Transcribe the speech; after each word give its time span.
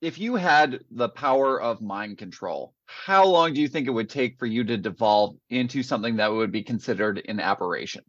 if 0.00 0.18
you 0.18 0.36
had 0.36 0.80
the 0.90 1.08
power 1.08 1.60
of 1.60 1.80
mind 1.80 2.18
control, 2.18 2.74
how 2.86 3.26
long 3.26 3.54
do 3.54 3.60
you 3.60 3.68
think 3.68 3.86
it 3.86 3.90
would 3.90 4.08
take 4.08 4.38
for 4.38 4.46
you 4.46 4.64
to 4.64 4.76
devolve 4.76 5.36
into 5.50 5.82
something 5.82 6.16
that 6.16 6.32
would 6.32 6.52
be 6.52 6.62
considered 6.62 7.22
an 7.28 7.40
aberration? 7.40 8.02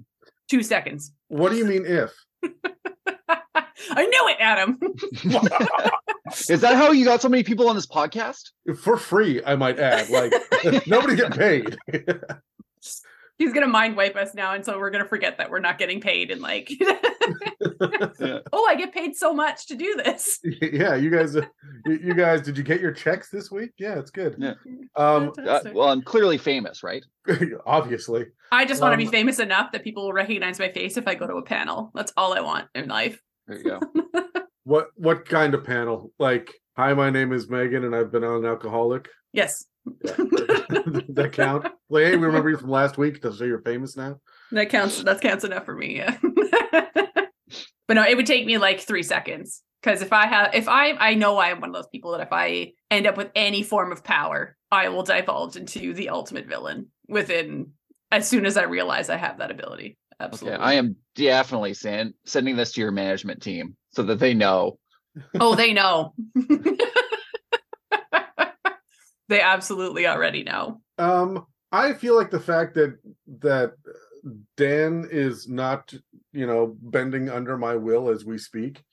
Two 0.50 0.64
seconds. 0.64 1.12
What 1.28 1.52
do 1.52 1.58
you 1.58 1.66
mean 1.66 1.86
if? 1.86 2.14
I 3.90 4.06
knew 4.06 4.30
it, 4.30 4.38
Adam. 4.40 4.80
Is 6.50 6.62
that 6.62 6.76
how 6.76 6.92
you 6.92 7.04
got 7.04 7.22
so 7.22 7.30
many 7.30 7.44
people 7.44 7.68
on 7.68 7.76
this 7.76 7.88
podcast? 7.88 8.52
For 8.78 8.98
free, 8.98 9.42
I 9.44 9.56
might 9.56 9.80
add. 9.80 10.10
Like 10.10 10.34
nobody 10.88 11.16
get 11.16 11.36
paid. 11.36 11.78
He's 13.42 13.54
gonna 13.54 13.66
mind 13.66 13.98
wipe 13.98 14.16
us 14.16 14.36
now, 14.36 14.54
and 14.54 14.64
so 14.64 14.78
we're 14.78 14.92
gonna 14.92 15.04
forget 15.04 15.40
that 15.40 15.50
we're 15.50 15.58
not 15.58 15.80
getting 15.80 16.00
paid. 16.00 16.30
And 16.30 16.42
like, 16.42 16.72
oh, 18.54 18.68
I 18.70 18.76
get 18.78 18.94
paid 18.94 19.16
so 19.16 19.34
much 19.34 19.66
to 19.66 19.76
do 19.76 19.96
this. 19.96 20.40
yeah, 20.62 20.94
you 20.94 21.10
guys, 21.10 21.36
uh, 21.36 21.42
you 21.88 22.00
you 22.04 22.14
guys, 22.14 22.44
did 22.44 22.56
you 22.56 22.64
get 22.64 22.80
your 22.80 22.92
checks 22.92 23.32
this 23.32 23.50
week? 23.50 23.72
Yeah, 23.80 23.98
it's 23.98 24.12
good. 24.12 24.36
Yeah. 24.38 24.54
Um, 24.96 25.32
Uh, 25.44 25.60
well, 25.74 25.90
I'm 25.90 26.04
clearly 26.04 26.38
famous, 26.38 26.84
right? 26.84 27.04
obviously. 27.66 28.28
I 28.52 28.64
just 28.64 28.80
want 28.80 28.94
to 28.94 28.98
be 28.98 29.08
um, 29.08 29.12
famous 29.12 29.40
enough 29.40 29.72
that 29.72 29.84
people 29.84 30.04
will 30.04 30.14
recognize 30.14 30.60
my 30.60 30.72
face 30.72 30.96
if 30.96 31.08
I 31.08 31.16
go 31.16 31.26
to 31.26 31.38
a 31.38 31.44
panel. 31.44 31.90
That's 31.96 32.14
all 32.16 32.38
I 32.38 32.42
want 32.42 32.68
in 32.76 32.90
life. 32.90 33.20
There 33.48 33.58
you 33.58 33.64
go. 33.64 33.80
What 34.66 34.90
what 34.98 35.28
kind 35.28 35.56
of 35.56 35.64
panel? 35.64 36.12
Like, 36.20 36.54
hi, 36.78 36.94
my 36.94 37.10
name 37.10 37.34
is 37.34 37.50
Megan, 37.50 37.86
and 37.86 37.96
I've 37.96 38.12
been 38.12 38.24
on 38.24 38.46
an 38.46 38.46
alcoholic. 38.46 39.10
Yes, 39.34 39.66
that 40.02 41.32
count? 41.34 41.66
Like, 41.90 42.04
hey, 42.06 42.16
we 42.16 42.26
remember 42.26 42.50
you 42.50 42.58
from 42.58 42.70
last 42.70 42.98
week. 42.98 43.20
So 43.22 43.44
you're 43.44 43.62
famous 43.62 43.98
now. 43.98 44.20
that 44.52 44.70
counts. 44.70 45.04
That 45.04 45.22
counts 45.22 45.44
enough 45.44 45.66
for 45.66 45.76
me. 45.76 45.98
Yeah. 45.98 46.18
but 47.88 47.94
no, 47.94 48.04
it 48.04 48.16
would 48.16 48.26
take 48.26 48.46
me 48.46 48.58
like 48.58 48.80
three 48.80 49.04
seconds 49.04 49.64
because 49.82 50.02
if 50.02 50.14
I 50.14 50.28
have, 50.28 50.54
if 50.54 50.68
I, 50.68 50.92
I 50.94 51.16
know 51.16 51.38
I 51.38 51.50
am 51.50 51.62
one 51.62 51.70
of 51.70 51.76
those 51.76 51.88
people 51.88 52.12
that 52.12 52.22
if 52.22 52.32
I 52.32 52.74
end 52.90 53.08
up 53.08 53.18
with 53.18 53.32
any 53.36 53.64
form 53.64 53.92
of 53.92 54.04
power, 54.04 54.56
I 54.72 54.90
will 54.90 55.04
divulge 55.04 55.56
into 55.56 55.94
the 55.94 56.10
ultimate 56.10 56.48
villain 56.48 56.88
within 57.08 57.72
as 58.12 58.28
soon 58.28 58.46
as 58.46 58.58
I 58.58 58.64
realize 58.64 59.10
I 59.10 59.18
have 59.18 59.40
that 59.40 59.52
ability. 59.52 59.98
Okay, 60.22 60.26
Absolutely. 60.26 60.60
I 60.60 60.74
am 60.74 60.96
definitely 61.16 61.74
send, 61.74 62.14
sending 62.26 62.56
this 62.56 62.74
to 62.74 62.82
your 62.82 62.92
management 62.92 63.42
team 63.42 63.76
so 63.92 64.04
that 64.04 64.20
they 64.20 64.34
know. 64.34 64.78
Oh, 65.40 65.56
they 65.56 65.74
know. 65.74 66.14
they 69.32 69.42
absolutely 69.42 70.06
already 70.06 70.44
know. 70.44 70.82
Um, 71.00 71.46
I 71.72 71.94
feel 71.94 72.16
like 72.16 72.30
the 72.32 72.40
fact 72.40 72.76
that 72.76 72.98
that 73.40 73.72
Dan 74.58 75.08
is 75.10 75.48
not, 75.48 75.92
you 76.34 76.46
know, 76.46 76.76
bending 76.82 77.30
under 77.30 77.58
my 77.58 77.76
will 77.76 78.10
as 78.10 78.24
we 78.26 78.38
speak, 78.38 78.84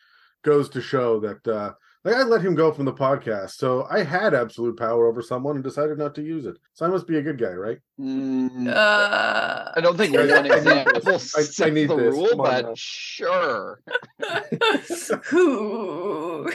goes 0.45 0.69
to 0.71 0.81
show 0.81 1.21
that 1.21 1.47
uh 1.47 1.73
like 2.05 2.15
I 2.15 2.23
let 2.23 2.41
him 2.43 2.55
go 2.55 2.73
from 2.73 2.85
the 2.87 2.93
podcast, 2.95 3.51
so 3.57 3.85
I 3.91 4.05
had 4.05 4.33
absolute 4.33 4.79
power 4.79 5.09
over 5.09 5.21
someone 5.21 5.57
and 5.57 5.65
decided 5.65 5.99
not 5.99 6.15
to 6.15 6.23
use 6.23 6.47
it. 6.47 6.57
So 6.73 6.87
I 6.87 6.89
must 6.89 7.09
be 7.09 7.19
a 7.19 7.23
good 7.23 7.39
guy, 7.39 7.51
right? 7.53 7.79
Mm, 8.01 8.69
Uh, 8.73 9.73
I 9.77 9.81
don't 9.83 9.97
think 9.97 10.17
I- 10.17 10.21
one 10.21 10.31
I 10.39 10.43
need 10.43 10.53
example 10.53 11.01
this. 11.01 11.37
I- 11.37 11.41
I 11.41 11.43
sets 11.43 11.75
need 11.75 11.91
the 11.91 11.97
this. 11.97 12.15
rule, 12.15 12.29
Come 12.29 12.39
but 12.39 12.65
now. 12.67 12.73
sure. 12.77 13.81
Who? 15.31 16.45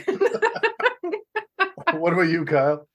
what 1.93 2.13
about 2.13 2.29
you, 2.29 2.45
Kyle? 2.45 2.87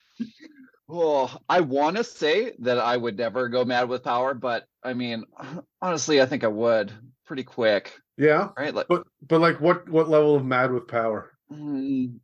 Well, 0.88 1.42
I 1.48 1.60
want 1.60 1.96
to 1.98 2.04
say 2.04 2.52
that 2.60 2.78
I 2.78 2.96
would 2.96 3.16
never 3.18 3.48
go 3.48 3.64
mad 3.64 3.88
with 3.88 4.02
power, 4.04 4.34
but 4.34 4.66
I 4.82 4.94
mean, 4.94 5.24
honestly, 5.82 6.20
I 6.20 6.26
think 6.26 6.44
I 6.44 6.48
would 6.48 6.92
pretty 7.26 7.44
quick, 7.44 7.92
Yeah, 8.16 8.50
right? 8.56 8.74
Like, 8.74 8.88
but 8.88 9.06
but 9.26 9.40
like 9.40 9.60
what 9.60 9.88
what 9.88 10.08
level 10.08 10.36
of 10.36 10.44
mad 10.44 10.72
with 10.72 10.88
power? 10.88 11.32
mm, 11.50 12.18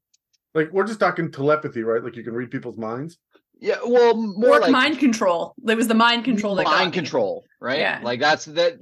Like 0.54 0.72
we're 0.72 0.86
just 0.86 1.00
talking 1.00 1.30
telepathy, 1.30 1.82
right? 1.82 2.02
Like 2.02 2.16
you 2.16 2.24
can 2.24 2.34
read 2.34 2.50
people's 2.50 2.78
minds. 2.78 3.18
yeah, 3.60 3.76
well, 3.86 4.14
more 4.16 4.58
More 4.58 4.60
like 4.60 4.70
mind 4.70 4.98
control. 4.98 5.54
It 5.66 5.76
was 5.76 5.88
the 5.88 5.94
mind 5.94 6.24
control 6.24 6.56
that 6.56 6.68
got 6.68 6.70
mind 6.70 6.92
me. 6.92 6.92
control, 6.92 7.44
right? 7.60 7.78
Yeah. 7.78 8.00
Like 8.02 8.20
that's 8.20 8.44
that 8.46 8.74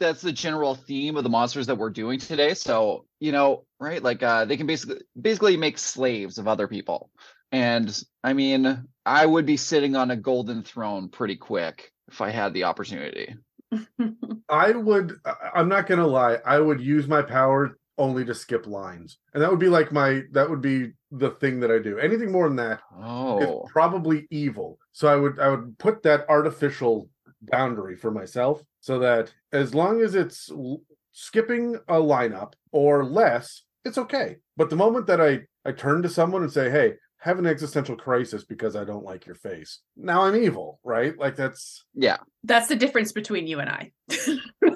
that's 0.00 0.22
the 0.22 0.32
general 0.32 0.74
theme 0.74 1.16
of 1.16 1.24
the 1.24 1.30
monsters 1.30 1.66
that 1.66 1.76
we're 1.78 1.90
doing 1.90 2.18
today. 2.18 2.54
So, 2.54 3.06
you 3.20 3.32
know, 3.32 3.64
right? 3.80 4.02
Like 4.02 4.22
uh 4.22 4.44
they 4.44 4.56
can 4.56 4.66
basically 4.66 4.98
basically 5.20 5.56
make 5.56 5.78
slaves 5.78 6.38
of 6.38 6.48
other 6.48 6.68
people. 6.68 7.10
And 7.52 7.96
I 8.22 8.32
mean, 8.32 8.84
I 9.06 9.24
would 9.26 9.46
be 9.46 9.56
sitting 9.56 9.96
on 9.96 10.10
a 10.10 10.16
golden 10.16 10.62
throne 10.62 11.08
pretty 11.08 11.36
quick 11.36 11.90
if 12.08 12.20
I 12.20 12.30
had 12.30 12.52
the 12.54 12.64
opportunity. 12.64 13.34
I 14.48 14.72
would. 14.72 15.14
I'm 15.54 15.68
not 15.68 15.86
gonna 15.86 16.06
lie. 16.06 16.38
I 16.44 16.58
would 16.58 16.80
use 16.80 17.06
my 17.06 17.22
power 17.22 17.78
only 17.98 18.24
to 18.24 18.34
skip 18.34 18.66
lines, 18.66 19.18
and 19.34 19.42
that 19.42 19.50
would 19.50 19.58
be 19.58 19.68
like 19.68 19.92
my. 19.92 20.22
That 20.32 20.48
would 20.48 20.60
be 20.62 20.92
the 21.10 21.30
thing 21.32 21.60
that 21.60 21.70
I 21.70 21.78
do. 21.78 21.98
Anything 21.98 22.32
more 22.32 22.46
than 22.48 22.56
that 22.56 22.80
Oh. 22.96 23.64
is 23.64 23.70
probably 23.72 24.26
evil. 24.30 24.78
So 24.92 25.08
I 25.08 25.16
would. 25.16 25.38
I 25.38 25.48
would 25.50 25.78
put 25.78 26.02
that 26.04 26.24
artificial 26.28 27.08
boundary 27.42 27.96
for 27.96 28.10
myself, 28.10 28.62
so 28.80 28.98
that 29.00 29.32
as 29.52 29.74
long 29.74 30.00
as 30.00 30.14
it's 30.14 30.50
l- 30.50 30.80
skipping 31.12 31.76
a 31.88 31.94
lineup 31.96 32.54
or 32.72 33.04
less, 33.04 33.62
it's 33.84 33.98
okay. 33.98 34.36
But 34.56 34.70
the 34.70 34.76
moment 34.76 35.06
that 35.08 35.20
I 35.20 35.40
I 35.66 35.72
turn 35.72 36.02
to 36.02 36.08
someone 36.08 36.42
and 36.42 36.52
say, 36.52 36.70
"Hey." 36.70 36.94
Have 37.20 37.38
an 37.40 37.46
existential 37.46 37.96
crisis 37.96 38.44
because 38.44 38.76
I 38.76 38.84
don't 38.84 39.04
like 39.04 39.26
your 39.26 39.34
face. 39.34 39.80
Now 39.96 40.22
I'm 40.22 40.36
evil, 40.36 40.78
right? 40.84 41.18
Like 41.18 41.34
that's 41.36 41.84
Yeah. 41.94 42.18
That's 42.44 42.68
the 42.68 42.76
difference 42.76 43.12
between 43.12 43.46
you 43.46 43.60
and 43.60 43.68
I. 43.68 43.92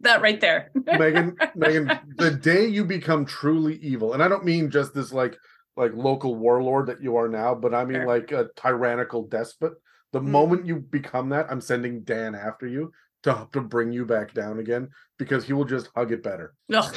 that 0.00 0.22
right 0.22 0.40
there. 0.40 0.70
Megan, 0.86 1.36
Megan, 1.54 1.98
the 2.16 2.30
day 2.42 2.66
you 2.66 2.84
become 2.84 3.26
truly 3.26 3.76
evil, 3.76 4.14
and 4.14 4.22
I 4.22 4.28
don't 4.28 4.44
mean 4.44 4.70
just 4.70 4.94
this 4.94 5.12
like 5.12 5.36
like 5.76 5.92
local 5.94 6.34
warlord 6.34 6.86
that 6.86 7.02
you 7.02 7.16
are 7.16 7.28
now, 7.28 7.54
but 7.54 7.74
I 7.74 7.84
mean 7.84 7.98
Sure. 7.98 8.06
like 8.06 8.32
a 8.32 8.48
tyrannical 8.56 9.26
despot. 9.28 9.74
The 10.12 10.20
Mhm. 10.20 10.28
moment 10.28 10.66
you 10.66 10.76
become 10.76 11.28
that, 11.30 11.46
I'm 11.50 11.60
sending 11.60 12.02
Dan 12.02 12.34
after 12.34 12.66
you 12.66 12.92
to 13.24 13.46
to 13.52 13.60
bring 13.60 13.92
you 13.92 14.06
back 14.06 14.32
down 14.32 14.58
again 14.58 14.88
because 15.18 15.44
he 15.44 15.52
will 15.52 15.66
just 15.66 15.90
hug 15.94 16.12
it 16.12 16.22
better. 16.22 16.54
Ugh. 16.72 16.96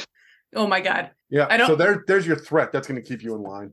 Oh 0.56 0.66
my 0.66 0.80
god. 0.80 1.10
Yeah. 1.34 1.48
I 1.50 1.56
don't- 1.56 1.66
So 1.66 1.74
there, 1.74 2.04
there's 2.06 2.26
your 2.28 2.36
threat. 2.36 2.70
That's 2.70 2.86
going 2.86 3.02
to 3.02 3.06
keep 3.06 3.20
you 3.24 3.34
in 3.34 3.42
line. 3.42 3.72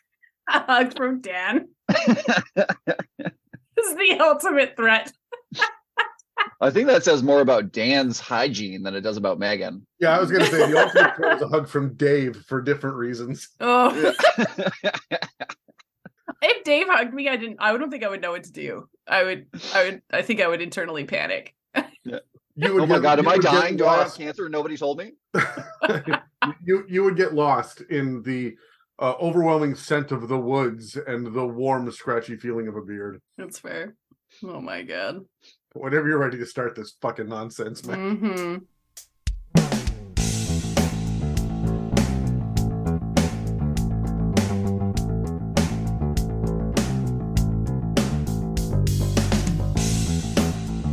A 0.48 0.60
hug 0.60 0.96
from 0.96 1.20
Dan. 1.20 1.68
this 1.88 2.06
is 2.16 3.94
the 3.96 4.16
ultimate 4.18 4.76
threat. 4.76 5.12
I 6.62 6.70
think 6.70 6.86
that 6.86 7.04
says 7.04 7.22
more 7.22 7.42
about 7.42 7.70
Dan's 7.70 8.18
hygiene 8.18 8.82
than 8.82 8.94
it 8.94 9.02
does 9.02 9.18
about 9.18 9.38
Megan. 9.38 9.86
Yeah, 10.00 10.16
I 10.16 10.20
was 10.20 10.30
going 10.30 10.42
to 10.44 10.50
say 10.50 10.70
the 10.70 10.82
ultimate 10.82 11.16
threat 11.16 11.36
is 11.36 11.42
a 11.42 11.48
hug 11.48 11.68
from 11.68 11.94
Dave 11.96 12.36
for 12.46 12.62
different 12.62 12.96
reasons. 12.96 13.48
Oh, 13.60 13.92
if 16.42 16.64
Dave 16.64 16.86
hugged 16.88 17.12
me, 17.12 17.28
I 17.28 17.36
didn't. 17.36 17.58
I 17.60 17.76
don't 17.76 17.90
think 17.90 18.04
I 18.04 18.08
would 18.08 18.22
know 18.22 18.30
what 18.32 18.44
to 18.44 18.52
do. 18.52 18.88
I 19.06 19.22
would. 19.24 19.46
I 19.74 19.84
would. 19.84 20.02
I 20.10 20.22
think 20.22 20.40
I 20.40 20.48
would 20.48 20.62
internally 20.62 21.04
panic. 21.04 21.54
You 22.56 22.74
would 22.74 22.82
oh 22.82 22.86
my 22.86 22.96
get- 22.96 23.02
god, 23.02 23.18
am 23.18 23.28
I 23.28 23.38
dying? 23.38 23.76
Do 23.76 23.86
I 23.86 23.98
have 23.98 24.14
cancer 24.14 24.44
and 24.44 24.52
nobody 24.52 24.76
told 24.76 24.98
me? 24.98 25.12
you 26.64 26.84
you 26.88 27.02
would 27.04 27.16
get 27.16 27.34
lost 27.34 27.80
in 27.82 28.22
the 28.22 28.54
uh, 28.98 29.14
overwhelming 29.20 29.74
scent 29.74 30.12
of 30.12 30.28
the 30.28 30.38
woods 30.38 30.96
and 30.96 31.32
the 31.32 31.46
warm, 31.46 31.90
scratchy 31.90 32.36
feeling 32.36 32.68
of 32.68 32.76
a 32.76 32.82
beard. 32.82 33.20
That's 33.38 33.58
fair. 33.58 33.94
Oh 34.44 34.60
my 34.60 34.82
god. 34.82 35.24
Whenever 35.74 36.08
you're 36.08 36.18
ready 36.18 36.38
to 36.38 36.46
start 36.46 36.74
this 36.74 36.94
fucking 37.00 37.28
nonsense, 37.28 37.84
man. 37.86 38.16
hmm 38.16 38.56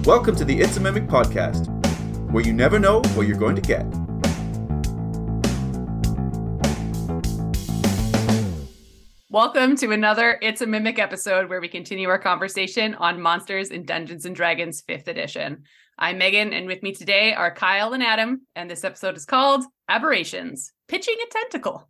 Welcome 0.06 0.38
to 0.38 0.46
the 0.46 0.62
It's 0.62 0.78
a 0.78 0.80
Mimic 0.80 1.08
podcast, 1.08 1.68
where 2.32 2.42
you 2.44 2.54
never 2.54 2.80
know 2.80 3.02
what 3.16 3.28
you're 3.28 3.38
going 3.38 3.58
to 3.58 3.62
get. 3.62 3.86
Welcome 9.30 9.76
to 9.76 9.92
another 9.92 10.40
It's 10.42 10.62
a 10.62 10.66
Mimic 10.66 11.00
episode 11.00 11.50
where 11.50 11.60
we 11.60 11.68
continue 11.68 12.08
our 12.08 12.18
conversation 12.18 12.96
on 12.96 13.22
Monsters 13.22 13.72
in 13.72 13.84
Dungeons 13.84 14.26
and 14.26 14.36
Dragons 14.36 14.82
5th 14.82 15.10
edition. 15.10 15.64
I'm 15.98 16.18
Megan, 16.18 16.54
and 16.54 16.66
with 16.66 16.82
me 16.82 16.94
today 16.94 17.34
are 17.34 17.54
Kyle 17.54 17.92
and 17.92 18.02
Adam, 18.02 18.48
and 18.56 18.72
this 18.72 18.86
episode 18.86 19.18
is 19.18 19.26
called 19.26 19.66
Aberrations 19.90 20.72
Pitching 20.88 21.18
a 21.22 21.30
Tentacle. 21.30 21.90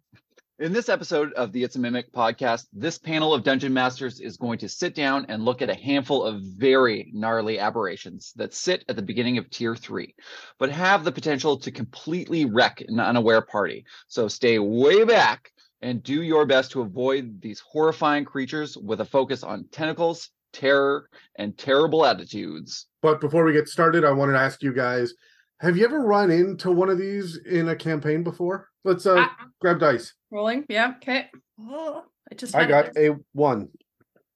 In 0.60 0.74
this 0.74 0.90
episode 0.90 1.32
of 1.34 1.54
the 1.54 1.64
It's 1.64 1.78
a 1.78 1.80
Mimic 1.80 2.12
podcast, 2.12 2.66
this 2.74 2.98
panel 2.98 3.34
of 3.34 3.46
dungeon 3.46 3.74
masters 3.74 4.20
is 4.20 4.36
going 4.36 4.60
to 4.60 4.68
sit 4.68 4.94
down 4.94 5.26
and 5.30 5.46
look 5.46 5.62
at 5.62 5.70
a 5.70 5.74
handful 5.74 6.22
of 6.22 6.42
very 6.42 7.10
gnarly 7.14 7.60
aberrations 7.60 8.34
that 8.36 8.54
sit 8.54 8.84
at 8.90 8.98
the 8.98 9.02
beginning 9.02 9.38
of 9.38 9.50
tier 9.50 9.74
three, 9.74 10.14
but 10.58 10.70
have 10.70 11.06
the 11.06 11.14
potential 11.14 11.58
to 11.60 11.72
completely 11.72 12.44
wreck 12.44 12.84
an 12.86 13.00
unaware 13.00 13.40
party. 13.40 13.86
So 14.10 14.28
stay 14.28 14.60
way 14.60 15.06
back 15.06 15.50
and 15.82 16.04
do 16.04 16.24
your 16.24 16.46
best 16.46 16.72
to 16.72 16.82
avoid 16.82 17.42
these 17.42 17.62
horrifying 17.62 18.26
creatures 18.26 18.76
with 18.76 19.00
a 19.00 19.06
focus 19.06 19.44
on 19.44 19.64
tentacles, 19.72 20.30
terror, 20.52 21.08
and 21.38 21.58
terrible 21.58 22.06
attitudes. 22.06 22.88
But 23.02 23.22
before 23.22 23.46
we 23.46 23.54
get 23.54 23.70
started, 23.70 24.04
I 24.04 24.12
wanted 24.12 24.34
to 24.34 24.40
ask 24.40 24.62
you 24.62 24.74
guys: 24.74 25.14
Have 25.60 25.76
you 25.78 25.86
ever 25.86 26.02
run 26.02 26.32
into 26.32 26.72
one 26.72 26.90
of 26.90 26.98
these 26.98 27.38
in 27.38 27.68
a 27.70 27.76
campaign 27.76 28.24
before? 28.24 28.70
Let's 28.86 29.06
uh 29.06 29.16
Ah. 29.28 29.36
grab 29.60 29.80
dice. 29.80 30.14
Rolling. 30.32 30.66
Yeah. 30.70 30.94
Okay. 30.98 31.28
Oh, 31.60 32.04
I 32.32 32.36
just. 32.36 32.56
I 32.56 32.66
got 32.66 32.96
a 32.98 33.16
one. 33.34 33.68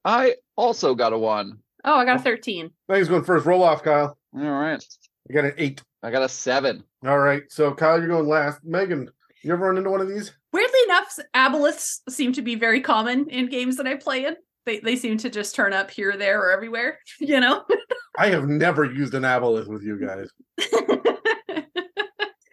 I 0.03 0.35
also 0.57 0.95
got 0.95 1.13
a 1.13 1.17
one. 1.17 1.59
Oh, 1.85 1.95
I 1.95 2.05
got 2.05 2.19
a 2.19 2.23
thirteen. 2.23 2.71
Thanks 2.89 3.07
going 3.07 3.23
first. 3.23 3.45
Roll 3.45 3.63
off, 3.63 3.83
Kyle. 3.83 4.17
All 4.35 4.41
right. 4.41 4.83
I 5.29 5.33
got 5.33 5.45
an 5.45 5.53
eight. 5.57 5.81
I 6.01 6.11
got 6.11 6.23
a 6.23 6.29
seven. 6.29 6.83
All 7.05 7.19
right. 7.19 7.43
So 7.49 7.73
Kyle, 7.73 7.97
you're 7.99 8.09
going 8.09 8.27
last. 8.27 8.59
Megan, 8.63 9.09
you 9.43 9.53
ever 9.53 9.65
run 9.67 9.77
into 9.77 9.89
one 9.89 10.01
of 10.01 10.09
these? 10.09 10.33
Weirdly 10.51 10.79
enough, 10.85 11.17
aboleths 11.33 11.99
seem 12.09 12.33
to 12.33 12.41
be 12.41 12.55
very 12.55 12.81
common 12.81 13.29
in 13.29 13.47
games 13.47 13.77
that 13.77 13.87
I 13.87 13.95
play 13.95 14.25
in. 14.25 14.35
They 14.65 14.79
they 14.79 14.95
seem 14.95 15.17
to 15.19 15.29
just 15.29 15.55
turn 15.55 15.73
up 15.73 15.91
here, 15.91 16.15
there, 16.17 16.41
or 16.41 16.51
everywhere. 16.51 16.99
You 17.19 17.39
know. 17.39 17.63
I 18.17 18.27
have 18.29 18.47
never 18.47 18.85
used 18.85 19.13
an 19.13 19.23
aboleth 19.23 19.67
with 19.67 19.83
you 19.83 19.99
guys. 19.99 20.29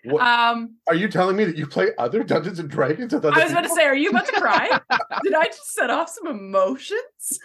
What, 0.04 0.26
um, 0.26 0.76
are 0.88 0.94
you 0.94 1.08
telling 1.08 1.36
me 1.36 1.44
that 1.44 1.56
you 1.58 1.66
play 1.66 1.90
other 1.98 2.22
Dungeons 2.22 2.58
and 2.58 2.70
Dragons? 2.70 3.12
with 3.12 3.24
other 3.24 3.38
I 3.38 3.44
was 3.44 3.52
about 3.52 3.64
to 3.64 3.68
say, 3.68 3.84
are 3.84 3.94
you 3.94 4.10
about 4.10 4.26
to 4.26 4.32
cry? 4.32 4.66
Did 5.22 5.34
I 5.34 5.44
just 5.46 5.74
set 5.74 5.90
off 5.90 6.08
some 6.08 6.26
emotions? 6.26 7.38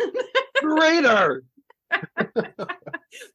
Greater. 0.61 1.43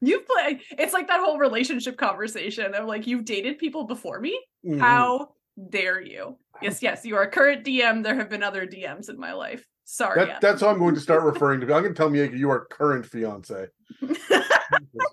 You've 0.01 0.25
played. 0.27 0.61
It's 0.71 0.93
like 0.93 1.07
that 1.07 1.19
whole 1.19 1.37
relationship 1.37 1.97
conversation 1.97 2.73
of 2.73 2.87
like 2.87 3.07
you've 3.07 3.25
dated 3.25 3.57
people 3.59 3.85
before 3.85 4.19
me. 4.19 4.39
Mhm. 4.65 4.79
How 4.79 5.33
dare 5.69 6.01
you? 6.01 6.37
Yes, 6.61 6.81
yes, 6.81 7.05
you 7.05 7.15
are 7.15 7.23
a 7.23 7.31
current 7.31 7.63
DM. 7.65 8.03
There 8.03 8.15
have 8.15 8.29
been 8.29 8.43
other 8.43 8.65
DMs 8.65 9.09
in 9.09 9.19
my 9.19 9.33
life. 9.33 9.65
Sorry. 9.91 10.25
That, 10.25 10.39
that's 10.39 10.61
how 10.61 10.69
I'm 10.69 10.79
going 10.79 10.95
to 10.95 11.01
start 11.01 11.23
referring 11.23 11.59
to. 11.59 11.65
I'm 11.65 11.83
going 11.83 11.93
to 11.93 11.97
tell 11.97 12.09
Mieke 12.09 12.31
you 12.31 12.49
are 12.49 12.63
current 12.63 13.05
fiance. 13.05 13.67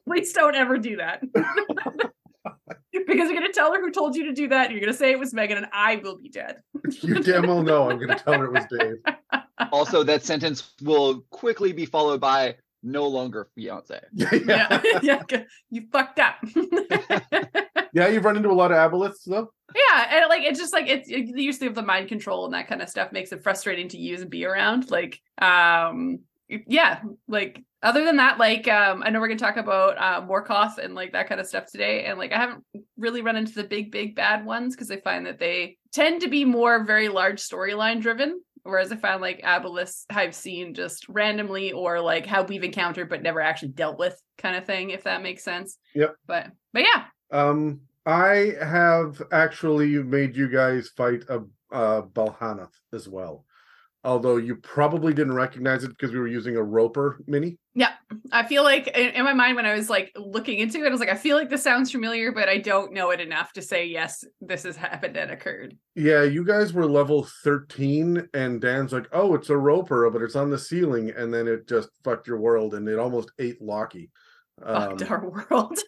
Please 0.07 0.33
don't 0.33 0.55
ever 0.55 0.79
do 0.79 0.99
that. 0.99 1.21
because 2.93 3.29
you're 3.29 3.41
gonna 3.41 3.53
tell 3.53 3.73
her 3.75 3.81
who 3.81 3.91
told 3.91 4.15
you 4.15 4.25
to 4.27 4.33
do 4.33 4.47
that. 4.49 4.67
and 4.67 4.73
You're 4.73 4.81
gonna 4.81 4.97
say 4.97 5.11
it 5.11 5.19
was 5.19 5.35
Megan, 5.35 5.57
and 5.57 5.67
I 5.73 5.97
will 5.97 6.17
be 6.17 6.29
dead. 6.29 6.63
You 7.01 7.21
damn 7.21 7.49
well 7.49 7.63
know 7.63 7.91
I'm 7.91 7.97
going 7.97 8.17
to 8.17 8.23
tell 8.23 8.35
her 8.35 8.45
it 8.45 8.53
was 8.53 8.65
Dave. 8.79 9.43
Also, 9.73 10.05
that 10.05 10.25
sentence 10.25 10.71
will 10.83 11.23
quickly 11.31 11.73
be 11.73 11.85
followed 11.85 12.21
by 12.21 12.55
no 12.93 13.07
longer 13.07 13.49
fiance. 13.55 14.01
Yeah, 14.13 14.29
yeah. 14.33 14.81
yeah, 15.03 15.23
yeah. 15.31 15.43
You 15.71 15.83
fucked 15.93 16.19
up. 16.19 16.37
Yeah, 17.93 18.09
you've 18.09 18.25
run 18.25 18.37
into 18.37 18.51
a 18.51 18.53
lot 18.53 18.71
of 18.71 18.77
aboleths 18.77 19.25
though. 19.27 19.51
yeah, 19.75 20.17
and 20.17 20.29
like 20.29 20.43
it's 20.43 20.59
just 20.59 20.73
like 20.73 20.89
it's 20.89 21.09
it, 21.09 21.35
the 21.35 21.43
use 21.43 21.61
of 21.63 21.75
the 21.75 21.83
mind 21.83 22.09
control 22.09 22.45
and 22.45 22.55
that 22.55 22.69
kind 22.69 22.83
of 22.83 22.89
stuff 22.89 23.13
makes 23.13 23.33
it 23.33 23.43
frustrating 23.43 23.89
to 23.89 23.99
use 23.99 24.21
and 24.21 24.31
be 24.31 24.45
around. 24.45 24.91
Like, 24.91 25.21
um, 25.41 26.21
yeah, 26.49 27.01
like 27.29 27.63
other 27.83 28.05
than 28.05 28.17
that, 28.17 28.39
like 28.39 28.69
um, 28.69 29.03
I 29.03 29.11
know 29.11 29.21
we're 29.21 29.29
gonna 29.29 29.39
talk 29.39 29.57
about 29.57 29.99
uh, 29.99 30.27
Morkoth 30.27 30.79
and 30.79 30.95
like 30.95 31.13
that 31.13 31.29
kind 31.29 31.41
of 31.41 31.47
stuff 31.47 31.67
today, 31.67 32.05
and 32.05 32.19
like 32.19 32.33
I 32.33 32.37
haven't 32.37 32.65
really 32.97 33.23
run 33.23 33.37
into 33.37 33.55
the 33.55 33.65
big, 33.65 33.91
big 33.91 34.15
bad 34.15 34.45
ones 34.45 34.75
because 34.75 34.91
I 34.91 35.01
find 35.01 35.27
that 35.27 35.39
they 35.39 35.79
tend 35.93 36.21
to 36.23 36.29
be 36.29 36.45
more 36.45 36.85
very 36.85 37.09
large 37.09 37.41
storyline 37.41 38.01
driven. 38.03 38.41
Whereas 38.63 38.93
I 38.93 38.97
find 38.97 39.21
like 39.21 39.43
aboleths 39.43 40.05
I've 40.11 40.35
seen 40.35 40.75
just 40.75 41.09
randomly 41.09 41.73
or 41.73 42.01
like 42.01 42.27
how 42.27 42.43
we've 42.43 42.65
encountered 42.65 43.09
but 43.09 43.23
never 43.23 43.41
actually 43.41 43.69
dealt 43.71 43.99
with 43.99 44.21
kind 44.37 44.57
of 44.57 44.67
thing, 44.67 44.91
if 44.91 45.05
that 45.05 45.23
makes 45.23 45.45
sense. 45.45 45.79
Yep. 45.95 46.17
But 46.27 46.53
but 46.73 46.83
yeah, 46.83 47.05
Um, 47.31 47.81
I 48.07 48.55
have 48.61 49.23
actually 49.33 50.03
made 50.03 50.37
you 50.37 50.49
guys 50.49 50.89
fight 50.97 51.25
a 51.29 51.45
uh, 51.71 52.03
Balhannoth 52.03 52.73
as 52.93 53.09
well. 53.09 53.45
Although 54.05 54.37
you 54.37 54.57
probably 54.57 55.13
didn't 55.13 55.35
recognize 55.35 55.83
it 55.83 55.89
because 55.89 56.13
we 56.13 56.21
were 56.21 56.29
using 56.29 56.57
a 56.57 56.63
Roper 56.63 57.19
mini. 57.27 57.59
Yeah, 57.75 57.93
I 58.31 58.47
feel 58.47 58.63
like 58.63 58.87
in, 58.89 59.11
in 59.11 59.25
my 59.25 59.33
mind 59.33 59.57
when 59.57 59.67
I 59.67 59.75
was 59.75 59.91
like 59.91 60.13
looking 60.17 60.61
into 60.61 60.85
it, 60.85 60.87
I 60.87 60.91
was 60.91 61.01
like, 61.01 61.09
I 61.09 61.17
feel 61.17 61.37
like 61.37 61.51
this 61.51 61.65
sounds 61.65 61.91
familiar, 61.91 62.31
but 62.31 62.49
I 62.49 62.59
don't 62.59 62.93
know 62.93 63.11
it 63.11 63.21
enough 63.21 63.53
to 63.55 63.63
say 63.63 63.87
yes, 63.87 64.25
this 64.41 64.63
has 64.63 64.77
happened 64.77 65.17
and 65.17 65.33
occurred. 65.33 65.77
Yeah, 65.97 66.23
you 66.23 66.45
guys 66.45 66.73
were 66.73 66.87
level 66.87 67.29
13, 67.43 68.29
and 68.35 68.61
Dan's 68.61 68.93
like, 68.93 69.09
oh, 69.13 69.35
it's 69.35 69.51
a 69.51 69.57
Roper, 69.57 70.09
but 70.11 70.23
it's 70.23 70.37
on 70.37 70.51
the 70.51 70.59
ceiling. 70.59 71.11
And 71.11 71.35
then 71.35 71.49
it 71.49 71.69
just 71.69 71.89
fucked 72.05 72.29
your 72.29 72.39
world 72.39 72.75
and 72.75 72.89
it 72.89 72.99
almost 72.99 73.33
ate 73.39 73.61
Loki. 73.61 74.11
Um, 74.63 74.97
Fucked 74.99 75.11
our 75.11 75.29
world. 75.51 75.79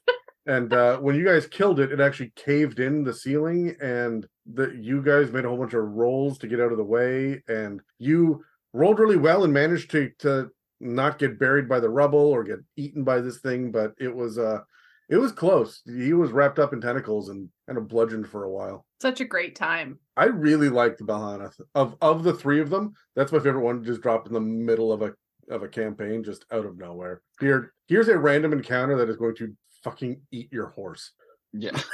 And 0.46 0.72
uh, 0.72 0.98
when 0.98 1.16
you 1.16 1.24
guys 1.24 1.46
killed 1.46 1.80
it, 1.80 1.92
it 1.92 2.00
actually 2.00 2.32
caved 2.34 2.80
in 2.80 3.04
the 3.04 3.12
ceiling, 3.12 3.76
and 3.80 4.26
that 4.54 4.76
you 4.76 5.02
guys 5.02 5.32
made 5.32 5.44
a 5.44 5.48
whole 5.48 5.58
bunch 5.58 5.74
of 5.74 5.84
rolls 5.84 6.38
to 6.38 6.48
get 6.48 6.60
out 6.60 6.72
of 6.72 6.78
the 6.78 6.84
way, 6.84 7.42
and 7.48 7.80
you 7.98 8.42
rolled 8.72 8.98
really 8.98 9.16
well 9.16 9.44
and 9.44 9.52
managed 9.52 9.90
to 9.90 10.10
to 10.20 10.50
not 10.80 11.18
get 11.18 11.38
buried 11.38 11.68
by 11.68 11.78
the 11.78 11.88
rubble 11.88 12.18
or 12.18 12.42
get 12.42 12.58
eaten 12.76 13.04
by 13.04 13.20
this 13.20 13.38
thing, 13.40 13.70
but 13.70 13.92
it 13.98 14.14
was 14.14 14.38
uh 14.38 14.60
it 15.10 15.16
was 15.16 15.32
close. 15.32 15.82
He 15.86 16.12
was 16.12 16.30
wrapped 16.30 16.58
up 16.58 16.72
in 16.72 16.80
tentacles 16.80 17.28
and 17.28 17.48
kind 17.66 17.76
of 17.76 17.88
bludgeoned 17.88 18.28
for 18.28 18.44
a 18.44 18.50
while. 18.50 18.86
Such 19.02 19.20
a 19.20 19.24
great 19.24 19.56
time. 19.56 19.98
I 20.16 20.26
really 20.26 20.68
liked 20.68 20.98
the 20.98 21.04
Balhannoth. 21.04 21.60
Of 21.74 21.96
of 22.00 22.22
the 22.22 22.32
three 22.32 22.60
of 22.60 22.70
them, 22.70 22.94
that's 23.14 23.32
my 23.32 23.40
favorite 23.40 23.62
one. 23.64 23.84
Just 23.84 24.02
dropped 24.02 24.28
in 24.28 24.34
the 24.34 24.40
middle 24.40 24.92
of 24.92 25.02
a 25.02 25.12
of 25.50 25.62
a 25.62 25.68
campaign, 25.68 26.22
just 26.22 26.44
out 26.52 26.64
of 26.64 26.78
nowhere. 26.78 27.22
Here, 27.40 27.72
here's 27.88 28.08
a 28.08 28.16
random 28.16 28.52
encounter 28.52 28.96
that 28.96 29.08
is 29.08 29.16
going 29.16 29.34
to 29.36 29.54
fucking 29.82 30.22
eat 30.30 30.52
your 30.52 30.68
horse. 30.68 31.12
Yeah. 31.52 31.72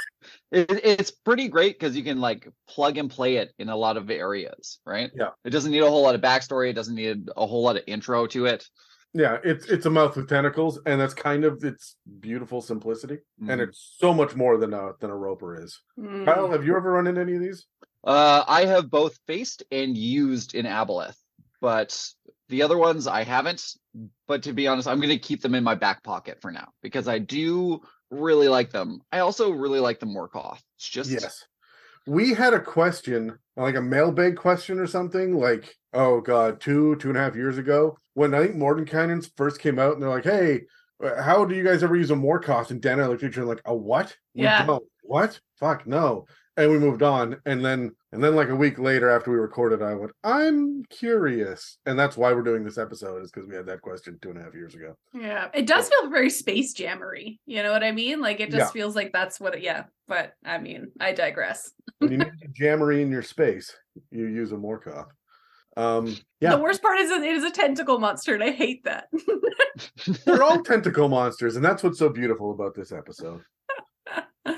It, 0.51 0.69
it's 0.83 1.11
pretty 1.11 1.47
great 1.47 1.79
because 1.79 1.95
you 1.95 2.03
can 2.03 2.19
like 2.19 2.49
plug 2.67 2.97
and 2.97 3.09
play 3.09 3.37
it 3.37 3.53
in 3.59 3.69
a 3.69 3.75
lot 3.75 3.95
of 3.95 4.09
areas, 4.09 4.79
right? 4.85 5.09
Yeah. 5.15 5.29
It 5.45 5.51
doesn't 5.51 5.71
need 5.71 5.83
a 5.83 5.89
whole 5.89 6.01
lot 6.01 6.15
of 6.15 6.21
backstory. 6.21 6.69
It 6.69 6.73
doesn't 6.73 6.95
need 6.95 7.29
a 7.37 7.45
whole 7.45 7.61
lot 7.61 7.77
of 7.77 7.83
intro 7.87 8.25
to 8.27 8.45
it. 8.47 8.65
Yeah, 9.13 9.37
it's 9.43 9.67
it's 9.67 9.85
a 9.85 9.89
mouth 9.89 10.17
with 10.17 10.27
tentacles, 10.27 10.79
and 10.85 10.99
that's 10.99 11.13
kind 11.13 11.45
of 11.45 11.63
its 11.63 11.95
beautiful 12.19 12.61
simplicity. 12.61 13.19
And 13.39 13.61
Mhm. 13.61 13.67
it's 13.69 13.95
so 13.99 14.13
much 14.13 14.35
more 14.35 14.57
than 14.57 14.73
a 14.73 14.93
than 14.99 15.11
a 15.11 15.15
roper 15.15 15.63
is. 15.63 15.79
Mm. 15.97 16.25
Kyle, 16.25 16.49
have 16.51 16.65
you 16.65 16.75
ever 16.75 16.91
run 16.91 17.07
into 17.07 17.21
any 17.21 17.35
of 17.35 17.41
these? 17.41 17.65
Uh, 18.03 18.43
I 18.47 18.65
have 18.65 18.89
both 18.89 19.17
faced 19.27 19.63
and 19.71 19.95
used 19.95 20.55
in 20.55 20.65
Aboleth, 20.65 21.17
but 21.61 22.09
the 22.49 22.61
other 22.63 22.77
ones 22.77 23.07
I 23.07 23.23
haven't. 23.23 23.73
But 24.27 24.43
to 24.43 24.53
be 24.53 24.67
honest, 24.67 24.87
I'm 24.87 24.99
going 24.99 25.09
to 25.09 25.17
keep 25.17 25.41
them 25.41 25.55
in 25.55 25.63
my 25.63 25.75
back 25.75 26.03
pocket 26.03 26.39
for 26.41 26.51
now 26.51 26.69
because 26.81 27.07
I 27.07 27.19
do 27.19 27.81
really 28.11 28.47
like 28.47 28.71
them. 28.71 29.01
I 29.11 29.19
also 29.19 29.51
really 29.51 29.79
like 29.79 29.99
the 29.99 30.05
Morkoth. 30.05 30.59
It's 30.77 30.89
just 30.89 31.09
Yes. 31.09 31.43
We 32.05 32.33
had 32.33 32.53
a 32.53 32.61
question, 32.61 33.37
like 33.57 33.75
a 33.75 33.81
mailbag 33.81 34.37
question 34.37 34.79
or 34.79 34.87
something, 34.87 35.33
like, 35.35 35.75
oh 35.93 36.21
god, 36.21 36.61
two, 36.61 36.95
two 36.97 37.09
and 37.09 37.17
a 37.17 37.21
half 37.21 37.35
years 37.35 37.57
ago, 37.57 37.97
when 38.13 38.33
I 38.33 38.43
think 38.43 38.55
Mordenkainen's 38.55 39.29
first 39.35 39.59
came 39.59 39.77
out, 39.77 39.93
and 39.93 40.01
they're 40.01 40.09
like, 40.09 40.23
hey, 40.23 40.61
uh, 41.03 41.21
how 41.21 41.43
do 41.43 41.53
you 41.53 41.65
guys 41.65 41.83
ever 41.83 41.97
use 41.97 42.09
a 42.09 42.15
Morkoth? 42.15 42.71
And 42.71 42.81
Dan 42.81 42.93
and 42.93 43.01
I 43.01 43.07
looked 43.07 43.23
at 43.23 43.31
each 43.31 43.37
other 43.37 43.45
like, 43.45 43.61
a 43.65 43.75
what? 43.75 44.15
We 44.33 44.43
Yeah. 44.43 44.65
don't. 44.65 44.85
What? 45.03 45.39
Fuck 45.59 45.85
no. 45.85 46.27
And 46.57 46.71
we 46.71 46.79
moved 46.79 47.03
on. 47.03 47.37
And 47.45 47.63
then 47.63 47.91
and 48.11 48.23
then 48.23 48.35
like 48.35 48.49
a 48.49 48.55
week 48.55 48.79
later 48.79 49.09
after 49.09 49.29
we 49.31 49.37
recorded, 49.37 49.81
I 49.83 49.93
went, 49.93 50.11
I'm 50.23 50.83
curious. 50.89 51.77
And 51.85 51.97
that's 51.99 52.17
why 52.17 52.33
we're 52.33 52.41
doing 52.41 52.63
this 52.63 52.77
episode, 52.79 53.21
is 53.23 53.29
because 53.31 53.47
we 53.47 53.55
had 53.55 53.67
that 53.67 53.81
question 53.81 54.17
two 54.21 54.31
and 54.31 54.39
a 54.39 54.43
half 54.43 54.55
years 54.55 54.73
ago. 54.73 54.95
Yeah, 55.13 55.49
it 55.53 55.67
does 55.67 55.87
feel 55.87 56.09
very 56.09 56.29
space 56.31 56.73
jammery. 56.73 57.39
You 57.45 57.61
know 57.63 57.71
what 57.71 57.83
I 57.83 57.91
mean? 57.91 58.19
Like 58.21 58.39
it 58.39 58.49
just 58.49 58.57
Yeah. 58.73 58.81
feels 58.81 58.95
like 58.95 59.11
that's 59.13 59.39
what. 59.39 59.55
It, 59.55 59.61
yeah, 59.61 59.83
but 60.07 60.33
I 60.43 60.57
mean, 60.57 60.87
I 60.99 61.13
digress. 61.13 61.71
When 61.99 62.11
you 62.11 62.17
need 62.17 62.33
jammery 62.59 63.01
in 63.01 63.11
your 63.11 63.21
space, 63.23 63.75
you 64.09 64.25
use 64.25 64.51
a 64.51 64.55
Morkoth. 64.55 65.07
Um 65.75 66.17
yeah. 66.41 66.55
The 66.55 66.61
worst 66.61 66.81
part 66.81 66.97
is 66.97 67.11
it 67.11 67.21
is 67.21 67.43
a 67.43 67.51
tentacle 67.51 67.99
monster, 67.99 68.33
and 68.33 68.43
I 68.43 68.49
hate 68.49 68.83
that. 68.85 69.09
They're 70.25 70.41
all 70.41 70.63
tentacle 70.63 71.07
monsters, 71.07 71.55
and 71.55 71.63
that's 71.63 71.83
what's 71.83 71.99
so 71.99 72.09
beautiful 72.09 72.49
about 72.51 72.73
this 72.73 72.91
episode. 72.91 73.41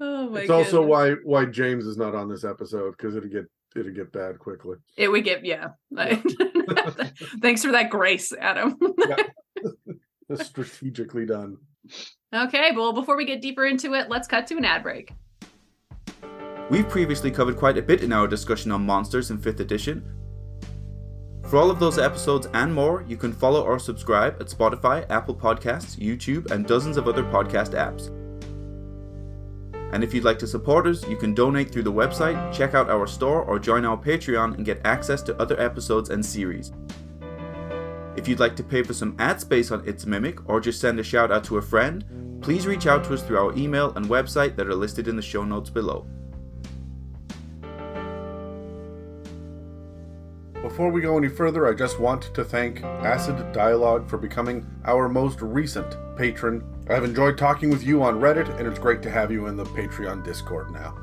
oh 0.00 0.30
my 0.30 0.40
it's 0.40 0.50
also 0.50 0.82
why 0.82 1.12
why 1.24 1.44
James 1.44 1.86
is 1.86 1.96
not 1.96 2.14
on 2.14 2.28
this 2.28 2.44
episode 2.44 2.92
because 2.96 3.16
it'd 3.16 3.30
get 3.30 3.46
it'd 3.76 3.94
get 3.94 4.12
bad 4.12 4.38
quickly. 4.38 4.76
it 4.96 5.08
would 5.08 5.24
get 5.24 5.44
yeah. 5.44 5.68
Thanks 7.42 7.64
for 7.64 7.72
that 7.72 7.88
grace, 7.90 8.32
Adam. 8.32 8.78
It's 10.28 10.46
strategically 10.46 11.26
done. 11.26 11.58
okay, 12.34 12.72
well, 12.74 12.92
before 12.92 13.16
we 13.16 13.24
get 13.24 13.40
deeper 13.42 13.66
into 13.66 13.94
it, 13.94 14.08
let's 14.08 14.28
cut 14.28 14.46
to 14.48 14.56
an 14.56 14.64
ad 14.64 14.82
break. 14.82 15.12
We've 16.70 16.88
previously 16.88 17.30
covered 17.32 17.56
quite 17.56 17.78
a 17.78 17.82
bit 17.82 18.02
in 18.02 18.12
our 18.12 18.28
discussion 18.28 18.70
on 18.70 18.86
monsters 18.86 19.30
in 19.30 19.38
5th 19.38 19.58
edition. 19.60 20.04
For 21.48 21.56
all 21.56 21.68
of 21.68 21.80
those 21.80 21.98
episodes 21.98 22.46
and 22.54 22.72
more, 22.72 23.04
you 23.08 23.16
can 23.16 23.32
follow 23.32 23.64
or 23.64 23.80
subscribe 23.80 24.36
at 24.40 24.46
Spotify, 24.46 25.04
Apple 25.10 25.34
Podcasts, 25.34 25.98
YouTube, 25.98 26.52
and 26.52 26.64
dozens 26.64 26.96
of 26.96 27.08
other 27.08 27.24
podcast 27.24 27.72
apps. 27.72 28.19
And 29.92 30.04
if 30.04 30.14
you'd 30.14 30.24
like 30.24 30.38
to 30.38 30.46
support 30.46 30.86
us, 30.86 31.06
you 31.08 31.16
can 31.16 31.34
donate 31.34 31.70
through 31.70 31.82
the 31.82 31.92
website, 31.92 32.52
check 32.52 32.74
out 32.74 32.88
our 32.88 33.06
store, 33.06 33.42
or 33.42 33.58
join 33.58 33.84
our 33.84 33.96
Patreon 33.96 34.54
and 34.54 34.64
get 34.64 34.80
access 34.84 35.22
to 35.22 35.40
other 35.40 35.60
episodes 35.60 36.10
and 36.10 36.24
series. 36.24 36.72
If 38.16 38.28
you'd 38.28 38.40
like 38.40 38.56
to 38.56 38.62
pay 38.62 38.82
for 38.82 38.92
some 38.92 39.16
ad 39.18 39.40
space 39.40 39.70
on 39.70 39.82
It's 39.86 40.06
Mimic 40.06 40.48
or 40.48 40.60
just 40.60 40.80
send 40.80 41.00
a 41.00 41.02
shout 41.02 41.32
out 41.32 41.44
to 41.44 41.58
a 41.58 41.62
friend, 41.62 42.38
please 42.40 42.66
reach 42.66 42.86
out 42.86 43.04
to 43.04 43.14
us 43.14 43.22
through 43.22 43.38
our 43.38 43.56
email 43.56 43.92
and 43.96 44.06
website 44.06 44.56
that 44.56 44.66
are 44.66 44.74
listed 44.74 45.08
in 45.08 45.16
the 45.16 45.22
show 45.22 45.44
notes 45.44 45.70
below. 45.70 46.06
Before 50.62 50.90
we 50.90 51.00
go 51.00 51.16
any 51.16 51.28
further, 51.28 51.66
I 51.66 51.74
just 51.74 51.98
want 51.98 52.34
to 52.34 52.44
thank 52.44 52.82
Acid 52.84 53.52
Dialogue 53.52 54.08
for 54.08 54.18
becoming 54.18 54.66
our 54.84 55.08
most 55.08 55.40
recent 55.40 55.96
patron. 56.16 56.62
I've 56.90 57.04
enjoyed 57.04 57.38
talking 57.38 57.70
with 57.70 57.84
you 57.84 58.02
on 58.02 58.18
Reddit, 58.20 58.58
and 58.58 58.66
it's 58.66 58.80
great 58.80 59.00
to 59.02 59.10
have 59.10 59.30
you 59.30 59.46
in 59.46 59.56
the 59.56 59.64
Patreon 59.64 60.24
Discord 60.24 60.72
now. 60.72 60.96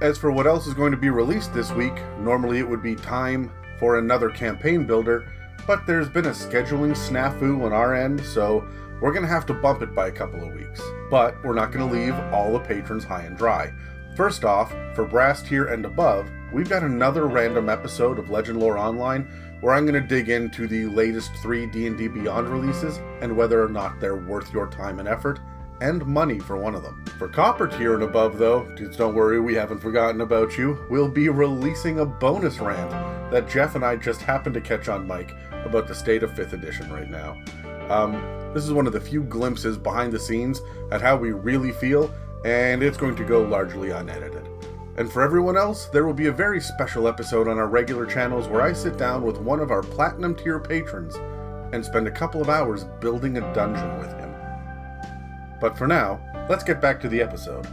as 0.00 0.16
for 0.16 0.30
what 0.30 0.46
else 0.46 0.68
is 0.68 0.74
going 0.74 0.92
to 0.92 0.96
be 0.96 1.10
released 1.10 1.52
this 1.52 1.72
week, 1.72 1.94
normally 2.20 2.58
it 2.58 2.68
would 2.68 2.82
be 2.82 2.94
time 2.94 3.50
for 3.80 3.98
another 3.98 4.30
campaign 4.30 4.86
builder, 4.86 5.26
but 5.66 5.86
there's 5.86 6.08
been 6.08 6.26
a 6.26 6.30
scheduling 6.30 6.92
snafu 6.92 7.64
on 7.64 7.72
our 7.72 7.94
end, 7.94 8.20
so 8.20 8.64
we're 9.00 9.12
going 9.12 9.24
to 9.24 9.28
have 9.28 9.46
to 9.46 9.54
bump 9.54 9.82
it 9.82 9.92
by 9.92 10.06
a 10.06 10.12
couple 10.12 10.42
of 10.42 10.54
weeks. 10.54 10.80
But 11.10 11.42
we're 11.44 11.54
not 11.54 11.72
going 11.72 11.88
to 11.88 11.94
leave 11.94 12.14
all 12.32 12.52
the 12.52 12.60
patrons 12.60 13.02
high 13.02 13.22
and 13.22 13.36
dry. 13.36 13.72
First 14.16 14.44
off, 14.44 14.70
for 14.94 15.04
brass 15.04 15.42
tier 15.42 15.66
and 15.66 15.84
above, 15.84 16.30
we've 16.52 16.68
got 16.68 16.84
another 16.84 17.26
random 17.26 17.68
episode 17.68 18.20
of 18.20 18.30
Legend 18.30 18.60
Lore 18.60 18.78
Online 18.78 19.28
where 19.62 19.74
I'm 19.74 19.86
going 19.86 20.00
to 20.00 20.06
dig 20.06 20.28
into 20.28 20.66
the 20.66 20.86
latest 20.86 21.32
3 21.36 21.66
D&D 21.66 22.08
Beyond 22.08 22.48
releases 22.48 22.98
and 23.20 23.36
whether 23.36 23.64
or 23.64 23.68
not 23.68 24.00
they're 24.00 24.16
worth 24.16 24.52
your 24.52 24.66
time 24.66 24.98
and 24.98 25.08
effort 25.08 25.38
and 25.80 26.04
money 26.04 26.40
for 26.40 26.56
one 26.56 26.74
of 26.74 26.82
them. 26.82 27.04
For 27.16 27.28
copper 27.28 27.68
tier 27.68 27.94
and 27.94 28.02
above 28.02 28.38
though, 28.38 28.72
just 28.76 28.98
don't 28.98 29.14
worry, 29.14 29.40
we 29.40 29.54
haven't 29.54 29.78
forgotten 29.78 30.20
about 30.20 30.58
you. 30.58 30.84
We'll 30.90 31.08
be 31.08 31.28
releasing 31.28 32.00
a 32.00 32.04
bonus 32.06 32.58
rant 32.58 32.90
that 33.30 33.48
Jeff 33.48 33.76
and 33.76 33.84
I 33.84 33.96
just 33.96 34.20
happened 34.20 34.54
to 34.54 34.60
catch 34.60 34.88
on 34.88 35.06
mic 35.06 35.32
about 35.64 35.86
the 35.86 35.94
state 35.94 36.24
of 36.24 36.32
5th 36.32 36.54
edition 36.54 36.92
right 36.92 37.08
now. 37.08 37.40
Um, 37.88 38.12
this 38.54 38.64
is 38.64 38.72
one 38.72 38.88
of 38.88 38.92
the 38.92 39.00
few 39.00 39.22
glimpses 39.22 39.78
behind 39.78 40.12
the 40.12 40.18
scenes 40.18 40.60
at 40.90 41.00
how 41.00 41.16
we 41.16 41.30
really 41.30 41.72
feel, 41.72 42.12
and 42.44 42.82
it's 42.82 42.96
going 42.96 43.16
to 43.16 43.24
go 43.24 43.42
largely 43.42 43.90
unedited. 43.90 44.41
And 44.98 45.10
for 45.10 45.22
everyone 45.22 45.56
else, 45.56 45.86
there 45.86 46.04
will 46.04 46.12
be 46.12 46.26
a 46.26 46.32
very 46.32 46.60
special 46.60 47.08
episode 47.08 47.48
on 47.48 47.58
our 47.58 47.66
regular 47.66 48.04
channels 48.04 48.46
where 48.46 48.60
I 48.60 48.74
sit 48.74 48.98
down 48.98 49.22
with 49.22 49.38
one 49.38 49.58
of 49.58 49.70
our 49.70 49.82
platinum 49.82 50.34
tier 50.34 50.60
patrons 50.60 51.16
and 51.72 51.82
spend 51.82 52.06
a 52.06 52.10
couple 52.10 52.42
of 52.42 52.50
hours 52.50 52.84
building 53.00 53.38
a 53.38 53.54
dungeon 53.54 53.98
with 53.98 54.12
him. 54.18 54.34
But 55.62 55.78
for 55.78 55.86
now, 55.86 56.20
let's 56.50 56.62
get 56.62 56.82
back 56.82 57.00
to 57.00 57.08
the 57.08 57.22
episode. 57.22 57.66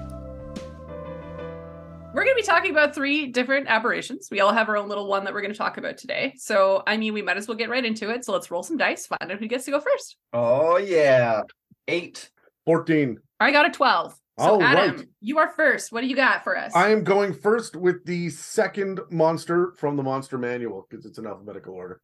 We're 2.14 2.24
going 2.24 2.36
to 2.36 2.42
be 2.42 2.42
talking 2.42 2.72
about 2.72 2.96
three 2.96 3.28
different 3.28 3.68
aberrations. 3.68 4.30
We 4.32 4.40
all 4.40 4.54
have 4.54 4.70
our 4.70 4.78
own 4.78 4.88
little 4.88 5.08
one 5.08 5.26
that 5.26 5.34
we're 5.34 5.42
going 5.42 5.52
to 5.54 5.58
talk 5.58 5.78
about 5.78 5.98
today. 5.98 6.34
So, 6.38 6.84
I 6.88 6.96
mean, 6.96 7.14
we 7.14 7.22
might 7.22 7.36
as 7.38 7.50
well 7.50 7.58
get 7.58 7.70
right 7.70 7.84
into 7.84 8.10
it. 8.10 8.24
So, 8.24 8.32
let's 8.32 8.50
roll 8.50 8.64
some 8.64 8.78
dice, 8.78 9.06
find 9.06 9.30
out 9.30 9.40
who 9.40 9.48
gets 9.48 9.66
to 9.66 9.72
go 9.72 9.82
first. 9.82 10.16
Oh 10.32 10.78
yeah. 10.78 11.42
Eight. 11.88 12.30
14. 12.66 13.18
I 13.40 13.52
got 13.52 13.68
a 13.68 13.72
12. 13.72 14.16
So, 14.40 14.46
All 14.46 14.64
Adam, 14.64 14.96
right. 14.96 15.08
you 15.20 15.38
are 15.38 15.50
first. 15.50 15.92
What 15.92 16.02
do 16.02 16.08
you 16.08 16.16
got 16.16 16.46
for 16.46 16.58
us? 16.58 16.74
I 16.74 16.90
am 16.90 17.04
going 17.04 17.34
first 17.34 17.76
with 17.76 18.06
the 18.06 18.30
second 18.30 19.02
monster 19.12 19.74
from 19.78 19.98
the 19.98 20.04
monster 20.04 20.38
manual 20.38 20.88
because 20.90 21.06
it's 21.06 21.18
in 21.18 21.28
alphabetical 21.28 21.74
order. 21.74 22.02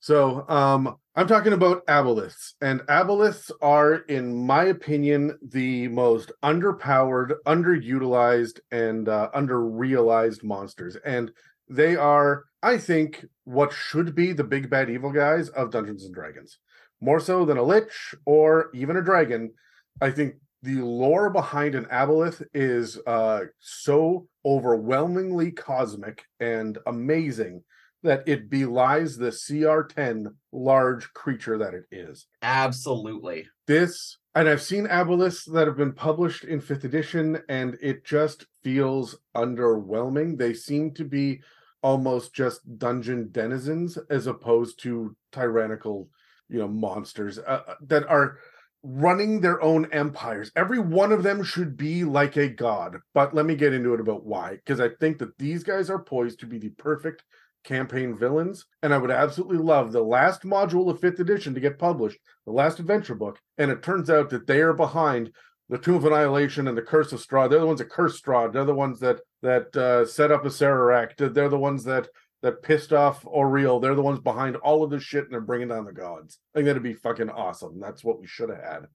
So 0.00 0.48
um, 0.48 0.96
I'm 1.14 1.28
talking 1.28 1.52
about 1.52 1.86
aboleths, 1.86 2.54
and 2.60 2.80
aboleths 2.82 3.50
are, 3.60 3.96
in 4.08 4.34
my 4.46 4.64
opinion, 4.64 5.38
the 5.46 5.88
most 5.88 6.32
underpowered, 6.42 7.34
underutilized, 7.46 8.60
and 8.72 9.08
uh, 9.08 9.30
underrealized 9.34 10.42
monsters. 10.42 10.96
And 11.04 11.30
they 11.68 11.94
are, 11.94 12.46
I 12.62 12.78
think, 12.78 13.26
what 13.44 13.72
should 13.72 14.14
be 14.14 14.32
the 14.32 14.42
big 14.42 14.70
bad 14.70 14.90
evil 14.90 15.12
guys 15.12 15.50
of 15.50 15.70
Dungeons 15.70 16.04
and 16.04 16.14
Dragons. 16.14 16.58
More 17.00 17.20
so 17.20 17.44
than 17.44 17.58
a 17.58 17.62
lich 17.62 18.14
or 18.24 18.70
even 18.74 18.96
a 18.96 19.02
dragon. 19.02 19.52
I 20.00 20.10
think 20.10 20.34
the 20.62 20.82
lore 20.82 21.30
behind 21.30 21.74
an 21.74 21.86
aboleth 21.86 22.42
is 22.52 22.98
uh, 23.06 23.40
so 23.58 24.28
overwhelmingly 24.44 25.50
cosmic 25.52 26.24
and 26.38 26.78
amazing 26.86 27.62
that 28.02 28.22
it 28.26 28.48
belies 28.48 29.16
the 29.16 29.28
CR10 29.28 30.34
large 30.52 31.12
creature 31.12 31.58
that 31.58 31.74
it 31.74 31.84
is. 31.90 32.26
Absolutely. 32.42 33.46
This, 33.66 34.18
and 34.34 34.48
I've 34.48 34.62
seen 34.62 34.86
aboleths 34.86 35.50
that 35.52 35.66
have 35.66 35.76
been 35.76 35.92
published 35.92 36.44
in 36.44 36.60
fifth 36.60 36.84
edition, 36.84 37.42
and 37.48 37.76
it 37.82 38.04
just 38.04 38.46
feels 38.62 39.16
underwhelming. 39.36 40.38
They 40.38 40.54
seem 40.54 40.92
to 40.94 41.04
be 41.04 41.42
almost 41.82 42.34
just 42.34 42.78
dungeon 42.78 43.28
denizens 43.32 43.98
as 44.08 44.26
opposed 44.26 44.82
to 44.82 45.14
tyrannical, 45.32 46.08
you 46.48 46.58
know, 46.58 46.68
monsters 46.68 47.38
uh, 47.38 47.74
that 47.82 48.06
are 48.08 48.38
running 48.82 49.40
their 49.40 49.62
own 49.62 49.86
empires. 49.92 50.50
Every 50.56 50.78
one 50.78 51.12
of 51.12 51.22
them 51.22 51.42
should 51.42 51.76
be 51.76 52.04
like 52.04 52.36
a 52.36 52.48
god. 52.48 52.98
But 53.14 53.34
let 53.34 53.46
me 53.46 53.54
get 53.54 53.74
into 53.74 53.94
it 53.94 54.00
about 54.00 54.24
why, 54.24 54.56
because 54.56 54.80
I 54.80 54.88
think 55.00 55.18
that 55.18 55.36
these 55.38 55.62
guys 55.62 55.90
are 55.90 56.02
poised 56.02 56.40
to 56.40 56.46
be 56.46 56.58
the 56.58 56.70
perfect 56.70 57.24
campaign 57.64 58.16
villains. 58.16 58.66
And 58.82 58.94
I 58.94 58.98
would 58.98 59.10
absolutely 59.10 59.58
love 59.58 59.92
the 59.92 60.02
last 60.02 60.42
module 60.42 60.90
of 60.90 61.00
fifth 61.00 61.20
edition 61.20 61.54
to 61.54 61.60
get 61.60 61.78
published, 61.78 62.18
the 62.46 62.52
last 62.52 62.78
adventure 62.78 63.14
book. 63.14 63.38
And 63.58 63.70
it 63.70 63.82
turns 63.82 64.08
out 64.08 64.30
that 64.30 64.46
they 64.46 64.60
are 64.60 64.72
behind 64.72 65.30
the 65.68 65.78
Tomb 65.78 65.96
of 65.96 66.04
Annihilation 66.04 66.66
and 66.66 66.76
the 66.76 66.82
Curse 66.82 67.12
of 67.12 67.20
Strahd. 67.20 67.50
They're 67.50 67.60
the 67.60 67.66
ones 67.66 67.78
that 67.78 67.90
cursed 67.90 68.24
Strahd. 68.24 68.52
They're 68.52 68.64
the 68.64 68.74
ones 68.74 68.98
that 69.00 69.20
that 69.42 69.74
uh, 69.76 70.04
set 70.04 70.32
up 70.32 70.44
Acererak. 70.44 71.16
They're 71.16 71.48
the 71.48 71.58
ones 71.58 71.84
that 71.84 72.08
that 72.42 72.62
pissed 72.62 72.92
off 72.92 73.24
Auril. 73.24 73.80
They're 73.82 73.94
the 73.94 74.02
ones 74.02 74.20
behind 74.20 74.56
all 74.56 74.82
of 74.82 74.90
this 74.90 75.02
shit, 75.02 75.24
and 75.24 75.32
they're 75.32 75.40
bringing 75.40 75.68
down 75.68 75.84
the 75.84 75.92
gods. 75.92 76.38
I 76.54 76.58
think 76.58 76.66
that'd 76.66 76.82
be 76.82 76.94
fucking 76.94 77.30
awesome. 77.30 77.78
That's 77.80 78.02
what 78.02 78.20
we 78.20 78.26
should 78.26 78.48
have 78.48 78.62
had. 78.62 78.86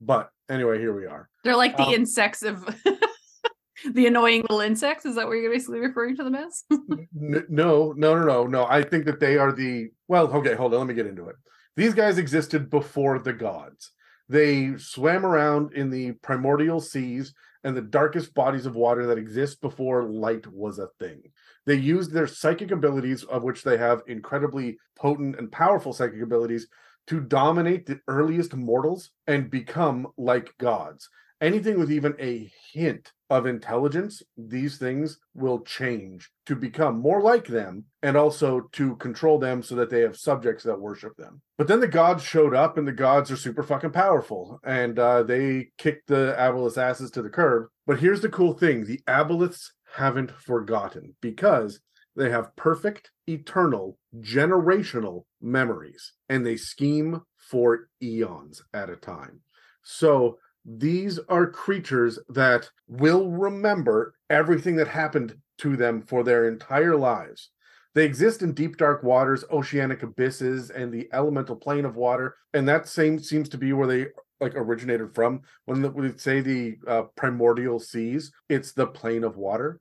But 0.00 0.30
anyway, 0.48 0.78
here 0.78 0.94
we 0.94 1.06
are. 1.06 1.28
They're 1.44 1.56
like 1.56 1.76
the 1.76 1.84
Um, 1.84 1.94
insects 1.94 2.42
of 2.42 2.64
the 3.92 4.06
annoying 4.06 4.42
little 4.42 4.60
insects. 4.60 5.04
Is 5.06 5.16
that 5.16 5.26
what 5.26 5.34
you're 5.34 5.50
basically 5.52 5.80
referring 5.80 6.16
to 6.16 6.24
them 6.24 6.34
as? 6.34 6.64
N- 6.70 7.46
no, 7.48 7.92
no, 7.96 8.14
no, 8.16 8.24
no, 8.24 8.46
no. 8.46 8.66
I 8.66 8.82
think 8.82 9.04
that 9.06 9.20
they 9.20 9.36
are 9.38 9.52
the 9.52 9.88
well. 10.08 10.26
Okay, 10.32 10.54
hold 10.54 10.72
on. 10.74 10.80
Let 10.80 10.88
me 10.88 10.94
get 10.94 11.06
into 11.06 11.28
it. 11.28 11.36
These 11.76 11.94
guys 11.94 12.18
existed 12.18 12.68
before 12.70 13.18
the 13.18 13.32
gods. 13.32 13.92
They 14.28 14.76
swam 14.76 15.24
around 15.26 15.72
in 15.72 15.90
the 15.90 16.12
primordial 16.12 16.80
seas 16.80 17.34
and 17.64 17.76
the 17.76 17.82
darkest 17.82 18.32
bodies 18.34 18.64
of 18.64 18.76
water 18.76 19.06
that 19.06 19.18
exist 19.18 19.60
before 19.60 20.04
light 20.04 20.46
was 20.46 20.78
a 20.78 20.88
thing. 20.98 21.22
They 21.66 21.76
use 21.76 22.08
their 22.08 22.26
psychic 22.26 22.70
abilities, 22.70 23.24
of 23.24 23.42
which 23.42 23.62
they 23.62 23.76
have 23.76 24.02
incredibly 24.06 24.78
potent 24.96 25.38
and 25.38 25.52
powerful 25.52 25.92
psychic 25.92 26.22
abilities, 26.22 26.66
to 27.06 27.20
dominate 27.20 27.86
the 27.86 28.00
earliest 28.08 28.54
mortals 28.54 29.10
and 29.26 29.50
become 29.50 30.06
like 30.16 30.56
gods. 30.58 31.08
Anything 31.40 31.78
with 31.78 31.90
even 31.90 32.14
a 32.18 32.52
hint 32.72 33.12
of 33.30 33.46
intelligence, 33.46 34.22
these 34.36 34.76
things 34.76 35.18
will 35.34 35.60
change 35.60 36.30
to 36.44 36.54
become 36.54 37.00
more 37.00 37.22
like 37.22 37.46
them 37.46 37.84
and 38.02 38.14
also 38.14 38.68
to 38.72 38.96
control 38.96 39.38
them 39.38 39.62
so 39.62 39.74
that 39.76 39.88
they 39.88 40.00
have 40.00 40.18
subjects 40.18 40.64
that 40.64 40.78
worship 40.78 41.16
them. 41.16 41.40
But 41.56 41.66
then 41.66 41.80
the 41.80 41.88
gods 41.88 42.22
showed 42.22 42.54
up 42.54 42.76
and 42.76 42.86
the 42.86 42.92
gods 42.92 43.30
are 43.30 43.36
super 43.36 43.62
fucking 43.62 43.92
powerful 43.92 44.60
and 44.64 44.98
uh, 44.98 45.22
they 45.22 45.70
kicked 45.78 46.08
the 46.08 46.36
aboleths' 46.38 46.76
asses 46.76 47.10
to 47.12 47.22
the 47.22 47.30
curb. 47.30 47.68
But 47.86 48.00
here's 48.00 48.20
the 48.20 48.28
cool 48.28 48.52
thing 48.52 48.84
the 48.84 49.00
aboleths 49.08 49.70
haven't 49.94 50.30
forgotten 50.30 51.14
because 51.20 51.80
they 52.16 52.30
have 52.30 52.54
perfect, 52.56 53.10
eternal, 53.26 53.98
generational 54.20 55.24
memories 55.40 56.12
and 56.28 56.44
they 56.44 56.56
scheme 56.56 57.20
for 57.36 57.88
eons 58.02 58.62
at 58.74 58.90
a 58.90 58.96
time. 58.96 59.40
So 59.82 60.38
these 60.64 61.18
are 61.28 61.46
creatures 61.50 62.18
that 62.28 62.68
will 62.86 63.30
remember 63.30 64.14
everything 64.28 64.76
that 64.76 64.88
happened 64.88 65.36
to 65.58 65.76
them 65.76 66.02
for 66.02 66.22
their 66.22 66.48
entire 66.48 66.96
lives. 66.96 67.50
They 67.94 68.04
exist 68.04 68.42
in 68.42 68.52
deep 68.52 68.76
dark 68.76 69.02
waters, 69.02 69.44
oceanic 69.50 70.02
abysses, 70.02 70.70
and 70.70 70.92
the 70.92 71.08
elemental 71.12 71.56
plane 71.56 71.84
of 71.84 71.96
water, 71.96 72.36
and 72.54 72.68
that 72.68 72.88
same 72.88 73.18
seems 73.18 73.48
to 73.48 73.58
be 73.58 73.72
where 73.72 73.88
they 73.88 74.06
like 74.40 74.54
originated 74.54 75.14
from. 75.14 75.42
When 75.66 75.82
the, 75.82 75.90
we 75.90 76.12
say 76.16 76.40
the 76.40 76.76
uh, 76.86 77.02
primordial 77.16 77.78
seas, 77.78 78.32
it's 78.48 78.72
the 78.72 78.86
plane 78.86 79.24
of 79.24 79.36
water, 79.36 79.80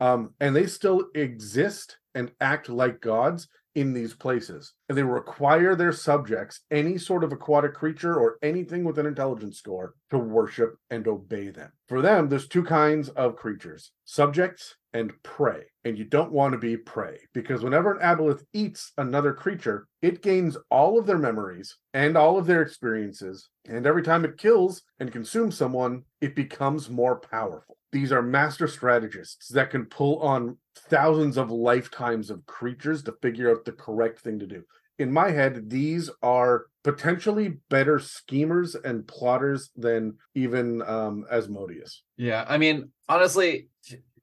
um, 0.00 0.34
and 0.40 0.54
they 0.54 0.66
still 0.66 1.06
exist 1.14 1.98
and 2.14 2.32
act 2.40 2.68
like 2.68 3.00
gods 3.00 3.48
in 3.78 3.92
these 3.92 4.14
places. 4.14 4.72
And 4.88 4.98
they 4.98 5.02
require 5.02 5.76
their 5.76 5.92
subjects, 5.92 6.60
any 6.70 6.98
sort 6.98 7.22
of 7.22 7.32
aquatic 7.32 7.74
creature 7.74 8.18
or 8.18 8.36
anything 8.42 8.82
with 8.82 8.98
an 8.98 9.06
intelligence 9.06 9.58
score, 9.58 9.94
to 10.10 10.18
worship 10.18 10.76
and 10.90 11.06
obey 11.06 11.50
them. 11.50 11.70
For 11.88 12.02
them, 12.02 12.28
there's 12.28 12.48
two 12.48 12.64
kinds 12.64 13.08
of 13.10 13.36
creatures 13.36 13.92
subjects 14.04 14.74
and 14.94 15.12
prey. 15.22 15.62
And 15.84 15.96
you 15.96 16.04
don't 16.04 16.32
want 16.32 16.52
to 16.52 16.58
be 16.58 16.76
prey 16.76 17.18
because 17.32 17.62
whenever 17.62 17.92
an 17.92 18.00
aboleth 18.00 18.42
eats 18.52 18.92
another 18.98 19.32
creature, 19.32 19.86
it 20.02 20.22
gains 20.22 20.56
all 20.70 20.98
of 20.98 21.06
their 21.06 21.18
memories 21.18 21.76
and 21.94 22.16
all 22.16 22.36
of 22.36 22.46
their 22.46 22.62
experiences. 22.62 23.48
And 23.68 23.86
every 23.86 24.02
time 24.02 24.24
it 24.24 24.38
kills 24.38 24.82
and 24.98 25.12
consumes 25.12 25.56
someone, 25.56 26.02
it 26.20 26.34
becomes 26.34 26.90
more 26.90 27.20
powerful. 27.20 27.76
These 27.92 28.12
are 28.12 28.22
master 28.22 28.68
strategists 28.68 29.48
that 29.48 29.70
can 29.70 29.86
pull 29.86 30.18
on 30.18 30.58
thousands 30.78 31.36
of 31.36 31.50
lifetimes 31.50 32.30
of 32.30 32.46
creatures 32.46 33.02
to 33.04 33.12
figure 33.22 33.50
out 33.50 33.64
the 33.64 33.72
correct 33.72 34.20
thing 34.20 34.38
to 34.38 34.46
do. 34.46 34.62
In 34.98 35.12
my 35.12 35.30
head, 35.30 35.70
these 35.70 36.10
are 36.22 36.66
potentially 36.82 37.58
better 37.70 37.98
schemers 37.98 38.74
and 38.74 39.06
plotters 39.06 39.70
than 39.76 40.16
even 40.34 40.82
um, 40.82 41.24
Asmodeus. 41.30 42.02
Yeah, 42.16 42.44
I 42.48 42.58
mean, 42.58 42.90
honestly, 43.08 43.68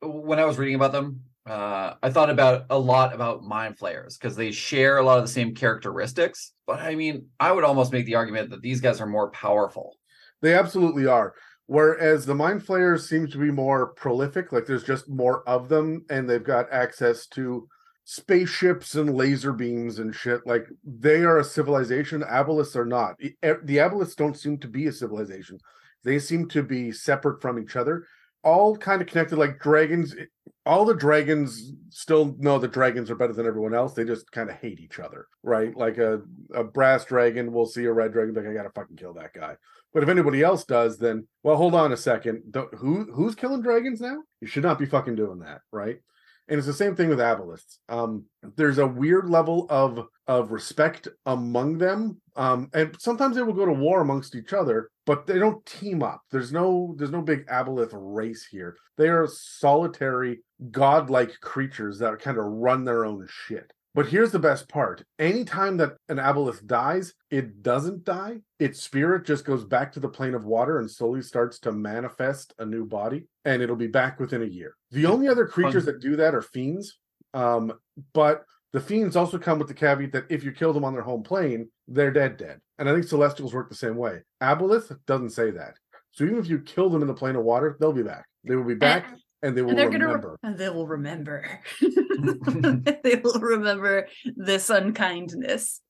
when 0.01 0.39
I 0.39 0.45
was 0.45 0.57
reading 0.57 0.75
about 0.75 0.91
them, 0.91 1.21
uh, 1.45 1.93
I 2.01 2.09
thought 2.09 2.29
about 2.29 2.65
a 2.69 2.77
lot 2.77 3.13
about 3.13 3.43
mind 3.43 3.77
flayers 3.77 4.17
because 4.17 4.35
they 4.35 4.51
share 4.51 4.97
a 4.97 5.03
lot 5.03 5.19
of 5.19 5.23
the 5.23 5.31
same 5.31 5.53
characteristics. 5.53 6.53
But 6.65 6.79
I 6.79 6.95
mean, 6.95 7.27
I 7.39 7.51
would 7.51 7.63
almost 7.63 7.93
make 7.93 8.05
the 8.05 8.15
argument 8.15 8.49
that 8.49 8.61
these 8.61 8.81
guys 8.81 8.99
are 8.99 9.05
more 9.05 9.29
powerful. 9.29 9.95
They 10.41 10.55
absolutely 10.55 11.05
are. 11.05 11.35
Whereas 11.67 12.25
the 12.25 12.35
mind 12.35 12.63
flayers 12.63 13.09
seem 13.09 13.27
to 13.27 13.37
be 13.39 13.49
more 13.49 13.87
prolific, 13.87 14.51
like 14.51 14.65
there's 14.65 14.83
just 14.83 15.09
more 15.09 15.47
of 15.49 15.67
them, 15.67 16.05
and 16.09 16.29
they've 16.29 16.43
got 16.43 16.71
access 16.71 17.25
to 17.27 17.67
spaceships 18.03 18.93
and 18.93 19.15
laser 19.15 19.51
beams 19.51 19.97
and 19.97 20.13
shit. 20.13 20.45
Like 20.45 20.67
they 20.83 21.23
are 21.23 21.39
a 21.39 21.43
civilization. 21.43 22.21
Aboleths 22.21 22.75
are 22.75 22.85
not. 22.85 23.17
The 23.17 23.77
Aboleths 23.77 24.15
don't 24.15 24.37
seem 24.37 24.59
to 24.59 24.67
be 24.67 24.85
a 24.85 24.91
civilization. 24.91 25.57
They 26.03 26.19
seem 26.19 26.47
to 26.49 26.61
be 26.61 26.91
separate 26.91 27.41
from 27.41 27.57
each 27.57 27.75
other, 27.75 28.05
all 28.43 28.77
kind 28.77 29.01
of 29.01 29.07
connected. 29.07 29.37
Like 29.37 29.59
dragons, 29.59 30.13
all 30.67 30.85
the 30.85 30.93
dragons 30.93 31.73
still 31.89 32.35
know 32.37 32.59
that 32.59 32.73
dragons 32.73 33.09
are 33.09 33.15
better 33.15 33.33
than 33.33 33.47
everyone 33.47 33.73
else. 33.73 33.93
They 33.93 34.03
just 34.03 34.31
kind 34.31 34.51
of 34.51 34.55
hate 34.57 34.79
each 34.79 34.99
other, 34.99 35.25
right? 35.41 35.75
Like 35.75 35.97
a, 35.97 36.21
a 36.53 36.63
brass 36.63 37.05
dragon 37.05 37.51
will 37.51 37.65
see 37.65 37.85
a 37.85 37.91
red 37.91 38.13
dragon, 38.13 38.35
like 38.35 38.45
I 38.45 38.53
gotta 38.53 38.69
fucking 38.69 38.97
kill 38.97 39.15
that 39.15 39.33
guy. 39.33 39.55
But 39.95 40.03
if 40.03 40.09
anybody 40.09 40.43
else 40.43 40.65
does, 40.65 40.97
then 40.97 41.25
well, 41.41 41.55
hold 41.55 41.73
on 41.73 41.93
a 41.93 41.97
second. 41.97 42.43
Don't- 42.51 42.73
who 42.75 43.05
who's 43.13 43.33
killing 43.33 43.61
dragons 43.61 44.01
now? 44.01 44.17
You 44.41 44.47
should 44.47 44.63
not 44.63 44.77
be 44.77 44.85
fucking 44.85 45.15
doing 45.15 45.39
that, 45.39 45.61
right? 45.71 45.99
And 46.49 46.57
it's 46.57 46.67
the 46.67 46.73
same 46.73 46.97
thing 46.97 47.07
with 47.07 47.19
aboleths. 47.19 47.77
Um, 47.87 48.25
there's 48.57 48.77
a 48.77 48.85
weird 48.85 49.29
level 49.29 49.67
of 49.69 50.05
of 50.27 50.51
respect 50.51 51.07
among 51.25 51.77
them, 51.77 52.21
um, 52.35 52.69
and 52.73 52.93
sometimes 52.99 53.37
they 53.37 53.41
will 53.41 53.53
go 53.53 53.65
to 53.65 53.71
war 53.71 54.01
amongst 54.01 54.35
each 54.35 54.51
other, 54.51 54.89
but 55.05 55.25
they 55.27 55.39
don't 55.39 55.65
team 55.65 56.03
up. 56.03 56.21
There's 56.29 56.51
no 56.51 56.93
there's 56.97 57.11
no 57.11 57.21
big 57.21 57.47
aboleth 57.47 57.93
race 57.93 58.45
here. 58.45 58.75
They 58.97 59.07
are 59.07 59.27
solitary, 59.27 60.43
godlike 60.71 61.39
creatures 61.39 61.99
that 61.99 62.19
kind 62.19 62.37
of 62.37 62.43
run 62.43 62.83
their 62.83 63.05
own 63.05 63.27
shit. 63.29 63.71
But 63.95 64.07
here's 64.07 64.33
the 64.33 64.39
best 64.39 64.67
part. 64.67 65.05
Anytime 65.19 65.77
that 65.77 65.95
an 66.09 66.17
aboleth 66.17 66.65
dies, 66.65 67.13
it 67.31 67.63
doesn't 67.63 68.03
die. 68.03 68.41
Its 68.59 68.83
spirit 68.83 69.25
just 69.25 69.45
goes 69.45 69.63
back 69.63 69.93
to 69.93 70.01
the 70.01 70.09
plane 70.09 70.35
of 70.35 70.43
water 70.43 70.79
and 70.79 70.91
slowly 70.91 71.21
starts 71.21 71.59
to 71.59 71.71
manifest 71.71 72.53
a 72.59 72.65
new 72.65 72.85
body, 72.85 73.27
and 73.45 73.61
it'll 73.61 73.77
be 73.77 73.87
back 73.87 74.19
within 74.19 74.41
a 74.41 74.47
year. 74.47 74.75
The 74.91 75.05
only 75.05 75.29
other 75.29 75.47
creatures 75.47 75.85
that 75.85 76.01
do 76.01 76.17
that 76.17 76.35
are 76.35 76.41
fiends. 76.41 76.97
Um, 77.33 77.71
but 78.13 78.43
the 78.73 78.81
fiends 78.81 79.15
also 79.15 79.37
come 79.37 79.59
with 79.59 79.69
the 79.69 79.73
caveat 79.73 80.11
that 80.11 80.25
if 80.29 80.43
you 80.43 80.51
kill 80.51 80.73
them 80.73 80.83
on 80.83 80.91
their 80.91 81.01
home 81.01 81.23
plane, 81.23 81.69
they're 81.87 82.11
dead, 82.11 82.35
dead. 82.35 82.59
And 82.77 82.89
I 82.89 82.93
think 82.93 83.07
celestials 83.07 83.53
work 83.53 83.69
the 83.69 83.75
same 83.75 83.95
way. 83.95 84.23
Aboleth 84.43 84.93
doesn't 85.07 85.29
say 85.29 85.51
that. 85.51 85.75
So 86.11 86.25
even 86.25 86.39
if 86.39 86.49
you 86.49 86.59
kill 86.59 86.89
them 86.89 87.01
in 87.01 87.07
the 87.07 87.13
plane 87.13 87.37
of 87.37 87.43
water, 87.43 87.77
they'll 87.79 87.93
be 87.93 88.03
back. 88.03 88.25
They 88.43 88.57
will 88.57 88.65
be 88.65 88.75
back 88.75 89.07
and 89.41 89.55
they 89.55 89.61
will 89.61 89.71
and 89.71 89.79
they're 89.79 89.89
gonna 89.89 90.07
remember. 90.07 90.31
re- 90.31 90.49
and 90.49 90.57
they 90.57 90.69
will 90.69 90.87
remember. 90.87 91.59
they 93.03 93.15
will 93.23 93.39
remember 93.39 94.07
this 94.35 94.69
unkindness. 94.69 95.81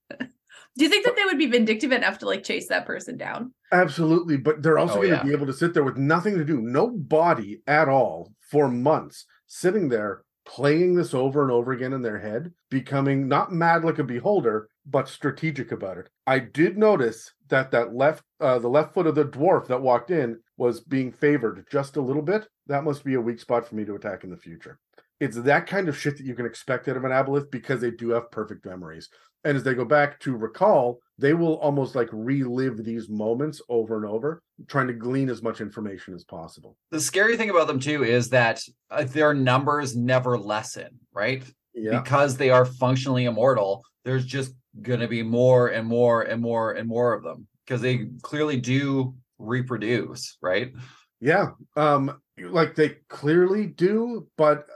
Do 0.78 0.84
you 0.84 0.90
think 0.90 1.06
that 1.06 1.16
they 1.16 1.24
would 1.24 1.38
be 1.38 1.46
vindictive 1.46 1.92
enough 1.94 2.20
to 2.20 2.26
like 2.26 2.44
chase 2.44 2.68
that 2.68 2.86
person 2.86 3.16
down? 3.18 3.54
Absolutely, 3.72 4.36
but 4.38 4.62
they're 4.62 4.78
also 4.78 4.96
Oh, 4.96 4.98
going 4.98 5.10
to 5.12 5.16
yeah. 5.18 5.24
be 5.24 5.32
able 5.32 5.46
to 5.48 5.54
sit 5.54 5.74
there 5.74 5.84
with 5.86 5.96
nothing 5.98 6.38
to 6.38 6.44
do, 6.44 6.60
no 6.62 6.90
body 6.90 7.62
at 7.66 7.88
all 7.88 8.34
for 8.52 8.68
months, 8.68 9.26
sitting 9.48 9.88
there 9.88 10.24
playing 10.46 10.94
this 10.94 11.14
over 11.14 11.42
and 11.44 11.52
over 11.52 11.72
again 11.72 11.94
in 11.94 12.02
their 12.02 12.20
head, 12.20 12.52
becoming 12.70 13.28
not 13.28 13.52
mad 13.54 13.84
like 13.86 14.00
a 14.00 14.04
beholder, 14.04 14.70
but 14.86 15.08
strategic 15.10 15.72
about 15.72 15.98
it. 15.98 16.10
I 16.28 16.40
did 16.40 16.78
notice 16.78 17.32
that 17.48 17.72
that 17.72 17.96
left, 17.96 18.24
uh, 18.40 18.60
the 18.60 18.68
left 18.68 18.94
foot 18.94 19.08
of 19.08 19.16
the 19.16 19.26
dwarf 19.26 19.68
that 19.68 19.82
walked 19.82 20.12
in 20.12 20.40
was 20.58 20.82
being 20.82 21.12
favored 21.12 21.66
just 21.72 21.98
a 21.98 22.02
little 22.02 22.22
bit. 22.22 22.48
That 22.68 22.84
must 22.84 23.04
be 23.04 23.16
a 23.16 23.22
weak 23.22 23.40
spot 23.40 23.68
for 23.68 23.76
me 23.76 23.86
to 23.86 23.96
attack 23.96 24.24
in 24.24 24.30
the 24.30 24.38
future. 24.38 24.80
It's 25.20 25.38
that 25.38 25.68
kind 25.68 25.88
of 25.88 25.98
shit 25.98 26.18
that 26.18 26.26
you 26.26 26.36
can 26.36 26.46
expect 26.46 26.88
out 26.88 26.98
of 26.98 27.06
an 27.06 27.12
aboleth 27.12 27.50
because 27.50 27.82
they 27.82 27.92
do 27.92 28.10
have 28.10 28.32
perfect 28.32 28.66
memories. 28.66 29.10
And 29.46 29.56
as 29.56 29.64
they 29.64 29.76
go 29.76 29.86
back 29.86 30.20
to 30.22 30.36
recall, 30.36 31.00
they 31.18 31.34
will 31.34 31.58
almost 31.60 31.96
like 31.96 32.10
relive 32.12 32.84
these 32.84 33.08
moments 33.08 33.62
over 33.70 33.96
and 33.96 34.06
over, 34.06 34.42
trying 34.68 34.88
to 34.88 34.94
glean 34.94 35.30
as 35.30 35.44
much 35.44 35.62
information 35.62 36.14
as 36.14 36.24
possible. 36.24 36.76
The 36.92 37.00
scary 37.00 37.38
thing 37.38 37.52
about 37.52 37.68
them 37.68 37.80
too 37.80 38.04
is 38.04 38.30
that 38.30 38.62
uh, 38.90 39.04
their 39.04 39.34
numbers 39.34 39.96
never 39.96 40.38
lessen, 40.38 41.00
right? 41.14 41.44
Yeah. 41.74 42.02
Because 42.02 42.38
they 42.38 42.50
are 42.50 42.66
functionally 42.66 43.26
immortal, 43.26 43.84
there's 44.04 44.26
just 44.26 44.54
going 44.82 45.00
to 45.00 45.08
be 45.08 45.24
more 45.24 45.70
and 45.70 45.88
more 45.88 46.24
and 46.24 46.42
more 46.42 46.74
and 46.74 46.88
more 46.88 47.14
of 47.14 47.24
them 47.24 47.48
because 47.66 47.82
they 47.82 48.08
clearly 48.22 48.58
do 48.58 49.16
reproduce, 49.38 50.38
right? 50.42 50.74
Yeah. 51.20 51.52
Um, 51.76 52.20
like 52.40 52.76
they 52.76 52.98
clearly 53.10 53.68
do, 53.68 54.28
but 54.38 54.68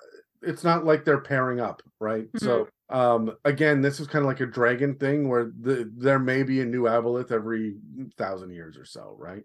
it's 0.42 0.64
not 0.64 0.86
like 0.86 1.04
they're 1.04 1.22
pairing 1.22 1.60
up, 1.60 1.82
right? 2.00 2.28
So 2.38 2.68
um 2.90 3.36
again, 3.46 3.82
this 3.82 4.00
is 4.00 4.08
kind 4.08 4.24
of 4.24 4.28
like 4.28 4.40
a 4.40 4.46
dragon 4.46 4.96
thing 4.96 5.28
where 5.30 5.52
the, 5.62 5.92
there 5.96 6.18
may 6.18 6.44
be 6.44 6.62
a 6.62 6.66
new 6.66 6.84
aboleth 6.84 7.32
every 7.32 7.76
thousand 8.18 8.52
years 8.52 8.78
or 8.78 8.86
so, 8.86 9.16
right? 9.20 9.44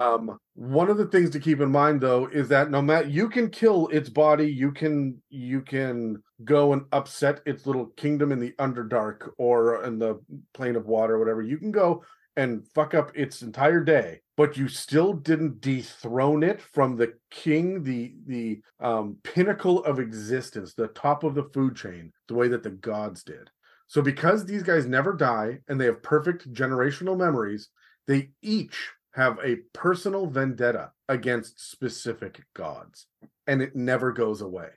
Um, 0.00 0.38
one 0.54 0.88
of 0.88 0.96
the 0.96 1.06
things 1.06 1.30
to 1.30 1.40
keep 1.40 1.60
in 1.60 1.70
mind 1.70 2.00
though 2.00 2.26
is 2.26 2.48
that 2.48 2.70
no 2.70 2.80
matter 2.80 3.08
you 3.08 3.28
can 3.28 3.50
kill 3.50 3.88
its 3.88 4.08
body, 4.08 4.50
you 4.50 4.72
can 4.72 5.20
you 5.28 5.60
can 5.60 6.22
go 6.44 6.72
and 6.72 6.82
upset 6.92 7.40
its 7.46 7.66
little 7.66 7.86
kingdom 7.96 8.32
in 8.32 8.38
the 8.38 8.52
underdark 8.58 9.28
or 9.38 9.84
in 9.84 9.98
the 9.98 10.20
plane 10.54 10.76
of 10.76 10.86
water, 10.86 11.16
or 11.16 11.18
whatever. 11.18 11.42
You 11.42 11.58
can 11.58 11.70
go 11.70 12.04
and 12.38 12.64
fuck 12.68 12.94
up 12.94 13.10
its 13.16 13.42
entire 13.42 13.82
day, 13.82 14.20
but 14.36 14.56
you 14.56 14.68
still 14.68 15.12
didn't 15.12 15.60
dethrone 15.60 16.44
it 16.44 16.62
from 16.62 16.94
the 16.94 17.12
king, 17.30 17.82
the 17.82 18.14
the 18.26 18.60
um, 18.78 19.16
pinnacle 19.24 19.84
of 19.84 19.98
existence, 19.98 20.72
the 20.72 20.86
top 20.88 21.24
of 21.24 21.34
the 21.34 21.50
food 21.52 21.74
chain, 21.74 22.12
the 22.28 22.34
way 22.34 22.46
that 22.46 22.62
the 22.62 22.70
gods 22.70 23.24
did. 23.24 23.50
So 23.88 24.00
because 24.02 24.46
these 24.46 24.62
guys 24.62 24.86
never 24.86 25.14
die 25.14 25.58
and 25.66 25.80
they 25.80 25.86
have 25.86 26.00
perfect 26.00 26.52
generational 26.52 27.18
memories, 27.18 27.70
they 28.06 28.30
each 28.40 28.92
have 29.14 29.40
a 29.42 29.56
personal 29.72 30.26
vendetta 30.26 30.92
against 31.08 31.70
specific 31.70 32.44
gods, 32.54 33.06
and 33.48 33.60
it 33.60 33.74
never 33.74 34.12
goes 34.12 34.42
away. 34.42 34.68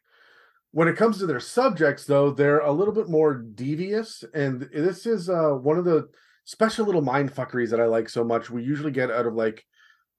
When 0.71 0.88
it 0.88 0.97
comes 0.97 1.19
to 1.19 1.28
their 1.28 1.39
subjects, 1.39 2.06
though, 2.06 2.32
they're 2.32 2.60
a 2.60 2.71
little 2.71 2.93
bit 2.93 3.10
more 3.10 3.36
devious, 3.36 4.24
and 4.34 4.62
this 4.74 5.06
is 5.06 5.30
uh, 5.30 5.52
one 5.52 5.78
of 5.78 5.86
the 5.86 6.10
special 6.43 6.86
little 6.86 7.01
mind 7.01 7.34
fuckeries 7.34 7.69
that 7.69 7.80
I 7.80 7.86
like 7.86 8.10
so 8.10 8.23
much. 8.23 8.49
We 8.49 8.63
usually 8.63 8.91
get 8.91 9.12
out 9.12 9.25
of 9.25 9.34
like 9.34 9.65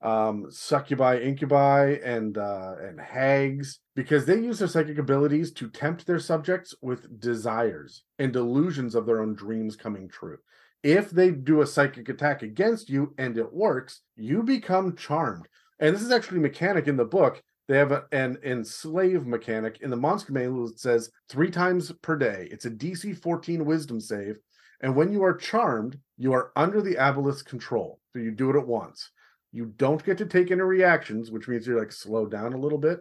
um 0.02 0.46
succubi 0.50 1.18
incubi 1.18 1.96
and 2.04 2.37
uh 2.37 2.74
and 2.80 3.00
hags 3.00 3.78
because 3.94 4.24
they 4.24 4.37
use 4.37 4.58
their 4.58 4.66
psychic 4.66 4.98
abilities 4.98 5.52
to 5.52 5.70
tempt 5.70 6.06
their 6.06 6.18
subjects 6.18 6.74
with 6.82 7.20
desires 7.20 8.02
and 8.18 8.32
delusions 8.32 8.96
of 8.96 9.06
their 9.06 9.20
own 9.20 9.35
dreams 9.35 9.76
coming 9.76 10.08
true. 10.08 10.38
If 10.82 11.11
they 11.11 11.30
do 11.30 11.61
a 11.61 11.66
psychic 11.66 12.08
attack 12.08 12.42
against 12.42 12.90
you 12.90 13.14
and 13.18 13.38
it 13.38 13.52
works 13.52 14.00
you 14.16 14.42
become 14.42 14.96
charmed. 14.96 15.46
And 15.78 15.94
this 15.94 16.02
is 16.02 16.11
actually 16.11 16.38
a 16.38 16.42
mechanic 16.42 16.88
in 16.88 16.96
the 16.96 17.04
book. 17.04 17.42
They 17.68 17.76
have 17.76 17.92
a, 17.92 18.04
an 18.11 18.38
enslave 18.44 19.24
mechanic 19.24 19.78
in 19.82 19.90
the 19.90 19.96
monster 19.96 20.32
manual 20.32 20.68
it 20.68 20.80
says 20.80 21.11
three 21.28 21.50
times 21.50 21.92
per 22.02 22.16
day. 22.16 22.48
It's 22.50 22.64
a 22.64 22.70
dc 22.70 23.22
14 23.22 23.64
wisdom 23.64 24.00
save 24.00 24.38
and 24.83 24.95
when 24.95 25.12
you 25.12 25.23
are 25.23 25.35
charmed 25.35 25.99
you 26.18 26.33
are 26.33 26.53
under 26.57 26.83
the 26.83 26.95
aboleth's 26.97 27.42
control 27.42 27.99
so 28.12 28.18
you 28.18 28.31
do 28.31 28.51
it 28.51 28.57
at 28.57 28.66
once 28.66 29.11
you 29.53 29.66
don't 29.77 30.05
get 30.05 30.18
to 30.18 30.27
take 30.27 30.51
any 30.51 30.62
reactions, 30.62 31.31
which 31.31 31.47
means 31.47 31.66
you're 31.66 31.79
like 31.79 31.92
slow 31.92 32.27
down 32.27 32.55
a 32.55 32.59
little 32.59 32.79
bit, 32.79 33.01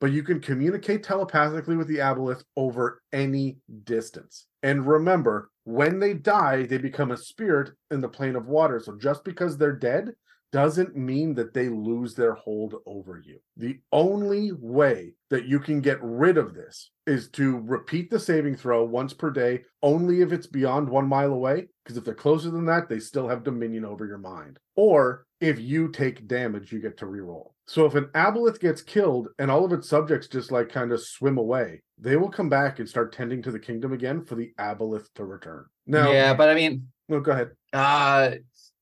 but 0.00 0.10
you 0.10 0.24
can 0.24 0.40
communicate 0.40 1.04
telepathically 1.04 1.76
with 1.76 1.86
the 1.86 1.98
aboleth 1.98 2.42
over 2.56 3.00
any 3.12 3.58
distance. 3.84 4.46
And 4.64 4.86
remember, 4.86 5.50
when 5.62 6.00
they 6.00 6.14
die, 6.14 6.66
they 6.66 6.78
become 6.78 7.12
a 7.12 7.16
spirit 7.16 7.70
in 7.92 8.00
the 8.00 8.08
plane 8.08 8.34
of 8.34 8.48
water. 8.48 8.80
So 8.80 8.96
just 8.96 9.24
because 9.24 9.56
they're 9.56 9.72
dead 9.72 10.12
doesn't 10.54 10.94
mean 10.94 11.34
that 11.34 11.52
they 11.52 11.68
lose 11.68 12.14
their 12.14 12.34
hold 12.34 12.76
over 12.86 13.18
you. 13.18 13.40
The 13.56 13.80
only 13.90 14.52
way 14.52 15.14
that 15.28 15.46
you 15.46 15.58
can 15.58 15.80
get 15.80 15.98
rid 16.00 16.38
of 16.38 16.54
this 16.54 16.92
is 17.08 17.28
to 17.30 17.58
repeat 17.58 18.08
the 18.08 18.20
saving 18.20 18.54
throw 18.54 18.84
once 18.84 19.12
per 19.12 19.32
day, 19.32 19.62
only 19.82 20.20
if 20.20 20.30
it's 20.30 20.46
beyond 20.46 20.88
one 20.88 21.08
mile 21.08 21.32
away. 21.32 21.66
Because 21.82 21.96
if 21.96 22.04
they're 22.04 22.14
closer 22.14 22.52
than 22.52 22.66
that, 22.66 22.88
they 22.88 23.00
still 23.00 23.26
have 23.26 23.42
dominion 23.42 23.84
over 23.84 24.06
your 24.06 24.18
mind. 24.18 24.60
Or 24.76 25.26
if 25.40 25.58
you 25.58 25.88
take 25.90 26.28
damage, 26.28 26.70
you 26.70 26.80
get 26.80 26.96
to 26.98 27.06
reroll. 27.06 27.50
So 27.66 27.84
if 27.84 27.96
an 27.96 28.04
aboleth 28.14 28.60
gets 28.60 28.80
killed 28.80 29.30
and 29.40 29.50
all 29.50 29.64
of 29.64 29.72
its 29.72 29.88
subjects 29.88 30.28
just 30.28 30.52
like 30.52 30.68
kind 30.68 30.92
of 30.92 31.02
swim 31.02 31.36
away, 31.36 31.82
they 31.98 32.14
will 32.14 32.30
come 32.30 32.48
back 32.48 32.78
and 32.78 32.88
start 32.88 33.12
tending 33.12 33.42
to 33.42 33.50
the 33.50 33.58
kingdom 33.58 33.92
again 33.92 34.24
for 34.24 34.36
the 34.36 34.52
aboleth 34.60 35.12
to 35.16 35.24
return. 35.24 35.64
Now, 35.84 36.12
yeah, 36.12 36.32
but 36.32 36.48
I 36.48 36.54
mean, 36.54 36.86
no, 37.08 37.18
go 37.18 37.32
ahead. 37.32 37.50
uh 37.72 38.36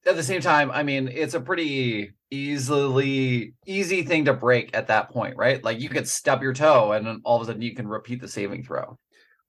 at 0.06 0.16
the 0.16 0.22
same 0.22 0.40
time, 0.40 0.70
I 0.70 0.82
mean, 0.82 1.08
it's 1.08 1.34
a 1.34 1.40
pretty 1.40 2.12
easily 2.30 3.54
easy 3.66 4.02
thing 4.02 4.24
to 4.24 4.32
break 4.34 4.74
at 4.76 4.86
that 4.88 5.10
point, 5.10 5.36
right? 5.36 5.62
Like 5.62 5.80
you 5.80 5.88
could 5.88 6.08
stub 6.08 6.42
your 6.42 6.54
toe 6.54 6.92
and 6.92 7.06
then 7.06 7.20
all 7.24 7.36
of 7.36 7.42
a 7.42 7.46
sudden 7.46 7.62
you 7.62 7.74
can 7.74 7.86
repeat 7.86 8.20
the 8.20 8.28
saving 8.28 8.64
throw. 8.64 8.98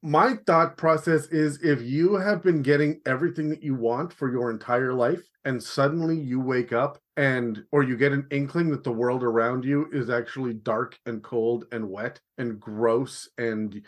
my 0.01 0.35
thought 0.45 0.75
process 0.77 1.27
is 1.27 1.59
if 1.63 1.81
you 1.81 2.15
have 2.15 2.43
been 2.43 2.61
getting 2.61 2.99
everything 3.05 3.49
that 3.49 3.63
you 3.63 3.73
want 3.73 4.11
for 4.11 4.29
your 4.29 4.51
entire 4.51 4.93
life 4.93 5.23
and 5.45 5.63
suddenly 5.63 6.17
you 6.19 6.41
wake 6.41 6.73
up 6.73 6.99
and 7.15 7.63
or 7.71 7.83
you 7.83 7.95
get 7.95 8.11
an 8.11 8.27
inkling 8.31 8.69
that 8.69 8.83
the 8.83 8.91
world 8.91 9.23
around 9.23 9.63
you 9.63 9.87
is 9.93 10.09
actually 10.09 10.53
dark 10.55 10.99
and 11.05 11.23
cold 11.23 11.65
and 11.71 11.89
wet 11.89 12.19
and 12.37 12.59
gross 12.59 13.29
and 13.37 13.81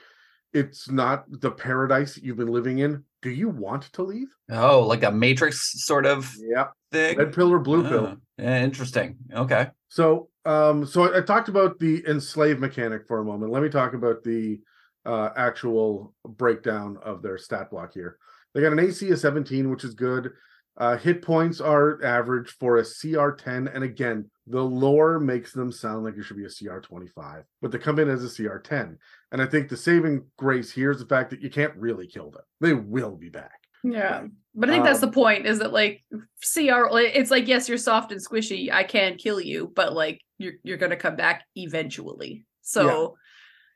it's 0.55 0.89
not 0.89 1.25
the 1.29 1.51
paradise 1.51 2.17
you've 2.17 2.37
been 2.37 2.47
living 2.47 2.79
in, 2.79 3.03
do 3.21 3.29
you 3.29 3.49
want 3.49 3.83
to 3.93 4.03
leave? 4.03 4.27
Oh, 4.49 4.81
like 4.81 5.03
a 5.03 5.11
matrix 5.11 5.83
sort 5.85 6.05
of 6.05 6.33
Yeah. 6.39 6.67
thing. 6.91 7.17
Red 7.17 7.33
pill 7.33 7.51
or 7.51 7.59
blue 7.59 7.83
pill. 7.87 8.07
Ah, 8.13 8.15
yeah, 8.37 8.63
interesting. 8.63 9.17
Okay. 9.33 9.67
So, 9.89 10.29
um, 10.45 10.85
so 10.85 11.11
I, 11.11 11.17
I 11.17 11.21
talked 11.21 11.49
about 11.49 11.79
the 11.79 12.03
enslave 12.07 12.59
mechanic 12.59 13.07
for 13.07 13.19
a 13.19 13.25
moment. 13.25 13.51
Let 13.51 13.63
me 13.63 13.69
talk 13.69 13.93
about 13.93 14.23
the 14.23 14.61
uh, 15.05 15.29
actual 15.35 16.13
breakdown 16.25 16.97
of 17.03 17.21
their 17.21 17.37
stat 17.37 17.69
block 17.69 17.93
here. 17.93 18.17
They 18.53 18.61
got 18.61 18.71
an 18.71 18.79
AC 18.79 19.09
of 19.11 19.19
17, 19.19 19.69
which 19.69 19.83
is 19.83 19.93
good. 19.93 20.31
Uh, 20.77 20.97
hit 20.97 21.21
points 21.21 21.61
are 21.61 22.03
average 22.03 22.49
for 22.59 22.77
a 22.77 22.81
CR10, 22.81 23.73
and 23.73 23.83
again, 23.83 24.29
the 24.47 24.61
lore 24.61 25.19
makes 25.19 25.53
them 25.53 25.71
sound 25.71 26.03
like 26.03 26.17
it 26.17 26.23
should 26.23 26.37
be 26.37 26.45
a 26.45 26.49
CR25, 26.49 27.43
but 27.61 27.71
they 27.71 27.77
come 27.77 27.97
in 27.97 28.09
as 28.09 28.23
a 28.23 28.27
CR10. 28.27 28.97
And 29.35 29.41
I 29.41 29.47
think 29.47 29.67
the 29.67 29.75
saving 29.75 30.23
grace 30.37 30.71
here 30.71 30.91
is 30.91 30.99
the 30.99 31.05
fact 31.05 31.29
that 31.31 31.41
you 31.41 31.49
can't 31.49 31.75
really 31.75 32.07
kill 32.07 32.31
them; 32.31 32.43
they 32.61 32.73
will 32.73 33.17
be 33.17 33.27
back. 33.27 33.59
Yeah. 33.83 34.27
But 34.53 34.69
I 34.69 34.71
think 34.71 34.85
that's 34.85 35.01
the 35.01 35.07
Um, 35.07 35.13
point 35.13 35.45
is 35.45 35.59
that 35.59 35.73
like 35.73 36.05
CR 36.53 36.87
it's 36.97 37.31
like 37.31 37.45
yes 37.45 37.67
you're 37.67 37.77
soft 37.77 38.13
and 38.13 38.21
squishy 38.25 38.71
I 38.71 38.83
can 38.83 39.17
kill 39.17 39.41
you 39.41 39.73
but 39.75 39.91
like 39.91 40.21
you're 40.37 40.53
you're 40.63 40.77
going 40.77 40.91
to 40.91 40.95
come 40.95 41.17
back 41.17 41.43
eventually. 41.57 42.45
So 42.61 43.17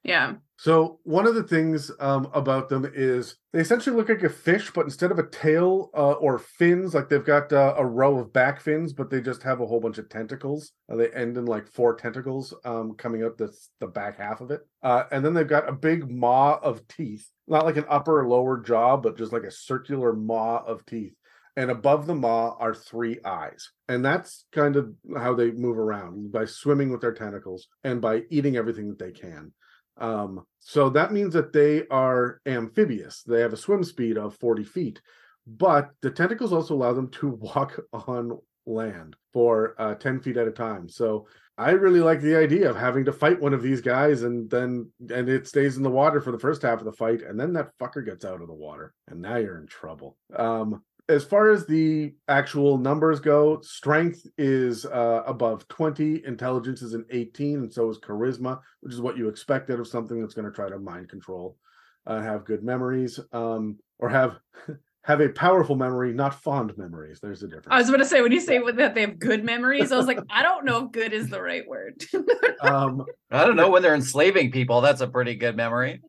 yeah. 0.02 0.36
So 0.62 1.00
one 1.04 1.26
of 1.26 1.36
the 1.36 1.44
things 1.44 1.90
um, 2.02 2.30
about 2.34 2.68
them 2.68 2.86
is 2.94 3.38
they 3.54 3.62
essentially 3.62 3.96
look 3.96 4.10
like 4.10 4.24
a 4.24 4.30
fish, 4.30 4.72
but 4.72 4.84
instead 4.84 5.10
of 5.10 5.18
a 5.18 5.30
tail 5.30 5.90
uh, 5.96 6.12
or 6.12 6.38
fins, 6.38 6.94
like 6.94 7.08
they've 7.08 7.24
got 7.24 7.54
uh, 7.54 7.76
a 7.78 7.86
row 7.86 8.20
of 8.20 8.34
back 8.34 8.60
fins, 8.60 8.92
but 8.92 9.10
they 9.10 9.22
just 9.22 9.42
have 9.44 9.62
a 9.62 9.66
whole 9.66 9.80
bunch 9.80 10.00
of 10.00 10.10
tentacles. 10.10 10.74
Uh, 10.92 10.98
they 10.98 11.08
end 11.12 11.38
in 11.38 11.46
like 11.46 11.66
four 11.70 11.96
tentacles 11.96 12.54
um, 12.66 12.96
coming 12.96 13.24
out 13.24 13.38
the 13.38 13.50
the 13.80 13.88
back 13.88 14.18
half 14.18 14.42
of 14.42 14.52
it, 14.52 14.60
uh, 14.84 15.04
and 15.14 15.24
then 15.24 15.34
they've 15.34 15.48
got 15.48 15.70
a 15.70 15.72
big 15.72 16.12
maw 16.12 16.60
of 16.62 16.86
teeth, 16.90 17.32
not 17.48 17.64
like 17.64 17.78
an 17.78 17.86
upper 17.88 18.20
or 18.20 18.28
lower 18.28 18.60
jaw, 18.60 18.98
but 18.98 19.18
just 19.18 19.32
like 19.32 19.44
a 19.44 19.52
circular 19.52 20.12
maw 20.12 20.58
of 20.68 20.86
teeth. 20.86 21.14
And 21.56 21.72
above 21.72 22.06
the 22.06 22.16
maw 22.16 22.58
are 22.60 22.76
three 22.76 23.20
eyes, 23.24 23.72
and 23.88 24.04
that's 24.04 24.44
kind 24.52 24.76
of 24.76 24.94
how 25.16 25.36
they 25.36 25.52
move 25.52 25.80
around 25.80 26.34
by 26.34 26.44
swimming 26.44 26.92
with 26.92 27.00
their 27.00 27.14
tentacles 27.14 27.70
and 27.86 28.02
by 28.02 28.24
eating 28.30 28.58
everything 28.58 28.90
that 28.90 29.00
they 29.00 29.14
can. 29.14 29.54
Um, 30.00 30.46
so 30.60 30.90
that 30.90 31.14
means 31.14 31.34
that 31.34 31.54
they 31.54 31.88
are 31.88 32.42
amphibious. 32.46 33.24
They 33.24 33.42
have 33.42 33.54
a 33.54 33.58
swim 33.58 33.84
speed 33.84 34.18
of 34.18 34.36
40 34.36 34.64
feet, 34.64 35.02
but 35.48 35.90
the 36.02 36.12
tentacles 36.12 36.54
also 36.54 36.76
allow 36.76 36.94
them 36.94 37.10
to 37.12 37.30
walk 37.42 37.80
on 37.94 38.38
land 38.66 39.16
for 39.34 39.76
uh, 39.80 39.96
10 39.96 40.20
feet 40.20 40.38
at 40.38 40.48
a 40.48 40.52
time. 40.52 40.90
So 40.90 41.28
I 41.58 41.72
really 41.72 42.00
like 42.00 42.22
the 42.22 42.38
idea 42.38 42.70
of 42.70 42.78
having 42.78 43.04
to 43.06 43.12
fight 43.12 43.42
one 43.42 43.54
of 43.54 43.62
these 43.62 43.82
guys 43.82 44.24
and 44.24 44.50
then 44.50 44.90
and 45.10 45.28
it 45.28 45.46
stays 45.46 45.76
in 45.76 45.84
the 45.84 45.90
water 45.90 46.22
for 46.22 46.32
the 46.32 46.40
first 46.40 46.62
half 46.62 46.80
of 46.80 46.86
the 46.86 46.94
fight 46.94 47.22
and 47.22 47.38
then 47.38 47.52
that 47.54 47.78
fucker 47.78 48.06
gets 48.06 48.24
out 48.24 48.42
of 48.42 48.48
the 48.48 48.54
water 48.54 48.94
and 49.10 49.22
now 49.22 49.36
you're 49.36 49.58
in 49.58 49.68
trouble. 49.68 50.16
Um 50.38 50.84
as 51.10 51.26
far 51.26 51.50
as 51.50 51.66
the 51.66 52.14
actual 52.28 52.78
numbers 52.78 53.20
go, 53.20 53.60
strength 53.62 54.28
is 54.38 54.86
uh, 54.86 55.24
above 55.26 55.68
20, 55.68 56.24
intelligence 56.26 56.84
is 56.84 56.94
an 56.94 57.04
18, 57.10 57.60
and 57.60 57.74
so 57.74 57.90
is 57.90 57.98
charisma, 57.98 58.60
which 58.82 58.94
is 58.94 59.02
what 59.02 59.18
you 59.18 59.28
expect 59.28 59.72
out 59.72 59.80
of 59.80 59.88
something 59.88 60.22
that's 60.22 60.36
going 60.36 60.46
to 60.46 60.56
try 60.56 60.70
to 60.70 60.78
mind 60.78 61.10
control, 61.10 61.58
uh, 62.06 62.22
have 62.22 62.46
good 62.46 62.64
memories, 62.64 63.20
um, 63.34 63.78
or 63.98 64.08
have 64.08 64.38
have 65.04 65.22
a 65.22 65.30
powerful 65.30 65.76
memory, 65.76 66.14
not 66.14 66.44
fond 66.44 66.78
memories. 66.78 67.20
There's 67.20 67.42
a 67.42 67.48
difference. 67.48 67.70
I 67.72 67.80
was 67.80 67.88
going 67.88 68.02
to 68.02 68.06
say 68.06 68.22
when 68.22 68.32
you 68.32 68.40
say 68.40 68.60
that 68.74 68.94
they 68.94 69.02
have 69.02 69.18
good 69.18 69.44
memories 69.44 69.92
I 69.92 69.98
was 69.98 70.06
like 70.06 70.20
I 70.30 70.44
don't 70.44 70.66
know 70.66 70.86
if 70.86 70.92
good 70.92 71.14
is 71.14 71.30
the 71.30 71.42
right 71.42 71.68
word. 71.68 72.04
um, 72.62 73.04
I 73.32 73.46
don't 73.46 73.56
know 73.56 73.72
when 73.72 73.82
they're 73.82 73.96
enslaving 73.96 74.52
people. 74.52 74.82
That's 74.82 75.02
a 75.02 75.08
pretty 75.08 75.36
good 75.36 75.56
memory. 75.56 76.02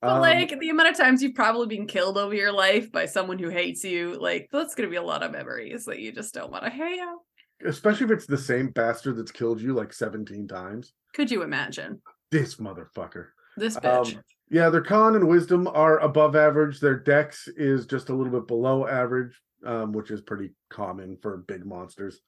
But 0.00 0.10
um, 0.10 0.20
like 0.20 0.58
the 0.60 0.68
amount 0.70 0.90
of 0.90 0.96
times 0.96 1.22
you've 1.22 1.34
probably 1.34 1.66
been 1.66 1.86
killed 1.86 2.18
over 2.18 2.34
your 2.34 2.52
life 2.52 2.92
by 2.92 3.06
someone 3.06 3.38
who 3.38 3.48
hates 3.48 3.82
you, 3.84 4.16
like 4.20 4.48
that's 4.52 4.74
gonna 4.74 4.88
be 4.88 4.96
a 4.96 5.02
lot 5.02 5.22
of 5.22 5.32
memories 5.32 5.84
that 5.86 5.98
you 5.98 6.12
just 6.12 6.34
don't 6.34 6.52
want 6.52 6.64
to 6.64 6.70
hang 6.70 7.00
out. 7.00 7.18
especially 7.66 8.04
if 8.06 8.12
it's 8.12 8.26
the 8.26 8.38
same 8.38 8.68
bastard 8.68 9.16
that's 9.16 9.32
killed 9.32 9.60
you 9.60 9.74
like 9.74 9.92
17 9.92 10.46
times. 10.46 10.92
Could 11.14 11.30
you 11.30 11.42
imagine 11.42 12.00
This 12.30 12.56
motherfucker. 12.56 13.26
this 13.56 13.76
bitch? 13.76 14.14
Um, 14.16 14.22
yeah, 14.50 14.70
their 14.70 14.82
con 14.82 15.16
and 15.16 15.26
wisdom 15.28 15.66
are 15.66 15.98
above 15.98 16.36
average. 16.36 16.78
Their 16.80 16.98
dex 17.00 17.48
is 17.56 17.84
just 17.86 18.08
a 18.08 18.14
little 18.14 18.32
bit 18.32 18.46
below 18.46 18.86
average, 18.86 19.32
um, 19.66 19.92
which 19.92 20.10
is 20.12 20.20
pretty 20.22 20.50
common 20.70 21.18
for 21.20 21.38
big 21.38 21.66
monsters. 21.66 22.20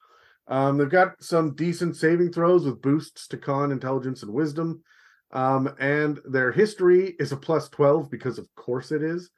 Um, 0.47 0.77
they've 0.77 0.89
got 0.89 1.23
some 1.23 1.55
decent 1.55 1.95
saving 1.95 2.33
throws 2.33 2.65
with 2.65 2.81
boosts 2.81 3.27
to 3.29 3.37
con, 3.37 3.71
intelligence, 3.71 4.21
and 4.23 4.33
wisdom. 4.33 4.83
Um, 5.33 5.73
and 5.79 6.19
their 6.25 6.51
history 6.51 7.15
is 7.19 7.31
a 7.31 7.37
plus 7.37 7.69
12 7.69 8.09
because, 8.09 8.37
of 8.37 8.47
course, 8.55 8.91
it 8.91 9.01
is. 9.01 9.29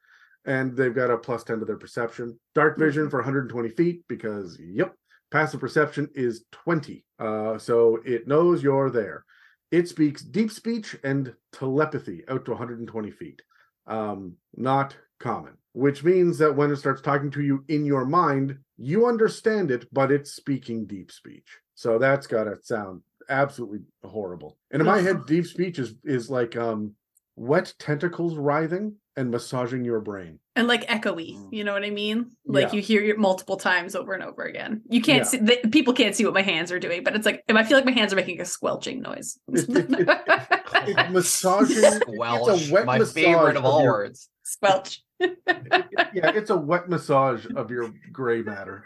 And 0.46 0.76
they've 0.76 0.94
got 0.94 1.12
a 1.12 1.18
plus 1.18 1.44
10 1.44 1.60
to 1.60 1.66
their 1.66 1.78
perception. 1.78 2.40
Dark 2.56 2.78
vision 2.78 3.10
for 3.10 3.20
120 3.20 3.70
feet 3.70 4.04
because, 4.10 4.60
yep, 4.60 4.94
passive 5.32 5.60
perception 5.60 6.10
is 6.16 6.46
20. 6.52 7.06
Uh, 7.20 7.58
so 7.58 8.00
it 8.06 8.28
knows 8.28 8.62
you're 8.62 8.90
there. 8.90 9.24
It 9.72 9.88
speaks 9.88 10.22
deep 10.22 10.52
speech 10.52 10.96
and 11.04 11.34
telepathy 11.52 12.24
out 12.28 12.46
to 12.46 12.52
120 12.52 13.12
feet. 13.12 13.42
Um, 13.88 14.34
not 14.56 14.96
common, 15.20 15.54
which 15.74 16.04
means 16.04 16.38
that 16.38 16.56
when 16.56 16.72
it 16.72 16.76
starts 16.76 17.02
talking 17.02 17.32
to 17.32 17.42
you 17.42 17.64
in 17.70 17.86
your 17.86 18.06
mind, 18.06 18.58
you 18.78 19.08
understand 19.08 19.72
it, 19.72 19.88
but 19.92 20.12
it's 20.12 20.34
speaking 20.34 20.86
deep 20.86 21.12
speech. 21.12 21.48
So 21.76 21.98
that's 21.98 22.28
got 22.28 22.44
to 22.44 22.58
sound 22.62 23.02
absolutely 23.30 23.82
horrible. 24.04 24.58
And 24.72 24.82
in 24.82 24.86
my 24.88 25.00
head, 25.02 25.26
deep 25.26 25.46
speech 25.46 25.80
is 25.80 25.96
is 26.04 26.30
like 26.30 26.56
um 26.56 26.94
wet 27.36 27.74
tentacles 27.80 28.36
writhing 28.36 28.96
and 29.16 29.30
massaging 29.32 29.86
your 29.86 30.00
brain. 30.00 30.40
and 30.56 30.68
like 30.68 30.88
echoey, 30.88 31.36
you 31.52 31.64
know 31.64 31.74
what 31.74 31.84
I 31.84 31.90
mean? 31.92 32.32
Like 32.46 32.68
Yeah. 32.70 32.74
you 32.78 32.82
hear 32.82 33.04
it 33.04 33.18
multiple 33.20 33.58
times 33.58 33.96
over 33.96 34.14
and 34.14 34.24
over 34.24 34.44
again. 34.44 34.82
You 34.90 35.02
can't 35.02 35.20
Yeah. 35.20 35.24
see 35.24 35.38
the, 35.38 35.70
people 35.72 35.94
can't 35.94 36.16
see 36.16 36.26
what 36.26 36.34
my 36.34 36.42
hands 36.42 36.72
are 36.72 36.80
doing, 36.80 37.04
but 37.04 37.16
it's 37.16 37.26
like 37.26 37.44
I 37.50 37.64
feel 37.64 37.78
like 37.78 37.86
my 37.86 37.92
hands 37.92 38.12
are 38.14 38.16
making 38.16 38.42
a 38.42 38.46
squelching 38.46 39.02
noise. 39.02 39.38
It's 39.50 39.68
massaging. 41.12 42.02
Welsh, 42.18 42.70
wet 42.72 42.86
my 42.86 43.00
massage 43.00 43.14
favorite 43.14 43.52
of 43.58 43.58
of 43.58 43.66
all 43.66 43.84
your- 43.84 43.92
words. 43.94 44.30
Squelch. 44.44 45.02
yeah, 45.20 45.34
it's 46.14 46.50
a 46.50 46.58
wet 46.58 46.90
massage 46.90 47.46
of 47.56 47.72
your 47.72 47.92
gray 48.12 48.42
matter. 48.42 48.86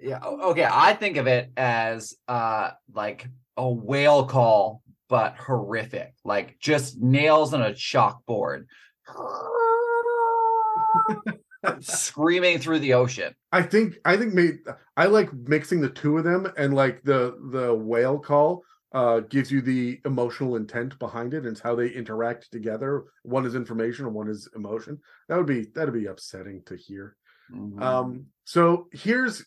Yeah. 0.00 0.18
Okay. 0.24 0.66
I 0.70 0.94
think 0.94 1.16
of 1.16 1.26
it 1.26 1.50
as 1.56 2.14
uh 2.26 2.70
like 2.94 3.28
a 3.58 3.68
whale 3.68 4.24
call, 4.24 4.82
but 5.08 5.36
horrific. 5.36 6.14
Like 6.24 6.58
just 6.60 6.98
nails 6.98 7.52
on 7.52 7.60
a 7.60 7.72
chalkboard. 7.72 8.64
Screaming 11.80 12.60
through 12.60 12.78
the 12.78 12.94
ocean. 12.94 13.34
I 13.52 13.62
think 13.62 13.96
I 14.04 14.16
think 14.16 14.32
may, 14.32 14.52
I 14.96 15.06
like 15.06 15.32
mixing 15.32 15.80
the 15.80 15.90
two 15.90 16.16
of 16.16 16.24
them 16.24 16.50
and 16.56 16.72
like 16.72 17.02
the 17.02 17.36
the 17.50 17.74
whale 17.74 18.18
call 18.18 18.62
uh 18.92 19.20
gives 19.20 19.50
you 19.50 19.60
the 19.60 20.00
emotional 20.06 20.56
intent 20.56 20.98
behind 20.98 21.34
it 21.34 21.38
and 21.38 21.48
it's 21.48 21.60
how 21.60 21.74
they 21.74 21.88
interact 21.88 22.50
together. 22.52 23.04
One 23.24 23.44
is 23.44 23.56
information 23.56 24.06
and 24.06 24.14
one 24.14 24.28
is 24.28 24.48
emotion. 24.54 25.00
That 25.28 25.36
would 25.36 25.46
be 25.46 25.66
that'd 25.74 25.92
be 25.92 26.06
upsetting 26.06 26.62
to 26.66 26.76
hear. 26.76 27.16
Mhm. 27.52 27.82
Um 27.82 28.26
so 28.44 28.86
here's 28.92 29.44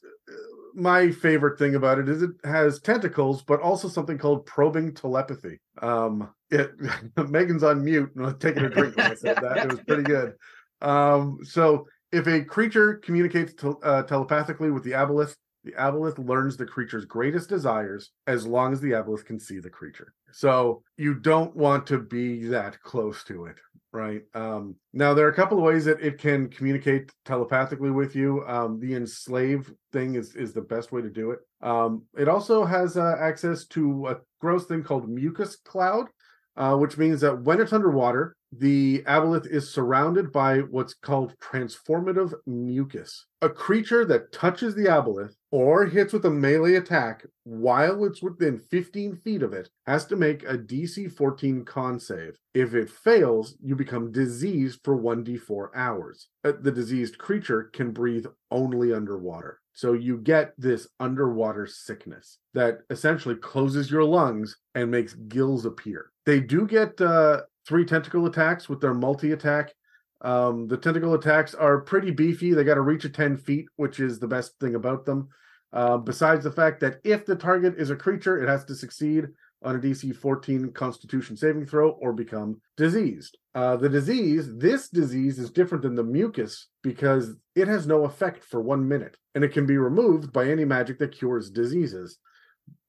my 0.73 1.11
favorite 1.11 1.59
thing 1.59 1.75
about 1.75 1.99
it 1.99 2.09
is 2.09 2.21
it 2.21 2.31
has 2.43 2.79
tentacles 2.79 3.43
but 3.43 3.61
also 3.61 3.87
something 3.87 4.17
called 4.17 4.45
probing 4.45 4.93
telepathy. 4.93 5.59
Um 5.81 6.29
it 6.49 6.71
Megan's 7.29 7.63
on 7.63 7.83
mute 7.83 8.11
taking 8.39 8.63
a 8.63 8.69
drink 8.69 8.95
when 8.95 9.11
I 9.11 9.15
said 9.15 9.37
that. 9.37 9.57
It 9.57 9.71
was 9.71 9.81
pretty 9.81 10.03
good. 10.03 10.33
Um 10.81 11.39
so 11.43 11.87
if 12.11 12.27
a 12.27 12.43
creature 12.43 12.95
communicates 12.95 13.53
tel- 13.53 13.79
uh, 13.83 14.03
telepathically 14.03 14.71
with 14.71 14.83
the 14.83 14.91
aboleth, 14.91 15.35
the 15.63 15.71
aboleth 15.73 16.17
learns 16.17 16.57
the 16.57 16.65
creature's 16.65 17.05
greatest 17.05 17.49
desires 17.49 18.11
as 18.27 18.45
long 18.45 18.73
as 18.73 18.81
the 18.81 18.91
aboleth 18.91 19.25
can 19.25 19.39
see 19.39 19.59
the 19.59 19.69
creature. 19.69 20.13
So 20.31 20.83
you 20.97 21.13
don't 21.13 21.55
want 21.55 21.87
to 21.87 21.99
be 21.99 22.47
that 22.47 22.81
close 22.81 23.23
to 23.25 23.45
it, 23.45 23.57
right? 23.93 24.21
Um, 24.33 24.75
now 24.93 25.13
there 25.13 25.25
are 25.25 25.31
a 25.31 25.35
couple 25.35 25.57
of 25.57 25.63
ways 25.63 25.85
that 25.85 26.01
it 26.01 26.17
can 26.17 26.49
communicate 26.49 27.11
telepathically 27.25 27.91
with 27.91 28.15
you. 28.15 28.45
Um, 28.47 28.79
the 28.79 28.95
enslave 28.95 29.71
thing 29.91 30.15
is 30.15 30.35
is 30.35 30.53
the 30.53 30.61
best 30.61 30.91
way 30.91 31.01
to 31.01 31.09
do 31.09 31.31
it. 31.31 31.39
Um, 31.61 32.03
it 32.17 32.27
also 32.27 32.65
has 32.65 32.97
uh, 32.97 33.15
access 33.19 33.65
to 33.67 34.07
a 34.07 34.17
gross 34.39 34.65
thing 34.65 34.83
called 34.83 35.09
mucus 35.09 35.55
cloud, 35.55 36.07
uh, 36.57 36.75
which 36.75 36.97
means 36.97 37.21
that 37.21 37.41
when 37.43 37.61
it's 37.61 37.73
underwater, 37.73 38.35
the 38.51 39.01
aboleth 39.07 39.47
is 39.47 39.73
surrounded 39.73 40.31
by 40.31 40.59
what's 40.59 40.93
called 40.93 41.33
transformative 41.39 42.33
mucus. 42.45 43.25
A 43.41 43.49
creature 43.49 44.03
that 44.05 44.33
touches 44.33 44.75
the 44.75 44.85
aboleth 44.87 45.35
or 45.51 45.85
hits 45.85 46.11
with 46.11 46.25
a 46.25 46.29
melee 46.29 46.75
attack 46.75 47.25
while 47.45 48.03
it's 48.03 48.21
within 48.21 48.59
15 48.59 49.15
feet 49.15 49.41
of 49.41 49.53
it 49.53 49.69
has 49.87 50.05
to 50.07 50.17
make 50.17 50.43
a 50.43 50.57
DC 50.57 51.07
14 51.07 51.63
con 51.63 51.97
save. 51.97 52.35
If 52.53 52.73
it 52.73 52.89
fails, 52.89 53.55
you 53.63 53.75
become 53.77 54.11
diseased 54.11 54.81
for 54.83 54.97
1d4 54.97 55.69
hours. 55.73 56.27
Uh, 56.43 56.51
The 56.61 56.71
diseased 56.73 57.17
creature 57.17 57.63
can 57.71 57.91
breathe 57.91 58.25
only 58.51 58.93
underwater. 58.93 59.60
So 59.73 59.93
you 59.93 60.17
get 60.17 60.53
this 60.57 60.87
underwater 60.99 61.65
sickness 61.65 62.39
that 62.53 62.79
essentially 62.89 63.35
closes 63.35 63.89
your 63.89 64.03
lungs 64.03 64.57
and 64.75 64.91
makes 64.91 65.13
gills 65.13 65.65
appear. 65.65 66.11
They 66.25 66.39
do 66.39 66.67
get 66.67 66.99
uh, 66.99 67.41
three 67.67 67.85
tentacle 67.85 68.25
attacks 68.25 68.67
with 68.67 68.81
their 68.81 68.93
multi 68.93 69.31
attack. 69.31 69.73
Um, 70.21 70.67
the 70.67 70.77
tentacle 70.77 71.13
attacks 71.13 71.55
are 71.55 71.81
pretty 71.81 72.11
beefy. 72.11 72.53
They 72.53 72.63
got 72.63 72.75
to 72.75 72.81
reach 72.81 73.05
a 73.05 73.09
10 73.09 73.37
feet, 73.37 73.65
which 73.77 73.99
is 73.99 74.19
the 74.19 74.27
best 74.27 74.59
thing 74.59 74.75
about 74.75 75.05
them. 75.05 75.29
Uh, 75.73 75.97
besides 75.97 76.43
the 76.43 76.51
fact 76.51 76.81
that 76.81 76.99
if 77.03 77.25
the 77.25 77.35
target 77.35 77.75
is 77.77 77.89
a 77.89 77.95
creature, 77.95 78.43
it 78.43 78.49
has 78.49 78.65
to 78.65 78.75
succeed 78.75 79.27
on 79.63 79.75
a 79.75 79.79
DC 79.79 80.15
14 80.15 80.71
Constitution 80.71 81.37
saving 81.37 81.65
throw 81.65 81.91
or 81.91 82.13
become 82.13 82.59
diseased. 82.77 83.37
Uh, 83.53 83.75
the 83.75 83.89
disease, 83.89 84.49
this 84.57 84.89
disease 84.89 85.37
is 85.39 85.51
different 85.51 85.83
than 85.83 85.95
the 85.95 86.03
mucus 86.03 86.67
because 86.83 87.35
it 87.55 87.67
has 87.67 87.85
no 87.85 88.05
effect 88.05 88.43
for 88.43 88.61
one 88.61 88.87
minute 88.87 89.17
and 89.35 89.43
it 89.43 89.53
can 89.53 89.65
be 89.65 89.77
removed 89.77 90.31
by 90.31 90.47
any 90.47 90.65
magic 90.65 90.99
that 90.99 91.11
cures 91.11 91.49
diseases. 91.49 92.17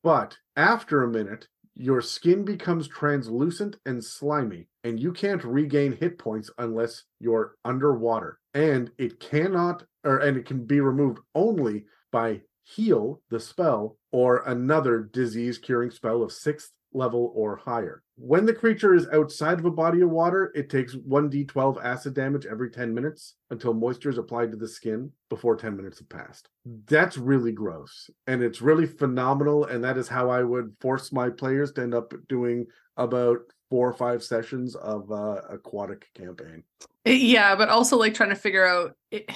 But 0.02 0.36
after 0.56 1.02
a 1.02 1.08
minute, 1.08 1.48
your 1.74 2.02
skin 2.02 2.44
becomes 2.44 2.86
translucent 2.86 3.76
and 3.86 4.04
slimy, 4.04 4.68
and 4.84 5.00
you 5.00 5.12
can't 5.12 5.42
regain 5.42 5.92
hit 5.92 6.18
points 6.18 6.50
unless 6.58 7.04
you're 7.18 7.54
underwater. 7.64 8.38
And 8.52 8.90
it 8.98 9.20
cannot, 9.20 9.84
or 10.04 10.18
and 10.18 10.36
it 10.36 10.44
can 10.44 10.64
be 10.64 10.80
removed 10.80 11.20
only 11.34 11.86
by 12.10 12.42
heal 12.64 13.22
the 13.30 13.40
spell 13.40 13.96
or 14.12 14.42
another 14.46 15.08
disease 15.12 15.58
curing 15.58 15.90
spell 15.90 16.22
of 16.22 16.32
sixth 16.32 16.70
level 16.94 17.32
or 17.34 17.56
higher. 17.56 18.02
When 18.16 18.44
the 18.44 18.52
creature 18.52 18.94
is 18.94 19.08
outside 19.12 19.58
of 19.58 19.64
a 19.64 19.70
body 19.70 20.02
of 20.02 20.10
water, 20.10 20.52
it 20.54 20.68
takes 20.68 20.94
1d12 20.94 21.82
acid 21.82 22.14
damage 22.14 22.46
every 22.46 22.70
10 22.70 22.94
minutes 22.94 23.34
until 23.50 23.72
moisture 23.72 24.10
is 24.10 24.18
applied 24.18 24.50
to 24.50 24.56
the 24.56 24.68
skin 24.68 25.10
before 25.28 25.56
10 25.56 25.76
minutes 25.76 25.98
have 25.98 26.08
passed. 26.08 26.48
That's 26.86 27.16
really 27.16 27.52
gross 27.52 28.10
and 28.26 28.42
it's 28.42 28.62
really 28.62 28.86
phenomenal. 28.86 29.64
And 29.64 29.82
that 29.84 29.96
is 29.96 30.08
how 30.08 30.30
I 30.30 30.42
would 30.42 30.74
force 30.80 31.12
my 31.12 31.30
players 31.30 31.72
to 31.72 31.82
end 31.82 31.94
up 31.94 32.12
doing 32.28 32.66
about 32.96 33.40
four 33.70 33.88
or 33.88 33.94
five 33.94 34.22
sessions 34.22 34.76
of 34.76 35.10
uh, 35.10 35.40
aquatic 35.48 36.06
campaign. 36.14 36.62
Yeah, 37.06 37.56
but 37.56 37.70
also 37.70 37.96
like 37.96 38.14
trying 38.14 38.28
to 38.28 38.36
figure 38.36 38.66
out. 38.66 38.94
It, 39.10 39.28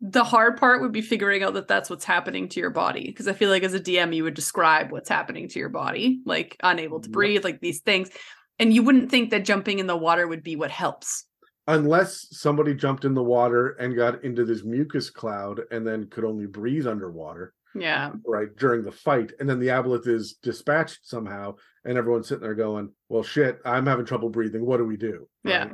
the 0.00 0.24
hard 0.24 0.58
part 0.58 0.82
would 0.82 0.92
be 0.92 1.00
figuring 1.00 1.42
out 1.42 1.54
that 1.54 1.68
that's 1.68 1.88
what's 1.88 2.04
happening 2.04 2.48
to 2.48 2.60
your 2.60 2.70
body 2.70 3.06
because 3.06 3.26
i 3.26 3.32
feel 3.32 3.48
like 3.48 3.62
as 3.62 3.72
a 3.74 3.80
dm 3.80 4.14
you 4.14 4.24
would 4.24 4.34
describe 4.34 4.92
what's 4.92 5.08
happening 5.08 5.48
to 5.48 5.58
your 5.58 5.70
body 5.70 6.20
like 6.26 6.56
unable 6.62 7.00
to 7.00 7.08
breathe 7.08 7.44
like 7.44 7.60
these 7.60 7.80
things 7.80 8.10
and 8.58 8.74
you 8.74 8.82
wouldn't 8.82 9.10
think 9.10 9.30
that 9.30 9.44
jumping 9.44 9.78
in 9.78 9.86
the 9.86 9.96
water 9.96 10.26
would 10.26 10.42
be 10.42 10.56
what 10.56 10.70
helps 10.70 11.24
Unless 11.68 12.28
somebody 12.30 12.74
jumped 12.74 13.04
in 13.04 13.12
the 13.14 13.24
water 13.24 13.70
and 13.80 13.96
got 13.96 14.22
into 14.22 14.44
this 14.44 14.62
mucus 14.62 15.10
cloud 15.10 15.62
and 15.72 15.84
then 15.84 16.06
could 16.08 16.24
only 16.24 16.46
breathe 16.46 16.86
underwater. 16.86 17.52
yeah 17.74 18.12
right 18.24 18.54
during 18.56 18.82
the 18.84 18.92
fight 18.92 19.32
and 19.40 19.48
then 19.48 19.58
the 19.58 19.68
aboleth 19.68 20.06
is 20.06 20.34
dispatched 20.42 21.00
somehow 21.08 21.54
and 21.84 21.98
everyone's 21.98 22.28
sitting 22.28 22.42
there 22.42 22.54
going 22.54 22.90
well 23.08 23.22
shit 23.24 23.58
i'm 23.64 23.86
having 23.86 24.04
trouble 24.06 24.28
breathing 24.28 24.64
what 24.64 24.76
do 24.76 24.84
we 24.84 24.96
do 24.96 25.26
Yeah. 25.42 25.70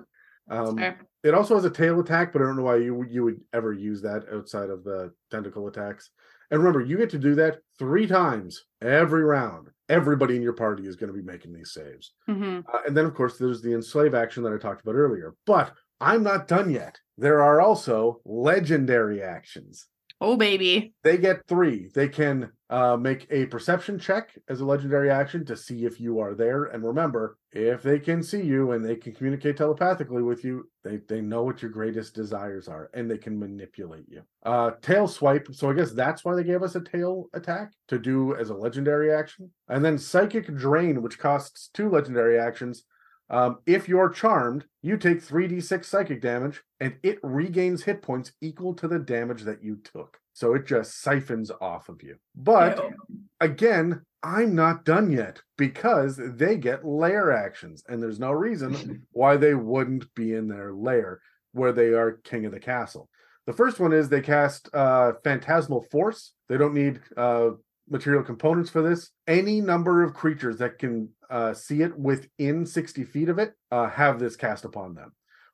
Right? 0.49 0.59
um 0.59 0.77
fair. 0.79 0.99
It 1.25 1.35
also 1.35 1.55
has 1.55 1.65
a 1.65 1.71
tail 1.71 2.01
attack 2.01 2.33
but 2.33 2.43
i 2.43 2.45
don't 2.45 2.57
know 2.57 2.63
why 2.63 2.77
you 2.77 2.95
would- 2.95 3.11
you 3.11 3.23
would 3.25 3.41
ever 3.53 3.73
use 3.73 4.03
that 4.03 4.25
outside 4.33 4.71
of 4.71 4.85
the 4.85 5.13
tentacle 5.31 5.67
attacks 5.69 6.11
and 6.51 6.59
remember 6.61 6.81
you 6.81 6.97
get 6.97 7.11
to 7.11 7.19
do 7.19 7.35
that 7.35 7.59
three 7.79 8.07
times 8.07 8.65
every 8.81 9.23
round 9.25 9.69
everybody 9.89 10.37
in 10.37 10.43
your 10.43 10.53
party 10.53 10.87
is 10.87 10.97
going 10.97 11.13
to 11.13 11.19
be 11.19 11.25
making 11.33 11.53
these 11.53 11.73
saves 11.73 12.13
hmm 12.27 12.61
uh, 12.73 12.79
and 12.87 12.97
then, 12.97 13.05
of 13.05 13.15
course, 13.15 13.37
there's 13.39 13.61
the 13.63 13.75
enslave 13.75 14.15
action 14.15 14.43
that 14.43 14.53
I 14.53 14.57
talked 14.59 14.83
about 14.83 14.95
earlier. 14.95 15.35
But 15.47 15.73
I'm 16.01 16.23
not 16.23 16.49
done 16.49 16.71
yet. 16.71 16.99
There 17.19 17.43
are 17.43 17.61
also 17.61 18.21
legendary 18.25 19.23
actions. 19.23 19.87
oh 20.21 20.37
baby 20.37 20.95
They 21.05 21.19
get 21.19 21.47
three. 21.49 21.91
They 21.95 22.09
can 22.09 22.51
uh, 22.73 22.97
make 22.97 23.27
a 23.31 23.45
perception 23.47 23.99
check 23.99 24.31
as 24.49 24.63
a 24.63 24.65
legendary 24.65 25.11
action 25.11 25.45
to 25.45 25.55
see 25.55 25.85
if 25.85 26.01
you 26.01 26.19
are 26.21 26.35
there. 26.35 26.65
And 26.65 26.83
remember, 26.83 27.37
if 27.53 27.83
they 27.83 27.99
can 27.99 28.23
see 28.23 28.41
you 28.41 28.73
and 28.73 28.83
they 28.83 28.97
can 28.97 29.13
communicate 29.13 29.59
telepathically 29.59 30.23
with 30.23 30.43
you, 30.43 30.67
they, 30.83 30.97
they 31.07 31.21
know 31.21 31.43
what 31.43 31.61
your 31.61 31.71
greatest 31.71 32.15
desires 32.15 32.69
are 32.69 32.89
and 32.95 33.11
they 33.11 33.19
can 33.19 33.39
manipulate 33.39 34.07
you. 34.09 34.23
Uh, 34.43 34.71
tail 34.81 35.07
swipe. 35.07 35.49
So 35.53 35.69
I 35.69 35.75
guess 35.75 35.93
that's 35.93 36.25
why 36.25 36.35
they 36.35 36.45
gave 36.45 36.63
us 36.63 36.75
a 36.75 36.81
tail 36.81 37.27
attack 37.35 37.73
to 37.89 37.99
do 37.99 38.35
as 38.37 38.49
a 38.49 38.55
legendary 38.55 39.13
action. 39.13 39.51
And 39.69 39.85
then 39.85 39.99
psychic 39.99 40.47
drain, 40.57 41.03
which 41.03 41.19
costs 41.19 41.69
two 41.75 41.91
legendary 41.91 42.39
actions. 42.39 42.85
Um, 43.31 43.59
if 43.67 43.89
you're 43.89 44.11
charmed, 44.11 44.67
you 44.83 44.97
take 44.97 45.25
3d6 45.25 45.85
psychic 45.85 46.21
damage 46.21 46.61
and 46.81 46.97
it 47.03 47.19
regains 47.23 47.83
hit 47.83 48.03
points 48.03 48.33
equal 48.41 48.75
to 48.75 48.89
the 48.89 48.99
damage 48.99 49.43
that 49.43 49.63
you 49.63 49.79
took. 49.83 50.19
So 50.35 50.55
it 50.55 50.67
just 50.67 51.01
siphons 51.01 51.51
off 51.61 51.89
of 51.89 52.03
you. 52.03 52.17
But 52.35 52.79
Ew. 52.79 52.95
again, 53.41 54.03
I'm 54.23 54.55
not 54.55 54.85
done 54.85 55.11
yet 55.11 55.43
because 55.59 56.19
they 56.19 56.57
get 56.57 56.85
lair 56.85 57.33
actions, 57.33 57.83
and 57.89 58.03
there's 58.03 58.21
no 58.21 58.31
reason 58.31 59.07
why 59.13 59.37
they 59.37 59.55
wouldn't 59.55 60.13
be 60.15 60.35
in 60.35 60.49
their 60.49 60.73
lair 60.73 61.21
where 61.53 61.73
they 61.73 61.89
are 61.89 62.21
king 62.25 62.47
of 62.47 62.53
the 62.53 62.61
castle. 62.61 63.09
The 63.47 63.53
first 63.53 63.81
one 63.81 63.93
is 63.93 64.09
they 64.09 64.21
cast 64.21 64.73
uh, 64.73 65.15
Phantasmal 65.25 65.83
Force. 65.91 66.33
They 66.49 66.57
don't 66.57 66.75
need 66.75 67.01
uh, 67.17 67.51
material 67.93 68.25
components 68.25 68.71
for 68.71 68.83
this. 68.83 69.11
Any 69.29 69.61
number 69.61 70.03
of 70.03 70.15
creatures 70.15 70.57
that 70.57 70.79
can 70.79 71.11
uh, 71.31 71.53
see 71.55 71.83
it 71.83 71.97
within 71.97 72.67
60 72.67 73.05
feet 73.05 73.29
of 73.29 73.39
it 73.39 73.55
uh, 73.71 73.89
have 73.89 74.19
this 74.19 74.35
cast 74.35 74.65
upon 74.65 74.95
them. 74.95 75.13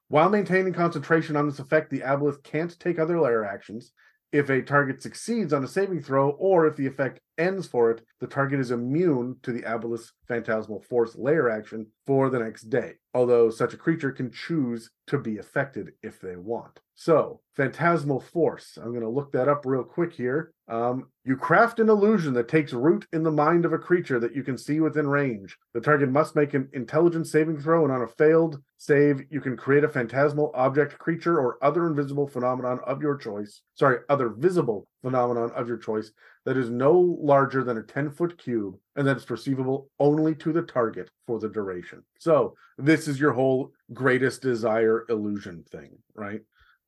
While 0.08 0.30
maintaining 0.30 0.72
concentration 0.72 1.36
on 1.36 1.46
this 1.46 1.58
effect, 1.58 1.90
the 1.90 2.00
aboleth 2.00 2.42
can't 2.42 2.78
take 2.80 2.98
other 2.98 3.20
lair 3.20 3.44
actions. 3.44 3.92
If 4.32 4.50
a 4.50 4.62
target 4.62 5.02
succeeds 5.02 5.52
on 5.52 5.64
a 5.64 5.68
saving 5.68 6.02
throw, 6.02 6.30
or 6.30 6.66
if 6.66 6.76
the 6.76 6.86
effect 6.86 7.20
ends 7.38 7.66
for 7.66 7.90
it, 7.90 8.02
the 8.20 8.26
target 8.26 8.60
is 8.60 8.70
immune 8.70 9.36
to 9.42 9.52
the 9.52 9.62
aboleth's 9.62 10.12
phantasmal 10.26 10.82
force 10.82 11.16
lair 11.16 11.50
action 11.50 11.86
for 12.06 12.30
the 12.30 12.38
next 12.38 12.64
day. 12.64 12.94
Although 13.14 13.50
such 13.50 13.74
a 13.74 13.78
creature 13.78 14.12
can 14.12 14.30
choose 14.30 14.90
to 15.08 15.18
be 15.18 15.38
affected 15.38 15.92
if 16.02 16.20
they 16.20 16.36
want. 16.36 16.80
So, 17.00 17.38
phantasmal 17.54 18.18
force. 18.18 18.76
I'm 18.76 18.90
going 18.90 19.02
to 19.02 19.08
look 19.08 19.30
that 19.30 19.46
up 19.46 19.64
real 19.64 19.84
quick 19.84 20.12
here. 20.12 20.52
Um, 20.66 21.06
you 21.22 21.36
craft 21.36 21.78
an 21.78 21.88
illusion 21.88 22.34
that 22.34 22.48
takes 22.48 22.72
root 22.72 23.06
in 23.12 23.22
the 23.22 23.30
mind 23.30 23.64
of 23.64 23.72
a 23.72 23.78
creature 23.78 24.18
that 24.18 24.34
you 24.34 24.42
can 24.42 24.58
see 24.58 24.80
within 24.80 25.06
range. 25.06 25.56
The 25.74 25.80
target 25.80 26.10
must 26.10 26.34
make 26.34 26.54
an 26.54 26.68
intelligence 26.72 27.30
saving 27.30 27.60
throw, 27.60 27.84
and 27.84 27.92
on 27.92 28.02
a 28.02 28.08
failed 28.08 28.60
save, 28.78 29.22
you 29.30 29.40
can 29.40 29.56
create 29.56 29.84
a 29.84 29.88
phantasmal 29.88 30.50
object, 30.56 30.98
creature, 30.98 31.38
or 31.38 31.64
other 31.64 31.86
invisible 31.86 32.26
phenomenon 32.26 32.80
of 32.84 33.00
your 33.00 33.16
choice. 33.16 33.62
Sorry, 33.74 33.98
other 34.08 34.30
visible 34.30 34.88
phenomenon 35.00 35.52
of 35.52 35.68
your 35.68 35.78
choice 35.78 36.10
that 36.46 36.56
is 36.56 36.68
no 36.68 37.16
larger 37.20 37.62
than 37.62 37.78
a 37.78 37.82
10 37.84 38.10
foot 38.10 38.36
cube 38.38 38.76
and 38.96 39.06
that 39.06 39.18
is 39.18 39.24
perceivable 39.24 39.88
only 40.00 40.34
to 40.34 40.52
the 40.52 40.62
target 40.62 41.10
for 41.28 41.38
the 41.38 41.48
duration. 41.48 42.02
So, 42.18 42.56
this 42.76 43.06
is 43.06 43.20
your 43.20 43.34
whole 43.34 43.72
greatest 43.92 44.42
desire 44.42 45.04
illusion 45.08 45.62
thing, 45.70 45.96
right? 46.16 46.40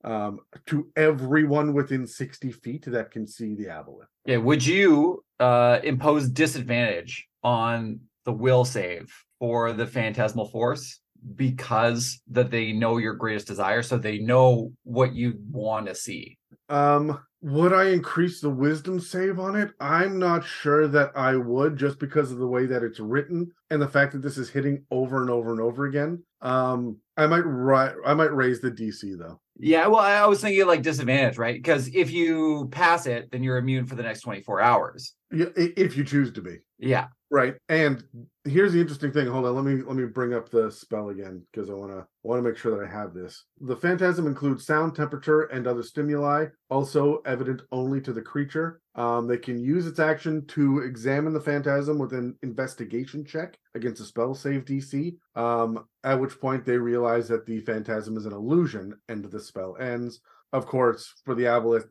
Um, 0.03 0.41
to 0.67 0.89
everyone 0.97 1.75
within 1.75 2.07
60 2.07 2.53
feet 2.53 2.85
that 2.87 3.11
can 3.11 3.27
see 3.27 3.55
the 3.55 3.67
aboleth. 3.67 4.07
Yeah, 4.25 4.39
would 4.39 4.65
you 4.65 5.23
uh 5.39 5.81
impose 5.85 6.29
disadvantage 6.29 7.29
on 7.43 8.01
the 8.25 8.33
will 8.33 8.65
save 8.65 9.13
for 9.39 9.73
the 9.73 9.87
phantasmal 9.87 10.49
force 10.49 11.01
because 11.37 12.21
that 12.29 12.51
they 12.51 12.73
know 12.73 12.99
your 12.99 13.15
greatest 13.15 13.47
desire, 13.47 13.83
so 13.83 13.99
they 13.99 14.19
know 14.19 14.73
what 14.85 15.15
you 15.15 15.35
want 15.51 15.87
to 15.87 15.95
see? 15.95 16.39
Um, 16.69 17.21
would 17.43 17.73
I 17.73 17.89
increase 17.89 18.41
the 18.41 18.51
wisdom 18.51 19.01
save 19.01 19.39
on 19.39 19.57
it? 19.57 19.71
I'm 19.81 20.19
not 20.19 20.45
sure 20.45 20.87
that 20.89 21.13
I 21.17 21.37
would 21.37 21.77
just 21.77 21.99
because 21.99 22.31
of 22.31 22.39
the 22.39 22.47
way 22.47 22.67
that 22.67 22.83
it's 22.83 23.01
written 23.01 23.51
and 23.71 23.81
the 23.81 23.89
fact 23.89 24.13
that 24.13 24.23
this 24.23 24.37
is 24.37 24.51
hitting 24.51 24.85
over 24.91 25.23
and 25.23 25.31
over 25.31 25.51
and 25.51 25.61
over 25.61 25.87
again. 25.87 26.23
Um, 26.43 26.99
I 27.17 27.27
might 27.27 27.45
ri- 27.45 28.03
I 28.05 28.15
might 28.15 28.35
raise 28.35 28.61
the 28.61 28.71
DC 28.71 29.19
though. 29.19 29.41
Yeah, 29.59 29.87
well, 29.89 30.01
I 30.01 30.27
was 30.27 30.41
thinking 30.41 30.67
like 30.67 30.83
disadvantage, 30.83 31.39
right? 31.39 31.55
Because 31.55 31.89
if 31.95 32.11
you 32.11 32.69
pass 32.71 33.07
it, 33.07 33.31
then 33.31 33.43
you're 33.43 33.59
immune 33.59 33.87
for 33.87 33.95
the 33.95 34.03
next 34.03 34.21
24 34.21 34.61
hours. 34.61 35.15
Yeah, 35.31 35.47
if 35.57 35.97
you 35.97 36.05
choose 36.05 36.33
to 36.33 36.43
be. 36.43 36.59
Yeah. 36.79 37.09
Right. 37.31 37.55
And 37.69 38.03
here's 38.51 38.73
the 38.73 38.81
interesting 38.81 39.13
thing. 39.13 39.27
Hold 39.27 39.47
on, 39.47 39.55
let 39.55 39.65
me 39.65 39.83
let 39.83 39.97
me 39.97 40.05
bring 40.05 40.35
up 40.35 40.49
the 40.51 40.71
spell 40.71 41.11
again 41.11 41.43
because 41.51 41.71
I 41.71 41.75
want 41.75 41.93
to 41.93 42.07
want 42.23 42.43
to 42.43 42.49
make 42.49 42.59
sure 42.59 42.77
that 42.77 42.87
I 42.87 42.91
have 42.91 43.15
this. 43.15 43.45
The 43.61 43.77
phantasm 43.77 44.27
includes 44.27 44.67
sound, 44.67 44.95
temperature, 44.95 45.43
and 45.43 45.67
other 45.67 45.83
stimuli, 45.83 46.47
also 46.69 47.23
evident 47.27 47.63
only 47.73 48.01
to 48.03 48.13
the 48.13 48.23
creature. 48.23 48.81
Um, 48.95 49.27
they 49.27 49.39
can 49.39 49.61
use 49.61 49.87
its 49.87 50.01
action 50.01 50.47
to 50.49 50.81
examine 50.81 51.33
the 51.33 51.41
phantasm 51.41 51.99
with 51.99 52.13
an 52.13 52.37
investigation 52.43 53.25
check 53.25 53.57
against 53.75 54.03
a 54.03 54.05
spell 54.05 54.35
save 54.35 54.65
DC. 54.65 55.17
Um, 55.37 55.85
at 56.05 56.21
which 56.21 56.41
point 56.41 56.65
they 56.65 56.79
realize 56.79 57.29
that 57.29 57.47
the 57.47 57.61
phantasm 57.61 58.17
is 58.17 58.27
an 58.27 58.33
illusion 58.33 58.95
and 59.09 59.25
the 59.25 59.41
spell 59.41 59.77
ends. 59.79 60.21
Of 60.53 60.67
course, 60.67 61.15
for 61.25 61.37
the 61.37 61.45
aboleth, 61.45 61.89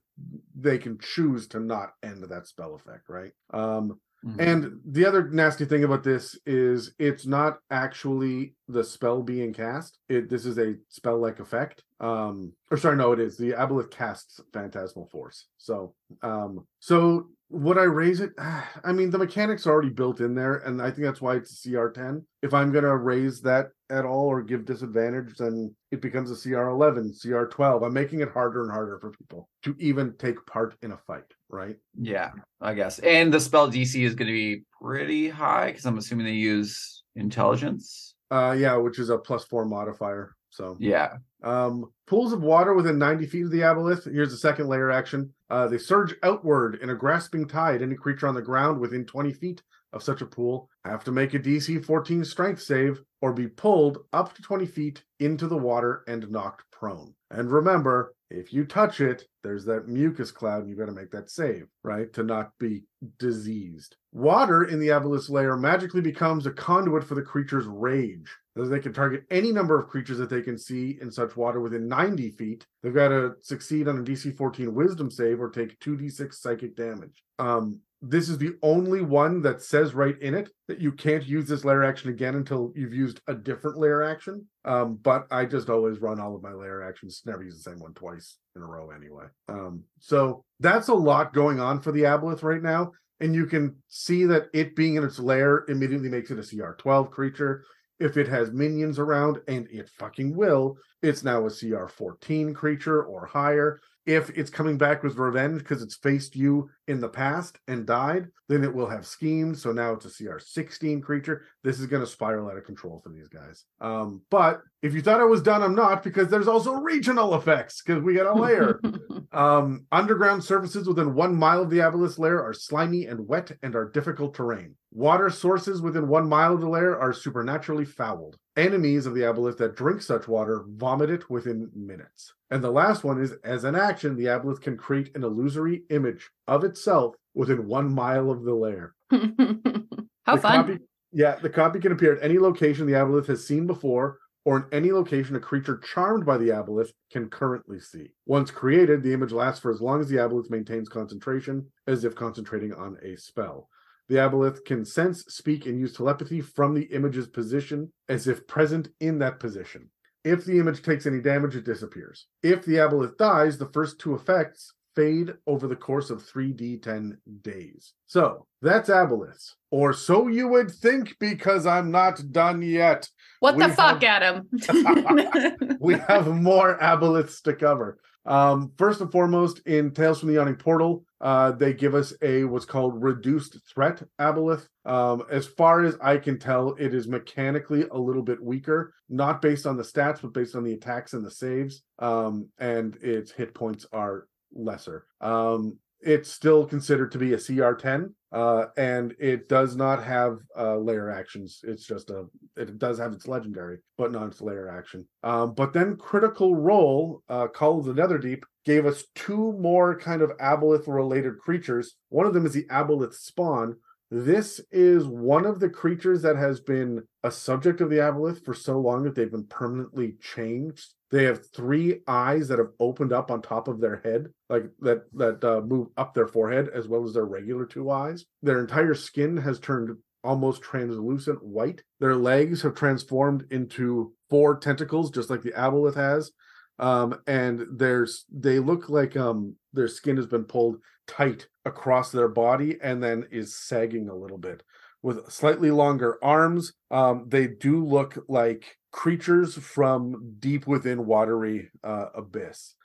they 0.54 0.78
can 0.78 1.00
choose 1.00 1.48
to 1.50 1.62
not 1.62 1.94
end 2.04 2.24
that 2.24 2.48
spell 2.48 2.76
effect, 2.76 3.08
right? 3.08 3.32
Um, 3.54 4.00
Mhm. 4.26 4.36
and 4.40 4.80
the 4.86 5.06
other 5.06 5.30
nasty 5.30 5.64
thing 5.66 5.84
about 5.86 6.04
this 6.04 6.38
is 6.46 6.94
it's 7.00 7.26
not 7.26 7.60
actually 7.72 8.54
the 8.68 8.84
spell 8.84 9.24
being 9.24 9.54
cast. 9.54 9.98
It 10.10 10.30
this 10.30 10.46
is 10.46 10.58
a 10.58 10.76
spell 10.90 11.20
like 11.20 11.40
effect. 11.40 11.84
Um 12.00 12.54
or 12.70 12.78
sorry, 12.78 12.98
no, 12.98 13.14
it 13.14 13.20
is. 13.20 13.38
The 13.38 13.52
aboleth 13.52 13.92
casts 13.92 14.42
phantasmal 14.52 15.08
force. 15.08 15.48
So 15.58 15.94
um 16.22 16.68
so 16.80 17.30
would 17.50 17.78
I 17.78 17.84
raise 17.84 18.20
it? 18.20 18.32
I 18.84 18.92
mean, 18.92 19.10
the 19.10 19.18
mechanics 19.18 19.66
are 19.66 19.72
already 19.72 19.90
built 19.90 20.22
in 20.22 20.36
there, 20.36 20.58
and 20.58 20.82
I 20.82 20.92
think 20.92 21.04
that's 21.04 21.22
why 21.22 21.36
it's 21.36 21.66
a 21.66 21.70
CR10. 21.70 22.24
If 22.42 22.54
I'm 22.54 22.72
gonna 22.72 22.96
raise 22.96 23.42
that 23.42 23.70
at 23.90 24.06
all 24.06 24.28
or 24.28 24.42
give 24.42 24.66
disadvantage, 24.66 25.36
then 25.38 25.74
it 25.92 26.02
becomes 26.02 26.32
a 26.32 26.36
CR11, 26.36 27.20
CR12. 27.20 27.86
I'm 27.86 27.94
making 27.94 28.22
it 28.22 28.30
harder 28.30 28.64
and 28.64 28.72
harder 28.72 29.00
for 29.00 29.12
people 29.12 29.50
to 29.64 29.76
even 29.80 30.16
take 30.18 30.46
part 30.46 30.76
in 30.84 30.92
a 30.92 30.98
fight, 30.98 31.24
right? 31.50 31.76
Yeah, 32.00 32.32
I 32.62 32.76
guess. 32.76 33.00
And 33.00 33.34
the 33.34 33.40
spell 33.40 33.70
DC 33.70 34.04
is 34.04 34.16
going 34.16 34.28
to 34.28 34.34
be 34.34 34.64
pretty 34.82 35.30
high 35.30 35.68
because 35.68 35.86
I'm 35.86 35.98
assuming 35.98 36.26
they 36.26 36.34
use 36.34 37.04
intelligence. 37.16 38.14
Uh, 38.32 38.56
yeah, 38.58 38.76
which 38.76 39.00
is 39.00 39.10
a 39.10 39.18
plus 39.18 39.44
four 39.46 39.66
modifier. 39.66 40.36
So 40.60 40.76
Yeah. 40.78 41.18
Um, 41.42 41.90
pools 42.06 42.34
of 42.34 42.44
water 42.44 42.74
within 42.74 43.00
90 43.00 43.26
feet 43.28 43.46
of 43.46 43.52
the 43.52 43.62
aboleth. 43.62 44.12
Here's 44.12 44.32
the 44.32 44.38
second 44.38 44.68
lair 44.68 44.92
action. 44.92 45.34
Uh, 45.50 45.70
they 45.70 45.78
surge 45.78 46.14
outward 46.22 46.76
in 46.82 46.90
a 46.90 46.96
grasping 46.96 47.48
tide. 47.48 47.82
Any 47.82 47.96
creature 47.96 48.28
on 48.28 48.36
the 48.36 48.42
ground 48.42 48.78
within 48.82 49.06
20 49.06 49.32
feet 49.32 49.64
of 49.94 50.04
such 50.04 50.22
a 50.22 50.26
pool 50.26 50.70
have 50.84 51.06
to 51.06 51.14
make 51.14 51.34
a 51.34 51.40
DC 51.40 51.84
14 51.86 52.26
strength 52.26 52.62
save 52.62 53.02
or 53.22 53.32
be 53.32 53.48
pulled 53.48 54.00
up 54.12 54.36
to 54.36 54.42
20 54.42 54.66
feet 54.66 55.02
into 55.22 55.48
the 55.48 55.58
water 55.58 56.04
and 56.08 56.30
knocked 56.30 56.70
prone. 56.72 57.16
And 57.32 57.50
remember, 57.50 58.14
if 58.30 58.54
you 58.54 58.64
touch 58.64 59.02
it, 59.02 59.24
there's 59.44 59.66
that 59.66 59.88
mucus 59.88 60.32
cloud, 60.32 60.62
and 60.62 60.70
you've 60.70 60.78
got 60.78 60.86
to 60.86 60.92
make 60.92 61.12
that 61.12 61.32
save, 61.32 61.68
right? 61.84 62.12
To 62.14 62.24
not 62.24 62.52
be 62.60 62.84
diseased. 63.18 63.96
Water 64.12 64.66
in 64.66 64.80
the 64.80 64.90
aboleth's 64.90 65.30
lair 65.30 65.58
magically 65.58 66.02
becomes 66.02 66.46
a 66.46 66.52
conduit 66.52 67.04
for 67.04 67.16
the 67.16 67.22
creature's 67.22 67.66
rage. 67.66 68.30
As 68.58 68.70
they 68.70 68.80
can 68.80 68.94
target 68.94 69.24
any 69.32 69.52
number 69.52 69.80
of 69.80 69.88
creatures 69.88 70.18
that 70.18 70.30
they 70.30 70.42
can 70.42 70.58
see 70.58 71.00
in 71.02 71.10
such 71.10 71.38
water 71.38 71.62
within 71.62 71.88
90 71.88 72.32
feet. 72.32 72.68
They've 72.84 72.94
got 72.94 73.08
to 73.08 73.36
succeed 73.42 73.88
on 73.88 74.00
a 74.00 74.04
DC 74.04 74.36
14 74.36 74.74
wisdom 74.74 75.10
save 75.10 75.40
or 75.40 75.50
take 75.50 75.80
2d6 75.80 76.34
psychic 76.34 76.76
damage. 76.76 77.24
Um, 77.40 77.80
this 78.02 78.30
is 78.30 78.38
the 78.38 78.54
only 78.62 79.02
one 79.02 79.42
that 79.42 79.62
says 79.62 79.94
right 79.94 80.20
in 80.22 80.34
it 80.34 80.50
that 80.68 80.80
you 80.80 80.92
can't 80.92 81.26
use 81.26 81.48
this 81.48 81.66
lair 81.66 81.84
action 81.84 82.10
again 82.10 82.36
until 82.36 82.72
you've 82.76 82.94
used 82.94 83.20
a 83.28 83.34
different 83.34 83.78
lair 83.78 84.04
action. 84.04 84.46
Um, 84.64 84.98
but 85.02 85.28
I 85.32 85.46
just 85.46 85.70
always 85.70 86.00
run 86.00 86.20
all 86.20 86.36
of 86.36 86.44
my 86.44 86.54
lair 86.54 86.88
actions, 86.88 87.22
never 87.26 87.44
use 87.44 87.62
the 87.62 87.70
same 87.70 87.80
one 87.80 87.94
twice 87.94 88.38
in 88.56 88.62
a 88.62 88.66
row 88.66 88.92
anyway. 88.92 89.26
Um, 89.50 89.84
so 90.00 90.46
that's 90.60 90.88
a 90.88 90.94
lot 90.94 91.34
going 91.34 91.60
on 91.60 91.82
for 91.82 91.92
the 91.92 92.04
aboleth 92.04 92.44
right 92.44 92.62
now. 92.62 92.92
And 93.20 93.36
you 93.36 93.46
can 93.46 93.76
see 93.90 94.26
that 94.26 94.48
it 94.54 94.78
being 94.78 94.96
in 94.96 95.04
its 95.04 95.20
lair 95.20 95.66
immediately 95.68 96.10
makes 96.10 96.32
it 96.32 96.40
a 96.40 96.42
CR12 96.42 97.12
creature. 97.12 97.66
If 98.00 98.16
it 98.16 98.30
has 98.30 98.52
minions 98.52 98.98
around, 98.98 99.42
and 99.50 99.68
it 99.70 99.90
fucking 99.90 100.34
will, 100.34 100.78
it's 101.02 101.22
now 101.22 101.46
a 101.46 101.50
CR14 101.50 102.56
creature 102.56 103.04
or 103.04 103.26
higher. 103.26 103.82
If 104.10 104.32
it's 104.32 104.50
coming 104.50 104.76
back 104.76 105.04
with 105.04 105.18
revenge 105.18 105.60
because 105.60 105.84
it's 105.84 105.98
faced 105.98 106.36
you 106.36 106.72
in 106.88 107.00
the 107.00 107.08
past 107.08 107.60
and 107.68 107.86
died, 107.86 108.30
then 108.48 108.64
it 108.64 108.74
will 108.74 108.90
have 108.90 109.06
schemes. 109.06 109.62
So 109.62 109.72
now 109.72 109.94
it's 109.94 110.06
a 110.06 110.24
CR16 110.24 111.04
creature. 111.04 111.44
This 111.64 111.80
is 111.80 111.86
going 111.86 112.02
to 112.02 112.08
spiral 112.08 112.50
out 112.50 112.58
of 112.58 112.64
control 112.64 113.00
for 113.04 113.10
these 113.10 113.28
guys. 113.28 113.66
Um, 113.80 114.24
but 114.32 114.62
if 114.82 114.94
you 114.94 115.02
thought 115.02 115.20
I 115.20 115.26
was 115.26 115.42
done, 115.42 115.62
I'm 115.62 115.76
not 115.76 116.04
because 116.04 116.30
there's 116.30 116.48
also 116.48 116.74
regional 116.74 117.36
effects 117.36 117.82
because 117.82 118.02
we 118.02 118.14
got 118.14 118.28
a 118.28 118.40
lair. 118.40 118.80
Um, 119.32 119.86
underground 119.92 120.44
surfaces 120.44 120.88
within 120.88 121.14
one 121.14 121.36
mile 121.36 121.62
of 121.62 121.70
the 121.70 121.78
aboleth's 121.78 122.18
lair 122.18 122.44
are 122.44 122.52
slimy 122.52 123.06
and 123.06 123.28
wet 123.28 123.52
and 123.62 123.76
are 123.76 123.88
difficult 123.88 124.34
terrain. 124.34 124.74
Water 124.92 125.30
sources 125.30 125.84
within 125.84 126.08
one 126.08 126.28
mile 126.28 126.56
of 126.56 126.62
the 126.62 126.68
lair 126.68 127.00
are 127.00 127.14
supernaturally 127.14 127.86
fouled. 127.86 128.38
Enemies 128.58 129.06
of 129.06 129.14
the 129.14 129.22
aboleth 129.22 129.58
that 129.58 129.76
drink 129.76 130.02
such 130.02 130.28
water 130.28 130.66
vomit 130.68 131.12
it 131.12 131.30
within 131.30 131.70
minutes. 131.76 132.34
And 132.50 132.64
the 132.64 132.72
last 132.72 133.04
one 133.04 133.22
is 133.22 133.34
as 133.44 133.66
an 133.66 133.76
action, 133.76 134.16
the 134.16 134.26
aboleth 134.26 134.62
can 134.62 134.76
create 134.76 135.16
an 135.16 135.24
illusory 135.24 135.84
image 135.92 136.32
of 136.48 136.64
itself 136.64 137.16
within 137.36 137.68
one 137.68 137.94
mile 137.94 138.32
of 138.32 138.44
the 138.44 138.56
lair. 138.56 138.96
How 139.12 140.36
The 140.36 140.42
fun. 140.42 140.42
Copy, 140.42 140.80
yeah, 141.12 141.36
the 141.36 141.50
copy 141.50 141.80
can 141.80 141.92
appear 141.92 142.16
at 142.16 142.24
any 142.24 142.40
location 142.40 142.88
the 142.88 142.94
aboleth 142.94 143.28
has 143.28 143.46
seen 143.46 143.68
before, 143.68 144.18
or 144.50 144.58
in 144.58 144.66
any 144.72 144.92
location 144.92 145.36
a 145.36 145.40
creature 145.40 145.78
charmed 145.78 146.26
by 146.26 146.36
the 146.36 146.50
aboleth 146.50 146.92
can 147.12 147.30
currently 147.30 147.80
see. 147.80 148.08
Once 148.26 148.50
created, 148.50 149.04
the 149.04 149.14
image 149.14 149.32
lasts 149.32 149.62
for 149.62 149.70
as 149.70 149.80
long 149.80 150.02
as 150.02 150.08
the 150.08 150.16
aboleth 150.16 150.50
maintains 150.50 150.90
concentration, 150.90 151.68
as 151.86 152.04
if 152.04 152.16
concentrating 152.16 152.74
on 152.74 152.98
a 153.04 153.16
spell. 153.16 153.70
The 154.08 154.16
aboleth 154.16 154.66
can 154.66 154.86
sense, 154.86 155.24
speak, 155.28 155.68
and 155.68 155.80
use 155.80 155.94
telepathy 155.94 156.42
from 156.42 156.74
the 156.74 156.86
image's 156.86 157.28
position 157.28 157.94
as 158.10 158.28
if 158.28 158.48
present 158.48 158.88
in 159.00 159.20
that 159.20 159.40
position. 159.40 159.92
If 160.24 160.46
the 160.46 160.58
image 160.58 160.82
takes 160.82 161.06
any 161.06 161.22
damage, 161.22 161.56
it 161.56 161.64
disappears. 161.64 162.26
If 162.42 162.66
the 162.66 162.78
aboleth 162.78 163.18
dies, 163.18 163.60
the 163.60 163.70
first 163.72 164.00
two 164.00 164.16
effects 164.16 164.74
fade 165.00 165.34
over 165.48 165.68
the 165.68 165.76
course 165.76 166.10
of 166.10 166.22
3d10 166.24 167.18
days. 167.42 167.94
So 168.06 168.46
that's 168.62 168.90
aboleths. 168.90 169.54
Or 169.72 169.94
so 169.94 170.28
you 170.28 170.50
would 170.50 170.72
think, 170.72 171.16
because 171.20 171.66
I'm 171.66 171.90
not 171.90 172.22
done 172.32 172.62
yet. 172.62 173.08
what 173.40 173.58
the 173.58 173.68
we 173.68 173.74
fuck, 173.74 174.04
Adam? 174.04 174.50
We 175.80 175.94
have 175.94 176.28
more 176.28 176.78
aboleths 176.80 177.42
to 177.44 177.54
cover. 177.54 177.98
Um, 178.26 178.74
first 178.78 179.00
and 179.00 179.12
foremost, 179.12 179.60
in 179.66 179.92
Tales 179.92 180.20
from 180.20 180.28
the 180.28 180.36
Yawning 180.36 180.58
Portal, 180.58 181.06
uh, 181.22 181.52
they 181.52 181.74
give 181.74 181.96
us 181.96 182.14
a 182.22 182.44
what's 182.44 182.66
called 182.66 183.02
reduced 183.02 183.58
threat 183.74 184.04
aboleth. 184.20 184.68
Um, 184.86 185.24
as 185.32 185.48
far 185.48 185.84
as 185.84 185.96
I 186.02 186.18
can 186.18 186.38
tell, 186.38 186.76
it 186.78 186.94
is 186.94 187.08
mechanically 187.08 187.86
a 187.92 187.98
little 187.98 188.22
bit 188.22 188.44
weaker, 188.44 188.94
not 189.08 189.42
based 189.42 189.66
on 189.66 189.78
the 189.78 189.84
stats, 189.84 190.22
but 190.22 190.34
based 190.34 190.56
on 190.56 190.64
the 190.64 190.74
attacks 190.74 191.14
and 191.14 191.26
the 191.26 191.32
saves. 191.32 191.84
Um, 192.00 192.50
and 192.60 192.98
its 192.98 193.32
hit 193.32 193.54
points 193.54 193.86
are 193.92 194.28
lesser. 194.54 195.06
Um, 195.22 195.78
it's 196.02 196.32
still 196.32 196.66
considered 196.66 197.12
to 197.12 197.18
be 197.18 197.34
a 197.34 197.38
CR10, 197.38 198.14
uh, 198.32 198.66
and 198.78 199.14
it 199.20 199.50
does 199.50 199.76
not 199.76 200.04
have 200.04 200.38
uh, 200.58 200.78
lair 200.78 201.10
actions. 201.10 201.60
It's 201.64 201.86
just 201.86 202.10
a 202.10 202.26
it 202.56 202.78
does 202.78 203.00
have 203.00 203.14
its 203.14 203.28
legendary, 203.28 203.80
but 203.98 204.12
not 204.12 204.28
its 204.28 204.42
lair 204.42 204.70
action. 204.70 205.08
Um, 205.24 205.54
but 205.54 205.74
then 205.74 205.98
Critical 205.98 206.56
Role, 206.56 207.22
uh, 207.28 207.48
Call 207.48 207.80
of 207.80 207.86
the 207.86 207.94
Netherdeep, 207.94 208.44
gave 208.66 208.86
us 208.86 209.04
two 209.16 209.54
more 209.54 209.98
kind 209.98 210.22
of 210.22 210.32
aboleth 210.38 210.88
related 210.88 211.38
creatures. 211.40 211.96
One 212.10 212.26
of 212.26 212.34
them 212.34 212.46
is 212.46 212.54
the 212.54 212.66
aboleth 212.66 213.16
spawn. 213.16 213.76
This 214.12 214.60
is 214.72 215.06
one 215.06 215.46
of 215.46 215.60
the 215.60 215.70
creatures 215.70 216.24
that 216.24 216.36
has 216.36 216.60
been 216.60 217.04
a 217.24 217.30
subject 217.30 217.80
of 217.80 217.92
the 217.92 217.98
aboleth 217.98 218.44
for 218.44 218.56
so 218.56 218.80
long 218.80 219.04
that 219.04 219.14
they've 219.14 219.32
been 219.32 219.46
permanently 219.46 220.16
changed. 220.20 220.94
They 221.12 221.26
have 221.26 221.48
three 221.52 222.02
eyes 222.08 222.48
that 222.48 222.58
have 222.58 222.72
opened 222.80 223.14
up 223.14 223.30
on 223.30 223.42
top 223.42 223.68
of 223.68 223.80
their 223.80 223.98
head, 223.98 224.28
like 224.50 224.66
that 224.80 225.04
that 225.14 225.44
uh, 225.44 225.62
move 225.62 225.88
up 225.96 226.14
their 226.14 226.28
forehead 226.28 226.70
as 226.74 226.88
well 226.88 227.04
as 227.04 227.14
their 227.14 227.26
regular 227.26 227.66
two 227.66 227.92
eyes. 227.92 228.26
Their 228.42 228.60
entire 228.60 228.96
skin 228.96 229.38
has 229.38 229.60
turned 229.60 229.96
almost 230.24 230.62
translucent 230.62 231.44
white. 231.44 231.84
Their 232.00 232.16
legs 232.16 232.62
have 232.64 232.76
transformed 232.76 233.46
into 233.52 234.14
four 234.30 234.58
tentacles, 234.58 235.12
just 235.12 235.30
like 235.30 235.44
the 235.44 235.52
aboleth 235.52 235.96
has. 235.96 236.32
Um, 236.80 237.20
and 237.28 237.66
there's 237.72 238.26
they 238.32 238.60
look 238.60 238.90
like 238.90 239.18
um 239.18 239.56
their 239.74 239.88
skin 239.88 240.18
has 240.18 240.28
been 240.28 240.46
pulled 240.46 240.78
tight 241.08 241.48
across 241.66 242.12
their 242.12 242.28
body 242.28 242.78
and 242.82 243.04
then 243.04 243.28
is 243.32 243.56
sagging 243.56 244.10
a 244.10 244.16
little 244.16 244.38
bit 244.38 244.64
with 245.02 245.32
slightly 245.32 245.72
longer 245.72 246.18
arms. 246.24 246.74
Um, 246.92 247.26
they 247.28 247.48
do 247.48 247.84
look 247.84 248.24
like 248.28 248.78
creatures 248.92 249.56
from 249.56 250.36
deep 250.40 250.68
within 250.68 251.06
watery 251.06 251.70
uh, 251.84 252.08
abyss. 252.16 252.76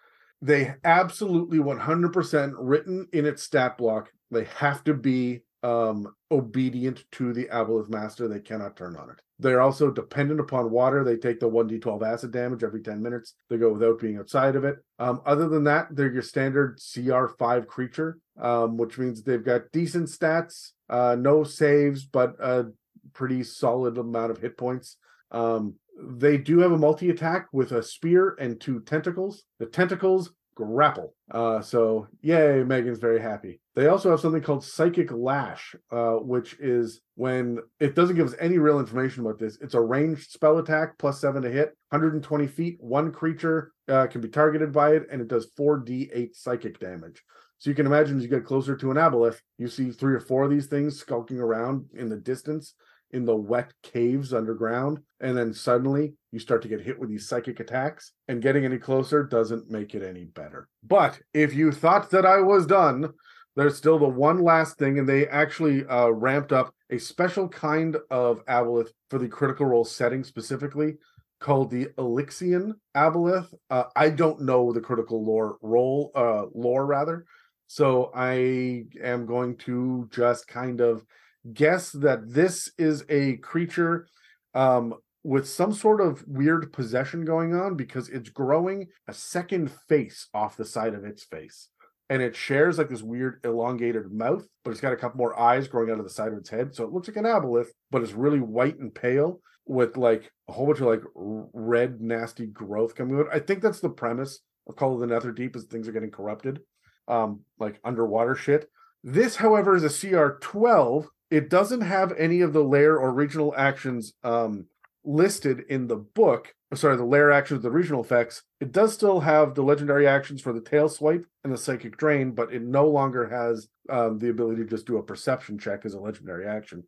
They 0.40 0.74
absolutely 0.84 1.58
100% 1.58 2.52
written 2.58 3.08
in 3.12 3.24
its 3.24 3.42
stat 3.42 3.78
block. 3.78 4.10
They 4.30 4.44
have 4.56 4.84
to 4.84 4.94
be 4.94 5.42
um, 5.62 6.14
obedient 6.30 7.04
to 7.12 7.32
the 7.32 7.46
Aboleth 7.46 7.88
Master. 7.88 8.28
They 8.28 8.40
cannot 8.40 8.76
turn 8.76 8.96
on 8.96 9.10
it. 9.10 9.23
They're 9.38 9.60
also 9.60 9.90
dependent 9.90 10.40
upon 10.40 10.70
water. 10.70 11.02
They 11.02 11.16
take 11.16 11.40
the 11.40 11.50
1d12 11.50 12.06
acid 12.06 12.30
damage 12.30 12.62
every 12.62 12.82
10 12.82 13.02
minutes. 13.02 13.34
They 13.50 13.56
go 13.56 13.72
without 13.72 14.00
being 14.00 14.18
outside 14.18 14.54
of 14.54 14.64
it. 14.64 14.76
Um, 14.98 15.20
other 15.26 15.48
than 15.48 15.64
that, 15.64 15.88
they're 15.90 16.12
your 16.12 16.22
standard 16.22 16.78
CR5 16.78 17.66
creature, 17.66 18.18
um, 18.40 18.76
which 18.76 18.96
means 18.96 19.22
they've 19.22 19.44
got 19.44 19.72
decent 19.72 20.08
stats, 20.08 20.70
uh, 20.88 21.16
no 21.18 21.42
saves, 21.42 22.04
but 22.04 22.36
a 22.40 22.66
pretty 23.12 23.42
solid 23.42 23.98
amount 23.98 24.30
of 24.30 24.38
hit 24.38 24.56
points. 24.56 24.98
Um, 25.32 25.74
they 26.00 26.38
do 26.38 26.60
have 26.60 26.72
a 26.72 26.78
multi 26.78 27.10
attack 27.10 27.48
with 27.52 27.72
a 27.72 27.82
spear 27.82 28.36
and 28.38 28.60
two 28.60 28.80
tentacles. 28.80 29.44
The 29.58 29.66
tentacles 29.66 30.32
grapple. 30.54 31.14
Uh, 31.30 31.60
so 31.60 32.06
yay, 32.20 32.62
Megan's 32.62 32.98
very 32.98 33.20
happy. 33.20 33.60
They 33.74 33.88
also 33.88 34.10
have 34.10 34.20
something 34.20 34.42
called 34.42 34.64
Psychic 34.64 35.10
Lash, 35.12 35.74
uh, 35.90 36.14
which 36.14 36.54
is 36.60 37.00
when 37.16 37.58
it 37.80 37.94
doesn't 37.94 38.16
give 38.16 38.26
us 38.26 38.36
any 38.38 38.58
real 38.58 38.78
information 38.78 39.24
about 39.24 39.38
this. 39.38 39.58
It's 39.60 39.74
a 39.74 39.80
ranged 39.80 40.30
spell 40.30 40.58
attack 40.58 40.98
plus 40.98 41.20
seven 41.20 41.42
to 41.42 41.50
hit, 41.50 41.76
120 41.90 42.46
feet. 42.46 42.76
One 42.80 43.12
creature 43.12 43.72
uh, 43.88 44.06
can 44.06 44.20
be 44.20 44.28
targeted 44.28 44.72
by 44.72 44.92
it, 44.92 45.06
and 45.10 45.20
it 45.20 45.28
does 45.28 45.50
4d8 45.58 46.34
psychic 46.34 46.78
damage. 46.78 47.22
So 47.58 47.70
you 47.70 47.76
can 47.76 47.86
imagine 47.86 48.18
as 48.18 48.22
you 48.22 48.28
get 48.28 48.44
closer 48.44 48.76
to 48.76 48.90
an 48.90 48.96
aboleth, 48.96 49.38
you 49.58 49.68
see 49.68 49.90
three 49.90 50.14
or 50.14 50.20
four 50.20 50.44
of 50.44 50.50
these 50.50 50.66
things 50.66 50.98
skulking 50.98 51.38
around 51.38 51.86
in 51.94 52.08
the 52.08 52.16
distance 52.16 52.74
in 53.14 53.24
the 53.24 53.36
wet 53.36 53.72
caves 53.82 54.34
underground. 54.34 54.98
And 55.20 55.36
then 55.36 55.54
suddenly 55.54 56.14
you 56.32 56.38
start 56.38 56.60
to 56.62 56.68
get 56.68 56.82
hit 56.82 56.98
with 56.98 57.08
these 57.08 57.28
psychic 57.28 57.60
attacks, 57.60 58.12
and 58.28 58.42
getting 58.42 58.64
any 58.64 58.78
closer 58.78 59.22
doesn't 59.22 59.70
make 59.70 59.94
it 59.94 60.02
any 60.02 60.24
better. 60.24 60.68
But 60.82 61.20
if 61.32 61.54
you 61.54 61.72
thought 61.72 62.10
that 62.10 62.26
I 62.26 62.40
was 62.40 62.66
done, 62.66 63.12
there's 63.56 63.76
still 63.76 63.98
the 63.98 64.08
one 64.08 64.42
last 64.42 64.76
thing, 64.78 64.98
and 64.98 65.08
they 65.08 65.28
actually 65.28 65.86
uh, 65.86 66.08
ramped 66.08 66.52
up 66.52 66.74
a 66.90 66.98
special 66.98 67.48
kind 67.48 67.96
of 68.10 68.44
aboleth 68.46 68.90
for 69.10 69.18
the 69.18 69.28
critical 69.28 69.66
role 69.66 69.84
setting 69.84 70.24
specifically 70.24 70.94
called 71.40 71.70
the 71.70 71.88
Elixian 71.98 72.74
aboleth. 72.96 73.46
Uh, 73.70 73.84
I 73.94 74.10
don't 74.10 74.40
know 74.40 74.72
the 74.72 74.80
critical 74.80 75.24
lore 75.24 75.56
role 75.62 76.10
uh, 76.14 76.46
lore 76.52 76.84
rather, 76.84 77.26
so 77.68 78.10
I 78.14 78.86
am 79.02 79.24
going 79.26 79.56
to 79.58 80.08
just 80.10 80.48
kind 80.48 80.80
of 80.80 81.04
guess 81.52 81.90
that 81.92 82.32
this 82.32 82.70
is 82.78 83.04
a 83.08 83.36
creature 83.36 84.08
um, 84.54 84.94
with 85.22 85.48
some 85.48 85.72
sort 85.72 86.00
of 86.00 86.24
weird 86.26 86.72
possession 86.72 87.24
going 87.24 87.54
on 87.54 87.76
because 87.76 88.08
it's 88.08 88.28
growing 88.28 88.88
a 89.08 89.14
second 89.14 89.70
face 89.88 90.28
off 90.34 90.56
the 90.56 90.64
side 90.64 90.94
of 90.94 91.04
its 91.04 91.24
face 91.24 91.68
and 92.10 92.22
it 92.22 92.36
shares 92.36 92.78
like 92.78 92.88
this 92.88 93.02
weird 93.02 93.40
elongated 93.44 94.12
mouth, 94.12 94.46
but 94.62 94.70
it's 94.70 94.80
got 94.80 94.92
a 94.92 94.96
couple 94.96 95.18
more 95.18 95.38
eyes 95.38 95.68
growing 95.68 95.90
out 95.90 95.98
of 95.98 96.04
the 96.04 96.10
side 96.10 96.32
of 96.32 96.38
its 96.38 96.50
head. 96.50 96.74
So 96.74 96.84
it 96.84 96.92
looks 96.92 97.08
like 97.08 97.16
an 97.16 97.24
aboleth, 97.24 97.68
but 97.90 98.02
it's 98.02 98.12
really 98.12 98.40
white 98.40 98.78
and 98.78 98.94
pale 98.94 99.40
with 99.66 99.96
like 99.96 100.30
a 100.48 100.52
whole 100.52 100.66
bunch 100.66 100.80
of 100.80 100.86
like 100.86 101.02
red, 101.14 102.00
nasty 102.00 102.46
growth 102.46 102.94
coming 102.94 103.18
out. 103.18 103.26
I 103.32 103.38
think 103.38 103.62
that's 103.62 103.80
the 103.80 103.88
premise 103.88 104.40
of 104.68 104.76
Call 104.76 104.94
of 104.94 105.00
the 105.00 105.14
Netherdeep 105.14 105.56
is 105.56 105.64
things 105.64 105.88
are 105.88 105.92
getting 105.92 106.10
corrupted, 106.10 106.60
um, 107.08 107.40
like 107.58 107.80
underwater 107.84 108.34
shit. 108.34 108.68
This, 109.02 109.36
however, 109.36 109.74
is 109.74 109.84
a 109.84 110.08
CR 110.08 110.38
12. 110.40 111.08
It 111.34 111.50
doesn't 111.50 111.80
have 111.80 112.12
any 112.16 112.42
of 112.42 112.52
the 112.52 112.62
lair 112.62 112.96
or 112.96 113.12
regional 113.12 113.52
actions 113.56 114.12
um, 114.22 114.66
listed 115.04 115.64
in 115.68 115.88
the 115.88 115.96
book. 115.96 116.54
Sorry, 116.72 116.96
the 116.96 117.02
lair 117.02 117.32
actions, 117.32 117.60
the 117.60 117.72
regional 117.72 118.04
effects. 118.04 118.44
It 118.60 118.70
does 118.70 118.94
still 118.94 119.18
have 119.18 119.56
the 119.56 119.62
legendary 119.62 120.06
actions 120.06 120.40
for 120.40 120.52
the 120.52 120.60
tail 120.60 120.88
swipe 120.88 121.26
and 121.42 121.52
the 121.52 121.58
psychic 121.58 121.96
drain, 121.96 122.30
but 122.30 122.52
it 122.52 122.62
no 122.62 122.86
longer 122.86 123.28
has 123.28 123.66
um, 123.90 124.20
the 124.20 124.28
ability 124.28 124.62
to 124.62 124.68
just 124.68 124.86
do 124.86 124.98
a 124.98 125.02
perception 125.02 125.58
check 125.58 125.84
as 125.84 125.94
a 125.94 125.98
legendary 125.98 126.46
action. 126.46 126.84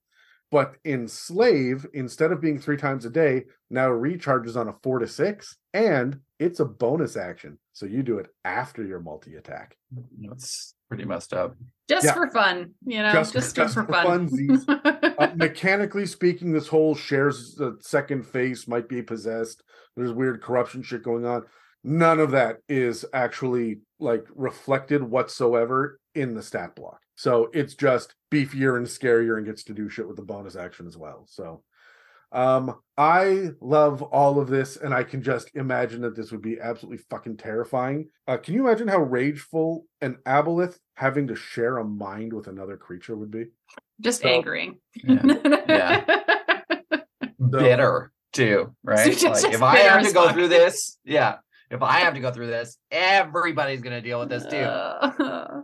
But 0.52 0.76
Enslave, 0.84 1.84
instead 1.92 2.30
of 2.30 2.40
being 2.40 2.60
three 2.60 2.76
times 2.76 3.04
a 3.04 3.10
day, 3.10 3.46
now 3.68 3.88
recharges 3.88 4.54
on 4.54 4.68
a 4.68 4.76
four 4.80 5.00
to 5.00 5.08
six, 5.08 5.56
and 5.74 6.20
it's 6.38 6.60
a 6.60 6.64
bonus 6.64 7.16
action. 7.16 7.58
So 7.72 7.84
you 7.84 8.04
do 8.04 8.18
it 8.18 8.28
after 8.44 8.84
your 8.84 9.00
multi 9.00 9.34
attack. 9.34 9.76
That's 10.20 10.75
pretty 10.88 11.04
messed 11.04 11.32
up. 11.32 11.54
Just 11.88 12.04
Yeah. 12.06 12.14
for 12.14 12.28
fun, 12.30 12.72
you 12.84 12.98
know, 13.02 13.12
Just- 13.12 13.32
just, 13.32 13.56
just 13.56 13.74
for 13.74 13.84
for 13.84 13.92
fun. 13.92 14.28
funsies. 14.28 14.64
Uh, 15.18 15.32
mechanically 15.34 16.04
speaking, 16.04 16.52
this 16.52 16.68
whole 16.68 16.94
shares 16.94 17.54
the 17.54 17.74
second 17.80 18.22
face 18.26 18.68
might 18.68 18.86
be 18.86 19.00
possessed. 19.00 19.62
There's 19.96 20.12
weird 20.12 20.42
corruption 20.42 20.82
shit 20.82 21.02
going 21.02 21.24
on. 21.24 21.44
None 21.84 22.20
of 22.20 22.32
that 22.32 22.58
is 22.68 23.06
actually 23.14 23.80
like 23.98 24.26
reflected 24.34 25.02
whatsoever 25.02 25.98
in 26.14 26.34
the 26.34 26.42
stat 26.42 26.76
block. 26.76 27.00
So 27.14 27.48
it's 27.54 27.72
just 27.74 28.14
beefier 28.30 28.76
and 28.76 28.86
scarier 28.86 29.38
and 29.38 29.46
gets 29.46 29.64
to 29.64 29.72
do 29.72 29.88
shit 29.88 30.06
with 30.06 30.16
the 30.16 30.22
bonus 30.22 30.54
action 30.54 30.86
as 30.86 30.98
well. 30.98 31.24
So 31.30 31.62
um 32.32 32.74
I 32.98 33.50
love 33.60 34.02
all 34.02 34.40
of 34.40 34.48
this 34.48 34.76
and 34.76 34.92
I 34.94 35.02
can 35.04 35.22
just 35.22 35.50
imagine 35.54 36.00
that 36.02 36.16
this 36.16 36.32
would 36.32 36.42
be 36.42 36.58
absolutely 36.60 36.98
fucking 37.10 37.36
terrifying. 37.36 38.08
Uh 38.26 38.36
can 38.36 38.54
you 38.54 38.66
imagine 38.66 38.88
how 38.88 38.98
rageful 38.98 39.86
an 40.00 40.16
aboleth 40.26 40.78
having 40.94 41.26
to 41.28 41.36
share 41.36 41.78
a 41.78 41.84
mind 41.84 42.32
with 42.32 42.46
another 42.48 42.76
creature 42.76 43.16
would 43.16 43.30
be? 43.30 43.46
just 44.00 44.22
So- 44.22 44.28
angering. 44.28 44.78
Yeah. 44.94 45.22
yeah. 45.68 46.04
Bitter 47.38 48.12
too, 48.32 48.74
right? 48.82 49.04
just- 49.12 49.22
like 49.24 49.32
just 49.34 49.46
if 49.46 49.62
I 49.62 49.78
have 49.78 50.02
to 50.06 50.12
go 50.12 50.26
fuck. 50.26 50.34
through 50.34 50.48
this, 50.48 50.98
yeah. 51.04 51.36
If 51.70 51.82
I 51.82 52.00
have 52.00 52.14
to 52.14 52.20
go 52.20 52.30
through 52.30 52.46
this, 52.46 52.76
everybody's 52.92 53.80
gonna 53.82 54.00
deal 54.00 54.20
with 54.20 54.28
this 54.28 54.44
too. 54.46 54.56
Uh, 54.56 55.62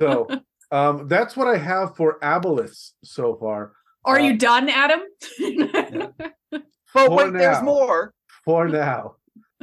So 0.00 0.28
um 0.70 1.06
that's 1.08 1.36
what 1.36 1.46
I 1.48 1.56
have 1.58 1.96
for 1.96 2.18
aboleths 2.20 2.92
so 3.02 3.34
far. 3.36 3.72
Are 4.04 4.18
Uh, 4.18 4.22
you 4.22 4.36
done, 4.38 4.68
Adam? 4.68 5.00
Oh 5.40 6.10
For 6.86 7.10
wait, 7.10 7.32
there's 7.32 7.62
more. 7.62 8.12
for 8.44 8.68
now. 8.68 9.16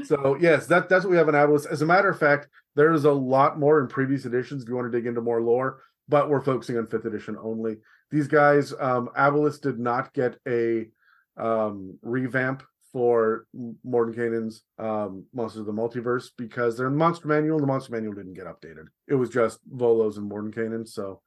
So 0.04 0.36
yes, 0.40 0.68
that 0.68 0.90
that's 0.90 1.04
what 1.06 1.12
we 1.12 1.18
have 1.18 1.30
in 1.30 1.36
Aboleth. 1.36 1.68
As 1.72 1.82
a 1.82 1.86
matter 1.86 2.10
of 2.10 2.20
fact, 2.20 2.48
there's 2.76 3.06
a 3.06 3.12
lot 3.12 3.60
more 3.60 3.80
in 3.80 3.88
previous 3.88 4.26
editions 4.26 4.64
if 4.64 4.70
you 4.70 4.76
want 4.76 4.92
to 4.92 4.98
dig 4.98 5.06
into 5.08 5.22
more 5.22 5.42
lore, 5.42 5.82
but 6.10 6.30
we're 6.30 6.42
focusing 6.42 6.78
on 6.78 6.88
fifth 6.88 7.06
edition 7.06 7.38
only. 7.42 7.78
These 8.10 8.28
guys, 8.28 8.74
um, 8.80 9.10
Aboleth 9.18 9.62
did 9.62 9.80
not 9.80 10.14
get 10.14 10.38
a 10.48 10.90
um 11.38 11.98
revamp 12.02 12.64
for 12.92 13.46
Mordenkainen's 13.88 14.64
um 14.80 15.26
Monsters 15.34 15.62
of 15.62 15.66
the 15.68 15.72
Multiverse 15.74 16.30
because 16.38 16.76
they're 16.76 16.88
in 16.88 16.94
the 16.94 17.00
monster 17.00 17.28
manual, 17.28 17.58
and 17.58 17.64
the 17.64 17.68
monster 17.72 17.94
manual 17.94 18.14
didn't 18.14 18.34
get 18.34 18.46
updated. 18.48 18.88
It 19.08 19.16
was 19.16 19.30
just 19.30 19.60
Volos 19.70 20.18
and 20.18 20.30
Mordenkainen. 20.30 20.88
So 20.88 21.22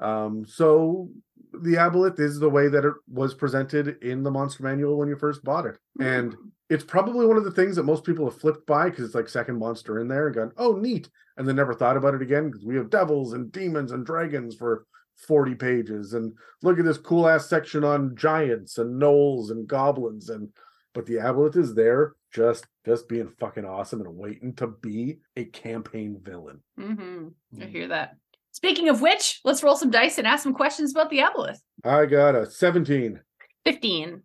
um 0.00 0.44
so 0.46 1.08
the 1.52 1.74
Aboleth 1.74 2.20
is 2.20 2.38
the 2.38 2.48
way 2.48 2.68
that 2.68 2.84
it 2.84 2.94
was 3.08 3.34
presented 3.34 4.02
in 4.02 4.22
the 4.22 4.30
monster 4.30 4.62
manual 4.62 4.96
when 4.96 5.08
you 5.08 5.16
first 5.16 5.42
bought 5.44 5.66
it. 5.66 5.78
And 5.98 6.36
it's 6.68 6.84
probably 6.84 7.26
one 7.26 7.36
of 7.36 7.44
the 7.44 7.50
things 7.50 7.76
that 7.76 7.82
most 7.82 8.04
people 8.04 8.24
have 8.24 8.40
flipped 8.40 8.66
by 8.66 8.88
because 8.88 9.04
it's 9.04 9.14
like 9.14 9.28
second 9.28 9.58
monster 9.58 9.98
in 9.98 10.08
there 10.08 10.26
and 10.26 10.34
gone, 10.34 10.52
oh, 10.56 10.74
neat. 10.74 11.08
And 11.36 11.46
then 11.46 11.56
never 11.56 11.74
thought 11.74 11.96
about 11.96 12.14
it 12.14 12.22
again 12.22 12.50
because 12.50 12.64
we 12.64 12.76
have 12.76 12.90
devils 12.90 13.32
and 13.32 13.50
demons 13.50 13.92
and 13.92 14.06
dragons 14.06 14.54
for 14.54 14.86
40 15.26 15.54
pages. 15.56 16.14
And 16.14 16.32
look 16.62 16.78
at 16.78 16.84
this 16.84 16.98
cool 16.98 17.28
ass 17.28 17.48
section 17.48 17.82
on 17.82 18.14
giants 18.16 18.78
and 18.78 19.00
gnolls 19.00 19.50
and 19.50 19.66
goblins. 19.66 20.28
And 20.28 20.50
but 20.94 21.06
the 21.06 21.14
aboleth 21.14 21.56
is 21.56 21.74
there 21.74 22.14
just 22.32 22.66
just 22.84 23.08
being 23.08 23.28
fucking 23.40 23.64
awesome 23.64 24.00
and 24.00 24.16
waiting 24.16 24.54
to 24.56 24.68
be 24.68 25.18
a 25.36 25.44
campaign 25.44 26.20
villain. 26.22 26.60
Mm-hmm. 26.78 27.28
I 27.60 27.64
hear 27.66 27.88
that. 27.88 28.16
Speaking 28.62 28.90
of 28.90 29.00
which, 29.00 29.40
let's 29.42 29.62
roll 29.62 29.74
some 29.74 29.90
dice 29.90 30.18
and 30.18 30.26
ask 30.26 30.42
some 30.42 30.52
questions 30.52 30.92
about 30.92 31.08
the 31.08 31.18
aboleth. 31.18 31.60
I 31.82 32.04
got 32.04 32.34
a 32.34 32.44
17. 32.44 33.18
15. 33.64 34.22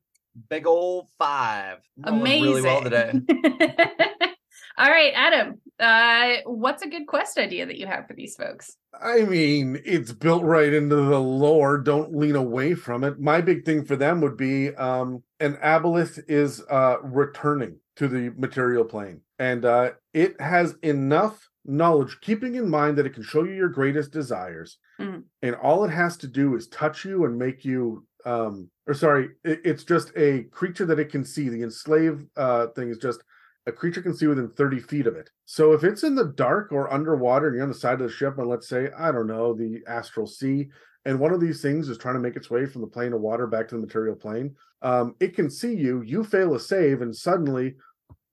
Big 0.50 0.68
old 0.68 1.08
five. 1.18 1.78
Rolling 2.06 2.22
Amazing. 2.22 2.44
Really 2.44 2.62
well 2.62 2.84
today. 2.84 3.14
All 4.78 4.90
right, 4.90 5.14
Adam. 5.16 5.62
Uh, 5.80 6.42
what's 6.46 6.84
a 6.84 6.90
good 6.90 7.08
quest 7.08 7.38
idea 7.38 7.66
that 7.66 7.78
you 7.78 7.88
have 7.88 8.08
for 8.08 8.14
these 8.14 8.36
folks? 8.36 8.76
I 9.02 9.22
mean, 9.24 9.82
it's 9.86 10.12
built 10.12 10.44
right 10.44 10.74
into 10.74 10.96
the 10.98 11.20
lore. 11.20 11.78
Don't 11.78 12.14
lean 12.14 12.36
away 12.36 12.76
from 12.76 13.06
it. 13.06 13.18
My 13.18 13.40
big 13.40 13.64
thing 13.64 13.86
for 13.86 13.96
them 13.96 14.20
would 14.20 14.36
be 14.36 14.76
um 14.76 15.24
an 15.40 15.56
aboleth 15.64 16.20
is 16.28 16.62
uh 16.70 16.98
returning 17.02 17.78
to 17.98 18.10
the 18.10 18.34
material 18.38 18.84
plane. 18.84 19.22
And 19.40 19.64
uh 19.64 19.92
it 20.14 20.40
has 20.42 20.76
enough 20.82 21.50
knowledge, 21.66 22.18
keeping 22.22 22.56
in 22.56 22.70
mind 22.70 22.98
that 22.98 23.06
it 23.06 23.14
can 23.14 23.24
show 23.24 23.44
you 23.44 23.54
your 23.54 23.70
greatest 23.70 24.12
desires. 24.12 24.78
Mhm. 25.00 25.24
And 25.42 25.56
all 25.56 25.84
it 25.84 25.90
has 25.92 26.18
to 26.18 26.28
do 26.28 26.56
is 26.56 26.68
touch 26.68 27.06
you 27.06 27.26
and 27.26 27.38
make 27.38 27.66
you 27.66 28.06
um 28.26 28.70
or 28.88 28.94
sorry, 28.94 29.30
it- 29.44 29.62
it's 29.64 29.84
just 29.84 30.12
a 30.16 30.44
creature 30.46 30.86
that 30.86 31.00
it 31.00 31.10
can 31.12 31.24
see. 31.24 31.50
The 31.50 31.64
enslave 31.64 32.26
uh 32.36 32.68
thing 32.68 32.90
is 32.90 32.98
just 32.98 33.24
a 33.68 33.72
creature 33.72 34.02
can 34.02 34.14
see 34.14 34.28
within 34.28 34.50
30 34.50 34.80
feet 34.80 35.08
of 35.08 35.16
it. 35.16 35.30
So 35.46 35.74
if 35.74 35.84
it's 35.84 36.04
in 36.04 36.16
the 36.16 36.26
dark 36.36 36.72
or 36.72 36.92
underwater 36.94 37.48
and 37.48 37.56
you're 37.56 37.64
on 37.64 37.70
the 37.70 37.76
side 37.76 37.94
of 37.96 38.08
the 38.08 38.10
ship, 38.10 38.38
and 38.38 38.48
let's 38.48 38.68
say, 38.68 38.92
I 38.96 39.12
don't 39.12 39.28
know, 39.28 39.54
the 39.54 39.82
astral 39.88 40.28
sea, 40.28 40.70
and 41.04 41.20
one 41.20 41.34
of 41.34 41.40
these 41.42 41.62
things 41.62 41.90
is 41.90 41.98
trying 41.98 42.16
to 42.16 42.20
make 42.22 42.36
its 42.36 42.50
way 42.50 42.66
from 42.66 42.82
the 42.82 42.88
plane 42.88 43.14
of 43.14 43.22
water 43.22 43.48
back 43.48 43.68
to 43.70 43.76
the 43.76 43.82
material 43.82 44.16
plane, 44.16 44.56
um, 44.84 45.16
it 45.20 45.36
can 45.36 45.50
see 45.50 45.74
you, 45.74 46.02
you 46.02 46.24
fail 46.24 46.54
a 46.56 46.60
save, 46.60 47.02
and 47.02 47.16
suddenly 47.16 47.76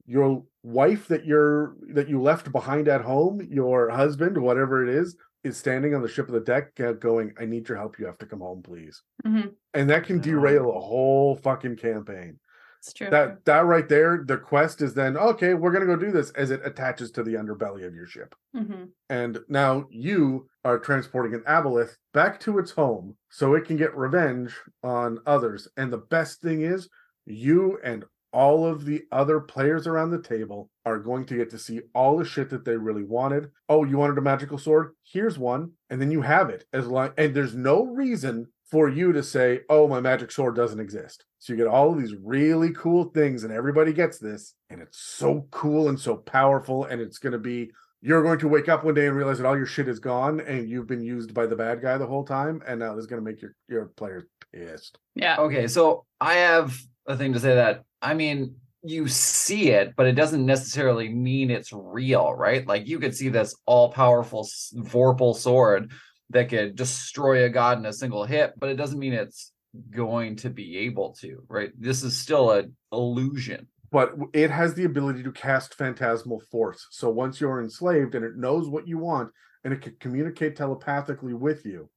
your 0.06 0.44
wife 0.62 1.08
that 1.08 1.24
you're 1.24 1.76
that 1.94 2.08
you 2.08 2.20
left 2.20 2.50
behind 2.52 2.88
at 2.88 3.02
home, 3.02 3.40
your 3.50 3.90
husband, 3.90 4.36
whatever 4.38 4.82
it 4.86 4.94
is, 4.94 5.16
is 5.44 5.56
standing 5.56 5.94
on 5.94 6.02
the 6.02 6.08
ship 6.08 6.26
of 6.28 6.34
the 6.34 6.40
deck 6.40 6.78
uh, 6.80 6.92
going, 6.92 7.32
I 7.38 7.44
need 7.46 7.68
your 7.68 7.78
help. 7.78 7.98
You 7.98 8.06
have 8.06 8.18
to 8.18 8.26
come 8.26 8.40
home, 8.40 8.62
please. 8.62 9.02
Mhm. 9.26 9.54
And 9.74 9.90
that 9.90 10.04
can 10.04 10.20
derail 10.20 10.70
a 10.70 10.80
whole 10.80 11.36
fucking 11.36 11.76
campaign 11.76 12.38
It's 12.78 12.92
true. 12.92 13.10
that 13.10 13.44
that 13.44 13.64
right 13.64 13.88
there 13.88 14.22
the 14.26 14.36
quest 14.36 14.82
is 14.82 14.92
then 14.94 15.16
okay 15.16 15.54
we're 15.54 15.70
going 15.72 15.86
to 15.86 15.92
go 15.94 15.96
do 15.96 16.10
this 16.12 16.30
as 16.32 16.50
it 16.50 16.60
attaches 16.64 17.10
to 17.12 17.22
the 17.22 17.34
underbelly 17.34 17.86
of 17.86 17.94
your 17.94 18.06
ship 18.06 18.34
Mhm. 18.56 18.88
and 19.08 19.38
now 19.48 19.86
you 19.90 20.48
are 20.64 20.78
transporting 20.78 21.34
an 21.34 21.42
aboleth 21.46 21.96
back 22.12 22.38
to 22.40 22.58
its 22.58 22.72
home 22.72 23.16
so 23.30 23.54
it 23.54 23.64
can 23.64 23.76
get 23.76 23.96
revenge 23.96 24.56
on 24.82 25.20
others 25.26 25.68
and 25.76 25.92
the 25.92 25.98
best 26.16 26.42
thing 26.42 26.62
is 26.62 26.88
you 27.24 27.78
and 27.84 28.04
all 28.32 28.66
of 28.66 28.84
the 28.84 29.02
other 29.12 29.40
players 29.40 29.86
around 29.86 30.10
the 30.10 30.22
table 30.22 30.70
are 30.84 30.98
going 30.98 31.24
to 31.26 31.36
get 31.36 31.50
to 31.50 31.58
see 31.58 31.80
all 31.94 32.16
the 32.16 32.24
shit 32.24 32.50
that 32.50 32.64
they 32.64 32.76
really 32.76 33.04
wanted. 33.04 33.50
Oh 33.68 33.84
you 33.84 33.98
wanted 33.98 34.18
a 34.18 34.22
magical 34.22 34.58
sword? 34.58 34.94
Here's 35.04 35.38
one 35.38 35.72
and 35.90 36.00
then 36.00 36.10
you 36.10 36.22
have 36.22 36.50
it 36.50 36.64
as 36.72 36.86
long 36.86 37.10
and 37.16 37.34
there's 37.34 37.54
no 37.54 37.84
reason 37.84 38.48
for 38.70 38.88
you 38.88 39.12
to 39.12 39.22
say 39.22 39.60
oh 39.68 39.86
my 39.86 40.00
magic 40.00 40.30
sword 40.30 40.56
doesn't 40.56 40.80
exist. 40.80 41.24
So 41.38 41.52
you 41.52 41.56
get 41.56 41.66
all 41.66 41.92
of 41.92 41.98
these 41.98 42.14
really 42.22 42.72
cool 42.72 43.04
things 43.04 43.44
and 43.44 43.52
everybody 43.52 43.92
gets 43.92 44.18
this 44.18 44.54
and 44.70 44.80
it's 44.80 44.98
so 44.98 45.46
cool 45.50 45.88
and 45.88 45.98
so 45.98 46.16
powerful 46.16 46.84
and 46.84 47.00
it's 47.00 47.18
going 47.18 47.32
to 47.32 47.38
be 47.38 47.70
you're 48.04 48.22
going 48.22 48.38
to 48.40 48.48
wake 48.48 48.68
up 48.68 48.82
one 48.82 48.94
day 48.94 49.06
and 49.06 49.16
realize 49.16 49.38
that 49.38 49.46
all 49.46 49.56
your 49.56 49.66
shit 49.66 49.86
is 49.86 50.00
gone 50.00 50.40
and 50.40 50.68
you've 50.68 50.88
been 50.88 51.02
used 51.02 51.32
by 51.32 51.46
the 51.46 51.54
bad 51.54 51.80
guy 51.80 51.96
the 51.98 52.06
whole 52.06 52.24
time 52.24 52.60
and 52.66 52.80
now 52.80 52.94
this 52.94 53.02
is 53.02 53.06
going 53.06 53.22
to 53.22 53.30
make 53.30 53.40
your 53.40 53.54
your 53.68 53.86
players 53.96 54.24
pissed. 54.52 54.98
Yeah. 55.14 55.36
Okay, 55.38 55.68
so 55.68 56.04
I 56.20 56.34
have 56.34 56.76
a 57.06 57.16
thing 57.16 57.32
to 57.32 57.40
say 57.40 57.54
that 57.54 57.84
I 58.00 58.14
mean, 58.14 58.56
you 58.82 59.06
see 59.06 59.70
it, 59.70 59.94
but 59.96 60.06
it 60.06 60.12
doesn't 60.12 60.44
necessarily 60.44 61.08
mean 61.08 61.50
it's 61.50 61.72
real, 61.72 62.32
right? 62.34 62.66
Like 62.66 62.88
you 62.88 62.98
could 62.98 63.14
see 63.14 63.28
this 63.28 63.54
all 63.64 63.92
powerful 63.92 64.44
Vorpal 64.74 65.36
sword 65.36 65.92
that 66.30 66.48
could 66.48 66.74
destroy 66.74 67.44
a 67.44 67.48
god 67.48 67.78
in 67.78 67.86
a 67.86 67.92
single 67.92 68.24
hit, 68.24 68.54
but 68.58 68.70
it 68.70 68.76
doesn't 68.76 68.98
mean 68.98 69.12
it's 69.12 69.52
going 69.90 70.36
to 70.36 70.50
be 70.50 70.78
able 70.78 71.12
to, 71.20 71.44
right? 71.48 71.70
This 71.78 72.02
is 72.02 72.18
still 72.18 72.50
an 72.50 72.74
illusion. 72.90 73.68
but 73.92 74.14
it 74.32 74.50
has 74.50 74.74
the 74.74 74.84
ability 74.84 75.22
to 75.22 75.30
cast 75.30 75.74
phantasmal 75.74 76.40
force. 76.50 76.88
So 76.90 77.10
once 77.10 77.40
you're 77.40 77.60
enslaved 77.60 78.14
and 78.14 78.24
it 78.24 78.36
knows 78.36 78.68
what 78.68 78.88
you 78.88 78.98
want 78.98 79.30
and 79.64 79.72
it 79.72 79.82
can 79.82 79.94
communicate 80.00 80.56
telepathically 80.56 81.34
with 81.34 81.64
you, 81.66 81.88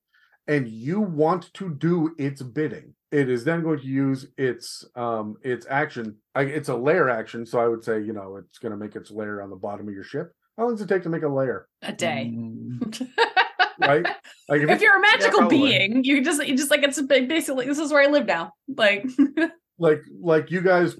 and 0.47 0.67
you 0.67 0.99
want 0.99 1.51
to 1.55 1.73
do 1.73 2.13
its 2.19 2.43
bidding, 2.43 2.93
it 3.15 3.29
is 3.29 3.45
then 3.45 3.63
going 3.63 3.79
to 3.79 3.85
use 3.87 4.27
its 4.37 4.83
um 4.95 5.37
its 5.41 5.65
action. 5.69 6.17
I, 6.35 6.41
it's 6.41 6.69
a 6.69 6.75
lair 6.75 7.09
action, 7.09 7.45
so 7.45 7.59
I 7.59 7.67
would 7.67 7.83
say 7.83 8.01
you 8.01 8.11
know 8.13 8.35
it's 8.35 8.59
going 8.59 8.71
to 8.71 8.77
make 8.77 8.95
its 8.95 9.09
lair 9.09 9.41
on 9.41 9.49
the 9.49 9.55
bottom 9.55 9.87
of 9.87 9.93
your 9.93 10.03
ship. 10.03 10.33
How 10.57 10.63
long 10.63 10.73
does 10.73 10.81
it 10.81 10.89
take 10.89 11.03
to 11.03 11.09
make 11.09 11.23
a 11.23 11.29
lair? 11.29 11.67
a 11.81 11.93
day. 11.93 12.31
Mm, 12.33 13.07
Right? 13.77 14.05
Like 14.47 14.61
if 14.61 14.81
you're 14.81 14.97
a 14.97 15.01
magical 15.01 15.39
probably. 15.39 15.57
being, 15.57 16.03
you 16.05 16.23
just 16.23 16.45
you 16.45 16.55
just 16.55 16.71
like 16.71 16.83
it's 16.83 17.01
basically 17.01 17.65
this 17.65 17.79
is 17.79 17.91
where 17.91 18.03
I 18.03 18.07
live 18.07 18.25
now. 18.25 18.53
Like 18.67 19.05
like 19.77 20.01
like 20.21 20.51
you 20.51 20.61
guys 20.61 20.95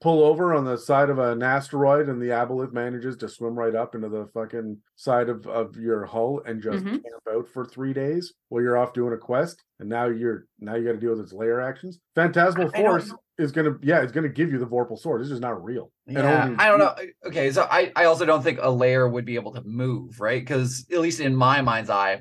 pull 0.00 0.22
over 0.22 0.54
on 0.54 0.64
the 0.64 0.76
side 0.76 1.10
of 1.10 1.18
an 1.18 1.42
asteroid 1.42 2.08
and 2.08 2.20
the 2.22 2.26
aboleth 2.28 2.72
manages 2.72 3.16
to 3.16 3.28
swim 3.28 3.54
right 3.58 3.74
up 3.74 3.94
into 3.96 4.08
the 4.08 4.26
fucking 4.32 4.76
side 4.94 5.28
of, 5.28 5.44
of 5.46 5.76
your 5.76 6.04
hull 6.04 6.40
and 6.46 6.62
just 6.62 6.84
Mhm. 6.84 6.90
camp 7.02 7.22
out 7.30 7.48
for 7.48 7.64
three 7.64 7.92
days 7.92 8.32
while 8.48 8.62
you're 8.62 8.76
off 8.76 8.92
doing 8.92 9.12
a 9.12 9.16
quest 9.16 9.64
and 9.80 9.88
now 9.88 10.06
you're 10.06 10.46
now 10.60 10.76
you 10.76 10.84
got 10.84 10.92
to 10.92 10.98
deal 10.98 11.10
with 11.10 11.20
its 11.20 11.32
lair 11.32 11.60
actions 11.60 11.98
phantasmal 12.14 12.70
I 12.74 12.80
force 12.80 13.08
know. 13.08 13.18
is 13.38 13.50
gonna 13.50 13.76
yeah 13.82 14.02
it's 14.02 14.12
gonna 14.12 14.28
give 14.28 14.52
you 14.52 14.58
the 14.58 14.66
vorpal 14.66 14.98
sword 14.98 15.20
it's 15.22 15.30
just 15.30 15.42
not 15.42 15.62
real 15.64 15.90
Yeah, 16.06 16.44
only- 16.44 16.56
I 16.58 16.68
don't 16.68 16.78
know. 16.78 16.94
Okay, 17.26 17.50
so 17.50 17.66
I, 17.68 17.90
I 17.96 18.04
also 18.04 18.24
don't 18.24 18.42
think 18.44 18.60
a 18.62 18.70
lair 18.70 19.08
would 19.08 19.24
be 19.24 19.34
able 19.34 19.52
to 19.54 19.62
move, 19.64 20.20
right? 20.20 20.40
Because 20.40 20.86
at 20.92 21.00
least 21.00 21.18
in 21.18 21.34
my 21.34 21.60
mind's 21.62 21.90
eye, 21.90 22.20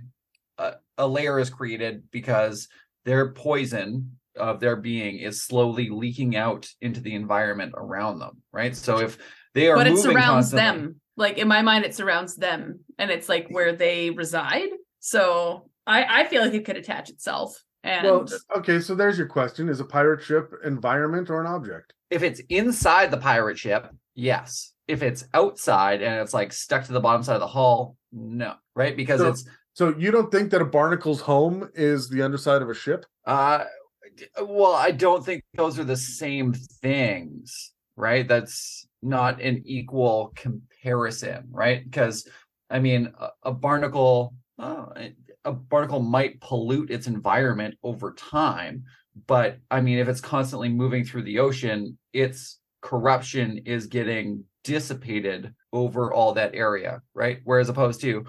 a, 0.57 0.73
a 0.97 1.07
lair 1.07 1.37
is 1.37 1.51
created 1.51 2.05
because 2.09 2.67
their 3.03 3.31
poison 3.33 4.17
of 4.37 4.59
their 4.59 4.75
being 4.75 5.17
is 5.19 5.43
slowly 5.43 5.89
leaking 5.89 6.35
out 6.35 6.67
into 6.81 6.99
the 7.01 7.15
environment 7.15 7.73
around 7.75 8.19
them, 8.19 8.41
right? 8.51 8.75
So 8.75 8.99
if 8.99 9.17
they 9.53 9.67
are 9.69 9.75
but 9.75 9.87
it 9.87 9.97
surrounds 9.97 10.51
them. 10.51 11.01
Like 11.17 11.37
in 11.37 11.47
my 11.47 11.61
mind, 11.61 11.85
it 11.85 11.95
surrounds 11.95 12.35
them, 12.35 12.81
and 12.97 13.09
it's 13.09 13.29
like 13.29 13.47
where 13.49 13.73
they 13.73 14.09
reside. 14.09 14.67
So 14.99 15.69
I 15.87 16.21
I 16.21 16.25
feel 16.25 16.41
like 16.41 16.53
it 16.53 16.65
could 16.65 16.77
attach 16.77 17.09
itself. 17.09 17.61
And 17.83 18.03
well 18.03 18.25
okay 18.57 18.79
so 18.79 18.95
there's 18.95 19.15
your 19.17 19.27
question 19.27 19.69
is 19.69 19.79
a 19.79 19.85
pirate 19.85 20.23
ship 20.23 20.51
environment 20.63 21.29
or 21.29 21.39
an 21.39 21.45
object 21.45 21.93
if 22.09 22.23
it's 22.23 22.41
inside 22.49 23.11
the 23.11 23.17
pirate 23.17 23.59
ship, 23.59 23.89
yes. 24.15 24.73
If 24.87 25.01
it's 25.03 25.25
outside 25.33 26.01
and 26.01 26.19
it's 26.21 26.33
like 26.33 26.51
stuck 26.53 26.83
to 26.85 26.93
the 26.93 26.99
bottom 26.99 27.23
side 27.23 27.35
of 27.35 27.41
the 27.41 27.47
hull, 27.47 27.95
no, 28.11 28.53
right? 28.75 28.95
Because 28.97 29.19
So- 29.21 29.27
it's 29.29 29.45
so 29.73 29.93
you 29.97 30.09
don't 30.11 30.31
think 30.31 30.51
that 30.51 30.61
a 30.61 30.65
barnacle's 30.65 31.19
home 31.21 31.69
is 31.75 32.07
the 32.09 32.21
underside 32.21 32.61
of 32.61 32.69
a 32.69 32.73
ship 32.73 33.05
Uh, 33.25 33.59
d- 33.59 33.65
well, 34.41 34.73
I 34.73 34.91
don't 34.91 35.25
think 35.25 35.43
those 35.53 35.79
are 35.79 35.83
the 35.83 35.97
same 35.97 36.53
things, 36.53 37.71
right? 37.95 38.27
That's 38.27 38.87
not 39.01 39.41
an 39.41 39.63
equal 39.65 40.33
comparison, 40.35 41.45
right? 41.51 41.83
Because 41.83 42.27
I 42.69 42.79
mean, 42.79 43.13
a, 43.19 43.29
a 43.43 43.51
barnacle, 43.51 44.33
uh, 44.57 44.85
a 45.43 45.51
barnacle 45.51 45.99
might 45.99 46.41
pollute 46.41 46.89
its 46.89 47.07
environment 47.07 47.75
over 47.83 48.13
time, 48.13 48.83
but 49.27 49.59
I 49.69 49.81
mean, 49.81 49.99
if 49.99 50.07
it's 50.07 50.21
constantly 50.21 50.69
moving 50.69 51.03
through 51.03 51.23
the 51.23 51.39
ocean, 51.39 51.97
its 52.13 52.59
corruption 52.81 53.59
is 53.65 53.87
getting 53.87 54.43
dissipated 54.63 55.53
over 55.71 56.11
all 56.11 56.33
that 56.33 56.55
area, 56.55 57.01
right? 57.13 57.39
Whereas 57.43 57.69
opposed 57.69 58.01
to 58.01 58.25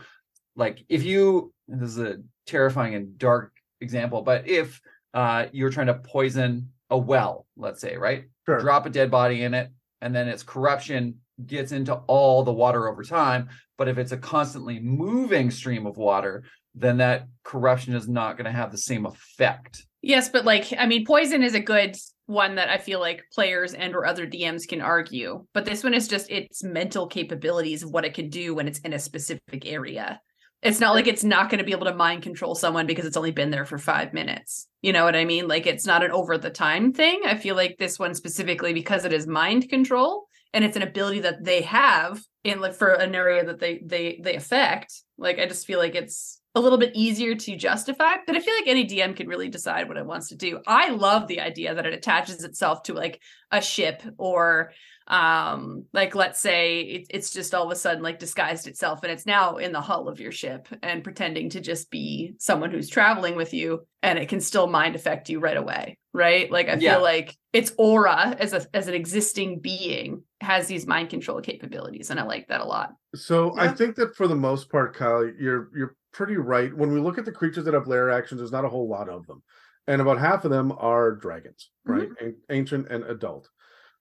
like 0.54 0.84
if 0.88 1.04
you 1.04 1.52
this 1.68 1.90
is 1.90 1.98
a 1.98 2.16
terrifying 2.46 2.94
and 2.94 3.18
dark 3.18 3.52
example, 3.80 4.22
but 4.22 4.48
if 4.48 4.80
uh, 5.14 5.46
you're 5.52 5.70
trying 5.70 5.86
to 5.88 5.94
poison 5.94 6.70
a 6.90 6.98
well, 6.98 7.46
let's 7.56 7.80
say, 7.80 7.96
right? 7.96 8.24
Sure. 8.46 8.60
Drop 8.60 8.86
a 8.86 8.90
dead 8.90 9.10
body 9.10 9.42
in 9.42 9.54
it, 9.54 9.70
and 10.00 10.14
then 10.14 10.28
its 10.28 10.42
corruption 10.42 11.16
gets 11.44 11.72
into 11.72 11.94
all 12.06 12.42
the 12.42 12.52
water 12.52 12.88
over 12.88 13.02
time. 13.02 13.48
But 13.76 13.88
if 13.88 13.98
it's 13.98 14.12
a 14.12 14.16
constantly 14.16 14.78
moving 14.80 15.50
stream 15.50 15.86
of 15.86 15.96
water, 15.96 16.44
then 16.74 16.98
that 16.98 17.26
corruption 17.44 17.94
is 17.94 18.08
not 18.08 18.36
going 18.36 18.46
to 18.46 18.52
have 18.52 18.70
the 18.70 18.78
same 18.78 19.06
effect. 19.06 19.86
Yes, 20.02 20.28
but 20.28 20.44
like 20.44 20.72
I 20.78 20.86
mean, 20.86 21.04
poison 21.04 21.42
is 21.42 21.54
a 21.54 21.60
good 21.60 21.96
one 22.26 22.56
that 22.56 22.68
I 22.68 22.78
feel 22.78 23.00
like 23.00 23.24
players 23.32 23.74
and 23.74 23.94
or 23.94 24.04
other 24.04 24.26
DMs 24.26 24.68
can 24.68 24.80
argue. 24.80 25.46
But 25.52 25.64
this 25.64 25.82
one 25.82 25.94
is 25.94 26.08
just 26.08 26.30
its 26.30 26.62
mental 26.62 27.06
capabilities 27.06 27.82
of 27.82 27.90
what 27.90 28.04
it 28.04 28.14
can 28.14 28.28
do 28.28 28.54
when 28.54 28.68
it's 28.68 28.80
in 28.80 28.92
a 28.92 28.98
specific 28.98 29.64
area. 29.64 30.20
It's 30.66 30.80
not 30.80 30.94
like 30.94 31.06
it's 31.06 31.22
not 31.22 31.48
going 31.48 31.58
to 31.58 31.64
be 31.64 31.70
able 31.70 31.86
to 31.86 31.94
mind 31.94 32.22
control 32.22 32.56
someone 32.56 32.88
because 32.88 33.04
it's 33.06 33.16
only 33.16 33.30
been 33.30 33.50
there 33.50 33.64
for 33.64 33.78
five 33.78 34.12
minutes. 34.12 34.66
You 34.82 34.92
know 34.92 35.04
what 35.04 35.14
I 35.14 35.24
mean? 35.24 35.46
Like 35.46 35.64
it's 35.64 35.86
not 35.86 36.02
an 36.02 36.10
over 36.10 36.36
the 36.36 36.50
time 36.50 36.92
thing. 36.92 37.20
I 37.24 37.36
feel 37.36 37.54
like 37.54 37.76
this 37.78 38.00
one 38.00 38.16
specifically 38.16 38.72
because 38.72 39.04
it 39.04 39.12
is 39.12 39.28
mind 39.28 39.68
control 39.68 40.26
and 40.52 40.64
it's 40.64 40.76
an 40.76 40.82
ability 40.82 41.20
that 41.20 41.44
they 41.44 41.62
have 41.62 42.20
in 42.42 42.60
like 42.60 42.74
for 42.74 42.90
an 42.94 43.14
area 43.14 43.44
that 43.44 43.60
they 43.60 43.80
they 43.84 44.20
they 44.20 44.34
affect. 44.34 45.04
Like 45.16 45.38
I 45.38 45.46
just 45.46 45.66
feel 45.66 45.78
like 45.78 45.94
it's 45.94 46.40
a 46.56 46.60
little 46.60 46.78
bit 46.78 46.96
easier 46.96 47.36
to 47.36 47.56
justify, 47.56 48.14
but 48.26 48.34
I 48.34 48.40
feel 48.40 48.54
like 48.54 48.66
any 48.66 48.86
DM 48.88 49.14
can 49.14 49.28
really 49.28 49.48
decide 49.48 49.86
what 49.86 49.98
it 49.98 50.06
wants 50.06 50.30
to 50.30 50.36
do. 50.36 50.60
I 50.66 50.88
love 50.88 51.28
the 51.28 51.40
idea 51.40 51.74
that 51.74 51.86
it 51.86 51.94
attaches 51.94 52.42
itself 52.42 52.82
to 52.84 52.94
like 52.94 53.20
a 53.52 53.60
ship 53.60 54.02
or 54.18 54.72
um 55.08 55.84
like 55.92 56.14
let's 56.14 56.40
say 56.40 56.80
it, 56.80 57.06
it's 57.10 57.30
just 57.30 57.54
all 57.54 57.64
of 57.66 57.70
a 57.70 57.76
sudden 57.76 58.02
like 58.02 58.18
disguised 58.18 58.66
itself 58.66 59.00
and 59.02 59.12
it's 59.12 59.26
now 59.26 59.56
in 59.56 59.72
the 59.72 59.80
hull 59.80 60.08
of 60.08 60.18
your 60.20 60.32
ship 60.32 60.66
and 60.82 61.04
pretending 61.04 61.48
to 61.50 61.60
just 61.60 61.90
be 61.90 62.34
someone 62.38 62.70
who's 62.70 62.88
traveling 62.88 63.36
with 63.36 63.54
you 63.54 63.86
and 64.02 64.18
it 64.18 64.28
can 64.28 64.40
still 64.40 64.66
mind 64.66 64.96
affect 64.96 65.28
you 65.28 65.38
right 65.38 65.56
away 65.56 65.96
right 66.12 66.50
like 66.50 66.68
i 66.68 66.74
Yeah. 66.74 66.94
feel 66.94 67.02
like 67.02 67.36
its 67.52 67.72
aura 67.78 68.36
as 68.40 68.52
a 68.52 68.66
as 68.74 68.88
an 68.88 68.94
existing 68.94 69.60
being 69.60 70.22
has 70.40 70.66
these 70.66 70.86
mind 70.86 71.08
control 71.10 71.40
capabilities 71.40 72.10
and 72.10 72.18
i 72.18 72.24
like 72.24 72.48
that 72.48 72.60
a 72.60 72.64
lot 72.64 72.92
So 73.14 73.56
I 73.56 73.68
think 73.68 73.94
that 73.96 74.14
for 74.16 74.26
the 74.28 74.34
most 74.34 74.68
part, 74.70 74.94
Kyle, 74.94 75.24
you're 75.38 75.70
you're 75.74 75.94
pretty 76.12 76.36
right. 76.36 76.74
When 76.76 76.92
we 76.92 77.00
look 77.00 77.16
at 77.18 77.24
the 77.24 77.32
creatures 77.32 77.64
that 77.64 77.72
have 77.74 77.86
lair 77.86 78.10
actions, 78.10 78.40
there's 78.40 78.52
not 78.52 78.64
a 78.66 78.68
whole 78.68 78.88
lot 78.88 79.08
of 79.08 79.26
them, 79.26 79.42
and 79.86 80.02
about 80.02 80.18
half 80.18 80.44
of 80.44 80.50
them 80.50 80.72
are 80.76 81.12
dragons, 81.12 81.70
right? 81.86 82.08
An- 82.20 82.36
Ancient 82.50 82.88
and 82.90 83.04
adult. 83.04 83.48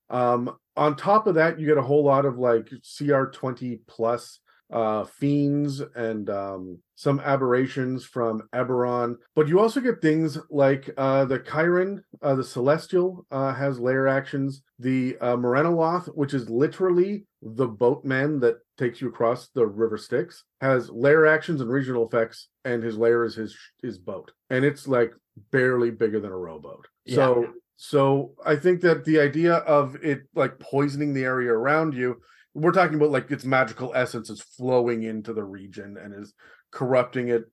Um, 0.10 0.56
on 0.78 0.95
top 0.95 1.28
of 1.28 1.36
that, 1.36 1.60
you 1.60 1.68
get 1.68 1.78
a 1.78 1.82
whole 1.82 2.03
lot 2.03 2.26
of 2.26 2.38
like 2.38 2.70
CR 2.97 3.26
twenty 3.26 3.80
plus 3.88 4.39
uh 4.74 5.03
fiends 5.03 5.80
and 5.95 6.28
um 6.32 6.80
some 6.95 7.20
aberrations 7.20 8.03
from 8.03 8.41
Eberron, 8.53 9.16
but 9.36 9.47
you 9.47 9.60
also 9.60 9.80
get 9.80 10.01
things 10.01 10.39
like 10.49 10.89
uh 10.97 11.24
the 11.26 11.39
Chiron, 11.39 12.03
uh 12.24 12.34
the 12.34 12.43
Celestial 12.43 13.26
uh 13.30 13.53
has 13.53 13.80
lair 13.80 14.08
actions, 14.08 14.64
the 14.80 15.18
uh 15.22 15.36
Merrenoloth, 15.36 16.08
which 16.16 16.34
is 16.34 16.49
literally 16.49 17.26
the 17.43 17.68
boatman 17.68 18.39
that 18.39 18.56
takes 18.78 19.01
you 19.01 19.08
across 19.08 19.49
the 19.49 19.66
river 19.66 19.97
Styx, 19.97 20.43
has 20.62 20.89
lair 20.89 21.28
actions 21.28 21.62
and 21.62 21.70
regional 21.70 22.08
effects, 22.08 22.49
and 22.64 22.82
his 22.82 22.97
lair 22.97 23.24
is 23.24 23.36
his 23.36 23.56
his 23.84 23.99
boat. 23.99 24.32
And 24.49 24.66
it's 24.66 24.88
like 24.88 25.14
barely 25.51 25.91
bigger 25.91 26.20
than 26.20 26.32
a 26.32 26.38
rowboat. 26.38 26.88
So 27.08 27.53
so 27.76 28.34
I 28.45 28.55
think 28.55 28.82
that 28.82 29.03
the 29.05 29.19
idea 29.19 29.55
of 29.55 29.95
it 30.03 30.23
like 30.34 30.59
poisoning 30.59 31.13
the 31.13 31.23
area 31.26 31.51
around 31.51 31.93
you, 31.93 32.21
we're 32.53 32.71
talking 32.71 32.95
about 32.95 33.11
like 33.11 33.30
its 33.32 33.45
magical 33.45 33.91
essence 33.95 34.30
is 34.30 34.41
flowing 34.41 35.03
into 35.03 35.34
the 35.34 35.43
region 35.43 35.97
and 35.97 36.13
is 36.13 36.34
corrupting 36.71 37.30
it 37.30 37.43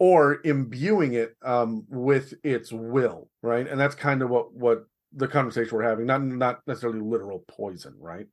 or 0.00 0.40
imbuing 0.44 1.14
it 1.14 1.36
um 1.44 1.84
with 1.88 2.34
its 2.42 2.72
will, 2.72 3.28
right? 3.42 3.68
And 3.68 3.78
that's 3.78 3.94
kind 3.94 4.22
of 4.22 4.30
what 4.30 4.52
what 4.52 4.84
the 5.12 5.28
conversation 5.28 5.76
we're 5.76 5.84
having, 5.84 6.06
not 6.06 6.22
not 6.22 6.60
necessarily 6.66 7.00
literal 7.00 7.44
poison, 7.48 7.94
right? 7.98 8.26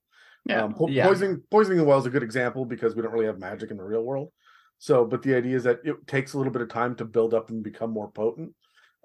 Yeah. 0.45 0.63
Um, 0.63 0.73
po- 0.73 0.87
Yeah. 0.89 1.07
poisoning 1.07 1.43
poisoning 1.49 1.77
the 1.79 1.83
well 1.85 1.99
is 1.99 2.05
a 2.05 2.11
good 2.11 2.23
example 2.23 2.65
because 2.65 2.95
we 2.95 3.01
don't 3.01 3.11
really 3.11 3.25
have 3.25 3.39
magic 3.39 3.71
in 3.71 3.77
the 3.77 3.83
real 3.83 4.03
world. 4.03 4.31
So, 4.77 5.05
but 5.05 5.21
the 5.23 5.35
idea 5.35 5.55
is 5.55 5.63
that 5.63 5.79
it 5.83 6.05
takes 6.05 6.33
a 6.33 6.37
little 6.37 6.51
bit 6.53 6.61
of 6.61 6.69
time 6.69 6.95
to 6.95 7.05
build 7.05 7.33
up 7.33 7.49
and 7.49 7.63
become 7.63 7.91
more 7.91 8.11
potent. 8.11 8.53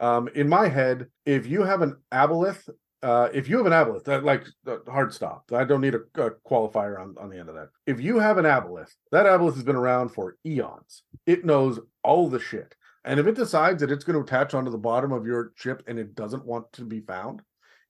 Um, 0.01 0.29
in 0.35 0.49
my 0.49 0.69
head, 0.69 1.07
if 1.27 1.47
you 1.47 1.63
have 1.63 1.83
an 1.83 1.97
aboleth, 2.13 2.69
uh, 3.03 3.29
if 3.33 3.49
you 3.49 3.57
have 3.59 3.67
an 3.67 3.73
aboleth, 3.73 4.05
that 4.05 4.25
like 4.25 4.45
uh, 4.67 4.79
hard 4.89 5.13
stop. 5.13 5.51
I 5.53 5.65
don't 5.65 5.81
need 5.81 5.95
a, 5.95 6.23
a 6.23 6.31
qualifier 6.49 7.01
on, 7.01 7.15
on 7.19 7.31
the 7.31 7.39
end 7.39 7.49
of 7.49 7.55
that. 7.55 7.69
If 7.87 8.01
you 8.01 8.19
have 8.19 8.39
an 8.39 8.47
aboleth, 8.47 8.91
that 9.13 9.27
aboleth 9.27 9.55
has 9.55 9.63
been 9.63 9.77
around 9.77 10.09
for 10.11 10.37
eons. 10.45 11.03
It 11.27 11.45
knows 11.45 11.79
all 12.03 12.29
the 12.29 12.41
shit. 12.41 12.75
And 13.05 13.21
if 13.21 13.27
it 13.27 13.37
decides 13.37 13.81
that 13.81 13.91
it's 13.91 14.05
going 14.05 14.17
to 14.19 14.25
attach 14.25 14.53
onto 14.55 14.71
the 14.71 14.79
bottom 14.79 15.13
of 15.13 15.27
your 15.27 15.53
ship 15.55 15.83
and 15.87 15.99
it 15.99 16.15
doesn't 16.15 16.45
want 16.45 16.71
to 16.75 16.85
be 16.85 17.01
found, 17.01 17.43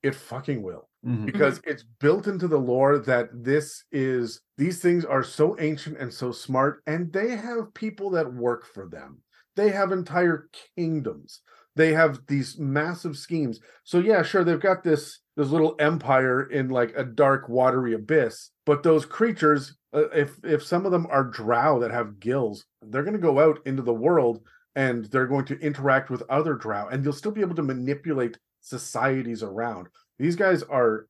it 0.03 0.15
fucking 0.15 0.63
will 0.63 0.89
Mhm. 1.05 1.25
because 1.27 1.61
it's 1.65 1.83
built 1.99 2.27
into 2.27 2.47
the 2.47 2.59
lore 2.59 2.99
that 2.99 3.29
this 3.33 3.85
is 3.91 4.43
these 4.59 4.81
things 4.83 5.05
are 5.05 5.23
so 5.23 5.57
ancient 5.59 5.97
and 5.97 6.13
so 6.13 6.31
smart 6.31 6.83
and 6.87 7.11
they 7.11 7.37
have 7.37 7.73
people 7.73 8.11
that 8.11 8.35
work 8.35 8.67
for 8.67 8.87
them 8.87 9.23
they 9.57 9.71
have 9.71 9.93
entire 9.93 10.49
kingdoms 10.77 11.41
they 11.81 11.95
have 11.95 12.21
these 12.27 12.59
massive 12.59 13.17
schemes. 13.17 13.59
So 13.85 14.01
yeah 14.01 14.23
sure 14.23 14.45
they've 14.45 14.61
got 14.61 14.85
this 14.85 15.21
this 15.37 15.49
little 15.49 15.75
empire 15.79 16.51
in 16.51 16.69
like 16.69 16.93
a 16.97 17.05
dark 17.05 17.49
watery 17.49 17.95
abyss 17.95 18.51
but 18.67 18.83
those 18.83 19.07
creatures 19.07 19.77
uh, 19.95 20.11
if 20.11 20.33
if 20.45 20.63
some 20.63 20.85
of 20.85 20.93
them 20.93 21.07
are 21.11 21.25
drow 21.25 21.81
that 21.81 21.91
have 21.91 22.21
gills 22.21 22.67
they're 22.83 23.03
going 23.03 23.15
to 23.15 23.19
go 23.19 23.41
out 23.41 23.59
into 23.65 23.83
the 23.83 23.93
world 23.93 24.43
and 24.77 25.07
they're 25.07 25.27
going 25.27 25.47
to 25.47 25.59
interact 25.61 26.11
with 26.11 26.23
other 26.29 26.55
drow 26.55 26.89
and 26.89 27.03
you'll 27.03 27.13
still 27.13 27.33
be 27.33 27.41
able 27.41 27.55
to 27.55 27.63
manipulate 27.63 28.39
societies 28.61 29.43
around. 29.43 29.89
These 30.19 30.37
guys 30.37 30.63
are 30.65 31.07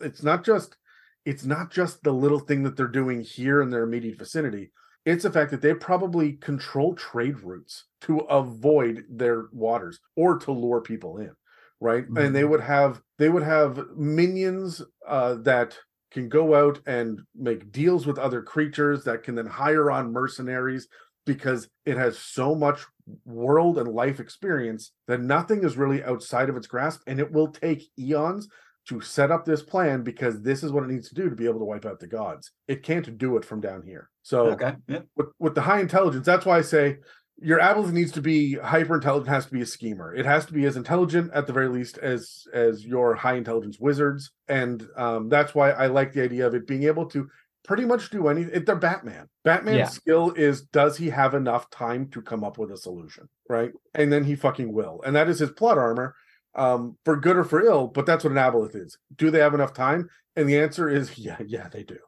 it's 0.00 0.22
not 0.22 0.44
just 0.44 0.76
it's 1.24 1.44
not 1.44 1.70
just 1.70 2.02
the 2.02 2.12
little 2.12 2.40
thing 2.40 2.64
that 2.64 2.76
they're 2.76 2.88
doing 2.88 3.20
here 3.20 3.62
in 3.62 3.70
their 3.70 3.84
immediate 3.84 4.18
vicinity 4.18 4.72
it's 5.08 5.24
the 5.24 5.32
fact 5.32 5.50
that 5.50 5.62
they 5.62 5.74
probably 5.74 6.32
control 6.34 6.94
trade 6.94 7.40
routes 7.40 7.84
to 8.02 8.18
avoid 8.20 9.04
their 9.08 9.46
waters 9.52 10.00
or 10.16 10.38
to 10.38 10.52
lure 10.52 10.80
people 10.80 11.18
in 11.18 11.32
right? 11.80 12.04
Mm-hmm. 12.04 12.16
and 12.18 12.34
they 12.34 12.44
would 12.44 12.60
have 12.60 13.00
they 13.18 13.28
would 13.28 13.42
have 13.42 13.84
minions 13.96 14.82
uh 15.06 15.34
that 15.42 15.76
can 16.10 16.28
go 16.28 16.54
out 16.54 16.80
and 16.86 17.20
make 17.34 17.70
deals 17.70 18.06
with 18.06 18.18
other 18.18 18.42
creatures 18.42 19.04
that 19.04 19.22
can 19.22 19.34
then 19.34 19.46
hire 19.46 19.90
on 19.90 20.12
mercenaries 20.12 20.88
because 21.26 21.68
it 21.84 21.98
has 21.98 22.18
so 22.18 22.54
much 22.54 22.80
world 23.26 23.76
and 23.78 23.88
life 23.88 24.18
experience 24.18 24.92
that 25.06 25.20
nothing 25.20 25.62
is 25.62 25.76
really 25.76 26.02
outside 26.04 26.48
of 26.48 26.56
its 26.56 26.66
grasp 26.66 27.02
and 27.06 27.20
it 27.20 27.30
will 27.30 27.48
take 27.48 27.84
eons 27.98 28.48
to 28.86 29.02
set 29.02 29.30
up 29.30 29.44
this 29.44 29.62
plan 29.62 30.02
because 30.02 30.40
this 30.40 30.62
is 30.62 30.72
what 30.72 30.82
it 30.82 30.88
needs 30.88 31.10
to 31.10 31.14
do 31.14 31.28
to 31.28 31.36
be 31.36 31.44
able 31.44 31.58
to 31.58 31.66
wipe 31.66 31.84
out 31.84 32.00
the 32.00 32.06
gods. 32.06 32.52
It 32.66 32.82
can't 32.82 33.18
do 33.18 33.36
it 33.36 33.44
from 33.44 33.60
down 33.60 33.82
here 33.82 34.08
so 34.28 34.38
Okay. 34.54 34.74
Yeah. 34.86 35.00
with, 35.16 35.28
with 35.38 35.54
the 35.54 35.62
high 35.70 35.80
intelligence 35.80 36.26
that's 36.26 36.46
why 36.46 36.58
i 36.58 36.62
say 36.62 36.98
your 37.40 37.60
aboleth 37.60 37.92
needs 37.92 38.12
to 38.12 38.20
be 38.20 38.54
hyper 38.54 38.96
intelligent 38.96 39.28
has 39.36 39.46
to 39.46 39.52
be 39.52 39.60
a 39.62 39.66
schemer. 39.66 40.12
It 40.12 40.26
has 40.26 40.44
to 40.46 40.52
be 40.52 40.64
as 40.64 40.76
intelligent 40.76 41.30
at 41.32 41.46
the 41.46 41.52
very 41.52 41.68
least 41.68 41.96
as 41.98 42.42
as 42.52 42.84
your 42.84 43.14
high 43.14 43.36
intelligence 43.42 43.78
wizards. 43.78 44.32
And 44.48 44.84
um, 44.96 45.28
that's 45.28 45.54
why 45.54 45.70
i 45.70 45.86
like 45.86 46.12
the 46.12 46.22
idea 46.28 46.48
of 46.48 46.54
it 46.56 46.66
being 46.66 46.82
able 46.82 47.06
to 47.14 47.28
pretty 47.68 47.84
much 47.84 48.10
do 48.10 48.26
anything 48.26 48.64
they're 48.64 48.74
batman. 48.74 49.28
Batman's 49.44 49.76
Yeah. 49.78 49.84
skill 50.00 50.32
is 50.32 50.62
does 50.62 50.96
he 50.96 51.10
have 51.10 51.34
enough 51.34 51.70
time 51.70 52.08
to 52.10 52.20
come 52.22 52.42
up 52.42 52.58
with 52.58 52.72
a 52.72 52.76
solution 52.76 53.28
right? 53.48 53.70
And 53.94 54.12
then 54.12 54.24
he 54.24 54.34
fucking 54.34 54.72
will. 54.72 55.00
And 55.06 55.14
that 55.14 55.28
is 55.28 55.38
his 55.38 55.52
plot 55.52 55.78
armor 55.78 56.16
um, 56.56 56.96
for 57.04 57.14
good 57.16 57.36
or 57.36 57.44
for 57.44 57.60
ill 57.64 57.86
but 57.86 58.04
that's 58.04 58.24
what 58.24 58.32
an 58.32 58.38
aboleth 58.46 58.74
is. 58.74 58.98
Do 59.14 59.30
they 59.30 59.38
have 59.46 59.54
enough 59.54 59.74
time? 59.74 60.08
And 60.34 60.48
the 60.48 60.58
answer 60.58 60.88
is 60.88 61.16
yeah 61.26 61.36
yeah 61.46 61.68
they 61.68 61.84
do 61.84 61.98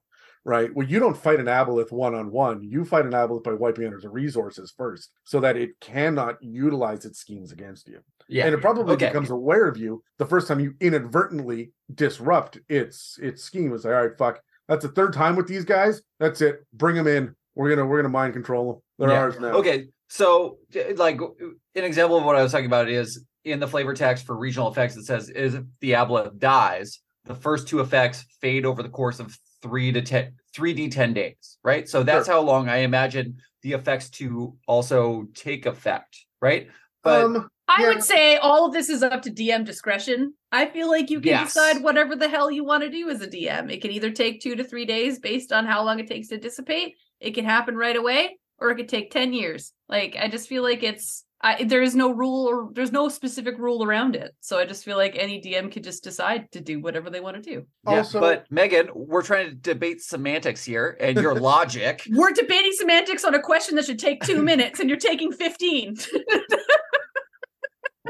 right? 0.44 0.74
Well, 0.74 0.86
you 0.86 0.98
don't 0.98 1.16
fight 1.16 1.40
an 1.40 1.46
aboleth 1.46 1.92
one 1.92 2.14
on 2.14 2.30
one. 2.30 2.62
You 2.62 2.84
fight 2.84 3.04
an 3.04 3.12
aboleth 3.12 3.44
by 3.44 3.52
wiping 3.54 3.86
out 3.86 3.92
its 3.94 4.04
resources 4.04 4.72
first, 4.76 5.10
so 5.24 5.40
that 5.40 5.56
it 5.56 5.78
cannot 5.80 6.42
utilize 6.42 7.04
its 7.04 7.18
schemes 7.18 7.52
against 7.52 7.88
you. 7.88 8.00
Yeah. 8.28 8.46
And 8.46 8.54
it 8.54 8.60
probably 8.60 8.94
Okay. 8.94 9.06
becomes 9.08 9.30
aware 9.30 9.66
of 9.66 9.76
you 9.76 10.02
the 10.18 10.26
first 10.26 10.46
time 10.48 10.60
you 10.60 10.74
inadvertently 10.80 11.72
disrupt 11.94 12.58
its 12.68 13.18
its 13.20 13.42
scheme. 13.42 13.72
It's 13.74 13.84
like, 13.84 13.94
all 13.94 14.06
right, 14.06 14.16
fuck, 14.18 14.40
that's 14.68 14.84
the 14.84 14.92
third 14.92 15.12
time 15.12 15.36
with 15.36 15.48
these 15.48 15.64
guys. 15.64 16.00
That's 16.20 16.40
it. 16.40 16.64
Bring 16.72 16.94
them 16.96 17.06
in. 17.08 17.34
We're 17.56 17.68
gonna 17.70 17.86
we're 17.86 17.98
gonna 18.00 18.08
mind 18.12 18.32
control 18.34 18.72
them. 18.72 18.82
They're 18.98 19.10
Yeah. 19.16 19.20
ours 19.22 19.40
now. 19.40 19.52
Okay, 19.54 19.88
so 20.08 20.58
like 20.96 21.20
an 21.20 21.84
example 21.84 22.16
of 22.16 22.24
what 22.24 22.36
I 22.36 22.42
was 22.42 22.52
talking 22.52 22.66
about 22.66 22.88
is 22.88 23.24
in 23.44 23.58
the 23.58 23.66
flavor 23.66 23.94
text 23.94 24.26
for 24.26 24.36
regional 24.36 24.70
effects. 24.70 24.96
It 24.96 25.04
says 25.06 25.28
is 25.30 25.54
if 25.54 25.64
the 25.80 25.92
aboleth 25.92 26.38
dies, 26.38 27.00
the 27.24 27.34
first 27.34 27.66
two 27.68 27.80
effects 27.80 28.24
fade 28.40 28.64
over 28.64 28.82
the 28.82 28.88
course 28.88 29.18
of 29.18 29.36
three 29.62 29.92
to 29.92 30.02
ten, 30.02 30.32
three 30.54 30.72
d 30.72 30.88
ten 30.88 31.12
days, 31.12 31.58
right? 31.62 31.88
So 31.88 32.02
that's 32.02 32.26
how 32.28 32.40
long 32.40 32.68
I 32.68 32.78
imagine 32.78 33.36
the 33.62 33.72
effects 33.72 34.10
to 34.10 34.56
also 34.66 35.26
take 35.34 35.66
effect, 35.66 36.24
right? 36.40 36.68
But 37.02 37.24
um, 37.24 37.48
I 37.68 37.82
Yeah. 37.82 37.88
would 37.88 38.02
say 38.02 38.36
all 38.36 38.66
of 38.66 38.72
this 38.72 38.88
is 38.88 39.02
up 39.02 39.22
to 39.22 39.30
DM 39.30 39.64
discretion. 39.64 40.34
I 40.52 40.66
feel 40.66 40.88
like 40.90 41.10
you 41.10 41.20
can 41.20 41.30
Yes. 41.30 41.54
decide 41.54 41.82
whatever 41.82 42.16
the 42.16 42.28
hell 42.28 42.50
you 42.50 42.64
want 42.64 42.82
to 42.82 42.90
do 42.90 43.08
as 43.10 43.20
a 43.22 43.26
DM. 43.28 43.70
It 43.72 43.80
can 43.82 43.90
either 43.90 44.10
take 44.10 44.40
two 44.40 44.56
to 44.56 44.64
three 44.64 44.84
days 44.86 45.18
based 45.18 45.52
on 45.52 45.66
how 45.66 45.84
long 45.84 46.00
it 46.00 46.06
takes 46.08 46.28
to 46.28 46.38
dissipate. 46.38 46.96
It 47.20 47.32
can 47.32 47.44
happen 47.44 47.76
right 47.76 47.96
away, 47.96 48.38
or 48.58 48.70
it 48.70 48.76
could 48.76 48.88
take 48.88 49.10
10 49.10 49.32
years. 49.32 49.72
Like, 49.88 50.16
I 50.18 50.28
just 50.28 50.48
feel 50.48 50.62
like 50.62 50.82
it's, 50.82 51.24
I, 51.42 51.64
there 51.64 51.80
is 51.82 51.94
no 51.94 52.10
rule 52.10 52.46
or 52.46 52.68
there's 52.74 52.92
no 52.92 53.08
specific 53.08 53.58
rule 53.58 53.82
around 53.82 54.14
it. 54.14 54.34
So 54.40 54.58
I 54.58 54.66
just 54.66 54.84
feel 54.84 54.98
like 54.98 55.16
any 55.16 55.40
DM 55.40 55.72
could 55.72 55.82
just 55.82 56.04
decide 56.04 56.52
to 56.52 56.60
do 56.60 56.80
whatever 56.80 57.08
they 57.08 57.20
want 57.20 57.36
to 57.36 57.42
do. 57.42 57.64
yeah, 57.88 57.98
Also- 57.98 58.20
but 58.20 58.44
Megan, 58.50 58.90
we're 58.94 59.22
trying 59.22 59.48
to 59.48 59.54
debate 59.54 60.02
semantics 60.02 60.62
here 60.64 60.98
and 61.00 61.16
your 61.16 61.34
logic. 61.40 62.02
We're 62.10 62.32
debating 62.32 62.72
semantics 62.74 63.24
on 63.24 63.34
a 63.34 63.40
question 63.40 63.74
that 63.76 63.86
should 63.86 63.98
take 63.98 64.22
two 64.22 64.42
minutes 64.42 64.80
and 64.80 64.90
you're 64.90 64.98
taking 64.98 65.32
15. 65.32 65.96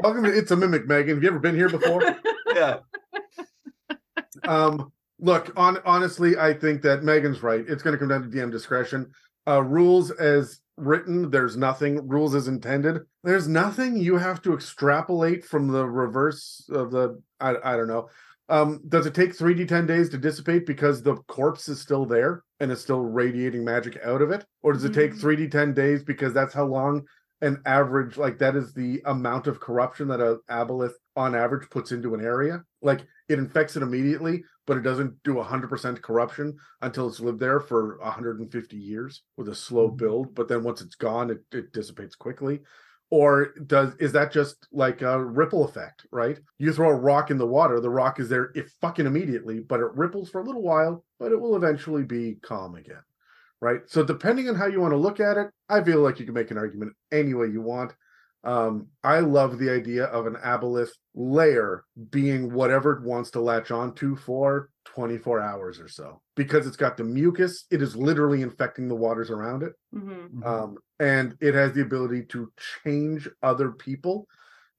welcome 0.03 0.23
to 0.25 0.37
It's 0.37 0.51
a 0.51 0.57
Mimic, 0.57 0.87
Megan. 0.87 1.15
Have 1.15 1.23
you 1.23 1.29
ever 1.29 1.39
been 1.39 1.55
here 1.55 1.69
before? 1.69 2.01
Yeah. 2.53 2.79
um 4.45 4.91
look 5.19 5.51
on 5.55 5.77
honestly 5.85 6.35
i 6.37 6.51
think 6.51 6.81
that 6.81 7.03
megan's 7.03 7.43
right 7.43 7.63
it's 7.67 7.83
going 7.83 7.93
to 7.93 7.99
come 7.99 8.07
down 8.07 8.23
to 8.23 8.27
dm 8.27 8.51
discretion 8.51 9.11
uh 9.47 9.61
rules 9.61 10.09
as 10.11 10.61
written 10.81 11.29
there's 11.29 11.55
nothing 11.55 12.07
rules 12.07 12.35
as 12.35 12.47
intended. 12.47 13.01
There's 13.23 13.47
nothing 13.47 13.97
you 13.97 14.17
have 14.17 14.41
to 14.43 14.53
extrapolate 14.53 15.45
from 15.45 15.67
the 15.67 15.85
reverse 15.87 16.67
of 16.71 16.91
the 16.91 17.21
i, 17.39 17.55
I 17.63 17.77
don't 17.77 17.87
know. 17.87 18.09
Um 18.49 18.81
does 18.89 19.05
it 19.05 19.13
take 19.13 19.37
3d10 19.37 19.87
days 19.87 20.09
to 20.09 20.17
dissipate 20.17 20.65
because 20.65 21.01
the 21.01 21.15
corpse 21.27 21.69
is 21.69 21.79
still 21.79 22.05
there 22.05 22.43
and 22.59 22.71
it's 22.71 22.81
still 22.81 23.01
radiating 23.01 23.63
magic 23.63 23.97
out 24.03 24.21
of 24.21 24.31
it? 24.31 24.45
Or 24.61 24.73
does 24.73 24.83
it 24.83 24.93
take 24.93 25.13
Mhm. 25.13 25.21
3d10 25.21 25.73
days 25.73 26.03
because 26.03 26.33
that's 26.33 26.53
how 26.53 26.65
long 26.65 27.03
an 27.41 27.61
average 27.65 28.17
like 28.17 28.37
that 28.39 28.55
is 28.55 28.73
the 28.73 29.01
amount 29.05 29.47
of 29.47 29.59
corruption 29.59 30.07
that 30.09 30.19
a 30.19 30.39
aboleth 30.49 30.93
on 31.15 31.33
average 31.35 31.69
puts 31.69 31.91
into 31.91 32.13
an 32.13 32.21
area 32.23 32.63
like 32.81 33.01
it 33.29 33.39
infects 33.39 33.75
it 33.75 33.83
immediately 33.83 34.43
but 34.67 34.77
it 34.77 34.81
doesn't 34.83 35.21
do 35.23 35.35
100% 35.35 36.01
corruption 36.01 36.55
until 36.81 37.07
it's 37.07 37.19
lived 37.19 37.39
there 37.39 37.59
for 37.59 37.97
150 37.99 38.77
years 38.77 39.23
with 39.37 39.49
a 39.49 39.55
slow 39.55 39.89
Mhm. 39.89 39.97
build 39.97 40.35
but 40.35 40.47
then 40.47 40.63
once 40.63 40.81
it's 40.81 40.95
gone 40.95 41.29
it, 41.29 41.43
it 41.51 41.71
dissipates 41.73 42.15
quickly. 42.15 42.61
Or 43.09 43.53
does 43.67 43.93
is 43.95 44.13
that 44.13 44.31
just 44.31 44.67
like 44.71 45.01
a 45.01 45.23
ripple 45.23 45.65
effect 45.65 46.05
right? 46.11 46.39
You 46.59 46.71
throw 46.71 46.89
a 46.89 46.95
rock 46.95 47.29
in 47.31 47.37
the 47.37 47.47
water 47.47 47.79
the 47.79 47.89
rock 47.89 48.19
is 48.19 48.29
there 48.29 48.51
if 48.55 48.71
fucking 48.81 49.05
immediately 49.05 49.59
but 49.59 49.79
it 49.81 49.93
ripples 49.95 50.29
for 50.29 50.41
a 50.41 50.45
little 50.45 50.61
while 50.63 51.03
but 51.19 51.31
it 51.31 51.39
will 51.39 51.55
eventually 51.57 52.03
be 52.03 52.35
calm 52.41 52.75
again 52.75 53.03
right? 53.61 53.81
So 53.87 54.03
depending 54.03 54.49
on 54.49 54.55
how 54.55 54.65
you 54.67 54.81
want 54.81 54.93
to 54.93 54.97
look 54.97 55.19
at 55.19 55.37
it 55.37 55.49
i 55.69 55.83
feel 55.83 55.99
like 55.99 56.19
you 56.19 56.25
can 56.25 56.33
make 56.33 56.51
an 56.51 56.57
argument 56.57 56.93
any 57.11 57.33
way 57.33 57.47
you 57.47 57.61
want 57.61 57.93
um 58.43 58.87
i 59.03 59.19
love 59.19 59.59
the 59.59 59.69
idea 59.69 60.05
of 60.05 60.25
an 60.25 60.35
aboleth 60.37 60.91
lair 61.13 61.83
being 62.09 62.51
whatever 62.53 62.93
it 62.93 63.03
wants 63.03 63.29
to 63.29 63.39
latch 63.41 63.69
onto 63.71 64.15
for 64.15 64.69
24 64.85 65.39
hours 65.39 65.79
or 65.79 65.87
so 65.87 66.21
because 66.35 66.65
it's 66.65 66.77
got 66.77 66.97
the 66.97 67.03
mucus 67.03 67.65
it 67.69 67.81
is 67.81 67.95
literally 67.95 68.41
infecting 68.41 68.87
the 68.87 68.95
waters 68.95 69.29
around 69.29 69.61
it 69.63 69.73
Mhm. 69.91 70.41
um, 70.45 70.77
and 70.99 71.37
it 71.41 71.53
has 71.53 71.73
the 71.73 71.81
ability 71.81 72.25
to 72.25 72.51
change 72.83 73.29
other 73.43 73.71
people. 73.71 74.27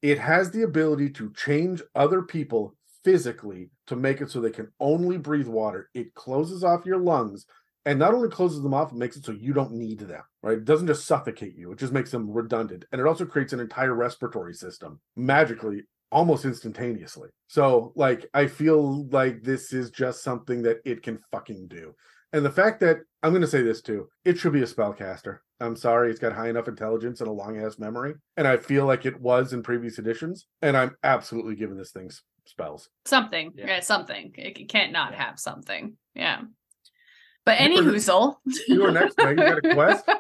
It 0.02 0.18
has 0.18 0.50
the 0.50 0.62
ability 0.62 1.10
to 1.12 1.32
change 1.34 1.82
other 1.94 2.22
people 2.22 2.76
physically 3.04 3.70
to 3.86 3.96
make 3.96 4.20
it 4.20 4.30
so 4.30 4.40
they 4.40 4.50
can 4.50 4.70
only 4.80 5.18
breathe 5.18 5.48
water. 5.48 5.90
It 5.94 6.14
closes 6.14 6.64
off 6.64 6.86
your 6.86 6.98
lungs 6.98 7.46
and 7.85 7.99
not 7.99 8.14
only 8.14 8.28
closes 8.28 8.62
them 8.62 8.74
off, 8.74 8.93
it 8.93 8.99
makes 8.99 9.16
it 9.16 9.24
so 9.24 9.33
you 9.33 9.53
don't 9.53 9.72
need 9.72 9.99
them, 10.01 10.22
right? 10.43 10.59
It 10.59 10.64
doesn't 10.64 10.87
just 10.87 11.07
suffocate 11.07 11.57
you, 11.57 11.72
it 11.72 11.78
just 11.78 11.93
makes 11.93 12.11
them 12.11 12.30
redundant. 12.30 12.85
And 12.93 13.01
it 13.01 13.07
also 13.07 13.24
creates 13.24 13.53
an 13.53 13.61
entire 13.61 13.95
respiratory 13.95 14.55
system 14.55 15.01
magically, 15.16 15.83
almost 16.11 16.45
instantaneously. 16.45 17.30
So, 17.49 17.93
like, 17.97 18.26
I 18.35 18.47
feel 18.47 19.07
like 19.09 19.43
this 19.43 19.72
is 19.72 19.91
just 19.91 20.22
something 20.22 20.62
that 20.62 20.78
it 20.85 21.03
can 21.03 21.18
fucking 21.33 21.68
do. 21.68 21.95
And 22.33 22.45
the 22.45 22.51
fact 22.51 22.80
that 22.80 22.99
I'm 23.22 23.30
going 23.33 23.43
to 23.43 23.47
say 23.49 23.62
this 23.62 23.83
too, 23.83 24.09
it 24.24 24.39
should 24.39 24.53
be 24.55 24.62
a 24.62 24.66
spellcaster. 24.66 25.39
I'm 25.61 25.76
sorry, 25.76 26.11
it's 26.11 26.18
got 26.18 26.33
high 26.33 26.49
enough 26.49 26.66
intelligence 26.66 27.20
and 27.20 27.28
a 27.28 27.33
long 27.33 27.59
ass 27.62 27.78
memory, 27.78 28.14
and 28.37 28.49
I 28.49 28.57
feel 28.57 28.85
like 28.85 29.07
it 29.07 29.20
was 29.20 29.53
in 29.53 29.62
previous 29.62 29.99
editions. 29.99 30.47
And 30.61 30.76
I'm 30.76 30.97
absolutely 31.05 31.55
giving 31.55 31.76
this 31.76 31.93
thing 31.93 32.11
spells. 32.47 32.89
Something. 33.05 33.53
Yeah. 33.55 33.66
Yeah, 33.66 33.80
something. 33.80 34.33
It 34.37 34.68
can't 34.68 34.93
not 34.93 35.12
Yeah. 35.12 35.24
have 35.24 35.39
something. 35.39 35.97
Yeah. 36.14 36.41
But 37.45 37.61
any 37.61 37.80
were- 37.82 37.93
hoozle. 37.93 38.36
You 38.68 38.84
are 38.86 38.90
next, 38.93 39.16
Meg. 39.18 39.38
You 39.38 39.45
got 39.45 39.64
a 39.64 39.74
quest? 39.74 40.05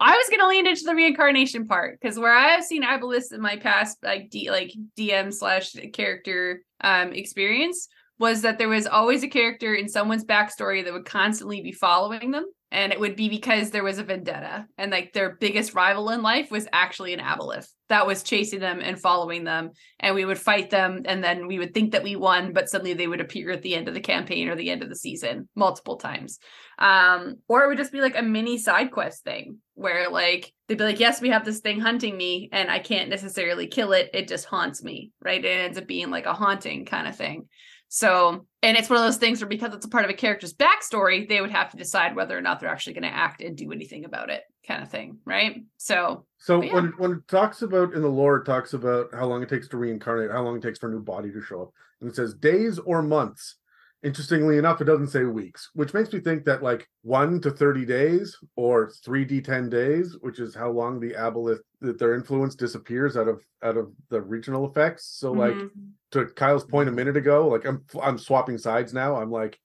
I 0.00 0.16
was 0.16 0.28
gonna 0.30 0.48
lean 0.48 0.66
into 0.66 0.82
the 0.84 0.94
reincarnation 0.94 1.66
part 1.66 2.00
because 2.00 2.18
where 2.18 2.34
I 2.34 2.48
have 2.48 2.64
seen 2.64 2.82
Aboleth 2.82 3.32
in 3.32 3.40
my 3.40 3.56
past 3.56 3.98
like 4.02 4.28
D 4.30 4.50
like 4.50 4.72
DM 4.98 5.32
slash 5.32 5.74
character 5.92 6.62
um 6.80 7.12
experience 7.12 7.88
was 8.18 8.42
that 8.42 8.58
there 8.58 8.68
was 8.68 8.86
always 8.86 9.22
a 9.22 9.28
character 9.28 9.74
in 9.74 9.88
someone's 9.88 10.24
backstory 10.24 10.84
that 10.84 10.92
would 10.92 11.06
constantly 11.06 11.62
be 11.62 11.72
following 11.72 12.32
them. 12.32 12.44
And 12.72 12.92
it 12.92 13.00
would 13.00 13.16
be 13.16 13.28
because 13.28 13.70
there 13.70 13.82
was 13.82 13.98
a 13.98 14.04
vendetta. 14.04 14.66
And 14.78 14.90
like 14.90 15.12
their 15.12 15.36
biggest 15.40 15.74
rival 15.74 16.10
in 16.10 16.22
life 16.22 16.50
was 16.50 16.68
actually 16.72 17.14
an 17.14 17.20
Aboleth 17.20 17.68
that 17.88 18.06
was 18.06 18.22
chasing 18.22 18.60
them 18.60 18.80
and 18.80 19.00
following 19.00 19.44
them. 19.44 19.70
And 19.98 20.14
we 20.14 20.24
would 20.24 20.38
fight 20.38 20.70
them. 20.70 21.02
And 21.04 21.22
then 21.22 21.48
we 21.48 21.58
would 21.58 21.74
think 21.74 21.92
that 21.92 22.04
we 22.04 22.14
won, 22.14 22.52
but 22.52 22.68
suddenly 22.68 22.94
they 22.94 23.08
would 23.08 23.20
appear 23.20 23.50
at 23.50 23.62
the 23.62 23.74
end 23.74 23.88
of 23.88 23.94
the 23.94 24.00
campaign 24.00 24.48
or 24.48 24.54
the 24.54 24.70
end 24.70 24.82
of 24.82 24.88
the 24.88 24.96
season 24.96 25.48
multiple 25.56 25.96
times 25.96 26.38
um 26.80 27.36
or 27.46 27.62
it 27.62 27.68
would 27.68 27.76
just 27.76 27.92
be 27.92 28.00
like 28.00 28.16
a 28.16 28.22
mini 28.22 28.56
side 28.56 28.90
quest 28.90 29.22
thing 29.22 29.58
where 29.74 30.08
like 30.08 30.52
they'd 30.66 30.78
be 30.78 30.84
like 30.84 30.98
yes 30.98 31.20
we 31.20 31.28
have 31.28 31.44
this 31.44 31.60
thing 31.60 31.78
hunting 31.78 32.16
me 32.16 32.48
and 32.52 32.70
i 32.70 32.78
can't 32.78 33.10
necessarily 33.10 33.66
kill 33.66 33.92
it 33.92 34.08
it 34.14 34.26
just 34.26 34.46
haunts 34.46 34.82
me 34.82 35.12
right 35.20 35.44
it 35.44 35.48
ends 35.48 35.76
up 35.76 35.86
being 35.86 36.10
like 36.10 36.26
a 36.26 36.32
haunting 36.32 36.86
kind 36.86 37.06
of 37.06 37.14
thing 37.14 37.46
so 37.92 38.46
and 38.62 38.78
it's 38.78 38.88
one 38.88 38.98
of 38.98 39.04
those 39.04 39.18
things 39.18 39.40
where 39.40 39.48
because 39.48 39.74
it's 39.74 39.84
a 39.84 39.90
part 39.90 40.04
of 40.04 40.10
a 40.10 40.14
character's 40.14 40.54
backstory 40.54 41.28
they 41.28 41.42
would 41.42 41.50
have 41.50 41.70
to 41.70 41.76
decide 41.76 42.16
whether 42.16 42.36
or 42.36 42.40
not 42.40 42.60
they're 42.60 42.70
actually 42.70 42.94
going 42.94 43.02
to 43.02 43.14
act 43.14 43.42
and 43.42 43.56
do 43.56 43.70
anything 43.72 44.06
about 44.06 44.30
it 44.30 44.44
kind 44.70 44.82
of 44.82 44.90
thing, 44.90 45.18
right? 45.24 45.62
So 45.76 46.26
So 46.38 46.62
yeah. 46.62 46.74
when 46.74 46.92
when 46.96 47.12
it 47.12 47.28
talks 47.28 47.62
about 47.62 47.92
in 47.92 48.02
the 48.02 48.08
lore, 48.08 48.38
it 48.38 48.44
talks 48.44 48.72
about 48.72 49.12
how 49.12 49.26
long 49.26 49.42
it 49.42 49.48
takes 49.48 49.68
to 49.68 49.76
reincarnate, 49.76 50.30
how 50.30 50.42
long 50.42 50.56
it 50.56 50.62
takes 50.62 50.78
for 50.78 50.88
a 50.88 50.92
new 50.92 51.02
body 51.02 51.30
to 51.32 51.42
show 51.42 51.62
up, 51.62 51.72
and 52.00 52.08
it 52.08 52.16
says 52.16 52.34
days 52.34 52.78
or 52.78 53.02
months. 53.02 53.56
Interestingly 54.02 54.56
enough, 54.56 54.80
it 54.80 54.84
doesn't 54.84 55.08
say 55.08 55.24
weeks, 55.24 55.68
which 55.74 55.92
makes 55.92 56.10
me 56.10 56.20
think 56.20 56.46
that 56.46 56.62
like 56.62 56.88
one 57.02 57.38
to 57.42 57.50
thirty 57.50 57.84
days 57.84 58.34
or 58.56 58.90
three 59.04 59.26
d 59.26 59.42
ten 59.42 59.68
days, 59.68 60.16
which 60.22 60.38
is 60.38 60.54
how 60.54 60.70
long 60.70 60.98
the 60.98 61.12
aboleth 61.12 61.60
that 61.82 61.98
their 61.98 62.14
influence 62.14 62.54
disappears 62.54 63.16
out 63.18 63.28
of 63.28 63.44
out 63.62 63.76
of 63.76 63.92
the 64.08 64.22
regional 64.22 64.66
effects. 64.66 65.06
So 65.18 65.32
like 65.32 65.52
mhm. 65.52 65.70
to 66.12 66.26
Kyle's 66.26 66.64
point 66.64 66.88
a 66.88 66.92
minute 66.92 67.18
ago, 67.18 67.46
like 67.48 67.66
I'm 67.66 67.84
I'm 68.02 68.16
swapping 68.16 68.56
sides 68.56 68.94
now. 68.94 69.16
I'm 69.16 69.30
like 69.30 69.58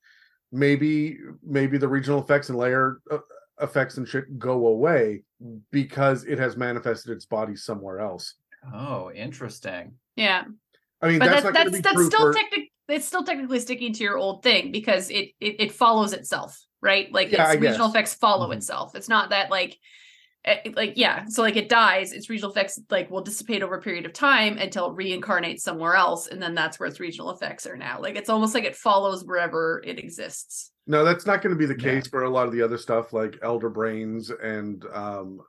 maybe 0.52 1.18
maybe 1.42 1.78
the 1.78 1.88
regional 1.88 2.22
effects 2.22 2.50
and 2.50 2.58
lair 2.58 2.98
uh, 3.10 3.20
effects 3.62 3.96
and 3.98 4.08
shit 4.08 4.38
go 4.38 4.68
away 4.68 5.24
because 5.72 6.26
it 6.26 6.40
has 6.40 6.58
manifested 6.58 7.12
its 7.12 7.26
body 7.26 7.56
somewhere 7.56 8.00
else. 8.00 8.36
Oh, 8.74 9.12
interesting. 9.12 9.94
yeah. 10.16 10.44
I 11.02 11.10
mean, 11.10 11.20
but 11.20 11.26
that's 11.26 11.44
that, 11.44 11.54
not 11.54 11.72
that's 11.72 11.82
that's 11.82 12.06
still 12.06 12.32
for. 12.32 12.34
technic 12.34 12.64
it's 12.88 13.06
still 13.06 13.24
technically 13.24 13.60
sticking 13.60 13.94
to 13.94 14.04
your 14.04 14.18
old 14.18 14.44
thing 14.44 14.72
because 14.72 15.10
it 15.10 15.30
it, 15.40 15.56
it 15.60 15.72
follows 15.72 16.14
itself 16.14 16.62
right 16.82 17.12
like 17.12 17.32
Yeah, 17.32 17.44
its 17.44 17.52
I 17.52 17.56
regional 17.56 17.88
guess. 17.88 17.96
effects 17.96 18.14
follow 18.16 18.50
Mhm. 18.50 18.58
itself 18.58 18.96
it's 18.96 19.10
not 19.10 19.30
that 19.32 19.50
like 19.50 19.78
eh, 20.46 20.70
like 20.76 20.94
yeah 20.96 21.26
so 21.28 21.42
like 21.42 21.56
it 21.56 21.70
dies 21.70 22.14
its 22.14 22.30
regional 22.30 22.52
effects 22.52 22.80
like 22.92 23.10
will 23.10 23.22
dissipate 23.22 23.64
over 23.64 23.76
a 23.76 23.82
period 23.82 24.06
of 24.06 24.14
time 24.14 24.58
until 24.58 24.88
it 24.92 24.96
reincarnates 24.96 25.62
somewhere 25.62 25.96
else 25.96 26.28
and 26.28 26.42
then 26.42 26.54
that's 26.54 26.80
where 26.80 26.88
its 26.88 27.00
regional 27.00 27.32
effects 27.32 27.66
are 27.66 27.78
now 27.78 28.00
like 28.00 28.16
it's 28.16 28.30
almost 28.30 28.54
like 28.54 28.66
it 28.66 28.76
follows 28.76 29.24
wherever 29.26 29.82
it 29.86 29.98
exists 30.00 30.72
no, 30.88 31.04
that's 31.04 31.26
not 31.26 31.42
going 31.42 31.52
to 31.52 31.58
be 31.58 31.66
the 31.66 31.74
Yeah. 31.82 31.96
case 31.96 32.08
for 32.08 32.26
a 32.26 32.30
lot 32.30 32.46
of 32.46 32.54
the 32.54 32.62
other 32.62 32.78
stuff 32.78 33.12
like 33.12 33.40
elder 33.42 33.70
brains 33.72 34.30
and 34.30 34.86
um 34.94 35.40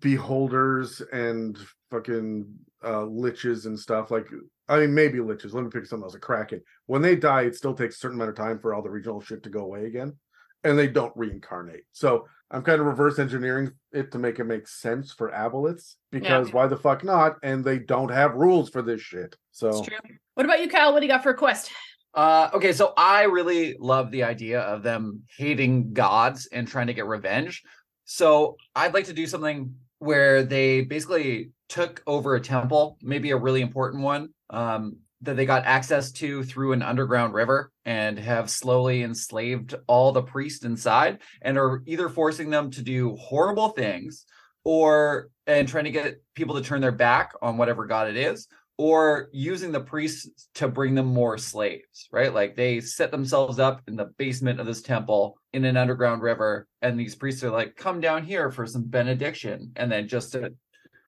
beholders 0.00 1.02
and 1.12 1.58
fucking 1.90 2.46
uh 2.84 3.00
liches 3.00 3.66
and 3.66 3.78
stuff 3.78 4.10
like 4.10 4.26
I 4.68 4.78
mean 4.78 4.94
maybe 4.94 5.18
liches. 5.18 5.52
Let 5.52 5.64
me 5.64 5.70
pick 5.70 5.86
something 5.86 6.04
else. 6.04 6.14
A 6.14 6.18
kraken. 6.18 6.62
When 6.86 7.02
they 7.02 7.16
die, 7.16 7.42
it 7.42 7.56
still 7.56 7.74
takes 7.74 7.96
a 7.96 7.98
certain 7.98 8.16
amount 8.16 8.30
of 8.30 8.36
time 8.36 8.58
for 8.58 8.74
all 8.74 8.82
the 8.82 8.90
regional 8.90 9.20
shit 9.20 9.42
to 9.44 9.50
go 9.50 9.60
away 9.60 9.86
again, 9.86 10.16
and 10.64 10.78
they 10.78 10.88
don't 10.88 11.12
reincarnate. 11.16 11.84
So 11.92 12.26
I'm 12.50 12.62
kind 12.62 12.80
of 12.80 12.86
reverse 12.86 13.18
engineering 13.18 13.72
it 13.92 14.12
to 14.12 14.18
make 14.18 14.38
it 14.38 14.44
make 14.44 14.68
sense 14.68 15.12
for 15.12 15.30
aboleths 15.30 15.94
because 16.10 16.52
why 16.52 16.66
the 16.66 16.76
fuck 16.76 17.02
not? 17.02 17.36
And 17.42 17.64
they 17.64 17.78
don't 17.78 18.10
have 18.10 18.34
rules 18.34 18.70
for 18.70 18.82
this 18.82 19.00
shit. 19.00 19.36
So 19.50 19.82
true 19.82 19.96
what 20.34 20.46
about 20.46 20.60
you 20.60 20.68
kyle 20.68 20.92
what 20.92 21.00
do 21.00 21.06
you 21.06 21.12
got 21.12 21.22
for 21.22 21.30
a 21.30 21.34
quest 21.34 21.70
Uh, 22.14 22.48
okay, 22.54 22.72
so 22.72 22.94
I 22.96 23.24
really 23.24 23.76
love 23.78 24.10
the 24.10 24.22
idea 24.22 24.60
of 24.60 24.82
them 24.82 25.22
hating 25.36 25.92
gods 25.92 26.48
and 26.50 26.66
trying 26.66 26.86
to 26.86 26.94
get 26.94 27.06
revenge. 27.06 27.62
So 28.06 28.56
I'd 28.74 28.94
like 28.94 29.04
to 29.06 29.12
do 29.12 29.26
something 29.26 29.74
where 29.98 30.42
they 30.42 30.80
basically 30.80 31.50
took 31.68 32.02
over 32.06 32.34
a 32.34 32.40
temple, 32.40 32.98
maybe 33.02 33.30
a 33.30 33.36
really 33.36 33.60
important 33.60 34.02
one, 34.02 34.30
um, 34.50 34.96
that 35.22 35.36
they 35.36 35.46
got 35.46 35.64
access 35.64 36.12
to 36.12 36.44
through 36.44 36.72
an 36.72 36.82
underground 36.82 37.32
river 37.34 37.72
and 37.84 38.18
have 38.18 38.50
slowly 38.50 39.02
enslaved 39.02 39.74
all 39.86 40.12
the 40.12 40.22
priests 40.22 40.64
inside 40.64 41.18
and 41.42 41.56
are 41.56 41.82
either 41.86 42.08
forcing 42.08 42.50
them 42.50 42.70
to 42.70 42.82
do 42.82 43.16
horrible 43.16 43.70
things 43.70 44.26
or 44.64 45.30
and 45.46 45.68
trying 45.68 45.84
to 45.84 45.90
get 45.90 46.22
people 46.34 46.54
to 46.54 46.60
turn 46.60 46.80
their 46.80 46.92
back 46.92 47.32
on 47.40 47.56
whatever 47.56 47.86
god 47.86 48.08
it 48.08 48.16
is 48.16 48.46
or 48.78 49.30
using 49.32 49.72
the 49.72 49.80
priests 49.80 50.48
to 50.54 50.68
bring 50.68 50.94
them 50.94 51.06
more 51.06 51.38
slaves, 51.38 52.08
right? 52.12 52.32
Like 52.32 52.56
they 52.56 52.80
set 52.80 53.10
themselves 53.10 53.58
up 53.58 53.80
in 53.88 53.96
the 53.96 54.12
basement 54.18 54.60
of 54.60 54.66
this 54.66 54.82
temple 54.82 55.38
in 55.54 55.64
an 55.64 55.78
underground 55.78 56.20
river, 56.20 56.68
and 56.82 57.00
these 57.00 57.14
priests 57.14 57.42
are 57.42 57.50
like, 57.50 57.74
come 57.76 58.00
down 58.00 58.22
here 58.22 58.50
for 58.50 58.66
some 58.66 58.84
benediction, 58.84 59.72
and 59.76 59.90
then 59.90 60.08
just 60.08 60.32
to 60.32 60.52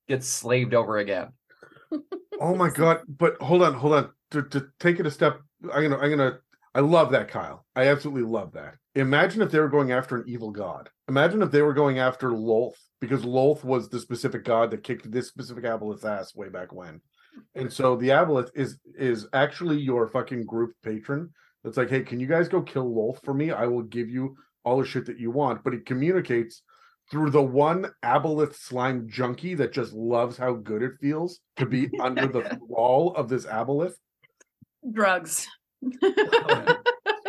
get 0.08 0.24
slaved 0.24 0.74
over 0.74 0.98
again. 0.98 1.28
Oh 2.40 2.54
my 2.54 2.70
god! 2.74 3.00
But 3.08 3.40
hold 3.40 3.62
on, 3.62 3.74
hold 3.74 3.94
on. 3.94 4.10
To 4.32 4.42
to 4.42 4.66
take 4.80 5.00
it 5.00 5.06
a 5.06 5.10
step, 5.10 5.40
I'm 5.72 5.82
gonna 5.82 5.98
I'm 5.98 6.10
gonna. 6.10 6.38
I 6.74 6.80
love 6.80 7.10
that, 7.12 7.28
Kyle. 7.28 7.64
I 7.74 7.88
absolutely 7.88 8.30
love 8.30 8.52
that. 8.52 8.76
Imagine 8.94 9.42
if 9.42 9.50
they 9.50 9.58
were 9.58 9.68
going 9.68 9.92
after 9.92 10.16
an 10.16 10.24
evil 10.26 10.50
god. 10.50 10.90
Imagine 11.08 11.42
if 11.42 11.50
they 11.50 11.62
were 11.62 11.72
going 11.72 11.98
after 11.98 12.30
Lolth, 12.30 12.76
because 13.00 13.22
Lolth 13.22 13.64
was 13.64 13.88
the 13.88 13.98
specific 13.98 14.44
god 14.44 14.70
that 14.70 14.84
kicked 14.84 15.10
this 15.10 15.28
specific 15.28 15.64
aboleth's 15.64 16.04
ass 16.04 16.34
way 16.34 16.48
back 16.48 16.72
when. 16.72 17.00
And 17.54 17.72
so 17.72 17.96
the 17.96 18.08
aboleth 18.08 18.50
is 18.54 18.78
is 18.96 19.26
actually 19.32 19.78
your 19.78 20.08
fucking 20.08 20.44
group 20.44 20.72
patron. 20.82 21.30
That's 21.64 21.76
like, 21.76 21.90
hey, 21.90 22.02
can 22.02 22.20
you 22.20 22.26
guys 22.26 22.48
go 22.48 22.62
kill 22.62 22.88
Lolth 22.92 23.24
for 23.24 23.34
me? 23.34 23.50
I 23.50 23.66
will 23.66 23.82
give 23.82 24.08
you 24.08 24.36
all 24.64 24.78
the 24.78 24.86
shit 24.86 25.06
that 25.06 25.18
you 25.18 25.30
want. 25.30 25.64
But 25.64 25.74
it 25.74 25.86
communicates 25.86 26.62
through 27.10 27.30
the 27.30 27.42
one 27.42 27.86
aboleth 28.04 28.54
slime 28.54 29.08
junkie 29.08 29.54
that 29.54 29.72
just 29.72 29.92
loves 29.92 30.36
how 30.36 30.52
good 30.54 30.82
it 30.82 30.92
feels 31.00 31.40
to 31.56 31.66
be 31.66 31.90
under 32.00 32.26
the 32.26 32.58
thrall 32.58 33.14
of 33.14 33.28
this 33.28 33.46
aboleth, 33.46 33.94
drugs 34.92 35.46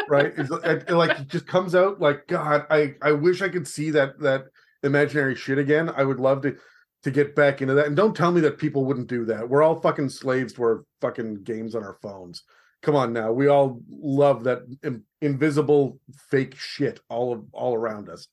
right? 0.09 0.34
It's, 0.38 0.51
it, 0.51 0.86
it, 0.88 0.91
like 0.91 1.19
it 1.19 1.27
just 1.27 1.47
comes 1.47 1.75
out 1.75 2.01
like 2.01 2.27
God. 2.27 2.65
I 2.69 2.95
I 3.01 3.11
wish 3.11 3.41
I 3.41 3.49
could 3.49 3.67
see 3.67 3.91
that 3.91 4.19
that 4.19 4.45
imaginary 4.84 5.36
shit 5.36 5.57
again. 5.57 5.91
I 5.95 6.03
would 6.03 6.19
love 6.19 6.41
to 6.41 6.55
to 7.03 7.11
get 7.11 7.36
back 7.36 7.61
into 7.61 7.73
that. 7.75 7.88
And 7.88 7.95
don't 7.95 8.15
tell 8.15 8.32
me 8.32 8.41
that 8.41 8.57
people 8.57 8.86
wouldn't 8.86 9.07
do 9.07 9.25
that. 9.25 9.47
We're 9.47 9.63
all 9.63 9.80
fucking 9.80 10.09
slaves 10.09 10.53
to 10.53 10.63
our 10.63 10.86
fucking 10.99 11.43
games 11.43 11.75
on 11.75 11.84
our 11.84 11.97
phones. 12.01 12.43
Come 12.82 12.95
on 12.95 13.13
now. 13.13 13.32
We 13.32 13.47
all 13.47 13.82
love 13.89 14.43
that 14.45 14.59
in- 14.84 15.03
invisible 15.21 15.99
fake 16.30 16.55
shit 16.55 16.99
all 17.09 17.34
of, 17.34 17.45
all 17.53 17.75
around 17.75 18.09
us. 18.09 18.27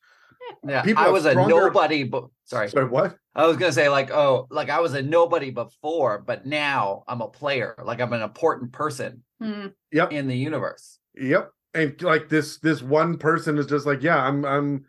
Yeah, 0.66 0.82
People 0.82 1.02
I 1.02 1.04
have 1.06 1.12
was 1.12 1.26
a 1.26 1.34
nobody, 1.34 2.02
but 2.04 2.24
sorry, 2.44 2.68
Sorry, 2.68 2.86
what? 2.88 3.16
I 3.34 3.46
was 3.46 3.56
gonna 3.56 3.72
say 3.72 3.88
like, 3.88 4.10
oh, 4.10 4.46
like 4.50 4.70
I 4.70 4.80
was 4.80 4.94
a 4.94 5.02
nobody 5.02 5.50
before, 5.50 6.18
but 6.26 6.46
now 6.46 7.04
I'm 7.06 7.20
a 7.20 7.28
player. 7.28 7.74
Like 7.84 8.00
I'm 8.00 8.12
an 8.12 8.22
important 8.22 8.72
person 8.72 9.22
Hmm. 9.40 9.66
in 9.92 10.26
the 10.28 10.36
universe. 10.36 10.98
Yep. 11.14 11.50
And 11.74 12.00
like 12.02 12.28
this 12.28 12.58
this 12.58 12.82
one 12.82 13.18
person 13.18 13.58
is 13.58 13.66
just 13.66 13.86
like, 13.86 14.02
yeah, 14.02 14.16
I'm 14.16 14.44
I'm 14.44 14.84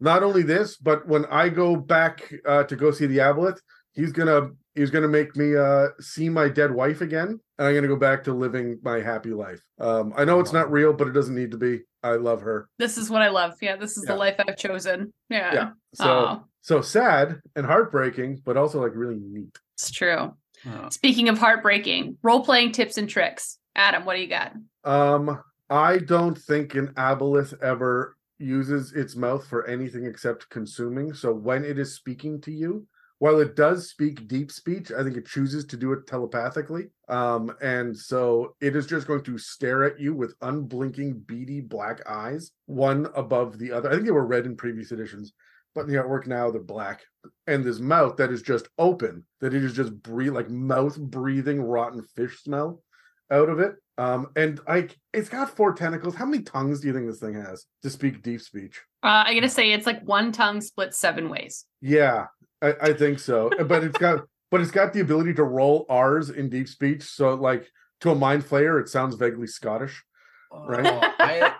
not 0.00 0.22
only 0.22 0.42
this, 0.42 0.76
but 0.76 1.06
when 1.06 1.24
I 1.26 1.48
go 1.48 1.76
back 1.76 2.32
uh 2.44 2.64
to 2.64 2.76
go 2.76 2.90
see 2.90 3.06
the 3.06 3.18
aboleth, 3.18 3.60
he's 3.92 4.12
gonna 4.12 4.50
he's 4.74 4.90
gonna 4.90 5.08
make 5.08 5.36
me 5.36 5.56
uh 5.56 5.88
see 6.00 6.28
my 6.28 6.48
dead 6.48 6.72
wife 6.72 7.00
again, 7.00 7.38
and 7.58 7.66
I'm 7.68 7.74
gonna 7.74 7.88
go 7.88 7.96
back 7.96 8.24
to 8.24 8.34
living 8.34 8.80
my 8.82 9.00
happy 9.00 9.30
life. 9.30 9.62
Um 9.78 10.12
I 10.16 10.24
know 10.24 10.40
it's 10.40 10.52
not 10.52 10.70
real, 10.72 10.92
but 10.92 11.06
it 11.08 11.12
doesn't 11.12 11.34
need 11.36 11.52
to 11.52 11.58
be. 11.58 11.80
I 12.02 12.12
love 12.16 12.42
her. 12.42 12.68
this 12.78 12.98
is 12.98 13.08
what 13.10 13.22
i 13.22 13.28
love 13.28 13.54
yeah 13.60 13.76
this 13.76 13.96
is 13.96 14.04
Yeah. 14.06 14.12
the 14.14 14.18
life 14.18 14.36
i've 14.38 14.56
chosen 14.56 15.12
yeah, 15.30 15.54
Yeah. 15.54 15.70
So 15.94 16.04
Aw, 16.08 16.40
so 16.60 16.80
sad 16.80 17.40
and 17.56 17.66
heartbreaking, 17.66 18.42
but 18.44 18.56
also 18.56 18.80
like 18.82 18.92
really 18.94 19.18
neat. 19.20 19.56
it's 19.74 19.90
true 19.90 20.34
Oh. 20.64 20.88
speaking 20.90 21.28
of 21.28 21.38
heartbreaking 21.38 22.18
role-playing 22.22 22.70
tips 22.72 22.96
and 22.98 23.08
tricks 23.08 23.58
adam 23.74 24.04
what 24.04 24.14
do 24.16 24.22
you 24.22 24.28
got 24.28 24.52
Um, 24.84 25.42
I 25.70 25.98
don't 25.98 26.36
think 26.38 26.74
an 26.74 26.88
aboleth 26.94 27.60
ever 27.62 28.16
uses 28.38 28.92
its 28.92 29.16
mouth 29.16 29.46
for 29.46 29.66
anything 29.66 30.04
except 30.04 30.50
consuming. 30.50 31.14
So 31.14 31.32
when 31.32 31.64
it 31.64 31.78
is 31.78 31.94
speaking 31.94 32.40
to 32.42 32.50
you, 32.52 32.86
while 33.22 33.38
it 33.38 33.54
does 33.54 33.88
speak 33.88 34.26
deep 34.26 34.50
speech, 34.50 34.90
I 34.90 35.04
think 35.04 35.16
it 35.16 35.28
chooses 35.28 35.64
to 35.66 35.76
do 35.76 35.92
it 35.92 36.08
telepathically. 36.08 36.86
Um, 37.08 37.54
and 37.62 37.96
so 37.96 38.56
it 38.60 38.74
is 38.74 38.84
just 38.84 39.06
going 39.06 39.22
to 39.22 39.38
stare 39.38 39.84
at 39.84 40.00
you 40.00 40.12
with 40.12 40.34
unblinking, 40.42 41.20
beady 41.20 41.60
black 41.60 42.00
eyes, 42.04 42.50
one 42.66 43.06
above 43.14 43.60
the 43.60 43.70
other. 43.70 43.88
I 43.88 43.92
think 43.92 44.06
they 44.06 44.10
were 44.10 44.26
red 44.26 44.44
in 44.44 44.56
previous 44.56 44.90
editions, 44.90 45.34
but 45.72 45.82
in 45.82 45.92
the 45.92 46.02
artwork 46.02 46.26
now 46.26 46.50
they're 46.50 46.60
black. 46.60 47.02
And 47.46 47.62
this 47.62 47.78
mouth 47.78 48.16
that 48.16 48.32
is 48.32 48.42
just 48.42 48.66
open, 48.76 49.24
that 49.40 49.54
it 49.54 49.62
is 49.62 49.72
just 49.72 49.94
breathe 50.02 50.32
like 50.32 50.50
mouth 50.50 50.98
breathing 50.98 51.62
rotten 51.62 52.02
fish 52.16 52.42
smell 52.42 52.82
out 53.30 53.48
of 53.48 53.60
it. 53.60 53.76
Um, 53.98 54.30
and 54.34 54.58
like 54.66 54.98
it's 55.12 55.28
got 55.28 55.56
four 55.56 55.74
tentacles. 55.74 56.16
How 56.16 56.26
many 56.26 56.42
tongues 56.42 56.80
do 56.80 56.88
you 56.88 56.92
think 56.92 57.06
this 57.06 57.20
thing 57.20 57.34
has 57.34 57.66
to 57.84 57.90
speak 57.90 58.20
deep 58.24 58.40
speech? 58.40 58.80
uh, 59.04 59.22
i 59.26 59.34
gotta 59.34 59.48
say 59.48 59.70
it's 59.72 59.86
like 59.86 60.02
one 60.02 60.32
tongue 60.32 60.60
split 60.60 60.92
seven 60.92 61.28
ways 61.28 61.66
Yeah, 61.80 62.26
I, 62.62 62.74
I 62.80 62.92
think 62.92 63.18
so. 63.18 63.50
but 63.66 63.84
it's 63.84 63.98
got 63.98 64.20
but 64.50 64.60
it's 64.60 64.70
got 64.70 64.92
the 64.92 65.00
ability 65.00 65.34
to 65.34 65.44
roll 65.44 65.86
R's 65.88 66.30
in 66.30 66.48
deep 66.48 66.68
speech. 66.68 67.02
So 67.02 67.34
like 67.34 67.66
to 68.00 68.10
a 68.10 68.14
mind 68.14 68.44
flayer, 68.44 68.80
it 68.80 68.88
sounds 68.88 69.14
vaguely 69.14 69.46
Scottish. 69.46 70.02
Right. 70.52 70.84
Oh, 70.86 71.00
I, 71.18 71.54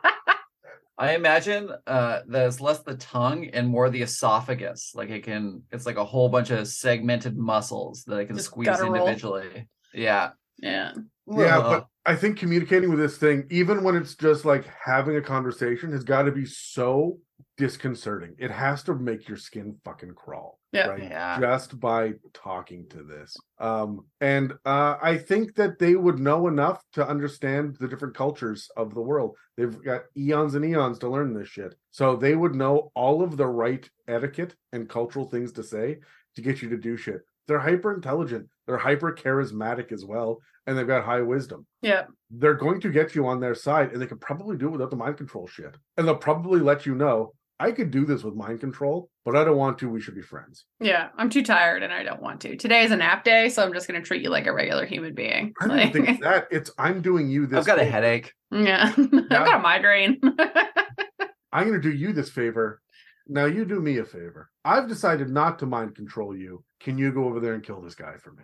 I 0.99 1.15
imagine 1.15 1.71
uh, 1.87 2.21
that 2.29 2.47
it's 2.47 2.61
less 2.61 2.81
the 2.81 2.97
tongue 2.97 3.47
and 3.47 3.67
more 3.67 3.89
the 3.89 4.03
esophagus. 4.03 4.93
Like 4.95 5.09
it 5.09 5.25
can, 5.25 5.63
it's 5.71 5.87
like 5.87 5.97
a 5.97 6.05
whole 6.05 6.29
bunch 6.29 6.51
of 6.51 6.69
segmented 6.69 7.37
muscles 7.39 8.05
that 8.05 8.19
it 8.19 8.27
can 8.27 8.37
Just 8.37 8.49
squeeze 8.51 8.67
guttural. 8.67 8.95
individually. 8.95 9.69
Yeah. 9.95 10.31
yeah 10.59 10.93
Yeah, 11.27 11.59
Ugh. 11.59 11.63
but 11.65 11.87
I 12.05 12.15
think 12.17 12.39
communicating 12.39 12.91
with 12.91 12.99
this 12.99 13.17
thing, 13.17 13.47
even 13.51 13.83
when 13.83 13.97
it's 13.97 14.15
just 14.15 14.45
like 14.45 14.67
having 14.85 15.17
a 15.17 15.23
conversation, 15.23 15.91
has 15.93 16.05
got 16.05 16.23
to 16.25 16.33
be 16.33 16.45
so 16.45 17.19
disconcerting. 17.57 18.35
It 18.39 18.51
has 18.51 18.83
to 18.85 18.95
make 18.95 19.29
your 19.29 19.39
skin 19.39 19.77
fucking 19.85 20.15
crawl. 20.15 20.59
Yeah. 20.73 20.87
Right. 20.87 21.03
Yeah. 21.03 21.39
Just 21.41 21.79
by 21.79 22.15
talking 22.33 22.89
to 22.89 23.03
this. 23.03 23.37
Um, 23.59 24.07
and 24.21 24.53
uh, 24.65 24.97
I 25.03 25.19
think 25.19 25.55
that 25.57 25.79
they 25.79 25.95
would 25.95 26.19
know 26.19 26.49
enough 26.49 26.83
to 26.95 27.07
understand 27.07 27.77
the 27.79 27.89
different 27.89 28.17
cultures 28.17 28.71
of 28.77 28.95
the 28.95 29.03
world. 29.03 29.37
They've 29.57 29.83
got 29.83 30.03
eons 30.17 30.55
and 30.55 30.65
eons 30.65 30.99
to 31.01 31.09
learn 31.11 31.35
this 31.35 31.49
shit. 31.49 31.75
So 31.91 32.17
they 32.17 32.35
would 32.35 32.55
know 32.55 32.91
all 32.95 33.23
of 33.23 33.37
the 33.37 33.47
right 33.47 33.89
etiquette 34.09 34.55
and 34.73 34.89
cultural 34.89 35.29
things 35.29 35.53
to 35.53 35.63
say 35.63 35.99
to 36.37 36.43
get 36.43 36.63
you 36.63 36.71
to 36.71 36.79
do 36.79 36.97
shit. 36.97 37.21
They're 37.49 37.59
hyper 37.59 37.93
intelligent. 37.95 38.49
They're 38.67 38.79
hyper 38.79 39.13
charismatic 39.13 39.93
as 39.93 40.05
well. 40.07 40.41
And 40.67 40.79
they've 40.79 40.87
got 40.87 41.05
high 41.05 41.21
wisdom 41.23 41.67
Yeah. 41.83 42.05
they're 42.31 42.55
going 42.55 42.81
to 42.83 42.89
get 42.91 43.17
you 43.17 43.27
on 43.27 43.41
their 43.41 43.55
side 43.57 43.93
and 43.93 44.01
they 44.01 44.07
can 44.07 44.19
probably 44.19 44.57
do 44.57 44.69
it 44.69 44.71
without 44.71 44.91
the 44.91 44.97
mind 44.97 45.17
control 45.17 45.49
shit. 45.49 45.75
And 45.97 46.07
they'll 46.07 46.15
probably 46.15 46.61
let 46.61 46.87
you 46.87 46.95
know, 46.95 47.33
I 47.61 47.71
could 47.73 47.91
do 47.93 48.05
this 48.05 48.25
with 48.25 48.35
mind 48.35 48.61
control, 48.61 49.09
but 49.25 49.37
I 49.37 49.45
don't 49.45 49.57
want 49.57 49.79
to. 49.79 49.89
We 49.89 50.01
should 50.01 50.17
be 50.17 50.23
friends. 50.23 50.65
Yeah. 50.81 51.09
I'm 51.17 51.31
too 51.31 51.43
tired 51.45 51.83
and 51.85 51.93
I 51.93 52.03
don't 52.03 52.21
want 52.23 52.41
to. 52.43 52.57
Today 52.57 52.83
is 52.83 52.91
a 52.91 52.97
nap 52.97 53.23
day, 53.25 53.49
so 53.49 53.63
I'm 53.63 53.73
just 53.73 53.87
gonna 53.87 54.03
treat 54.03 54.23
you 54.23 54.31
like 54.31 54.47
a 54.47 54.53
regular 54.53 54.85
human 54.85 55.15
being. 55.15 55.53
I 55.61 55.67
don't 55.69 55.77
Like- 55.77 55.93
think 55.93 56.09
it's 56.09 56.21
that. 56.23 56.49
It's 56.51 56.71
I'm 56.79 57.03
doing 57.03 57.29
you 57.31 57.47
this. 57.47 57.59
I've 57.61 57.67
got 57.67 57.79
a 57.79 57.85
headache. 57.85 58.33
yeah. 58.51 58.93
I've 58.97 59.29
got 59.29 59.55
a 59.57 59.63
migraine. 59.63 60.19
I'm 61.53 61.69
going 61.69 61.81
to 61.81 61.91
do 61.91 61.93
you 61.95 62.13
this 62.13 62.31
favor. 62.31 62.81
Now 63.29 63.45
you 63.45 63.65
do 63.65 63.81
me 63.81 63.99
a 63.99 64.05
favor. 64.05 64.51
I've 64.65 64.89
decided 64.89 65.29
not 65.29 65.59
to 65.61 65.67
mind 65.67 65.95
control 65.95 66.37
you. 66.37 66.65
Can 66.81 66.99
you 66.99 67.13
go 67.13 67.25
over 67.27 67.41
there 67.41 67.55
and 67.55 67.63
kill 67.63 67.81
this 67.81 67.95
guy 67.95 68.15
for 68.17 68.33
me? 68.33 68.43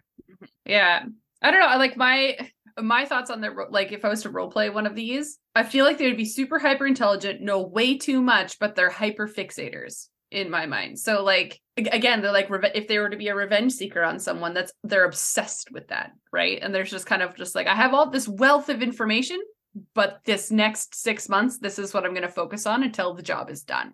yeah. 0.64 1.04
I 1.42 1.50
don't 1.50 1.60
know. 1.60 1.66
I 1.66 1.76
like 1.76 1.96
my 1.96 2.36
my 2.80 3.04
thoughts 3.04 3.30
on 3.30 3.40
the 3.40 3.50
like 3.70 3.92
if 3.92 4.04
I 4.04 4.08
was 4.08 4.22
to 4.22 4.30
role 4.30 4.50
play 4.50 4.70
one 4.70 4.86
of 4.86 4.94
these, 4.94 5.38
I 5.54 5.62
feel 5.62 5.84
like 5.84 5.98
they 5.98 6.06
would 6.06 6.16
be 6.16 6.24
super 6.24 6.58
hyper 6.58 6.86
intelligent, 6.86 7.40
know 7.40 7.62
way 7.62 7.98
too 7.98 8.22
much, 8.22 8.58
but 8.58 8.74
they're 8.74 8.90
hyper 8.90 9.28
fixators 9.28 10.08
in 10.30 10.50
my 10.50 10.66
mind. 10.66 10.98
So 10.98 11.24
like 11.24 11.60
again, 11.76 12.20
they're 12.22 12.32
like 12.32 12.48
if 12.74 12.88
they 12.88 12.98
were 12.98 13.10
to 13.10 13.16
be 13.16 13.28
a 13.28 13.34
revenge 13.34 13.72
seeker 13.72 14.02
on 14.02 14.18
someone, 14.18 14.54
that's 14.54 14.72
they're 14.84 15.04
obsessed 15.04 15.70
with 15.72 15.88
that, 15.88 16.12
right? 16.32 16.58
And 16.60 16.74
there's 16.74 16.90
just 16.90 17.06
kind 17.06 17.22
of 17.22 17.34
just 17.36 17.54
like 17.54 17.66
I 17.66 17.74
have 17.74 17.94
all 17.94 18.10
this 18.10 18.28
wealth 18.28 18.68
of 18.68 18.82
information, 18.82 19.40
but 19.94 20.20
this 20.24 20.50
next 20.50 20.94
six 20.94 21.28
months, 21.28 21.58
this 21.58 21.78
is 21.78 21.94
what 21.94 22.04
I'm 22.04 22.12
going 22.12 22.22
to 22.22 22.28
focus 22.28 22.66
on 22.66 22.82
until 22.82 23.14
the 23.14 23.22
job 23.22 23.50
is 23.50 23.62
done. 23.62 23.92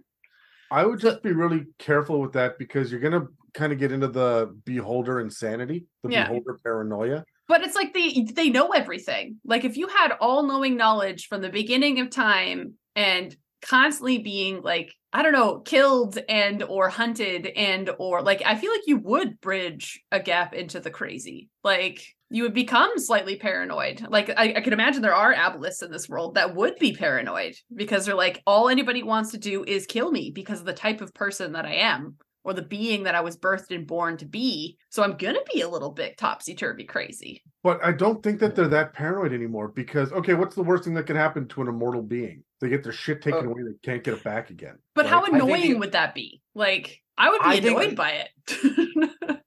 I 0.71 0.85
would 0.85 0.99
just 0.99 1.23
be 1.23 1.33
really 1.33 1.67
careful 1.79 2.21
with 2.21 2.33
that 2.33 2.59
because 2.59 2.91
you're 2.91 3.01
going 3.01 3.13
to 3.13 3.29
kind 3.53 3.73
of 3.73 3.79
get 3.79 3.93
into 3.93 4.09
the 4.09 4.59
beholder 4.65 5.21
insanity, 5.21 5.87
the 6.03 6.11
Yeah. 6.11 6.25
beholder 6.25 6.59
paranoia. 6.65 7.25
But 7.47 7.63
it's 7.63 7.75
like 7.75 7.93
they 7.93 8.27
they 8.33 8.49
know 8.49 8.71
everything. 8.71 9.37
Like 9.45 9.65
if 9.65 9.77
you 9.77 9.89
had 9.89 10.13
all 10.21 10.47
knowing 10.47 10.77
knowledge 10.77 11.27
from 11.27 11.43
the 11.43 11.51
beginning 11.51 12.01
of 12.01 12.11
time 12.11 12.75
and 12.97 13.37
constantly 13.63 14.19
being 14.19 14.63
like 14.63 14.93
I 15.13 15.23
don't 15.23 15.33
know 15.33 15.61
killed 15.61 16.19
and 16.29 16.63
or 16.63 16.89
hunted 16.89 17.47
and 17.47 17.91
or 17.99 18.23
like 18.23 18.43
I 18.45 18.57
feel 18.57 18.71
like 18.71 18.87
you 18.87 18.99
would 18.99 19.41
bridge 19.41 20.03
a 20.11 20.21
gap 20.21 20.55
into 20.55 20.81
the 20.81 20.91
crazy. 20.91 21.49
Like 21.63 22.05
you 22.31 22.43
would 22.43 22.55
become 22.55 22.99
slightly 22.99 23.37
paranoid. 23.37 24.07
Like 24.09 24.31
I, 24.31 24.55
I 24.57 24.61
can 24.61 24.73
imagine 24.73 25.03
there 25.03 25.15
are 25.15 25.33
abolitists 25.33 25.83
in 25.83 25.93
this 25.93 26.09
world 26.09 26.35
that 26.35 26.55
would 26.55 26.77
be 26.81 26.95
paranoid 26.95 27.55
because 27.75 28.07
they're 28.07 28.15
like 28.15 28.43
all 28.47 28.69
anybody 28.69 29.03
wants 29.03 29.31
to 29.33 29.39
do 29.39 29.65
is 29.65 29.87
kill 29.87 30.11
me 30.11 30.33
because 30.35 30.61
of 30.61 30.67
the 30.67 30.73
type 30.73 31.01
of 31.01 31.15
person 31.15 31.53
that 31.53 31.65
I 31.65 31.75
am 31.75 32.17
or 32.45 32.53
the 32.55 32.63
being 32.63 33.03
that 33.05 33.15
I 33.15 33.21
was 33.23 33.37
birthed 33.37 33.75
and 33.75 33.87
born 33.87 34.17
to 34.19 34.27
be. 34.27 34.77
So 34.91 35.03
I'm 35.03 35.17
gonna 35.17 35.41
be 35.53 35.63
a 35.63 35.69
little 35.69 35.91
bit 35.91 36.17
topsy 36.19 36.55
turvy 36.55 36.85
crazy. 36.85 37.43
But 37.63 37.83
I 37.83 37.93
don't 37.93 38.23
think 38.23 38.39
that 38.41 38.55
they're 38.55 38.69
that 38.69 38.93
paranoid 38.93 39.33
anymore 39.33 39.69
because 39.69 40.13
okay, 40.13 40.35
what's 40.35 40.55
the 40.55 40.63
worst 40.63 40.85
thing 40.85 40.95
that 40.95 41.07
can 41.07 41.17
happen 41.17 41.49
to 41.49 41.63
an 41.63 41.69
immortal 41.69 42.03
being? 42.03 42.45
They 42.61 42.69
get 42.69 42.83
their 42.85 42.93
shit 42.93 43.23
taken 43.23 43.47
Uh, 43.47 43.51
away, 43.51 43.63
they 43.63 43.75
can't 43.83 44.05
get 44.05 44.15
it 44.15 44.23
back 44.25 44.51
again. 44.51 44.77
But 44.95 45.07
how 45.07 45.17
right? 45.23 45.31
think 45.33 45.43
annoying 45.43 45.73
the- 45.73 45.79
would 45.79 45.93
that 45.93 46.15
be? 46.15 46.41
Like, 46.55 47.01
I 47.19 47.31
would 47.31 47.41
be 47.41 47.47
I 47.47 47.61
think- 47.61 47.79
annoyed 47.81 47.97
by 47.97 48.11
it. 48.13 49.41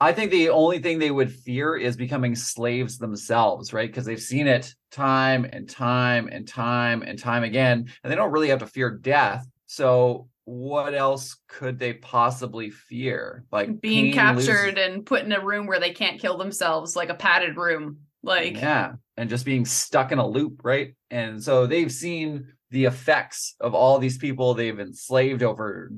I 0.00 0.12
think 0.12 0.32
the 0.32 0.50
only 0.50 0.80
thing 0.80 0.98
they 0.98 1.10
would 1.12 1.32
fear 1.32 1.76
is 1.76 1.96
becoming 1.96 2.34
slaves 2.34 2.98
themselves, 2.98 3.72
right? 3.72 3.88
Because 3.88 4.04
they've 4.04 4.20
seen 4.20 4.46
it 4.48 4.74
time 4.90 5.46
and 5.50 5.68
time 5.68 6.28
and 6.30 6.46
time 6.46 7.02
and 7.02 7.18
time 7.18 7.42
again, 7.44 7.86
and 8.02 8.10
they 8.12 8.16
don't 8.16 8.32
really 8.32 8.48
have 8.48 8.58
to 8.58 8.66
fear 8.66 8.90
death. 8.90 9.46
So, 9.66 10.28
what 10.46 10.94
else 10.94 11.36
could 11.48 11.78
they 11.78 11.94
possibly 11.94 12.70
fear? 12.70 13.44
Like 13.50 13.80
Being 13.80 14.12
Cain 14.12 14.34
loses- 14.36 14.48
captured 14.48 14.78
and 14.78 15.06
put 15.06 15.24
in 15.24 15.32
a 15.32 15.44
room 15.44 15.66
where 15.66 15.80
they 15.80 15.92
can't 15.92 16.20
kill 16.20 16.36
themselves, 16.38 16.94
like 16.96 17.08
a 17.08 17.14
padded 17.14 17.56
room. 17.56 17.98
Like, 18.22 18.56
yeah, 18.56 18.92
and 19.18 19.28
just 19.28 19.44
being 19.44 19.64
stuck 19.66 20.10
in 20.10 20.18
a 20.18 20.26
loop, 20.26 20.60
right? 20.64 20.94
And 21.10 21.42
so 21.42 21.66
they've 21.66 21.92
seen 21.92 22.46
the 22.70 22.86
effects 22.86 23.54
of 23.60 23.74
all 23.74 23.98
these 23.98 24.16
people 24.18 24.54
they've 24.54 24.80
enslaved 24.80 25.42
over 25.42 25.90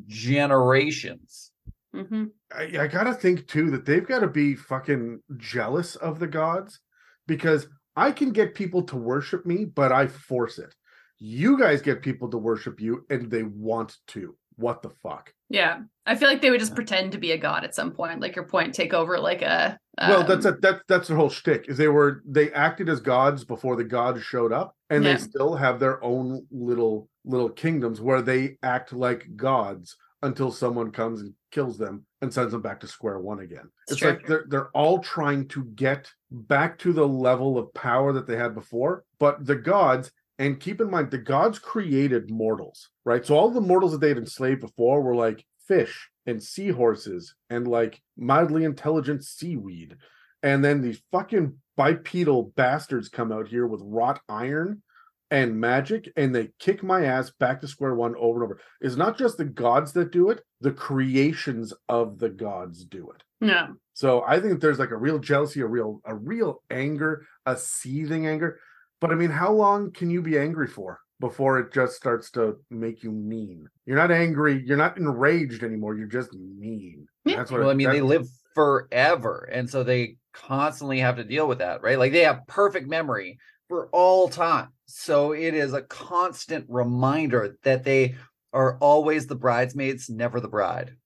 generations. 0.51 1.51
mhm. 1.95 2.31
I, 2.55 2.63
I 2.81 2.87
gotta 2.89 3.15
think 3.15 3.47
too 3.49 3.71
that 3.71 3.87
they've 3.87 4.07
got 4.07 4.21
to 4.21 4.29
be 4.29 4.55
fucking 4.55 5.21
jealous 5.37 5.97
of 5.97 6.19
the 6.19 6.27
gods 6.27 6.81
because 7.27 7.67
I 7.97 8.13
can 8.13 8.31
get 8.31 8.55
people 8.55 8.83
to 8.85 8.97
worship 8.97 9.47
me, 9.47 9.65
but 9.65 9.91
I 9.91 10.07
force 10.07 10.59
it. 10.59 10.75
You 11.19 11.59
guys 11.59 11.81
get 11.83 12.03
people 12.03 12.29
to 12.31 12.39
worship 12.39 12.81
you 12.81 13.05
and 13.11 13.31
they 13.31 13.43
want 13.43 13.97
to. 14.09 14.37
What 14.57 14.83
the 14.83 14.91
fuck? 15.03 15.33
yeah. 15.51 15.81
I 16.09 16.15
feel 16.15 16.29
like 16.29 16.41
they 16.41 16.51
would 16.51 16.61
just 16.61 16.75
pretend 16.77 17.11
to 17.13 17.19
be 17.19 17.33
a 17.33 17.37
god 17.39 17.65
at 17.65 17.75
some 17.75 17.91
point, 17.91 18.21
like 18.21 18.37
your 18.37 18.47
point, 18.47 18.73
take 18.75 18.95
over 18.95 19.19
like 19.19 19.43
a. 19.43 19.77
well, 19.99 20.23
that's 20.23 20.47
um, 20.47 20.55
a, 20.55 20.57
that's 20.59 20.83
that's 20.89 21.09
their 21.09 21.17
whole 21.17 21.29
shtick. 21.29 21.67
Is 21.69 21.77
they 21.77 21.89
were 21.89 22.23
they 22.25 22.53
acted 22.53 22.89
as 22.89 23.01
gods 23.01 23.45
before 23.45 23.75
the 23.77 23.85
gods 23.85 24.23
showed 24.23 24.53
up, 24.53 24.75
and 24.89 25.03
Yeah. 25.05 25.15
they 25.15 25.19
still 25.19 25.57
have 25.57 25.81
their 25.81 26.03
own 26.05 26.47
little 26.53 27.09
little 27.25 27.51
kingdoms 27.51 28.01
where 28.01 28.23
they 28.23 28.57
act 28.63 28.93
like 28.93 29.27
gods 29.35 29.97
until 30.23 30.53
someone 30.53 30.91
comes 30.93 31.21
and 31.23 31.35
kills 31.51 31.77
them 31.77 32.07
and 32.23 32.33
sends 32.33 32.53
them 32.53 32.63
back 32.63 32.79
to 32.81 32.87
square 32.87 33.19
one 33.19 33.41
again. 33.41 33.69
It's 33.89 33.95
It's 34.01 34.03
like 34.03 34.27
they're 34.27 34.45
they're 34.49 34.71
all 34.71 35.01
trying 35.01 35.49
to 35.49 35.65
get 35.65 36.09
back 36.31 36.79
to 36.79 36.93
the 36.93 37.07
level 37.07 37.59
of 37.59 37.75
power 37.75 38.13
that 38.13 38.27
they 38.29 38.37
had 38.37 38.55
before, 38.55 39.05
but 39.19 39.45
the 39.45 39.57
gods. 39.57 40.11
And 40.39 40.61
keep 40.61 40.81
in 40.81 40.91
mind, 40.91 41.11
the 41.11 41.19
gods 41.19 41.59
created 41.59 42.31
mortals, 42.31 42.91
right? 43.05 43.25
So 43.25 43.37
all 43.37 43.51
the 43.51 43.61
mortals 43.61 43.93
that 43.93 44.01
they 44.01 44.09
had 44.09 44.19
enslaved 44.19 44.61
before 44.61 45.03
were 45.03 45.15
like 45.15 45.45
fish 45.67 46.11
and 46.27 46.43
seahorses 46.43 47.35
and 47.49 47.67
like 47.67 48.01
mildly 48.17 48.65
intelligent 48.65 49.25
seaweed. 49.25 49.97
And 50.43 50.65
then 50.65 50.83
these 50.83 51.03
fucking 51.11 51.55
bipedal 51.77 52.53
bastards 52.57 53.09
come 53.09 53.33
out 53.33 53.49
here 53.49 53.67
with 53.67 53.81
wrought 53.83 54.21
iron 54.29 54.83
and 55.31 55.59
magic 55.59 56.13
and 56.17 56.35
they 56.35 56.51
kick 56.59 56.83
my 56.83 57.05
ass 57.05 57.31
back 57.31 57.61
to 57.61 57.69
square 57.69 57.95
one 57.95 58.15
over 58.17 58.43
and 58.43 58.53
over. 58.53 58.61
It's 58.81 58.97
not 58.97 59.19
just 59.19 59.39
the 59.39 59.45
gods 59.45 59.93
that 59.95 60.13
do 60.13 60.31
it, 60.31 60.43
the 60.61 60.73
creations 60.73 61.73
of 61.89 62.19
the 62.19 62.29
gods 62.29 62.85
do 62.85 63.11
it. 63.11 63.23
Yeah. 63.41 63.69
So 63.93 64.25
I 64.27 64.41
think 64.41 64.61
there's 64.61 64.79
like 64.79 64.91
a 64.91 64.97
real 64.97 65.19
jealousy, 65.19 65.61
a 65.61 65.67
real 65.67 66.01
a 66.05 66.15
real 66.15 66.63
anger, 66.71 67.27
a 67.45 67.57
seething 67.57 68.27
anger. 68.27 68.61
But 69.01 69.11
I 69.11 69.15
mean, 69.15 69.31
how 69.31 69.53
long 69.53 69.93
can 69.93 70.11
you 70.11 70.23
be 70.23 70.39
angry 70.39 70.67
for 70.67 71.01
before 71.21 71.59
it 71.59 71.73
just 71.73 71.97
starts 71.97 72.31
to 72.33 72.57
make 72.71 73.03
you 73.03 73.11
mean? 73.11 73.67
You're 73.85 73.97
not 73.97 74.11
angry, 74.11 74.63
you're 74.67 74.77
not 74.77 74.97
enraged 74.97 75.63
anymore, 75.63 75.97
you're 75.97 76.07
just 76.07 76.33
mean. 76.33 77.07
Yeah. 77.25 77.37
That's 77.37 77.51
what 77.51 77.61
Well, 77.61 77.71
I 77.71 77.75
mean, 77.75 77.91
they 77.91 78.01
live 78.01 78.27
forever, 78.55 79.49
and 79.53 79.69
so 79.69 79.83
they 79.83 80.17
constantly 80.33 81.01
have 81.01 81.17
to 81.17 81.25
deal 81.25 81.47
with 81.49 81.59
that, 81.59 81.83
right? 81.83 81.99
Like 81.99 82.13
they 82.13 82.25
have 82.25 82.47
perfect 82.47 82.89
memory 82.89 83.39
for 83.69 83.89
all 83.93 84.29
time. 84.29 84.69
So 84.87 85.33
it 85.33 85.55
is 85.55 85.75
a 85.75 85.83
constant 85.83 86.67
reminder 86.69 87.57
that 87.65 87.85
they 87.85 88.15
are 88.53 88.79
always 88.79 89.27
the 89.27 89.35
bridesmaids, 89.35 90.09
never 90.09 90.41
the 90.41 90.49
bride. 90.49 90.97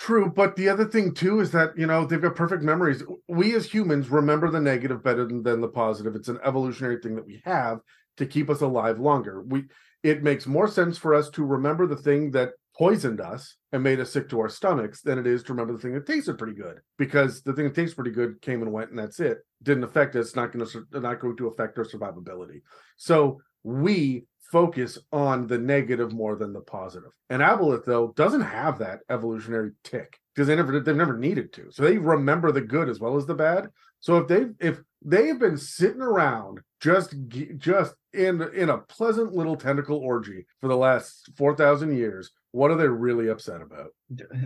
True, 0.00 0.32
but 0.34 0.56
the 0.56 0.70
other 0.70 0.86
thing 0.86 1.12
too 1.12 1.40
is 1.40 1.50
that 1.50 1.76
you 1.76 1.86
know 1.86 2.06
they've 2.06 2.22
got 2.22 2.34
perfect 2.34 2.62
memories. 2.62 3.02
We 3.28 3.54
as 3.54 3.66
humans 3.66 4.08
remember 4.08 4.50
the 4.50 4.58
negative 4.58 5.04
better 5.04 5.26
than, 5.26 5.42
than 5.42 5.60
the 5.60 5.68
positive. 5.68 6.16
It's 6.16 6.28
an 6.28 6.38
evolutionary 6.42 7.00
thing 7.02 7.16
that 7.16 7.26
we 7.26 7.42
have 7.44 7.80
to 8.16 8.24
keep 8.24 8.48
us 8.48 8.62
alive 8.62 8.98
longer. 8.98 9.42
We 9.42 9.64
it 10.02 10.22
makes 10.22 10.46
more 10.46 10.68
sense 10.68 10.96
for 10.96 11.14
us 11.14 11.28
to 11.30 11.44
remember 11.44 11.86
the 11.86 11.96
thing 11.96 12.30
that 12.30 12.52
poisoned 12.74 13.20
us 13.20 13.56
and 13.72 13.82
made 13.82 14.00
us 14.00 14.10
sick 14.10 14.30
to 14.30 14.40
our 14.40 14.48
stomachs 14.48 15.02
than 15.02 15.18
it 15.18 15.26
is 15.26 15.42
to 15.42 15.52
remember 15.52 15.74
the 15.74 15.78
thing 15.78 15.92
that 15.92 16.06
tasted 16.06 16.38
pretty 16.38 16.54
good 16.54 16.80
because 16.96 17.42
the 17.42 17.52
thing 17.52 17.64
that 17.66 17.74
tastes 17.74 17.94
pretty 17.94 18.10
good 18.10 18.40
came 18.40 18.62
and 18.62 18.72
went 18.72 18.88
and 18.88 18.98
that's 18.98 19.20
it. 19.20 19.40
Didn't 19.62 19.84
affect 19.84 20.16
us. 20.16 20.34
Not 20.34 20.50
going 20.50 20.64
to 20.64 21.00
not 21.00 21.20
going 21.20 21.36
to 21.36 21.48
affect 21.48 21.76
our 21.76 21.84
survivability. 21.84 22.62
So 22.96 23.42
we 23.64 24.24
focus 24.50 24.98
on 25.12 25.46
the 25.46 25.58
negative 25.58 26.12
more 26.12 26.36
than 26.36 26.52
the 26.52 26.60
positive. 26.60 27.10
And 27.28 27.42
Aboleth, 27.42 27.84
though, 27.84 28.12
doesn't 28.16 28.40
have 28.40 28.78
that 28.78 29.00
evolutionary 29.08 29.72
tick 29.84 30.18
because 30.34 30.48
they 30.48 30.56
never 30.56 30.80
they've 30.80 30.96
never 30.96 31.16
needed 31.16 31.52
to. 31.54 31.70
So 31.70 31.82
they 31.82 31.98
remember 31.98 32.52
the 32.52 32.60
good 32.60 32.88
as 32.88 33.00
well 33.00 33.16
as 33.16 33.26
the 33.26 33.34
bad. 33.34 33.68
So 34.00 34.16
if 34.18 34.28
they 34.28 34.46
if 34.58 34.80
they 35.02 35.28
have 35.28 35.38
been 35.38 35.56
sitting 35.58 36.02
around 36.02 36.60
just 36.80 37.14
just 37.56 37.94
in 38.12 38.42
in 38.54 38.70
a 38.70 38.78
pleasant 38.78 39.32
little 39.32 39.56
tentacle 39.56 39.98
orgy 39.98 40.46
for 40.60 40.68
the 40.68 40.76
last 40.76 41.30
four 41.36 41.54
thousand 41.54 41.96
years, 41.96 42.30
what 42.52 42.70
are 42.70 42.76
they 42.76 42.88
really 42.88 43.28
upset 43.28 43.60
about? 43.60 43.90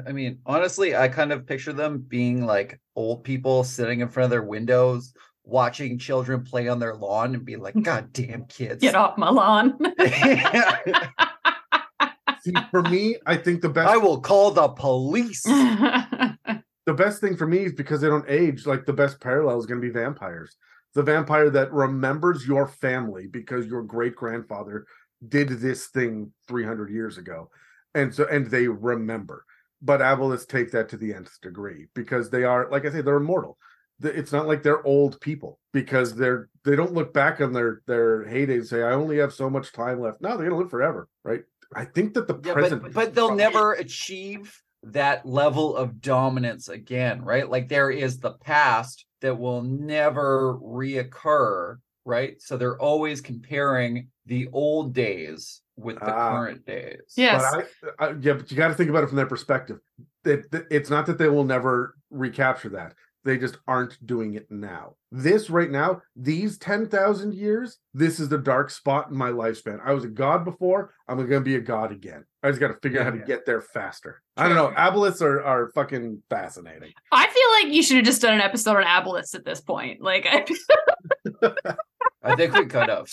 i 0.07 0.12
mean, 0.12 0.38
honestly, 0.44 0.94
I 0.94 1.09
kind 1.09 1.32
of 1.32 1.46
picture 1.46 1.72
them 1.72 2.05
being 2.07 2.44
like 2.44 2.80
old 2.96 3.24
people 3.24 3.64
sitting 3.64 4.00
in 4.00 4.09
front 4.09 4.24
of 4.24 4.30
their 4.30 4.42
windows, 4.42 5.14
watching 5.45 5.99
children 5.99 6.42
play 6.42 6.68
on 6.68 6.78
their 6.78 6.95
lawn 6.95 7.34
and 7.34 7.45
be 7.45 7.57
like, 7.57 7.80
God 7.82 8.12
damn 8.12 8.47
kids. 8.47 8.80
Get 8.80 8.95
off 8.95 9.18
my 9.18 9.28
lawn. 9.30 9.78
See, 12.40 12.55
for 12.70 12.82
me, 12.82 13.16
I 13.26 13.36
think 13.36 13.62
the 13.62 13.68
best 13.70 13.88
I 13.88 13.97
will 13.97 14.20
call 14.20 14.51
the 14.51 14.68
police. 14.68 15.42
the 15.42 16.59
best 16.95 17.20
thing 17.20 17.36
for 17.36 17.47
me 17.47 17.59
is 17.59 17.72
because 17.72 18.01
they 18.01 18.09
don't 18.09 18.28
age. 18.28 18.66
Like 18.66 18.84
the 18.84 18.92
best 18.92 19.20
parallel 19.20 19.59
is 19.59 19.66
going 19.66 19.80
to 19.80 19.86
be 19.86 19.92
vampires. 19.92 20.57
The 20.95 21.03
vampire 21.03 21.51
that 21.51 21.72
remembers 21.72 22.47
your 22.47 22.68
family 22.68 23.26
because 23.26 23.66
your 23.66 23.82
great 23.82 24.14
grandfather 24.14 24.86
did 25.26 25.49
this 25.49 25.86
thing 25.86 26.32
300 26.49 26.90
years 26.90 27.16
ago, 27.18 27.51
and 27.95 28.14
so 28.14 28.26
and 28.30 28.51
they 28.51 28.68
remember. 28.68 29.45
But 29.80 30.01
aboleths 30.01 30.47
take 30.47 30.70
that 30.72 30.88
to 30.90 30.97
the 30.97 31.14
nth 31.14 31.40
degree 31.40 31.86
because 31.95 32.30
they 32.30 32.45
are, 32.45 32.70
like 32.70 32.84
I 32.84 32.90
say, 32.90 33.01
they're 33.01 33.16
immortal. 33.16 33.59
The- 34.01 34.16
It's 34.18 34.32
not 34.32 34.47
like 34.47 34.62
they're 34.62 34.84
old 34.86 35.20
people 35.20 35.59
because 35.72 36.14
they're 36.14 36.49
they 36.64 36.76
don't 36.76 36.92
look 36.95 37.12
back 37.14 37.40
on 37.40 37.53
their 37.53 37.82
their 37.86 38.24
heyday 38.24 38.55
and 38.57 38.66
say, 38.66 38.82
"I 38.82 38.92
only 38.92 39.18
have 39.18 39.32
so 39.32 39.49
much 39.49 39.72
time 39.72 40.01
left." 40.01 40.20
No, 40.20 40.36
they're 40.36 40.49
gonna 40.49 40.61
live 40.61 40.70
forever, 40.70 41.09
right? 41.24 41.42
I 41.74 41.84
think 41.84 42.14
that 42.14 42.26
the 42.26 42.38
Yeah, 42.45 42.53
present, 42.55 42.82
but, 42.82 42.92
but 42.92 43.14
they'll 43.14 43.34
never 43.34 43.72
achieve 43.74 44.61
that 44.84 45.24
level 45.24 45.76
of 45.76 46.01
dominance 46.01 46.68
again, 46.68 47.22
right? 47.22 47.49
Like 47.49 47.68
there 47.68 47.90
is 47.90 48.18
the 48.18 48.32
past 48.32 49.07
that 49.22 49.38
will 49.38 49.62
never 49.62 50.59
reoccur, 50.59 51.76
right? 52.05 52.40
So 52.40 52.57
they're 52.57 52.78
always 52.80 53.20
comparing 53.20 54.09
the 54.26 54.49
old 54.53 54.92
days 54.95 55.62
with 55.76 55.99
the 55.99 56.14
Ah. 56.14 56.30
current 56.36 56.64
days. 56.66 57.01
yes. 57.16 57.42
But 57.42 57.95
I, 57.99 58.07
I, 58.07 58.14
yeah, 58.20 58.34
but 58.34 58.51
you 58.51 58.57
got 58.57 58.68
to 58.68 58.74
think 58.74 58.90
about 58.90 59.05
it 59.05 59.09
from 59.09 59.16
their 59.16 59.26
perspective. 59.26 59.78
That 60.24 60.51
that- 60.53 60.66
it's 60.70 60.90
not 60.90 61.07
that 61.07 61.18
they 61.18 61.28
will 61.28 61.45
never 61.45 61.97
recapture 62.11 62.68
that; 62.70 62.95
they 63.25 63.39
just 63.39 63.57
aren't 63.66 64.05
doing 64.07 64.35
it 64.35 64.51
now. 64.51 64.97
This 65.11 65.49
right 65.49 65.70
now, 65.70 66.03
these 66.14 66.59
ten 66.59 66.89
thousand 66.89 67.35
years, 67.35 67.79
this 67.95 68.20
is 68.20 68.29
the 68.29 68.39
dark 68.39 68.70
spot 68.70 69.11
in 69.11 69.16
my 69.16 69.31
lifespan. 69.31 69.81
I 69.85 69.93
was 69.93 70.05
a 70.05 70.09
god 70.09 70.45
before; 70.45 70.93
I'm 71.09 71.16
going 71.16 71.31
to 71.31 71.41
be 71.41 71.57
a 71.57 71.61
god 71.61 71.91
again. 71.93 72.25
I 72.43 72.51
just 72.51 72.61
got 72.61 72.68
to 72.68 72.79
figure 72.83 73.01
out 73.01 73.05
how 73.07 73.11
to 73.12 73.25
get 73.25 73.47
there 73.47 73.62
faster. 73.62 74.22
I 74.37 74.49
don't 74.49 74.57
know. 74.57 74.72
Aboleths 74.77 75.22
are 75.22 75.43
are 75.43 75.70
fucking 75.75 76.22
fascinating. 76.29 76.93
I 77.11 77.27
feel 77.27 77.68
like 77.68 77.75
you 77.75 77.83
should 77.83 77.97
have 77.97 78.05
just 78.05 78.22
done 78.22 78.35
an 78.35 78.41
episode 78.41 78.77
on 78.77 78.85
aboleths 78.85 79.35
at 79.35 79.45
this 79.45 79.61
point. 79.61 80.03
Like, 80.03 80.27
I, 80.29 80.45
I 82.22 82.37
think 82.37 82.53
we 82.53 82.66
could 82.66 82.89
have. 82.89 83.09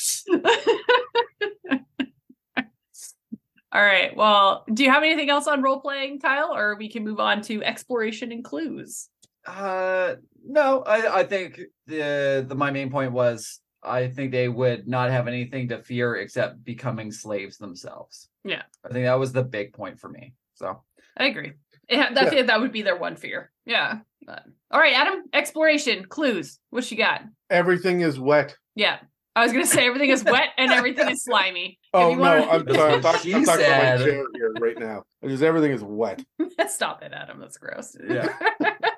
all 3.71 3.81
right. 3.81 4.15
Well, 4.15 4.65
do 4.73 4.83
you 4.83 4.91
have 4.91 5.03
anything 5.03 5.29
else 5.29 5.47
on 5.47 5.61
role 5.61 5.79
playing, 5.79 6.19
Kyle, 6.19 6.53
or 6.53 6.75
we 6.75 6.89
can 6.89 7.03
move 7.05 7.19
on 7.19 7.41
to 7.43 7.63
exploration 7.63 8.31
and 8.31 8.43
clues? 8.43 9.07
Uh 9.45 10.15
no, 10.45 10.81
I, 10.83 11.19
I 11.19 11.23
think 11.23 11.59
the 11.87 12.45
the 12.47 12.55
my 12.55 12.71
main 12.71 12.89
point 12.91 13.11
was 13.11 13.59
I 13.83 14.07
think 14.07 14.31
they 14.31 14.47
would 14.47 14.87
not 14.87 15.09
have 15.09 15.27
anything 15.27 15.69
to 15.69 15.81
fear 15.81 16.15
except 16.17 16.63
becoming 16.63 17.11
slaves 17.11 17.57
themselves. 17.57 18.29
Yeah. 18.43 18.61
I 18.85 18.89
think 18.89 19.05
that 19.05 19.19
was 19.19 19.31
the 19.33 19.43
big 19.43 19.73
point 19.73 19.99
for 19.99 20.09
me. 20.09 20.33
So 20.55 20.83
I 21.17 21.25
agree. 21.25 21.53
Yeah, 21.89 22.09
I 22.15 22.29
think 22.29 22.47
that 22.47 22.61
would 22.61 22.71
be 22.71 22.83
their 22.83 22.95
one 22.97 23.15
fear. 23.15 23.51
Yeah. 23.65 23.99
But- 24.25 24.43
all 24.69 24.79
right, 24.79 24.93
Adam. 24.93 25.23
Exploration 25.33 26.05
clues. 26.05 26.59
What 26.69 26.89
you 26.91 26.97
got? 26.97 27.23
Everything 27.49 28.01
is 28.01 28.19
wet. 28.19 28.55
Yeah. 28.75 28.99
I 29.35 29.43
was 29.43 29.51
gonna 29.53 29.65
say 29.65 29.87
everything 29.87 30.09
is 30.11 30.23
wet 30.23 30.49
and 30.57 30.71
everything 30.71 31.09
is 31.09 31.23
slimy. 31.23 31.79
Oh 31.93 32.11
you 32.11 32.15
no, 32.17 32.21
wanna- 32.21 32.51
I'm 32.51 32.67
sorry. 32.75 32.93
I'm 32.93 33.01
talking, 33.01 33.35
I'm 33.35 33.43
talking 33.45 33.65
about 33.65 33.99
my 33.99 34.05
chair 34.05 34.23
here 34.35 34.53
right 34.59 34.77
now. 34.79 35.03
Because 35.21 35.41
everything 35.41 35.71
is 35.71 35.81
wet. 35.83 36.23
Stop 36.67 37.01
it, 37.03 37.13
Adam. 37.13 37.39
That's 37.39 37.57
gross. 37.57 37.95
Yeah. 38.07 38.31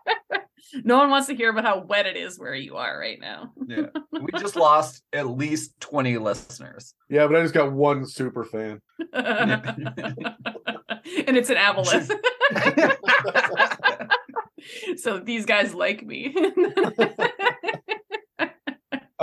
no 0.83 0.97
one 0.97 1.09
wants 1.09 1.27
to 1.27 1.35
hear 1.35 1.49
about 1.49 1.65
how 1.65 1.81
wet 1.81 2.05
it 2.05 2.17
is 2.17 2.39
where 2.39 2.55
you 2.55 2.77
are 2.77 2.97
right 2.97 3.19
now. 3.19 3.53
yeah. 3.67 3.87
we 4.11 4.31
just 4.39 4.55
lost 4.55 5.03
at 5.13 5.27
least 5.27 5.79
20 5.79 6.17
listeners. 6.17 6.93
Yeah, 7.09 7.27
but 7.27 7.35
I 7.35 7.41
just 7.41 7.53
got 7.53 7.71
one 7.71 8.07
super 8.07 8.43
fan. 8.43 8.81
and 9.13 9.51
it's 11.37 11.49
an 11.49 11.57
aboleth. 11.57 12.09
so 14.97 15.19
these 15.19 15.45
guys 15.45 15.73
like 15.73 16.05
me. 16.05 16.35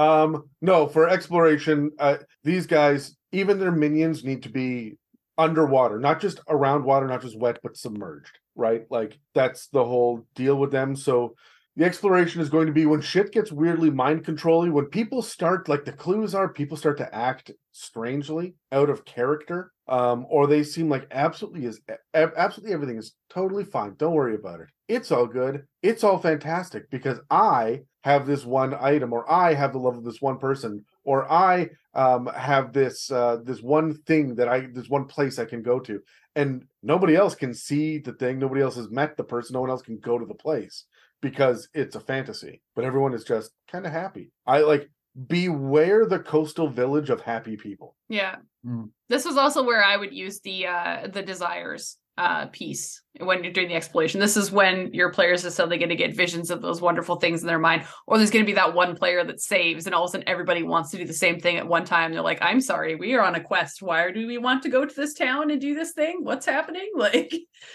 Um, 0.01 0.45
no, 0.63 0.87
for 0.87 1.11
exploration, 1.11 1.91
uh, 1.99 2.17
these 2.43 2.67
guys, 2.67 3.17
even 3.33 3.59
their 3.59 3.71
minions, 3.71 4.25
need 4.25 4.45
to 4.45 4.49
be 4.49 4.97
underwater, 5.41 5.99
not 5.99 6.21
just 6.21 6.39
around 6.49 6.85
water, 6.85 7.07
not 7.07 7.23
just 7.23 7.39
wet, 7.39 7.59
but 7.63 7.77
submerged, 7.77 8.39
right? 8.55 8.83
Like 8.91 9.19
that's 9.35 9.69
the 9.69 9.85
whole 9.85 10.27
deal 10.35 10.57
with 10.57 10.71
them. 10.71 10.95
So 10.95 11.35
the 11.77 11.87
exploration 11.87 12.43
is 12.43 12.51
going 12.51 12.67
to 12.67 12.73
be 12.73 12.85
when 12.85 13.01
shit 13.01 13.33
gets 13.33 13.51
weirdly 13.51 13.91
mind 13.91 14.25
controlling, 14.25 14.73
when 14.73 14.87
people 14.87 15.23
start, 15.23 15.67
like 15.67 15.85
the 15.85 15.93
clues 15.93 16.35
are, 16.35 16.53
people 16.53 16.77
start 16.77 16.99
to 16.99 17.15
act 17.15 17.53
strangely 17.73 18.55
out 18.71 18.91
of 18.91 19.07
character, 19.07 19.73
um, 19.89 20.27
or 20.29 20.47
they 20.47 20.63
seem 20.63 20.91
like 20.91 21.07
absolutely 21.11 21.65
is 21.65 21.81
absolutely 22.13 22.75
everything 22.75 22.99
is 22.99 23.15
totally 23.31 23.65
fine. 23.65 23.95
Don't 23.97 24.15
worry 24.15 24.35
about 24.35 24.61
it. 24.61 24.69
It's 24.89 25.11
all 25.11 25.27
good. 25.27 25.65
It's 25.83 26.05
all 26.05 26.19
fantastic 26.19 26.91
because 26.91 27.19
I 27.31 27.81
have 28.03 28.27
this 28.27 28.45
one 28.45 28.75
item, 28.75 29.13
or 29.13 29.31
I 29.31 29.55
have 29.55 29.73
the 29.73 29.79
love 29.79 29.97
of 29.97 30.05
this 30.05 30.21
one 30.21 30.39
person, 30.39 30.85
or 31.11 31.31
I 31.31 31.71
um, 31.93 32.27
have 32.27 32.73
this 32.73 33.11
uh, 33.11 33.39
this 33.43 33.61
one 33.61 33.95
thing 34.07 34.37
that 34.37 34.49
I 34.49 34.69
this 34.73 34.89
one 34.89 35.07
place 35.07 35.41
I 35.41 35.45
can 35.45 35.61
go 35.61 35.81
to, 35.81 36.01
and 36.37 36.65
nobody 36.85 37.17
else 37.17 37.35
can 37.35 37.53
see 37.53 37.99
the 37.99 38.13
thing. 38.13 38.39
Nobody 38.39 38.63
else 38.63 38.77
has 38.77 38.91
met 38.91 39.17
the 39.17 39.25
person. 39.25 39.55
No 39.55 39.61
one 39.61 39.71
else 39.71 39.83
can 39.83 39.99
go 39.99 40.21
to 40.21 40.25
the 40.25 40.35
place 40.47 40.85
because 41.21 41.69
it's 41.75 41.97
a 41.97 42.01
fantasy. 42.01 42.63
But 42.77 42.85
everyone 42.85 43.13
is 43.13 43.25
just 43.25 43.51
kind 43.69 43.87
of 43.87 43.93
happy. 43.93 44.31
I 44.47 44.61
like 44.61 44.89
beware 45.27 46.07
the 46.07 46.21
coastal 46.21 46.69
village 46.69 47.11
of 47.11 47.21
happy 47.23 47.57
people. 47.57 47.97
yeah. 48.09 48.37
Mm. 48.65 48.91
This 49.09 49.25
was 49.25 49.37
also 49.37 49.65
where 49.65 49.83
I 49.83 49.97
would 49.97 50.15
use 50.15 50.41
the 50.41 50.67
uh 50.67 51.09
the 51.13 51.23
desires 51.23 51.97
uh 52.19 52.47
piece 52.49 53.03
when 53.21 53.43
you're 53.43 53.53
doing 53.53 53.69
the 53.69 53.75
exploration. 53.75 54.21
This 54.21 54.37
is 54.37 54.51
when 54.53 54.93
your 54.93 55.11
players 55.13 55.45
are 55.45 55.51
suddenly 55.51 55.79
going 55.79 55.89
to 55.91 55.97
get 55.97 56.15
visions 56.17 56.51
of 56.51 56.61
those 56.63 56.81
wonderful 56.81 57.17
things 57.17 57.41
in 57.41 57.47
their 57.47 57.59
mind, 57.59 57.85
or 58.07 58.19
there's 58.19 58.31
going 58.31 58.45
to 58.45 58.51
be 58.51 58.55
that 58.55 58.75
one 58.75 58.95
player 58.97 59.25
that 59.25 59.41
saves, 59.41 59.87
and 59.87 59.95
all 59.95 60.05
of 60.05 60.09
a 60.09 60.13
sudden 60.13 60.29
everybody 60.29 60.63
wants 60.63 60.91
to 60.91 60.97
do 60.97 61.05
the 61.05 61.13
same 61.13 61.39
thing 61.41 61.57
at 61.57 61.67
one 61.67 61.85
time. 61.85 62.13
They're 62.13 62.23
like, 62.23 62.43
"I'm 62.43 62.61
sorry, 62.61 62.95
we 62.97 63.15
are 63.15 63.23
on 63.25 63.35
a 63.35 63.41
quest. 63.43 63.83
Why 63.83 64.11
do 64.11 64.27
we 64.27 64.39
want 64.39 64.63
to 64.65 64.69
go 64.69 64.85
to 64.85 64.95
this 64.95 65.15
town 65.15 65.51
and 65.51 65.61
do 65.61 65.75
this 65.75 65.93
thing? 65.93 66.21
What's 66.23 66.47
happening?" 66.47 66.91
Like, 66.97 67.33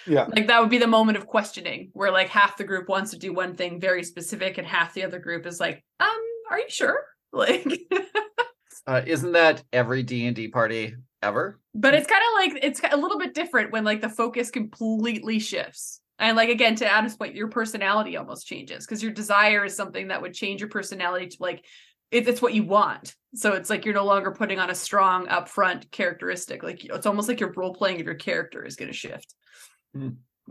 Yeah. 0.08 0.26
like 0.36 0.48
that 0.48 0.60
would 0.62 0.70
be 0.70 0.78
the 0.78 0.88
moment 0.88 1.18
of 1.18 1.26
questioning, 1.28 1.90
where 1.94 2.12
like 2.12 2.30
half 2.30 2.58
the 2.58 2.64
group 2.64 2.88
wants 2.90 3.12
to 3.12 3.18
do 3.20 3.34
one 3.34 3.56
thing 3.56 3.80
very 3.80 4.04
specific, 4.04 4.58
and 4.58 4.68
half 4.68 4.94
the 4.94 5.04
other 5.04 5.20
group 5.20 5.46
is 5.46 5.60
like, 5.60 5.84
"Um, 6.00 6.22
are 6.52 6.60
you 6.60 6.70
sure?" 6.70 7.00
Like, 7.34 7.68
Uh, 8.88 9.02
isn't 9.06 9.32
that 9.32 9.64
every 9.74 10.04
D&D 10.04 10.50
party 10.50 10.94
ever? 11.26 11.60
but 11.74 11.94
it's 11.94 12.08
kind 12.08 12.22
of 12.22 12.54
like 12.54 12.64
it's 12.64 12.82
a 12.92 12.98
little 12.98 13.18
bit 13.20 13.34
different 13.34 13.72
when 13.72 13.84
like 13.84 14.02
the 14.02 14.10
focus 14.10 14.50
completely 14.52 15.40
shifts 15.40 16.00
and 16.20 16.38
like 16.38 16.50
again 16.50 16.76
to 16.76 16.86
adam's 16.90 17.18
point 17.18 17.36
your 17.36 17.50
personality 17.50 18.16
almost 18.16 18.48
changes 18.48 18.86
because 18.86 19.04
your 19.04 19.12
desire 19.12 19.66
is 19.66 19.76
something 19.76 20.08
that 20.08 20.22
would 20.22 20.34
change 20.34 20.62
your 20.62 20.70
personality 20.70 21.28
to 21.28 21.38
like 21.40 21.66
it, 22.12 22.28
it's 22.28 22.42
what 22.42 22.54
you 22.54 22.64
want 22.64 23.16
so 23.34 23.54
it's 23.54 23.70
like 23.70 23.84
you're 23.84 23.94
no 23.94 24.06
longer 24.06 24.32
putting 24.32 24.60
on 24.60 24.70
a 24.70 24.76
strong 24.76 25.28
upfront 25.28 25.92
characteristic 25.92 26.64
like 26.64 26.86
it's 26.86 27.06
almost 27.06 27.28
like 27.28 27.40
your 27.40 27.52
role 27.54 27.74
playing 27.74 28.00
of 28.00 28.06
your 28.06 28.16
character 28.16 28.64
is 28.64 28.76
going 28.78 28.92
to 28.92 28.98
shift 28.98 29.34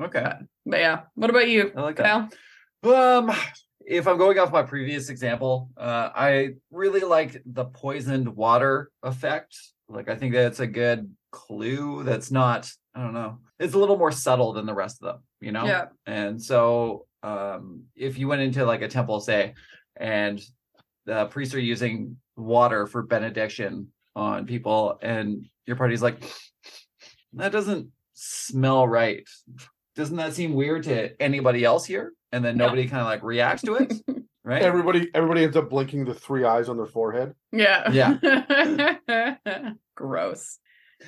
Okay. 0.01 0.33
but 0.67 0.81
yeah 0.81 1.01
what 1.15 1.31
about 1.31 1.49
you 1.49 1.73
I 1.77 1.81
like 1.81 1.97
that. 1.97 2.35
Um, 2.85 3.33
if 3.87 4.07
I'm 4.07 4.19
going 4.19 4.39
off 4.39 4.53
my 4.53 4.63
previous 4.63 5.09
example, 5.09 5.71
uh, 5.77 6.11
I 6.15 6.51
really 6.71 7.01
like 7.01 7.41
the 7.47 7.65
poisoned 7.65 8.29
water 8.29 8.91
effect. 9.03 9.57
Like, 9.89 10.09
I 10.09 10.17
think 10.17 10.33
that's 10.35 10.61
a 10.61 10.67
good 10.67 11.11
clue. 11.31 12.03
That's 12.05 12.31
not, 12.31 12.71
I 12.95 13.03
don't 13.03 13.13
know, 13.15 13.39
it's 13.59 13.75
a 13.75 13.79
little 13.79 13.99
more 13.99 14.13
subtle 14.13 14.53
than 14.53 14.67
the 14.67 14.75
rest 14.75 15.03
of 15.03 15.07
them, 15.09 15.23
you 15.41 15.53
know? 15.53 15.65
yeah 15.67 15.87
And 16.07 16.43
so, 16.43 17.07
um, 17.23 17.85
if 17.97 18.19
you 18.19 18.29
went 18.29 18.43
into 18.43 18.65
like 18.65 18.83
a 18.83 18.89
temple, 18.89 19.21
say, 19.21 19.55
and 19.97 20.41
the 21.07 21.27
priests 21.27 21.55
are 21.55 21.61
using 21.61 22.17
water 22.37 22.87
for 22.87 23.03
benediction 23.03 23.89
on 24.17 24.47
people, 24.47 24.99
and 25.03 25.47
your 25.67 25.77
party's 25.77 26.03
like, 26.03 26.23
that 27.35 27.53
doesn't 27.53 27.89
smell 28.15 28.87
right. 28.87 29.27
Doesn't 29.97 30.17
that 30.17 30.35
seem 30.35 30.55
weird 30.55 30.85
to 30.85 31.21
anybody 31.23 31.65
else 31.65 31.85
here? 31.85 32.13
And 32.33 32.45
then 32.45 32.57
No. 32.57 32.67
nobody 32.67 32.87
kind 32.89 33.01
of 33.01 33.07
like 33.07 33.23
reacts 33.23 33.63
to 33.63 33.77
it, 33.77 33.93
right? 34.45 34.63
Everybody, 34.63 35.11
everybody 35.15 35.45
ends 35.45 35.57
up 35.57 35.71
blinking 35.71 36.05
the 36.05 36.15
three 36.15 36.45
eyes 36.45 36.69
on 36.69 36.77
their 36.77 36.87
forehead. 36.87 37.35
yeah 37.53 37.91
Yeah. 37.91 39.37
gross 39.97 40.59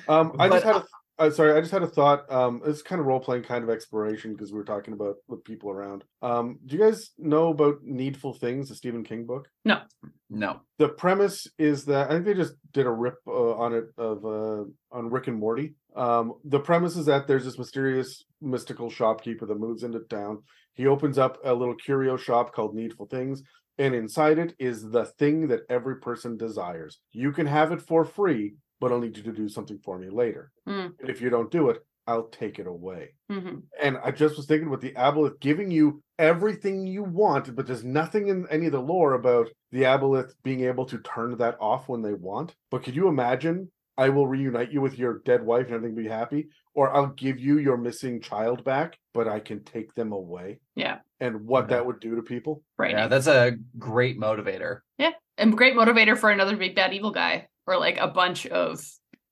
Um, 0.07 0.33
I 0.39 0.49
just 0.49 0.63
had 0.63 0.75
a 0.77 0.85
uh, 1.19 1.31
sorry, 1.31 1.53
I 1.53 1.61
just 1.61 1.71
had 1.71 1.81
a 1.81 1.87
thought. 1.87 2.31
Um, 2.31 2.61
it's 2.65 2.83
kind 2.83 3.01
of 3.01 3.07
role 3.07 3.19
playing, 3.19 3.43
kind 3.43 3.63
of 3.63 3.69
exploration 3.69 4.33
because 4.33 4.51
we 4.51 4.57
were 4.57 4.65
talking 4.65 4.93
about 4.93 5.15
with 5.27 5.43
people 5.43 5.71
around. 5.71 6.03
Um, 6.21 6.59
do 6.65 6.75
you 6.75 6.83
guys 6.83 7.11
know 7.17 7.49
about 7.49 7.77
Needful 7.81 8.33
Things, 8.33 8.69
the 8.69 8.75
Stephen 8.75 9.03
King 9.03 9.25
book? 9.25 9.47
No, 9.65 9.81
no. 10.29 10.61
The 10.77 10.89
premise 10.89 11.47
is 11.57 11.85
that 11.85 12.09
I 12.09 12.13
think 12.13 12.25
they 12.25 12.33
just 12.35 12.53
did 12.71 12.85
a 12.85 12.91
rip 12.91 13.15
uh, 13.27 13.55
on 13.55 13.73
it 13.73 13.85
of 13.97 14.25
uh, 14.25 14.65
on 14.91 15.09
Rick 15.09 15.27
and 15.27 15.39
Morty. 15.39 15.73
Um, 15.95 16.33
the 16.43 16.59
premise 16.59 16.95
is 16.95 17.07
that 17.07 17.27
there's 17.27 17.45
this 17.45 17.57
mysterious 17.57 18.25
mystical 18.39 18.91
shopkeeper 18.91 19.47
that 19.47 19.59
moves 19.59 19.81
into 19.81 19.99
town. 20.01 20.43
He 20.77 20.85
opens 20.87 21.17
up 21.17 21.39
a 21.43 21.53
little 21.53 21.75
curio 21.75 22.15
shop 22.17 22.53
called 22.53 22.75
Needful 22.75 23.07
Things, 23.07 23.41
and 23.79 23.95
inside 23.95 24.37
it 24.37 24.55
is 24.59 24.89
the 24.89 25.05
thing 25.05 25.47
that 25.47 25.63
every 25.69 25.97
person 25.99 26.37
desires. 26.37 26.99
You 27.11 27.31
can 27.31 27.47
have 27.47 27.71
it 27.71 27.81
for 27.81 28.05
free, 28.05 28.55
but 28.79 28.91
I'll 28.91 28.99
need 28.99 29.17
you 29.17 29.23
to 29.23 29.33
do 29.33 29.49
something 29.49 29.79
for 29.79 29.97
me 29.97 30.09
later. 30.09 30.51
Mm. 30.67 30.93
And 30.99 31.09
if 31.09 31.19
you 31.19 31.31
don't 31.31 31.51
do 31.51 31.69
it, 31.71 31.79
I'll 32.05 32.29
take 32.29 32.59
it 32.59 32.67
away. 32.67 33.15
Mhm. 33.29 33.63
And 33.81 33.97
I 33.97 34.11
just 34.11 34.37
was 34.37 34.45
thinking 34.45 34.69
with 34.69 34.79
the 34.81 34.93
aboleth 34.93 35.41
giving 35.41 35.71
you 35.71 36.01
everything 36.17 36.87
you 36.87 37.03
want, 37.03 37.53
but 37.55 37.67
there's 37.67 37.83
nothing 37.83 38.29
in 38.29 38.47
any 38.49 38.67
of 38.67 38.71
the 38.71 38.81
lore 38.81 39.13
about 39.13 39.49
the 39.71 39.81
aboleth 39.83 40.33
being 40.43 40.61
able 40.61 40.85
to 40.85 40.99
turn 40.99 41.35
that 41.37 41.57
off 41.59 41.89
when 41.89 42.03
they 42.03 42.13
want. 42.13 42.55
But 42.71 42.83
could 42.83 42.95
you 42.95 43.07
imagine? 43.07 43.71
I 43.97 44.09
will 44.09 44.27
reunite 44.27 44.71
you 44.71 44.81
with 44.81 44.97
your 44.99 45.19
dead 45.25 45.43
wife 45.43 45.65
and 45.67 45.75
everything 45.75 45.95
be 45.95 46.07
happy, 46.07 46.49
or 46.75 46.95
I'll 46.95 47.07
give 47.07 47.39
you 47.39 47.57
your 47.57 47.77
missing 47.77 48.21
child 48.21 48.63
back, 48.63 48.97
but 49.13 49.27
I 49.27 49.39
can 49.39 49.63
take 49.63 49.93
them 49.95 50.11
away. 50.11 50.59
Yeah. 50.75 50.99
And 51.19 51.45
what 51.47 51.63
Yeah. 51.63 51.77
that 51.77 51.85
would 51.87 51.99
do 51.99 52.15
to 52.15 52.21
people. 52.21 52.63
Right. 52.77 52.91
Yeah, 52.91 53.07
that's 53.07 53.27
a 53.27 53.57
great 53.79 54.19
motivator. 54.19 54.79
Yeah. 54.99 55.11
And 55.37 55.57
great 55.57 55.73
motivator 55.75 56.17
for 56.17 56.29
another 56.29 56.55
big 56.55 56.75
bad 56.75 56.93
evil 56.93 57.11
guy 57.11 57.47
or 57.65 57.77
like 57.79 57.97
a 57.97 58.07
bunch 58.07 58.45
of 58.47 58.83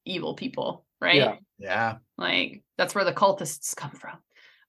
evil 0.04 0.34
people, 0.36 0.86
right? 1.00 1.16
Yeah. 1.16 1.36
Yeah. 1.60 1.96
Like 2.18 2.64
that's 2.78 2.96
where 2.96 3.06
the 3.06 3.14
cultists 3.14 3.76
come 3.76 3.92
from. 3.92 4.18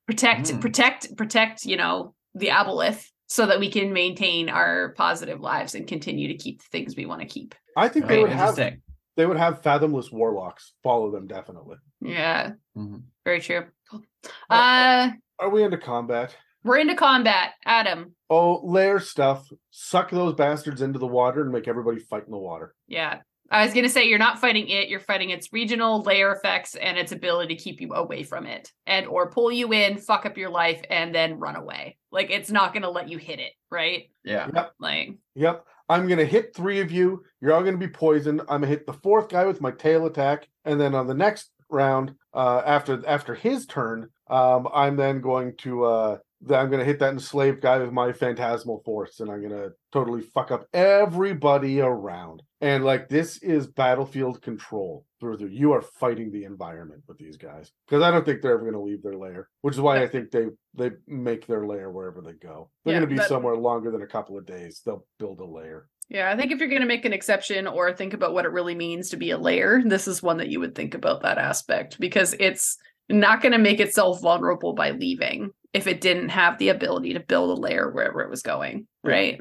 Protect, 0.07 0.49
Mm. 0.53 0.61
protect, 0.61 1.16
protect, 1.16 1.64
you 1.64 1.76
know, 1.76 2.14
the 2.34 2.49
aboleth 2.49 3.07
so 3.28 3.47
that 3.47 3.59
we 3.59 3.70
can 3.70 3.92
maintain 3.92 4.49
our 4.49 4.92
positive 4.97 5.40
lives 5.40 5.74
and 5.74 5.86
continue 5.88 6.28
to 6.28 6.36
keep 6.36 6.59
the 6.61 6.68
things 6.70 6.94
we 6.97 7.07
want 7.07 7.22
to 7.22 7.26
keep. 7.26 7.55
I 7.76 7.88
think 7.88 8.05
Oh, 8.05 8.09
they 8.09 8.18
would 8.22 8.30
have 8.30 8.51
interesting. 8.59 8.82
They 9.17 9.27
would 9.27 9.39
have 9.39 9.62
fathomless 9.62 10.12
warlocks 10.12 10.73
follow 10.83 11.11
them 11.11 11.27
definitely. 11.27 11.77
Yeah, 12.01 12.53
Mhm. 12.77 13.03
very 13.25 13.41
true. 13.41 13.67
Cool. 13.91 14.03
Well- 14.51 14.61
Uh 14.61 15.12
Are 15.39 15.51
we 15.51 15.62
into 15.62 15.79
combat? 15.79 16.37
we're 16.64 16.79
into 16.79 16.95
combat, 16.97 17.53
Adam. 17.64 18.14
Oh, 18.29 18.61
lair 18.64 18.99
stuff. 18.99 19.49
Suck 19.71 20.11
those 20.11 20.35
bastards 20.35 20.83
into 20.83 20.99
the 20.99 21.07
water 21.07 21.43
and 21.43 21.53
make 21.53 21.69
everybody 21.69 22.01
fight 22.01 22.25
in 22.25 22.33
the 22.33 22.39
water. 22.39 22.75
Yeah. 22.89 23.21
I 23.49 23.64
was 23.64 23.73
gonna 23.73 23.89
say 23.89 24.09
you're 24.09 24.19
not 24.19 24.41
fighting 24.41 24.69
it, 24.69 24.89
you're 24.89 24.99
fighting 24.99 25.31
its 25.31 25.53
regional 25.53 26.03
lair 26.03 26.33
effects 26.33 26.75
and 26.75 26.99
its 26.99 27.12
ability 27.12 27.55
to 27.55 27.62
keep 27.62 27.81
you 27.81 27.95
away 27.95 28.25
from 28.25 28.45
it. 28.45 28.73
And 28.89 29.07
or 29.07 29.31
pull 29.31 29.53
you 29.53 29.73
in, 29.73 29.99
fuck 29.99 30.27
up 30.27 30.37
your 30.37 30.51
life, 30.51 30.83
and 30.91 31.14
then 31.14 31.39
run 31.39 31.55
away. 31.55 31.97
Like 32.11 32.31
it's 32.31 32.51
not 32.51 32.75
gonna 32.75 32.91
let 32.91 33.09
you 33.09 33.19
hit 33.19 33.39
it, 33.39 33.53
right? 33.71 34.11
Yeah. 34.25 34.51
Like 34.81 35.11
Yep. 35.37 35.64
I'm 35.89 36.09
gonna 36.09 36.24
hit 36.24 36.55
three 36.55 36.80
of 36.80 36.91
you. 36.91 37.22
You're 37.41 37.53
all 37.53 37.62
gonna 37.62 37.76
be 37.76 37.89
poisoned. 37.89 38.41
I'm 38.43 38.61
gonna 38.61 38.66
hit 38.66 38.87
the 38.87 38.93
fourth 38.93 39.28
guy 39.28 39.45
with 39.47 39.61
my 39.61 39.70
tail 39.70 40.07
attack, 40.07 40.49
and 40.64 40.80
then 40.80 40.95
on 40.95 41.07
the 41.07 41.14
next 41.14 41.51
round, 41.70 42.14
uh, 42.34 42.62
after 42.66 43.03
after 43.07 43.34
his 43.34 43.66
turn, 43.66 44.09
um, 44.28 44.68
I'm 44.74 44.97
then 44.97 45.20
going 45.20 45.57
to 45.59 45.84
uh, 45.84 46.18
I'm 46.51 46.70
gonna 46.70 46.84
hit 46.84 46.99
that 46.99 47.12
enslaved 47.12 47.62
guy 47.62 47.78
with 47.78 47.93
my 47.93 48.12
phantasmal 48.12 48.82
force, 48.84 49.20
and 49.20 49.30
I'm 49.30 49.43
gonna 49.43 49.70
totally 49.93 50.22
fuck 50.22 50.51
up 50.51 50.66
everybody 50.74 51.80
around. 51.80 52.43
And 52.61 52.84
like 52.84 53.09
this 53.09 53.39
is 53.39 53.66
battlefield 53.66 54.43
control. 54.43 55.06
Further, 55.21 55.47
you 55.47 55.73
are 55.73 55.81
fighting 55.81 56.31
the 56.31 56.45
environment 56.45 57.03
with 57.09 57.17
these 57.17 57.39
guys 57.39 57.73
because 57.89 58.03
I 58.03 58.11
don't 58.11 58.25
think 58.27 58.43
they're 58.43 58.53
ever 58.53 58.67
gonna 58.71 58.83
leave 58.83 59.03
their 59.03 59.17
lair, 59.17 59.49
which 59.62 59.75
is 59.75 59.81
why 59.81 60.03
I 60.03 60.07
think 60.07 60.31
they 60.31 60.47
they 60.75 60.91
make 61.07 61.47
their 61.47 61.67
lair 61.67 61.91
wherever 61.91 62.21
they 62.21 62.35
go. 62.35 62.71
They're 62.85 62.95
Yeah, 62.95 63.01
gonna 63.01 63.11
be 63.11 63.17
but- 63.17 63.29
somewhere 63.29 63.57
longer 63.57 63.91
than 63.91 64.03
a 64.03 64.07
couple 64.07 64.37
of 64.37 64.45
days. 64.45 64.83
They'll 64.85 65.07
build 65.19 65.41
a 65.41 65.45
lair. 65.47 65.89
Yeah, 66.11 66.31
I 66.31 66.37
think 66.37 66.53
if 66.53 66.61
you're 66.61 66.69
going 66.69 66.83
to 66.83 66.87
make 66.87 67.05
an 67.05 67.12
exception 67.12 67.67
or 67.67 67.93
think 67.93 68.14
about 68.14 68.33
what 68.33 68.45
it 68.45 68.53
really 68.53 68.77
means 68.77 69.09
to 69.11 69.17
be 69.17 69.31
a 69.33 69.39
lair, 69.39 69.83
this 69.85 70.07
is 70.07 70.23
one 70.23 70.37
that 70.37 70.49
you 70.49 70.61
would 70.61 70.73
think 70.77 70.95
about 70.95 71.23
that 71.23 71.37
aspect 71.37 71.99
because 71.99 72.33
it's 72.39 72.77
not 73.09 73.43
going 73.43 73.51
to 73.51 73.59
make 73.59 73.81
itself 73.81 74.21
vulnerable 74.23 74.73
by 74.73 74.93
leaving 74.93 75.51
if 75.73 75.89
it 75.89 76.01
didn't 76.01 76.29
have 76.29 76.59
the 76.59 76.69
ability 76.69 77.14
to 77.14 77.19
build 77.21 77.59
a 77.59 77.61
lair 77.61 77.91
wherever 77.91 78.21
it 78.21 78.31
was 78.31 78.43
going, 78.43 78.87
right? 79.03 79.41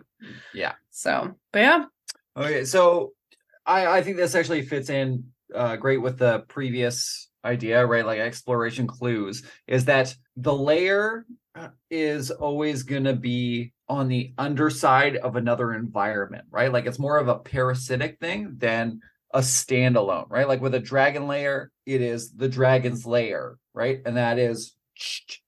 Yeah. 0.56 0.74
So, 0.90 1.36
but 1.52 1.60
yeah, 1.60 1.86
Okay, 2.36 2.66
so 2.66 3.14
I 3.64 3.86
I 4.00 4.02
think 4.02 4.18
this 4.18 4.34
actually 4.34 4.64
fits 4.64 4.90
in 4.90 5.24
uh, 5.54 5.76
great 5.76 6.02
with 6.02 6.18
the 6.18 6.40
previous 6.48 7.30
idea, 7.44 7.86
right? 7.86 8.06
Like 8.06 8.20
exploration 8.20 8.88
clues 8.88 9.44
is 9.68 9.86
that 9.86 10.16
the 10.36 10.54
lair 10.54 11.26
uh, 11.54 11.70
is 11.90 12.32
always 12.32 12.84
going 12.84 13.04
to 13.04 13.16
be 13.16 13.72
on 13.88 14.08
the 14.08 14.34
underside 14.38 15.16
of 15.18 15.36
another 15.36 15.74
environment, 15.74 16.46
right? 16.50 16.72
Like 16.72 16.86
it's 16.86 17.00
more 17.00 17.18
of 17.18 17.28
a 17.28 17.38
parasitic 17.38 18.20
thing 18.20 18.56
than 18.58 19.00
a 19.34 19.40
standalone, 19.40 20.26
right? 20.30 20.48
Like 20.48 20.62
with 20.62 20.74
a 20.76 20.80
dragon 20.80 21.28
lair, 21.28 21.72
it 21.86 22.02
is 22.02 22.32
the 22.32 22.50
dragon's 22.50 23.06
lair, 23.06 23.58
right? 23.74 24.02
And 24.06 24.18
that 24.18 24.40
is 24.40 24.76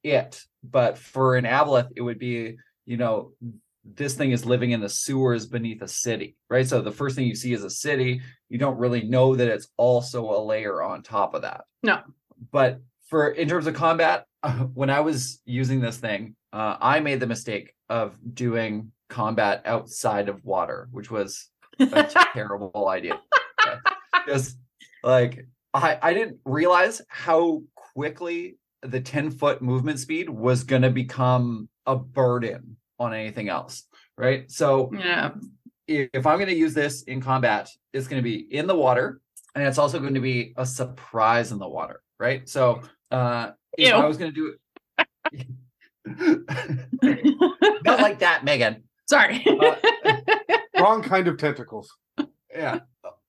it. 0.03 0.43
But 0.63 0.97
for 0.97 1.35
an 1.35 1.45
aboleth, 1.45 1.89
it 1.95 2.01
would 2.01 2.19
be, 2.19 2.57
you 2.85 2.97
know, 2.97 3.31
this 3.95 4.15
thing 4.15 4.31
is 4.31 4.45
living 4.45 4.71
in 4.71 4.81
the 4.81 4.89
sewers 4.89 5.45
beneath 5.45 5.81
a 5.81 5.88
city, 5.88 6.35
right? 6.49 6.67
So 6.67 6.81
the 6.81 6.91
first 6.91 7.15
thing 7.15 7.27
you 7.27 7.35
see 7.35 7.53
is 7.53 7.63
a 7.63 7.69
city. 7.69 8.21
You 8.49 8.57
don't 8.57 8.77
really 8.77 9.03
know 9.03 9.35
that 9.35 9.47
it's 9.47 9.67
also 9.77 10.29
a 10.29 10.39
lair 10.41 10.81
on 10.83 11.03
top 11.03 11.33
of 11.33 11.43
that. 11.43 11.61
No. 11.83 12.01
But 12.51 12.79
for 13.07 13.29
in 13.29 13.47
terms 13.47 13.67
of 13.67 13.75
combat, 13.75 14.25
when 14.73 14.89
I 14.89 14.99
was 14.99 15.41
using 15.45 15.79
this 15.79 15.97
thing, 15.97 16.35
uh, 16.53 16.77
I 16.79 16.99
made 16.99 17.19
the 17.19 17.27
mistake 17.27 17.73
of 17.89 18.17
doing 18.33 18.91
combat 19.09 19.61
outside 19.65 20.29
of 20.29 20.43
water, 20.43 20.89
which 20.91 21.09
was 21.09 21.49
a 21.79 22.03
terrible 22.33 22.88
idea. 22.89 23.19
Because 24.25 24.55
like 25.03 25.47
I 25.73 25.97
I 26.01 26.13
didn't 26.13 26.39
realize 26.45 27.01
how 27.07 27.63
quickly 27.75 28.57
the 28.83 29.01
10 29.01 29.31
foot 29.31 29.61
movement 29.61 29.99
speed 29.99 30.29
was 30.29 30.63
going 30.63 30.83
to 30.83 30.91
become 30.91 31.67
a 31.85 31.95
burden 31.95 32.77
on 32.99 33.13
anything 33.13 33.49
else, 33.49 33.83
right? 34.17 34.49
So 34.51 34.91
yeah, 34.93 35.31
if 35.87 36.09
if 36.13 36.25
I'm 36.27 36.37
going 36.37 36.49
to 36.49 36.55
use 36.55 36.73
this 36.73 37.03
in 37.03 37.21
combat, 37.21 37.69
it's 37.93 38.07
going 38.07 38.21
to 38.21 38.29
be 38.29 38.37
in 38.53 38.67
the 38.67 38.75
water 38.75 39.21
and 39.55 39.65
it's 39.65 39.77
also 39.77 39.99
going 39.99 40.13
to 40.13 40.19
be 40.21 40.53
a 40.57 40.65
surprise 40.65 41.51
in 41.51 41.59
the 41.59 41.67
water, 41.67 42.01
right? 42.19 42.47
So 42.47 42.81
uh 43.11 43.51
if 43.77 43.89
Ew. 43.89 43.95
I 43.95 44.05
was 44.05 44.17
going 44.17 44.33
to 44.33 44.35
do 44.35 44.55
it 45.33 45.47
not 47.85 47.99
like 48.01 48.19
that, 48.19 48.43
Megan. 48.43 48.83
sorry. 49.09 49.45
Uh, 49.45 49.75
Wrong 50.79 51.01
kind 51.01 51.27
of 51.27 51.37
tentacles. 51.37 51.95
yeah 52.55 52.79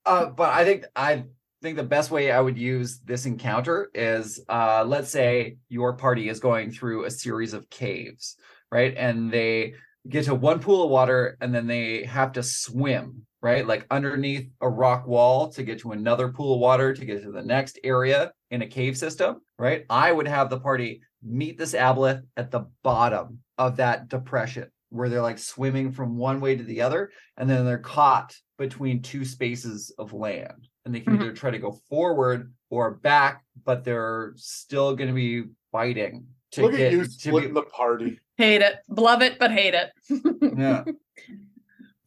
uh 0.05 0.25
but 0.27 0.49
i 0.53 0.63
think 0.63 0.85
i 0.95 1.23
think 1.61 1.75
the 1.77 1.83
best 1.83 2.09
way 2.09 2.31
i 2.31 2.39
would 2.39 2.57
use 2.57 2.99
this 2.99 3.25
encounter 3.25 3.89
is 3.93 4.39
uh 4.49 4.83
let's 4.87 5.09
say 5.09 5.57
your 5.67 5.93
party 5.93 6.29
is 6.29 6.39
going 6.39 6.71
through 6.71 7.05
a 7.05 7.11
series 7.11 7.53
of 7.53 7.69
caves 7.69 8.37
right 8.71 8.93
and 8.97 9.31
they 9.31 9.73
get 10.07 10.25
to 10.25 10.35
one 10.35 10.59
pool 10.59 10.83
of 10.83 10.89
water 10.89 11.37
and 11.41 11.53
then 11.53 11.67
they 11.67 12.03
have 12.03 12.31
to 12.33 12.43
swim 12.43 13.25
right 13.41 13.67
like 13.67 13.85
underneath 13.91 14.49
a 14.61 14.69
rock 14.69 15.07
wall 15.07 15.49
to 15.51 15.63
get 15.63 15.79
to 15.79 15.91
another 15.91 16.29
pool 16.29 16.53
of 16.55 16.59
water 16.59 16.93
to 16.93 17.05
get 17.05 17.21
to 17.21 17.31
the 17.31 17.41
next 17.41 17.79
area 17.83 18.31
in 18.51 18.61
a 18.61 18.67
cave 18.67 18.97
system 18.97 19.41
right 19.57 19.85
i 19.89 20.11
would 20.11 20.27
have 20.27 20.49
the 20.49 20.59
party 20.59 21.01
meet 21.23 21.57
this 21.57 21.73
aboleth 21.73 22.23
at 22.37 22.51
the 22.51 22.65
bottom 22.83 23.39
of 23.57 23.75
that 23.77 24.07
depression 24.07 24.69
where 24.89 25.09
they're 25.09 25.21
like 25.21 25.37
swimming 25.37 25.91
from 25.91 26.17
one 26.17 26.39
way 26.39 26.55
to 26.55 26.63
the 26.63 26.81
other 26.81 27.11
and 27.37 27.49
then 27.49 27.65
they're 27.65 27.77
caught 27.77 28.35
between 28.57 29.01
two 29.01 29.23
spaces 29.25 29.91
of 29.99 30.13
land 30.13 30.67
and 30.85 30.95
they 30.95 30.99
can 31.01 31.13
Mhm. 31.17 31.21
either 31.21 31.33
try 31.33 31.51
to 31.51 31.59
go 31.59 31.73
forward 31.89 32.53
or 32.69 32.91
back 32.91 33.43
but 33.65 33.83
they're 33.83 34.33
still 34.35 34.95
going 34.95 35.09
to 35.09 35.13
be 35.13 35.43
fighting 35.71 36.25
to 36.51 36.63
Look 36.63 36.71
get 36.71 36.87
at 36.87 36.91
you 36.93 37.03
to 37.03 37.09
splitting 37.09 37.49
be, 37.53 37.53
the 37.55 37.63
party. 37.63 38.19
Hate 38.39 38.61
it. 38.61 38.77
Love 38.89 39.21
it, 39.21 39.37
but 39.37 39.51
hate 39.51 39.75
it. 39.75 39.91
yeah 40.57 40.83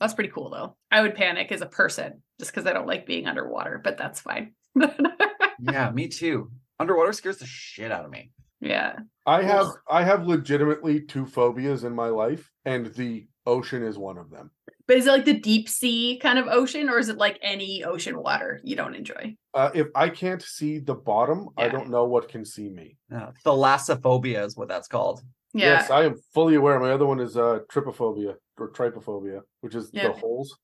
That's 0.01 0.14
pretty 0.14 0.30
cool 0.30 0.51
though. 0.51 0.76
I 0.91 1.03
would 1.03 1.14
panic 1.14 1.53
as 1.53 1.61
a 1.61 1.66
person 1.66 2.22
just 2.41 2.51
because 2.51 2.66
I 2.66 2.72
don't 2.72 2.89
like 2.89 3.07
being 3.07 3.26
underwater, 3.26 3.80
but 3.83 3.97
that's 3.97 4.20
fine. 4.20 4.55
yeah 5.61 5.91
me 5.91 6.09
too 6.09 6.51
underwater 6.80 7.12
scares 7.12 7.37
the 7.37 7.47
shit 7.47 7.93
out 7.93 8.05
of 8.05 8.11
me 8.11 8.33
yeah. 8.62 8.97
I 9.26 9.43
have 9.43 9.66
Ugh. 9.66 9.78
I 9.91 10.05
have 10.05 10.26
legitimately 10.26 11.03
two 11.03 11.26
phobias 11.26 11.85
in 11.85 11.95
my 11.95 12.09
life, 12.09 12.50
and 12.64 12.87
the 12.95 13.26
ocean 13.45 13.83
is 13.83 13.99
one 13.99 14.17
of 14.17 14.30
them. 14.30 14.50
But 14.87 14.96
is 14.96 15.07
it 15.07 15.11
like 15.11 15.25
the 15.25 15.38
deep 15.38 15.68
sea 15.68 16.18
kind 16.22 16.38
of 16.38 16.46
ocean, 16.46 16.88
or 16.88 16.99
is 16.99 17.09
it 17.09 17.18
like 17.18 17.38
any 17.42 17.84
ocean 17.84 18.18
water 18.18 18.61
you 18.64 18.76
don't 18.76 18.95
enjoy? 18.95 19.37
Uh, 19.53 19.71
if 19.75 19.88
I 19.95 20.09
can't 20.09 20.42
see 20.42 20.79
the 20.79 20.95
bottom, 20.95 21.49
I 21.57 21.68
don't 21.68 21.91
know 21.91 22.04
what 22.04 22.29
can 22.29 22.45
see 22.45 22.68
me. 22.68 22.96
yeah. 23.11 23.30
thalassophobia 23.45 24.46
is 24.46 24.57
what 24.57 24.68
that's 24.68 24.88
called 24.88 25.22
Yeah. 25.54 25.66
Yes, 25.80 25.91
I 25.91 26.04
am 26.04 26.14
fully 26.34 26.54
aware. 26.54 26.79
My 26.80 26.92
other 26.92 27.07
one 27.07 27.20
is 27.20 27.37
uh, 27.37 27.61
tripophobia 27.70 28.34
or 28.58 28.70
trypophobia, 28.70 29.41
which 29.61 29.74
is 29.74 29.91
Yeah. 29.92 30.08
the 30.08 30.12
holes. 30.14 30.57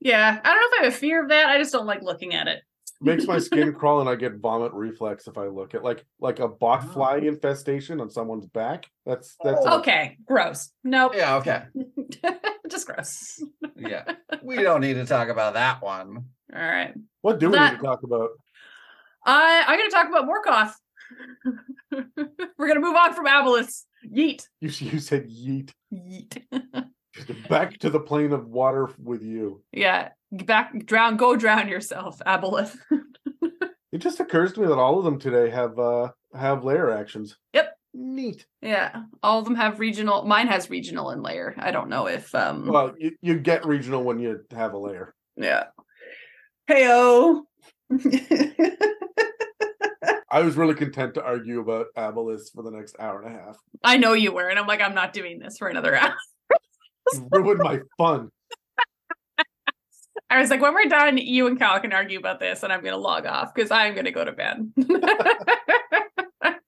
Yeah. 0.00 0.40
I 0.44 0.48
don't 0.48 0.60
know 0.60 0.66
if 0.76 0.80
I 0.80 0.84
have 0.84 0.92
a 0.94 0.96
fear 0.96 1.22
of 1.22 1.28
that. 1.30 1.48
I 1.48 1.58
just 1.58 1.72
don't 1.72 1.86
like 1.86 2.02
looking 2.02 2.34
at 2.34 2.46
it. 2.46 2.62
Makes 3.00 3.26
my 3.26 3.38
skin 3.48 3.72
crawl, 3.72 4.00
and 4.00 4.08
I 4.08 4.14
get 4.16 4.36
vomit 4.36 4.72
reflex 4.72 5.26
if 5.28 5.38
I 5.38 5.46
look 5.46 5.74
at 5.74 5.84
like 5.84 6.04
like 6.20 6.38
a 6.40 6.48
bot 6.48 6.84
Oh. 6.84 6.92
fly 6.92 7.16
infestation 7.18 8.00
on 8.00 8.10
someone's 8.10 8.46
back. 8.46 8.86
That's 9.06 9.36
that's 9.42 9.60
Oh. 9.64 9.76
a- 9.76 9.78
Okay. 9.80 10.16
Gross. 10.24 10.70
Nope. 10.84 11.12
yeah 11.14 11.36
okay 11.36 11.62
just 12.68 12.86
gross. 12.86 13.42
yeah 13.76 14.04
we 14.42 14.56
don't 14.56 14.80
need 14.80 14.94
to 14.94 15.06
talk 15.06 15.28
about 15.28 15.54
that 15.54 15.80
one 15.82 16.24
All 16.54 16.60
right. 16.62 16.92
what 17.22 17.38
do 17.38 17.50
we 17.50 17.56
That- 17.56 17.72
need 17.74 17.78
to 17.78 17.84
talk 17.84 18.02
about? 18.02 18.30
I 19.24 19.64
I'm 19.66 19.78
gonna 19.78 19.90
talk 19.90 20.08
about 20.08 20.26
Morkoth. 20.28 20.72
We're 22.58 22.68
gonna 22.68 22.80
move 22.80 22.96
on 22.96 23.14
from 23.14 23.26
Aboleths. 23.26 23.84
Yeet. 24.06 24.42
You 24.60 24.70
you 24.70 24.98
said 25.00 25.28
yeet 25.28 25.72
Yeet. 25.92 26.42
back 27.48 27.78
to 27.78 27.90
the 27.90 28.00
plane 28.00 28.32
of 28.32 28.46
water 28.48 28.88
with 29.02 29.22
you. 29.22 29.62
yeah. 29.72 30.10
Back 30.30 30.84
drown, 30.84 31.16
go 31.16 31.36
drown 31.36 31.68
yourself, 31.68 32.18
Aboleth. 32.26 32.76
It 33.90 33.98
just 33.98 34.20
occurs 34.20 34.52
to 34.52 34.60
me 34.60 34.66
that 34.66 34.76
all 34.76 34.98
of 34.98 35.04
them 35.06 35.18
today 35.18 35.48
have 35.48 35.78
uh 35.78 36.08
have 36.34 36.62
lair 36.62 36.90
actions. 36.92 37.38
Yep. 37.54 37.74
Neat. 37.94 38.46
Yeah, 38.60 39.04
all 39.22 39.38
of 39.38 39.46
them 39.46 39.54
have 39.54 39.80
regional. 39.80 40.26
Mine 40.26 40.46
has 40.48 40.68
regional 40.68 41.08
and 41.08 41.22
lair. 41.22 41.54
I 41.58 41.70
don't 41.70 41.88
know 41.88 42.06
if 42.06 42.34
um. 42.34 42.66
Well, 42.66 42.92
you, 42.98 43.12
you 43.22 43.38
get 43.38 43.64
regional 43.64 44.04
when 44.04 44.18
you 44.18 44.44
have 44.52 44.74
a 44.74 44.78
lair. 44.78 45.14
yeah. 45.38 45.64
Heyo. 46.68 47.44
I 50.30 50.40
was 50.40 50.56
really 50.56 50.74
content 50.74 51.14
to 51.14 51.22
argue 51.22 51.60
about 51.60 51.86
Aboleth 51.96 52.52
for 52.54 52.62
the 52.62 52.70
next 52.70 52.96
hour 53.00 53.22
and 53.22 53.34
a 53.34 53.38
half. 53.38 53.56
I 53.82 53.96
know 53.96 54.12
you 54.12 54.32
were, 54.32 54.48
and 54.48 54.58
I'm 54.58 54.66
like, 54.66 54.82
I'm 54.82 54.94
not 54.94 55.12
doing 55.12 55.38
this 55.38 55.56
for 55.56 55.68
another 55.68 55.96
hour. 55.96 56.14
Ruined 57.30 57.60
my 57.60 57.80
fun. 57.96 58.30
I 60.30 60.40
was 60.40 60.50
like, 60.50 60.60
when 60.60 60.74
we're 60.74 60.84
done, 60.84 61.16
you 61.16 61.46
and 61.46 61.58
Cal 61.58 61.80
can 61.80 61.94
argue 61.94 62.18
about 62.18 62.40
this, 62.40 62.62
and 62.62 62.70
I'm 62.70 62.84
gonna 62.84 62.98
log 62.98 63.24
off 63.24 63.54
because 63.54 63.70
I'm 63.70 63.94
gonna 63.94 64.10
go 64.10 64.26
to 64.26 64.32
bed. 64.32 64.70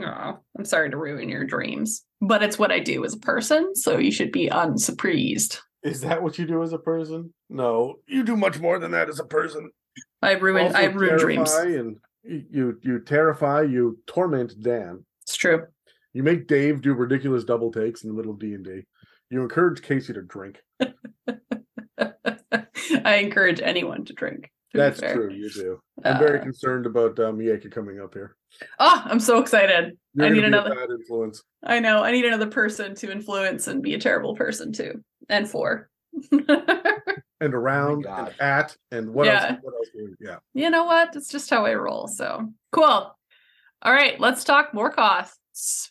oh, 0.00 0.38
I'm 0.56 0.64
sorry 0.64 0.90
to 0.90 0.96
ruin 0.96 1.28
your 1.28 1.44
dreams, 1.44 2.04
but 2.20 2.44
it's 2.44 2.56
what 2.56 2.70
I 2.70 2.78
do 2.78 3.04
as 3.04 3.14
a 3.14 3.18
person, 3.18 3.74
so 3.74 3.98
you 3.98 4.12
should 4.12 4.30
be 4.30 4.48
unsurprised. 4.48 5.58
Is 5.82 6.02
that 6.02 6.22
what 6.22 6.38
you 6.38 6.46
do 6.46 6.62
as 6.62 6.72
a 6.72 6.78
person? 6.78 7.34
No, 7.50 7.96
you 8.06 8.22
do 8.22 8.36
much 8.36 8.60
more 8.60 8.78
than 8.78 8.92
that 8.92 9.08
as 9.08 9.18
a 9.18 9.24
person. 9.24 9.70
I 10.22 10.32
ruined. 10.32 10.68
Also 10.68 10.78
I 10.78 10.84
ruined 10.84 11.18
dreams. 11.18 11.52
And 11.52 11.96
you- 12.24 12.78
you 12.82 12.98
terrify, 13.00 13.62
you 13.62 13.98
torment 14.06 14.60
Dan. 14.62 15.04
It's 15.22 15.36
true. 15.36 15.66
You 16.12 16.22
make 16.22 16.46
Dave 16.46 16.80
do 16.82 16.94
ridiculous 16.94 17.44
double 17.44 17.70
takes 17.72 18.02
in 18.04 18.08
the 18.10 18.14
middle 18.16 18.32
of 18.32 18.38
D 18.38 18.54
and 18.54 18.64
D. 18.64 18.82
You 19.30 19.42
encourage 19.42 19.82
Casey 19.82 20.12
to 20.12 20.22
drink. 20.22 20.60
I 21.98 23.16
encourage 23.16 23.60
anyone 23.60 24.04
to 24.06 24.12
drink. 24.12 24.50
to 24.72 24.78
That's 24.78 25.00
true. 25.00 25.32
You 25.32 25.50
do. 25.50 25.80
I'm 26.04 26.18
very 26.18 26.40
Uh, 26.40 26.42
concerned 26.42 26.86
about 26.86 27.18
um, 27.20 27.38
Miyake 27.38 27.70
coming 27.70 28.00
up 28.00 28.14
here. 28.14 28.36
Oh, 28.78 29.02
I'm 29.04 29.20
so 29.20 29.38
excited. 29.38 29.96
You're 30.14 30.26
I 30.26 30.30
need 30.30 30.44
another- 30.44 30.74
bad 30.74 30.90
influence. 30.90 31.42
I 31.64 31.80
know. 31.80 32.02
I 32.04 32.12
need 32.12 32.24
another 32.24 32.46
person 32.48 32.94
to 32.96 33.10
influence 33.10 33.66
and 33.66 33.82
be 33.82 33.94
a 33.94 33.98
terrible 33.98 34.34
person 34.36 34.72
too. 34.72 35.02
And 35.28 35.48
for. 35.48 35.90
And 37.40 37.52
around 37.54 38.06
and 38.06 38.34
at 38.40 38.76
and 38.92 39.12
what 39.12 39.26
Yeah. 39.26 39.46
else? 39.50 39.58
What 39.62 39.74
else? 39.74 39.88
do 39.94 40.04
we- 40.20 40.26
Yeah. 40.26 40.36
you 40.54 40.70
know 40.70 40.84
what? 40.84 41.14
It's 41.16 41.28
just 41.28 41.50
how 41.50 41.66
I 41.66 41.74
roll. 41.74 42.06
So 42.08 42.48
cool. 42.72 43.16
All 43.82 43.92
right, 43.92 44.18
let's 44.18 44.44
talk 44.44 44.72
Morkoths. 44.72 45.90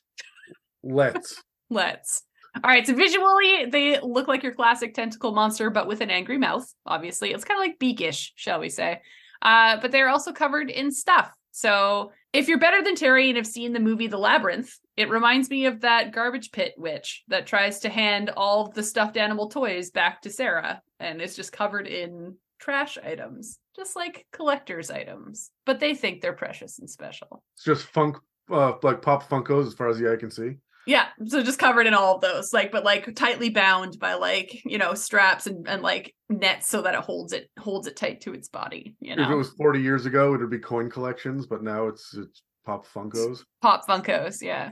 Let's. 0.84 1.42
Let's. 1.70 2.24
All 2.64 2.70
right, 2.70 2.86
so 2.86 2.94
visually 2.94 3.66
they 3.66 4.00
look 4.02 4.28
like 4.28 4.44
your 4.44 4.54
classic 4.54 4.94
tentacle 4.94 5.32
monster, 5.32 5.70
but 5.72 5.88
with 5.88 6.02
an 6.02 6.12
angry 6.12 6.38
mouth. 6.38 6.72
Obviously, 6.86 7.32
it's 7.34 7.44
kind 7.44 7.58
of 7.60 7.66
like 7.66 7.80
beakish, 7.80 8.32
shall 8.36 8.60
we 8.60 8.70
say? 8.70 9.02
Uh, 9.42 9.78
but 9.82 9.92
they're 9.92 10.10
also 10.10 10.32
covered 10.32 10.70
in 10.70 10.92
stuff. 10.92 11.32
So 11.52 12.12
if 12.32 12.48
you're 12.48 12.60
better 12.60 12.84
than 12.84 12.96
Terry 12.96 13.30
and 13.30 13.38
have 13.38 13.48
seen 13.48 13.74
the 13.74 13.80
movie 13.80 14.08
The 14.08 14.18
Labyrinth, 14.18 14.72
it 14.96 15.10
reminds 15.10 15.50
me 15.50 15.66
of 15.66 15.82
that 15.82 16.14
garbage 16.14 16.52
pit 16.52 16.74
witch 16.78 17.24
that 17.28 17.48
tries 17.48 17.80
to 17.80 17.90
hand 17.90 18.30
all 18.38 18.70
the 18.70 18.84
stuffed 18.84 19.18
animal 19.18 19.50
toys 19.50 19.92
back 19.92 20.22
to 20.22 20.30
Sarah, 20.30 20.82
and 21.00 21.22
it's 21.22 21.36
just 21.36 21.52
covered 21.52 21.88
in 21.88 22.36
trash 22.60 22.98
items, 23.04 23.60
just 23.76 23.96
like 23.96 24.26
collector's 24.32 24.92
items. 24.92 25.52
But 25.66 25.80
they 25.80 25.96
think 25.96 26.22
they're 26.22 26.34
precious 26.34 26.80
and 26.80 26.90
special. 26.90 27.44
It's 27.56 27.66
just 27.66 27.86
funk, 27.86 28.18
uh, 28.52 28.74
like 28.84 29.02
pop 29.02 29.28
Funkos, 29.28 29.68
as 29.68 29.74
far 29.74 29.90
as 29.90 29.98
the 29.98 30.12
eye 30.12 30.18
can 30.18 30.32
see. 30.32 30.56
Yeah, 30.86 31.08
so 31.26 31.42
just 31.42 31.60
covered 31.60 31.88
in 31.88 31.94
all 31.94 32.16
of 32.16 32.22
those, 32.22 32.52
like, 32.52 32.72
but 32.72 32.84
like 32.84 33.16
tightly 33.16 33.50
bound 33.50 33.98
by 34.00 34.16
like 34.16 34.62
you 34.66 34.78
know 34.78 34.94
straps 34.94 35.48
and, 35.48 35.68
and 35.68 35.82
like 35.82 36.14
nets 36.30 36.68
so 36.68 36.82
that 36.82 36.94
it 36.94 37.00
holds 37.00 37.32
it 37.32 37.50
holds 37.58 37.88
it 37.88 37.96
tight 37.96 38.22
to 38.22 38.34
its 38.34 38.50
body. 38.50 38.96
You 39.00 39.14
If 39.14 39.30
it 39.30 39.36
was 39.36 39.52
40 39.52 39.82
years 39.82 40.06
ago, 40.06 40.34
it 40.34 40.42
would 40.42 40.50
be 40.50 40.60
coin 40.60 40.90
collections, 40.90 41.48
but 41.48 41.64
now 41.64 41.88
it's 41.88 42.14
it's 42.14 42.44
pop 42.66 42.86
Funkos. 42.88 43.40
pop 43.62 43.86
Funkos. 43.88 44.42
Yeah, 44.42 44.72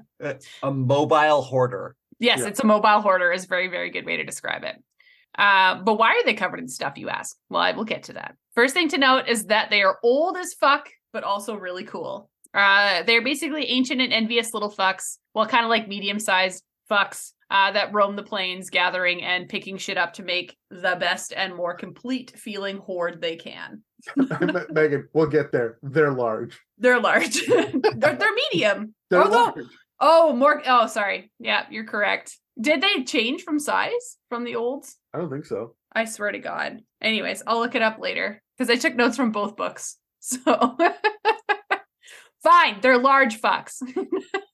A 0.64 0.72
mobile 0.72 1.42
hoarder. 1.42 1.96
yes, 2.20 2.40
Yeah. 2.40 2.48
it's 2.48 2.60
a 2.60 2.66
mobile 2.66 3.02
hoarder 3.02 3.32
is 3.32 3.46
a 3.46 3.48
very 3.48 3.68
very 3.68 3.90
good 3.90 4.06
way 4.06 4.18
to 4.18 4.24
describe 4.24 4.64
it. 4.64 4.76
Uh, 5.38 5.82
but 5.84 5.98
why 5.98 6.10
are 6.12 6.26
they 6.26 6.34
covered 6.34 6.60
in 6.60 6.68
stuff? 6.68 6.98
You 6.98 7.10
ask. 7.10 7.36
Well, 7.50 7.62
I 7.62 7.72
will 7.72 7.86
get 7.86 8.04
to 8.04 8.14
that. 8.14 8.36
First 8.54 8.74
thing 8.74 8.90
to 8.90 8.98
note 8.98 9.28
is 9.30 9.46
that 9.46 9.70
they 9.70 9.82
are 9.82 9.98
old 10.04 10.36
as 10.38 10.54
fuck, 10.54 10.90
but 11.14 11.24
also 11.24 11.56
really 11.56 11.86
cool. 11.86 12.30
Uh, 12.54 13.04
they're 13.04 13.24
basically 13.24 13.66
ancient 13.68 14.02
and 14.02 14.12
envious 14.12 14.54
little 14.54 14.70
fucks, 14.72 15.18
well, 15.34 15.46
kind 15.46 15.64
of 15.64 15.70
like 15.70 15.88
medium 15.88 16.20
sized 16.20 16.62
fucks 16.92 17.32
uh, 17.50 17.72
that 17.72 17.94
roam 17.94 18.18
the 18.18 18.24
planes, 18.24 18.70
gathering 18.70 19.24
and 19.24 19.48
picking 19.48 19.78
shit 19.78 19.98
up 19.98 20.12
to 20.14 20.24
make 20.24 20.58
the 20.70 20.98
best 21.00 21.32
and 21.34 21.56
more 21.56 21.74
complete 21.74 22.32
feeling 22.36 22.78
hoard 22.80 23.22
they 23.22 23.38
can. 23.38 23.82
Megan, 24.72 25.08
we'll 25.14 25.28
get 25.28 25.54
there. 25.54 25.78
They're 25.82 26.12
large. 26.12 26.60
They're 26.82 27.00
large. 27.00 27.46
they're, 27.48 27.72
they're 28.16 28.36
medium. 28.52 28.94
They're 29.10 29.24
Although- 29.24 29.38
large. 29.56 29.66
Oh, 30.04 30.34
more. 30.36 30.62
Oh, 30.66 30.88
sorry. 30.88 31.32
Yeah, 31.40 31.66
you're 31.70 31.86
correct. 31.86 32.36
Did 32.60 32.82
they 32.82 33.04
change 33.04 33.44
from 33.44 33.60
size 33.60 34.18
from 34.30 34.44
the 34.44 34.56
olds? 34.56 34.98
I 35.14 35.20
don't 35.20 35.30
think 35.30 35.46
so. 35.46 35.76
I 35.94 36.06
swear 36.06 36.32
to 36.32 36.40
God. 36.40 36.80
Anyways, 37.02 37.44
I'll 37.46 37.60
look 37.60 37.76
it 37.76 37.82
up 37.84 38.00
later 38.00 38.42
because 38.58 38.70
I 38.72 38.78
took 38.78 38.96
notes 38.96 39.16
from 39.16 39.32
both 39.32 39.56
books. 39.56 39.98
So 40.24 40.78
fine, 42.44 42.80
they're 42.82 42.98
large 43.00 43.40
fucks. 43.42 43.82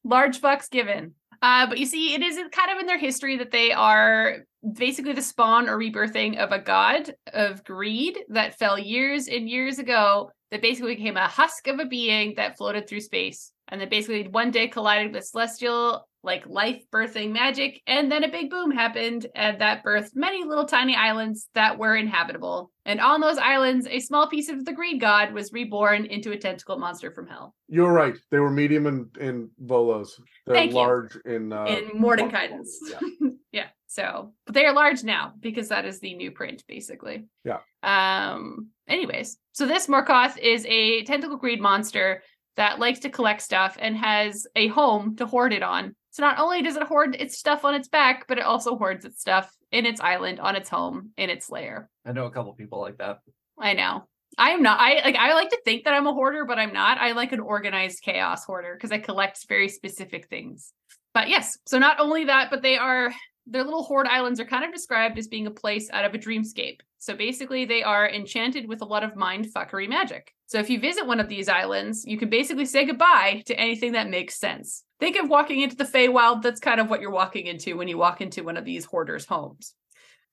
large 0.03 0.39
fucks 0.41 0.69
given. 0.69 1.13
Uh, 1.41 1.67
but 1.67 1.77
you 1.77 1.85
see, 1.85 2.13
it 2.13 2.21
is 2.21 2.39
kind 2.51 2.71
of 2.71 2.79
in 2.79 2.85
their 2.87 2.97
history 2.97 3.37
that 3.37 3.51
they 3.51 3.71
are 3.71 4.37
basically 4.73 5.13
the 5.13 5.21
spawn 5.21 5.69
or 5.69 5.77
rebirthing 5.77 6.37
of 6.37 6.51
a 6.51 6.59
god 6.59 7.13
of 7.33 7.63
greed 7.63 8.17
that 8.29 8.57
fell 8.57 8.77
years 8.79 9.27
and 9.27 9.49
years 9.49 9.77
ago 9.79 10.31
that 10.51 10.61
basically 10.61 10.95
became 10.95 11.17
a 11.17 11.27
husk 11.27 11.67
of 11.67 11.79
a 11.79 11.85
being 11.85 12.33
that 12.37 12.57
floated 12.57 12.87
through 12.87 13.01
space 13.01 13.51
and 13.69 13.81
that 13.81 13.89
basically 13.89 14.27
one 14.27 14.51
day 14.51 14.67
collided 14.67 15.13
with 15.13 15.25
celestial 15.25 16.07
like 16.23 16.45
life 16.47 16.83
birthing 16.91 17.31
magic 17.31 17.81
and 17.87 18.11
then 18.11 18.23
a 18.23 18.31
big 18.31 18.49
boom 18.49 18.71
happened 18.71 19.27
and 19.35 19.61
that 19.61 19.83
birthed 19.83 20.11
many 20.15 20.43
little 20.43 20.65
tiny 20.65 20.95
islands 20.95 21.47
that 21.53 21.77
were 21.77 21.95
inhabitable 21.95 22.71
and 22.85 22.99
on 22.99 23.21
those 23.21 23.37
islands 23.37 23.87
a 23.89 23.99
small 23.99 24.27
piece 24.27 24.49
of 24.49 24.65
the 24.65 24.73
greed 24.73 24.99
god 24.99 25.31
was 25.33 25.53
reborn 25.53 26.05
into 26.05 26.31
a 26.31 26.37
tentacle 26.37 26.77
monster 26.77 27.11
from 27.11 27.27
hell 27.27 27.53
You're 27.67 27.93
right. 27.93 28.15
They 28.31 28.39
were 28.39 28.49
medium 28.49 28.87
in, 28.87 29.09
in 29.19 29.49
Volo's. 29.59 30.19
They're 30.45 30.55
Thank 30.55 30.71
you. 30.71 30.77
large 30.77 31.17
in 31.25 31.53
uh 31.53 31.65
in 31.65 32.01
Mordenkainen's. 32.01 32.79
Yeah. 32.89 32.99
yeah. 33.51 33.67
So, 33.97 34.31
but 34.45 34.53
they 34.53 34.63
are 34.63 34.73
large 34.73 35.03
now 35.03 35.33
because 35.39 35.69
that 35.69 35.83
is 35.83 35.99
the 35.99 36.13
new 36.13 36.29
print, 36.29 36.63
basically. 36.67 37.25
Yeah. 37.43 37.61
Um. 37.81 38.67
Anyways, 38.87 39.39
so 39.53 39.65
this 39.65 39.87
Morkoth 39.87 40.37
is 40.37 40.63
a 40.67 41.03
tentacle 41.05 41.37
greed 41.37 41.59
monster 41.59 42.21
that 42.57 42.77
likes 42.77 42.99
to 42.99 43.09
collect 43.09 43.41
stuff 43.41 43.75
and 43.79 43.97
has 43.97 44.45
a 44.55 44.67
home 44.67 45.15
to 45.15 45.25
hoard 45.25 45.51
it 45.51 45.63
on. 45.63 45.95
So 46.11 46.21
not 46.21 46.37
only 46.37 46.61
does 46.61 46.75
it 46.75 46.83
hoard 46.83 47.15
its 47.19 47.39
stuff 47.39 47.65
on 47.65 47.73
its 47.73 47.87
back, 47.87 48.27
but 48.27 48.37
it 48.37 48.43
also 48.43 48.77
hoards 48.77 49.03
its 49.03 49.19
stuff 49.19 49.51
in 49.71 49.87
its 49.87 49.99
island, 49.99 50.39
on 50.39 50.55
its 50.55 50.69
home, 50.69 51.09
in 51.17 51.31
its 51.31 51.49
lair. 51.49 51.89
I 52.05 52.11
know 52.11 52.27
a 52.27 52.31
couple 52.31 52.53
people 52.53 52.79
like 52.79 52.99
that. 52.99 53.21
I 53.59 53.73
know. 53.73 54.03
I 54.37 54.51
am 54.51 54.61
not. 54.61 54.79
I 54.79 55.01
like. 55.03 55.15
I 55.15 55.33
like 55.33 55.49
to 55.49 55.61
think 55.65 55.85
that 55.85 55.95
I'm 55.95 56.05
a 56.05 56.13
hoarder, 56.13 56.45
but 56.45 56.59
I'm 56.59 56.71
not. 56.71 56.99
I 56.99 57.13
like 57.13 57.31
an 57.31 57.39
organized 57.39 58.03
chaos 58.03 58.45
hoarder 58.45 58.75
because 58.75 58.91
I 58.91 58.99
collect 58.99 59.43
very 59.49 59.69
specific 59.69 60.27
things. 60.27 60.71
But 61.15 61.29
yes, 61.29 61.57
so 61.65 61.79
not 61.79 61.99
only 61.99 62.25
that, 62.25 62.51
but 62.51 62.61
they 62.61 62.77
are 62.77 63.11
their 63.49 63.63
little 63.63 63.83
hoard 63.83 64.07
islands 64.07 64.39
are 64.39 64.45
kind 64.45 64.65
of 64.65 64.73
described 64.73 65.17
as 65.17 65.27
being 65.27 65.47
a 65.47 65.51
place 65.51 65.89
out 65.91 66.05
of 66.05 66.13
a 66.13 66.17
dreamscape. 66.17 66.79
So 66.97 67.15
basically, 67.15 67.65
they 67.65 67.83
are 67.83 68.09
enchanted 68.09 68.67
with 68.67 68.81
a 68.81 68.85
lot 68.85 69.03
of 69.03 69.15
mind 69.15 69.47
fuckery 69.53 69.87
magic. 69.87 70.33
So 70.47 70.59
if 70.59 70.69
you 70.69 70.79
visit 70.79 71.05
one 71.05 71.19
of 71.19 71.29
these 71.29 71.47
islands, 71.47 72.05
you 72.05 72.17
can 72.17 72.29
basically 72.29 72.65
say 72.65 72.85
goodbye 72.85 73.43
to 73.45 73.59
anything 73.59 73.93
that 73.93 74.09
makes 74.09 74.39
sense. 74.39 74.83
Think 74.99 75.15
of 75.15 75.29
walking 75.29 75.61
into 75.61 75.75
the 75.75 75.83
Feywild. 75.83 76.41
That's 76.41 76.59
kind 76.59 76.79
of 76.79 76.89
what 76.89 77.01
you're 77.01 77.11
walking 77.11 77.45
into 77.45 77.77
when 77.77 77.87
you 77.87 77.97
walk 77.97 78.21
into 78.21 78.43
one 78.43 78.57
of 78.57 78.65
these 78.65 78.85
hoarders' 78.85 79.25
homes. 79.25 79.73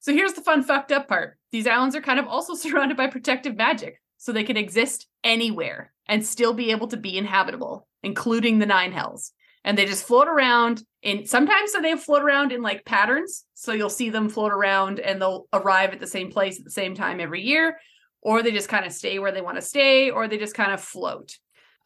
So 0.01 0.13
here's 0.13 0.35
the 0.35 0.43
fun 0.43 0.63
fucked 0.63 0.93
up 0.93 1.09
part. 1.09 1.39
These 1.53 1.67
islands 1.67 1.97
are 1.97 2.03
kind 2.03 2.19
of 2.19 2.27
also 2.27 2.55
surrounded 2.55 2.97
by 2.97 3.09
protective 3.09 3.57
magic, 3.57 4.01
so 4.17 4.33
they 4.33 4.45
can 4.45 4.57
exist 4.57 5.07
anywhere 5.23 5.93
and 6.07 6.25
still 6.25 6.55
be 6.55 6.71
able 6.71 6.89
to 6.89 6.97
be 6.97 7.17
inhabitable, 7.17 7.87
including 8.03 8.59
the 8.59 8.67
nine 8.67 8.93
hells. 8.93 9.33
And 9.65 9.79
they 9.79 9.87
just 9.87 10.07
float 10.07 10.29
around 10.29 10.83
in 11.03 11.27
sometimes 11.27 11.73
so 11.73 11.81
they 11.81 11.97
float 11.97 12.23
around 12.23 12.53
in 12.53 12.61
like 12.63 12.85
patterns. 12.85 13.45
So 13.55 13.73
you'll 13.73 13.89
see 13.91 14.11
them 14.11 14.29
float 14.29 14.53
around 14.53 15.01
and 15.01 15.21
they'll 15.21 15.47
arrive 15.53 15.93
at 15.93 16.01
the 16.01 16.07
same 16.07 16.31
place 16.31 16.59
at 16.59 16.65
the 16.65 16.71
same 16.71 16.95
time 16.95 17.19
every 17.19 17.41
year, 17.43 17.79
or 18.21 18.43
they 18.43 18.53
just 18.53 18.69
kind 18.69 18.85
of 18.85 18.93
stay 18.93 19.19
where 19.19 19.33
they 19.33 19.41
want 19.41 19.57
to 19.57 19.63
stay, 19.63 20.11
or 20.11 20.29
they 20.29 20.37
just 20.39 20.55
kind 20.55 20.73
of 20.73 20.81
float. 20.83 21.33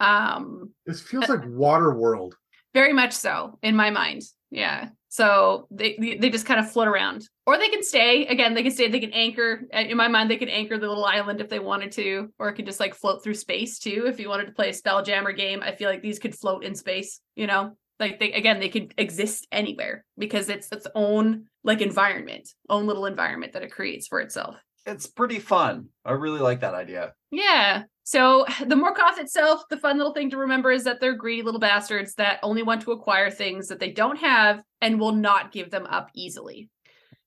Um, 0.01 0.73
This 0.87 1.01
feels 1.03 1.29
like 1.29 1.43
Water 1.47 1.95
World. 1.95 2.35
very 2.75 2.93
much 2.93 3.13
so 3.13 3.59
in 3.63 3.77
my 3.77 3.91
mind. 3.91 4.23
Yeah. 4.51 4.89
So 5.11 5.67
they 5.71 6.19
they 6.21 6.29
just 6.29 6.45
kind 6.45 6.61
of 6.61 6.71
float 6.71 6.87
around, 6.87 7.27
or 7.47 7.57
they 7.57 7.71
can 7.71 7.83
stay. 7.83 8.27
Again, 8.27 8.53
they 8.53 8.63
can 8.63 8.73
stay. 8.73 8.89
They 8.89 9.01
can 9.01 9.13
anchor. 9.13 9.63
In 9.73 9.97
my 9.97 10.09
mind, 10.09 10.31
they 10.31 10.37
can 10.37 10.51
anchor 10.51 10.79
the 10.79 10.89
little 10.89 11.05
island 11.05 11.41
if 11.41 11.49
they 11.49 11.59
wanted 11.59 11.93
to, 11.93 12.33
or 12.39 12.51
it 12.51 12.55
could 12.55 12.67
just 12.67 12.81
like 12.81 12.95
float 12.95 13.25
through 13.25 13.35
space 13.35 13.79
too. 13.79 14.05
If 14.07 14.21
you 14.21 14.29
wanted 14.29 14.47
to 14.47 14.53
play 14.53 14.69
a 14.69 14.73
Spelljammer 14.73 15.35
game, 15.35 15.63
I 15.63 15.75
feel 15.75 15.89
like 15.89 16.03
these 16.03 16.19
could 16.19 16.35
float 16.35 16.63
in 16.63 16.75
space. 16.75 17.21
You 17.37 17.47
know, 17.47 17.77
like 17.99 18.21
they 18.21 18.33
again 18.33 18.61
they 18.61 18.69
could 18.69 18.93
exist 18.99 19.47
anywhere 19.51 20.05
because 20.19 20.51
it's 20.51 20.71
its 20.71 20.87
own 20.95 21.47
like 21.65 21.81
environment, 21.81 22.49
own 22.69 22.87
little 22.87 23.07
environment 23.07 23.55
that 23.55 23.63
it 23.63 23.73
creates 23.73 24.09
for 24.09 24.21
itself. 24.21 24.57
It's 24.89 25.07
pretty 25.07 25.39
fun. 25.39 25.89
I 26.05 26.13
really 26.13 26.41
like 26.41 26.61
that 26.61 26.75
idea. 26.75 27.13
Yeah. 27.31 27.85
So 28.05 28.47
the 28.67 28.75
Morkoth 28.75 29.19
itself, 29.19 29.63
the 29.69 29.77
fun 29.77 29.99
little 29.99 30.15
thing 30.15 30.31
to 30.31 30.39
remember 30.39 30.73
is 30.73 30.85
that 30.85 31.01
they're 31.01 31.15
greedy 31.15 31.43
little 31.43 31.61
bastards 31.61 32.15
that 32.15 32.41
only 32.43 32.63
want 32.63 32.83
to 32.83 32.93
acquire 32.93 33.31
things 33.31 33.69
that 33.69 33.79
they 33.79 33.91
don't 33.91 34.19
have 34.19 34.63
and 34.81 34.99
will 34.99 35.13
not 35.13 35.53
give 35.53 35.71
them 35.71 35.87
up 35.87 36.11
easily. 36.15 36.71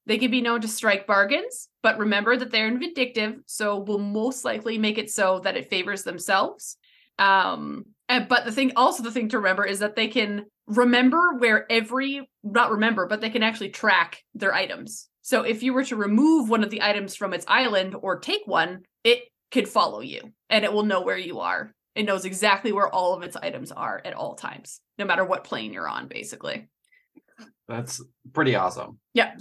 They 0.08 0.18
can 0.18 0.32
be 0.32 0.42
known 0.42 0.62
to 0.62 0.68
strike 0.68 1.06
bargains, 1.06 1.70
but 1.84 2.00
remember 2.00 2.36
that 2.36 2.52
they're 2.52 2.76
vindictive, 2.76 3.36
so 3.46 3.80
will 3.80 4.00
most 4.00 4.44
likely 4.44 4.80
make 4.80 4.98
it 4.98 5.12
so 5.12 5.40
that 5.44 5.56
it 5.56 5.70
favors 5.70 6.04
themselves. 6.04 6.78
Um, 7.20 7.86
and, 8.10 8.28
but 8.28 8.44
the 8.44 8.52
thing, 8.52 8.72
also 8.76 9.04
the 9.04 9.12
thing 9.12 9.30
to 9.30 9.38
remember 9.38 9.64
is 9.64 9.80
that 9.80 9.96
they 9.96 10.08
can 10.08 10.46
remember 10.66 11.36
where 11.38 11.72
every, 11.72 12.28
not 12.44 12.72
remember, 12.72 13.06
but 13.06 13.22
they 13.22 13.30
can 13.30 13.44
actually 13.44 13.70
track 13.70 14.24
their 14.34 14.54
items. 14.56 15.08
So 15.32 15.44
if 15.44 15.64
you 15.64 15.72
were 15.72 15.86
to 15.86 15.96
remove 15.96 16.50
one 16.50 16.62
of 16.62 16.72
the 16.72 16.82
items 16.82 17.16
from 17.16 17.34
its 17.34 17.46
island 17.48 17.96
or 18.02 18.20
take 18.20 18.42
one, 18.44 18.82
it 19.06 19.20
could 19.50 19.66
follow 19.66 20.02
you 20.02 20.34
and 20.50 20.66
it 20.66 20.74
will 20.74 20.84
know 20.84 21.04
where 21.04 21.18
you 21.18 21.40
are. 21.40 21.74
It 21.96 22.04
knows 22.04 22.26
exactly 22.26 22.74
where 22.74 22.94
all 22.94 23.14
of 23.14 23.24
its 23.24 23.38
items 23.38 23.72
are 23.72 24.02
at 24.04 24.14
all 24.14 24.36
times, 24.36 24.82
no 24.98 25.06
matter 25.06 25.24
what 25.24 25.46
plane 25.46 25.72
you're 25.72 25.88
on, 25.88 26.10
basically. 26.10 26.68
That's 27.70 28.04
pretty 28.34 28.56
awesome. 28.56 29.00
Yeah. 29.14 29.32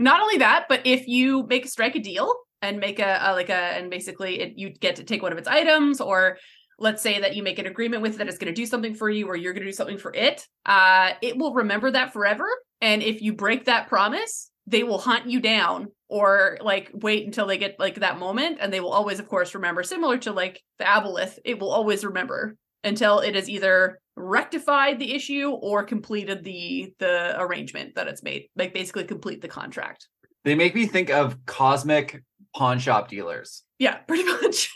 Not 0.00 0.20
only 0.20 0.38
that, 0.38 0.66
but 0.68 0.80
if 0.84 1.06
you 1.06 1.44
make 1.44 1.66
a 1.66 1.68
strike 1.68 1.94
a 1.94 2.00
deal 2.00 2.34
and 2.60 2.80
make 2.80 2.98
a, 2.98 3.20
a 3.22 3.32
like 3.34 3.48
a 3.48 3.52
and 3.52 3.90
basically 3.90 4.40
it, 4.40 4.58
you 4.58 4.70
get 4.70 4.96
to 4.96 5.04
take 5.04 5.22
one 5.22 5.30
of 5.30 5.38
its 5.38 5.46
items 5.46 6.00
or 6.00 6.38
let's 6.80 7.00
say 7.00 7.20
that 7.20 7.36
you 7.36 7.44
make 7.44 7.60
an 7.60 7.66
agreement 7.66 8.02
with 8.02 8.14
it 8.14 8.18
that 8.18 8.26
it's 8.26 8.38
going 8.38 8.52
to 8.52 8.60
do 8.60 8.66
something 8.66 8.96
for 8.96 9.08
you 9.08 9.28
or 9.28 9.36
you're 9.36 9.52
going 9.52 9.64
to 9.64 9.70
do 9.70 9.76
something 9.76 9.98
for 9.98 10.12
it 10.14 10.46
uh 10.66 11.10
it 11.22 11.36
will 11.36 11.54
remember 11.54 11.90
that 11.90 12.12
forever 12.12 12.46
and 12.80 13.02
if 13.02 13.20
you 13.20 13.32
break 13.32 13.64
that 13.64 13.88
promise 13.88 14.50
they 14.68 14.82
will 14.82 14.98
hunt 14.98 15.26
you 15.30 15.40
down 15.40 15.88
or 16.08 16.58
like 16.60 16.90
wait 16.92 17.24
until 17.26 17.46
they 17.46 17.58
get 17.58 17.78
like 17.78 17.96
that 17.96 18.18
moment 18.18 18.58
and 18.60 18.72
they 18.72 18.80
will 18.80 18.92
always 18.92 19.18
of 19.18 19.28
course 19.28 19.54
remember 19.54 19.82
similar 19.82 20.18
to 20.18 20.32
like 20.32 20.62
the 20.78 20.84
aboleth 20.84 21.38
it 21.44 21.58
will 21.58 21.70
always 21.70 22.04
remember 22.04 22.56
until 22.84 23.20
it 23.20 23.34
has 23.34 23.48
either 23.48 23.98
rectified 24.16 24.98
the 24.98 25.14
issue 25.14 25.48
or 25.50 25.82
completed 25.82 26.44
the 26.44 26.92
the 26.98 27.34
arrangement 27.40 27.94
that 27.94 28.08
it's 28.08 28.22
made 28.22 28.48
like 28.56 28.74
basically 28.74 29.04
complete 29.04 29.40
the 29.40 29.48
contract 29.48 30.08
They 30.44 30.54
make 30.54 30.74
me 30.74 30.86
think 30.86 31.10
of 31.10 31.44
cosmic 31.46 32.22
pawn 32.54 32.78
shop 32.78 33.08
dealers. 33.08 33.62
yeah 33.78 33.94
pretty 34.08 34.24
much 34.24 34.74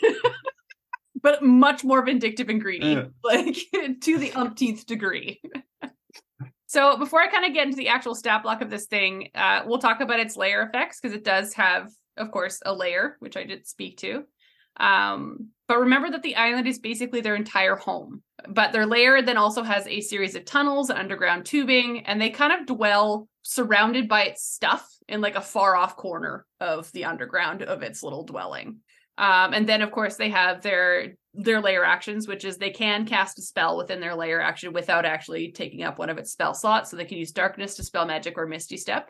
but 1.21 1.43
much 1.43 1.83
more 1.83 2.03
vindictive 2.03 2.49
and 2.49 2.61
greedy 2.61 2.87
Yeah. 2.87 3.05
like 3.23 3.57
to 4.01 4.17
the 4.17 4.31
umpteenth 4.33 4.85
degree 4.85 5.41
so 6.65 6.97
before 6.97 7.21
i 7.21 7.27
kind 7.27 7.45
of 7.45 7.53
get 7.53 7.65
into 7.65 7.77
the 7.77 7.89
actual 7.89 8.15
stat 8.15 8.43
block 8.43 8.61
of 8.61 8.69
this 8.69 8.85
thing 8.85 9.29
uh, 9.35 9.61
we'll 9.65 9.79
talk 9.79 10.01
about 10.01 10.19
its 10.19 10.37
lair 10.37 10.63
effects 10.63 10.99
because 10.99 11.15
it 11.15 11.23
does 11.23 11.53
have 11.53 11.91
of 12.17 12.31
course 12.31 12.61
a 12.65 12.73
lair 12.73 13.17
which 13.19 13.37
i 13.37 13.43
did 13.43 13.67
speak 13.67 13.97
to. 13.97 14.23
Um, 14.75 15.49
but 15.67 15.81
remember 15.81 16.09
that 16.09 16.23
the 16.23 16.35
island 16.35 16.67
is 16.67 16.79
basically 16.79 17.21
their 17.21 17.35
entire 17.35 17.75
home 17.75 18.23
but 18.49 18.71
their 18.71 18.87
layer 18.87 19.21
then 19.21 19.37
also 19.37 19.61
has 19.61 19.85
a 19.85 20.01
series 20.01 20.33
of 20.33 20.45
tunnels 20.45 20.89
and 20.89 20.97
underground 20.97 21.45
tubing 21.45 22.07
and 22.07 22.19
they 22.19 22.31
kind 22.31 22.51
of 22.53 22.65
dwell 22.65 23.27
surrounded 23.43 24.09
by 24.09 24.23
its 24.23 24.43
stuff 24.43 24.89
in 25.07 25.21
like 25.21 25.35
a 25.35 25.41
far 25.41 25.75
off 25.75 25.95
corner 25.95 26.47
of 26.59 26.91
the 26.93 27.05
underground 27.05 27.61
of 27.61 27.83
its 27.83 28.01
little 28.01 28.23
dwelling 28.23 28.79
um, 29.17 29.53
and 29.53 29.67
then 29.67 29.81
of 29.81 29.91
course 29.91 30.15
they 30.15 30.29
have 30.29 30.61
their 30.61 31.13
their 31.35 31.61
lair 31.61 31.83
actions, 31.83 32.27
which 32.27 32.45
is 32.45 32.57
they 32.57 32.69
can 32.69 33.05
cast 33.05 33.39
a 33.39 33.41
spell 33.41 33.77
within 33.77 33.99
their 33.99 34.15
lair 34.15 34.39
action 34.39 34.71
without 34.71 35.05
actually 35.05 35.51
taking 35.51 35.81
up 35.81 35.97
one 35.97 36.09
of 36.09 36.19
its 36.19 36.31
spell 36.31 36.53
slots. 36.53 36.91
So 36.91 36.97
they 36.97 37.05
can 37.05 37.17
use 37.17 37.31
darkness 37.31 37.75
dispel 37.75 38.05
magic 38.05 38.37
or 38.37 38.45
misty 38.45 38.77
step. 38.77 39.09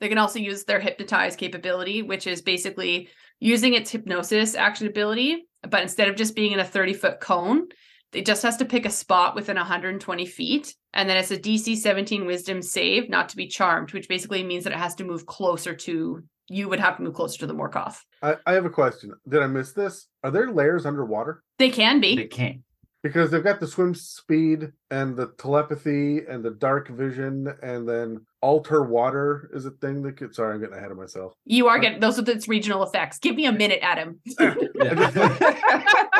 They 0.00 0.08
can 0.08 0.18
also 0.18 0.38
use 0.38 0.64
their 0.64 0.80
hypnotize 0.80 1.36
capability, 1.36 2.02
which 2.02 2.26
is 2.26 2.42
basically 2.42 3.08
using 3.38 3.74
its 3.74 3.90
hypnosis 3.90 4.54
action 4.54 4.86
ability, 4.86 5.46
but 5.68 5.82
instead 5.82 6.08
of 6.08 6.16
just 6.16 6.34
being 6.34 6.52
in 6.52 6.58
a 6.58 6.64
30 6.64 6.94
foot 6.94 7.20
cone, 7.20 7.68
it 8.12 8.26
just 8.26 8.42
has 8.42 8.56
to 8.58 8.64
pick 8.64 8.84
a 8.84 8.90
spot 8.90 9.34
within 9.34 9.56
120 9.56 10.26
feet. 10.26 10.74
And 10.92 11.08
then 11.08 11.16
it's 11.16 11.30
a 11.30 11.38
DC 11.38 11.76
17 11.76 12.26
wisdom 12.26 12.62
save 12.62 13.08
not 13.08 13.30
to 13.30 13.36
be 13.36 13.46
charmed, 13.46 13.92
which 13.92 14.08
basically 14.08 14.42
means 14.42 14.64
that 14.64 14.72
it 14.72 14.78
has 14.78 14.94
to 14.96 15.04
move 15.04 15.26
closer 15.26 15.74
to 15.74 16.22
you 16.52 16.68
would 16.68 16.80
have 16.80 16.98
to 16.98 17.02
move 17.02 17.14
closer 17.14 17.38
to 17.38 17.46
the 17.46 17.54
Morkoth. 17.54 17.96
I, 18.22 18.36
I 18.46 18.52
have 18.52 18.64
a 18.64 18.70
question. 18.70 19.14
Did 19.28 19.42
I 19.42 19.46
miss 19.46 19.72
this? 19.72 20.08
Are 20.22 20.30
there 20.30 20.50
lairs 20.50 20.84
underwater? 20.86 21.42
They 21.58 21.70
can 21.70 22.00
be. 22.00 22.14
They 22.14 22.26
can't. 22.26 22.60
Because 23.02 23.32
they've 23.32 23.42
got 23.42 23.58
the 23.58 23.66
swim 23.66 23.96
speed 23.96 24.70
and 24.90 25.16
the 25.16 25.32
telepathy 25.38 26.20
and 26.28 26.44
the 26.44 26.52
dark 26.52 26.88
vision 26.88 27.52
and 27.60 27.88
then 27.88 28.24
alter 28.40 28.84
water 28.84 29.50
is 29.52 29.66
a 29.66 29.70
thing 29.70 30.02
that 30.02 30.16
could 30.16 30.32
sorry, 30.34 30.54
I'm 30.54 30.60
getting 30.60 30.76
ahead 30.76 30.92
of 30.92 30.98
myself. 30.98 31.32
You 31.44 31.66
are 31.66 31.78
uh, 31.78 31.80
getting 31.80 31.98
those 31.98 32.20
are 32.20 32.30
its 32.30 32.46
regional 32.46 32.84
effects. 32.84 33.18
Give 33.18 33.34
me 33.34 33.46
a 33.46 33.52
minute, 33.52 33.80
Adam. 33.82 34.20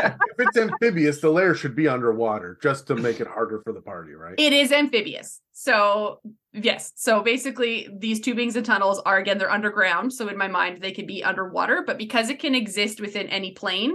If 0.05 0.15
it's 0.39 0.57
amphibious, 0.57 1.21
the 1.21 1.31
lair 1.31 1.55
should 1.55 1.77
be 1.77 1.89
underwater 1.89 2.59
just 2.63 2.87
to 2.89 2.95
make 2.95 3.21
it 3.21 3.27
harder 3.27 3.61
for 3.65 3.73
the 3.73 3.81
party, 3.81 4.13
right? 4.13 4.35
It 4.39 4.53
is 4.53 4.73
amphibious. 4.73 5.41
So 5.53 6.21
yes. 6.53 6.93
So 6.97 7.23
basically 7.23 7.89
these 7.99 8.21
tubings 8.21 8.57
and 8.57 8.67
tunnels 8.67 9.01
are 9.05 9.19
again 9.19 9.39
they're 9.39 9.51
underground. 9.51 10.13
So 10.13 10.29
in 10.29 10.37
my 10.37 10.49
mind 10.49 10.81
they 10.81 10.93
could 10.93 11.07
be 11.07 11.23
underwater, 11.23 11.83
but 11.87 11.99
because 11.99 12.31
it 12.31 12.41
can 12.41 12.55
exist 12.55 13.01
within 13.01 13.29
any 13.29 13.53
plane, 13.53 13.95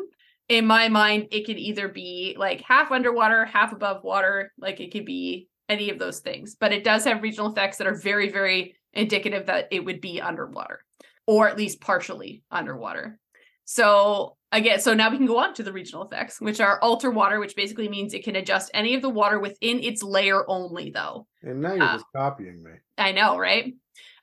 in 0.50 0.66
my 0.66 0.90
mind 0.90 1.28
it 1.32 1.46
can 1.46 1.58
either 1.58 1.88
be 1.88 2.36
like 2.38 2.62
half 2.62 2.92
underwater, 2.92 3.46
half 3.46 3.74
above 3.74 4.04
water, 4.04 4.54
like 4.58 4.80
it 4.80 4.92
could 4.92 5.06
be 5.06 5.50
any 5.68 5.90
of 5.90 6.00
those 6.00 6.20
things. 6.20 6.56
But 6.60 6.72
it 6.72 6.84
does 6.84 7.04
have 7.04 7.22
regional 7.22 7.52
effects 7.52 7.78
that 7.78 7.88
are 7.88 7.96
very 7.96 8.30
very 8.30 8.76
indicative 8.94 9.48
that 9.48 9.68
it 9.72 9.84
would 9.84 10.02
be 10.02 10.22
underwater 10.22 10.80
or 11.28 11.48
at 11.50 11.58
least 11.58 11.82
partially 11.82 12.42
underwater. 12.50 13.20
So 13.66 14.37
again, 14.52 14.80
so 14.80 14.94
now 14.94 15.10
we 15.10 15.18
can 15.18 15.26
go 15.26 15.38
on 15.38 15.54
to 15.56 15.64
the 15.64 15.74
regional 15.74 16.04
effects, 16.04 16.40
which 16.42 16.60
are 16.60 16.80
alter 16.82 17.12
water, 17.12 17.40
which 17.40 17.56
basically 17.56 17.90
means 17.90 18.14
it 18.14 18.24
can 18.24 18.36
adjust 18.36 18.72
any 18.74 18.96
of 18.96 19.02
the 19.02 19.10
water 19.10 19.40
within 19.40 19.82
its 19.82 20.04
lair 20.04 20.50
only, 20.50 20.92
though. 20.92 21.28
and 21.44 21.62
now 21.62 21.74
you're 21.74 21.84
uh, 21.84 21.94
just 21.94 22.06
copying 22.16 22.64
me. 22.64 22.72
I 22.98 23.12
know, 23.12 23.38
right? 23.38 23.74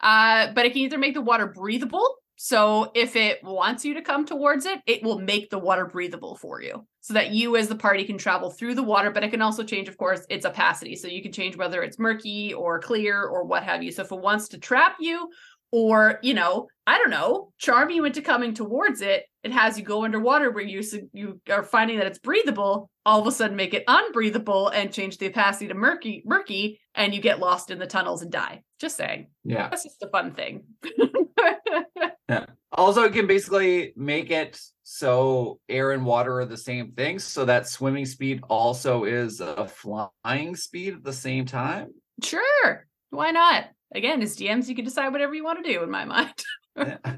Uh, 0.01 0.53
but 0.53 0.67
it 0.67 0.73
can 0.73 0.83
either 0.83 0.99
make 0.99 1.15
the 1.15 1.21
water 1.21 1.47
breathable. 1.47 2.17
So 2.37 2.91
if 2.95 3.15
it 3.15 3.43
wants 3.45 3.85
you 3.85 3.95
to 3.95 4.03
come 4.03 4.27
towards 4.27 4.67
it, 4.67 4.81
it 4.87 5.05
will 5.05 5.21
make 5.21 5.51
the 5.51 5.59
water 5.59 5.87
breathable 5.87 6.37
for 6.37 6.61
you 6.61 6.85
so 7.01 7.15
that 7.15 7.31
you 7.31 7.57
as 7.57 7.69
the 7.69 7.77
party 7.77 8.05
can 8.05 8.19
travel 8.19 8.51
through 8.51 8.75
the 8.75 8.83
water. 8.83 9.11
But 9.13 9.23
it 9.23 9.31
can 9.31 9.41
also 9.41 9.63
change, 9.63 9.89
of 9.89 9.97
course, 9.97 10.27
its 10.29 10.45
opacity. 10.45 10.97
So 10.97 11.07
you 11.07 11.23
can 11.23 11.33
change 11.33 11.57
whether 11.57 11.83
it's 11.83 11.99
murky 11.99 12.53
or 12.53 12.81
clear 12.81 13.23
or 13.23 13.45
what 13.45 13.63
have 13.63 13.85
you. 13.85 13.93
So 13.93 14.03
if 14.03 14.11
it 14.11 14.21
wants 14.21 14.49
to 14.49 14.59
trap 14.59 14.97
you 14.99 15.31
or, 15.73 16.19
you 16.23 16.35
know, 16.35 16.69
I 16.87 16.99
don't 16.99 17.11
know, 17.11 17.53
charm 17.59 17.91
you 17.91 18.05
into 18.05 18.21
coming 18.21 18.55
towards 18.55 19.01
it, 19.01 19.25
it 19.43 19.53
has 19.53 19.79
you 19.79 19.85
go 19.85 20.05
underwater 20.05 20.51
where 20.51 20.65
you 20.65 20.83
you 21.13 21.41
are 21.51 21.63
finding 21.63 21.99
that 21.99 22.07
it's 22.07 22.19
breathable, 22.19 22.91
all 23.07 23.21
of 23.21 23.27
a 23.27 23.33
sudden 23.33 23.57
make 23.57 23.75
it 23.75 23.85
unbreathable 23.87 24.69
and 24.69 24.93
change 24.93 25.19
the 25.19 25.27
opacity 25.27 25.69
to 25.69 25.75
murky, 25.75 26.23
murky, 26.25 26.81
and 26.95 27.15
you 27.15 27.21
get 27.21 27.41
lost 27.41 27.71
in 27.71 27.79
the 27.79 27.87
tunnels 27.87 28.23
and 28.23 28.31
die. 28.31 28.63
Just 28.81 28.97
saying. 28.97 29.29
yeah. 29.45 29.69
That's 29.69 29.85
just 29.85 30.03
a 30.03 30.09
fun 30.09 30.35
thing. 30.35 30.65
yeah 32.29 32.47
Also, 32.73 33.05
it 33.05 33.13
can 33.13 33.27
basically 33.27 33.93
make 33.97 34.31
it 34.31 34.59
so 34.83 35.61
air 35.69 35.93
and 35.93 36.05
water 36.05 36.41
are 36.41 36.47
the 36.47 36.57
same 36.57 36.93
thing, 36.93 37.19
so 37.19 37.45
that 37.45 37.69
swimming 37.69 38.07
speed 38.07 38.43
also 38.49 39.05
is 39.05 39.41
a 39.41 39.67
flying 39.69 40.57
speed 40.57 40.95
at 40.95 41.05
the 41.05 41.13
same 41.13 41.47
time. 41.47 41.93
sure. 42.23 42.87
Why 43.11 43.31
not? 43.31 43.67
Again, 43.95 44.23
as 44.23 44.37
DMs, 44.37 44.69
you 44.69 44.75
can 44.75 44.85
decide 44.85 45.13
whatever 45.13 45.35
you 45.35 45.45
want 45.45 45.65
to 45.65 45.73
do 45.73 45.83
in 45.83 45.91
my 45.91 46.05
mind. 46.05 46.35
Yeah. 46.77 46.99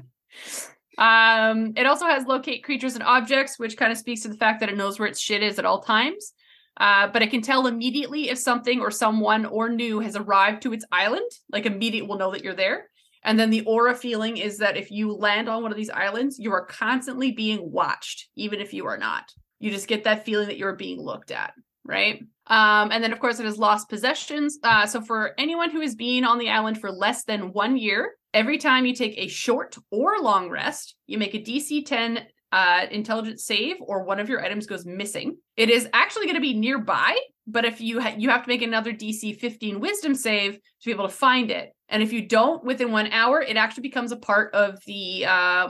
Um, 0.97 1.73
it 1.75 1.85
also 1.85 2.05
has 2.05 2.25
locate 2.25 2.63
creatures 2.63 2.95
and 2.95 3.03
objects, 3.03 3.59
which 3.59 3.77
kind 3.77 3.91
of 3.91 3.97
speaks 3.97 4.21
to 4.21 4.29
the 4.29 4.35
fact 4.37 4.59
that 4.61 4.69
it 4.69 4.77
knows 4.77 4.97
where 4.97 5.07
its 5.07 5.19
shit 5.19 5.43
is 5.43 5.59
at 5.59 5.65
all 5.65 5.81
times. 5.81 6.33
Uh, 6.79 7.07
but 7.07 7.21
it 7.21 7.31
can 7.31 7.41
tell 7.41 7.67
immediately 7.67 8.29
if 8.29 8.37
something 8.37 8.81
or 8.81 8.91
someone 8.91 9.45
or 9.45 9.69
new 9.69 9.99
has 9.99 10.15
arrived 10.15 10.61
to 10.63 10.73
its 10.73 10.85
island. 10.91 11.29
Like 11.51 11.65
immediate 11.65 12.07
will 12.07 12.17
know 12.17 12.31
that 12.31 12.43
you're 12.43 12.55
there. 12.55 12.89
And 13.23 13.39
then 13.39 13.49
the 13.49 13.65
aura 13.65 13.95
feeling 13.95 14.37
is 14.37 14.59
that 14.59 14.77
if 14.77 14.91
you 14.91 15.13
land 15.13 15.49
on 15.49 15.61
one 15.61 15.71
of 15.71 15.77
these 15.77 15.89
islands, 15.89 16.39
you 16.39 16.51
are 16.53 16.65
constantly 16.65 17.31
being 17.31 17.71
watched, 17.71 18.29
even 18.35 18.59
if 18.59 18.73
you 18.73 18.85
are 18.85 18.97
not. 18.97 19.31
You 19.59 19.71
just 19.71 19.87
get 19.87 20.03
that 20.03 20.23
feeling 20.23 20.47
that 20.47 20.57
you're 20.57 20.75
being 20.75 21.01
looked 21.01 21.31
at, 21.31 21.53
right? 21.83 22.23
Um, 22.47 22.91
and 22.91 23.03
then 23.03 23.11
of 23.11 23.19
course 23.19 23.39
it 23.39 23.45
has 23.45 23.57
lost 23.57 23.89
possessions. 23.89 24.57
Uh, 24.63 24.85
so 24.85 25.01
for 25.01 25.31
anyone 25.37 25.69
who 25.69 25.81
has 25.81 25.95
been 25.95 26.23
on 26.23 26.39
the 26.39 26.49
island 26.49 26.79
for 26.79 26.91
less 26.91 27.23
than 27.23 27.53
one 27.53 27.77
year, 27.77 28.13
every 28.33 28.57
time 28.57 28.85
you 28.85 28.95
take 28.95 29.17
a 29.17 29.27
short 29.27 29.75
or 29.91 30.19
long 30.19 30.49
rest, 30.49 30.95
you 31.07 31.17
make 31.17 31.33
a 31.33 31.39
DC 31.39 31.85
10 31.85 32.25
uh, 32.51 32.85
intelligence 32.91 33.43
save 33.43 33.75
or 33.81 34.03
one 34.03 34.19
of 34.19 34.29
your 34.29 34.43
items 34.43 34.65
goes 34.65 34.85
missing. 34.85 35.37
It 35.57 35.69
is 35.69 35.89
actually 35.93 36.25
going 36.25 36.35
to 36.35 36.41
be 36.41 36.53
nearby, 36.53 37.17
but 37.45 37.65
if 37.65 37.81
you 37.81 37.99
ha- 37.99 38.15
you 38.17 38.29
have 38.29 38.43
to 38.43 38.49
make 38.49 38.61
another 38.61 38.93
DC 38.93 39.37
15 39.37 39.79
wisdom 39.79 40.15
save 40.15 40.53
to 40.53 40.85
be 40.85 40.91
able 40.91 41.07
to 41.07 41.13
find 41.13 41.51
it. 41.51 41.73
And 41.89 42.03
if 42.03 42.11
you 42.11 42.27
don't 42.27 42.63
within 42.63 42.91
one 42.91 43.07
hour, 43.07 43.41
it 43.41 43.57
actually 43.57 43.83
becomes 43.83 44.11
a 44.11 44.17
part 44.17 44.53
of 44.53 44.79
the 44.85 45.25
uh, 45.25 45.67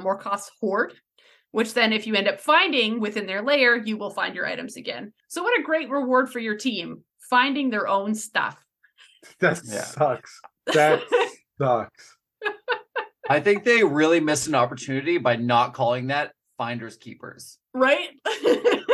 hoard, 0.60 0.94
which 1.52 1.74
then, 1.74 1.94
if 1.94 2.06
you 2.08 2.16
end 2.16 2.28
up 2.28 2.40
finding 2.40 3.00
within 3.00 3.26
their 3.26 3.42
lair, 3.42 3.76
you 3.78 3.98
will 3.98 4.10
find 4.10 4.36
your 4.36 4.46
items 4.46 4.76
again. 4.78 5.14
So, 5.28 5.44
what 5.44 5.60
a 5.60 5.64
great 5.64 5.90
reward 5.90 6.32
for 6.32 6.40
your 6.40 6.56
team 6.58 7.04
finding 7.30 7.70
their 7.70 7.88
own 7.88 8.14
stuff. 8.16 8.58
That 9.40 9.60
Yeah. 9.66 9.82
sucks. 9.82 10.40
That 10.68 11.02
sucks. 11.60 12.16
I 13.30 13.40
think 13.42 13.64
they 13.66 13.84
really 13.84 14.20
missed 14.22 14.48
an 14.48 14.56
opportunity 14.56 15.18
by 15.18 15.36
not 15.36 15.74
calling 15.74 16.08
that 16.08 16.32
finders 16.58 16.96
keepers. 16.98 17.58
right? 17.74 18.10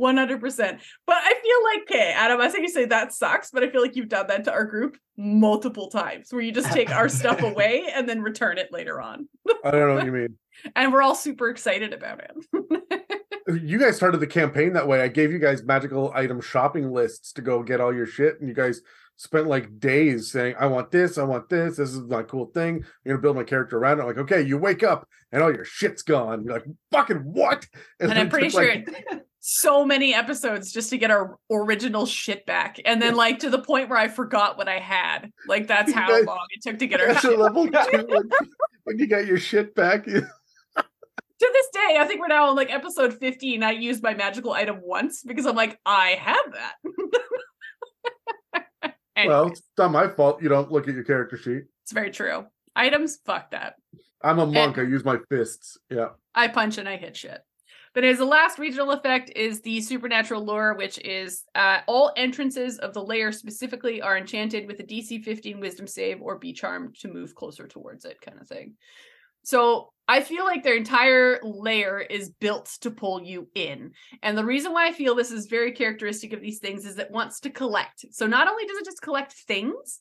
100%. 0.00 0.80
But 1.06 1.16
I 1.16 1.34
feel 1.42 1.64
like, 1.64 1.82
okay, 1.82 2.12
Adam, 2.12 2.40
I 2.40 2.48
think 2.48 2.62
you 2.62 2.68
say 2.68 2.86
that 2.86 3.12
sucks, 3.12 3.50
but 3.50 3.62
I 3.62 3.70
feel 3.70 3.82
like 3.82 3.96
you've 3.96 4.08
done 4.08 4.26
that 4.28 4.44
to 4.44 4.52
our 4.52 4.64
group 4.64 4.96
multiple 5.16 5.88
times 5.88 6.32
where 6.32 6.42
you 6.42 6.52
just 6.52 6.72
take 6.72 6.90
our 6.90 7.08
stuff 7.08 7.42
away 7.42 7.84
and 7.94 8.08
then 8.08 8.22
return 8.22 8.58
it 8.58 8.72
later 8.72 9.00
on. 9.00 9.28
I 9.64 9.70
don't 9.70 9.88
know 9.88 9.94
what 9.94 10.04
you 10.04 10.12
mean. 10.12 10.36
And 10.76 10.92
we're 10.92 11.02
all 11.02 11.14
super 11.14 11.48
excited 11.48 11.92
about 11.92 12.20
it. 12.20 13.02
Uh, 13.48 13.54
you 13.54 13.76
guys 13.76 13.96
started 13.96 14.18
the 14.18 14.26
campaign 14.26 14.72
that 14.72 14.86
way. 14.86 15.00
I 15.00 15.08
gave 15.08 15.32
you 15.32 15.40
guys 15.40 15.64
magical 15.64 16.12
item 16.14 16.40
shopping 16.40 16.92
lists 16.92 17.32
to 17.32 17.42
go 17.42 17.62
get 17.64 17.80
all 17.80 17.92
your 17.92 18.06
shit, 18.06 18.38
and 18.38 18.48
you 18.48 18.54
guys 18.54 18.80
spent 19.16 19.46
like 19.46 19.78
days 19.78 20.30
saying, 20.30 20.54
I 20.58 20.66
want 20.66 20.90
this, 20.90 21.18
I 21.18 21.24
want 21.24 21.48
this, 21.48 21.76
this 21.76 21.90
is 21.90 22.00
my 22.00 22.22
cool 22.22 22.46
thing. 22.46 22.76
I'm 22.76 22.84
gonna 23.06 23.18
build 23.18 23.36
my 23.36 23.44
character 23.44 23.78
around 23.78 23.98
it. 23.98 24.02
I'm 24.02 24.08
like, 24.08 24.18
okay, 24.18 24.42
you 24.42 24.58
wake 24.58 24.82
up 24.82 25.08
and 25.30 25.42
all 25.42 25.54
your 25.54 25.64
shit's 25.64 26.02
gone. 26.02 26.44
You're 26.44 26.54
like, 26.54 26.64
fucking 26.90 27.18
what? 27.18 27.66
And 28.00 28.10
then 28.10 28.18
I'm 28.18 28.28
pretty 28.28 28.48
sure 28.48 28.66
like, 28.66 28.88
so 29.44 29.84
many 29.84 30.14
episodes 30.14 30.70
just 30.72 30.88
to 30.90 30.96
get 30.96 31.10
our 31.10 31.36
original 31.50 32.06
shit 32.06 32.46
back. 32.46 32.78
And 32.84 33.02
then 33.02 33.16
like 33.16 33.40
to 33.40 33.50
the 33.50 33.58
point 33.58 33.88
where 33.90 33.98
I 33.98 34.06
forgot 34.06 34.56
what 34.56 34.68
I 34.68 34.78
had. 34.78 35.32
Like 35.48 35.66
that's 35.66 35.92
how 35.92 36.08
guys- 36.08 36.24
long 36.24 36.46
it 36.50 36.62
took 36.62 36.78
to 36.78 36.86
get 36.86 37.00
our 37.08 37.14
shit 37.18 37.36
level 37.36 37.66
two 37.90 38.06
when, 38.08 38.30
when 38.84 38.98
you 39.00 39.08
got 39.08 39.26
your 39.26 39.38
shit 39.38 39.74
back. 39.74 40.04
to 40.04 40.12
this 40.12 41.68
day, 41.72 41.96
I 41.98 42.04
think 42.06 42.20
we're 42.20 42.28
now 42.28 42.50
on 42.50 42.56
like 42.56 42.72
episode 42.72 43.18
15. 43.18 43.64
I 43.64 43.72
used 43.72 44.00
my 44.00 44.14
magical 44.14 44.52
item 44.52 44.78
once 44.80 45.24
because 45.24 45.44
I'm 45.44 45.56
like, 45.56 45.76
I 45.84 46.16
have 46.20 46.52
that. 46.52 46.74
Anyway, 49.14 49.34
Well, 49.34 49.48
it's 49.48 49.60
not 49.76 49.92
my 49.92 50.08
fault. 50.08 50.42
You 50.42 50.48
don't 50.48 50.72
look 50.72 50.88
at 50.88 50.94
your 50.94 51.04
character 51.04 51.36
sheet. 51.36 51.64
it's 51.82 51.92
very 51.92 52.10
true. 52.10 52.46
Items, 52.74 53.18
fuck 53.26 53.50
that. 53.50 53.74
I'm 54.22 54.38
a 54.38 54.48
eh. 54.48 54.52
monk. 54.52 54.78
I 54.78 54.82
use 54.82 55.04
my 55.04 55.18
fists. 55.28 55.76
Yeah. 55.90 56.08
I 56.34 56.48
punch 56.48 56.78
and 56.78 56.88
I 56.88 56.96
hit 56.96 57.14
shit. 57.14 57.38
But 57.94 58.04
as 58.04 58.18
the 58.18 58.24
last 58.24 58.58
regional 58.58 58.92
effect 58.92 59.30
is 59.36 59.60
the 59.60 59.80
supernatural 59.80 60.44
lure, 60.44 60.74
which 60.74 60.98
is 60.98 61.44
uh, 61.54 61.80
all 61.86 62.12
entrances 62.16 62.78
of 62.78 62.94
the 62.94 63.02
lair 63.02 63.32
specifically 63.32 64.00
are 64.00 64.16
enchanted 64.16 64.66
with 64.66 64.80
a 64.80 64.84
DC 64.84 65.22
15 65.22 65.60
wisdom 65.60 65.86
save 65.86 66.22
or 66.22 66.38
be 66.38 66.52
charmed 66.52 66.94
to 67.00 67.12
move 67.12 67.34
closer 67.34 67.68
towards 67.68 68.04
it, 68.04 68.20
kind 68.20 68.40
of 68.40 68.48
thing. 68.48 68.74
So 69.44 69.90
I 70.08 70.20
feel 70.20 70.44
like 70.44 70.62
their 70.62 70.76
entire 70.76 71.40
lair 71.42 72.00
is 72.00 72.30
built 72.30 72.76
to 72.80 72.90
pull 72.90 73.22
you 73.22 73.48
in. 73.54 73.92
And 74.22 74.38
the 74.38 74.44
reason 74.44 74.72
why 74.72 74.88
I 74.88 74.92
feel 74.92 75.14
this 75.14 75.30
is 75.30 75.46
very 75.46 75.72
characteristic 75.72 76.32
of 76.32 76.40
these 76.40 76.60
things 76.60 76.86
is 76.86 76.98
it 76.98 77.10
wants 77.10 77.40
to 77.40 77.50
collect. 77.50 78.06
So 78.12 78.26
not 78.26 78.48
only 78.48 78.64
does 78.66 78.78
it 78.78 78.84
just 78.84 79.02
collect 79.02 79.32
things, 79.32 80.00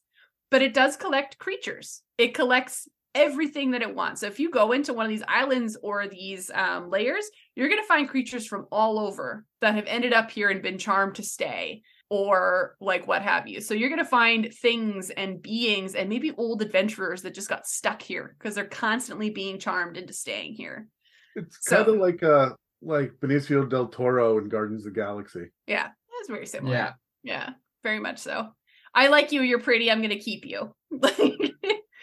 but 0.49 0.61
it 0.61 0.73
does 0.73 0.97
collect 0.97 1.39
creatures. 1.39 2.03
It 2.18 2.34
collects 2.34 2.88
everything 3.15 3.71
that 3.71 3.81
it 3.81 3.93
wants. 3.95 4.21
So 4.21 4.27
if 4.27 4.39
you 4.39 4.49
go 4.49 4.71
into 4.71 4.93
one 4.93 5.05
of 5.05 5.09
these 5.09 5.23
islands 5.27 5.77
or 5.81 6.07
these 6.07 6.49
um, 6.53 6.89
lairs, 6.89 7.25
you're 7.55 7.67
going 7.69 7.81
to 7.81 7.88
find 7.88 8.07
creatures 8.09 8.45
from 8.47 8.67
all 8.71 8.99
over 8.99 9.45
that 9.61 9.75
have 9.75 9.85
ended 9.88 10.13
up 10.13 10.31
here 10.31 10.49
and 10.49 10.61
been 10.61 10.77
charmed 10.77 11.15
to 11.15 11.23
stay 11.23 11.81
or 12.09 12.75
like 12.81 13.07
what 13.07 13.21
have 13.21 13.47
you. 13.47 13.61
So 13.61 13.73
you're 13.73 13.89
going 13.89 13.99
to 13.99 14.05
find 14.05 14.53
things 14.53 15.09
and 15.09 15.41
beings 15.41 15.95
and 15.95 16.09
maybe 16.09 16.31
old 16.38 16.61
adventurers 16.61 17.21
that 17.23 17.33
just 17.33 17.49
got 17.49 17.65
stuck 17.67 18.01
here 18.01 18.35
because 18.38 18.55
they're 18.55 18.65
constantly 18.65 19.29
being 19.29 19.59
charmed 19.59 19.97
into 19.97 20.13
staying 20.13 20.53
here. 20.53 20.88
It's 21.35 21.57
So- 21.61 21.77
kind 21.83 21.89
of 21.89 21.95
like 22.01 22.23
uh 22.23 22.49
like 22.81 23.13
Benicio 23.21 23.69
del 23.69 23.88
Toro 23.88 24.39
in 24.39 24.49
Guardians 24.49 24.85
of 24.85 24.93
the 24.93 24.99
Galaxy. 24.99 25.51
Yeah, 25.67 25.83
that's 25.83 26.29
very 26.29 26.47
similar. 26.47 26.73
Yeah. 26.73 26.93
Yeah, 27.23 27.49
very 27.83 27.99
much 27.99 28.17
so. 28.19 28.47
I 28.93 29.07
like 29.07 29.31
you. 29.31 29.41
You're 29.41 29.59
pretty. 29.61 29.91
I'm 29.91 29.99
going 29.99 30.09
to 30.09 30.19
keep 30.19 30.45
you. 30.45 30.73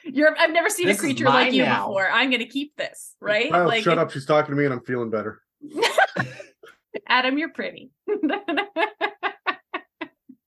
you're. 0.05 0.37
I've 0.39 0.53
never 0.53 0.69
seen 0.71 0.87
This 0.87 0.99
a 0.99 1.01
creature 1.01 1.25
like 1.25 1.53
you 1.53 1.63
now. 1.65 1.87
before. 1.89 2.09
I'm 2.11 2.31
going 2.31 2.41
to 2.41 2.49
keep 2.49 2.77
this. 2.77 3.15
Right? 3.21 3.51
Kyle, 3.51 3.67
like 3.67 3.83
shut 3.85 3.99
up. 3.99 4.11
She's 4.11 4.27
talking 4.27 4.55
to 4.55 4.57
me 4.57 4.65
and 4.65 4.75
I'm 4.75 4.81
feeling 4.83 5.11
better. 5.11 5.41
Adam, 7.09 7.39
you're 7.39 7.53
pretty. 7.53 7.91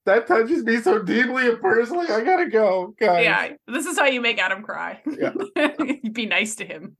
That 0.05 0.25
touches 0.25 0.63
me 0.63 0.77
so 0.77 0.99
deeply 1.03 1.47
and 1.47 1.61
personally. 1.61 2.07
I 2.07 2.23
gotta 2.23 2.49
go, 2.49 2.95
guys. 2.99 3.23
yeah, 3.23 3.49
this 3.67 3.85
is 3.85 3.99
how 3.99 4.05
you 4.05 4.19
make 4.19 4.39
Adam 4.39 4.63
cry. 4.63 4.99
Yeah. 5.05 5.33
Be 6.11 6.25
nice 6.25 6.55
to 6.55 6.65
him. 6.65 6.97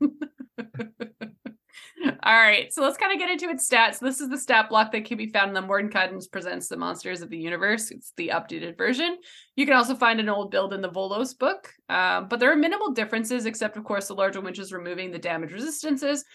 All 2.23 2.33
right, 2.33 2.71
so 2.73 2.81
let's 2.81 2.97
kind 2.97 3.11
of 3.11 3.19
get 3.19 3.29
into 3.29 3.49
its 3.49 3.69
stats. 3.69 3.99
This 3.99 4.21
is 4.21 4.29
the 4.29 4.37
stat 4.37 4.69
block 4.69 4.91
that 4.91 5.05
can 5.05 5.17
be 5.17 5.27
found 5.27 5.49
in 5.49 5.53
the 5.53 5.61
Mordenkainen's 5.61 6.27
Presents 6.27 6.67
the 6.67 6.77
Monsters 6.77 7.21
of 7.21 7.29
the 7.29 7.37
Universe. 7.37 7.91
It's 7.91 8.13
the 8.17 8.29
updated 8.29 8.77
version. 8.77 9.17
You 9.55 9.65
can 9.65 9.75
also 9.75 9.95
find 9.95 10.19
an 10.19 10.29
old 10.29 10.51
build 10.51 10.73
in 10.73 10.81
the 10.81 10.89
Volo's 10.89 11.33
book, 11.33 11.69
um, 11.89 12.27
but 12.27 12.39
there 12.39 12.51
are 12.51 12.55
minimal 12.55 12.91
differences, 12.91 13.45
except, 13.45 13.77
of 13.77 13.83
course, 13.83 14.07
the 14.07 14.15
larger 14.15 14.41
winch 14.41 14.59
is 14.59 14.73
removing 14.73 15.11
the 15.11 15.19
damage 15.19 15.53
resistances. 15.53 16.25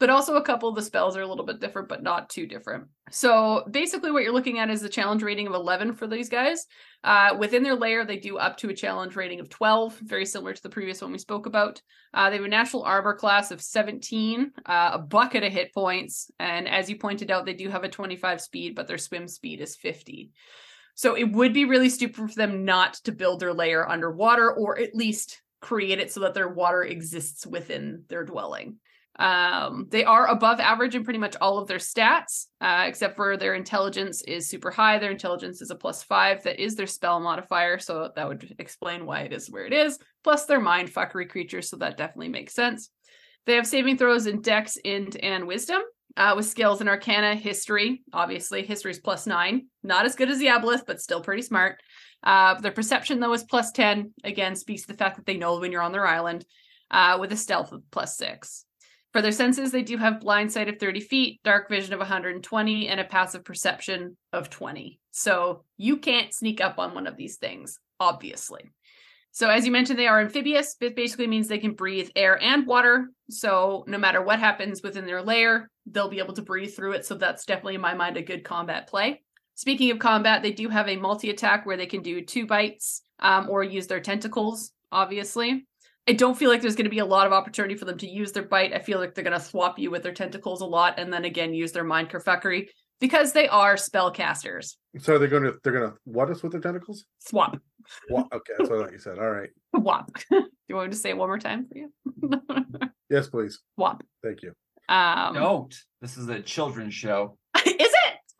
But 0.00 0.10
also, 0.10 0.34
a 0.34 0.42
couple 0.42 0.68
of 0.68 0.74
the 0.74 0.82
spells 0.82 1.16
are 1.16 1.22
a 1.22 1.26
little 1.26 1.44
bit 1.44 1.60
different, 1.60 1.88
but 1.88 2.02
not 2.02 2.28
too 2.28 2.46
different. 2.46 2.88
So, 3.10 3.64
basically, 3.70 4.10
what 4.10 4.24
you're 4.24 4.32
looking 4.32 4.58
at 4.58 4.70
is 4.70 4.80
the 4.80 4.88
challenge 4.88 5.22
rating 5.22 5.46
of 5.46 5.54
11 5.54 5.92
for 5.92 6.08
these 6.08 6.28
guys. 6.28 6.66
Uh, 7.04 7.36
within 7.38 7.62
their 7.62 7.76
lair, 7.76 8.04
they 8.04 8.16
do 8.16 8.36
up 8.36 8.56
to 8.58 8.70
a 8.70 8.74
challenge 8.74 9.14
rating 9.14 9.38
of 9.38 9.48
12, 9.48 9.98
very 10.00 10.26
similar 10.26 10.52
to 10.52 10.62
the 10.62 10.68
previous 10.68 11.00
one 11.00 11.12
we 11.12 11.18
spoke 11.18 11.46
about. 11.46 11.80
Uh, 12.14 12.30
they 12.30 12.36
have 12.36 12.44
a 12.44 12.48
natural 12.48 12.82
armor 12.82 13.14
class 13.14 13.50
of 13.50 13.60
17, 13.60 14.52
uh, 14.66 14.90
a 14.94 14.98
bucket 14.98 15.44
of 15.44 15.52
hit 15.52 15.72
points, 15.72 16.30
and 16.38 16.68
as 16.68 16.90
you 16.90 16.96
pointed 16.96 17.30
out, 17.30 17.46
they 17.46 17.54
do 17.54 17.68
have 17.68 17.84
a 17.84 17.88
25 17.88 18.40
speed, 18.40 18.74
but 18.74 18.88
their 18.88 18.98
swim 18.98 19.28
speed 19.28 19.60
is 19.60 19.76
50. 19.76 20.32
So 20.94 21.16
it 21.16 21.32
would 21.32 21.54
be 21.54 21.64
really 21.64 21.88
stupid 21.88 22.30
for 22.30 22.34
them 22.34 22.64
not 22.64 22.94
to 23.04 23.12
build 23.12 23.40
their 23.40 23.54
layer 23.54 23.88
underwater, 23.88 24.52
or 24.52 24.78
at 24.78 24.94
least 24.94 25.40
create 25.60 26.00
it 26.00 26.12
so 26.12 26.20
that 26.20 26.34
their 26.34 26.48
water 26.48 26.82
exists 26.82 27.46
within 27.46 28.04
their 28.08 28.24
dwelling. 28.24 28.76
Um, 29.18 29.88
they 29.90 30.04
are 30.04 30.26
above 30.26 30.58
average 30.58 30.94
in 30.94 31.04
pretty 31.04 31.18
much 31.18 31.36
all 31.40 31.58
of 31.58 31.68
their 31.68 31.78
stats, 31.78 32.46
uh, 32.60 32.84
except 32.86 33.16
for 33.16 33.36
their 33.36 33.54
intelligence 33.54 34.22
is 34.22 34.48
super 34.48 34.70
high. 34.70 34.98
Their 34.98 35.10
intelligence 35.10 35.60
is 35.60 35.70
a 35.70 35.74
plus 35.74 36.02
five. 36.02 36.42
That 36.44 36.62
is 36.62 36.76
their 36.76 36.86
spell 36.86 37.20
modifier, 37.20 37.78
so 37.78 38.10
that 38.14 38.28
would 38.28 38.54
explain 38.58 39.04
why 39.04 39.20
it 39.20 39.32
is 39.32 39.50
where 39.50 39.66
it 39.66 39.72
is. 39.72 39.98
Plus, 40.24 40.46
they're 40.46 40.60
mind 40.60 40.92
fuckery 40.92 41.28
creatures, 41.28 41.68
so 41.68 41.76
that 41.76 41.98
definitely 41.98 42.30
makes 42.30 42.54
sense. 42.54 42.90
They 43.44 43.56
have 43.56 43.66
saving 43.66 43.98
throws 43.98 44.26
in 44.26 44.40
Dex, 44.40 44.76
Int, 44.76 45.16
and 45.22 45.46
Wisdom. 45.46 45.82
Uh, 46.14 46.34
with 46.36 46.44
skills 46.44 46.82
in 46.82 46.88
Arcana, 46.88 47.34
History. 47.34 48.02
Obviously, 48.12 48.62
History 48.66 48.90
is 48.90 48.98
plus 48.98 49.26
nine. 49.26 49.68
Not 49.82 50.04
as 50.04 50.14
good 50.14 50.30
as 50.30 50.38
the 50.38 50.48
Aboleth, 50.48 50.84
but 50.86 51.00
still 51.00 51.22
pretty 51.22 51.40
smart. 51.40 51.78
Uh, 52.22 52.60
their 52.60 52.70
Perception, 52.70 53.18
though, 53.18 53.32
is 53.32 53.44
plus 53.44 53.72
10. 53.72 54.12
Again, 54.22 54.54
speaks 54.54 54.82
to 54.82 54.88
the 54.88 54.98
fact 54.98 55.16
that 55.16 55.24
they 55.24 55.38
know 55.38 55.58
when 55.58 55.72
you're 55.72 55.80
on 55.80 55.92
their 55.92 56.06
island, 56.06 56.44
uh, 56.90 57.16
with 57.18 57.32
a 57.32 57.36
Stealth 57.36 57.72
of 57.72 57.82
plus 57.90 58.18
six. 58.18 58.66
For 59.12 59.20
their 59.20 59.32
senses, 59.32 59.72
they 59.72 59.82
do 59.82 59.98
have 59.98 60.20
blind 60.20 60.52
sight 60.52 60.68
of 60.68 60.78
30 60.78 61.00
feet, 61.00 61.40
dark 61.44 61.68
vision 61.68 61.92
of 61.92 61.98
120, 61.98 62.88
and 62.88 62.98
a 62.98 63.04
passive 63.04 63.44
perception 63.44 64.16
of 64.32 64.48
20. 64.48 64.98
So 65.10 65.64
you 65.76 65.98
can't 65.98 66.32
sneak 66.32 66.62
up 66.62 66.78
on 66.78 66.94
one 66.94 67.06
of 67.06 67.16
these 67.16 67.36
things, 67.36 67.78
obviously. 68.00 68.70
So, 69.34 69.48
as 69.48 69.64
you 69.64 69.72
mentioned, 69.72 69.98
they 69.98 70.06
are 70.06 70.20
amphibious. 70.20 70.76
It 70.80 70.94
basically 70.94 71.26
means 71.26 71.48
they 71.48 71.56
can 71.56 71.72
breathe 71.72 72.10
air 72.14 72.40
and 72.42 72.66
water. 72.66 73.08
So, 73.30 73.82
no 73.86 73.96
matter 73.96 74.20
what 74.20 74.38
happens 74.38 74.82
within 74.82 75.06
their 75.06 75.22
lair, 75.22 75.70
they'll 75.86 76.10
be 76.10 76.18
able 76.18 76.34
to 76.34 76.42
breathe 76.42 76.74
through 76.74 76.92
it. 76.92 77.06
So, 77.06 77.14
that's 77.14 77.46
definitely, 77.46 77.76
in 77.76 77.80
my 77.80 77.94
mind, 77.94 78.18
a 78.18 78.22
good 78.22 78.44
combat 78.44 78.88
play. 78.88 79.22
Speaking 79.54 79.90
of 79.90 79.98
combat, 79.98 80.42
they 80.42 80.52
do 80.52 80.68
have 80.68 80.86
a 80.86 80.96
multi 80.96 81.30
attack 81.30 81.64
where 81.64 81.78
they 81.78 81.86
can 81.86 82.02
do 82.02 82.22
two 82.22 82.46
bites 82.46 83.02
um, 83.20 83.48
or 83.48 83.64
use 83.64 83.86
their 83.86 84.00
tentacles, 84.00 84.72
obviously. 84.90 85.66
I 86.08 86.14
don't 86.14 86.36
feel 86.36 86.50
like 86.50 86.60
there's 86.60 86.74
going 86.74 86.84
to 86.84 86.90
be 86.90 86.98
a 86.98 87.04
lot 87.04 87.26
of 87.26 87.32
opportunity 87.32 87.76
for 87.76 87.84
them 87.84 87.98
to 87.98 88.08
use 88.08 88.32
their 88.32 88.42
bite. 88.42 88.72
I 88.72 88.80
feel 88.80 88.98
like 88.98 89.14
they're 89.14 89.22
going 89.22 89.38
to 89.38 89.44
swap 89.44 89.78
you 89.78 89.90
with 89.90 90.02
their 90.02 90.12
tentacles 90.12 90.60
a 90.60 90.66
lot 90.66 90.98
and 90.98 91.12
then 91.12 91.24
again 91.24 91.54
use 91.54 91.70
their 91.72 91.84
mind 91.84 92.10
kerfuckery 92.10 92.68
because 93.02 93.32
they 93.32 93.48
are 93.48 93.74
spellcasters. 93.74 94.76
So 95.00 95.18
they're 95.18 95.28
gonna 95.28 95.52
they're 95.62 95.72
gonna 95.72 95.94
what 96.04 96.30
us 96.30 96.42
with 96.42 96.52
their 96.52 96.60
tentacles? 96.60 97.04
Swap. 97.18 97.58
What? 98.08 98.28
Okay, 98.32 98.52
that's 98.56 98.70
what 98.70 98.78
I 98.78 98.84
thought 98.84 98.92
you 98.92 98.98
said. 99.00 99.18
All 99.18 99.30
right. 99.30 99.50
Swap. 99.76 100.10
Do 100.30 100.46
you 100.68 100.76
want 100.76 100.88
me 100.88 100.92
to 100.92 100.98
say 100.98 101.10
it 101.10 101.16
one 101.16 101.28
more 101.28 101.38
time 101.38 101.66
for 101.66 101.76
you? 101.76 101.90
Yes, 103.10 103.28
please. 103.28 103.60
Swap. 103.74 104.02
Thank 104.24 104.40
you. 104.40 104.54
Um, 104.88 105.34
Don't. 105.34 105.76
This 106.00 106.16
is 106.16 106.28
a 106.30 106.40
children's 106.40 106.94
show. 106.94 107.36
Is 107.58 107.74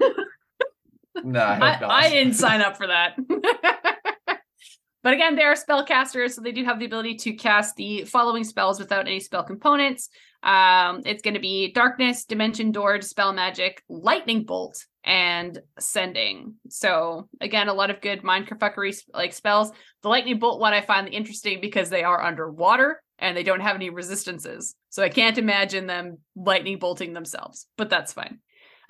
it? 0.01 0.17
No, 1.25 1.41
I, 1.41 1.75
I. 1.75 2.07
I 2.07 2.09
didn't 2.09 2.33
sign 2.33 2.63
up 2.63 2.79
for 2.79 2.87
that. 2.87 3.19
But 5.03 5.15
again, 5.15 5.35
they 5.35 5.43
are 5.43 5.55
spellcasters, 5.55 6.33
so 6.33 6.43
they 6.43 6.53
do 6.53 6.65
have 6.65 6.79
the 6.79 6.87
ability 6.87 7.17
to 7.17 7.33
cast 7.33 7.77
the 7.77 8.05
following 8.05 8.45
spells 8.45 8.79
without 8.79 9.07
any 9.07 9.21
spell 9.21 9.43
components. 9.43 10.09
Um, 10.43 11.03
it's 11.05 11.23
going 11.23 11.35
to 11.35 11.41
be 11.41 11.73
Darkness, 11.73 12.25
Dimension 12.25 12.73
Door, 12.73 12.99
Dispel 12.99 13.33
Magic, 13.33 13.83
Lightning 13.89 14.45
Bolt, 14.45 14.85
and 15.05 15.59
Sending. 15.79 16.55
So 16.69 17.29
again, 17.41 17.69
a 17.69 17.75
lot 17.75 17.91
of 17.91 18.01
good 18.01 18.23
mind 18.23 18.49
kerfuckery 18.49 18.97
like 19.13 19.33
spells. 19.33 19.73
The 20.03 20.09
Lightning 20.09 20.39
Bolt 20.39 20.61
one 20.61 20.73
I 20.73 20.81
find 20.81 21.09
interesting 21.09 21.61
because 21.61 21.91
they 21.91 22.05
are 22.05 22.23
underwater 22.23 23.03
and 23.19 23.37
they 23.37 23.43
don't 23.43 23.61
have 23.61 23.77
any 23.77 23.91
resistances. 23.91 24.75
So 24.91 25.03
I 25.03 25.09
can't 25.09 25.39
imagine 25.39 25.87
them 25.87 26.19
lightning 26.37 26.79
bolting 26.79 27.13
themselves, 27.13 27.67
but 27.77 27.91
that's 27.91 28.13
fine. 28.13 28.41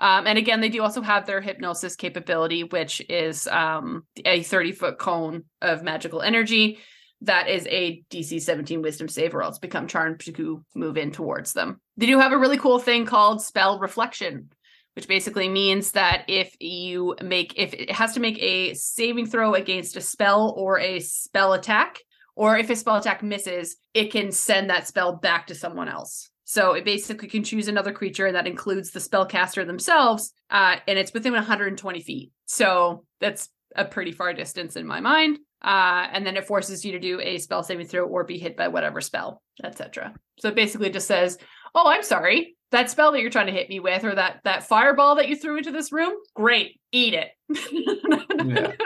Um, 0.03 0.27
and 0.27 0.37
again, 0.37 0.61
they 0.61 0.69
do 0.69 0.83
also 0.83 1.01
have 1.01 1.27
their 1.27 1.41
hypnosis 1.41 1.95
capability, 1.95 2.65
which 2.65 3.01
is 3.09 3.47
um, 3.47 4.03
a 4.25 4.43
30 4.43 4.73
foot 4.73 4.99
cone 4.99 5.45
of 5.63 5.85
magical 5.85 6.21
energy. 6.21 6.81
that 7.21 7.49
is 7.49 7.69
a 7.69 8.03
DC 8.11 8.43
17 8.43 8.83
wisdom 8.83 9.07
save, 9.07 9.33
or 9.33 9.45
else 9.45 9.61
become 9.61 9.87
charmed 9.87 10.19
to 10.19 10.65
move 10.75 10.97
in 10.97 11.13
towards 11.13 11.53
them. 11.53 11.81
They 11.97 12.07
do 12.07 12.19
have 12.19 12.33
a 12.33 12.39
really 12.39 12.59
cool 12.59 12.81
thing 12.81 13.07
called 13.07 13.41
spell 13.43 13.79
reflection, 13.79 14.51
which 14.97 15.07
basically 15.07 15.49
means 15.49 15.93
that 15.93 16.25
if 16.27 16.53
you 16.59 17.15
make 17.23 17.55
if 17.57 17.73
it 17.75 17.93
has 17.93 18.15
to 18.15 18.21
make 18.21 18.43
a 18.43 18.75
saving 18.75 19.27
throw 19.27 19.55
against 19.55 19.97
a 19.97 20.01
spell 20.01 20.53
or 20.57 20.81
a 20.81 20.99
spell 20.99 21.53
attack, 21.53 22.01
or 22.35 22.59
if 22.59 22.71
a 22.71 22.75
spell 22.75 22.97
attack 22.97 23.23
misses, 23.23 23.77
it 23.95 24.11
can 24.11 24.33
send 24.33 24.71
that 24.71 24.89
spell 24.89 25.15
back 25.15 25.47
to 25.47 25.55
someone 25.55 25.89
else. 25.89 26.32
So 26.53 26.75
it 26.75 26.85
basically 26.85 27.29
can 27.29 27.45
choose 27.45 27.67
another 27.67 27.93
creature 27.93 28.31
that 28.31 28.47
includes 28.47 28.91
the 28.91 29.01
spellcaster 29.01 29.67
themselves, 29.67 30.35
uh, 30.51 30.77
and 30.87 30.99
it's 30.99 31.15
within 31.15 31.33
120 31.33 32.03
feet. 32.03 32.31
So 32.45 33.07
that's 33.23 33.49
a 33.75 33.87
pretty 33.87 34.13
far 34.13 34.35
distance 34.35 34.77
in 34.77 34.87
my 34.87 35.01
mind. 35.01 35.39
Uh, 35.63 36.09
and 36.13 36.27
then 36.27 36.37
it 36.37 36.47
forces 36.47 36.85
you 36.85 36.93
to 36.93 36.99
do 36.99 37.19
a 37.23 37.39
spell 37.39 37.63
saving 37.63 37.87
throw 37.87 38.05
or 38.05 38.25
be 38.25 38.37
hit 38.37 38.55
by 38.55 38.69
whatever 38.69 39.01
spell, 39.01 39.41
etc. 39.65 40.13
So 40.41 40.49
it 40.49 40.55
basically 40.55 40.91
just 40.91 41.07
says, 41.07 41.39
"Oh, 41.75 41.89
I'm 41.89 42.03
sorry, 42.03 42.59
that 42.71 42.91
spell 42.91 43.13
that 43.13 43.23
you're 43.23 43.31
trying 43.31 43.47
to 43.47 43.53
hit 43.53 43.71
me 43.71 43.81
with, 43.81 44.05
or 44.05 44.15
that 44.15 44.41
that 44.45 44.65
fireball 44.65 45.15
that 45.15 45.31
you 45.31 45.37
threw 45.37 45.57
into 45.57 45.71
this 45.71 45.91
room, 45.91 46.13
great, 46.35 46.79
eat 46.93 47.15
it." 47.15 47.31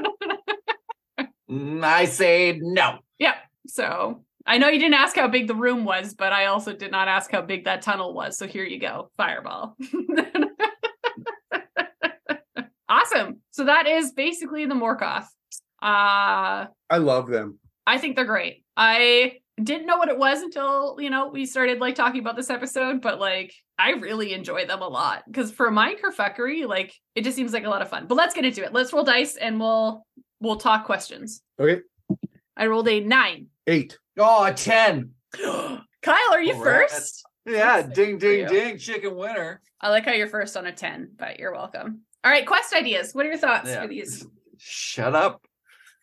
Mm, 1.48 1.84
I 1.84 2.06
say 2.06 2.58
no. 2.60 2.98
Yep. 3.20 3.36
So 3.68 4.24
I 4.46 4.58
know 4.58 4.68
you 4.68 4.78
didn't 4.78 4.94
ask 4.94 5.16
how 5.16 5.28
big 5.28 5.48
the 5.48 5.54
room 5.54 5.84
was, 5.84 6.14
but 6.14 6.32
I 6.32 6.46
also 6.46 6.72
did 6.72 6.92
not 6.92 7.08
ask 7.08 7.32
how 7.32 7.42
big 7.42 7.64
that 7.64 7.82
tunnel 7.82 8.14
was. 8.14 8.38
So 8.38 8.46
here 8.46 8.64
you 8.64 8.78
go, 8.78 9.10
fireball. 9.16 9.76
awesome. 12.88 13.40
So 13.50 13.64
that 13.64 13.88
is 13.88 14.12
basically 14.12 14.66
the 14.66 14.74
Morkoth. 14.74 15.26
Uh 15.82 16.66
I 16.88 16.98
love 16.98 17.28
them. 17.28 17.58
I 17.86 17.98
think 17.98 18.16
they're 18.16 18.24
great. 18.24 18.64
I 18.76 19.38
didn't 19.62 19.86
know 19.86 19.96
what 19.96 20.08
it 20.08 20.18
was 20.18 20.42
until, 20.42 20.96
you 21.00 21.10
know, 21.10 21.28
we 21.28 21.46
started 21.46 21.80
like 21.80 21.94
talking 21.94 22.20
about 22.20 22.36
this 22.36 22.50
episode, 22.50 23.00
but 23.00 23.18
like 23.18 23.54
I 23.78 23.92
really 23.92 24.32
enjoy 24.32 24.66
them 24.66 24.82
a 24.82 24.88
lot. 24.88 25.22
Because 25.26 25.50
for 25.50 25.70
my 25.70 25.94
kerfuckery, 25.94 26.66
like 26.66 26.94
it 27.14 27.24
just 27.24 27.36
seems 27.36 27.52
like 27.52 27.64
a 27.64 27.70
lot 27.70 27.82
of 27.82 27.88
fun. 27.88 28.06
But 28.06 28.16
let's 28.16 28.34
get 28.34 28.44
into 28.44 28.64
it. 28.64 28.72
Let's 28.72 28.92
roll 28.92 29.04
dice 29.04 29.36
and 29.36 29.58
we'll 29.58 30.04
we'll 30.40 30.56
talk 30.56 30.84
questions. 30.84 31.42
Okay. 31.58 31.80
I 32.56 32.66
rolled 32.66 32.88
a 32.88 33.00
nine. 33.00 33.48
Eight. 33.66 33.98
Oh, 34.18 34.44
a 34.44 34.52
10. 34.54 35.10
Kyle, 35.42 35.82
are 36.32 36.42
you 36.42 36.54
All 36.54 36.64
right. 36.64 36.88
first? 36.90 37.24
Yeah, 37.44 37.82
Good 37.82 37.92
ding, 37.92 38.18
ding, 38.18 38.46
ding, 38.46 38.78
chicken 38.78 39.14
winner. 39.14 39.60
I 39.80 39.90
like 39.90 40.04
how 40.04 40.12
you're 40.12 40.26
first 40.26 40.56
on 40.56 40.66
a 40.66 40.72
10, 40.72 41.12
but 41.16 41.38
you're 41.38 41.52
welcome. 41.52 42.00
All 42.24 42.30
right, 42.30 42.46
quest 42.46 42.74
ideas. 42.74 43.12
What 43.12 43.26
are 43.26 43.28
your 43.28 43.38
thoughts 43.38 43.68
Yeah. 43.68 43.82
for 43.82 43.88
these? 43.88 44.26
Shut 44.58 45.14
up. 45.14 45.42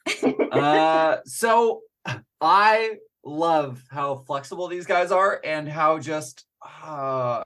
uh, 0.52 1.18
so 1.26 1.82
I 2.40 2.98
love 3.26 3.82
how 3.90 4.24
flexible 4.28 4.68
these 4.68 4.86
guys 4.86 5.12
are 5.12 5.42
and 5.44 5.68
how 5.68 6.00
just 6.00 6.46
uh, 6.84 7.44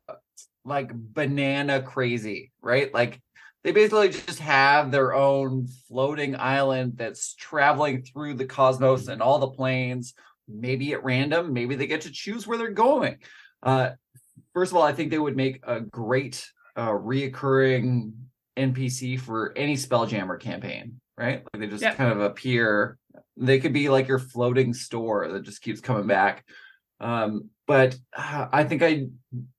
like 0.66 0.92
banana 0.94 1.82
crazy, 1.82 2.52
right? 2.62 2.94
Like 2.94 3.20
they 3.64 3.72
basically 3.72 4.10
just 4.10 4.40
have 4.40 4.92
their 4.92 5.14
own 5.14 5.68
floating 5.88 6.36
island 6.36 6.94
that's 6.98 7.34
traveling 7.36 8.04
through 8.04 8.36
the 8.36 8.46
cosmos 8.46 9.08
and 9.08 9.22
all 9.22 9.40
the 9.40 9.50
planes, 9.50 10.14
maybe 10.48 10.94
at 10.94 11.04
random, 11.04 11.54
maybe 11.54 11.76
they 11.76 11.88
get 11.88 12.02
to 12.02 12.12
choose 12.12 12.48
where 12.48 12.58
they're 12.58 12.70
going. 12.70 13.18
Uh, 13.62 13.92
first 14.54 14.72
of 14.72 14.78
all, 14.78 14.84
I 14.84 14.94
think 14.94 15.12
they 15.12 15.20
would 15.20 15.36
make 15.36 15.60
a 15.64 15.80
great 15.82 16.50
uh, 16.76 16.92
reoccurring 16.92 18.14
NPC 18.56 19.20
for 19.20 19.54
any 19.58 19.76
Spelljammer 19.76 20.40
campaign, 20.40 21.00
right? 21.18 21.44
Like 21.54 21.62
they 21.62 21.68
just 21.68 21.84
Yep. 21.84 21.96
kind 21.96 22.12
of 22.12 22.22
appear. 22.22 22.98
They 23.36 23.60
could 23.60 23.74
be 23.74 23.90
like 23.90 24.08
your 24.08 24.20
floating 24.20 24.74
store 24.74 25.28
that 25.32 25.44
just 25.44 25.62
keeps 25.62 25.82
coming 25.82 26.08
back. 26.08 26.46
Um, 27.00 27.50
but 27.68 27.98
uh, 28.16 28.48
I 28.52 28.64
think 28.64 28.82
I 28.82 29.08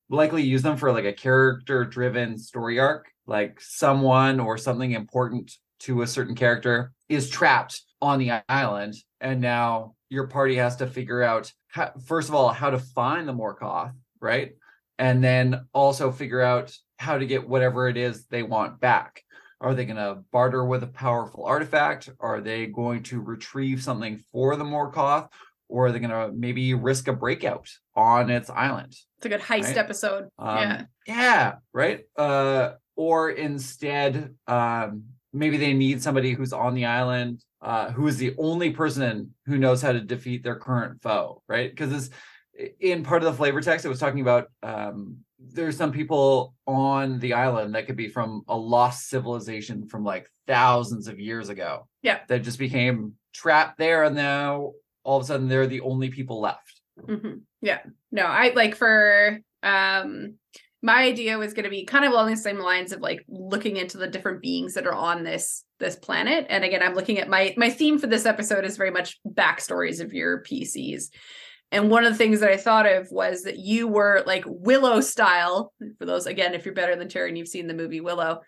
likely 0.08 0.42
use 0.42 0.62
them 0.62 0.76
for 0.76 0.92
like 0.92 1.04
a 1.04 1.12
character 1.12 1.84
driven 1.84 2.38
story 2.38 2.78
arc, 2.80 3.08
like 3.26 3.60
someone 3.60 4.40
or 4.40 4.58
something 4.58 4.92
important 4.92 5.52
to 5.80 6.02
a 6.02 6.06
certain 6.06 6.34
character 6.34 6.92
is 7.08 7.30
trapped 7.30 7.82
on 8.00 8.18
the 8.18 8.32
island, 8.48 8.94
and 9.20 9.40
now 9.40 9.94
your 10.10 10.26
party 10.26 10.56
has 10.56 10.76
to 10.76 10.86
figure 10.86 11.22
out 11.22 11.52
how, 11.68 11.92
first 12.06 12.28
of 12.28 12.34
all 12.34 12.48
how 12.50 12.70
to 12.70 12.78
find 12.78 13.28
the 13.28 13.34
Morkoth, 13.34 13.92
right? 14.20 14.52
And 14.98 15.22
then 15.22 15.66
also 15.72 16.10
figure 16.10 16.40
out 16.40 16.74
how 16.98 17.18
to 17.18 17.26
get 17.26 17.48
whatever 17.48 17.88
it 17.88 17.96
is 17.96 18.26
they 18.26 18.42
want 18.42 18.80
back. 18.80 19.22
Are 19.60 19.74
they 19.74 19.84
going 19.84 19.96
to 19.96 20.22
barter 20.32 20.64
with 20.64 20.82
a 20.82 20.88
powerful 20.88 21.44
artifact? 21.44 22.08
Are 22.20 22.40
they 22.40 22.66
going 22.66 23.02
to 23.04 23.20
retrieve 23.20 23.82
something 23.82 24.22
for 24.32 24.56
the 24.56 24.64
Morkoth? 24.64 25.28
Or 25.68 25.86
are 25.86 25.92
they 25.92 25.98
going 25.98 26.10
to 26.10 26.32
maybe 26.34 26.72
risk 26.74 27.08
a 27.08 27.12
breakout 27.12 27.68
on 27.94 28.30
its 28.30 28.48
island? 28.48 28.96
It's 29.18 29.26
a 29.26 29.28
good 29.28 29.40
heist 29.40 29.64
Right. 29.64 29.76
episode. 29.76 30.28
Um, 30.38 30.56
yeah. 30.58 30.82
Yeah. 31.06 31.54
Right. 31.74 32.00
Uh, 32.16 32.74
or 32.96 33.30
instead, 33.30 34.34
um, 34.46 35.04
maybe 35.32 35.56
they 35.58 35.74
need 35.74 36.02
somebody 36.02 36.32
who's 36.32 36.52
on 36.52 36.74
the 36.74 36.86
island, 36.86 37.44
uh, 37.60 37.90
who 37.90 38.06
is 38.06 38.16
the 38.16 38.34
only 38.38 38.70
person 38.70 39.34
who 39.46 39.58
knows 39.58 39.82
how 39.82 39.92
to 39.92 40.00
defeat 40.00 40.42
their 40.42 40.56
current 40.56 41.02
foe. 41.02 41.42
Right. 41.48 41.70
Because 41.70 41.90
this, 41.90 42.10
in 42.80 43.02
part 43.02 43.22
of 43.22 43.30
the 43.30 43.36
flavor 43.36 43.60
text, 43.60 43.84
it 43.84 43.88
was 43.88 44.00
talking 44.00 44.20
about 44.20 44.48
um, 44.62 45.18
there's 45.38 45.76
some 45.76 45.92
people 45.92 46.54
on 46.66 47.18
the 47.20 47.34
island 47.34 47.74
that 47.74 47.86
could 47.86 47.96
be 47.96 48.08
from 48.08 48.42
a 48.48 48.56
lost 48.56 49.08
civilization 49.08 49.86
from 49.88 50.04
like 50.04 50.28
thousands 50.46 51.08
of 51.08 51.20
years 51.20 51.48
ago. 51.48 51.88
Yeah. 52.02 52.20
That 52.28 52.42
just 52.42 52.58
became 52.58 53.14
trapped 53.32 53.78
there, 53.78 54.04
and 54.04 54.16
now 54.16 54.72
all 55.04 55.18
of 55.18 55.22
a 55.22 55.26
sudden 55.26 55.48
they're 55.48 55.66
the 55.66 55.80
only 55.82 56.10
people 56.10 56.40
left. 56.40 56.80
hmm 57.04 57.38
Yeah. 57.60 57.80
No, 58.10 58.24
I 58.24 58.52
like 58.54 58.74
for 58.74 59.40
um 59.62 60.34
my 60.82 61.02
idea 61.02 61.38
was 61.38 61.54
going 61.54 61.64
to 61.64 61.70
be 61.70 61.84
kind 61.84 62.04
of 62.04 62.12
along 62.12 62.30
the 62.30 62.36
same 62.36 62.58
lines 62.58 62.92
of 62.92 63.00
like 63.00 63.24
looking 63.28 63.76
into 63.76 63.98
the 63.98 64.06
different 64.06 64.40
beings 64.40 64.74
that 64.74 64.86
are 64.86 64.94
on 64.94 65.24
this 65.24 65.64
this 65.80 65.96
planet. 65.96 66.46
And 66.48 66.64
again 66.64 66.82
i'm 66.82 66.94
looking 66.94 67.18
at 67.18 67.28
my 67.28 67.54
my 67.56 67.70
theme 67.70 67.98
for 67.98 68.06
this 68.06 68.26
episode 68.26 68.64
is 68.64 68.76
very 68.76 68.90
much 68.90 69.18
backstories 69.26 70.00
of 70.00 70.12
your 70.12 70.42
pcs 70.42 71.04
and 71.70 71.90
one 71.90 72.04
of 72.04 72.12
the 72.12 72.18
things 72.18 72.40
that 72.40 72.50
i 72.50 72.56
thought 72.56 72.86
of 72.86 73.08
was 73.10 73.42
that 73.42 73.58
you 73.58 73.86
were 73.88 74.22
like 74.26 74.44
willow 74.46 75.00
style 75.00 75.72
for 75.98 76.04
those 76.06 76.26
again 76.26 76.54
if 76.54 76.64
you're 76.64 76.74
better 76.74 76.96
than 76.96 77.08
terry 77.08 77.28
and 77.28 77.38
you've 77.38 77.48
seen 77.48 77.66
the 77.66 77.74
movie 77.74 78.00
willow. 78.00 78.40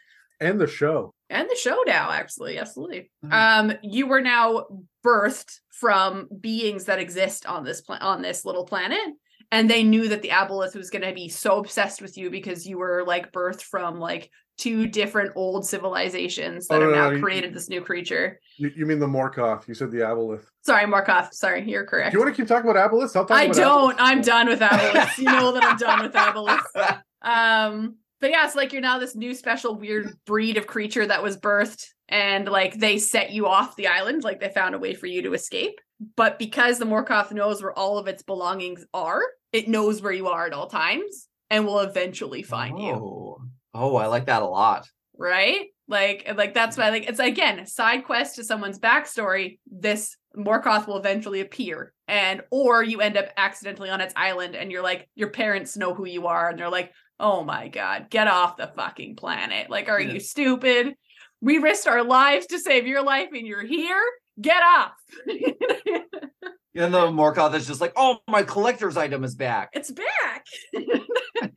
And 0.43 0.59
the 0.59 0.66
show. 0.66 1.12
and 1.28 1.48
the 1.51 1.57
show 1.57 1.82
now 1.86 2.11
actually 2.11 2.59
absolutely. 2.59 3.11
Mhm. 3.24 3.32
um 3.32 3.73
you 3.82 4.07
were 4.07 4.23
now 4.23 4.66
birthed 5.05 5.61
from 5.70 6.28
beings 6.40 6.86
that 6.86 6.98
exist 6.98 7.44
on 7.47 7.62
this 7.65 7.81
pla- 7.82 7.98
on 8.01 8.23
this 8.23 8.44
little 8.44 8.65
planet 8.65 9.09
and 9.52 9.68
they 9.68 9.82
knew 9.82 10.09
that 10.09 10.22
the 10.22 10.28
aboleth 10.28 10.74
was 10.77 10.90
going 10.90 11.02
to 11.06 11.12
be 11.14 11.28
so 11.28 11.59
obsessed 11.59 12.01
with 12.02 12.16
you 12.16 12.31
because 12.31 12.66
you 12.66 12.78
were 12.78 13.05
like 13.06 13.32
birthed 13.32 13.62
from 13.62 13.98
like 13.98 14.31
two 14.59 14.86
different 14.86 15.32
old 15.36 15.66
civilizations 15.66 16.66
that 16.68 16.77
Oh, 16.77 16.81
have 16.82 16.90
no, 16.90 16.94
now 16.97 17.09
no, 17.10 17.16
you- 17.16 17.22
created 17.22 17.55
this 17.55 17.68
new 17.70 17.81
creature. 17.81 18.39
You, 18.59 18.70
you 18.77 18.85
mean 18.86 18.98
the 18.98 19.06
Morkoth? 19.06 19.66
You 19.66 19.74
said 19.74 19.90
the 19.90 19.98
Aboleth. 19.98 20.44
sorry 20.64 20.85
Morkoth 20.85 21.32
sorry 21.32 21.68
you're 21.68 21.86
correct 21.86 22.12
Do 22.12 22.18
you 22.18 22.24
want 22.24 22.35
to 22.36 22.40
keep 22.43 22.48
talking 22.48 22.70
about 22.70 22.90
Aboleths? 22.90 23.16
I'll 23.16 23.24
talk 23.24 23.39
i 23.39 23.47
don't. 23.47 23.97
I'm 23.98 24.20
done 24.20 24.48
with 24.48 24.60
aboleths 24.60 25.16
you 25.18 25.24
know 25.24 25.52
that 25.52 25.64
i'm 25.64 25.77
done 25.78 26.02
with 26.02 26.12
aboleths 26.27 27.01
um 27.22 27.97
but 28.20 28.31
yeah 28.31 28.44
it's 28.44 28.55
like 28.55 28.72
you're 28.72 28.82
now 28.82 28.98
this 28.98 29.14
new 29.16 29.35
special 29.35 29.74
weird 29.78 30.14
breed 30.27 30.56
of 30.59 30.66
creature 30.66 31.06
that 31.06 31.22
was 31.22 31.36
birthed 31.39 31.86
and 32.09 32.47
like 32.48 32.74
they 32.78 32.98
set 32.98 33.31
you 33.31 33.47
off 33.47 33.77
the 33.77 33.86
island 33.86 34.24
like 34.24 34.40
they 34.40 34.48
found 34.51 34.74
a 34.74 34.78
way 34.78 34.93
for 34.94 35.06
you 35.06 35.22
to 35.22 35.32
escape. 35.32 35.78
But 36.16 36.39
because 36.39 36.78
the 36.78 36.85
morkoth 36.86 37.31
knows 37.32 37.62
where 37.62 37.78
all 37.78 37.98
of 37.98 38.09
its 38.09 38.22
belongings 38.22 38.85
are 38.93 39.22
it 39.52 39.68
knows 39.68 40.01
where 40.02 40.12
you 40.12 40.28
are 40.28 40.47
at 40.47 40.52
all 40.52 40.68
times 40.68 41.28
and 41.51 41.66
will 41.66 41.81
eventually 41.81 42.43
find 42.43 42.78
you. 42.78 42.93
Oh. 42.93 43.43
oh, 43.74 43.97
I 43.97 44.06
like 44.06 44.27
that 44.27 44.43
a 44.43 44.47
lot. 44.47 44.89
right? 45.18 45.66
Like 45.89 46.31
like 46.36 46.55
that's 46.55 46.77
why 46.78 46.90
like 46.90 47.09
it's 47.09 47.18
again 47.18 47.59
a 47.59 47.66
side 47.66 48.05
quest 48.05 48.36
to 48.36 48.44
someone's 48.44 48.78
backstory. 48.78 49.59
This 49.68 50.16
morkoth 50.36 50.86
will 50.86 50.98
eventually 50.98 51.40
appear 51.40 51.93
and 52.06 52.43
or 52.52 52.85
you 52.85 53.01
end 53.01 53.16
up 53.16 53.27
accidentally 53.36 53.90
on 53.90 54.01
its 54.01 54.14
island 54.16 54.55
and 54.55 54.70
you're 54.70 54.85
like 54.85 55.09
your 55.16 55.31
parents 55.31 55.77
know 55.77 55.93
who 55.93 56.06
you 56.06 56.28
are 56.28 56.51
and 56.51 56.59
they're 56.60 56.70
like 56.70 56.93
oh 57.18 57.43
my 57.43 57.66
god 57.66 58.06
get 58.09 58.28
off 58.28 58.56
the 58.56 58.68
fucking 58.77 59.16
planet. 59.16 59.68
Like 59.68 59.89
are 59.89 60.01
Yeah. 60.01 60.12
you 60.12 60.20
stupid? 60.20 60.94
We 61.40 61.59
risked 61.59 61.89
our 61.89 62.05
lives 62.05 62.47
to 62.47 62.60
save 62.60 62.86
your 62.86 63.02
life 63.02 63.31
and 63.32 63.44
you're 63.44 63.66
here? 63.66 64.05
Get 64.40 64.62
off 64.62 64.93
And 66.75 66.95
the 66.95 67.07
Morkoth 67.07 67.55
is 67.55 67.67
just 67.67 67.81
like, 67.81 67.93
oh, 67.97 68.19
my 68.29 68.43
collector's 68.43 68.97
item 68.97 69.25
is 69.25 69.35
back. 69.35 69.71
it's 69.73 69.91
back 69.91 70.45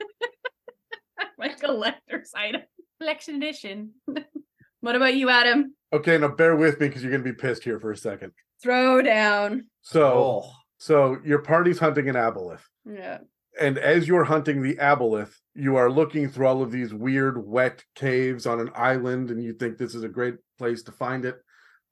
my 1.37 1.49
collector's 1.49 2.31
item 2.35 2.61
collection 2.99 3.35
edition 3.35 3.91
what 4.81 4.95
about 4.95 5.15
you 5.15 5.29
adam 5.29 5.73
Okay, 5.93 6.17
now 6.17 6.27
bear 6.29 6.55
with 6.55 6.79
me 6.79 6.87
because 6.87 7.03
you're 7.03 7.11
going 7.11 7.23
to 7.23 7.31
be 7.31 7.37
pissed 7.37 7.63
here 7.63 7.79
for 7.79 7.91
a 7.91 7.97
second. 7.97 8.31
throw 8.61 9.01
down 9.03 9.67
So, 9.81 10.03
Oh, 10.05 10.51
so 10.79 11.17
your 11.23 11.39
party's 11.39 11.77
hunting 11.79 12.09
an 12.09 12.15
Aboleth. 12.15 12.61
yeah 12.85 13.19
and 13.61 13.77
as 13.77 14.07
you're 14.07 14.23
hunting 14.23 14.63
the 14.63 14.75
aboleth, 14.77 15.31
you 15.53 15.75
are 15.75 15.91
looking 15.91 16.27
through 16.27 16.47
all 16.47 16.63
of 16.63 16.71
these 16.71 16.91
weird, 16.91 17.37
wet 17.47 17.83
caves 17.93 18.47
on 18.47 18.59
an 18.59 18.71
island, 18.73 19.29
and 19.29 19.43
you 19.43 19.53
think 19.53 19.77
this 19.77 19.93
is 19.93 20.01
a 20.03 20.09
great 20.09 20.37
place 20.57 20.81
to 20.81 20.91
find 20.91 21.23
it. 21.23 21.35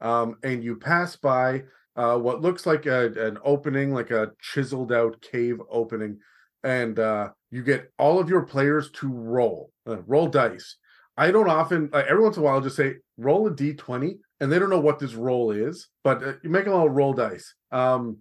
Um, 0.02 0.38
and 0.41 0.64
you 0.64 0.77
pass 0.77 1.15
by 1.18 1.61
uh, 2.01 2.17
what 2.17 2.41
looks 2.41 2.65
like 2.65 2.87
a, 2.87 3.11
an 3.27 3.37
opening, 3.43 3.93
like 3.93 4.09
a 4.09 4.31
chiseled 4.41 4.91
out 4.91 5.21
cave 5.21 5.61
opening, 5.69 6.17
and 6.63 6.97
uh, 6.97 7.29
you 7.51 7.61
get 7.61 7.91
all 7.99 8.19
of 8.19 8.27
your 8.27 8.41
players 8.41 8.89
to 8.89 9.07
roll, 9.07 9.71
uh, 9.87 10.01
roll 10.07 10.27
dice. 10.27 10.77
I 11.15 11.29
don't 11.29 11.47
often, 11.47 11.91
every 11.93 12.23
once 12.23 12.37
in 12.37 12.41
a 12.41 12.45
while, 12.45 12.55
I'll 12.55 12.61
just 12.61 12.75
say 12.75 12.95
roll 13.17 13.45
a 13.45 13.51
d20, 13.51 14.17
and 14.39 14.51
they 14.51 14.57
don't 14.57 14.71
know 14.71 14.79
what 14.79 14.97
this 14.97 15.13
roll 15.13 15.51
is, 15.51 15.89
but 16.03 16.23
uh, 16.23 16.33
you 16.41 16.49
make 16.49 16.65
them 16.65 16.73
all 16.73 16.89
roll 16.89 17.13
dice. 17.13 17.53
Um, 17.71 18.17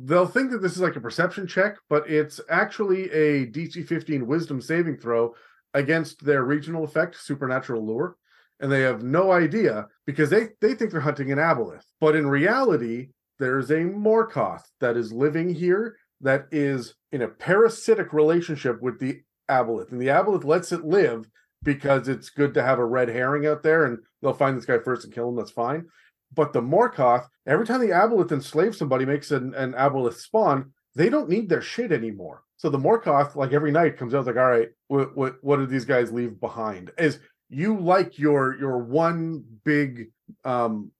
they'll 0.00 0.26
think 0.26 0.50
that 0.50 0.60
this 0.60 0.72
is 0.72 0.82
like 0.82 0.96
a 0.96 1.00
perception 1.00 1.46
check, 1.46 1.76
but 1.88 2.10
it's 2.10 2.42
actually 2.50 3.10
a 3.10 3.46
DC 3.46 3.88
15 3.88 4.26
wisdom 4.26 4.60
saving 4.60 4.98
throw 4.98 5.34
against 5.72 6.22
their 6.26 6.44
regional 6.44 6.84
effect, 6.84 7.18
supernatural 7.18 7.86
lure. 7.86 8.16
And 8.64 8.72
they 8.72 8.80
have 8.80 9.02
no 9.02 9.30
idea 9.30 9.88
because 10.06 10.30
they, 10.30 10.48
they 10.62 10.72
think 10.72 10.90
they're 10.90 10.98
hunting 10.98 11.30
an 11.30 11.36
aboleth. 11.36 11.84
But 12.00 12.16
in 12.16 12.26
reality, 12.26 13.08
there's 13.38 13.70
a 13.70 13.80
Morkoth 13.80 14.62
that 14.80 14.96
is 14.96 15.12
living 15.12 15.54
here 15.54 15.98
that 16.22 16.46
is 16.50 16.94
in 17.12 17.20
a 17.20 17.28
parasitic 17.28 18.14
relationship 18.14 18.80
with 18.80 18.98
the 18.98 19.20
aboleth. 19.50 19.92
And 19.92 20.00
the 20.00 20.06
aboleth 20.06 20.46
lets 20.46 20.72
it 20.72 20.82
live 20.82 21.28
because 21.62 22.08
it's 22.08 22.30
good 22.30 22.54
to 22.54 22.62
have 22.62 22.78
a 22.78 22.86
red 22.86 23.10
herring 23.10 23.46
out 23.46 23.62
there 23.62 23.84
and 23.84 23.98
they'll 24.22 24.32
find 24.32 24.56
this 24.56 24.64
guy 24.64 24.78
first 24.78 25.04
and 25.04 25.12
kill 25.12 25.28
him. 25.28 25.36
That's 25.36 25.50
fine. 25.50 25.84
But 26.32 26.54
the 26.54 26.62
Morkoth, 26.62 27.26
every 27.46 27.66
time 27.66 27.82
the 27.82 27.88
aboleth 27.88 28.32
enslaves 28.32 28.78
somebody, 28.78 29.04
makes 29.04 29.30
an, 29.30 29.52
an 29.52 29.74
aboleth 29.74 30.14
spawn, 30.14 30.72
they 30.94 31.10
don't 31.10 31.28
need 31.28 31.50
their 31.50 31.60
shit 31.60 31.92
anymore. 31.92 32.44
So 32.56 32.70
the 32.70 32.78
Morkoth, 32.78 33.36
like 33.36 33.52
every 33.52 33.72
night, 33.72 33.98
comes 33.98 34.14
out 34.14 34.24
like, 34.24 34.36
all 34.36 34.48
right, 34.48 34.68
what 34.88 35.14
what 35.14 35.36
what 35.42 35.56
did 35.56 35.68
these 35.68 35.84
guys 35.84 36.10
leave 36.12 36.40
behind? 36.40 36.92
Is 36.96 37.18
you 37.54 37.78
like 37.78 38.18
your 38.18 38.56
your 38.58 38.78
one 38.78 39.44
big 39.64 40.10
um 40.44 40.90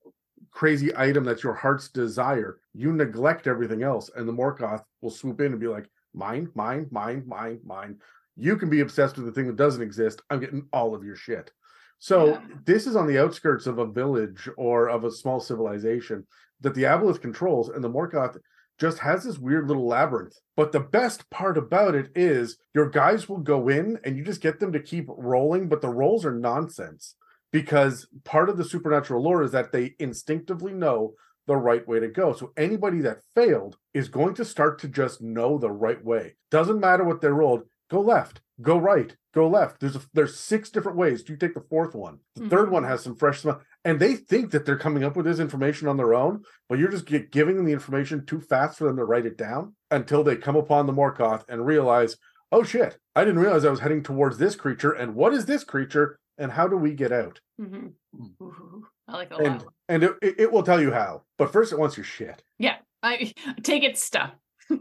crazy 0.50 0.96
item 0.96 1.24
that's 1.24 1.42
your 1.42 1.54
heart's 1.54 1.88
desire, 1.88 2.60
you 2.74 2.92
neglect 2.92 3.48
everything 3.48 3.82
else, 3.82 4.08
and 4.14 4.28
the 4.28 4.32
Morkoth 4.32 4.84
will 5.02 5.10
swoop 5.10 5.40
in 5.40 5.50
and 5.50 5.60
be 5.60 5.66
like, 5.66 5.90
mine, 6.14 6.48
mine, 6.54 6.86
mine, 6.92 7.24
mine, 7.26 7.58
mine. 7.64 7.96
You 8.36 8.56
can 8.56 8.70
be 8.70 8.80
obsessed 8.80 9.16
with 9.16 9.26
the 9.26 9.32
thing 9.32 9.48
that 9.48 9.56
doesn't 9.56 9.82
exist. 9.82 10.22
I'm 10.30 10.38
getting 10.38 10.68
all 10.72 10.94
of 10.94 11.02
your 11.02 11.16
shit. 11.16 11.50
So 11.98 12.26
Yeah. 12.26 12.40
this 12.64 12.86
is 12.86 12.94
on 12.94 13.08
the 13.08 13.18
outskirts 13.18 13.66
of 13.66 13.78
a 13.78 13.86
village 13.86 14.48
or 14.56 14.88
of 14.90 15.02
a 15.04 15.10
small 15.10 15.40
civilization 15.40 16.24
that 16.60 16.74
the 16.74 16.84
Aboleth 16.84 17.20
controls, 17.20 17.68
and 17.68 17.82
the 17.82 17.90
Morkoth 17.90 18.36
just 18.78 18.98
has 18.98 19.24
this 19.24 19.38
weird 19.38 19.68
little 19.68 19.86
labyrinth. 19.86 20.36
But 20.56 20.72
the 20.72 20.80
best 20.80 21.28
part 21.30 21.56
about 21.56 21.94
it 21.94 22.10
is 22.14 22.58
your 22.74 22.88
guys 22.90 23.28
will 23.28 23.38
go 23.38 23.68
in 23.68 23.98
and 24.04 24.16
you 24.16 24.24
just 24.24 24.40
get 24.40 24.60
them 24.60 24.72
to 24.72 24.80
keep 24.80 25.06
rolling, 25.08 25.68
but 25.68 25.80
the 25.80 25.88
rolls 25.88 26.24
are 26.24 26.34
nonsense 26.34 27.16
because 27.52 28.06
part 28.24 28.48
of 28.48 28.56
the 28.56 28.64
supernatural 28.64 29.22
lure 29.22 29.42
is 29.42 29.52
that 29.52 29.72
they 29.72 29.94
instinctively 29.98 30.72
know 30.72 31.14
the 31.46 31.56
right 31.56 31.86
way 31.86 32.00
to 32.00 32.08
go. 32.08 32.32
So 32.32 32.52
anybody 32.56 33.00
that 33.02 33.20
failed 33.34 33.76
is 33.92 34.08
going 34.08 34.34
to 34.34 34.44
start 34.44 34.78
to 34.80 34.88
just 34.88 35.20
know 35.20 35.58
the 35.58 35.70
right 35.70 36.02
way. 36.02 36.34
Doesn't 36.50 36.80
matter 36.80 37.04
what 37.04 37.20
they 37.20 37.28
rolled. 37.28 37.62
Go 37.90 38.00
left, 38.00 38.40
go 38.62 38.78
right, 38.78 39.14
go 39.34 39.46
left. 39.46 39.78
There's 39.78 39.94
a, 39.94 40.00
there's 40.14 40.38
six 40.40 40.70
different 40.70 40.96
ways. 40.96 41.22
Do 41.22 41.32
you 41.34 41.38
take 41.38 41.54
the 41.54 41.60
fourth 41.68 41.94
one. 41.94 42.18
The 42.34 42.48
third 42.48 42.68
Mhm. 42.68 42.72
one 42.72 42.84
has 42.84 43.02
some 43.02 43.14
fresh 43.14 43.42
smell, 43.42 43.60
and 43.84 44.00
they 44.00 44.14
think 44.16 44.50
that 44.50 44.64
they're 44.64 44.78
coming 44.78 45.04
up 45.04 45.16
with 45.16 45.26
this 45.26 45.38
information 45.38 45.88
on 45.88 45.96
their 45.96 46.14
own, 46.14 46.42
but 46.68 46.78
you're 46.78 46.90
just 46.90 47.06
gi- 47.06 47.26
giving 47.30 47.56
them 47.56 47.66
the 47.66 47.72
information 47.72 48.24
too 48.24 48.40
fast 48.40 48.78
for 48.78 48.84
them 48.84 48.96
to 48.96 49.04
write 49.04 49.26
it 49.26 49.36
down 49.36 49.74
until 49.90 50.24
they 50.24 50.36
come 50.36 50.56
upon 50.56 50.86
the 50.86 50.92
Morkoth 50.92 51.44
and 51.48 51.66
realize, 51.66 52.16
oh 52.52 52.62
shit, 52.62 52.98
I 53.14 53.24
didn't 53.24 53.40
realize 53.40 53.64
I 53.64 53.70
was 53.70 53.80
heading 53.80 54.02
towards 54.02 54.38
this 54.38 54.56
creature, 54.56 54.92
and 54.92 55.14
what 55.14 55.34
is 55.34 55.46
this 55.46 55.64
creature, 55.64 56.18
and 56.38 56.50
how 56.50 56.66
do 56.66 56.76
we 56.76 56.94
get 56.94 57.12
out? 57.12 57.40
Mhm. 57.60 57.92
Mm. 58.18 58.30
Ooh, 58.42 58.86
I 59.08 59.12
like 59.16 59.30
that 59.30 59.40
And 59.40 59.64
and 59.88 60.02
it, 60.04 60.12
it, 60.22 60.34
it 60.40 60.52
will 60.52 60.62
tell 60.62 60.80
you 60.80 60.90
how, 60.92 61.22
but 61.38 61.52
first 61.52 61.72
it 61.72 61.78
wants 61.78 61.96
your 61.96 62.04
shit. 62.04 62.42
Yeah. 62.58 62.76
I 63.02 63.32
take 63.62 63.84
its 63.84 64.02
stuff. 64.02 64.30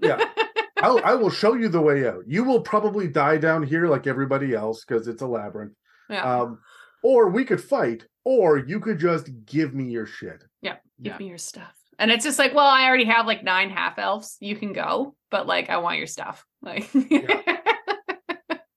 Yeah. 0.02 0.24
I'll, 0.82 1.00
I 1.04 1.16
will 1.16 1.30
show 1.30 1.54
you 1.54 1.70
the 1.70 1.80
way 1.82 2.08
out. 2.08 2.24
You 2.28 2.44
will 2.44 2.62
probably 2.62 3.08
die 3.08 3.38
down 3.38 3.64
here 3.64 3.88
like 3.88 4.06
everybody 4.08 4.54
else 4.54 4.84
because 4.84 5.08
it's 5.08 5.22
a 5.22 5.28
labyrinth. 5.28 5.74
yeah. 6.10 6.24
Um, 6.42 6.60
or 7.04 7.30
we 7.30 7.46
could 7.46 7.62
fight, 7.64 8.06
or 8.26 8.58
you 8.58 8.80
could 8.80 8.98
just 9.00 9.30
give 9.46 9.74
me 9.74 9.86
your 9.90 10.06
shit. 10.06 10.44
Yeah, 10.62 10.78
give 11.02 11.14
yeah. 11.14 11.18
me 11.20 11.28
your 11.28 11.38
stuff. 11.38 11.74
And 12.00 12.10
it's 12.10 12.24
just 12.26 12.40
like, 12.40 12.54
well, 12.56 12.66
I 12.66 12.86
already 12.88 13.06
have 13.06 13.28
like 13.28 13.44
nine 13.44 13.70
half 13.70 14.00
elves. 14.00 14.38
You 14.40 14.56
can 14.56 14.74
go, 14.74 15.16
but 15.30 15.46
like, 15.46 15.70
I 15.70 15.78
want 15.78 15.98
your 15.98 16.08
stuff. 16.08 16.44
Like, 16.64 16.90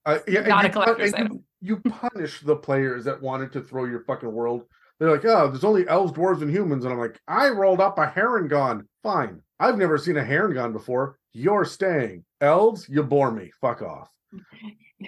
Uh, 0.05 0.19
yeah, 0.29 0.41
Not 0.43 0.65
a 0.65 0.69
pun- 0.69 0.73
collector's 0.73 1.13
you- 1.13 1.17
item. 1.19 1.45
You, 1.63 1.77
punish 1.89 2.41
the 2.41 2.57
players 2.57 3.05
that 3.05 3.21
wanted 3.23 3.53
to 3.55 3.61
throw 3.63 3.87
your 3.87 4.05
fucking 4.05 4.31
world. 4.31 4.65
They're 4.99 5.11
like, 5.11 5.25
oh, 5.25 5.49
there's 5.49 5.65
only 5.65 5.87
elves, 5.89 6.13
dwarves, 6.13 6.43
and 6.43 6.51
humans, 6.51 6.85
and 6.85 6.93
I'm 6.93 6.99
like, 7.01 7.19
I 7.29 7.49
rolled 7.49 7.81
up 7.81 7.99
a 7.99 8.07
Harengon. 8.07 8.83
Fine, 9.03 9.41
I've 9.61 9.77
never 9.79 9.99
seen 9.99 10.17
a 10.17 10.23
Harengon 10.23 10.73
before. 10.73 11.19
You're 11.33 11.65
staying. 11.65 12.25
Elves, 12.41 12.89
you 12.89 13.03
bore 13.03 13.31
me. 13.31 13.51
Fuck 13.61 13.83
off. 13.83 14.11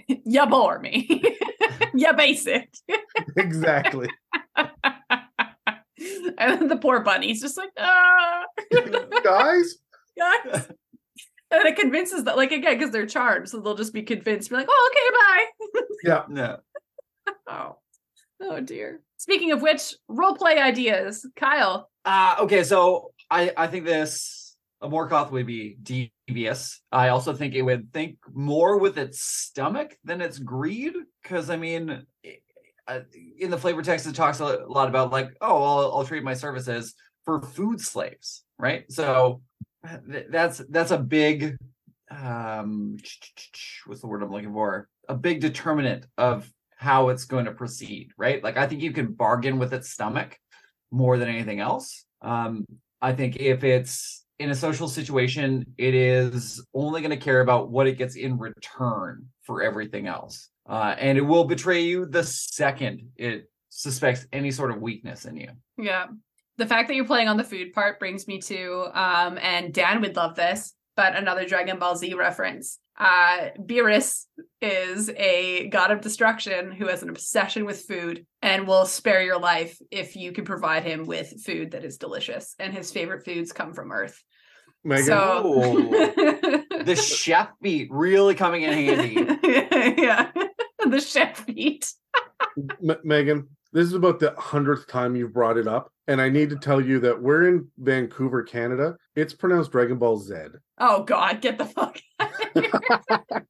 you 0.07 0.47
bore 0.47 0.79
me. 0.81 1.23
you 1.95 2.13
basic. 2.15 2.73
exactly. 3.37 4.09
and 4.57 4.71
then 6.39 6.69
the 6.69 6.79
poor 6.81 7.01
bunny's 7.01 7.41
just 7.41 7.57
like, 7.57 7.71
ah, 7.79 8.45
Guys, 9.25 9.77
guys. 10.17 10.69
And 11.51 11.67
it 11.67 11.77
convinces 11.77 12.25
that, 12.25 12.37
like, 12.37 12.53
again, 12.53 12.77
because 12.79 12.93
they're 12.93 13.07
charmed, 13.07 13.49
so 13.49 13.61
they'll 13.61 13.75
just 13.75 13.95
be 13.95 14.03
convinced, 14.03 14.51
be 14.51 14.57
like, 14.57 14.67
oh, 14.69 14.91
okay, 14.93 15.11
bye. 15.17 15.83
yeah, 16.05 16.23
No. 16.29 16.59
Oh, 17.49 17.77
oh 18.43 18.61
dear. 18.61 19.01
Speaking 19.17 19.53
of 19.53 19.63
which, 19.63 19.95
role 20.09 20.35
play 20.35 20.59
ideas, 20.59 21.27
Kyle. 21.37 21.91
Uh, 22.05 22.37
okay, 22.41 22.65
so 22.65 23.13
I 23.31 23.53
I 23.57 23.67
think 23.67 23.85
this 23.85 24.38
a 24.38 24.38
Morkoth 24.83 25.31
would 25.31 25.47
be 25.47 25.77
devious. 25.83 26.81
I 26.93 27.09
also 27.09 27.33
think 27.33 27.55
it 27.55 27.63
would 27.63 27.93
think 27.93 28.19
more 28.33 28.79
with 28.79 28.99
its 28.99 29.21
stomach 29.21 29.97
than 30.05 30.21
its 30.21 30.39
greed, 30.39 30.95
because 31.23 31.51
I 31.51 31.57
mean, 31.57 32.07
uh, 32.87 33.01
in 33.39 33.51
the 33.51 33.59
flavor 33.59 33.83
text 33.83 34.07
it 34.07 34.15
talks 34.15 34.41
a 34.41 34.65
lot 34.67 34.89
about 34.89 35.13
like, 35.13 35.31
oh, 35.41 35.63
I'll, 35.63 35.93
I'll 35.93 36.05
trade 36.05 36.25
my 36.25 36.35
services 36.35 36.95
for 37.25 37.43
food 37.43 37.81
slaves, 37.81 38.45
right? 38.59 38.91
So 38.91 39.43
th- 40.11 40.27
that's 40.31 40.59
that's 40.71 40.91
a 40.91 40.99
big 40.99 41.57
um 42.11 42.97
what's 43.85 44.01
the 44.01 44.07
word 44.07 44.23
I'm 44.23 44.31
looking 44.31 44.53
for? 44.53 44.89
A 45.09 45.15
big 45.15 45.41
determinant 45.41 46.07
of 46.17 46.51
how 46.77 47.09
it's 47.09 47.25
going 47.25 47.45
to 47.47 47.53
proceed, 47.53 48.13
right? 48.17 48.43
Like 48.43 48.57
I 48.57 48.67
think 48.67 48.83
you 48.83 48.93
can 48.93 49.13
bargain 49.13 49.59
with 49.59 49.75
its 49.75 49.91
stomach 49.91 50.39
more 50.91 51.19
than 51.19 51.29
anything 51.29 51.61
else. 51.61 52.05
Um, 52.23 52.65
I 53.03 53.13
think 53.13 53.37
if 53.37 53.65
it's 53.65 54.25
in 54.39 54.51
a 54.51 54.55
social 54.55 54.89
situation, 54.89 55.67
it 55.77 55.95
is 55.95 56.65
only 56.75 57.01
going 57.01 57.11
to 57.11 57.17
care 57.17 57.41
about 57.41 57.71
what 57.71 57.87
it 57.87 57.99
gets 57.99 58.17
in 58.17 58.39
return 58.39 59.27
for 59.43 59.63
everything 59.63 60.07
else. 60.07 60.51
Uh, 60.69 60.95
and 60.99 61.19
it 61.19 61.23
will 61.23 61.45
betray 61.45 61.81
you 61.81 62.07
the 62.07 62.23
second 62.23 63.11
it 63.17 63.51
suspects 63.71 64.27
any 64.33 64.51
sort 64.51 64.71
of 64.71 64.81
weakness 64.81 65.25
in 65.25 65.37
you. 65.37 65.49
Yeah. 65.77 66.07
The 66.57 66.67
fact 66.67 66.89
that 66.89 66.95
you're 66.95 67.05
playing 67.05 67.29
on 67.29 67.37
the 67.37 67.45
food 67.45 67.73
part 67.73 68.01
brings 68.01 68.27
me 68.27 68.41
to, 68.41 68.87
um, 68.93 69.39
and 69.41 69.73
Dan 69.73 70.01
would 70.01 70.17
love 70.17 70.35
this, 70.35 70.75
but 70.97 71.17
another 71.17 71.47
Dragon 71.47 71.79
Ball 71.79 71.97
Z 71.97 72.13
reference. 72.15 72.79
Uh, 72.99 73.51
Beerus 73.61 74.25
is 74.61 75.09
a 75.11 75.69
god 75.69 75.93
of 75.93 76.01
destruction 76.01 76.73
who 76.73 76.89
has 76.89 77.05
an 77.05 77.09
obsession 77.09 77.65
with 77.65 77.87
food 77.87 78.27
and 78.43 78.67
will 78.67 78.87
spare 78.87 79.23
your 79.23 79.39
life 79.39 79.79
if 79.93 80.17
you 80.17 80.33
can 80.33 80.45
provide 80.45 80.83
him 80.83 81.07
with 81.07 81.45
food 81.45 81.71
that 81.71 81.85
is 81.85 81.97
delicious. 81.97 82.57
And 82.59 82.75
his 82.75 82.91
favorite 82.91 83.25
foods 83.25 83.53
come 83.53 83.73
from 83.73 83.93
Earth. 83.93 84.21
Megan. 84.85 85.05
So, 85.07 86.65
The 86.85 86.97
chef 86.97 87.51
beat 87.61 87.89
really 87.91 88.35
coming 88.35 88.63
in 88.63 88.73
handy. 88.73 89.15
yeah, 90.03 90.31
the 90.87 91.01
chef 91.01 91.45
beat. 91.45 91.93
M- 92.57 92.97
Megan, 93.05 93.49
this 93.73 93.87
is 93.87 93.93
about 93.93 94.21
the 94.21 94.35
hundredth 94.39 94.87
time 94.87 95.15
you've 95.17 95.35
brought 95.35 95.59
it 95.59 95.67
up, 95.67 95.93
and 96.07 96.21
I 96.21 96.29
need 96.31 96.49
to 96.51 96.57
tell 96.57 96.81
you 96.81 97.01
that 97.01 97.21
we're 97.21 97.49
in 97.49 97.69
Vancouver, 97.79 98.43
Canada. 98.43 98.97
It's 99.17 99.35
pronounced 99.35 99.73
Dragon 99.73 99.99
Ball 99.99 100.19
Z. 100.19 100.35
Oh 100.79 101.03
God, 101.03 101.41
get 101.43 101.59
the 101.59 101.67
fuck. 101.67 101.99
out 102.21 102.31
of 102.57 102.65
here. 102.65 103.47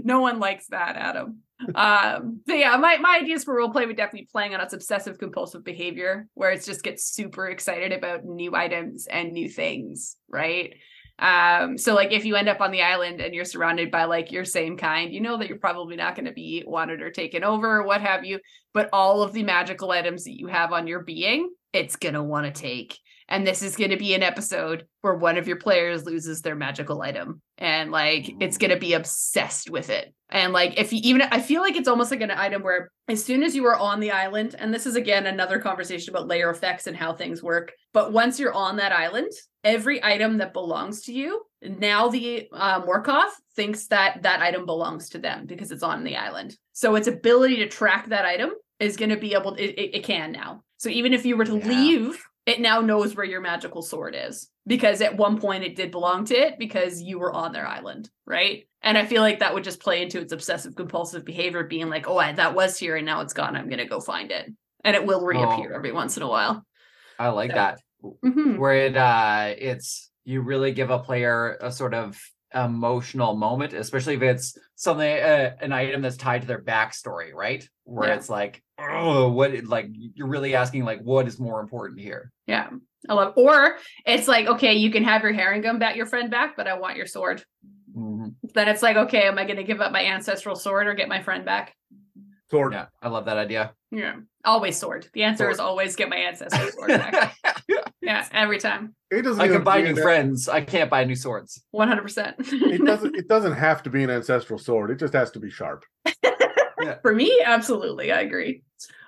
no 0.04 0.20
one 0.20 0.38
likes 0.38 0.68
that, 0.68 0.96
Adam. 0.96 1.40
Um, 1.74 2.40
but 2.46 2.58
yeah, 2.58 2.76
my, 2.76 2.98
my 2.98 3.18
ideas 3.20 3.44
for 3.44 3.56
role 3.56 3.70
play 3.70 3.84
would 3.84 3.96
definitely 3.96 4.22
be 4.22 4.30
playing 4.30 4.54
on 4.54 4.60
its 4.60 4.74
obsessive 4.74 5.18
compulsive 5.18 5.64
behavior, 5.64 6.28
where 6.34 6.50
it 6.50 6.64
just 6.64 6.82
gets 6.82 7.04
super 7.04 7.48
excited 7.48 7.92
about 7.92 8.24
new 8.24 8.54
items 8.54 9.06
and 9.06 9.32
new 9.32 9.48
things, 9.48 10.16
right? 10.28 10.74
Um, 11.18 11.76
so 11.76 11.94
like 11.94 12.12
if 12.12 12.24
you 12.24 12.36
end 12.36 12.48
up 12.48 12.60
on 12.60 12.70
the 12.70 12.82
island 12.82 13.20
and 13.20 13.34
you're 13.34 13.44
surrounded 13.44 13.90
by 13.90 14.04
like 14.04 14.30
your 14.30 14.44
same 14.44 14.76
kind, 14.76 15.12
you 15.12 15.20
know 15.20 15.36
that 15.36 15.48
you're 15.48 15.58
probably 15.58 15.96
not 15.96 16.14
going 16.14 16.26
to 16.26 16.32
be 16.32 16.62
wanted 16.64 17.02
or 17.02 17.10
taken 17.10 17.42
over 17.42 17.78
or 17.78 17.82
what 17.84 18.00
have 18.02 18.24
you, 18.24 18.38
but 18.72 18.88
all 18.92 19.22
of 19.22 19.32
the 19.32 19.42
magical 19.42 19.90
items 19.90 20.24
that 20.24 20.38
you 20.38 20.46
have 20.46 20.72
on 20.72 20.86
your 20.86 21.00
being, 21.00 21.50
it's 21.72 21.96
gonna 21.96 22.22
want 22.22 22.46
to 22.46 22.60
take. 22.60 22.98
And 23.28 23.46
this 23.46 23.62
is 23.62 23.76
going 23.76 23.90
to 23.90 23.96
be 23.98 24.14
an 24.14 24.22
episode 24.22 24.86
where 25.02 25.14
one 25.14 25.36
of 25.36 25.46
your 25.46 25.58
players 25.58 26.06
loses 26.06 26.40
their 26.40 26.54
magical 26.54 27.02
item 27.02 27.42
and 27.58 27.90
like 27.90 28.30
it's 28.40 28.56
going 28.58 28.70
to 28.70 28.78
be 28.78 28.94
obsessed 28.94 29.68
with 29.68 29.90
it. 29.90 30.14
And 30.30 30.52
like 30.52 30.78
if 30.78 30.92
you 30.92 31.00
even 31.02 31.22
I 31.22 31.40
feel 31.40 31.60
like 31.60 31.76
it's 31.76 31.88
almost 31.88 32.10
like 32.10 32.20
an 32.22 32.30
item 32.30 32.62
where 32.62 32.90
as 33.08 33.24
soon 33.24 33.42
as 33.42 33.54
you 33.54 33.66
are 33.66 33.76
on 33.76 34.00
the 34.00 34.10
island 34.12 34.54
and 34.58 34.72
this 34.72 34.86
is 34.86 34.96
again 34.96 35.26
another 35.26 35.58
conversation 35.58 36.10
about 36.14 36.28
lair 36.28 36.50
effects 36.50 36.86
and 36.86 36.96
how 36.96 37.12
things 37.12 37.42
work, 37.42 37.72
but 37.92 38.12
once 38.12 38.38
you're 38.38 38.54
on 38.54 38.76
that 38.76 38.92
island, 38.92 39.30
every 39.64 40.02
item 40.02 40.38
that 40.38 40.52
belongs 40.52 41.02
to 41.02 41.12
you, 41.12 41.42
now 41.62 42.08
the 42.08 42.48
uh, 42.52 42.80
Morkoth 42.82 43.32
thinks 43.56 43.88
that 43.88 44.22
that 44.22 44.40
item 44.40 44.64
belongs 44.64 45.10
to 45.10 45.18
them 45.18 45.46
because 45.46 45.70
it's 45.70 45.82
on 45.82 46.04
the 46.04 46.16
island. 46.16 46.56
So 46.72 46.94
its 46.94 47.08
ability 47.08 47.56
to 47.56 47.68
track 47.68 48.08
that 48.08 48.24
item 48.24 48.52
is 48.78 48.96
going 48.96 49.10
to 49.10 49.16
be 49.16 49.34
able 49.34 49.54
it, 49.54 49.70
it, 49.70 49.96
it 49.96 50.04
can 50.04 50.32
now. 50.32 50.62
So 50.76 50.88
even 50.88 51.12
if 51.12 51.26
you 51.26 51.36
were 51.36 51.44
to 51.44 51.58
Yeah. 51.58 51.66
leave, 51.66 52.24
it 52.48 52.60
now 52.60 52.80
knows 52.80 53.14
where 53.14 53.24
your 53.26 53.40
magical 53.40 53.82
sword 53.82 54.14
is 54.18 54.48
because 54.66 55.00
at 55.00 55.16
one 55.16 55.38
point 55.40 55.64
it 55.64 55.76
did 55.76 55.90
belong 55.90 56.24
to 56.26 56.34
it 56.34 56.58
because 56.58 57.00
you 57.02 57.18
were 57.18 57.32
on 57.32 57.52
their 57.52 57.66
island, 57.66 58.08
right? 58.26 58.68
And 58.82 58.96
I 58.96 59.06
feel 59.06 59.22
like 59.22 59.40
that 59.40 59.54
would 59.54 59.64
just 59.64 59.80
play 59.80 60.02
into 60.02 60.20
its 60.20 60.32
obsessive 60.32 60.74
compulsive 60.76 61.24
behavior, 61.24 61.64
being 61.64 61.88
like, 61.88 62.06
"Oh, 62.08 62.16
I, 62.18 62.32
that 62.32 62.54
was 62.54 62.78
here 62.78 62.96
and 62.96 63.04
now 63.06 63.20
it's 63.22 63.32
gone. 63.32 63.56
I'm 63.56 63.68
gonna 63.68 63.86
go 63.86 64.00
find 64.00 64.30
it," 64.30 64.52
and 64.84 64.94
it 64.96 65.04
will 65.06 65.24
reappear 65.24 65.72
Oh. 65.72 65.76
every 65.76 65.92
once 65.92 66.16
in 66.16 66.22
a 66.22 66.28
while. 66.28 66.64
I 67.18 67.28
like 67.30 67.50
So- 67.50 67.56
that. 67.56 67.80
Mhm. 68.24 68.58
Where 68.58 68.74
it 68.74 68.96
uh 68.96 69.54
it's 69.58 70.10
you 70.24 70.40
really 70.42 70.70
give 70.72 70.90
a 70.90 70.98
player 71.00 71.56
a 71.60 71.72
sort 71.72 71.94
of 71.94 72.20
emotional 72.54 73.34
moment, 73.36 73.72
especially 73.72 74.14
if 74.14 74.22
it's 74.22 74.56
something 74.74 75.06
uh, 75.10 75.54
an 75.60 75.72
item 75.72 76.02
that's 76.02 76.16
tied 76.16 76.42
to 76.42 76.46
their 76.48 76.62
backstory, 76.62 77.32
right? 77.34 77.68
Where 77.84 78.08
Yeah. 78.08 78.14
it's 78.14 78.28
like, 78.30 78.62
oh, 78.78 79.28
what 79.30 79.52
like 79.64 79.88
you're 79.92 80.28
really 80.28 80.54
asking 80.54 80.84
like 80.84 81.00
what 81.00 81.26
is 81.26 81.38
more 81.38 81.60
important 81.60 82.00
here? 82.00 82.32
Yeah, 82.46 82.68
I 83.08 83.14
love. 83.14 83.34
Or 83.36 83.76
it's 84.06 84.28
like, 84.28 84.46
okay, 84.46 84.74
you 84.74 84.90
can 84.90 85.04
have 85.04 85.22
your 85.22 85.32
Harengon 85.34 85.78
back, 85.78 85.96
your 85.96 86.06
friend 86.06 86.30
back, 86.30 86.56
but 86.56 86.66
I 86.66 86.78
want 86.78 86.96
your 86.96 87.06
sword. 87.06 87.44
Mhm. 87.96 88.34
Then 88.54 88.68
it's 88.68 88.82
like, 88.82 88.96
okay, 88.96 89.22
am 89.26 89.38
I 89.38 89.44
going 89.44 89.56
to 89.56 89.64
give 89.64 89.80
up 89.80 89.92
my 89.92 90.04
ancestral 90.04 90.54
sword 90.56 90.86
or 90.86 90.94
get 90.94 91.08
my 91.08 91.22
friend 91.22 91.44
back? 91.44 91.74
Sword. 92.50 92.72
Yeah, 92.72 92.86
I 93.02 93.08
love 93.08 93.26
that 93.26 93.36
idea. 93.36 93.72
Yeah, 93.90 94.16
always 94.44 94.78
sword. 94.78 95.06
The 95.12 95.24
answer 95.24 95.50
is 95.50 95.58
always 95.58 95.96
get 95.96 96.08
my 96.08 96.16
ancestral 96.16 96.70
sword 96.70 96.88
back. 96.88 97.36
yeah, 97.68 97.80
every 98.32 98.58
time, 98.58 98.94
It 99.10 99.22
doesn't. 99.22 99.40
I 99.40 99.48
can 99.48 99.62
buy 99.64 99.80
new 99.80 99.88
an- 99.90 99.96
friends. 99.96 100.48
I 100.48 100.60
can't 100.62 100.90
buy 100.90 101.04
new 101.04 101.14
swords. 101.16 101.62
one 101.70 101.88
hundred 101.88 102.02
percent. 102.02 102.36
It 102.38 102.84
doesn't. 102.84 103.16
It 103.16 103.28
doesn't 103.28 103.52
have 103.54 103.82
to 103.84 103.90
be 103.90 104.02
an 104.02 104.10
ancestral 104.10 104.58
sword. 104.58 104.90
It 104.90 104.98
just 104.98 105.14
has 105.14 105.30
to 105.32 105.40
be 105.40 105.50
sharp. 105.50 105.84
For 107.02 107.14
me, 107.14 107.42
absolutely, 107.44 108.12
I 108.12 108.20
agree. 108.20 108.62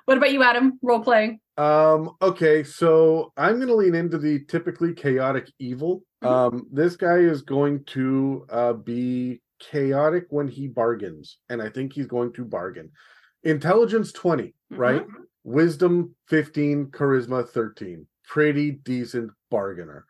What 0.05 0.17
about 0.19 0.33
you, 0.33 0.43
Adam? 0.43 0.79
Role 0.83 1.01
playing. 1.01 1.41
Um, 1.57 2.11
okay, 2.21 2.65
so 2.65 3.33
I'm 3.37 3.57
going 3.57 3.69
to 3.69 3.75
lean 3.75 3.95
into 3.95 4.19
the 4.19 4.45
typically 4.47 4.93
chaotic 4.95 5.51
evil. 5.59 6.03
Mhm. 6.25 6.29
Um, 6.29 6.67
this 6.73 6.97
guy 6.97 7.19
is 7.19 7.43
going 7.43 7.85
to 7.87 8.45
uh, 8.51 8.73
be 8.75 9.41
chaotic 9.61 10.25
when 10.31 10.49
he 10.49 10.67
bargains, 10.69 11.39
and 11.49 11.63
I 11.63 11.69
think 11.69 11.93
he's 11.93 12.07
going 12.07 12.33
to 12.35 12.45
bargain. 12.45 12.91
Intelligence 13.45 14.13
20, 14.13 14.55
right? 14.71 15.05
Wisdom 15.45 16.15
15, 16.29 16.87
charisma 16.87 17.49
13. 17.49 18.07
Pretty 18.31 18.71
decent 18.71 19.33
bargainer. 19.51 20.07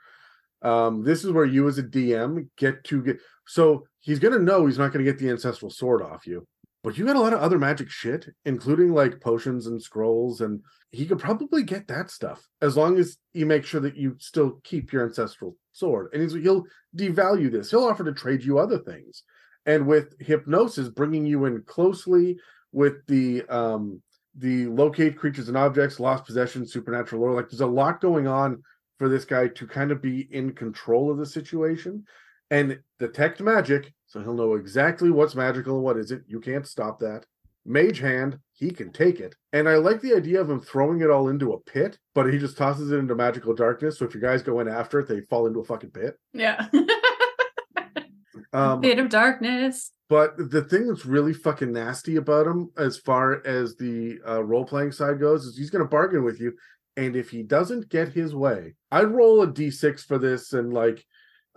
Um, 0.61 1.03
this 1.03 1.25
is 1.25 1.33
where 1.33 1.47
you 1.47 1.67
as 1.69 1.79
a 1.79 1.83
DM 1.83 2.49
get 2.59 2.85
to 2.85 3.03
get 3.03 3.19
so 3.47 3.87
he's 4.01 4.19
gonna 4.19 4.39
know 4.39 4.67
he's 4.67 4.77
not 4.77 4.93
gonna 4.93 5.05
get 5.05 5.19
the 5.19 5.31
ancestral 5.31 5.71
sword 5.71 6.03
off 6.03 6.27
you, 6.27 6.47
but 6.85 6.99
you 6.99 7.07
got 7.07 7.17
a 7.17 7.21
lot 7.21 7.33
of 7.33 7.41
other 7.41 7.59
magic 7.59 7.89
shit, 7.89 8.29
including 8.45 8.93
like 8.93 9.23
potions 9.23 9.67
and 9.69 9.83
scrolls, 9.83 10.43
and 10.43 10.61
he 10.91 11.07
could 11.07 11.19
probably 11.19 11.63
get 11.63 11.89
that 11.89 12.11
stuff 12.11 12.47
as 12.61 12.77
long 12.77 12.99
as 12.99 13.17
you 13.33 13.47
make 13.47 13.65
sure 13.65 13.81
that 13.81 13.97
you 13.97 14.17
still 14.19 14.61
keep 14.65 14.93
your 14.93 15.07
ancestral 15.07 15.57
sword. 15.73 16.11
And 16.13 16.31
he'll 16.31 16.65
devalue 16.95 17.51
this. 17.51 17.71
He'll 17.71 17.85
offer 17.85 18.05
to 18.05 18.13
trade 18.13 18.43
you 18.43 18.59
other 18.59 18.81
things. 18.81 19.23
And 19.65 19.87
with 19.87 20.15
hypnosis, 20.21 20.91
bringing 20.91 21.25
you 21.25 21.47
in 21.47 21.63
closely 21.63 22.39
with 22.73 23.07
the 23.07 23.45
um 23.49 24.03
the 24.36 24.66
locate 24.66 25.16
creatures 25.16 25.48
and 25.48 25.57
objects, 25.57 26.01
lost 26.01 26.24
possession, 26.24 26.66
supernatural 26.66 27.23
lure. 27.23 27.35
Like 27.35 27.51
there's 27.51 27.61
a 27.61 27.66
lot 27.66 28.01
going 28.01 28.27
on 28.27 28.62
for 28.98 29.09
this 29.09 29.24
guy 29.24 29.48
to 29.48 29.66
kind 29.66 29.90
of 29.90 30.02
be 30.02 30.28
in 30.31 30.52
control 30.52 31.11
of 31.11 31.19
the 31.19 31.27
situation 31.27 32.05
and 32.51 32.78
detect 32.98 33.40
magic, 33.40 33.93
so 34.07 34.20
he'll 34.20 34.35
know 34.35 34.55
exactly 34.55 35.11
what's 35.11 35.35
magical 35.35 35.77
and 35.77 35.85
what 35.85 35.97
isn't. 35.97 36.24
You 36.27 36.40
can't 36.40 36.66
stop 36.66 36.98
that. 37.01 37.24
Mage 37.65 37.98
hand, 37.98 38.39
he 38.52 38.70
can 38.70 38.90
take 38.90 39.20
it. 39.20 39.35
And 39.52 39.69
I 39.69 39.77
like 39.77 40.01
the 40.01 40.15
idea 40.15 40.40
of 40.40 40.51
him 40.51 40.61
throwing 40.61 41.01
it 41.01 41.11
all 41.11 41.28
into 41.28 41.52
a 41.52 41.61
pit, 41.61 41.98
but 42.15 42.32
he 42.32 42.39
just 42.39 42.57
tosses 42.57 42.90
it 42.90 42.97
into 42.97 43.15
magical 43.15 43.55
darkness. 43.55 43.98
So 43.98 44.07
if 44.07 44.15
your 44.15 44.23
guys 44.23 44.43
go 44.43 44.61
in 44.61 44.69
after 44.69 44.98
it, 44.98 45.09
they 45.09 45.20
fall 45.23 45.47
into 45.47 45.61
a 45.61 45.65
fucking 45.65 45.90
pit. 45.90 46.19
Yeah. 46.32 46.66
Um, 48.52 48.81
Bit 48.81 48.98
of 48.98 49.09
darkness. 49.09 49.93
But 50.11 50.37
the 50.51 50.62
thing 50.62 50.89
that's 50.89 51.07
really 51.07 51.32
fucking 51.32 51.73
nasty 51.73 52.16
about 52.16 52.45
him, 52.45 52.70
as 52.77 52.99
far 52.99 53.47
as 53.47 53.77
the 53.77 54.19
uh, 54.28 54.43
role 54.43 54.65
playing 54.65 54.91
side 54.91 55.20
goes, 55.20 55.47
is 55.47 55.57
he's 55.57 55.70
going 55.70 55.85
to 55.85 55.89
bargain 55.89 56.24
with 56.24 56.41
you. 56.41 56.53
And 56.97 57.15
if 57.15 57.31
he 57.31 57.45
doesn't 57.45 57.89
get 57.89 58.09
his 58.09 58.35
way, 58.35 58.74
I'd 58.91 59.12
roll 59.12 59.41
a 59.43 59.47
d6 59.47 60.05
for 60.05 60.19
this, 60.19 60.53
and 60.53 60.74
like, 60.74 61.07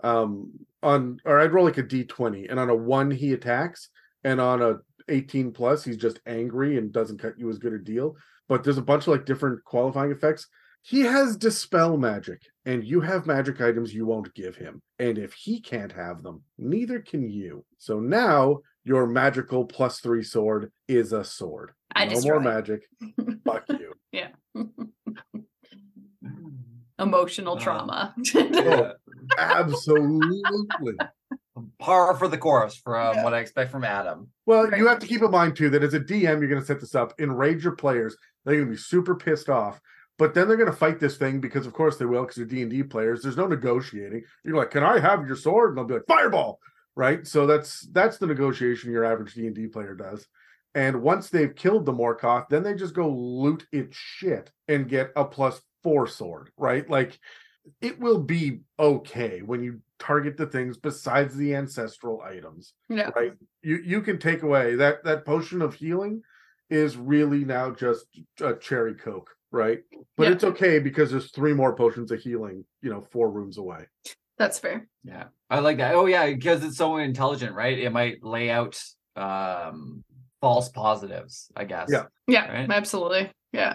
um, 0.04 0.52
on 0.84 1.18
or 1.24 1.40
I'd 1.40 1.52
roll 1.52 1.64
like 1.64 1.78
a 1.78 1.82
d20, 1.82 2.48
and 2.48 2.60
on 2.60 2.70
a 2.70 2.76
one 2.76 3.10
he 3.10 3.32
attacks, 3.32 3.88
and 4.22 4.40
on 4.40 4.62
a 4.62 4.76
18 5.08 5.50
plus 5.50 5.82
he's 5.82 5.96
just 5.96 6.20
angry 6.24 6.78
and 6.78 6.92
doesn't 6.92 7.20
cut 7.20 7.36
you 7.36 7.50
as 7.50 7.58
good 7.58 7.72
a 7.72 7.78
deal. 7.80 8.14
But 8.48 8.62
there's 8.62 8.78
a 8.78 8.82
bunch 8.82 9.02
of 9.02 9.08
like 9.08 9.26
different 9.26 9.64
qualifying 9.64 10.12
effects. 10.12 10.46
He 10.86 11.00
has 11.00 11.36
dispel 11.38 11.96
magic, 11.96 12.42
and 12.66 12.84
you 12.84 13.00
have 13.00 13.26
magic 13.26 13.60
items 13.62 13.94
you 13.94 14.04
won't 14.04 14.34
give 14.34 14.54
him. 14.54 14.82
And 14.98 15.16
if 15.16 15.32
he 15.32 15.58
can't 15.60 15.90
have 15.92 16.22
them, 16.22 16.42
neither 16.58 17.00
can 17.00 17.26
you. 17.30 17.64
So 17.78 18.00
now 18.00 18.58
your 18.84 19.06
magical 19.06 19.64
plus 19.64 20.00
three 20.00 20.22
sword 20.22 20.70
is 20.86 21.12
a 21.14 21.24
sword. 21.24 21.72
I 21.96 22.04
no 22.04 22.10
destroy 22.10 22.38
more 22.38 22.40
it. 22.40 22.54
magic. 22.54 22.82
Fuck 23.46 23.64
you. 23.70 23.92
Yeah 24.12 24.28
emotional 27.00 27.56
Uh, 27.56 27.60
trauma. 27.60 28.14
Yeah. 28.32 28.92
Absolutely. 29.38 30.94
Par 31.80 32.14
for 32.16 32.28
the 32.28 32.38
course 32.38 32.76
from 32.76 33.22
what 33.24 33.34
I 33.34 33.40
expect 33.40 33.70
from 33.72 33.82
Adam. 33.84 34.28
Well, 34.46 34.68
Right. 34.68 34.78
you 34.78 34.86
have 34.86 35.00
to 35.00 35.06
keep 35.06 35.22
in 35.22 35.30
mind 35.30 35.56
too 35.56 35.70
that 35.70 35.82
as 35.82 35.94
a 35.94 36.00
DM, 36.00 36.38
you're 36.38 36.48
going 36.48 36.60
to 36.60 36.64
set 36.66 36.80
this 36.80 36.94
up, 36.94 37.12
enrage 37.18 37.64
your 37.64 37.74
players. 37.76 38.16
They're 38.44 38.54
going 38.56 38.66
to 38.68 38.72
be 38.72 38.76
super 38.78 39.14
pissed 39.16 39.48
off, 39.48 39.80
but 40.18 40.34
then 40.34 40.46
they're 40.46 40.56
going 40.56 40.70
to 40.70 40.76
fight 40.76 41.00
this 41.00 41.16
thing 41.16 41.40
because, 41.40 41.66
of 41.66 41.72
course, 41.72 41.96
they 41.96 42.04
will 42.04 42.22
because 42.22 42.36
they're 42.36 42.44
D 42.44 42.62
and 42.62 42.70
D 42.70 42.82
players. 42.82 43.22
There's 43.22 43.36
no 43.36 43.46
negotiating. 43.46 44.22
You're 44.44 44.56
like, 44.56 44.70
"Can 44.70 44.84
I 44.84 44.98
have 44.98 45.26
your 45.26 45.36
sword?" 45.36 45.70
And 45.70 45.78
they'll 45.78 45.84
be 45.84 45.94
like, 45.94 46.06
"Fireball!" 46.06 46.60
Right? 46.96 47.26
So 47.26 47.46
that's 47.46 47.80
that's 47.92 48.18
the 48.18 48.26
negotiation 48.26 48.92
your 48.92 49.04
average 49.04 49.34
D 49.34 49.46
and 49.46 49.54
D 49.54 49.66
player 49.66 49.94
does. 49.94 50.26
And 50.74 51.02
once 51.02 51.30
they've 51.30 51.54
killed 51.54 51.86
the 51.86 51.92
Morkoth, 51.92 52.48
then 52.48 52.62
they 52.62 52.74
just 52.74 52.94
go 52.94 53.08
loot 53.08 53.66
its 53.72 53.96
shit 53.96 54.50
and 54.68 54.88
get 54.88 55.12
a 55.16 55.24
plus 55.24 55.60
four 55.82 56.06
sword. 56.06 56.50
Right? 56.56 56.88
Like 56.88 57.18
it 57.80 57.98
will 57.98 58.20
be 58.20 58.60
okay 58.78 59.40
when 59.40 59.62
you 59.62 59.80
target 59.98 60.36
the 60.36 60.46
things 60.46 60.76
besides 60.76 61.34
the 61.34 61.54
ancestral 61.54 62.20
items 62.20 62.74
yeah. 62.90 63.08
right 63.16 63.32
you 63.62 63.76
you 63.76 64.02
can 64.02 64.18
take 64.18 64.42
away 64.42 64.74
that 64.74 65.02
that 65.04 65.24
potion 65.24 65.62
of 65.62 65.72
healing 65.72 66.20
is 66.68 66.96
really 66.96 67.44
now 67.44 67.70
just 67.70 68.06
a 68.40 68.54
cherry 68.54 68.94
coke 68.94 69.30
right 69.54 69.80
but 70.16 70.24
Yeah. 70.26 70.32
it's 70.34 70.44
okay 70.44 70.78
because 70.78 71.10
there's 71.10 71.30
three 71.30 71.54
more 71.54 71.74
potions 71.74 72.10
of 72.10 72.20
healing 72.20 72.64
you 72.82 72.90
know 72.90 73.00
four 73.00 73.30
rooms 73.30 73.56
away 73.58 73.86
That's 74.36 74.58
fair. 74.58 74.88
Yeah. 75.04 75.26
I 75.48 75.60
like 75.60 75.76
that. 75.78 75.94
Oh 75.94 76.06
yeah, 76.06 76.26
because 76.26 76.64
it's 76.64 76.76
so 76.76 76.96
intelligent, 76.96 77.54
right? 77.54 77.78
It 77.78 77.92
might 77.92 78.16
lay 78.24 78.50
out 78.50 78.74
um 79.14 80.02
false 80.40 80.68
positives, 80.70 81.52
I 81.56 81.64
guess. 81.64 81.88
Yeah. 81.90 82.06
Yeah, 82.26 82.50
Right. 82.52 82.70
absolutely. 82.70 83.30
Yeah. 83.52 83.74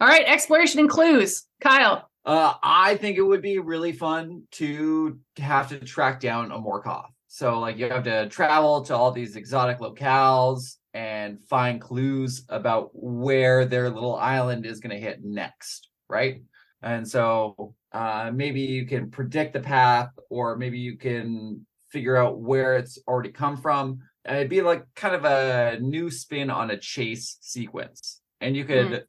All 0.00 0.08
right, 0.08 0.24
exploration 0.26 0.80
and 0.80 0.88
clues. 0.88 1.44
Kyle. 1.60 2.08
Uh, 2.24 2.54
I 2.62 2.96
think 2.96 3.18
it 3.18 3.22
would 3.22 3.42
be 3.42 3.58
really 3.58 3.92
fun 3.92 4.44
to 4.52 5.18
have 5.36 5.68
to 5.68 5.78
track 5.78 6.20
down 6.20 6.50
a 6.52 6.58
Morkoth. 6.58 7.10
So, 7.28 7.60
like, 7.60 7.76
you 7.78 7.88
have 7.90 8.04
to 8.04 8.28
travel 8.30 8.82
to 8.86 8.96
all 8.96 9.12
these 9.12 9.36
exotic 9.36 9.78
locales 9.78 10.76
and 10.96 11.44
find 11.44 11.78
clues 11.78 12.46
about 12.48 12.88
where 12.94 13.66
their 13.66 13.90
little 13.90 14.16
island 14.16 14.64
is 14.64 14.80
going 14.80 14.96
to 14.96 15.06
hit 15.06 15.22
next, 15.22 15.90
right? 16.08 16.40
And 16.80 17.06
so, 17.06 17.74
uh, 17.92 18.30
maybe 18.32 18.62
you 18.62 18.86
can 18.86 19.10
predict 19.10 19.52
the 19.52 19.60
path, 19.60 20.08
or 20.30 20.56
maybe 20.56 20.78
you 20.78 20.96
can 20.96 21.66
figure 21.90 22.16
out 22.16 22.38
where 22.38 22.78
it's 22.78 22.98
already 23.06 23.28
come 23.30 23.58
from. 23.58 23.98
And 24.24 24.38
it'd 24.38 24.48
be 24.48 24.62
like 24.62 24.86
kind 24.94 25.14
of 25.14 25.26
a 25.26 25.78
new 25.80 26.10
spin 26.10 26.48
on 26.48 26.70
a 26.70 26.78
chase 26.78 27.36
sequence. 27.42 28.22
And 28.40 28.56
you 28.56 28.64
could 28.64 29.04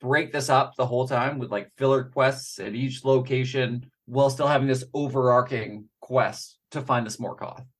break 0.00 0.32
this 0.32 0.48
up 0.48 0.74
the 0.74 0.86
whole 0.86 1.06
time 1.06 1.38
with 1.38 1.52
like 1.52 1.70
filler 1.78 2.02
quests 2.02 2.58
at 2.58 2.74
each 2.74 3.04
location 3.04 3.88
while 4.06 4.30
still 4.30 4.48
having 4.48 4.66
this 4.66 4.84
overarching 4.92 5.84
quest 6.00 6.58
to 6.72 6.80
find 6.80 7.06
this 7.06 7.20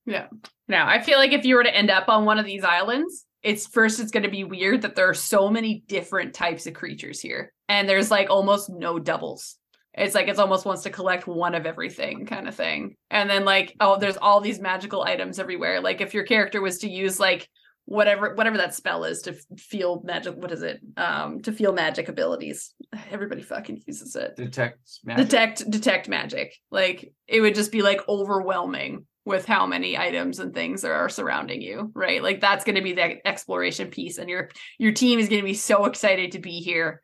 Yeah. 0.07 0.29
Now, 0.69 0.87
I 0.89 1.03
feel 1.03 1.19
like 1.19 1.33
if 1.33 1.45
you 1.45 1.57
were 1.57 1.65
to 1.65 1.75
end 1.75 1.91
up 1.91 2.09
on 2.09 2.25
one 2.25 2.39
of 2.39 2.47
these 2.47 2.63
islands, 2.63 3.25
it's 3.49 3.67
first 3.67 3.99
it's 3.99 4.11
going 4.11 4.25
to 4.25 4.29
be 4.29 4.45
weird 4.45 4.83
that 4.83 4.95
there 4.95 5.09
are 5.09 5.15
so 5.15 5.49
many 5.49 5.83
different 5.87 6.35
types 6.35 6.67
of 6.67 6.75
creatures 6.75 7.19
here 7.19 7.51
and 7.67 7.89
there's 7.89 8.11
like 8.11 8.29
almost 8.29 8.69
no 8.69 8.99
doubles. 8.99 9.57
It's 9.95 10.15
like 10.15 10.29
it's 10.29 10.39
almost 10.39 10.67
wants 10.67 10.83
to 10.83 10.91
collect 10.91 11.27
one 11.27 11.55
of 11.55 11.65
everything 11.65 12.27
kind 12.27 12.47
of 12.47 12.55
thing. 12.55 12.97
And 13.11 13.29
then 13.29 13.47
like, 13.47 13.75
oh, 13.81 13.99
there's 13.99 14.19
all 14.19 14.43
these 14.43 14.61
magical 14.61 15.03
items 15.03 15.39
everywhere. 15.39 15.81
Like 15.81 16.03
if 16.03 16.13
your 16.13 16.25
character 16.25 16.61
was 16.61 16.81
to 16.81 16.91
use 16.91 17.19
like 17.19 17.49
whatever 17.87 18.35
whatever 18.35 18.59
that 18.59 18.75
spell 18.75 19.05
is 19.05 19.23
to 19.23 19.33
feel 19.57 20.03
magic, 20.05 20.37
what 20.37 20.53
is 20.53 20.63
it? 20.63 20.81
Um, 20.99 21.41
to 21.41 21.51
feel 21.51 21.73
magic 21.73 22.11
abilities. 22.11 22.75
Everybody 23.11 23.41
fucking 23.41 23.83
uses 23.87 24.15
it. 24.15 24.37
Detect 24.37 24.79
magic. 25.05 25.25
Detect 25.25 25.71
detect 25.71 26.09
magic. 26.09 26.55
Like 26.71 27.15
it 27.27 27.41
would 27.41 27.55
just 27.55 27.73
be 27.73 27.81
like 27.81 28.07
overwhelming 28.09 29.07
with 29.29 29.47
how 29.47 29.67
many 29.67 29.97
items 29.97 30.41
and 30.41 30.53
things 30.53 30.83
there 30.83 30.95
are 30.95 31.09
surrounding 31.09 31.63
you, 31.63 31.93
right? 31.95 32.23
Like 32.23 32.41
that's 32.41 32.65
going 32.65 32.75
to 32.77 32.83
be 32.83 32.95
the 32.95 33.27
exploration 33.27 33.89
piece 33.91 34.19
and 34.19 34.29
your 34.29 34.49
your 34.79 34.93
team 34.93 35.21
is 35.21 35.29
going 35.29 35.43
to 35.43 35.47
be 35.47 35.55
so 35.55 35.85
excited 35.85 36.33
to 36.33 36.41
be 36.41 36.61
here 36.61 37.01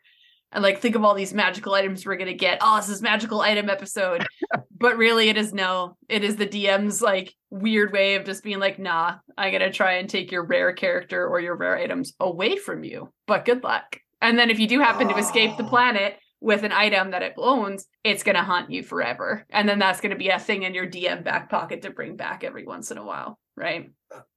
and 0.54 0.62
like 0.62 0.80
think 0.80 0.94
of 0.94 1.04
all 1.04 1.14
these 1.14 1.34
magical 1.34 1.74
items 1.74 2.06
we're 2.06 2.16
gonna 2.16 2.32
get. 2.32 2.58
Oh, 2.60 2.76
this 2.76 2.88
is 2.88 3.02
magical 3.02 3.40
item 3.40 3.68
episode. 3.68 4.24
but 4.70 4.96
really 4.96 5.28
it 5.28 5.36
is 5.36 5.52
no, 5.52 5.96
it 6.08 6.22
is 6.22 6.36
the 6.36 6.46
DM's 6.46 7.02
like 7.02 7.34
weird 7.50 7.92
way 7.92 8.14
of 8.14 8.24
just 8.24 8.44
being 8.44 8.60
like, 8.60 8.78
nah, 8.78 9.16
I'm 9.36 9.52
gonna 9.52 9.72
try 9.72 9.94
and 9.94 10.08
take 10.08 10.30
your 10.30 10.44
rare 10.46 10.72
character 10.72 11.26
or 11.26 11.40
your 11.40 11.56
rare 11.56 11.76
items 11.76 12.12
away 12.20 12.56
from 12.56 12.84
you. 12.84 13.12
But 13.26 13.44
good 13.44 13.64
luck. 13.64 13.98
And 14.22 14.38
then 14.38 14.48
if 14.48 14.58
you 14.60 14.68
do 14.68 14.80
happen 14.80 15.08
to 15.08 15.16
escape 15.16 15.56
the 15.56 15.64
Oh. 15.64 15.68
planet 15.68 16.18
with 16.44 16.62
an 16.62 16.72
item 16.72 17.12
that 17.12 17.22
it 17.22 17.32
owns, 17.38 17.86
it's 18.04 18.22
gonna 18.22 18.44
haunt 18.44 18.70
you 18.70 18.82
forever. 18.82 19.46
And 19.48 19.66
then 19.66 19.78
that's 19.78 20.02
gonna 20.02 20.14
be 20.14 20.28
a 20.28 20.38
thing 20.38 20.62
in 20.62 20.74
your 20.74 20.86
DM 20.86 21.24
back 21.24 21.48
pocket 21.48 21.80
to 21.82 21.90
bring 21.90 22.16
back 22.16 22.44
every 22.44 22.66
once 22.66 22.90
in 22.90 22.98
a 22.98 23.04
while, 23.04 23.38
right? 23.56 23.90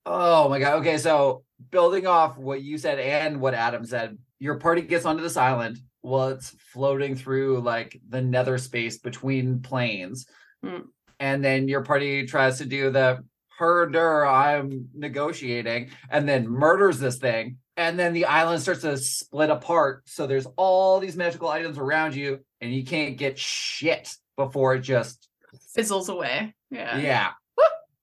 Oh 0.06 0.48
my 0.48 0.58
god. 0.58 0.80
Okay, 0.80 0.98
so 1.00 1.44
building 1.70 2.08
off 2.08 2.38
what 2.38 2.62
you 2.62 2.78
said 2.78 2.98
and 2.98 3.42
what 3.42 3.54
Adam 3.54 3.84
said, 3.84 4.18
your 4.40 4.58
party 4.58 4.84
gets 4.84 5.04
onto 5.04 5.22
this 5.22 5.36
island 5.36 5.80
while 6.00 6.30
it's 6.30 6.56
floating 6.72 7.14
through 7.14 7.60
like 7.60 8.00
the 8.08 8.22
nether 8.22 8.58
space 8.58 8.98
between 9.00 9.60
planes. 9.60 10.28
Hmm. 10.64 10.88
And 11.20 11.44
then 11.44 11.68
your 11.68 11.84
party 11.84 12.26
tries 12.26 12.60
to 12.60 12.66
do 12.66 12.90
the 12.90 13.22
herder, 13.60 14.26
I'm 14.26 14.88
negotiating, 14.96 15.90
and 16.10 16.30
then 16.30 16.48
murders 16.48 17.00
this 17.00 17.18
thing. 17.18 17.58
And 17.78 17.98
then 17.98 18.14
the 18.14 18.26
island 18.26 18.62
starts 18.62 18.82
to 18.82 18.98
split 18.98 19.50
apart. 19.50 20.04
So 20.08 20.28
there's 20.28 20.48
all 20.58 21.00
these 21.00 21.16
magical 21.16 21.48
items 21.48 21.78
around 21.78 22.16
you, 22.16 22.40
and 22.60 22.74
you 22.74 22.84
can't 22.84 23.18
get 23.18 23.38
shit 23.38 24.14
before 24.36 24.76
it 24.76 24.82
just 24.82 25.30
Fizzles 25.76 26.10
away. 26.10 26.54
Yeah. 26.70 26.98
yeah. 26.98 27.32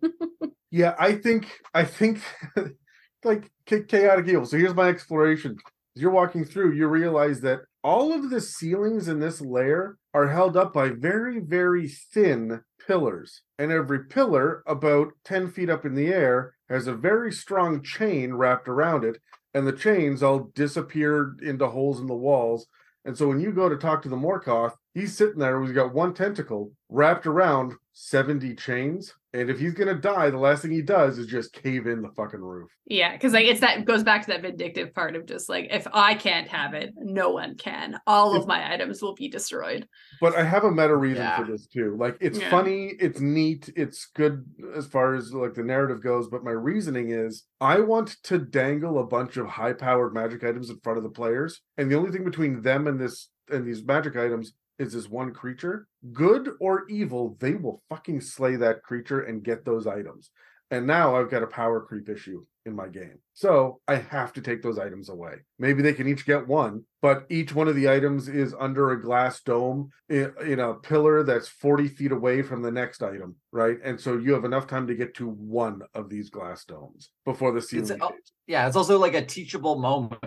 Yeah, 0.75 0.93
I 0.99 1.13
think 1.13 1.47
I 1.73 1.85
think 1.85 2.19
like 3.23 3.49
chaotic 3.65 4.27
evil. 4.27 4.45
So 4.45 4.57
here's 4.57 4.75
my 4.75 4.89
exploration. 4.89 5.55
As 5.95 6.01
you're 6.01 6.11
walking 6.11 6.43
through, 6.43 6.73
you 6.73 6.87
realize 6.87 7.39
that 7.41 7.61
all 7.81 8.11
of 8.11 8.29
the 8.29 8.41
ceilings 8.41 9.07
in 9.07 9.21
this 9.21 9.39
lair 9.39 9.95
are 10.13 10.27
held 10.27 10.57
up 10.57 10.73
by 10.73 10.89
very, 10.89 11.39
very 11.39 11.87
thin 11.87 12.59
pillars. 12.85 13.41
And 13.57 13.71
every 13.71 14.05
pillar, 14.05 14.63
about 14.65 15.13
10 15.23 15.49
feet 15.49 15.69
up 15.69 15.85
in 15.85 15.95
the 15.95 16.07
air, 16.07 16.55
has 16.69 16.87
a 16.87 16.93
very 16.93 17.31
strong 17.31 17.81
chain 17.81 18.33
wrapped 18.33 18.67
around 18.67 19.03
it. 19.03 19.17
And 19.53 19.65
the 19.65 19.73
chains 19.73 20.21
all 20.21 20.51
disappeared 20.53 21.39
into 21.41 21.67
holes 21.67 21.99
in 21.99 22.07
the 22.07 22.15
walls. 22.15 22.67
And 23.05 23.17
so 23.17 23.27
when 23.27 23.39
you 23.39 23.51
go 23.51 23.69
to 23.69 23.77
talk 23.77 24.01
to 24.01 24.09
the 24.09 24.15
Morkoth, 24.15 24.73
he's 24.93 25.15
sitting 25.15 25.39
there, 25.39 25.61
he's 25.61 25.71
got 25.71 25.93
one 25.93 26.13
tentacle 26.13 26.71
wrapped 26.89 27.25
around 27.25 27.73
70 27.97 28.55
chains. 28.55 29.13
And 29.33 29.49
if 29.49 29.57
he's 29.57 29.73
gonna 29.73 29.95
die, 29.95 30.29
the 30.29 30.37
last 30.37 30.61
thing 30.61 30.71
he 30.71 30.81
does 30.81 31.17
is 31.17 31.27
just 31.27 31.53
cave 31.53 31.87
in 31.87 32.01
the 32.01 32.09
fucking 32.09 32.41
roof. 32.41 32.69
Yeah, 32.85 33.13
because 33.13 33.31
like 33.31 33.45
it's 33.45 33.61
that 33.61 33.85
goes 33.85 34.03
back 34.03 34.21
to 34.25 34.27
that 34.31 34.41
vindictive 34.41 34.93
part 34.93 35.15
of 35.15 35.25
just 35.25 35.47
like 35.47 35.67
if 35.71 35.87
I 35.93 36.13
can't 36.15 36.47
have 36.49 36.73
it, 36.73 36.93
no 36.97 37.29
one 37.29 37.55
can. 37.55 37.97
All 38.05 38.35
of 38.35 38.47
my 38.47 38.73
items 38.73 39.01
will 39.01 39.15
be 39.15 39.29
destroyed. 39.29 39.87
But 40.19 40.35
I 40.35 40.43
have 40.43 40.65
a 40.65 40.71
meta 40.71 40.95
reason 40.95 41.23
Yeah. 41.23 41.37
for 41.37 41.49
this 41.51 41.67
too. 41.67 41.95
Like 41.97 42.17
it's 42.19 42.39
Yeah. 42.39 42.49
funny, 42.49 42.93
it's 42.99 43.21
neat, 43.21 43.69
it's 43.77 44.07
good 44.13 44.45
as 44.75 44.85
far 44.87 45.15
as 45.15 45.33
like 45.33 45.53
the 45.53 45.63
narrative 45.63 46.03
goes. 46.03 46.27
But 46.27 46.43
my 46.43 46.51
reasoning 46.51 47.11
is 47.11 47.45
I 47.61 47.79
want 47.79 48.17
to 48.23 48.37
dangle 48.39 48.99
a 48.99 49.05
bunch 49.07 49.37
of 49.37 49.47
high 49.47 49.73
powered 49.73 50.13
magic 50.13 50.43
items 50.43 50.69
in 50.69 50.79
front 50.83 50.97
of 50.97 51.03
the 51.03 51.09
players, 51.09 51.61
and 51.77 51.89
the 51.89 51.95
only 51.95 52.11
thing 52.11 52.25
between 52.25 52.61
them 52.61 52.87
and 52.87 52.99
this 52.99 53.29
and 53.49 53.65
these 53.65 53.85
magic 53.85 54.15
items 54.17 54.53
is 54.79 54.93
this 54.93 55.09
one 55.09 55.33
creature. 55.33 55.87
Good 56.13 56.49
or 56.59 56.87
evil, 56.89 57.37
they 57.39 57.55
will 57.55 57.81
fucking 57.89 58.21
slay 58.21 58.55
that 58.57 58.83
creature 58.83 59.21
and 59.21 59.43
get 59.43 59.65
those 59.65 59.87
items. 59.87 60.31
And 60.71 60.87
now 60.87 61.15
I've 61.15 61.29
got 61.29 61.43
a 61.43 61.47
power 61.47 61.79
creep 61.81 62.09
issue 62.09 62.43
in 62.65 62.75
my 62.75 62.87
game. 62.87 63.19
So 63.33 63.79
I 63.87 63.97
have 63.97 64.33
to 64.33 64.41
take 64.41 64.63
those 64.63 64.79
items 64.79 65.09
away. 65.09 65.35
Maybe 65.59 65.83
they 65.83 65.93
can 65.93 66.07
each 66.07 66.25
get 66.25 66.47
one, 66.47 66.83
but 67.01 67.25
each 67.29 67.53
one 67.53 67.67
of 67.67 67.75
the 67.75 67.89
items 67.89 68.27
is 68.27 68.55
under 68.59 68.91
a 68.91 69.01
glass 69.01 69.41
dome 69.41 69.91
in, 70.09 70.33
in 70.43 70.59
a 70.59 70.73
pillar 70.73 71.23
that's 71.23 71.47
40 71.47 71.87
feet 71.89 72.11
away 72.11 72.41
from 72.41 72.63
the 72.63 72.71
next 72.71 73.03
item, 73.03 73.35
right? 73.51 73.77
And 73.83 73.99
so 73.99 74.17
you 74.17 74.33
have 74.33 74.45
enough 74.45 74.65
time 74.65 74.87
to 74.87 74.95
get 74.95 75.13
to 75.15 75.27
one 75.29 75.81
of 75.93 76.09
these 76.09 76.31
glass 76.31 76.65
domes 76.65 77.11
before 77.25 77.51
the 77.51 77.61
ceiling. 77.61 77.99
oh, 78.01 78.11
yeah, 78.47 78.65
it's 78.65 78.75
also 78.75 78.97
like 78.97 79.13
a 79.13 79.25
teachable 79.25 79.77
moment, 79.77 80.19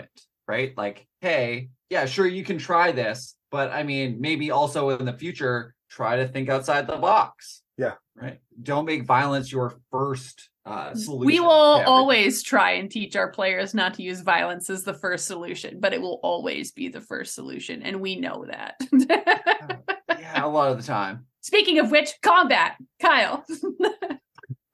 right? 0.47 0.73
Like, 0.77 1.09
hey, 1.20 1.70
yeah, 1.91 2.07
sure, 2.07 2.27
you 2.27 2.45
can 2.45 2.59
try 2.59 2.93
this, 2.93 3.35
but 3.51 3.70
I 3.70 3.83
mean, 3.83 4.20
maybe 4.20 4.51
also 4.51 4.91
in 4.91 5.07
the 5.07 5.12
future, 5.12 5.75
try 5.89 6.16
to 6.16 6.29
think 6.29 6.49
outside 6.49 6.87
the 6.87 6.97
box. 6.97 7.62
Yeah. 7.77 7.95
Right. 8.16 8.41
Don't 8.62 8.85
make 8.85 9.05
violence 9.05 9.53
your 9.53 9.79
first 9.91 10.51
uh 10.66 10.95
solution. 10.95 11.27
we 11.27 11.41
will 11.41 11.49
always 11.49 12.43
try 12.43 12.73
and 12.73 12.91
teach 12.91 13.16
our 13.16 13.31
players 13.31 13.73
not 13.73 13.95
to 13.95 14.03
use 14.03 14.20
violence 14.20 14.69
as 14.69 14.85
the 14.85 14.93
first 14.93 15.27
solution, 15.27 15.81
but 15.81 15.95
it 15.95 16.01
will 16.01 16.20
always 16.23 16.73
be 16.73 16.89
the 16.89 17.01
first 17.01 17.35
solution, 17.35 17.83
and 17.83 18.01
we 18.01 18.16
know 18.16 18.45
that. 18.47 18.75
yeah, 20.19 20.45
a 20.45 20.47
lot 20.47 20.70
of 20.70 20.77
the 20.77 20.83
time. 20.83 21.25
Speaking 21.41 21.79
of 21.79 21.91
which, 21.91 22.11
combat, 22.23 22.77
Kyle. 23.01 23.45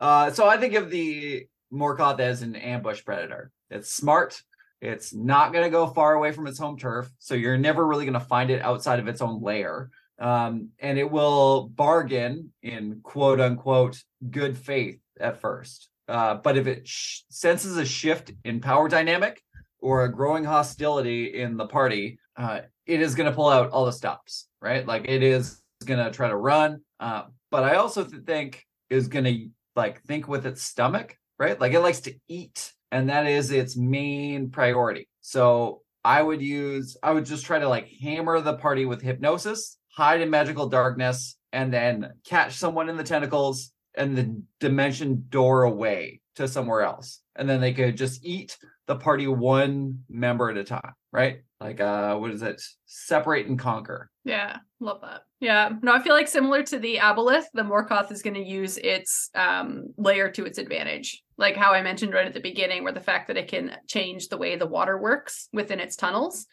Uh, 0.01 0.31
so 0.31 0.47
I 0.47 0.59
think 0.59 0.75
of 0.75 0.91
the 0.91 1.47
Morkoth 1.73 2.21
as 2.21 2.43
an 2.43 2.57
ambush 2.57 3.03
predator. 3.05 3.51
It's 3.71 3.91
smart. 3.91 4.43
It's 4.85 5.15
not 5.15 5.53
going 5.53 5.65
to 5.65 5.71
go 5.71 5.87
far 5.87 6.13
away 6.13 6.31
from 6.33 6.47
its 6.47 6.59
home 6.59 6.77
turf, 6.77 7.11
so 7.19 7.35
you're 7.35 7.57
never 7.57 7.87
really 7.87 8.05
going 8.05 8.13
to 8.15 8.21
find 8.21 8.51
it 8.51 8.61
outside 8.61 8.99
of 8.99 9.09
its 9.09 9.23
own 9.23 9.43
lair. 9.43 9.91
Um, 10.19 10.69
and 10.79 10.99
it 10.99 11.11
will 11.11 11.69
bargain 11.69 12.53
in 12.63 13.01
quote 13.03 13.41
unquote 13.41 14.03
good 14.31 14.57
faith 14.59 15.01
at 15.19 15.41
first. 15.41 15.89
Uh, 16.07 16.35
but 16.35 16.59
if 16.59 16.67
it 16.67 16.87
sh- 16.87 17.23
senses 17.31 17.79
a 17.79 17.87
shift 17.87 18.31
in 18.45 18.61
power 18.61 18.89
dynamic 18.89 19.43
or 19.81 20.05
a 20.05 20.13
growing 20.13 20.45
hostility 20.45 21.41
in 21.41 21.57
the 21.57 21.67
party, 21.67 22.19
uh, 22.37 22.61
it 22.87 23.01
is 23.01 23.15
going 23.15 23.29
to 23.29 23.35
pull 23.35 23.49
out 23.49 23.71
all 23.71 23.87
the 23.87 23.93
stops, 23.93 24.49
right? 24.61 24.87
Like 24.87 25.07
it 25.09 25.23
is 25.23 25.63
going 25.87 26.05
to 26.05 26.11
try 26.11 26.29
to 26.29 26.37
run. 26.37 26.83
Uh, 27.01 27.25
but 27.51 27.65
I 27.65 27.77
also 27.77 28.05
th- 28.05 28.25
think 28.25 28.65
is 28.91 29.09
going 29.09 29.25
to 29.25 29.49
like 29.77 30.03
think 30.03 30.29
with 30.29 30.45
its 30.45 30.63
stomach, 30.63 31.17
right? 31.39 31.59
Like 31.59 31.73
it 31.73 31.81
likes 31.81 32.01
to 32.01 32.15
eat, 32.29 32.73
and 32.95 33.11
that 33.11 33.27
is 33.27 33.51
its 33.51 33.77
main 33.77 34.51
priority. 34.51 35.09
So 35.21 35.83
I 36.05 36.23
would 36.23 36.41
use, 36.41 36.97
I 37.03 37.11
would 37.11 37.27
just 37.27 37.45
try 37.45 37.59
to 37.59 37.69
like 37.69 37.89
hammer 38.01 38.41
the 38.41 38.55
party 38.55 38.87
with 38.87 39.03
hypnosis, 39.03 39.79
hide 39.89 40.21
in 40.21 40.31
magical 40.31 40.69
darkness, 40.69 41.37
and 41.53 41.75
then 41.75 42.13
catch 42.25 42.55
someone 42.55 42.89
in 42.89 42.97
the 42.97 43.03
tentacles 43.03 43.73
and 43.97 44.17
the 44.17 44.41
dimension 44.61 45.25
door 45.29 45.65
away 45.65 46.21
to 46.37 46.47
somewhere 46.47 46.83
else. 46.83 47.21
And 47.35 47.51
then 47.51 47.61
they 47.61 47.73
could 47.73 47.97
just 47.97 48.25
eat 48.25 48.57
the 48.87 48.95
party 48.95 49.27
one 49.27 50.05
member 50.09 50.49
at 50.51 50.57
a 50.57 50.63
time, 50.63 50.93
right? 51.11 51.39
Like 51.61 51.81
uh 51.81 52.15
what 52.17 52.31
is 52.31 52.43
it? 52.43 52.63
Separate 52.87 53.49
and 53.49 53.59
conquer. 53.59 54.09
Yeah, 54.25 54.59
love 54.79 55.01
that. 55.03 55.23
Yeah, 55.41 55.71
no, 55.83 55.93
I 55.93 56.01
feel 56.01 56.15
like 56.15 56.29
similar 56.29 56.63
to 56.63 56.79
the 56.79 56.97
aboleth, 56.97 57.47
the 57.55 57.63
Morkoth 57.63 58.13
is 58.13 58.23
going 58.23 58.35
to 58.35 58.45
use 58.45 58.79
its 58.79 59.31
um, 59.35 59.93
lair 59.99 60.31
to 60.31 60.45
its 60.47 60.59
advantage. 60.59 61.23
Like 61.37 61.57
how 61.57 61.73
I 61.73 61.83
mentioned 61.83 62.13
right 62.13 62.27
at 62.27 62.35
the 62.35 62.41
beginning, 62.41 62.85
where 62.85 62.93
the 62.93 63.01
fact 63.01 63.29
that 63.29 63.37
it 63.37 63.49
can 63.49 63.77
change 63.87 64.29
the 64.29 64.37
way 64.37 64.57
the 64.57 64.67
water 64.67 64.99
works 64.99 65.49
within 65.53 65.81
its 65.81 65.97
tunnels, 65.97 66.47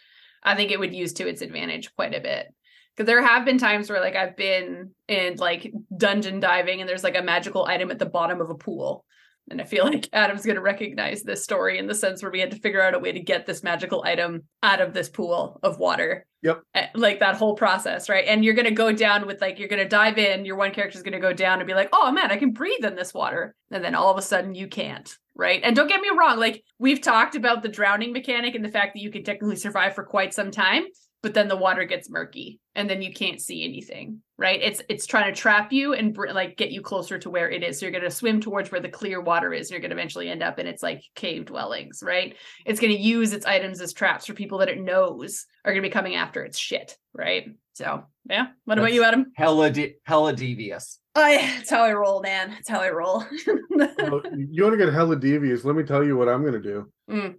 I 0.43 0.55
think 0.55 0.71
it 0.71 0.79
would 0.79 0.93
use 0.93 1.13
to 1.13 1.27
its 1.27 1.41
advantage 1.41 1.93
quite 1.95 2.15
a 2.15 2.21
bit. 2.21 2.47
Because 2.95 3.07
there 3.07 3.21
have 3.21 3.45
been 3.45 3.57
times 3.57 3.89
where 3.89 4.01
like 4.01 4.15
I've 4.15 4.35
been 4.35 4.91
in 5.07 5.37
like 5.37 5.71
dungeon 5.95 6.39
diving 6.39 6.81
and 6.81 6.89
there's 6.89 7.03
like 7.03 7.17
a 7.17 7.21
magical 7.21 7.65
item 7.65 7.91
at 7.91 7.99
the 7.99 8.05
bottom 8.05 8.41
of 8.41 8.49
a 8.49 8.55
pool. 8.55 9.05
And 9.51 9.61
I 9.61 9.65
feel 9.65 9.85
like 9.91 10.09
Adam's 10.13 10.45
going 10.45 10.55
to 10.55 10.61
recognize 10.61 11.23
this 11.23 11.43
story 11.43 11.77
in 11.77 11.87
the 11.87 11.95
sense 11.95 12.21
where 12.21 12.31
we 12.31 12.39
had 12.39 12.51
to 12.51 12.59
figure 12.59 12.81
out 12.81 12.95
a 12.95 12.99
way 12.99 13.11
to 13.11 13.19
get 13.19 13.45
this 13.45 13.63
magical 13.63 14.03
item 14.03 14.43
out 14.63 14.81
of 14.81 14.93
this 14.93 15.09
pool 15.09 15.59
of 15.63 15.77
water 15.77 16.25
eh, 16.73 16.87
like 16.95 17.19
that 17.19 17.35
whole 17.35 17.55
process, 17.55 18.09
right? 18.09 18.25
And 18.27 18.43
you're 18.43 18.55
gonna 18.55 18.71
go 18.71 18.91
down 18.91 19.27
with 19.27 19.41
like 19.41 19.59
you're 19.59 19.67
gonna 19.67 19.87
dive 19.87 20.17
in. 20.17 20.45
Your 20.45 20.55
one 20.55 20.71
character 20.71 20.97
is 20.97 21.03
gonna 21.03 21.19
go 21.19 21.33
down 21.33 21.59
and 21.59 21.67
be 21.67 21.73
like, 21.73 21.89
"Oh 21.93 22.11
man, 22.11 22.31
I 22.31 22.37
can 22.37 22.51
breathe 22.51 22.83
in 22.83 22.95
this 22.95 23.13
water," 23.13 23.55
and 23.69 23.83
then 23.83 23.95
all 23.95 24.11
of 24.11 24.17
a 24.17 24.21
sudden 24.21 24.55
you 24.55 24.67
can't, 24.67 25.15
right? 25.35 25.61
And 25.63 25.75
don't 25.75 25.87
get 25.87 26.01
me 26.01 26.09
wrong, 26.17 26.39
like 26.39 26.63
we've 26.79 27.01
talked 27.01 27.35
about 27.35 27.61
the 27.61 27.69
drowning 27.69 28.11
mechanic 28.11 28.55
and 28.55 28.65
the 28.65 28.69
fact 28.69 28.93
that 28.95 29.01
you 29.01 29.11
can 29.11 29.23
technically 29.23 29.55
survive 29.55 29.93
for 29.93 30.03
quite 30.03 30.33
some 30.33 30.51
time. 30.51 30.83
But 31.23 31.33
then 31.33 31.47
the 31.47 31.55
water 31.55 31.85
gets 31.85 32.09
murky 32.09 32.59
and 32.75 32.89
then 32.89 33.01
you 33.01 33.13
can't 33.13 33.41
see 33.41 33.63
anything 33.63 34.21
right 34.37 34.61
it's 34.61 34.81
it's 34.89 35.05
trying 35.05 35.31
to 35.31 35.39
trap 35.39 35.71
you 35.71 35.93
and 35.93 36.13
br- 36.13 36.31
like 36.31 36.57
get 36.57 36.71
you 36.71 36.81
closer 36.81 37.19
to 37.19 37.29
where 37.29 37.49
it 37.49 37.63
is 37.63 37.79
so 37.79 37.85
you're 37.85 37.91
going 37.91 38.03
to 38.03 38.09
swim 38.09 38.39
towards 38.39 38.71
where 38.71 38.81
the 38.81 38.89
clear 38.89 39.21
water 39.21 39.53
is 39.53 39.67
and 39.67 39.71
you're 39.71 39.81
going 39.81 39.89
to 39.91 39.95
eventually 39.95 40.29
end 40.29 40.41
up 40.41 40.57
in 40.57 40.67
its 40.67 40.81
like 40.81 41.03
cave 41.15 41.45
dwellings 41.45 42.01
right 42.03 42.35
it's 42.65 42.79
going 42.79 42.93
to 42.93 42.99
use 42.99 43.33
its 43.33 43.45
items 43.45 43.81
as 43.81 43.93
traps 43.93 44.25
for 44.25 44.33
people 44.33 44.57
that 44.59 44.69
it 44.69 44.79
knows 44.79 45.45
are 45.65 45.73
going 45.73 45.83
to 45.83 45.87
be 45.87 45.91
coming 45.91 46.15
after 46.15 46.43
its 46.43 46.57
shit 46.57 46.97
right 47.13 47.49
so 47.73 48.03
yeah 48.29 48.47
what 48.65 48.77
about 48.77 48.93
you 48.93 49.03
adam 49.03 49.25
Hella, 49.35 49.69
de- 49.69 49.95
hella 50.03 50.33
devious. 50.33 50.99
I, 51.13 51.37
that's 51.57 51.69
how 51.69 51.83
I 51.83 51.91
roll, 51.91 52.21
man. 52.21 52.51
That's 52.51 52.69
how 52.69 52.79
I 52.79 52.89
roll. 52.89 53.25
Well, 53.69 54.21
you 54.37 54.63
want 54.63 54.77
to 54.79 54.85
get 54.85 54.93
hella 54.93 55.17
devious? 55.17 55.65
Let 55.65 55.75
me 55.75 55.83
tell 55.83 56.03
you 56.03 56.15
what 56.15 56.29
I'm 56.29 56.41
going 56.41 56.53
to 56.53 56.59
do. 56.61 56.89
Mm. 57.09 57.35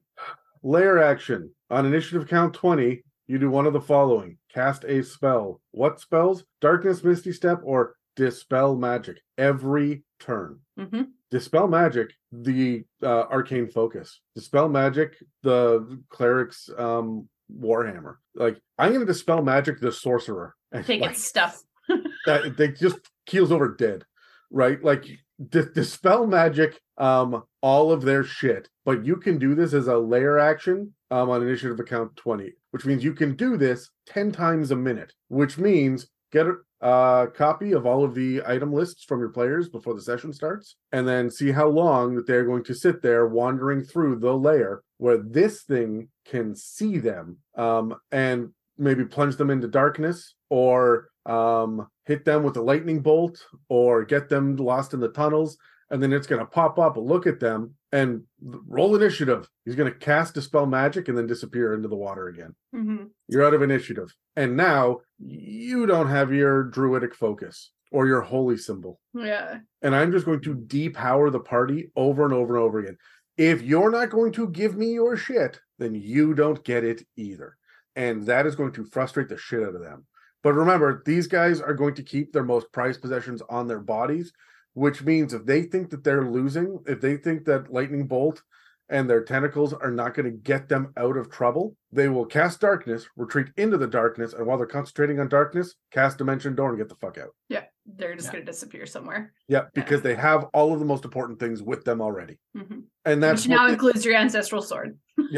Lair 0.63 1.03
action 1.03 1.51
on 1.71 1.87
initiative 1.87 2.29
count 2.29 2.53
20. 2.53 3.03
You 3.33 3.39
do 3.39 3.49
one 3.49 3.65
of 3.65 3.73
the 3.73 3.81
following: 3.81 4.37
cast 4.53 4.85
a 4.85 5.03
spell. 5.03 5.63
What 5.71 5.99
spells? 5.99 6.45
Darkness, 6.61 7.03
Misty 7.03 7.33
Step, 7.33 7.63
or 7.65 7.95
Dispel 8.15 8.77
Magic. 8.77 9.23
Every 9.39 10.03
turn. 10.21 10.59
hmm 10.79 11.05
Dispel 11.31 11.67
Magic, 11.67 12.13
the 12.31 12.85
uh, 13.03 13.23
arcane 13.31 13.69
focus. 13.69 14.21
Dispel 14.35 14.69
Magic, 14.69 15.15
the 15.43 15.99
cleric's 16.11 16.69
um, 16.77 17.27
warhammer. 17.51 18.17
Like 18.35 18.61
I'm 18.79 18.91
going 18.91 19.01
to 19.01 19.07
dispel 19.07 19.43
magic, 19.43 19.81
the 19.81 19.93
sorcerer. 19.93 20.55
And, 20.73 20.85
Take 20.85 21.01
like, 21.01 21.13
its 21.13 21.25
stuff. 21.25 21.63
that 22.27 22.59
they 22.59 22.69
just 22.69 22.99
keels 23.27 23.51
over 23.51 23.75
dead 23.75 24.05
right 24.51 24.83
like 24.85 25.07
di- 25.49 25.65
dispel 25.75 26.27
magic 26.27 26.79
um 26.99 27.43
all 27.63 27.91
of 27.91 28.03
their 28.03 28.23
shit 28.23 28.69
but 28.85 29.05
you 29.05 29.17
can 29.17 29.39
do 29.39 29.55
this 29.55 29.73
as 29.73 29.89
a 29.89 29.97
lair 29.97 30.39
action 30.39 30.95
um 31.11 31.29
on 31.31 31.43
initiative 31.43 31.81
account 31.81 32.15
20 32.17 32.53
which 32.73 32.85
means 32.85 33.05
you 33.05 33.15
can 33.15 33.35
do 33.36 33.57
this 33.57 33.89
10 34.07 34.32
times 34.32 34.70
a 34.70 34.77
minute 34.77 35.12
which 35.28 35.57
means 35.57 36.09
get 36.32 36.47
a 36.81 37.27
copy 37.35 37.73
of 37.73 37.86
all 37.86 38.05
of 38.05 38.15
the 38.15 38.43
item 38.47 38.73
lists 38.73 39.05
from 39.05 39.20
your 39.20 39.28
players 39.28 39.69
before 39.69 39.94
the 39.94 40.03
session 40.03 40.32
starts 40.32 40.77
and 40.90 41.07
then 41.07 41.31
see 41.31 41.53
how 41.53 41.69
long 41.69 42.15
that 42.16 42.27
they're 42.27 42.44
going 42.44 42.65
to 42.65 42.74
sit 42.74 43.01
there 43.03 43.28
wandering 43.28 43.82
through 43.82 44.16
the 44.16 44.32
lair 44.32 44.82
where 44.99 45.19
this 45.19 45.62
thing 45.62 46.09
can 46.27 46.55
see 46.55 46.99
them 46.99 47.39
um 47.57 47.94
and 48.11 48.51
maybe 48.78 49.05
plunge 49.05 49.36
them 49.36 49.51
into 49.51 49.69
darkness 49.69 50.35
or 50.51 51.09
um, 51.27 51.86
hit 52.05 52.24
them 52.24 52.43
with 52.43 52.57
a 52.57 52.62
lightning 52.62 53.01
bolt 53.01 53.44
or 53.69 54.05
get 54.05 54.28
them 54.28 54.57
lost 54.57 54.94
in 54.94 55.01
the 55.01 55.09
tunnels. 55.09 55.57
And 55.93 56.02
then 56.02 56.12
it's 56.12 56.27
going 56.27 56.40
to 56.40 56.47
pop 56.47 56.78
up, 56.78 56.97
look 56.97 57.27
at 57.27 57.39
them, 57.39 57.74
and 57.93 58.23
roll 58.40 58.97
initiative. 58.97 59.48
He's 59.64 59.77
going 59.77 59.93
to 59.93 59.98
cast 59.98 60.35
Dispel 60.35 60.66
Magic 60.66 61.06
and 61.06 61.16
then 61.16 61.27
disappear 61.27 61.74
into 61.74 61.86
the 61.86 61.97
water 61.97 62.28
again. 62.28 62.55
hmm 62.73 63.05
You're 63.28 63.44
out 63.47 63.55
of 63.55 63.62
initiative. 63.62 64.12
And 64.35 64.56
now 64.56 65.01
you 65.19 65.86
don't 65.86 66.09
have 66.09 66.32
your 66.32 66.64
druidic 66.64 67.14
focus 67.14 67.70
or 67.93 68.06
your 68.06 68.23
holy 68.23 68.56
symbol. 68.56 68.98
Yeah. 69.14 69.59
And 69.82 69.94
I'm 69.94 70.10
just 70.10 70.24
going 70.24 70.40
to 70.40 70.55
depower 70.55 71.31
the 71.31 71.40
party 71.40 71.93
over 71.94 72.24
and 72.24 72.32
over 72.32 72.56
and 72.56 72.64
over 72.64 72.78
again. 72.78 72.97
If 73.36 73.62
you're 73.62 73.90
not 73.90 74.10
going 74.10 74.32
to 74.32 74.48
give 74.48 74.74
me 74.77 74.93
your 74.94 75.16
shit, 75.16 75.60
then 75.78 75.94
you 75.94 76.35
don't 76.35 76.64
get 76.64 76.85
it 76.85 77.06
either. 77.16 77.56
And 77.94 78.24
that 78.27 78.47
is 78.47 78.56
going 78.56 78.73
to 78.73 78.85
frustrate 78.86 79.28
the 79.28 79.36
shit 79.36 79.62
out 79.62 79.74
of 79.74 79.82
them. 79.82 80.06
But 80.43 80.55
remember, 80.55 81.02
these 81.05 81.27
guys 81.27 81.60
are 81.60 81.74
going 81.74 81.94
to 81.97 82.02
keep 82.02 82.32
their 82.32 82.43
most 82.44 82.73
prized 82.73 83.02
possessions 83.02 83.43
on 83.48 83.69
their 83.69 83.78
bodies, 83.78 84.32
which 84.74 85.03
means 85.03 85.35
if 85.35 85.44
they 85.47 85.62
think 85.62 85.90
that 85.90 86.05
they're 86.05 86.24
losing, 86.28 86.78
if 86.86 87.01
they 87.01 87.16
think 87.16 87.44
that 87.44 87.73
Lightning 87.73 88.07
Bolt 88.07 88.43
and 88.89 89.09
their 89.09 89.23
tentacles 89.24 89.73
are 89.73 89.90
not 89.90 90.12
going 90.15 90.27
to 90.27 90.36
get 90.36 90.69
them 90.69 90.93
out 90.97 91.16
of 91.16 91.31
trouble, 91.31 91.77
they 91.93 92.09
will 92.09 92.27
cast 92.27 92.61
darkness, 92.61 93.07
retreat 93.16 93.47
into 93.57 93.78
the 93.78 93.86
darkness, 93.86 94.32
and 94.35 94.47
while 94.47 94.59
they're 94.59 94.66
concentrating 94.66 95.19
on 95.20 95.28
darkness, 95.28 95.74
cast 95.90 96.19
Dimension 96.19 96.55
Door 96.55 96.70
and 96.70 96.78
get 96.78 96.89
the 96.89 96.94
fuck 96.97 97.16
out. 97.19 97.31
Yeah. 97.49 97.65
They're 97.86 98.15
just 98.15 98.27
Yeah. 98.28 98.32
going 98.35 98.47
to 98.47 98.53
disappear 98.53 98.86
somewhere. 98.86 99.32
Yeah, 99.49 99.65
because 99.74 100.03
they 100.03 100.15
have 100.15 100.44
all 100.55 100.73
of 100.73 100.78
the 100.78 100.85
most 100.85 101.05
important 101.05 101.40
things 101.40 101.62
with 101.62 101.85
them 101.85 102.01
already. 102.01 102.39
hmm 102.57 102.81
And 103.05 103.23
that's 103.23 103.43
Which 103.43 103.51
now 103.51 103.62
what 103.62 103.66
the- 103.69 103.73
includes 103.74 104.05
your 104.05 104.15
ancestral 104.16 104.62
sword. 104.62 104.99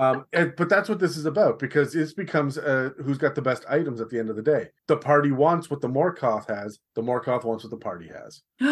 um 0.00 0.24
and, 0.32 0.54
but 0.56 0.68
that's 0.68 0.88
what 0.88 0.98
this 0.98 1.16
is 1.16 1.26
about 1.26 1.58
because 1.58 1.92
this 1.92 2.12
becomes 2.14 2.58
uh 2.58 2.90
who's 3.04 3.18
got 3.18 3.34
the 3.34 3.42
best 3.42 3.64
items 3.68 4.00
at 4.00 4.08
the 4.08 4.18
end 4.18 4.30
of 4.30 4.36
the 4.36 4.42
day. 4.42 4.68
The 4.88 4.96
party 4.96 5.30
wants 5.30 5.70
what 5.70 5.80
the 5.80 5.88
morkoth 5.88 6.48
has 6.48 6.78
the 6.94 7.02
morkoth 7.02 7.44
wants 7.44 7.64
what 7.64 7.70
the 7.70 7.76
party 7.76 8.08
has. 8.08 8.42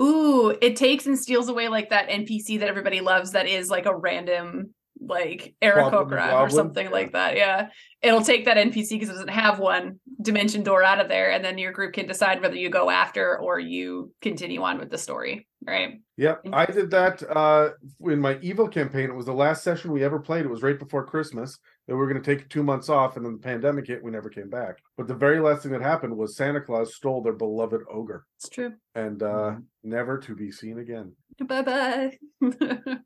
Ooh, 0.00 0.56
it 0.60 0.76
takes 0.76 1.06
and 1.06 1.18
steals 1.18 1.48
away 1.48 1.68
like 1.68 1.90
that 1.90 2.08
NPC 2.08 2.60
that 2.60 2.68
everybody 2.68 3.00
loves 3.00 3.32
that 3.32 3.48
is 3.48 3.70
like 3.70 3.86
a 3.86 3.96
random 3.96 4.74
like 5.00 5.54
Aarakocra 5.62 6.40
or 6.40 6.50
something 6.50 6.90
like 6.90 7.12
that. 7.12 7.36
Yeah. 7.36 7.68
It'll 8.02 8.22
take 8.22 8.44
that 8.44 8.56
NPC 8.56 8.90
because 8.90 9.08
it 9.08 9.12
doesn't 9.12 9.28
have 9.28 9.58
one 9.58 9.98
dimension 10.20 10.62
door 10.62 10.82
out 10.82 11.00
of 11.00 11.08
there, 11.08 11.30
and 11.32 11.44
then 11.44 11.58
your 11.58 11.72
group 11.72 11.94
can 11.94 12.06
decide 12.06 12.40
whether 12.42 12.54
you 12.56 12.68
go 12.70 12.90
after 12.90 13.38
or 13.38 13.58
you 13.58 14.12
continue 14.20 14.62
on 14.62 14.78
with 14.78 14.90
the 14.90 14.98
story. 14.98 15.46
Right. 15.66 16.00
yep 16.18 16.42
i 16.52 16.66
did 16.66 16.90
that 16.90 17.22
uh 17.34 17.70
in 18.02 18.20
my 18.20 18.38
evil 18.42 18.68
campaign 18.68 19.08
it 19.08 19.14
was 19.14 19.24
the 19.24 19.32
last 19.32 19.64
session 19.64 19.92
we 19.92 20.04
ever 20.04 20.18
played 20.18 20.44
it 20.44 20.50
was 20.50 20.62
right 20.62 20.78
before 20.78 21.06
christmas 21.06 21.58
that 21.88 21.94
we 21.94 21.98
were 21.98 22.06
going 22.06 22.22
to 22.22 22.36
take 22.36 22.50
two 22.50 22.62
months 22.62 22.90
off 22.90 23.16
and 23.16 23.24
then 23.24 23.32
the 23.32 23.38
pandemic 23.38 23.86
hit 23.86 24.04
we 24.04 24.10
never 24.10 24.28
came 24.28 24.50
back 24.50 24.76
but 24.98 25.08
the 25.08 25.14
very 25.14 25.40
last 25.40 25.62
thing 25.62 25.72
that 25.72 25.80
happened 25.80 26.14
was 26.14 26.36
santa 26.36 26.60
claus 26.60 26.94
stole 26.94 27.22
their 27.22 27.32
beloved 27.32 27.80
ogre 27.90 28.26
It's 28.36 28.50
true. 28.50 28.74
and 28.94 29.22
uh 29.22 29.54
never 29.82 30.18
to 30.18 30.34
be 30.36 30.52
seen 30.52 30.78
again 30.80 31.12
Bye 31.42 31.62
bye. 31.62 32.18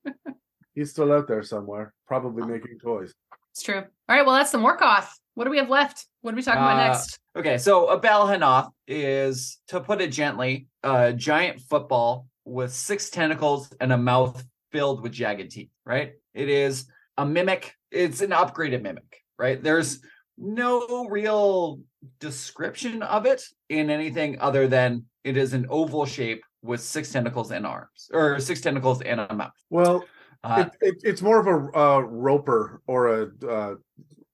he's 0.79 0.91
still 0.91 1.13
out 1.13 1.27
there 1.27 1.43
somewhere 1.43 1.93
probably 2.07 2.47
making 2.47 2.79
toys 2.79 3.13
it's 3.51 3.65
true. 3.65 3.79
All 3.79 4.17
right. 4.17 4.25
Well, 4.25 4.37
that's 4.37 4.53
the 4.53 4.59
Morkoth. 4.59 5.09
What 5.35 5.43
do 5.45 5.51
we 5.51 5.57
have 5.57 5.69
left? 5.69 6.07
What 6.21 6.33
are 6.33 6.37
we 6.37 6.43
talking 6.43 6.63
about 6.63 6.79
Uh, 6.79 6.87
next? 6.93 7.19
Okay, 7.35 7.59
so 7.59 7.89
a 7.89 8.01
Balhannoth 8.01 8.71
is, 8.87 9.59
to 9.69 9.81
put 9.81 10.01
it 10.01 10.13
gently, 10.13 10.69
a 10.85 11.13
giant 11.13 11.61
football 11.63 12.29
with 12.45 12.73
six 12.73 13.11
tentacles 13.11 13.73
and 13.81 13.93
a 13.93 13.99
mouth 13.99 14.45
filled 14.71 15.03
with 15.03 15.11
jagged 15.11 15.51
teeth, 15.51 15.71
right? 15.85 16.13
It 16.35 16.49
is 16.49 16.87
a 17.17 17.27
mimic. 17.27 17.75
It's 17.91 18.21
an 18.21 18.31
upgraded 18.31 18.83
mimic, 18.83 19.25
right? 19.41 19.61
There's 19.61 20.01
no 20.37 21.09
real 21.09 21.81
description 22.21 23.03
of 23.03 23.27
it 23.27 23.43
in 23.69 23.91
anything 23.91 24.39
other 24.41 24.69
than 24.69 25.05
it 25.25 25.37
is 25.37 25.53
an 25.53 25.67
oval 25.69 26.07
shape 26.07 26.45
with 26.63 26.81
six 26.81 27.11
tentacles 27.11 27.51
and 27.51 27.67
arms, 27.67 28.09
or 28.13 28.39
six 28.39 28.61
tentacles 28.61 29.03
and 29.03 29.19
a 29.21 29.35
mouth. 29.35 29.51
well 29.69 30.05
Uh, 30.45 30.69
it, 30.81 30.89
it, 30.89 30.95
it's 31.03 31.23
more 31.23 31.41
of 31.41 31.47
a 31.47 31.79
uh, 31.79 32.01
roper 32.01 32.81
or 32.87 33.09
a 33.09 33.47
uh, 33.49 33.75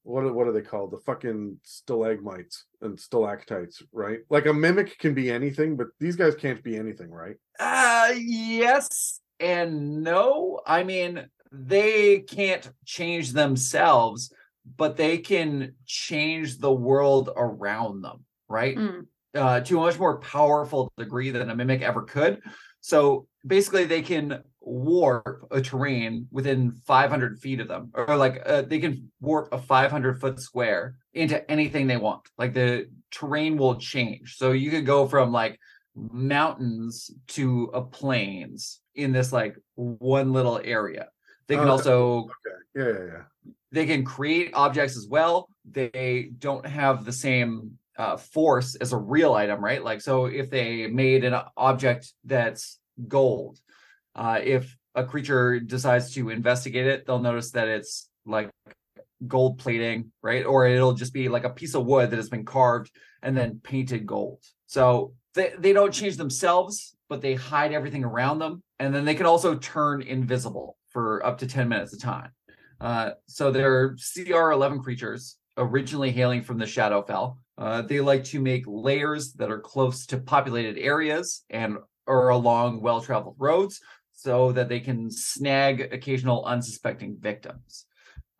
what 0.04 0.24
are, 0.24 0.32
what 0.32 0.46
are 0.46 0.52
they 0.52 0.60
called? 0.60 0.90
The 0.90 0.98
fucking 0.98 1.58
stalagmites 1.64 2.66
and 2.82 2.98
stalactites, 2.98 3.82
right? 3.90 4.18
Like 4.28 4.46
a 4.46 4.52
mimic 4.52 4.98
can 4.98 5.14
be 5.14 5.30
anything, 5.30 5.76
but 5.76 5.88
these 5.98 6.14
guys 6.14 6.34
can't 6.34 6.62
be 6.62 6.76
anything, 6.76 7.10
right? 7.10 7.36
Uh 7.58 8.12
yes 8.16 9.20
and 9.40 10.02
no. 10.02 10.60
I 10.66 10.84
mean, 10.84 11.26
they 11.50 12.20
can't 12.20 12.70
change 12.84 13.32
themselves, 13.32 14.32
but 14.76 14.96
they 14.96 15.18
can 15.18 15.74
change 15.86 16.58
the 16.58 16.72
world 16.72 17.30
around 17.34 18.02
them, 18.02 18.24
right? 18.48 18.76
Mm. 18.76 19.06
Uh, 19.34 19.60
to 19.60 19.78
a 19.78 19.80
much 19.80 19.98
more 19.98 20.20
powerful 20.20 20.92
degree 20.96 21.30
than 21.30 21.50
a 21.50 21.56
mimic 21.56 21.82
ever 21.82 22.02
could. 22.02 22.40
So 22.80 23.26
basically, 23.46 23.84
they 23.84 24.02
can 24.02 24.42
warp 24.60 25.46
a 25.50 25.60
terrain 25.60 26.26
within 26.30 26.72
500 26.86 27.38
feet 27.38 27.60
of 27.60 27.68
them, 27.68 27.90
or 27.94 28.16
like 28.16 28.42
uh, 28.46 28.62
they 28.62 28.78
can 28.78 29.10
warp 29.20 29.52
a 29.52 29.58
500 29.58 30.20
foot 30.20 30.40
square 30.40 30.96
into 31.12 31.48
anything 31.50 31.86
they 31.86 31.96
want. 31.96 32.28
Like 32.38 32.54
the 32.54 32.88
terrain 33.10 33.56
will 33.56 33.76
change. 33.76 34.36
So 34.36 34.52
you 34.52 34.70
could 34.70 34.86
go 34.86 35.06
from 35.06 35.32
like 35.32 35.58
mountains 35.94 37.10
to 37.28 37.70
a 37.74 37.82
plains 37.82 38.80
in 38.94 39.12
this 39.12 39.32
like 39.32 39.56
one 39.74 40.32
little 40.32 40.60
area. 40.64 41.08
They 41.46 41.56
can 41.56 41.68
Oh, 41.68 41.72
also 41.72 42.18
Okay. 42.24 42.30
Yeah, 42.74 42.84
yeah, 42.88 43.12
yeah. 43.12 43.52
they 43.70 43.86
can 43.86 44.04
create 44.04 44.50
objects 44.54 44.96
as 44.96 45.06
well. 45.08 45.48
They 45.70 46.30
don't 46.38 46.66
have 46.66 47.04
the 47.04 47.12
same 47.12 47.78
uh, 47.96 48.16
force 48.16 48.74
as 48.76 48.92
a 48.92 48.96
real 48.96 49.34
item, 49.34 49.62
right? 49.62 49.84
Like, 49.84 50.00
so 50.00 50.26
if 50.26 50.50
they 50.50 50.88
made 50.88 51.24
an 51.24 51.40
object 51.56 52.12
that's 52.24 52.80
gold, 53.08 53.58
uh, 54.14 54.40
if 54.42 54.76
a 54.94 55.04
creature 55.04 55.60
decides 55.60 56.12
to 56.14 56.30
investigate 56.30 56.86
it, 56.86 57.06
they'll 57.06 57.18
notice 57.18 57.50
that 57.52 57.68
it's 57.68 58.08
like 58.26 58.50
gold 59.26 59.58
plating, 59.58 60.12
right? 60.22 60.44
Or 60.46 60.66
it'll 60.66 60.94
just 60.94 61.12
be 61.12 61.28
like 61.28 61.44
a 61.44 61.50
piece 61.50 61.74
of 61.74 61.86
wood 61.86 62.10
that 62.10 62.16
has 62.16 62.28
been 62.28 62.44
carved 62.44 62.90
and 63.22 63.36
then 63.36 63.60
painted 63.62 64.06
gold. 64.06 64.42
So 64.66 65.14
they, 65.34 65.52
they 65.58 65.72
don't 65.72 65.92
change 65.92 66.16
themselves, 66.16 66.96
but 67.08 67.20
they 67.20 67.34
hide 67.34 67.72
everything 67.72 68.04
around 68.04 68.38
them. 68.38 68.62
And 68.78 68.94
then 68.94 69.04
they 69.04 69.14
can 69.14 69.26
also 69.26 69.56
turn 69.56 70.02
invisible 70.02 70.76
for 70.88 71.24
up 71.24 71.38
to 71.38 71.46
10 71.46 71.68
minutes 71.68 71.92
a 71.92 71.98
time. 71.98 72.30
Uh, 72.80 73.10
so 73.26 73.50
they're 73.50 73.96
CR 73.96 74.50
11 74.50 74.80
creatures, 74.80 75.36
originally 75.56 76.10
hailing 76.10 76.42
from 76.42 76.58
the 76.58 76.64
Shadowfell. 76.64 77.38
Uh, 77.56 77.82
they 77.82 78.00
like 78.00 78.24
to 78.24 78.40
make 78.40 78.64
lairs 78.66 79.32
that 79.34 79.50
are 79.50 79.60
close 79.60 80.06
to 80.06 80.18
populated 80.18 80.76
areas 80.78 81.44
and 81.50 81.78
or 82.06 82.28
along 82.28 82.80
well-traveled 82.80 83.36
roads 83.38 83.80
so 84.12 84.52
that 84.52 84.68
they 84.68 84.80
can 84.80 85.10
snag 85.10 85.80
occasional 85.92 86.44
unsuspecting 86.44 87.16
victims. 87.20 87.86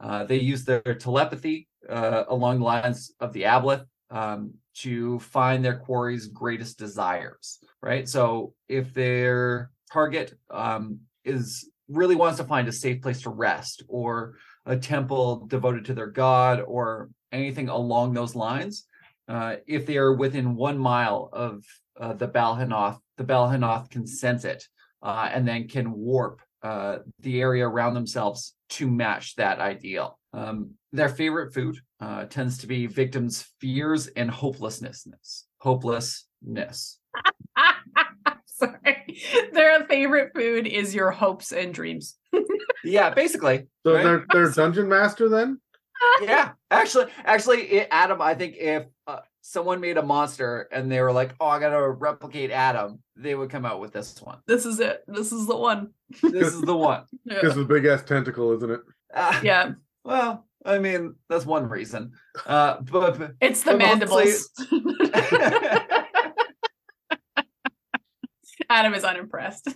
Uh, 0.01 0.25
they 0.25 0.39
use 0.39 0.65
their 0.65 0.81
telepathy 0.81 1.69
uh, 1.89 2.25
along 2.29 2.59
the 2.59 2.65
lines 2.65 3.13
of 3.21 3.33
the 3.33 3.43
aboleth 3.43 3.85
um, 4.11 4.55
to 4.75 5.19
find 5.19 5.65
their 5.65 5.79
quarry's 5.79 6.29
greatest 6.29 6.79
desires, 6.79 7.59
right? 7.83 8.09
So 8.09 8.55
if 8.69 8.93
their 8.95 9.71
target 9.93 10.35
um, 10.51 11.01
is 11.25 11.69
really 11.89 12.15
wants 12.15 12.39
to 12.39 12.45
find 12.45 12.67
a 12.69 12.73
safe 12.73 13.03
place 13.03 13.23
to 13.23 13.31
rest 13.31 13.83
or 13.89 14.37
a 14.67 14.77
temple 14.77 15.47
devoted 15.47 15.85
to 15.87 15.95
their 15.95 16.07
god 16.07 16.61
or 16.61 17.11
anything 17.33 17.69
along 17.69 18.15
those 18.15 18.35
lines, 18.35 18.87
uh, 19.29 19.57
if 19.67 19.87
they 19.87 19.97
are 19.97 20.15
within 20.15 20.57
one 20.57 20.79
mile 20.79 21.29
of 21.33 21.65
uh, 21.99 22.13
the 22.13 22.29
Balhannoth, 22.29 22.99
the 23.17 23.25
Balhannoth 23.25 23.91
can 23.91 24.07
sense 24.07 24.45
it 24.45 24.67
uh, 25.03 25.29
and 25.33 25.47
then 25.47 25.69
can 25.69 25.93
warp 25.93 26.41
uh, 26.63 26.99
the 27.21 27.41
area 27.41 27.67
around 27.67 27.95
themselves 27.95 28.55
to 28.71 28.91
match 28.91 29.37
that 29.37 29.59
ideal. 29.59 30.19
Um, 30.33 30.71
their 30.93 31.09
favorite 31.09 31.53
food 31.53 31.79
uh, 32.01 32.25
tends 32.25 32.59
to 32.59 32.67
be 32.67 32.87
victims' 32.87 33.47
fears 33.61 34.07
and 34.09 34.31
hopelessness. 34.31 35.47
Hopelessness. 35.59 36.99
Sorry. 38.47 39.21
Their 39.53 39.85
favorite 39.85 40.33
food 40.35 40.67
is 40.67 40.95
your 40.95 41.11
hopes 41.11 41.53
and 41.53 41.75
dreams. 41.75 42.17
Yeah, 42.85 43.11
basically. 43.11 43.67
So 43.85 43.95
right? 43.95 44.03
they're 44.03 44.27
they're 44.33 44.51
dungeon 44.51 44.89
master 44.89 45.29
then? 45.29 45.61
yeah, 46.23 46.53
actually, 46.71 47.07
actually, 47.25 47.81
Adam. 47.91 48.21
I 48.21 48.35
think 48.35 48.57
if 48.57 48.85
uh, 49.07 49.21
someone 49.47 49.79
made 49.79 49.99
a 49.99 50.03
monster 50.03 50.67
and 50.73 50.91
they 50.91 51.03
were 51.03 51.13
like, 51.13 51.35
"Oh, 51.39 51.47
I 51.47 51.61
gotta 51.61 51.91
replicate 51.91 52.51
Adam," 52.51 53.01
they 53.15 53.35
would 53.35 53.51
come 53.51 53.67
out 53.67 53.79
with 53.79 53.93
this 53.93 54.19
one. 54.23 54.39
This 54.47 54.65
is 54.65 54.81
it. 54.81 55.05
This 55.07 55.33
is 55.33 55.47
the 55.47 55.57
one. 55.57 55.91
This 56.23 56.55
is 56.55 56.63
the 56.63 56.77
one. 56.77 57.05
Yeah. 57.27 57.35
Because 57.41 57.57
of 57.57 57.69
the 57.69 57.75
big 57.75 57.85
ass 57.85 58.03
tentacle, 58.03 58.53
isn't 58.57 58.71
it? 58.71 58.81
Uh, 59.15 59.41
yeah. 59.43 59.73
Well, 60.05 60.47
I 60.65 60.79
mean, 60.79 61.15
that's 61.29 61.45
one 61.47 61.69
reason. 61.69 62.13
Uh, 62.47 62.81
but, 62.81 63.19
but 63.19 63.33
It's 63.41 63.63
the 63.63 63.77
But 63.77 64.01
mostly- 64.01 64.71
mandibles. 64.71 64.71
Adam 68.71 68.95
is 68.95 69.05
unimpressed. 69.05 69.69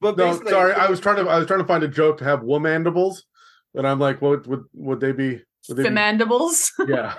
but 0.00 0.16
No, 0.16 0.42
sorry, 0.44 0.72
I 0.72 0.88
was 0.88 1.00
trying 1.00 1.22
to 1.24 1.30
I 1.30 1.38
was 1.38 1.46
trying 1.46 1.60
to 1.60 1.66
find 1.66 1.82
a 1.84 1.88
joke 1.88 2.18
to 2.18 2.24
have 2.24 2.40
womandibles, 2.40 3.18
and 3.74 3.86
I'm 3.86 3.98
like, 3.98 4.20
what 4.22 4.46
would 4.46 4.64
would 4.74 5.00
they 5.00 5.12
be? 5.12 5.40
Would 5.68 5.76
they 5.76 5.82
the 5.84 5.88
be 5.90 5.94
mandibles. 5.94 6.72
yeah, 6.88 7.14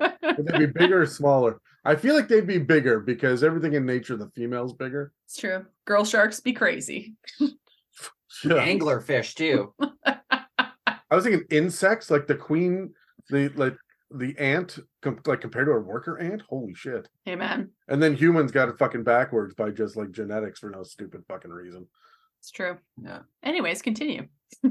would 0.22 0.46
they 0.46 0.58
be 0.58 0.66
bigger 0.66 1.02
or 1.02 1.06
smaller? 1.06 1.60
I 1.84 1.94
feel 1.96 2.14
like 2.16 2.26
they'd 2.28 2.46
be 2.46 2.58
bigger 2.58 3.00
because 3.00 3.44
everything 3.44 3.74
in 3.74 3.86
nature, 3.86 4.16
the 4.16 4.28
female's 4.34 4.72
bigger. 4.72 5.12
It's 5.26 5.36
true. 5.36 5.64
Girl 5.84 6.04
sharks 6.04 6.40
be 6.40 6.52
crazy. 6.52 7.14
Yeah. 8.44 8.66
anglerfish 8.66 9.32
too. 9.34 9.72
I 10.04 11.14
was 11.14 11.24
thinking 11.24 11.46
insects, 11.50 12.10
like 12.10 12.26
the 12.26 12.34
queen, 12.34 12.92
the 13.30 13.48
like 13.56 13.74
the 14.10 14.36
ant, 14.38 14.78
com- 15.00 15.20
like 15.24 15.40
compared 15.40 15.66
to 15.68 15.72
a 15.72 15.80
worker 15.80 16.18
ant. 16.18 16.42
Holy 16.46 16.74
shit! 16.74 17.08
Hey 17.24 17.34
man, 17.34 17.70
And 17.88 18.02
then 18.02 18.14
humans 18.14 18.52
got 18.52 18.68
it 18.68 18.76
fucking 18.78 19.04
backwards 19.04 19.54
by 19.54 19.70
just 19.70 19.96
like 19.96 20.10
genetics 20.10 20.60
for 20.60 20.68
no 20.68 20.82
stupid 20.82 21.24
fucking 21.28 21.50
reason. 21.50 21.86
it's 22.38 22.50
true. 22.50 22.76
Yeah. 23.02 23.20
Anyways, 23.42 23.80
continue. 23.80 24.26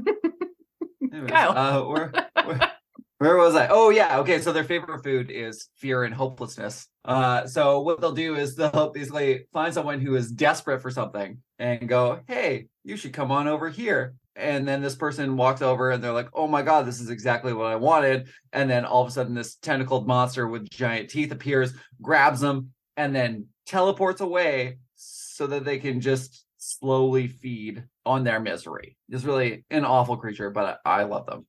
Anyways, 1.12 1.28
Kyle. 1.30 1.56
uh, 1.56 1.88
where, 1.88 2.12
where, 2.44 2.72
where 3.18 3.36
was 3.36 3.54
I? 3.54 3.68
Oh 3.68 3.90
yeah, 3.90 4.18
okay. 4.18 4.40
So 4.40 4.52
their 4.52 4.64
favorite 4.64 5.02
food 5.02 5.30
is 5.30 5.68
fear 5.76 6.04
and 6.04 6.14
hopelessness. 6.14 6.86
Uh, 7.04 7.46
so 7.46 7.80
what 7.80 8.00
they'll 8.00 8.12
do 8.12 8.36
is 8.36 8.56
they'll 8.56 8.90
basically 8.92 9.46
find 9.52 9.72
someone 9.72 10.00
who 10.00 10.16
is 10.16 10.30
desperate 10.30 10.82
for 10.82 10.90
something 10.90 11.38
and 11.58 11.88
go, 11.88 12.20
"Hey, 12.28 12.66
you 12.84 12.96
should 12.96 13.12
come 13.14 13.30
on 13.30 13.48
over 13.48 13.68
here." 13.70 14.14
And 14.34 14.68
then 14.68 14.82
this 14.82 14.94
person 14.96 15.38
walks 15.38 15.62
over 15.62 15.90
and 15.90 16.04
they're 16.04 16.12
like, 16.12 16.28
"Oh 16.34 16.46
my 16.46 16.60
god, 16.60 16.86
this 16.86 17.00
is 17.00 17.08
exactly 17.08 17.54
what 17.54 17.66
I 17.72 17.76
wanted." 17.76 18.28
And 18.52 18.68
then 18.68 18.84
all 18.84 19.02
of 19.02 19.08
a 19.08 19.12
sudden, 19.12 19.34
this 19.34 19.56
tentacled 19.56 20.06
monster 20.06 20.46
with 20.46 20.68
giant 20.68 21.08
teeth 21.08 21.32
appears, 21.32 21.72
grabs 22.02 22.40
them, 22.40 22.72
and 22.98 23.14
then 23.14 23.46
teleports 23.64 24.20
away 24.20 24.78
so 24.94 25.46
that 25.46 25.64
they 25.64 25.78
can 25.78 26.00
just 26.00 26.44
slowly 26.58 27.28
feed 27.28 27.84
on 28.04 28.24
their 28.24 28.40
misery. 28.40 28.96
It's 29.08 29.24
really 29.24 29.64
an 29.70 29.84
awful 29.84 30.16
creature, 30.16 30.50
but 30.50 30.80
I, 30.84 31.00
I 31.00 31.02
love 31.04 31.26
them. 31.26 31.46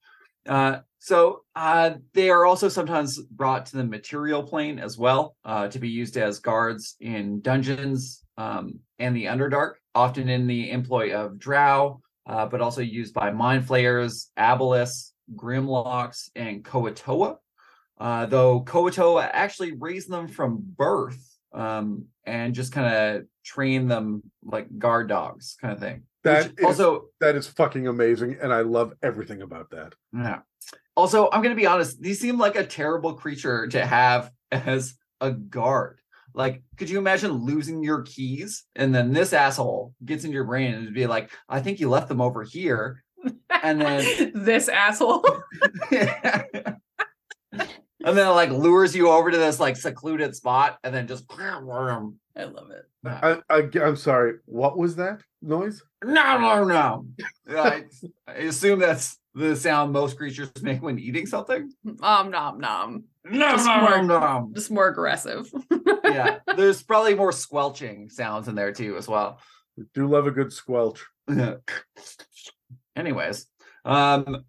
Uh, 0.47 0.79
so 0.99 1.43
uh, 1.55 1.91
they 2.13 2.29
are 2.29 2.45
also 2.45 2.69
sometimes 2.69 3.21
brought 3.21 3.65
to 3.67 3.77
the 3.77 3.83
material 3.83 4.43
plane 4.43 4.79
as 4.79 4.97
well 4.97 5.35
uh, 5.45 5.67
to 5.67 5.79
be 5.79 5.89
used 5.89 6.17
as 6.17 6.39
guards 6.39 6.95
in 6.99 7.41
dungeons 7.41 8.23
um, 8.37 8.79
and 8.99 9.15
the 9.15 9.25
Underdark, 9.25 9.73
often 9.95 10.29
in 10.29 10.47
the 10.47 10.71
employ 10.71 11.13
of 11.13 11.39
Drow, 11.39 12.01
uh, 12.25 12.45
but 12.45 12.61
also 12.61 12.81
used 12.81 13.13
by 13.13 13.31
mind 13.31 13.65
flayers, 13.65 14.31
aboleths, 14.37 15.11
grimlocks, 15.35 16.29
and 16.35 16.63
Kuo-toa. 16.63 17.37
Uh, 17.99 18.25
though 18.27 18.61
Kuo-toa 18.61 19.29
actually 19.33 19.73
raised 19.73 20.09
them 20.09 20.27
from 20.27 20.59
birth 20.61 21.19
um, 21.53 22.05
and 22.25 22.53
just 22.53 22.71
kind 22.71 22.93
of 22.93 23.25
train 23.43 23.87
them 23.87 24.23
like 24.43 24.67
guard 24.77 25.09
dogs, 25.09 25.57
kind 25.61 25.73
of 25.73 25.79
thing. 25.79 26.03
That 26.23 26.51
also 26.63 27.05
That 27.21 27.35
is 27.35 27.47
fucking 27.47 27.87
amazing, 27.87 28.37
and 28.41 28.53
I 28.53 28.61
love 28.61 28.93
everything 29.01 29.41
about 29.41 29.69
that. 29.71 29.93
Yeah. 30.13 30.39
Also, 30.97 31.29
I'm 31.31 31.43
gonna 31.43 31.53
be 31.53 31.67
honest, 31.67 32.01
these 32.01 32.19
seem 32.19 32.39
like 32.39 32.55
a 32.55 32.65
terrible 32.65 33.13
creature 33.13 33.67
to 33.67 33.85
have 33.85 34.31
as 34.51 34.95
a 35.21 35.29
guard. 35.29 35.99
Like, 36.33 36.63
could 36.75 36.89
you 36.89 36.97
imagine 36.97 37.31
losing 37.31 37.83
your 37.83 38.01
keys 38.01 38.65
and 38.75 38.93
then 38.93 39.13
this 39.13 39.31
asshole 39.31 39.93
gets 40.03 40.23
in 40.23 40.31
your 40.31 40.43
brain 40.43 40.73
and 40.73 40.93
be 40.95 41.05
like, 41.05 41.29
I 41.47 41.61
think 41.61 41.79
you 41.79 41.87
left 41.87 42.07
them 42.07 42.19
over 42.19 42.43
here. 42.43 43.03
And 43.49 43.79
then 43.79 44.31
this 44.35 44.69
asshole. 44.69 45.23
and 45.91 46.79
then 48.01 48.29
like 48.29 48.49
lures 48.49 48.95
you 48.95 49.09
over 49.09 49.29
to 49.29 49.37
this 49.37 49.59
like 49.59 49.77
secluded 49.77 50.35
spot 50.35 50.79
and 50.83 50.95
then 50.95 51.07
just 51.07 51.27
I 52.35 52.43
love 52.43 52.71
it. 52.71 52.85
I, 53.05 53.39
I 53.49 53.69
I'm 53.83 53.95
sorry. 53.95 54.33
What 54.45 54.77
was 54.77 54.95
that 54.95 55.21
noise? 55.43 55.83
no 56.03 56.37
no 56.37 56.63
no. 56.63 57.05
I, 57.49 57.83
I 58.27 58.33
assume 58.33 58.79
that's 58.79 59.17
the 59.37 59.55
sound 59.55 59.91
most 59.93 60.17
creatures 60.17 60.49
make 60.61 60.81
when 60.81 60.97
eating 60.99 61.25
something. 61.25 61.71
Um 62.01 62.31
nom 62.31 62.59
nom. 62.59 63.03
No 63.23 63.51
Just 63.51 63.65
no 63.65 63.81
more- 63.81 64.03
no 64.03 64.19
no. 64.19 64.51
Just 64.53 64.71
more 64.71 64.87
aggressive. 64.87 65.51
yeah, 66.03 66.39
there's 66.55 66.81
probably 66.81 67.13
more 67.15 67.31
squelching 67.31 68.09
sounds 68.09 68.47
in 68.47 68.55
there 68.55 68.71
too 68.71 68.97
as 68.97 69.07
well. 69.07 69.39
We 69.77 69.83
Do 69.93 70.07
love 70.07 70.27
a 70.27 70.31
good 70.31 70.51
squelch. 70.51 71.05
Anyways, 72.95 73.45
um, 73.85 74.43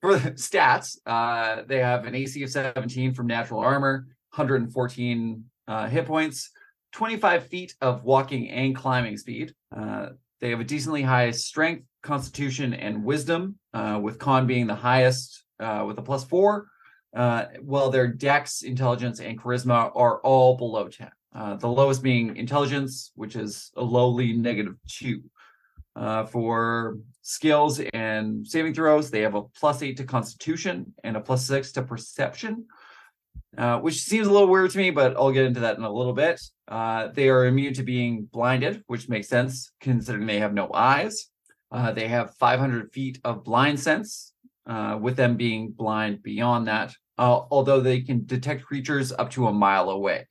for 0.00 0.16
the 0.16 0.30
stats, 0.32 0.96
uh, 1.06 1.62
they 1.66 1.78
have 1.78 2.04
an 2.06 2.14
AC 2.14 2.42
of 2.42 2.50
17 2.50 3.14
from 3.14 3.26
natural 3.28 3.60
armor, 3.60 4.06
114 4.34 5.44
uh, 5.68 5.86
hit 5.88 6.06
points, 6.06 6.50
25 6.92 7.46
feet 7.46 7.74
of 7.80 8.02
walking 8.02 8.48
and 8.50 8.74
climbing 8.74 9.16
speed. 9.18 9.54
Uh, 9.76 10.08
they 10.40 10.50
have 10.50 10.60
a 10.60 10.64
decently 10.64 11.02
high 11.02 11.30
strength, 11.30 11.84
constitution, 12.02 12.74
and 12.74 13.04
wisdom, 13.04 13.58
uh, 13.74 13.98
with 14.02 14.18
con 14.18 14.46
being 14.46 14.66
the 14.66 14.74
highest 14.74 15.44
uh, 15.60 15.84
with 15.86 15.98
a 15.98 16.02
plus 16.02 16.24
four. 16.24 16.66
Uh, 17.14 17.46
while 17.62 17.90
their 17.90 18.06
dex, 18.06 18.62
intelligence, 18.62 19.20
and 19.20 19.40
charisma 19.40 19.90
are 19.96 20.20
all 20.20 20.56
below 20.56 20.88
10. 20.88 21.10
Uh, 21.34 21.56
the 21.56 21.68
lowest 21.68 22.02
being 22.02 22.36
intelligence, 22.36 23.10
which 23.16 23.34
is 23.36 23.70
a 23.76 23.82
lowly 23.82 24.32
negative 24.32 24.74
two. 24.88 25.22
Uh, 25.96 26.24
for 26.24 26.98
skills 27.22 27.80
and 27.92 28.46
saving 28.46 28.72
throws, 28.72 29.10
they 29.10 29.22
have 29.22 29.34
a 29.34 29.42
plus 29.42 29.82
eight 29.82 29.96
to 29.96 30.04
constitution 30.04 30.94
and 31.02 31.16
a 31.16 31.20
plus 31.20 31.44
six 31.44 31.72
to 31.72 31.82
perception, 31.82 32.64
uh, 33.58 33.78
which 33.80 34.02
seems 34.02 34.26
a 34.26 34.32
little 34.32 34.48
weird 34.48 34.70
to 34.70 34.78
me, 34.78 34.90
but 34.90 35.16
I'll 35.16 35.32
get 35.32 35.46
into 35.46 35.60
that 35.60 35.76
in 35.76 35.82
a 35.82 35.92
little 35.92 36.12
bit. 36.12 36.40
Uh, 36.68 37.08
they 37.08 37.28
are 37.28 37.46
immune 37.46 37.74
to 37.74 37.82
being 37.82 38.28
blinded, 38.32 38.82
which 38.86 39.08
makes 39.08 39.28
sense 39.28 39.72
considering 39.80 40.26
they 40.26 40.38
have 40.38 40.54
no 40.54 40.72
eyes. 40.72 41.26
Uh, 41.72 41.92
they 41.92 42.08
have 42.08 42.34
500 42.36 42.92
feet 42.92 43.20
of 43.24 43.44
blind 43.44 43.78
sense, 43.78 44.32
uh, 44.66 44.98
with 45.00 45.16
them 45.16 45.36
being 45.36 45.70
blind 45.70 46.22
beyond 46.22 46.68
that, 46.68 46.94
uh, 47.18 47.40
although 47.50 47.80
they 47.80 48.00
can 48.00 48.24
detect 48.24 48.64
creatures 48.64 49.12
up 49.12 49.30
to 49.30 49.48
a 49.48 49.52
mile 49.52 49.90
away. 49.90 50.28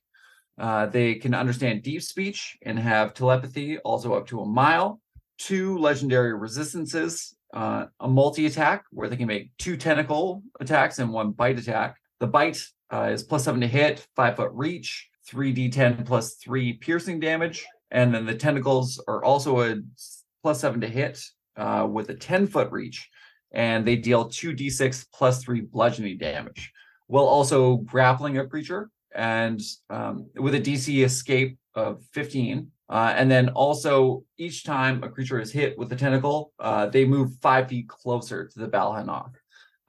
Uh, 0.58 0.86
they 0.86 1.14
can 1.14 1.34
understand 1.34 1.82
deep 1.82 2.02
speech 2.02 2.58
and 2.62 2.78
have 2.78 3.14
telepathy 3.14 3.78
also 3.78 4.14
up 4.14 4.26
to 4.28 4.40
a 4.40 4.46
mile. 4.46 5.00
Two 5.38 5.78
legendary 5.78 6.34
resistances, 6.34 7.34
a 7.52 7.88
multi 8.06 8.44
attack 8.46 8.84
where 8.90 9.08
they 9.08 9.16
can 9.16 9.26
make 9.26 9.50
two 9.58 9.76
tentacle 9.76 10.42
attacks 10.60 10.98
and 10.98 11.10
one 11.10 11.32
bite 11.32 11.58
attack. 11.58 11.96
The 12.18 12.26
bite 12.26 12.62
uh, 12.92 13.10
is 13.12 13.22
plus 13.22 13.44
seven 13.44 13.60
to 13.60 13.68
hit, 13.68 14.06
five 14.16 14.36
foot 14.36 14.50
reach, 14.52 15.08
3d10 15.30 16.04
plus 16.04 16.34
three 16.34 16.74
piercing 16.74 17.20
damage. 17.20 17.64
And 17.90 18.14
then 18.14 18.26
the 18.26 18.34
tentacles 18.34 19.02
are 19.08 19.24
also 19.24 19.60
a 19.60 20.54
seven 20.54 20.80
to 20.80 20.88
hit 20.88 21.22
uh, 21.56 21.86
with 21.90 22.10
a 22.10 22.14
10 22.14 22.46
foot 22.46 22.70
reach. 22.70 23.08
And 23.52 23.86
they 23.86 23.96
deal 23.96 24.28
2d6 24.28 25.06
plus 25.12 25.42
three 25.42 25.60
bludgeoning 25.60 26.18
damage 26.18 26.72
while 27.08 27.24
also 27.24 27.78
grappling 27.78 28.38
a 28.38 28.46
creature 28.46 28.88
and 29.14 29.60
um, 29.90 30.30
with 30.36 30.54
a 30.54 30.60
DC 30.60 31.04
escape 31.04 31.58
of 31.74 32.04
15. 32.12 32.70
Uh, 32.88 33.14
and 33.16 33.30
then 33.30 33.48
also, 33.50 34.24
each 34.36 34.64
time 34.64 35.02
a 35.02 35.08
creature 35.08 35.40
is 35.40 35.52
hit 35.52 35.78
with 35.78 35.92
a 35.92 35.96
tentacle, 35.96 36.52
uh, 36.58 36.86
they 36.86 37.04
move 37.04 37.32
five 37.40 37.68
feet 37.68 37.88
closer 37.88 38.46
to 38.46 38.58
the 38.58 38.68
Balhannoth. 38.68 39.34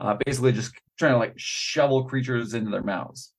Uh, 0.02 0.18
basically 0.26 0.52
just 0.52 0.74
trying 0.98 1.14
to 1.14 1.18
like 1.18 1.34
shovel 1.38 2.04
creatures 2.04 2.54
into 2.56 2.72
their 2.72 2.84
mouths. 2.84 3.34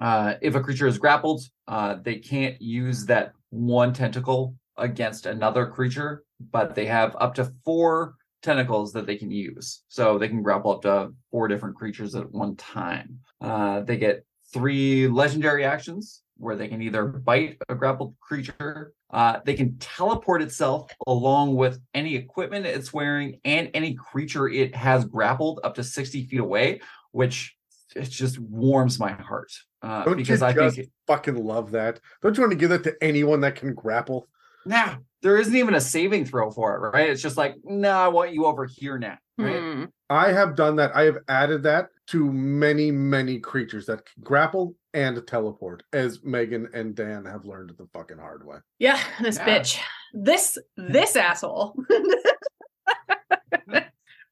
Uh, 0.00 0.34
if 0.42 0.54
a 0.54 0.60
creature 0.60 0.86
is 0.86 0.98
grappled, 0.98 1.42
uh, 1.68 1.96
they 2.02 2.16
can't 2.16 2.60
use 2.60 3.06
that 3.06 3.32
one 3.50 3.92
tentacle 3.92 4.54
against 4.76 5.26
another 5.26 5.66
creature, 5.66 6.24
but 6.50 6.74
they 6.74 6.86
have 6.86 7.16
up 7.20 7.34
to 7.34 7.50
four 7.64 8.14
tentacles 8.42 8.92
that 8.92 9.06
they 9.06 9.16
can 9.16 9.30
use. 9.30 9.82
So 9.88 10.18
they 10.18 10.28
can 10.28 10.42
grapple 10.42 10.72
up 10.72 10.82
to 10.82 11.12
four 11.30 11.48
different 11.48 11.76
creatures 11.76 12.14
at 12.14 12.30
one 12.30 12.56
time. 12.56 13.20
Uh, 13.40 13.80
they 13.80 13.96
get 13.96 14.24
three 14.52 15.08
legendary 15.08 15.64
actions 15.64 16.22
where 16.38 16.56
they 16.56 16.68
can 16.68 16.80
either 16.80 17.04
bite 17.04 17.58
a 17.68 17.74
grappled 17.74 18.14
creature, 18.20 18.92
uh, 19.10 19.40
they 19.44 19.54
can 19.54 19.76
teleport 19.78 20.42
itself 20.42 20.90
along 21.06 21.54
with 21.54 21.80
any 21.94 22.16
equipment 22.16 22.64
it's 22.64 22.92
wearing 22.92 23.40
and 23.44 23.70
any 23.74 23.94
creature 23.94 24.48
it 24.48 24.74
has 24.74 25.04
grappled 25.04 25.60
up 25.64 25.74
to 25.74 25.84
60 25.84 26.26
feet 26.26 26.40
away, 26.40 26.80
which 27.12 27.56
it 27.94 28.04
just 28.04 28.38
warms 28.38 28.98
my 28.98 29.12
heart. 29.12 29.52
Uh, 29.82 30.04
Don't 30.04 30.16
because 30.16 30.40
you 30.40 30.46
I 30.46 30.70
think 30.70 30.88
fucking 31.06 31.36
love 31.36 31.72
that? 31.72 32.00
Don't 32.22 32.36
you 32.36 32.42
want 32.42 32.52
to 32.52 32.58
give 32.58 32.70
that 32.70 32.84
to 32.84 32.96
anyone 33.02 33.40
that 33.42 33.56
can 33.56 33.74
grapple? 33.74 34.28
now 34.68 34.98
there 35.22 35.36
isn't 35.36 35.56
even 35.56 35.74
a 35.74 35.80
saving 35.80 36.24
throw 36.24 36.50
for 36.50 36.76
it, 36.76 36.78
right? 36.78 37.10
It's 37.10 37.22
just 37.22 37.36
like, 37.36 37.56
no, 37.64 37.90
I 37.90 38.08
want 38.08 38.32
you 38.32 38.46
over 38.46 38.66
here 38.66 38.98
now. 38.98 39.18
Right. 39.38 39.60
Hmm. 39.60 39.84
I 40.10 40.32
have 40.32 40.56
done 40.56 40.76
that. 40.76 40.94
I 40.96 41.02
have 41.02 41.18
added 41.28 41.62
that 41.64 41.90
to 42.08 42.32
many, 42.32 42.90
many 42.90 43.38
creatures 43.38 43.86
that 43.86 44.04
can 44.06 44.22
grapple 44.22 44.74
and 44.94 45.24
teleport, 45.26 45.82
as 45.92 46.24
Megan 46.24 46.68
and 46.74 46.94
Dan 46.94 47.24
have 47.24 47.44
learned 47.44 47.72
the 47.78 47.86
fucking 47.92 48.18
hard 48.18 48.44
way. 48.44 48.58
Yeah, 48.78 49.00
this 49.20 49.36
Yeah. 49.36 49.46
bitch. 49.60 49.78
This 50.14 50.58
this 50.76 51.14
asshole. 51.14 51.76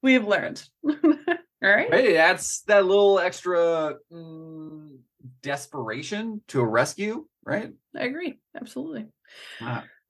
we 0.02 0.14
have 0.14 0.26
learned. 0.26 0.66
All 0.84 0.94
right. 1.62 1.90
Right, 1.90 2.04
it 2.04 2.16
adds 2.16 2.62
that 2.66 2.86
little 2.86 3.18
extra 3.18 3.96
mm, 4.12 4.96
desperation 5.42 6.40
to 6.48 6.60
a 6.60 6.66
rescue, 6.66 7.26
right? 7.44 7.72
I 7.94 8.04
agree. 8.04 8.38
Absolutely. 8.58 9.06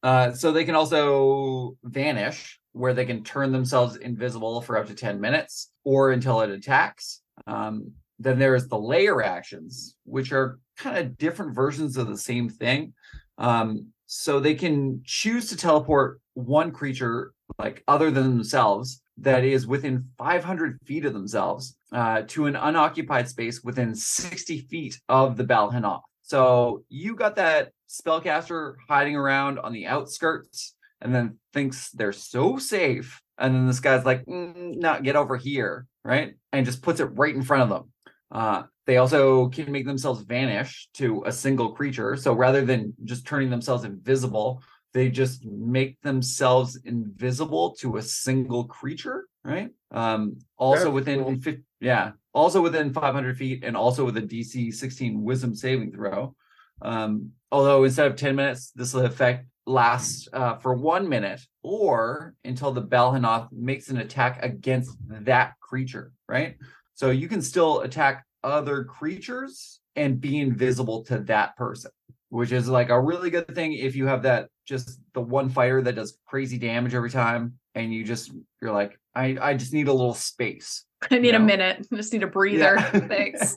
Uh, 0.02 0.32
so 0.32 0.52
they 0.52 0.64
can 0.64 0.74
also 0.74 1.76
vanish, 1.82 2.60
where 2.76 2.92
they 2.92 3.06
can 3.06 3.24
turn 3.24 3.52
themselves 3.52 3.96
invisible 3.96 4.60
for 4.60 4.76
up 4.76 4.86
to 4.86 4.94
10 4.94 5.18
minutes 5.18 5.70
or 5.82 6.12
until 6.12 6.42
it 6.42 6.50
attacks. 6.50 7.22
Um, 7.46 7.92
then 8.18 8.38
there's 8.38 8.68
the 8.68 8.78
lair 8.78 9.22
actions, 9.22 9.96
which 10.04 10.30
are 10.30 10.58
kind 10.76 10.98
of 10.98 11.16
different 11.16 11.54
versions 11.54 11.96
of 11.96 12.06
the 12.06 12.18
same 12.18 12.50
thing. 12.50 12.92
Um, 13.38 13.88
so 14.04 14.38
they 14.38 14.54
can 14.54 15.00
choose 15.04 15.48
to 15.48 15.56
teleport 15.56 16.20
one 16.34 16.70
creature, 16.70 17.32
like 17.58 17.82
other 17.88 18.10
than 18.10 18.24
themselves, 18.24 19.00
that 19.18 19.44
is 19.44 19.66
within 19.66 20.10
500 20.18 20.78
feet 20.84 21.06
of 21.06 21.14
themselves 21.14 21.76
uh, 21.92 22.22
to 22.28 22.44
an 22.44 22.56
unoccupied 22.56 23.28
space 23.28 23.64
within 23.64 23.94
60 23.94 24.60
feet 24.60 25.00
of 25.08 25.38
the 25.38 25.44
Balhannoth. 25.44 26.02
So 26.20 26.84
you 26.90 27.14
got 27.16 27.36
that 27.36 27.72
spellcaster 27.88 28.74
hiding 28.88 29.16
around 29.16 29.58
on 29.58 29.72
the 29.72 29.86
outskirts 29.86 30.75
and 31.06 31.14
then 31.14 31.38
thinks 31.52 31.90
they're 31.90 32.12
so 32.12 32.58
safe. 32.58 33.22
And 33.38 33.54
then 33.54 33.66
this 33.66 33.80
guy's 33.80 34.04
like, 34.04 34.24
mm, 34.26 34.76
not 34.76 35.04
get 35.04 35.16
over 35.16 35.36
here, 35.36 35.86
right? 36.04 36.34
And 36.52 36.66
just 36.66 36.82
puts 36.82 37.00
it 37.00 37.04
right 37.04 37.34
in 37.34 37.42
front 37.42 37.62
of 37.62 37.68
them. 37.68 37.92
Uh, 38.30 38.62
they 38.86 38.96
also 38.96 39.48
can 39.48 39.70
make 39.70 39.86
themselves 39.86 40.22
vanish 40.22 40.88
to 40.94 41.22
a 41.26 41.32
single 41.32 41.72
creature. 41.72 42.16
So 42.16 42.32
rather 42.32 42.64
than 42.64 42.94
just 43.04 43.26
turning 43.26 43.50
themselves 43.50 43.84
invisible, 43.84 44.62
they 44.94 45.10
just 45.10 45.44
make 45.44 46.00
themselves 46.02 46.78
invisible 46.84 47.76
to 47.80 47.98
a 47.98 48.02
single 48.02 48.64
creature, 48.64 49.26
right? 49.44 49.70
Um, 49.92 50.38
also 50.56 50.90
within, 50.90 51.40
cool. 51.40 51.54
yeah, 51.80 52.12
also 52.32 52.60
within 52.60 52.92
500 52.92 53.36
feet 53.36 53.62
and 53.62 53.76
also 53.76 54.04
with 54.04 54.16
a 54.16 54.22
DC 54.22 54.74
16 54.74 55.22
wisdom 55.22 55.54
saving 55.54 55.92
throw. 55.92 56.34
Um, 56.82 57.32
although 57.52 57.84
instead 57.84 58.06
of 58.06 58.16
10 58.16 58.34
minutes, 58.36 58.72
this 58.74 58.92
will 58.92 59.04
effect 59.04 59.46
lasts 59.66 60.28
uh, 60.32 60.56
for 60.56 60.74
one 60.74 61.08
minute 61.08 61.40
or 61.62 62.34
until 62.44 62.72
the 62.72 62.82
Balhannoth 62.82 63.48
makes 63.52 63.88
an 63.88 63.98
attack 63.98 64.38
against 64.42 64.96
that 65.08 65.54
creature, 65.60 66.12
right? 66.28 66.56
So 66.94 67.10
you 67.10 67.28
can 67.28 67.42
still 67.42 67.80
attack 67.80 68.24
other 68.44 68.84
creatures 68.84 69.80
and 69.96 70.20
be 70.20 70.40
invisible 70.40 71.04
to 71.04 71.18
that 71.20 71.56
person, 71.56 71.90
which 72.28 72.52
is 72.52 72.68
like 72.68 72.90
a 72.90 73.00
really 73.00 73.30
good 73.30 73.54
thing 73.54 73.72
if 73.72 73.96
you 73.96 74.06
have 74.06 74.22
that 74.22 74.48
just 74.66 75.00
the 75.14 75.20
one 75.20 75.48
fighter 75.48 75.82
that 75.82 75.94
does 75.94 76.18
crazy 76.26 76.58
damage 76.58 76.94
every 76.94 77.10
time 77.10 77.54
and 77.74 77.92
you 77.92 78.04
just 78.04 78.32
you're 78.60 78.72
like 78.72 78.98
I 79.14 79.36
I 79.40 79.54
just 79.54 79.72
need 79.72 79.88
a 79.88 79.92
little 79.92 80.14
space. 80.14 80.84
I 81.10 81.18
need 81.18 81.34
a 81.34 81.40
minute. 81.40 81.86
I 81.92 81.96
just 81.96 82.12
need 82.12 82.22
a 82.22 82.26
breather. 82.26 82.74
Yeah. 82.76 82.90
Thanks. 83.08 83.56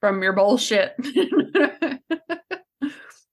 From 0.00 0.22
your 0.22 0.32
bullshit. 0.32 0.94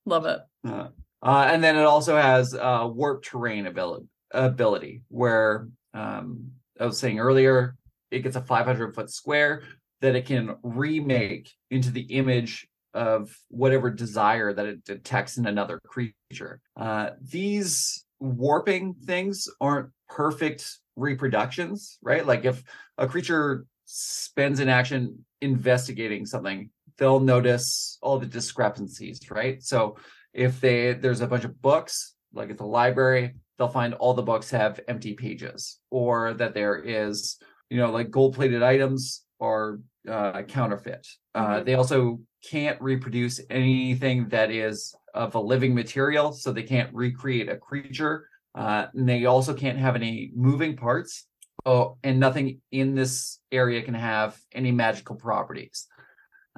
Love 0.05 0.25
it. 0.25 0.39
Uh, 0.65 0.87
uh, 1.21 1.47
and 1.51 1.63
then 1.63 1.75
it 1.75 1.83
also 1.83 2.17
has 2.17 2.53
uh, 2.55 2.87
warp 2.91 3.23
terrain 3.23 3.67
ability, 3.67 4.07
ability 4.31 5.01
where 5.09 5.67
um, 5.93 6.51
I 6.79 6.85
was 6.85 6.97
saying 6.97 7.19
earlier, 7.19 7.75
it 8.09 8.19
gets 8.19 8.35
a 8.35 8.41
500 8.41 8.95
foot 8.95 9.09
square 9.09 9.63
that 10.01 10.15
it 10.15 10.25
can 10.25 10.55
remake 10.63 11.51
into 11.69 11.91
the 11.91 12.01
image 12.01 12.67
of 12.93 13.35
whatever 13.49 13.89
desire 13.89 14.53
that 14.53 14.65
it 14.65 14.83
detects 14.83 15.37
in 15.37 15.45
another 15.45 15.79
creature. 15.85 16.59
Uh, 16.75 17.11
these 17.21 18.05
warping 18.19 18.93
things 18.93 19.47
aren't 19.61 19.89
perfect 20.09 20.77
reproductions, 20.95 21.97
right? 22.01 22.25
Like 22.25 22.45
if 22.45 22.63
a 22.97 23.07
creature 23.07 23.65
spends 23.85 24.59
an 24.59 24.69
action 24.69 25.25
investigating 25.41 26.25
something, 26.25 26.69
they'll 26.97 27.19
notice 27.19 27.97
all 28.01 28.19
the 28.19 28.25
discrepancies, 28.25 29.19
right? 29.29 29.61
So 29.63 29.97
if 30.33 30.61
they 30.61 30.93
there's 30.93 31.21
a 31.21 31.27
bunch 31.27 31.43
of 31.43 31.61
books 31.61 32.15
like 32.33 32.49
at 32.49 32.57
the 32.57 32.65
library 32.65 33.35
they'll 33.57 33.67
find 33.67 33.93
all 33.95 34.13
the 34.13 34.23
books 34.23 34.49
have 34.49 34.79
empty 34.87 35.13
pages 35.13 35.79
or 35.89 36.33
that 36.33 36.53
there 36.53 36.77
is 36.77 37.37
you 37.69 37.77
know 37.77 37.91
like 37.91 38.09
gold 38.09 38.33
plated 38.35 38.63
items 38.63 39.25
or 39.39 39.79
uh, 40.07 40.41
counterfeit. 40.43 41.05
Uh, 41.35 41.59
Mhm. 41.59 41.65
they 41.65 41.73
also 41.75 42.19
can't 42.49 42.81
reproduce 42.81 43.39
anything 43.49 44.27
that 44.29 44.49
is 44.51 44.95
of 45.13 45.35
a 45.35 45.39
living 45.39 45.75
material 45.75 46.31
so 46.33 46.51
they 46.51 46.63
can't 46.63 46.93
recreate 46.93 47.49
a 47.49 47.57
creature. 47.57 48.27
Uh, 48.55 48.87
and 48.93 49.07
they 49.07 49.25
also 49.25 49.53
can't 49.53 49.77
have 49.77 49.95
any 49.95 50.31
moving 50.35 50.75
parts 50.75 51.27
oh 51.65 51.97
and 52.03 52.19
nothing 52.19 52.59
in 52.71 52.95
this 52.95 53.39
area 53.51 53.81
can 53.83 53.93
have 53.93 54.37
any 54.51 54.71
magical 54.71 55.15
properties. 55.15 55.87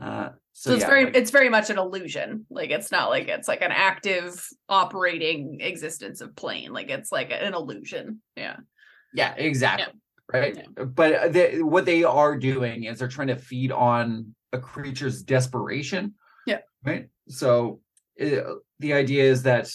Uh, 0.02 0.30
so, 0.54 0.70
So, 0.70 0.76
it's 0.76 0.82
yeah, 0.82 0.88
very 0.88 1.06
like- 1.06 1.16
it's 1.16 1.32
very 1.32 1.50
much 1.50 1.70
an 1.70 1.78
illusion. 1.78 2.46
Like 2.50 2.70
it's 2.70 2.92
not 2.92 3.10
like 3.10 3.28
it's 3.28 3.48
like 3.48 3.62
an 3.62 3.72
active 3.72 4.48
operating 4.70 5.60
existence 5.62 6.22
of 6.22 6.36
plane. 6.36 6.72
Like 6.72 6.90
it's 6.90 7.12
like 7.12 7.32
an 7.32 7.54
illusion. 7.54 8.22
Yeah. 8.36 8.58
Yeah, 9.14 9.34
exactly. 9.36 9.94
Right. 10.32 10.66
But 10.76 11.34
they, 11.34 11.62
what 11.62 11.86
they 11.86 12.04
are 12.04 12.38
doing 12.38 12.86
is 12.86 13.00
they're 13.00 13.08
trying 13.08 13.28
to 13.28 13.36
feed 13.36 13.72
on 13.72 14.34
a 14.52 14.60
creature's 14.60 15.22
desperation. 15.22 16.14
Yeah. 16.48 16.60
Right. 16.84 17.10
So 17.28 17.82
uh, 18.22 18.56
the 18.80 18.94
idea 18.94 19.24
is 19.24 19.44
that, 19.44 19.70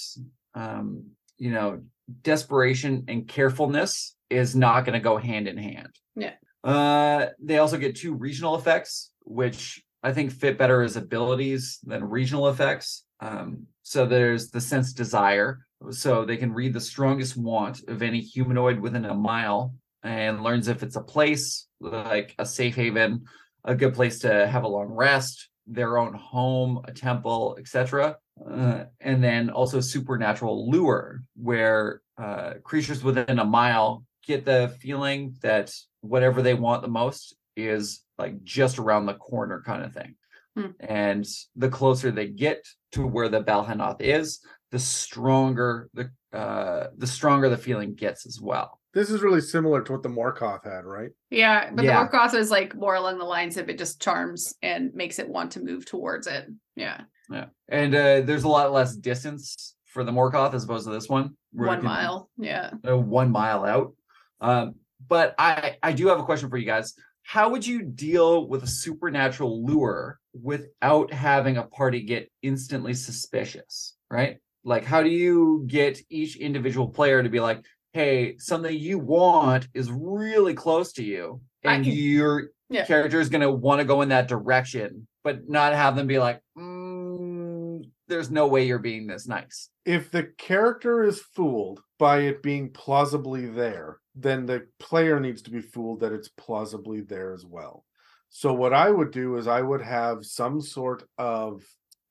um, 0.54 1.10
you 1.36 1.50
know, 1.52 1.82
desperation 2.22 3.04
and 3.08 3.28
carefulness 3.28 4.16
is 4.30 4.56
not 4.56 4.84
going 4.84 4.94
to 4.94 5.00
go 5.00 5.18
hand 5.18 5.46
in 5.48 5.56
hand. 5.56 5.94
Yeah. 6.16 6.34
Uh, 6.64 7.26
they 7.40 7.58
also 7.58 7.78
get 7.78 7.96
two 7.96 8.14
regional 8.14 8.56
effects, 8.56 9.10
which 9.24 9.84
I 10.02 10.12
think 10.12 10.32
fit 10.32 10.58
better 10.58 10.82
as 10.82 10.96
abilities 10.96 11.80
than 11.84 12.04
regional 12.04 12.48
effects. 12.48 13.04
Um, 13.20 13.66
so 13.82 14.06
there's 14.06 14.50
the 14.50 14.60
sense 14.60 14.92
desire, 14.92 15.66
so 15.90 16.24
they 16.24 16.36
can 16.36 16.52
read 16.52 16.72
the 16.72 16.80
strongest 16.80 17.36
want 17.36 17.82
of 17.88 18.02
any 18.02 18.20
humanoid 18.20 18.78
within 18.80 19.04
a 19.04 19.14
mile 19.14 19.74
and 20.02 20.42
learns 20.42 20.68
if 20.68 20.82
it's 20.82 20.96
a 20.96 21.02
place 21.02 21.66
like 21.80 22.34
a 22.38 22.46
safe 22.46 22.76
haven, 22.76 23.24
a 23.64 23.74
good 23.74 23.94
place 23.94 24.20
to 24.20 24.46
have 24.46 24.64
a 24.64 24.68
long 24.68 24.86
rest, 24.86 25.48
their 25.66 25.98
own 25.98 26.14
home, 26.14 26.80
a 26.84 26.92
temple, 26.92 27.56
etc. 27.58 28.16
Uh, 28.48 28.84
and 29.00 29.22
then 29.22 29.50
also 29.50 29.80
supernatural 29.80 30.70
lure, 30.70 31.22
where 31.34 32.00
uh, 32.16 32.54
creatures 32.62 33.02
within 33.02 33.38
a 33.38 33.44
mile 33.44 34.04
get 34.26 34.44
the 34.44 34.74
feeling 34.80 35.36
that 35.42 35.72
whatever 36.00 36.42
they 36.42 36.54
want 36.54 36.82
the 36.82 36.88
most 36.88 37.34
is 37.56 38.02
like 38.18 38.42
just 38.42 38.78
around 38.78 39.06
the 39.06 39.14
corner 39.14 39.62
kind 39.64 39.84
of 39.84 39.92
thing. 39.94 40.14
Hmm. 40.56 40.70
And 40.80 41.26
the 41.56 41.68
closer 41.68 42.10
they 42.10 42.28
get 42.28 42.64
to 42.92 43.06
where 43.06 43.28
the 43.28 43.42
Balhannoth 43.42 44.00
is, 44.00 44.40
the 44.72 44.78
stronger 44.78 45.88
the 45.94 46.10
uh 46.36 46.88
the 46.96 47.06
stronger 47.06 47.48
the 47.48 47.56
feeling 47.56 47.94
gets 47.94 48.26
as 48.26 48.40
well. 48.40 48.80
This 48.92 49.10
is 49.10 49.22
really 49.22 49.40
similar 49.40 49.82
to 49.82 49.92
what 49.92 50.02
the 50.02 50.08
Morkoth 50.08 50.64
had, 50.64 50.84
right? 50.84 51.10
Yeah. 51.30 51.70
But 51.72 51.84
Yeah. 51.84 52.02
the 52.04 52.08
Morkoth 52.10 52.34
is 52.34 52.50
like 52.50 52.74
more 52.74 52.96
along 52.96 53.18
the 53.18 53.24
lines 53.24 53.56
of 53.56 53.68
it 53.68 53.78
just 53.78 54.00
charms 54.02 54.54
and 54.62 54.92
makes 54.94 55.18
it 55.18 55.28
want 55.28 55.52
to 55.52 55.60
move 55.60 55.86
towards 55.86 56.26
it. 56.26 56.46
Yeah. 56.76 57.02
Yeah. 57.30 57.46
And 57.68 57.94
uh 57.94 58.20
there's 58.22 58.44
a 58.44 58.48
lot 58.48 58.72
less 58.72 58.96
distance 58.96 59.74
for 59.86 60.04
the 60.04 60.12
Morkoth 60.12 60.54
as 60.54 60.64
opposed 60.64 60.86
to 60.86 60.92
this 60.92 61.08
one. 61.08 61.36
One 61.52 61.78
can- 61.78 61.84
mile. 61.86 62.30
Yeah. 62.36 62.70
uh, 62.86 62.96
one 62.98 63.30
mile 63.30 63.64
out. 63.64 63.94
Um, 64.40 64.74
but 65.06 65.34
I 65.38 65.76
I 65.82 65.92
do 65.92 66.08
have 66.08 66.18
a 66.18 66.24
question 66.24 66.50
for 66.50 66.56
you 66.58 66.66
guys. 66.66 66.94
How 67.28 67.50
would 67.50 67.66
you 67.66 67.82
deal 67.82 68.48
with 68.48 68.62
a 68.62 68.66
supernatural 68.66 69.62
lure 69.62 70.18
without 70.32 71.12
having 71.12 71.58
a 71.58 71.62
party 71.62 72.00
get 72.00 72.32
instantly 72.40 72.94
suspicious, 72.94 73.94
right? 74.10 74.38
Like, 74.64 74.82
how 74.86 75.02
do 75.02 75.10
you 75.10 75.64
get 75.66 76.00
each 76.08 76.36
individual 76.36 76.88
player 76.88 77.22
to 77.22 77.28
be 77.28 77.38
like, 77.38 77.62
hey, 77.92 78.38
something 78.38 78.74
you 78.74 78.98
want 78.98 79.68
is 79.74 79.90
really 79.92 80.54
close 80.54 80.94
to 80.94 81.04
you, 81.04 81.42
and 81.64 81.84
can- 81.84 81.92
your 81.92 82.48
Yeah. 82.70 82.86
character 82.86 83.20
is 83.20 83.28
going 83.28 83.42
to 83.42 83.52
want 83.52 83.80
to 83.80 83.84
go 83.84 84.00
in 84.00 84.08
that 84.08 84.26
direction, 84.28 85.06
but 85.22 85.46
not 85.50 85.74
have 85.74 85.96
them 85.96 86.06
be 86.06 86.18
like, 86.18 86.40
mm, 86.56 87.82
there's 88.06 88.30
no 88.30 88.46
way 88.46 88.64
you're 88.66 88.78
being 88.78 89.06
this 89.06 89.28
nice. 89.28 89.68
if 89.84 90.10
the 90.10 90.22
character 90.38 91.02
is 91.02 91.20
fooled 91.20 91.80
by 91.98 92.20
it 92.20 92.42
being 92.42 92.70
plausibly 92.70 93.46
there, 93.46 93.98
then 94.14 94.46
the 94.46 94.66
player 94.78 95.20
needs 95.20 95.42
to 95.42 95.50
be 95.50 95.60
fooled 95.60 96.00
that 96.00 96.12
it's 96.12 96.28
plausibly 96.28 97.00
there 97.00 97.32
as 97.32 97.44
well. 97.44 97.84
So 98.30 98.52
what 98.52 98.72
I 98.72 98.90
would 98.90 99.10
do 99.10 99.36
is 99.36 99.46
I 99.46 99.62
would 99.62 99.82
have 99.82 100.24
some 100.24 100.60
sort 100.60 101.04
of 101.16 101.62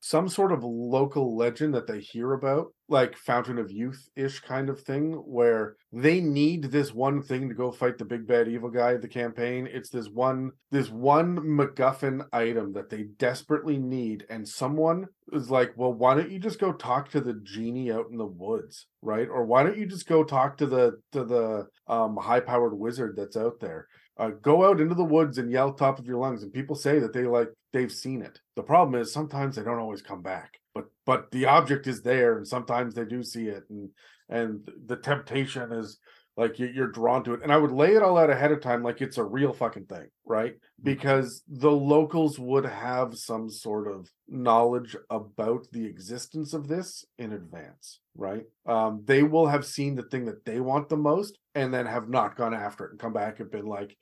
some 0.08 0.30
sort 0.30 0.54
of 0.54 0.64
local 0.64 1.36
legend 1.36 1.74
that 1.74 1.86
they 1.86 2.00
hear 2.00 2.32
about, 2.34 2.68
like 2.88 3.18
Fountain 3.18 3.58
of 3.58 3.70
Youth 3.70 4.08
ish 4.16 4.40
kind 4.40 4.70
of 4.70 4.80
thing, 4.80 5.14
where 5.14 5.76
they 5.92 6.22
need 6.22 6.64
this 6.66 6.94
one 6.94 7.22
thing 7.22 7.50
to 7.50 7.56
go 7.56 7.72
fight 7.72 7.98
the 7.98 8.06
big 8.06 8.26
bad 8.26 8.48
evil 8.48 8.70
guy 8.70 8.92
of 8.92 9.02
the 9.02 9.08
campaign. 9.10 9.68
It's 9.70 9.90
this 9.90 10.08
one 10.08 10.52
this 10.72 10.90
one 10.90 11.38
MacGuffin 11.38 12.26
item 12.32 12.72
that 12.74 12.90
they 12.90 13.04
desperately 13.18 13.78
need, 13.78 14.26
and 14.30 14.48
someone 14.48 15.08
is 15.34 15.50
like, 15.50 15.74
well, 15.76 15.94
why 15.94 16.16
don't 16.16 16.32
you 16.32 16.40
just 16.40 16.60
go 16.60 16.72
talk 16.72 17.10
to 17.10 17.20
the 17.20 17.42
genie 17.44 17.92
out 17.92 18.06
in 18.10 18.18
the 18.18 18.26
woods, 18.26 18.88
right? 19.02 19.28
Or 19.28 19.46
why 19.46 19.64
don't 19.64 19.78
you 19.78 19.86
just 19.86 20.08
go 20.08 20.24
talk 20.24 20.58
to 20.58 20.66
the 20.68 21.02
to 21.12 21.26
the 21.26 21.68
um 21.88 22.16
high 22.16 22.40
powered 22.40 22.78
wizard 22.78 23.16
that's 23.18 23.36
out 23.36 23.60
there? 23.60 23.88
Uh, 24.20 24.30
go 24.42 24.68
out 24.68 24.82
into 24.82 24.96
the 24.96 25.04
woods 25.04 25.38
and 25.38 25.52
yell 25.52 25.72
top 25.72 26.00
of 26.00 26.08
your 26.08 26.18
lungs, 26.18 26.42
and 26.42 26.52
people 26.52 26.76
say 26.76 27.00
that 27.00 27.14
they 27.14 27.24
like 27.24 27.50
they've 27.72 27.92
seen 27.92 28.22
it. 28.22 28.40
The 28.56 28.64
problem 28.64 29.00
is 29.00 29.12
sometimes 29.12 29.56
they 29.56 29.64
don't 29.64 29.80
always 29.80 30.02
come 30.02 30.24
back, 30.24 30.60
but 30.74 30.86
but 31.06 31.30
the 31.32 31.46
object 31.46 31.86
is 31.86 32.02
there, 32.02 32.38
and 32.38 32.48
sometimes 32.48 32.94
they 32.94 33.06
do 33.06 33.22
see 33.22 33.48
it, 33.48 33.64
and 33.70 33.90
and 34.30 34.68
the 34.86 34.98
temptation 34.98 35.72
is 35.72 36.00
like 36.38 36.60
you- 36.60 36.68
you're 36.68 36.88
drawn 36.88 37.24
to 37.24 37.34
it. 37.34 37.42
And 37.42 37.52
I 37.52 37.58
would 37.58 37.72
lay 37.72 37.96
it 37.96 38.04
all 38.04 38.18
out 38.18 38.30
ahead 38.30 38.52
of 38.52 38.62
time, 38.62 38.84
like 38.84 39.02
it's 39.02 39.18
a 39.18 39.24
real 39.24 39.54
fucking 39.54 39.88
thing, 39.88 40.08
right? 40.24 40.56
Because 40.82 41.44
the 41.48 41.72
locals 41.72 42.40
would 42.40 42.66
have 42.66 43.18
some 43.18 43.50
sort 43.50 43.88
of 43.88 44.12
knowledge 44.28 44.96
about 45.10 45.68
the 45.72 45.86
existence 45.86 46.54
of 46.54 46.68
this 46.68 47.04
in 47.18 47.34
advance, 47.34 48.00
right? 48.16 48.46
Um, 48.68 49.02
they 49.04 49.24
will 49.24 49.48
have 49.48 49.66
seen 49.66 49.96
the 49.96 50.04
thing 50.04 50.26
that 50.26 50.46
they 50.46 50.60
want 50.60 50.90
the 50.90 50.98
most, 50.98 51.38
and 51.56 51.74
then 51.74 51.88
have 51.88 52.08
not 52.08 52.36
gone 52.36 52.54
after 52.54 52.86
it 52.86 52.92
and 52.92 53.00
come 53.00 53.14
back 53.14 53.40
and 53.40 53.50
been 53.50 53.66
like, 53.66 53.98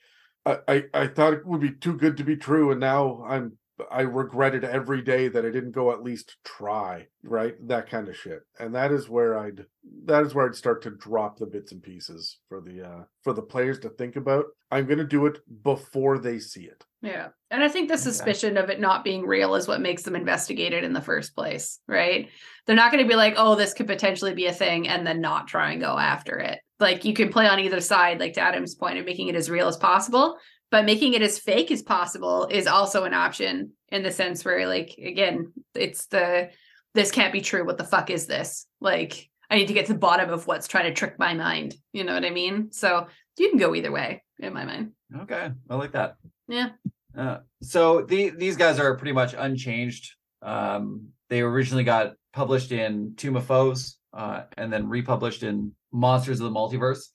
I, 0.45 0.59
I, 0.67 0.83
I 0.93 1.07
thought 1.07 1.33
it 1.33 1.45
would 1.45 1.61
be 1.61 1.71
too 1.71 1.95
good 1.95 2.17
to 2.17 2.23
be 2.23 2.35
true, 2.35 2.69
and 2.71 2.79
now 2.79 3.23
I'm 3.27 3.57
I 3.91 4.01
regretted 4.01 4.63
every 4.63 5.01
day 5.01 5.27
that 5.27 5.45
I 5.45 5.49
didn't 5.49 5.71
go 5.71 5.91
at 5.91 6.03
least 6.03 6.37
try, 6.43 7.07
right? 7.23 7.55
That 7.67 7.89
kind 7.89 8.07
of 8.07 8.15
shit. 8.15 8.41
And 8.59 8.73
that 8.75 8.91
is 8.91 9.09
where 9.09 9.37
I'd 9.37 9.65
that 10.05 10.25
is 10.25 10.33
where 10.33 10.47
I'd 10.47 10.55
start 10.55 10.81
to 10.83 10.91
drop 10.91 11.37
the 11.37 11.45
bits 11.45 11.71
and 11.71 11.83
pieces 11.83 12.39
for 12.47 12.61
the 12.61 12.87
uh 12.87 13.03
for 13.23 13.33
the 13.33 13.41
players 13.41 13.79
to 13.79 13.89
think 13.89 14.15
about. 14.15 14.45
I'm 14.71 14.85
gonna 14.85 15.03
do 15.03 15.25
it 15.25 15.39
before 15.63 16.17
they 16.17 16.39
see 16.39 16.63
it. 16.63 16.85
Yeah. 17.05 17.27
And 17.51 17.63
I 17.63 17.67
think 17.67 17.87
the 17.87 17.97
suspicion 17.99 18.57
of 18.57 18.71
it 18.71 18.79
not 18.79 19.03
being 19.03 19.27
real 19.27 19.53
is 19.53 19.67
what 19.67 19.79
makes 19.79 20.01
them 20.01 20.15
investigate 20.15 20.73
it 20.73 20.83
in 20.83 20.91
the 20.91 21.01
first 21.01 21.35
place, 21.35 21.79
right? 21.87 22.29
They're 22.65 22.75
not 22.75 22.91
going 22.91 23.03
to 23.03 23.07
be 23.07 23.15
like, 23.15 23.35
oh, 23.37 23.53
this 23.53 23.73
could 23.73 23.85
potentially 23.85 24.33
be 24.33 24.47
a 24.47 24.53
thing 24.53 24.87
and 24.87 25.05
then 25.05 25.21
not 25.21 25.47
try 25.47 25.71
and 25.71 25.79
go 25.79 25.99
after 25.99 26.39
it. 26.39 26.59
Like 26.79 27.05
you 27.05 27.13
can 27.13 27.29
play 27.29 27.47
on 27.47 27.59
either 27.59 27.79
side, 27.79 28.19
like 28.19 28.33
to 28.33 28.41
Adam's 28.41 28.73
point 28.73 28.97
of 28.97 29.05
making 29.05 29.27
it 29.27 29.35
as 29.35 29.51
real 29.51 29.67
as 29.67 29.77
possible, 29.77 30.37
but 30.75 30.83
making 30.83 31.13
it 31.13 31.21
as 31.21 31.39
fake 31.39 31.71
as 31.71 31.81
possible 31.81 32.49
is 32.51 32.67
also 32.67 33.05
an 33.05 33.13
option 33.13 33.71
in 33.93 34.03
the 34.03 34.11
sense 34.11 34.43
where, 34.43 34.67
like, 34.67 34.93
again, 35.01 35.53
it's 35.73 36.07
the 36.07 36.49
this 36.93 37.11
can't 37.11 37.31
be 37.31 37.39
true. 37.39 37.65
What 37.65 37.77
the 37.77 37.85
fuck 37.85 38.09
is 38.09 38.27
this? 38.27 38.67
Like, 38.81 39.29
I 39.49 39.55
need 39.55 39.69
to 39.69 39.73
get 39.73 39.85
to 39.85 39.93
the 39.93 39.99
bottom 39.99 40.31
of 40.31 40.47
what's 40.47 40.67
trying 40.67 40.83
to 40.83 40.93
trick 40.93 41.17
my 41.17 41.33
mind. 41.33 41.75
You 41.93 42.03
know 42.03 42.13
what 42.13 42.25
I 42.25 42.29
mean? 42.29 42.73
So 42.73 43.07
you 43.37 43.49
can 43.49 43.57
go 43.57 43.73
either 43.73 43.89
way 43.89 44.21
in 44.37 44.53
my 44.53 44.65
mind. 44.65 44.91
Okay, 45.21 45.49
I 45.69 45.75
like 45.75 45.93
that. 45.93 46.17
Yeah. 46.49 46.71
Uh, 47.17 47.37
so 47.61 48.01
the 48.01 48.31
these 48.31 48.57
guys 48.57 48.77
are 48.77 48.97
pretty 48.97 49.13
much 49.13 49.33
unchanged. 49.33 50.13
Um, 50.41 51.07
they 51.29 51.39
originally 51.39 51.85
got 51.85 52.15
published 52.33 52.73
in 52.73 53.13
Tome 53.15 53.37
of 53.37 53.45
Foes, 53.45 53.95
uh, 54.13 54.41
and 54.57 54.73
then 54.73 54.89
republished 54.89 55.43
in 55.43 55.71
Monsters 55.93 56.41
of 56.41 56.51
the 56.51 56.59
Multiverse. 56.59 57.05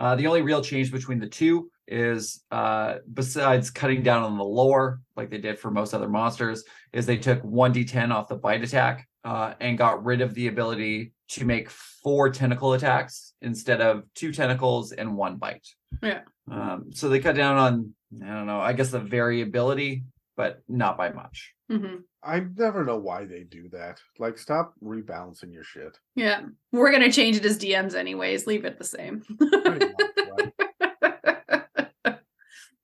Uh, 0.00 0.16
the 0.16 0.26
only 0.26 0.42
real 0.42 0.62
change 0.62 0.90
between 0.90 1.20
the 1.20 1.28
two 1.28 1.70
is, 1.86 2.42
uh, 2.50 2.96
besides 3.12 3.70
cutting 3.70 4.02
down 4.02 4.22
on 4.22 4.38
the 4.38 4.44
lore, 4.44 5.00
like 5.16 5.30
they 5.30 5.38
did 5.38 5.58
for 5.58 5.70
most 5.70 5.94
other 5.94 6.08
monsters, 6.08 6.64
is 6.92 7.06
they 7.06 7.16
took 7.16 7.42
one 7.42 7.72
d10 7.74 8.12
off 8.12 8.28
the 8.28 8.36
bite 8.36 8.62
attack 8.62 9.08
uh, 9.24 9.54
and 9.60 9.78
got 9.78 10.04
rid 10.04 10.20
of 10.20 10.34
the 10.34 10.48
ability 10.48 11.12
to 11.28 11.44
make 11.44 11.70
four 11.70 12.30
tentacle 12.30 12.74
attacks 12.74 13.32
instead 13.42 13.80
of 13.80 14.04
two 14.14 14.32
tentacles 14.32 14.92
and 14.92 15.16
one 15.16 15.36
bite. 15.36 15.66
Yeah. 16.02 16.20
Um, 16.50 16.90
so 16.92 17.08
they 17.08 17.20
cut 17.20 17.36
down 17.36 17.56
on 17.56 17.94
I 18.22 18.32
don't 18.32 18.46
know, 18.46 18.60
I 18.60 18.74
guess 18.74 18.90
the 18.90 19.00
variability, 19.00 20.04
but 20.36 20.62
not 20.68 20.96
by 20.96 21.10
much. 21.10 21.54
hmm 21.70 21.96
I 22.26 22.40
never 22.56 22.84
know 22.84 22.96
why 22.96 23.26
they 23.26 23.42
do 23.42 23.68
that. 23.72 24.00
Like 24.18 24.38
stop 24.38 24.72
rebalancing 24.82 25.52
your 25.52 25.64
shit. 25.64 25.98
Yeah. 26.14 26.40
We're 26.72 26.90
going 26.90 27.02
to 27.02 27.12
change 27.12 27.36
it 27.36 27.44
as 27.44 27.58
DMs 27.58 27.94
anyways. 27.94 28.46
Leave 28.46 28.64
it 28.64 28.78
the 28.78 28.84
same. 28.84 29.22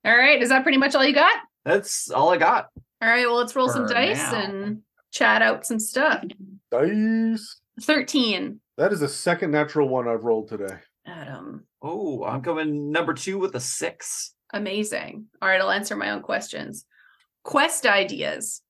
Pretty 0.03 0.17
much, 0.17 0.17
right? 0.17 0.19
all 0.19 0.25
right. 0.33 0.41
Is 0.41 0.49
that 0.49 0.63
pretty 0.63 0.77
much 0.77 0.95
all 0.95 1.05
you 1.05 1.13
got? 1.13 1.35
That's 1.65 2.09
all 2.09 2.29
I 2.29 2.37
got. 2.37 2.69
All 3.01 3.09
right. 3.09 3.25
Well, 3.25 3.35
let's 3.37 3.55
roll 3.55 3.69
some 3.69 3.87
dice 3.87 4.31
now. 4.31 4.43
and 4.43 4.81
chat 5.11 5.41
out 5.41 5.65
some 5.65 5.79
stuff. 5.79 6.23
Dice. 6.71 7.57
13. 7.81 8.59
That 8.77 8.93
is 8.93 8.99
the 8.99 9.07
second 9.07 9.51
natural 9.51 9.87
one 9.89 10.07
I've 10.07 10.23
rolled 10.23 10.49
today. 10.49 10.75
Adam. 11.05 11.65
Oh, 11.81 12.23
I'm 12.23 12.41
coming 12.41 12.91
number 12.91 13.13
two 13.13 13.39
with 13.39 13.55
a 13.55 13.59
six. 13.59 14.33
Amazing. 14.53 15.25
All 15.41 15.49
right. 15.49 15.61
I'll 15.61 15.71
answer 15.71 15.95
my 15.95 16.11
own 16.11 16.21
questions. 16.21 16.85
Quest 17.43 17.85
ideas. 17.85 18.61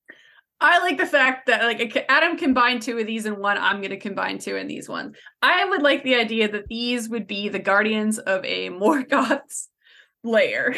I 0.64 0.80
like 0.80 1.00
the 1.00 1.08
fact 1.08 1.48
that 1.48 1.64
like 1.64 2.06
Adam 2.08 2.38
combined 2.38 2.84
two 2.84 2.98
of 3.00 3.08
these 3.08 3.26
in 3.26 3.40
one. 3.40 3.58
I'm 3.58 3.78
going 3.78 3.90
to 3.90 4.00
combine 4.00 4.38
two 4.38 4.56
in 4.58 4.68
these 4.68 4.88
ones. 4.88 5.18
I 5.42 5.66
would 5.66 5.82
like 5.82 6.04
the 6.04 6.16
idea 6.16 6.52
that 6.52 6.68
these 6.68 7.10
would 7.10 7.26
be 7.26 7.50
the 7.50 7.60
guardians 7.60 8.20
of 8.20 8.46
a 8.46 8.70
Morkoth's 8.70 9.70
lair. 10.24 10.76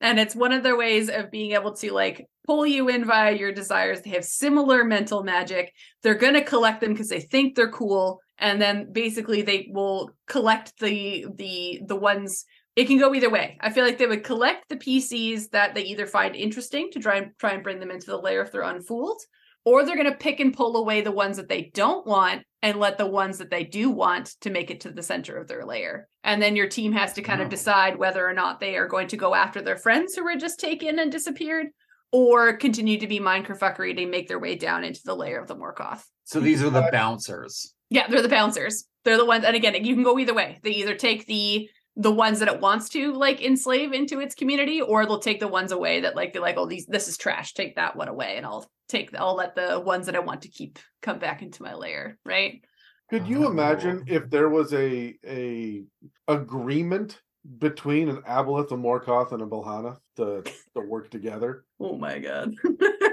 and 0.00 0.18
it's 0.18 0.34
one 0.34 0.52
of 0.52 0.62
their 0.62 0.76
ways 0.76 1.08
of 1.08 1.30
being 1.30 1.52
able 1.52 1.74
to 1.76 1.92
like 1.92 2.26
pull 2.46 2.66
you 2.66 2.88
in 2.88 3.04
via 3.04 3.36
your 3.36 3.52
desires. 3.52 4.00
They 4.00 4.10
have 4.10 4.24
similar 4.24 4.84
mental 4.84 5.22
magic. 5.22 5.72
They're 6.02 6.14
going 6.14 6.34
to 6.34 6.44
collect 6.44 6.80
them 6.80 6.92
because 6.92 7.08
they 7.08 7.20
think 7.20 7.54
they're 7.54 7.70
cool 7.70 8.20
and 8.38 8.60
then 8.60 8.92
basically 8.92 9.42
they 9.42 9.68
will 9.70 10.10
collect 10.26 10.78
the 10.80 11.26
the 11.36 11.80
the 11.86 11.96
ones 11.96 12.44
it 12.74 12.86
can 12.86 12.98
go 12.98 13.14
either 13.14 13.30
way. 13.30 13.58
I 13.60 13.70
feel 13.70 13.84
like 13.84 13.98
they 13.98 14.06
would 14.06 14.24
collect 14.24 14.68
the 14.68 14.76
PCs 14.76 15.50
that 15.50 15.74
they 15.74 15.82
either 15.82 16.06
find 16.06 16.34
interesting 16.34 16.90
to 16.92 17.00
try 17.00 17.16
and 17.16 17.30
try 17.38 17.52
and 17.52 17.62
bring 17.62 17.80
them 17.80 17.90
into 17.90 18.06
the 18.06 18.16
lair 18.16 18.42
if 18.42 18.50
they're 18.50 18.62
unfooled, 18.62 19.20
or 19.64 19.84
they're 19.84 19.96
going 19.96 20.10
to 20.10 20.16
pick 20.16 20.40
and 20.40 20.54
pull 20.54 20.76
away 20.76 21.00
the 21.00 21.12
ones 21.12 21.36
that 21.36 21.48
they 21.48 21.70
don't 21.74 22.06
want 22.06 22.42
and 22.62 22.78
let 22.78 22.98
the 22.98 23.06
ones 23.06 23.38
that 23.38 23.50
they 23.50 23.64
do 23.64 23.90
want 23.90 24.34
to 24.40 24.50
make 24.50 24.70
it 24.70 24.80
to 24.80 24.90
the 24.90 25.02
center 25.02 25.36
of 25.36 25.48
their 25.48 25.64
lair. 25.64 26.08
And 26.24 26.40
then 26.40 26.54
your 26.56 26.68
team 26.68 26.92
has 26.92 27.12
to 27.14 27.22
kind 27.22 27.40
of 27.40 27.46
Oh. 27.48 27.50
decide 27.50 27.96
whether 27.98 28.26
or 28.26 28.32
not 28.32 28.60
they 28.60 28.76
are 28.76 28.86
going 28.88 29.08
to 29.08 29.16
go 29.16 29.34
after 29.34 29.60
their 29.62 29.76
friends 29.76 30.14
who 30.14 30.24
were 30.24 30.36
just 30.36 30.60
taken 30.60 30.98
and 30.98 31.10
disappeared, 31.10 31.68
or 32.12 32.56
continue 32.56 32.98
to 32.98 33.06
be 33.06 33.18
mind 33.20 33.46
fuckery 33.46 33.96
to 33.96 34.06
make 34.06 34.28
their 34.28 34.38
way 34.38 34.54
down 34.54 34.84
into 34.84 35.00
the 35.04 35.14
lair 35.16 35.40
of 35.40 35.48
the 35.48 35.56
Morkoth. 35.56 36.04
So 36.24 36.40
these 36.40 36.62
are 36.62 36.70
the 36.70 36.88
bouncers. 36.92 37.74
Yeah, 37.90 38.06
they're 38.08 38.22
the 38.22 38.28
bouncers. 38.28 38.84
They're 39.04 39.16
the 39.16 39.24
ones, 39.24 39.44
and 39.44 39.56
again, 39.56 39.84
you 39.84 39.94
can 39.94 40.04
go 40.04 40.18
either 40.18 40.34
way. 40.34 40.60
They 40.62 40.70
either 40.70 40.94
take 40.94 41.26
the 41.26 41.68
the 41.96 42.10
ones 42.10 42.38
that 42.38 42.48
it 42.48 42.60
wants 42.60 42.88
to 42.90 43.12
like 43.12 43.42
enslave 43.42 43.92
into 43.92 44.20
its 44.20 44.34
community, 44.34 44.80
or 44.80 45.04
they'll 45.04 45.18
take 45.18 45.40
the 45.40 45.48
ones 45.48 45.72
away 45.72 46.00
that 46.00 46.16
like 46.16 46.32
they're 46.32 46.42
like, 46.42 46.56
oh, 46.56 46.66
these 46.66 46.86
this 46.86 47.08
is 47.08 47.16
trash. 47.18 47.54
Take 47.54 47.76
that 47.76 47.96
one 47.96 48.08
away, 48.08 48.36
and 48.36 48.46
I'll 48.46 48.70
take 48.88 49.14
I'll 49.14 49.34
let 49.36 49.54
the 49.54 49.78
ones 49.80 50.06
that 50.06 50.16
I 50.16 50.20
want 50.20 50.42
to 50.42 50.48
keep 50.48 50.78
come 51.02 51.18
back 51.18 51.42
into 51.42 51.62
my 51.62 51.74
lair. 51.74 52.18
Right? 52.24 52.64
Could 53.10 53.26
you 53.28 53.44
Oh. 53.44 53.50
imagine 53.50 54.04
if 54.06 54.30
there 54.30 54.48
was 54.48 54.72
a 54.72 55.14
a 55.26 55.84
agreement 56.28 57.20
between 57.58 58.08
an 58.08 58.22
Aboleth, 58.22 58.70
a 58.72 58.76
Morkoth, 58.76 59.32
and 59.32 59.42
a 59.42 59.46
Belhana 59.46 59.98
to, 60.16 60.42
to 60.74 60.80
work 60.80 61.10
together? 61.10 61.64
Oh 61.80 61.96
my 61.98 62.20
god. 62.20 62.54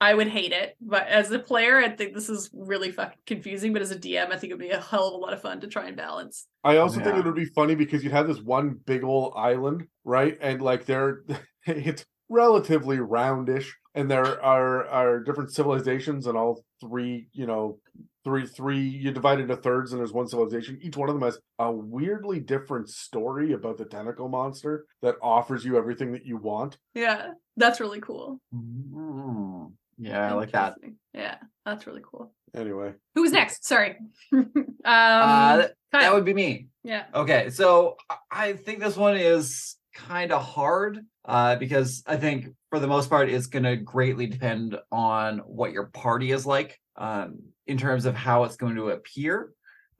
I 0.00 0.12
would 0.12 0.28
hate 0.28 0.52
it, 0.52 0.76
but 0.80 1.06
as 1.06 1.30
a 1.30 1.38
player, 1.38 1.78
I 1.78 1.88
think 1.88 2.12
this 2.12 2.28
is 2.28 2.50
really 2.52 2.92
fucking 2.92 3.18
confusing. 3.26 3.72
But 3.72 3.80
as 3.80 3.90
a 3.90 3.98
DM, 3.98 4.30
I 4.30 4.36
think 4.36 4.50
it'd 4.50 4.58
be 4.58 4.70
a 4.70 4.80
hell 4.80 5.08
of 5.08 5.14
a 5.14 5.16
lot 5.16 5.32
of 5.32 5.40
fun 5.40 5.60
to 5.60 5.68
try 5.68 5.86
and 5.86 5.96
balance. 5.96 6.46
I 6.64 6.76
also 6.76 7.00
think 7.00 7.16
it 7.16 7.24
would 7.24 7.34
be 7.34 7.46
funny 7.46 7.74
because 7.74 8.04
you'd 8.04 8.12
have 8.12 8.26
this 8.28 8.40
one 8.40 8.78
big 8.84 9.04
old 9.04 9.32
island, 9.36 9.86
right? 10.04 10.36
And 10.40 10.60
like 10.60 10.84
they're 10.84 11.22
it's 11.66 12.04
relatively 12.28 12.98
roundish, 12.98 13.72
and 13.94 14.10
there 14.10 14.42
are 14.42 14.86
are 14.86 15.20
different 15.20 15.52
civilizations, 15.52 16.26
and 16.26 16.36
all 16.36 16.62
three, 16.80 17.28
you 17.32 17.46
know, 17.46 17.78
three 18.22 18.44
three 18.44 18.80
you 18.80 19.12
divide 19.12 19.40
into 19.40 19.56
thirds 19.56 19.92
and 19.92 20.00
there's 20.00 20.12
one 20.12 20.26
civilization 20.26 20.76
each 20.82 20.96
one 20.96 21.08
of 21.08 21.14
them 21.14 21.22
has 21.22 21.38
a 21.60 21.70
weirdly 21.72 22.40
different 22.40 22.88
story 22.88 23.52
about 23.52 23.78
the 23.78 23.84
tentacle 23.84 24.28
monster 24.28 24.84
that 25.00 25.14
offers 25.22 25.64
you 25.64 25.78
everything 25.78 26.10
that 26.10 26.26
you 26.26 26.36
want 26.36 26.76
Yeah, 26.92 27.28
that's 27.56 27.80
really 27.80 28.00
cool. 28.00 28.40
Mm, 28.54 29.72
yeah, 29.98 30.30
I 30.30 30.34
like 30.34 30.52
that. 30.52 30.76
Yeah, 31.14 31.36
that's 31.64 31.86
really 31.86 32.02
cool. 32.04 32.32
anyway 32.54 32.94
Who's 33.14 33.32
next? 33.32 33.64
Sorry. 33.66 33.96
um, 34.32 34.46
Uh, 34.84 35.56
th- 35.58 35.70
that 35.92 36.12
would 36.14 36.24
be 36.24 36.34
me. 36.34 36.68
yeah. 36.84 37.04
Okay, 37.14 37.50
so 37.50 37.96
I- 38.10 38.16
I 38.30 38.52
think 38.54 38.80
this 38.80 38.96
one 38.96 39.16
is 39.16 39.76
kind 39.94 40.30
of 40.32 40.42
hard 40.42 41.00
uh, 41.24 41.56
because 41.56 42.02
I 42.06 42.16
think 42.16 42.48
for 42.70 42.78
the 42.78 42.86
most 42.86 43.08
part 43.08 43.30
it's 43.30 43.46
going 43.46 43.64
to 43.64 43.76
greatly 43.76 44.26
depend 44.26 44.78
on 44.92 45.38
what 45.38 45.72
your 45.72 45.86
party 45.86 46.32
is 46.32 46.44
like 46.46 46.78
um, 46.96 47.38
in 47.66 47.78
terms 47.78 48.04
of 48.04 48.14
how 48.14 48.44
it's 48.44 48.56
going 48.56 48.76
to 48.76 48.90
appear. 48.90 49.52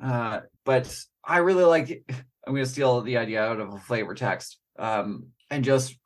Uh, 0.02 0.40
but 0.64 0.94
I 1.24 1.38
really 1.38 1.64
like. 1.64 2.04
I'm 2.46 2.52
going 2.52 2.64
to 2.64 2.70
steal 2.70 3.00
the 3.00 3.16
idea 3.16 3.42
out 3.42 3.58
of 3.58 3.74
a 3.74 3.78
flavor 3.78 4.14
text 4.14 4.58
um, 4.78 5.26
and 5.50 5.64
just 5.64 5.96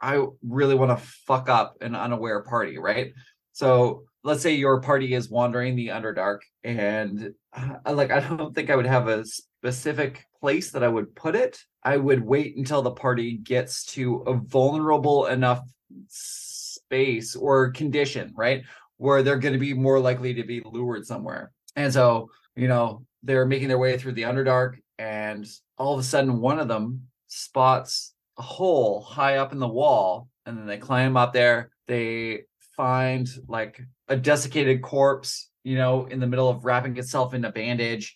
I 0.00 0.24
really 0.42 0.74
want 0.74 0.96
to 0.96 1.04
fuck 1.26 1.48
up 1.48 1.76
an 1.80 1.94
unaware 1.94 2.42
party, 2.42 2.78
right? 2.78 3.12
So 3.52 4.04
let's 4.22 4.42
say 4.42 4.54
your 4.54 4.80
party 4.80 5.14
is 5.14 5.30
wandering 5.30 5.74
the 5.74 5.88
Underdark, 5.88 6.40
and 6.62 7.32
uh, 7.52 7.92
like 7.92 8.10
I 8.10 8.20
don't 8.20 8.54
think 8.54 8.70
I 8.70 8.76
would 8.76 8.86
have 8.86 9.08
a 9.08 9.24
specific 9.24 10.24
place 10.40 10.70
that 10.72 10.84
I 10.84 10.88
would 10.88 11.14
put 11.14 11.34
it. 11.34 11.58
I 11.82 11.96
would 11.96 12.22
wait 12.24 12.56
until 12.56 12.82
the 12.82 12.90
party 12.90 13.38
gets 13.38 13.84
to 13.94 14.16
a 14.26 14.34
vulnerable 14.34 15.26
enough 15.26 15.60
space 16.08 17.34
or 17.34 17.70
condition, 17.70 18.32
right? 18.36 18.62
Where 18.98 19.22
they're 19.22 19.38
going 19.38 19.54
to 19.54 19.58
be 19.58 19.74
more 19.74 19.98
likely 20.00 20.34
to 20.34 20.44
be 20.44 20.62
lured 20.64 21.06
somewhere. 21.06 21.52
And 21.76 21.92
so, 21.92 22.30
you 22.56 22.68
know, 22.68 23.04
they're 23.22 23.46
making 23.46 23.68
their 23.68 23.78
way 23.78 23.98
through 23.98 24.12
the 24.12 24.22
Underdark, 24.22 24.76
and 24.98 25.46
all 25.76 25.94
of 25.94 26.00
a 26.00 26.04
sudden, 26.04 26.40
one 26.40 26.58
of 26.58 26.68
them 26.68 27.08
spots 27.28 28.14
a 28.38 28.42
hole 28.42 29.00
high 29.00 29.36
up 29.36 29.52
in 29.52 29.58
the 29.58 29.68
wall, 29.68 30.28
and 30.46 30.56
then 30.56 30.66
they 30.66 30.78
climb 30.78 31.16
up 31.16 31.32
there. 31.32 31.70
They 31.86 32.44
find 32.76 33.28
like 33.48 33.80
a 34.08 34.16
desiccated 34.16 34.82
corpse, 34.82 35.50
you 35.64 35.76
know, 35.76 36.06
in 36.06 36.20
the 36.20 36.26
middle 36.26 36.48
of 36.48 36.64
wrapping 36.64 36.96
itself 36.96 37.34
in 37.34 37.44
a 37.44 37.52
bandage. 37.52 38.14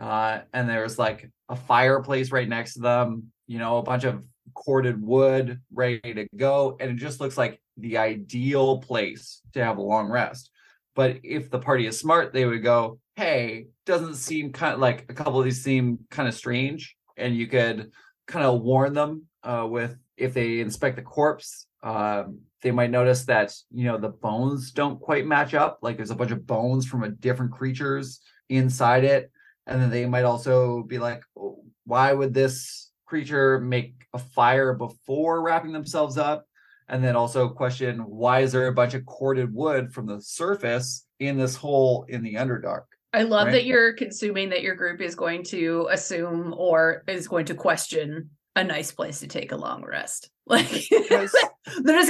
Uh, 0.00 0.40
and 0.52 0.68
there's 0.68 0.98
like 0.98 1.30
a 1.48 1.56
fireplace 1.56 2.30
right 2.30 2.48
next 2.48 2.74
to 2.74 2.80
them, 2.80 3.32
you 3.46 3.58
know, 3.58 3.78
a 3.78 3.82
bunch 3.82 4.04
of 4.04 4.22
corded 4.54 5.00
wood 5.02 5.60
ready 5.72 6.14
to 6.14 6.26
go. 6.36 6.76
And 6.78 6.90
it 6.90 6.96
just 6.96 7.20
looks 7.20 7.38
like 7.38 7.60
the 7.76 7.98
ideal 7.98 8.78
place 8.78 9.40
to 9.54 9.64
have 9.64 9.78
a 9.78 9.82
long 9.82 10.08
rest. 10.08 10.50
But 10.94 11.20
if 11.22 11.50
the 11.50 11.58
party 11.58 11.86
is 11.86 11.98
smart, 11.98 12.32
they 12.32 12.44
would 12.44 12.62
go, 12.62 12.98
hey, 13.16 13.66
doesn't 13.86 14.16
seem 14.16 14.52
kind 14.52 14.74
of 14.74 14.80
like 14.80 15.06
a 15.08 15.14
couple 15.14 15.38
of 15.38 15.44
these 15.44 15.62
seem 15.62 16.00
kind 16.10 16.28
of 16.28 16.34
strange. 16.34 16.96
And 17.16 17.34
you 17.34 17.46
could 17.46 17.92
kind 18.26 18.44
of 18.44 18.60
warn 18.60 18.92
them 18.92 19.26
uh, 19.44 19.66
with 19.68 19.96
if 20.16 20.34
they 20.34 20.60
inspect 20.60 20.96
the 20.96 21.02
corpse, 21.02 21.66
um, 21.82 22.40
they 22.62 22.70
might 22.70 22.90
notice 22.90 23.24
that 23.24 23.54
you 23.70 23.84
know 23.84 23.98
the 23.98 24.08
bones 24.08 24.70
don't 24.72 25.00
quite 25.00 25.26
match 25.26 25.54
up. 25.54 25.78
Like 25.82 25.96
there's 25.96 26.10
a 26.10 26.16
bunch 26.16 26.30
of 26.30 26.46
bones 26.46 26.86
from 26.86 27.02
a 27.02 27.08
different 27.08 27.52
creatures 27.52 28.20
inside 28.48 29.04
it, 29.04 29.30
and 29.66 29.80
then 29.80 29.90
they 29.90 30.06
might 30.06 30.24
also 30.24 30.82
be 30.82 30.98
like, 30.98 31.22
"Oh, 31.36 31.64
why 31.84 32.12
would 32.12 32.34
this 32.34 32.90
creature 33.06 33.60
make 33.60 34.06
a 34.14 34.18
fire 34.18 34.74
before 34.74 35.42
wrapping 35.42 35.72
themselves 35.72 36.16
up? 36.16 36.46
And 36.88 37.02
then 37.02 37.16
also 37.16 37.48
question 37.48 37.98
why 38.00 38.40
is 38.40 38.52
there 38.52 38.66
a 38.66 38.72
bunch 38.72 38.94
of 38.94 39.06
corded 39.06 39.52
wood 39.52 39.92
from 39.92 40.06
the 40.06 40.20
surface 40.20 41.06
in 41.20 41.38
this 41.38 41.56
hole 41.56 42.04
in 42.08 42.22
the 42.22 42.34
underdark? 42.34 42.84
I 43.12 43.22
love 43.24 43.46
Right. 43.46 43.52
that 43.52 43.64
you're 43.66 43.92
consuming 43.92 44.48
that 44.50 44.62
your 44.62 44.74
group 44.74 45.00
is 45.00 45.14
going 45.14 45.42
to 45.44 45.88
assume 45.90 46.54
or 46.56 47.04
is 47.06 47.28
going 47.28 47.46
to 47.46 47.54
question 47.54 48.30
a 48.56 48.64
nice 48.64 48.92
place 48.92 49.20
to 49.20 49.26
take 49.28 49.52
a 49.52 49.56
long 49.56 49.84
rest. 49.84 50.28
Like 50.44 50.68
they're 50.90 51.28
just 51.28 51.36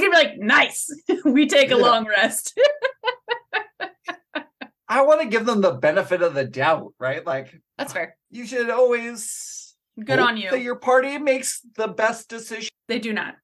gonna 0.01 0.11
be 0.11 0.17
like, 0.17 0.39
nice, 0.39 0.89
we 1.27 1.47
take 1.47 1.71
a 1.71 1.77
Yeah. 1.77 1.83
long 1.83 2.07
rest. 2.09 2.59
I 4.89 5.03
want 5.03 5.21
to 5.21 5.29
give 5.29 5.45
them 5.47 5.61
the 5.61 5.73
benefit 5.73 6.23
of 6.23 6.33
the 6.35 6.45
doubt, 6.45 6.95
right? 6.99 7.25
Like 7.27 7.61
That's 7.77 7.93
fair. 7.93 8.17
you 8.31 8.47
should 8.47 8.71
always 8.71 9.75
Good 10.03 10.19
hope 10.19 10.29
on 10.29 10.37
you. 10.39 10.51
that 10.51 10.63
your 10.63 10.77
party 10.77 11.19
makes 11.19 11.61
the 11.77 11.89
best 11.89 12.29
decision. 12.31 12.71
They 12.89 12.99
do 12.99 13.13
not. 13.13 13.35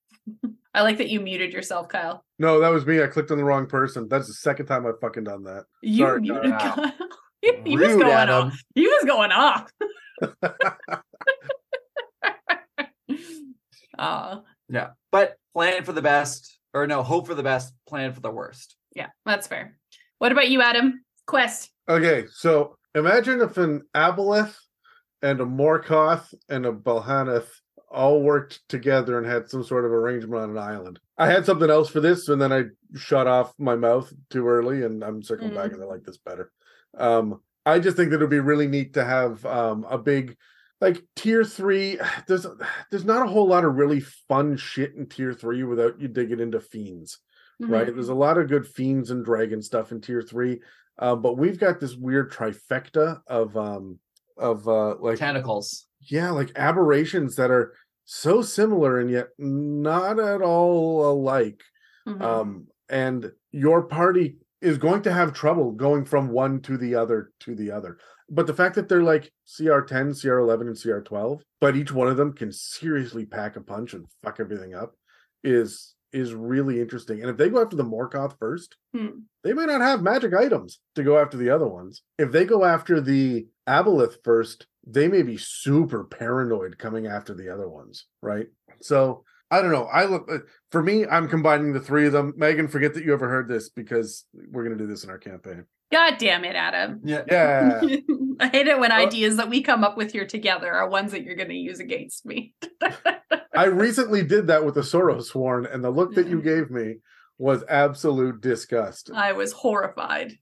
I 0.74 0.82
like 0.82 0.96
that 0.98 1.08
you 1.10 1.20
muted 1.20 1.52
yourself, 1.52 1.88
Kyle. 1.88 2.24
no 2.38 2.60
that 2.60 2.68
was 2.68 2.86
me 2.86 3.02
i 3.02 3.06
clicked 3.06 3.30
on 3.30 3.36
the 3.38 3.44
wrong 3.44 3.66
person 3.66 4.08
that's 4.08 4.26
the 4.26 4.34
second 4.34 4.66
time 4.66 4.86
i've 4.86 5.00
fucking 5.00 5.24
done 5.24 5.42
that 5.44 5.64
You 5.82 6.04
Sorry, 6.06 6.20
muted 6.22 6.50
Kyle. 6.52 6.74
Kyle. 6.76 6.92
he 7.42 7.52
he 7.64 7.76
was 7.76 7.88
going 7.88 8.04
Adam. 8.10 8.48
off. 8.48 8.62
He 8.74 8.86
was 8.86 9.04
going 9.06 9.32
off. 9.32 9.70
uh 13.98 14.40
Yeah. 14.68 14.90
But 15.10 15.36
plan 15.54 15.84
for 15.84 15.92
the 15.92 16.02
best, 16.02 16.58
or 16.74 16.86
no, 16.86 17.02
hope 17.02 17.26
for 17.26 17.34
the 17.34 17.42
best, 17.42 17.72
plan 17.86 18.12
for 18.12 18.20
the 18.20 18.30
worst. 18.30 18.76
yeah, 18.94 19.08
that's 19.24 19.46
fair. 19.46 19.78
What 20.18 20.32
about 20.32 20.48
you, 20.48 20.60
Adam? 20.62 21.04
Quest. 21.26 21.70
Okay, 21.88 22.24
so 22.32 22.76
imagine 22.94 23.40
if 23.40 23.56
an 23.56 23.82
Aboleth 23.94 24.56
and 25.22 25.40
a 25.40 25.44
Morkoth 25.44 26.32
and 26.48 26.66
a 26.66 26.72
Balhannoth 26.72 27.48
all 27.90 28.22
worked 28.22 28.60
together 28.68 29.18
and 29.18 29.26
had 29.26 29.48
some 29.48 29.64
sort 29.64 29.84
of 29.84 29.92
arrangement 29.92 30.42
on 30.42 30.50
an 30.50 30.58
island. 30.58 31.00
I 31.16 31.26
had 31.26 31.46
something 31.46 31.70
else 31.70 31.88
for 31.88 32.00
this, 32.00 32.28
and 32.28 32.40
then 32.40 32.52
I 32.52 32.64
shut 32.96 33.26
off 33.26 33.52
my 33.58 33.76
mouth 33.76 34.12
too 34.30 34.46
early, 34.46 34.84
and 34.84 35.02
I'm 35.02 35.22
circling 35.22 35.54
back 35.54 35.72
and 35.72 35.82
I 35.82 35.86
like 35.86 36.04
this 36.04 36.18
better. 36.18 36.50
Um, 36.96 37.40
I 37.64 37.78
just 37.78 37.96
think 37.96 38.10
that 38.10 38.16
it 38.16 38.20
would 38.20 38.30
be 38.30 38.40
really 38.40 38.66
neat 38.66 38.94
to 38.94 39.04
have 39.04 39.44
um, 39.44 39.86
a 39.88 39.98
big 39.98 40.36
like 40.80 41.02
tier 41.16 41.44
three. 41.44 41.98
There's 42.26 42.46
there's 42.90 43.04
not 43.04 43.22
a 43.24 43.28
whole 43.30 43.46
lot 43.48 43.64
of 43.64 43.74
really 43.74 44.00
fun 44.00 44.56
shit 44.56 44.94
in 44.94 45.06
tier 45.08 45.32
three 45.32 45.62
without 45.64 46.00
you 46.00 46.08
digging 46.08 46.40
into 46.40 46.60
fiends 46.60 47.18
right? 47.60 47.88
Mhm. 47.88 47.94
There's 47.94 48.08
a 48.08 48.14
lot 48.14 48.38
of 48.38 48.46
good 48.48 48.68
fiends 48.68 49.10
and 49.10 49.24
dragon 49.24 49.60
stuff 49.60 49.90
in 49.90 50.00
tier 50.00 50.22
three, 50.22 50.60
uh, 50.96 51.16
but 51.16 51.36
we've 51.36 51.58
got 51.58 51.80
this 51.80 51.96
weird 51.96 52.30
trifecta 52.30 53.20
of 53.26 53.56
um 53.56 53.98
of 54.36 54.68
uh 54.68 54.94
like 55.00 55.18
Tentacles. 55.18 55.86
yeah, 56.00 56.30
like 56.30 56.52
aberrations 56.54 57.34
that 57.34 57.50
are 57.50 57.74
so 58.04 58.42
similar 58.42 59.00
and 59.00 59.10
yet 59.10 59.26
not 59.38 60.20
at 60.20 60.40
all 60.40 61.10
alike. 61.10 61.60
Mhm. 62.06 62.22
Um, 62.22 62.66
and 62.88 63.32
your 63.50 63.82
party 63.82 64.36
is 64.60 64.78
going 64.78 65.02
to 65.02 65.12
have 65.12 65.32
trouble 65.32 65.72
going 65.72 66.04
from 66.04 66.28
one 66.28 66.60
to 66.62 66.76
the 66.76 66.94
other 66.94 67.32
to 67.40 67.54
the 67.54 67.70
other. 67.70 67.98
But 68.30 68.46
the 68.46 68.54
fact 68.54 68.74
that 68.74 68.88
they're 68.88 69.02
like 69.02 69.30
CR10, 69.46 70.10
CR11, 70.10 70.60
and 70.62 70.76
CR12, 70.76 71.40
but 71.60 71.76
each 71.76 71.92
one 71.92 72.08
of 72.08 72.16
them 72.16 72.32
can 72.34 72.52
seriously 72.52 73.24
pack 73.24 73.56
a 73.56 73.60
punch 73.60 73.94
and 73.94 74.04
fuck 74.22 74.38
everything 74.40 74.74
up 74.74 74.94
is 75.44 75.94
is 76.12 76.32
really 76.32 76.80
interesting. 76.80 77.20
And 77.20 77.28
if 77.30 77.36
they 77.36 77.50
go 77.50 77.60
after 77.60 77.76
the 77.76 77.84
Morkoth 77.84 78.38
first, 78.38 78.76
Hmm. 78.94 79.20
they 79.44 79.52
might 79.52 79.66
not 79.66 79.82
have 79.82 80.02
magic 80.02 80.32
items 80.34 80.80
to 80.94 81.02
go 81.02 81.18
after 81.18 81.36
the 81.36 81.50
other 81.50 81.68
ones. 81.68 82.02
If 82.18 82.32
they 82.32 82.46
go 82.46 82.64
after 82.64 83.00
the 83.00 83.46
Aboleth 83.68 84.16
first, 84.24 84.66
they 84.86 85.06
may 85.06 85.22
be 85.22 85.36
super 85.38 86.04
paranoid 86.04 86.78
coming 86.78 87.06
after 87.06 87.34
the 87.34 87.52
other 87.52 87.68
ones, 87.68 88.06
right? 88.22 88.46
So 88.80 89.24
I 89.50 89.62
don't 89.62 89.72
know. 89.72 89.84
I 89.84 90.04
look 90.04 90.30
uh, 90.30 90.38
for 90.70 90.82
me, 90.82 91.06
I'm 91.06 91.28
combining 91.28 91.72
the 91.72 91.80
three 91.80 92.06
of 92.06 92.12
them. 92.12 92.34
Megan, 92.36 92.68
forget 92.68 92.94
that 92.94 93.04
you 93.04 93.12
ever 93.12 93.28
heard 93.28 93.48
this 93.48 93.68
because 93.70 94.26
we're 94.50 94.62
gonna 94.64 94.76
do 94.76 94.86
this 94.86 95.04
in 95.04 95.10
our 95.10 95.18
campaign. 95.18 95.64
God 95.90 96.16
damn 96.18 96.44
it, 96.44 96.54
Adam. 96.54 97.00
Yeah. 97.02 97.22
Yeah. 97.30 97.80
I 98.40 98.48
hate 98.48 98.68
it 98.68 98.78
when 98.78 98.90
Well- 98.90 99.00
ideas 99.06 99.36
that 99.38 99.48
we 99.48 99.62
come 99.62 99.82
up 99.82 99.96
with 99.96 100.12
here 100.12 100.26
together 100.26 100.72
are 100.72 100.88
ones 100.88 101.12
that 101.12 101.24
you're 101.24 101.34
going 101.34 101.48
to 101.48 101.54
use 101.56 101.80
against 101.80 102.24
me. 102.24 102.54
I 103.56 103.64
recently 103.64 104.22
did 104.22 104.46
that 104.46 104.64
with 104.64 104.76
the 104.76 104.82
Sorrowsworn, 104.82 105.72
and 105.74 105.82
the 105.82 105.90
look 105.90 106.14
that 106.14 106.28
you 106.28 106.40
gave 106.40 106.70
me 106.70 106.98
was 107.38 107.64
absolute 107.68 108.40
disgust. 108.40 109.10
I 109.12 109.32
was 109.32 109.52
horrified. 109.52 110.34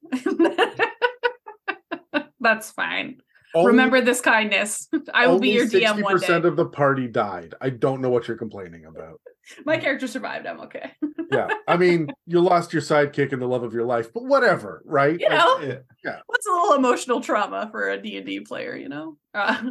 That's 2.41 2.71
fine. 2.71 3.21
Only- 3.55 3.71
Remember 3.71 4.01
this 4.01 4.21
kindness. 4.21 4.89
I 5.15 5.27
will 5.29 5.39
be 5.39 5.51
your 5.51 5.65
only 5.65 5.81
DM 5.81 6.03
one 6.03 6.15
day. 6.15 6.21
Percent 6.21 6.45
of 6.45 6.57
the 6.57 6.67
party 6.67 7.07
died. 7.09 7.55
I 7.61 7.71
don't 7.71 8.01
know 8.01 8.11
what 8.11 8.29
you're 8.29 8.37
complaining 8.37 8.85
about. 8.85 9.21
My 9.65 9.77
character 9.79 10.07
survived. 10.09 10.47
I'm 10.47 10.61
okay. 10.63 10.93
Yeah, 11.33 11.49
I 11.67 11.77
mean, 11.77 12.09
you 12.27 12.41
lost 12.41 12.73
your 12.73 12.81
sidekick 12.81 13.33
and 13.33 13.43
the 13.43 13.49
love 13.49 13.65
of 13.65 13.75
your 13.75 13.85
life, 13.85 14.13
but 14.15 14.25
whatever, 14.25 14.81
right? 14.87 15.19
You 15.21 15.29
Like, 15.29 15.39
know, 16.05 16.21
what's 16.27 16.47
a 16.47 16.51
little 16.53 16.75
emotional 16.77 17.21
trauma 17.21 17.69
for 17.73 17.91
a 17.91 18.01
D&D 18.01 18.41
player, 18.41 18.77
you 18.77 18.89
know? 18.89 19.17
Uh, 19.35 19.71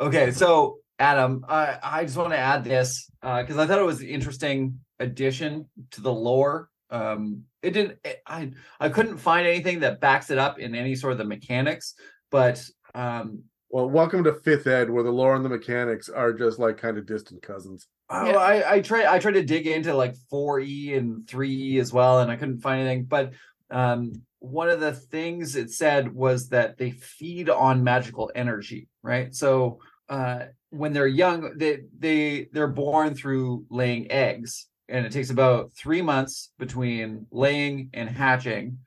Okay, 0.00 0.30
so 0.30 0.78
Adam, 0.98 1.44
I 1.46 1.78
I 1.82 2.04
just 2.04 2.16
want 2.16 2.30
to 2.30 2.38
add 2.38 2.64
this 2.64 3.10
because 3.20 3.58
I 3.58 3.66
thought 3.66 3.78
it 3.78 3.84
was 3.84 4.00
an 4.00 4.08
interesting 4.08 4.80
addition 4.98 5.68
to 5.92 6.00
the 6.00 6.12
lore. 6.12 6.70
Um, 6.88 7.42
it 7.62 7.72
didn't. 7.72 7.98
It, 8.02 8.22
I 8.26 8.52
I 8.80 8.88
couldn't 8.88 9.18
find 9.18 9.46
anything 9.46 9.80
that 9.80 10.00
backs 10.00 10.30
it 10.30 10.38
up 10.38 10.58
in 10.58 10.74
any 10.74 10.94
sort 10.94 11.12
of 11.12 11.18
the 11.18 11.24
mechanics, 11.26 11.94
but 12.30 12.64
um, 12.94 13.44
Well, 13.68 13.88
welcome 13.88 14.24
to 14.24 14.34
Fifth 14.34 14.66
Ed, 14.66 14.90
where 14.90 15.02
the 15.02 15.10
lore 15.10 15.36
and 15.36 15.44
the 15.44 15.48
mechanics 15.48 16.08
are 16.08 16.32
just 16.32 16.58
like 16.58 16.76
kind 16.78 16.98
of 16.98 17.06
distant 17.06 17.42
cousins. 17.42 17.88
Oh, 18.08 18.26
Yeah. 18.26 18.36
I 18.38 18.74
I 18.74 18.80
tried 18.80 19.06
I 19.06 19.18
tried 19.18 19.34
to 19.34 19.44
dig 19.44 19.66
into 19.66 19.94
like 19.94 20.14
4E 20.32 20.96
and 20.96 21.26
3E 21.26 21.78
as 21.78 21.92
well, 21.92 22.20
and 22.20 22.30
I 22.30 22.36
couldn't 22.36 22.60
find 22.60 22.80
anything. 22.80 23.04
But 23.04 23.32
um, 23.70 24.22
one 24.40 24.68
of 24.70 24.80
the 24.80 24.92
things 24.92 25.54
it 25.54 25.70
said 25.70 26.12
was 26.12 26.48
that 26.48 26.78
they 26.78 26.90
feed 26.90 27.48
on 27.48 27.84
magical 27.84 28.30
energy, 28.34 28.88
right? 29.02 29.34
So 29.34 29.78
uh, 30.08 30.46
when 30.70 30.92
they're 30.92 31.06
young, 31.06 31.56
they 31.56 31.80
they 31.98 32.48
they're 32.52 32.66
born 32.66 33.14
through 33.14 33.66
laying 33.70 34.10
eggs, 34.10 34.66
and 34.88 35.06
it 35.06 35.12
takes 35.12 35.30
about 35.30 35.72
three 35.74 36.02
months 36.02 36.52
between 36.58 37.26
laying 37.30 37.90
and 37.94 38.08
hatching, 38.08 38.78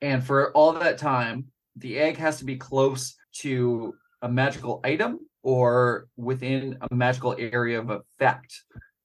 and 0.00 0.24
for 0.24 0.50
all 0.52 0.72
that 0.72 0.98
time, 0.98 1.46
the 1.76 1.98
egg 1.98 2.16
has 2.16 2.38
to 2.38 2.44
be 2.44 2.56
close 2.56 3.16
to 3.40 3.94
a 4.22 4.28
magical 4.28 4.80
item 4.84 5.20
or 5.42 6.06
within 6.16 6.78
a 6.80 6.94
magical 6.94 7.34
area 7.38 7.80
of 7.80 7.90
effect, 7.90 8.62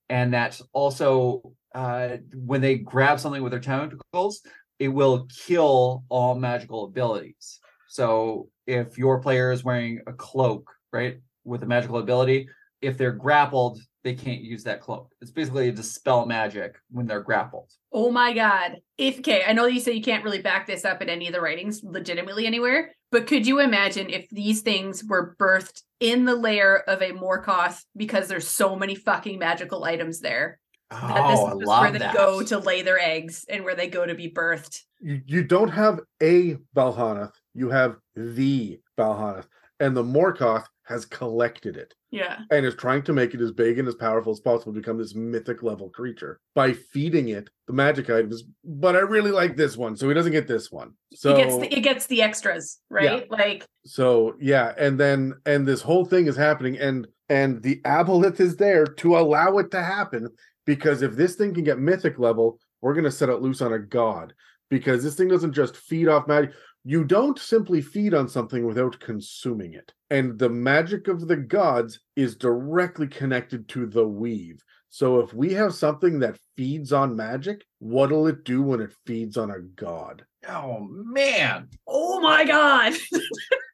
and 0.09 0.33
that's 0.33 0.61
also 0.73 1.53
uh, 1.73 2.17
when 2.33 2.61
they 2.61 2.75
grab 2.75 3.19
something 3.19 3.43
with 3.43 3.51
their 3.51 3.59
tentacles, 3.59 4.41
it 4.79 4.87
will 4.87 5.27
kill 5.45 6.03
all 6.09 6.35
magical 6.35 6.85
abilities. 6.85 7.59
So 7.87 8.49
if 8.65 8.97
your 8.97 9.19
player 9.19 9.51
is 9.51 9.63
wearing 9.63 10.01
a 10.07 10.13
cloak, 10.13 10.71
right, 10.91 11.19
with 11.43 11.63
a 11.63 11.65
magical 11.65 11.97
ability, 11.97 12.49
if 12.81 12.97
they're 12.97 13.11
grappled, 13.11 13.79
they 14.03 14.13
can't 14.13 14.41
use 14.41 14.63
that 14.63 14.81
cloak. 14.81 15.11
It's 15.21 15.31
basically 15.31 15.69
a 15.69 15.71
dispel 15.71 16.25
magic 16.25 16.75
when 16.91 17.07
they're 17.07 17.21
grappled. 17.21 17.71
Oh 17.91 18.11
my 18.11 18.33
god. 18.33 18.77
If 18.97 19.19
okay, 19.19 19.43
I 19.45 19.53
know 19.53 19.65
you 19.65 19.79
say 19.79 19.93
you 19.93 20.03
can't 20.03 20.23
really 20.23 20.41
back 20.41 20.67
this 20.67 20.85
up 20.85 21.01
in 21.01 21.09
any 21.09 21.27
of 21.27 21.33
the 21.33 21.41
writings 21.41 21.81
legitimately 21.83 22.45
anywhere, 22.45 22.95
but 23.11 23.27
could 23.27 23.47
you 23.47 23.59
imagine 23.59 24.09
if 24.09 24.29
these 24.29 24.61
things 24.61 25.03
were 25.03 25.35
birthed 25.39 25.81
in 25.99 26.25
the 26.25 26.35
lair 26.35 26.87
of 26.89 27.01
a 27.01 27.11
Morkoth 27.11 27.83
because 27.95 28.27
there's 28.27 28.47
so 28.47 28.75
many 28.75 28.95
fucking 28.95 29.39
magical 29.39 29.83
items 29.83 30.19
there? 30.19 30.59
That 30.89 31.27
this 31.29 31.39
Oh, 31.39 31.45
I 31.45 31.51
is 31.51 31.57
just 31.57 31.67
love 31.67 31.81
where 31.81 31.91
they 31.91 31.97
that. 31.99 32.13
go 32.13 32.43
to 32.43 32.59
lay 32.59 32.81
their 32.81 32.99
eggs 32.99 33.45
and 33.49 33.65
where 33.65 33.75
they 33.75 33.87
go 33.89 34.05
to 34.05 34.15
be 34.15 34.31
birthed. 34.31 34.83
You, 35.01 35.21
you 35.25 35.43
don't 35.43 35.69
have 35.69 35.99
a 36.21 36.55
Balhannoth, 36.75 37.33
you 37.53 37.69
have 37.69 37.97
the 38.15 38.79
Balhannoth, 38.97 39.47
and 39.79 39.95
the 39.95 40.03
Morkoth 40.03 40.65
has 40.83 41.05
collected 41.05 41.75
it 41.75 41.93
Yeah. 42.09 42.39
and 42.51 42.65
is 42.65 42.75
trying 42.75 43.03
to 43.03 43.13
make 43.13 43.33
it 43.33 43.41
as 43.41 43.51
big 43.51 43.79
and 43.79 43.87
as 43.87 43.95
powerful 43.95 44.31
as 44.31 44.39
possible 44.39 44.73
to 44.73 44.79
become 44.79 44.97
this 44.97 45.13
mythic 45.13 45.61
level 45.61 45.89
creature 45.89 46.39
by 46.55 46.71
feeding 46.71 47.29
it 47.29 47.49
the 47.67 47.73
magic 47.73 48.09
items. 48.09 48.43
But 48.63 48.95
I 48.95 48.99
really 48.99 49.31
like 49.31 49.57
this 49.57 49.75
one, 49.75 49.97
so 49.97 50.07
he 50.07 50.13
doesn't 50.13 50.31
get 50.31 50.47
this 50.47 50.71
one. 50.71 50.93
So 51.13 51.35
it 51.35 51.37
gets 51.37 51.57
the, 51.57 51.77
it 51.77 51.81
gets 51.81 52.05
the 52.07 52.21
extras, 52.21 52.79
right? 52.89 53.29
Like 53.29 53.65
so 53.85 54.35
yeah, 54.39 54.73
and 54.77 54.99
then 54.99 55.33
and 55.45 55.67
this 55.67 55.81
whole 55.81 56.05
thing 56.05 56.27
is 56.27 56.37
happening, 56.37 56.77
and 56.77 57.07
and 57.29 57.61
the 57.61 57.81
aboleth 57.81 58.39
is 58.39 58.55
there 58.55 58.85
to 58.85 59.17
allow 59.17 59.57
it 59.57 59.71
to 59.71 59.83
happen 59.83 60.29
because 60.65 61.01
if 61.01 61.13
this 61.13 61.35
thing 61.35 61.53
can 61.53 61.63
get 61.63 61.79
mythic 61.79 62.19
level, 62.19 62.59
we're 62.81 62.93
gonna 62.93 63.11
set 63.11 63.29
it 63.29 63.41
loose 63.41 63.61
on 63.61 63.73
a 63.73 63.79
god 63.79 64.33
because 64.69 65.03
this 65.03 65.15
thing 65.15 65.27
doesn't 65.27 65.53
just 65.53 65.75
feed 65.75 66.07
off 66.07 66.27
magic. 66.27 66.51
You 66.83 67.03
don't 67.03 67.37
simply 67.37 67.81
feed 67.81 68.13
on 68.13 68.29
something 68.29 68.65
without 68.65 68.99
consuming 68.99 69.73
it. 69.73 69.93
And 70.09 70.39
the 70.39 70.49
magic 70.49 71.07
of 71.07 71.27
the 71.27 71.35
gods 71.35 71.99
is 72.15 72.35
directly 72.35 73.07
connected 73.07 73.67
to 73.69 73.85
the 73.85 74.07
weave. 74.07 74.63
So 74.89 75.19
if 75.19 75.33
we 75.33 75.53
have 75.53 75.73
something 75.73 76.19
that 76.19 76.39
feeds 76.55 76.93
on 76.93 77.15
magic, 77.15 77.65
what'll 77.79 78.27
it 78.27 78.43
do 78.43 78.61
when 78.61 78.79
it 78.79 78.95
feeds 79.05 79.37
on 79.37 79.51
a 79.51 79.59
god? 79.59 80.25
Oh 80.47 80.87
man. 80.89 81.67
oh 81.85 82.21
my 82.21 82.45
god. 82.45 82.93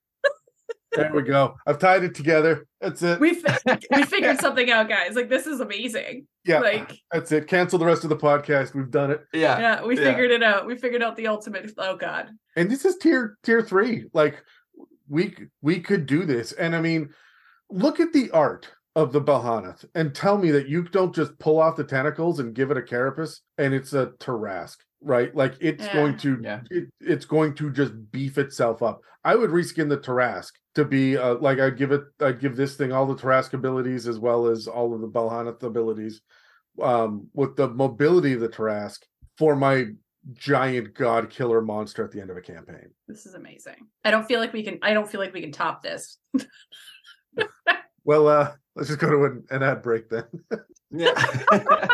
There 0.96 1.12
we 1.14 1.22
go. 1.24 1.56
I've 1.66 1.80
tied 1.80 2.04
it 2.04 2.14
together. 2.16 2.68
That's 2.82 3.02
it. 3.02 3.20
we 3.20 3.34
fi- 3.36 3.80
we 3.92 4.04
figured 4.06 4.40
something 4.40 4.70
out, 4.70 4.88
guys. 4.90 5.16
Like 5.16 5.30
this 5.30 5.48
is 5.48 5.60
amazing. 5.60 6.28
yeah, 6.46 6.60
Like 6.60 6.98
that's 7.12 7.32
it. 7.32 7.48
Cancel 7.48 7.80
the 7.80 7.86
rest 7.86 8.04
of 8.04 8.10
the 8.10 8.18
podcast. 8.18 8.74
We've 8.76 8.92
done 8.92 9.12
it. 9.12 9.22
Yeah. 9.34 9.60
yeah, 9.60 9.84
we 9.84 9.98
Yeah. 9.98 10.04
figured 10.12 10.32
it 10.32 10.44
out. 10.44 10.68
We 10.68 10.76
figured 10.78 11.02
out 11.02 11.16
the 11.16 11.28
ultimate 11.28 11.72
oh 11.78 11.96
god. 11.98 12.30
And 12.56 12.70
this 12.70 12.86
is 12.86 12.98
tier 12.98 13.38
tier 13.44 13.62
three. 13.62 14.06
Like 14.14 14.44
we 15.10 15.36
we 15.62 15.80
could 15.80 16.06
do 16.06 16.26
this. 16.26 16.52
And 16.54 16.76
I 16.76 16.82
mean, 16.82 17.10
look 17.70 18.00
at 18.00 18.14
the 18.14 18.30
art 18.32 18.70
of 18.96 19.12
the 19.12 19.22
Balhannoth 19.22 19.86
and 19.96 20.14
tell 20.14 20.38
me 20.38 20.52
that 20.52 20.68
you 20.70 20.84
don't 20.84 21.16
just 21.16 21.38
pull 21.40 21.60
off 21.60 21.76
the 21.76 21.84
tentacles 21.84 22.40
and 22.40 22.54
give 22.54 22.70
it 22.70 22.78
a 22.78 22.82
carapace 22.84 23.42
and 23.58 23.74
it's 23.74 23.94
a 23.94 24.12
Tarrasque, 24.20 24.78
right? 25.04 25.36
Like 25.36 25.56
it's 25.60 25.86
Yeah. 25.86 25.94
going 25.94 26.18
to 26.18 26.40
Yeah. 26.42 26.62
it, 26.72 26.86
it's 27.00 27.26
going 27.26 27.54
to 27.56 27.70
just 27.72 27.94
beef 28.12 28.38
itself 28.38 28.82
up. 28.82 29.02
I 29.24 29.36
would 29.36 29.52
reskin 29.52 29.90
the 29.90 29.98
Tarrasque 29.98 30.54
to 30.76 30.84
be 30.86 31.18
uh, 31.18 31.36
like 31.36 31.60
I'd 31.60 31.78
give 31.78 31.92
it 31.92 32.02
I'd 32.20 32.40
give 32.40 32.56
this 32.56 32.76
thing 32.76 32.92
all 32.92 33.06
the 33.06 33.16
Tarrasque 33.16 33.54
abilities 33.54 34.08
as 34.08 34.20
well 34.20 34.48
as 34.48 34.68
all 34.68 34.94
of 34.94 35.02
the 35.02 35.08
Balhannoth 35.08 35.64
abilities 35.64 36.22
um 36.82 37.28
with 37.34 37.56
the 37.56 37.68
mobility 37.68 38.34
of 38.34 38.40
the 38.42 38.50
Tarrasque 38.50 39.04
for 39.38 39.56
my 39.56 39.86
giant 40.32 40.94
god 40.94 41.30
killer 41.30 41.62
monster 41.62 42.04
at 42.04 42.12
the 42.12 42.20
end 42.22 42.30
of 42.30 42.38
a 42.38 42.42
campaign. 42.42 42.90
This 43.08 43.26
is 43.26 43.34
amazing. 43.34 43.76
I 44.04 44.12
don't 44.12 44.26
feel 44.26 44.40
like 44.40 44.54
we 44.54 44.64
can 44.64 44.80
I 44.82 44.94
don't 44.94 45.10
feel 45.10 45.20
like 45.22 45.34
we 45.34 45.42
can 45.42 45.52
top 45.52 45.84
this. 45.84 46.18
Well, 48.06 48.28
uh 48.28 48.52
let's 48.76 48.90
just 48.90 49.00
go 49.00 49.10
to 49.10 49.24
an, 49.24 49.46
an 49.50 49.64
ad 49.64 49.82
break 49.82 50.10
then. 50.10 50.26
Yeah. 50.92 51.14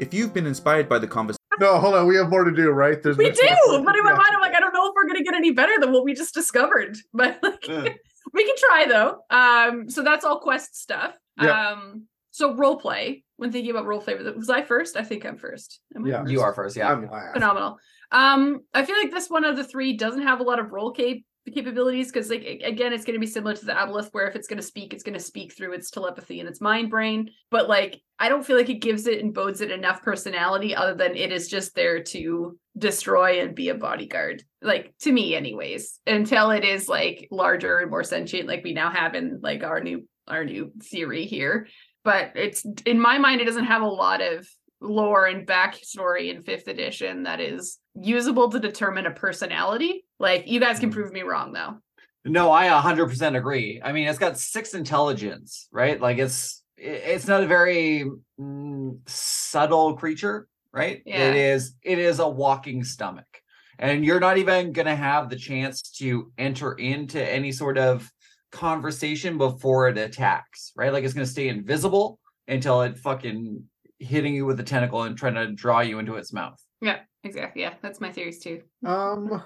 If 0.00 0.14
you've 0.14 0.32
been 0.32 0.46
inspired 0.46 0.88
by 0.88 0.98
the 0.98 1.06
conversation, 1.06 1.36
no, 1.60 1.78
hold 1.78 1.94
on, 1.94 2.06
we 2.06 2.16
have 2.16 2.30
more 2.30 2.44
to 2.44 2.50
do, 2.50 2.70
right? 2.70 3.02
There's 3.02 3.18
We 3.18 3.26
much 3.28 3.36
do, 3.36 3.82
but 3.84 3.94
in 3.96 4.02
my 4.02 4.10
Yeah. 4.12 4.16
mind, 4.16 4.30
I'm 4.34 4.40
like, 4.40 4.54
I 4.54 4.60
don't 4.60 4.72
know 4.72 4.86
if 4.88 4.92
we're 4.96 5.06
gonna 5.06 5.22
get 5.22 5.34
any 5.34 5.50
better 5.50 5.78
than 5.78 5.92
what 5.92 6.04
we 6.04 6.14
just 6.14 6.32
discovered. 6.32 6.96
But 7.12 7.38
like, 7.42 7.68
Yeah. 7.68 7.88
we 8.32 8.44
can 8.46 8.54
try 8.56 8.86
though. 8.88 9.18
Um, 9.30 9.90
so 9.90 10.02
that's 10.02 10.24
all 10.24 10.40
quest 10.40 10.80
stuff. 10.80 11.14
Yeah. 11.40 11.72
Um, 11.72 12.06
so 12.30 12.54
role 12.54 12.76
play. 12.80 13.24
When 13.36 13.52
thinking 13.52 13.70
about 13.72 13.86
role 13.86 14.00
play, 14.00 14.14
was 14.14 14.48
I 14.48 14.62
first? 14.62 14.96
I 14.96 15.02
think 15.02 15.24
I'm 15.26 15.36
first. 15.36 15.80
Am 15.94 16.04
I 16.06 16.08
Yeah. 16.08 16.20
first? 16.22 16.32
you 16.32 16.40
are 16.40 16.54
first, 16.54 16.76
yeah. 16.76 16.90
I'm 16.90 17.10
last. 17.10 17.34
phenomenal. 17.34 17.78
Um, 18.10 18.60
I 18.72 18.84
feel 18.84 18.96
like 18.96 19.10
this 19.10 19.28
one 19.28 19.44
of 19.44 19.56
the 19.56 19.64
three 19.64 19.96
doesn't 19.98 20.22
have 20.22 20.40
a 20.40 20.44
lot 20.44 20.58
of 20.60 20.72
role 20.72 20.92
cap- 21.46 21.54
capabilities 21.54 22.10
because, 22.12 22.30
like, 22.30 22.42
again, 22.64 22.92
it's 22.92 23.04
going 23.04 23.14
to 23.14 23.20
be 23.20 23.26
similar 23.26 23.54
to 23.54 23.64
the 23.64 23.72
Aboleth, 23.72 24.08
where 24.12 24.28
if 24.28 24.36
it's 24.36 24.48
going 24.48 24.58
to 24.58 24.66
speak, 24.66 24.92
it's 24.92 25.02
going 25.02 25.18
to 25.18 25.24
speak 25.24 25.54
through 25.54 25.72
its 25.72 25.90
telepathy 25.90 26.40
and 26.40 26.48
its 26.48 26.60
mind 26.60 26.90
brain. 26.90 27.30
But 27.50 27.68
like, 27.68 28.00
I 28.18 28.28
don't 28.28 28.44
feel 28.44 28.56
like 28.56 28.68
it 28.68 28.82
gives 28.82 29.06
it 29.06 29.22
and 29.22 29.34
bodes 29.34 29.60
it 29.60 29.70
enough 29.70 30.02
personality, 30.02 30.74
other 30.74 30.94
than 30.94 31.16
it 31.16 31.32
is 31.32 31.48
just 31.48 31.74
there 31.74 32.02
to 32.04 32.58
destroy 32.76 33.40
and 33.40 33.54
be 33.54 33.68
a 33.68 33.74
bodyguard. 33.74 34.42
Like 34.62 34.94
to 35.00 35.12
me, 35.12 35.34
anyways. 35.34 36.00
Until 36.06 36.50
it 36.50 36.64
is 36.64 36.88
like 36.88 37.28
larger 37.30 37.78
and 37.78 37.90
more 37.90 38.04
sentient, 38.04 38.48
like 38.48 38.64
we 38.64 38.72
now 38.72 38.90
have 38.90 39.14
in 39.14 39.40
like 39.42 39.64
our 39.64 39.80
new 39.80 40.06
our 40.28 40.44
new 40.44 40.72
theory 40.82 41.26
here. 41.26 41.66
But 42.04 42.32
it's 42.34 42.64
in 42.86 43.00
my 43.00 43.18
mind, 43.18 43.40
it 43.40 43.46
doesn't 43.46 43.64
have 43.64 43.82
a 43.82 43.86
lot 43.86 44.22
of 44.22 44.48
lore 44.80 45.26
and 45.26 45.46
backstory 45.46 46.34
in 46.34 46.42
fifth 46.42 46.68
edition 46.68 47.24
that 47.24 47.40
is 47.40 47.78
usable 47.94 48.50
to 48.50 48.60
determine 48.60 49.06
a 49.06 49.10
personality. 49.10 50.04
Like 50.20 50.46
you 50.46 50.60
guys 50.60 50.78
can 50.78 50.90
Mm. 50.90 50.94
prove 50.94 51.12
me 51.12 51.22
wrong 51.22 51.52
though. 51.52 51.78
No, 52.24 52.52
I 52.52 52.68
100% 52.68 53.34
agree. 53.34 53.80
I 53.82 53.92
mean, 53.92 54.06
it's 54.06 54.18
got 54.18 54.38
six 54.38 54.74
intelligence, 54.74 55.66
right? 55.72 55.98
Like 56.00 56.18
it's 56.18 56.62
it's 56.76 57.26
not 57.26 57.42
a 57.42 57.46
very 57.46 58.04
mm, 58.38 58.98
subtle 59.08 59.96
creature, 59.96 60.46
right? 60.72 61.02
Yeah. 61.04 61.30
It 61.30 61.36
is 61.36 61.74
it 61.82 61.98
is 61.98 62.18
a 62.20 62.28
walking 62.28 62.84
stomach. 62.84 63.26
And 63.78 64.04
you're 64.04 64.20
not 64.20 64.36
even 64.36 64.72
going 64.72 64.86
to 64.86 64.94
have 64.94 65.30
the 65.30 65.36
chance 65.36 65.80
to 65.98 66.30
enter 66.36 66.74
into 66.74 67.18
any 67.18 67.50
sort 67.50 67.78
of 67.78 68.10
conversation 68.52 69.38
before 69.38 69.88
it 69.88 69.96
attacks, 69.96 70.72
right? 70.76 70.92
Like 70.92 71.04
it's 71.04 71.14
going 71.14 71.24
to 71.24 71.32
stay 71.32 71.48
invisible 71.48 72.18
until 72.46 72.82
it 72.82 72.98
fucking 72.98 73.64
hitting 73.98 74.34
you 74.34 74.44
with 74.44 74.60
a 74.60 74.62
tentacle 74.62 75.04
and 75.04 75.16
trying 75.16 75.34
to 75.36 75.52
draw 75.52 75.80
you 75.80 75.98
into 75.98 76.16
its 76.16 76.30
mouth. 76.30 76.60
Yeah, 76.82 76.98
exactly. 77.24 77.62
Yeah, 77.62 77.74
that's 77.80 78.02
my 78.02 78.12
theories 78.12 78.38
too. 78.38 78.60
Um, 78.84 79.42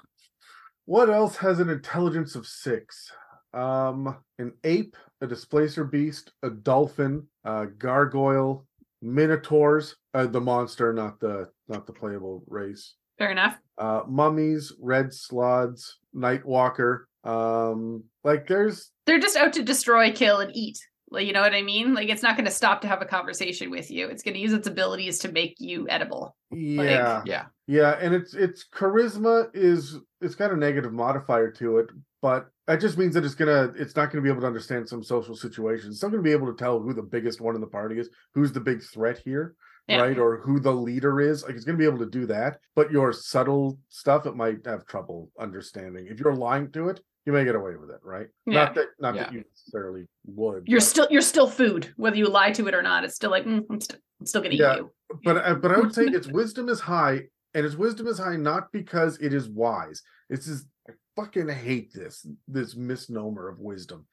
what 0.87 1.11
else 1.11 1.37
has 1.37 1.61
an 1.61 1.69
intelligence 1.69 2.35
of 2.35 2.47
six? 2.47 3.11
Um, 3.53 4.17
an 4.39 4.53
ape, 4.65 4.97
a 5.21 5.27
displacer 5.27 5.85
beast, 5.85 6.33
a 6.43 6.51
dolphin, 6.51 7.27
a 7.45 7.67
gargoyle, 7.67 8.67
minotaurs, 9.01 9.97
uh, 10.13 10.27
the 10.27 10.41
monster, 10.41 10.93
not 10.93 11.21
the 11.21 11.49
not 11.69 11.87
the 11.87 11.93
playable 11.93 12.43
race. 12.49 12.95
Fair 13.19 13.31
enough. 13.31 13.57
Uh, 13.79 14.03
mummies, 14.09 14.73
red 14.81 15.07
slaads, 15.11 15.85
nightwalker. 16.15 17.05
Um, 17.23 18.05
like 18.25 18.47
there's 18.47 18.91
They're 19.07 19.21
just 19.21 19.37
out 19.37 19.53
to 19.55 19.63
destroy, 19.63 20.13
kill, 20.13 20.41
and 20.41 20.55
eat. 20.55 20.79
Like 21.15 21.27
you 21.27 21.33
know 21.33 21.41
what 21.41 21.55
I 21.55 21.63
mean? 21.63 21.95
Like 21.95 22.09
it's 22.09 22.23
not 22.23 22.37
going 22.37 22.45
to 22.45 22.51
stop 22.51 22.81
to 22.83 22.89
have 22.89 23.01
a 23.01 23.07
conversation 23.07 23.71
with 23.71 23.91
you. 23.91 24.09
It's 24.09 24.23
going 24.23 24.35
to 24.35 24.41
use 24.41 24.53
its 24.53 24.69
abilities 24.69 25.19
to 25.21 25.33
make 25.33 25.57
you 25.59 25.87
edible. 25.89 26.37
yeah, 26.51 27.23
Yeah. 27.25 27.45
Yeah, 27.67 27.97
and 28.01 28.15
it's 28.15 28.35
it's 28.35 28.67
charisma 28.69 29.49
is 29.55 29.97
it's 30.21 30.35
got 30.35 30.53
a 30.53 30.57
negative 30.57 30.93
modifier 30.93 31.51
to 31.53 31.79
it, 31.79 31.87
but 32.21 32.49
that 32.67 32.81
just 32.81 32.99
means 32.99 33.15
that 33.15 33.25
it's 33.25 33.35
gonna 33.35 33.73
it's 33.75 33.97
not 33.97 34.11
gonna 34.11 34.21
be 34.23 34.29
able 34.29 34.43
to 34.43 34.47
understand 34.47 34.87
some 34.87 35.03
social 35.03 35.35
situations. 35.35 35.95
It's 35.95 36.03
not 36.03 36.11
gonna 36.11 36.23
be 36.23 36.33
able 36.33 36.53
to 36.53 36.59
tell 36.59 36.79
who 36.79 36.93
the 36.93 37.03
biggest 37.03 37.41
one 37.41 37.55
in 37.55 37.63
the 37.63 37.67
party 37.67 37.99
is, 37.99 38.11
who's 38.35 38.53
the 38.53 38.61
big 38.61 38.83
threat 38.83 39.19
here. 39.25 39.55
Yeah. 39.87 40.01
right? 40.01 40.19
Or 40.19 40.39
who 40.39 40.61
the 40.61 40.73
leader 40.73 41.21
is. 41.21 41.43
Like 41.43 41.55
it's 41.55 41.65
going 41.67 41.77
to 41.77 41.83
be 41.83 41.87
able 41.87 41.99
to 41.99 42.11
do 42.11 42.25
that, 42.27 42.59
but 42.75 42.91
your 42.91 43.13
subtle 43.13 43.79
stuff, 43.91 44.25
it 44.25 44.35
might 44.35 44.65
have 44.65 44.87
trouble 44.87 45.31
understanding. 45.39 46.07
If 46.09 46.19
you're 46.19 46.35
lying 46.35 46.73
to 46.73 46.89
it, 46.89 47.01
you 47.27 47.33
may 47.33 47.45
get 47.45 47.55
away 47.55 47.77
with 47.77 47.91
it, 47.91 48.01
right? 48.03 48.27
Yeah. 48.47 48.65
Not 48.65 48.75
that, 48.75 48.87
not 49.01 49.15
that 49.17 49.33
you 49.33 49.45
necessarily 49.51 50.07
would. 50.27 50.65
You're 50.67 50.81
but- 50.81 50.85
still 50.87 51.07
you're 51.11 51.23
still 51.23 51.49
food, 51.49 51.93
whether 51.97 52.17
you 52.17 52.29
lie 52.29 52.51
to 52.53 52.67
it 52.69 52.75
or 52.75 52.83
not. 52.83 53.05
It's 53.05 53.15
still 53.15 53.31
like 53.31 53.45
mm, 53.45 53.65
I'm, 53.71 53.81
st- 53.81 54.01
I'm 54.21 54.27
still 54.27 54.43
gonna 54.43 54.55
Yeah. 54.55 54.75
eat 54.75 54.79
you. 54.79 54.91
but 55.25 55.39
I- 55.39 55.55
but 55.55 55.73
I 55.73 55.79
would 55.79 55.95
say 55.95 56.05
its 56.07 56.27
wisdom 56.27 56.69
is 56.69 56.81
high, 56.81 57.23
and 57.55 57.65
its 57.67 57.77
wisdom 57.77 58.07
is 58.07 58.19
high 58.19 58.37
not 58.37 58.71
because 58.73 59.19
it 59.19 59.33
is 59.33 59.49
wise. 59.49 60.03
It's 60.29 60.47
just 60.47 60.67
I 60.89 60.93
fucking 61.17 61.49
hate 61.49 61.93
this 61.95 62.27
this 62.49 62.77
misnomer 62.77 63.49
of 63.49 63.59
wisdom. 63.59 64.07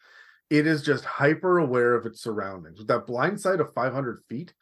It 0.50 0.68
is 0.68 0.82
just 0.84 1.06
hyper 1.06 1.60
aware 1.60 1.96
of 1.96 2.06
its 2.06 2.22
surroundings. 2.22 2.78
With 2.80 2.88
that 2.88 3.08
blind 3.08 3.40
sight 3.40 3.62
of 3.62 3.74
500 3.74 4.22
feet, 4.30 4.54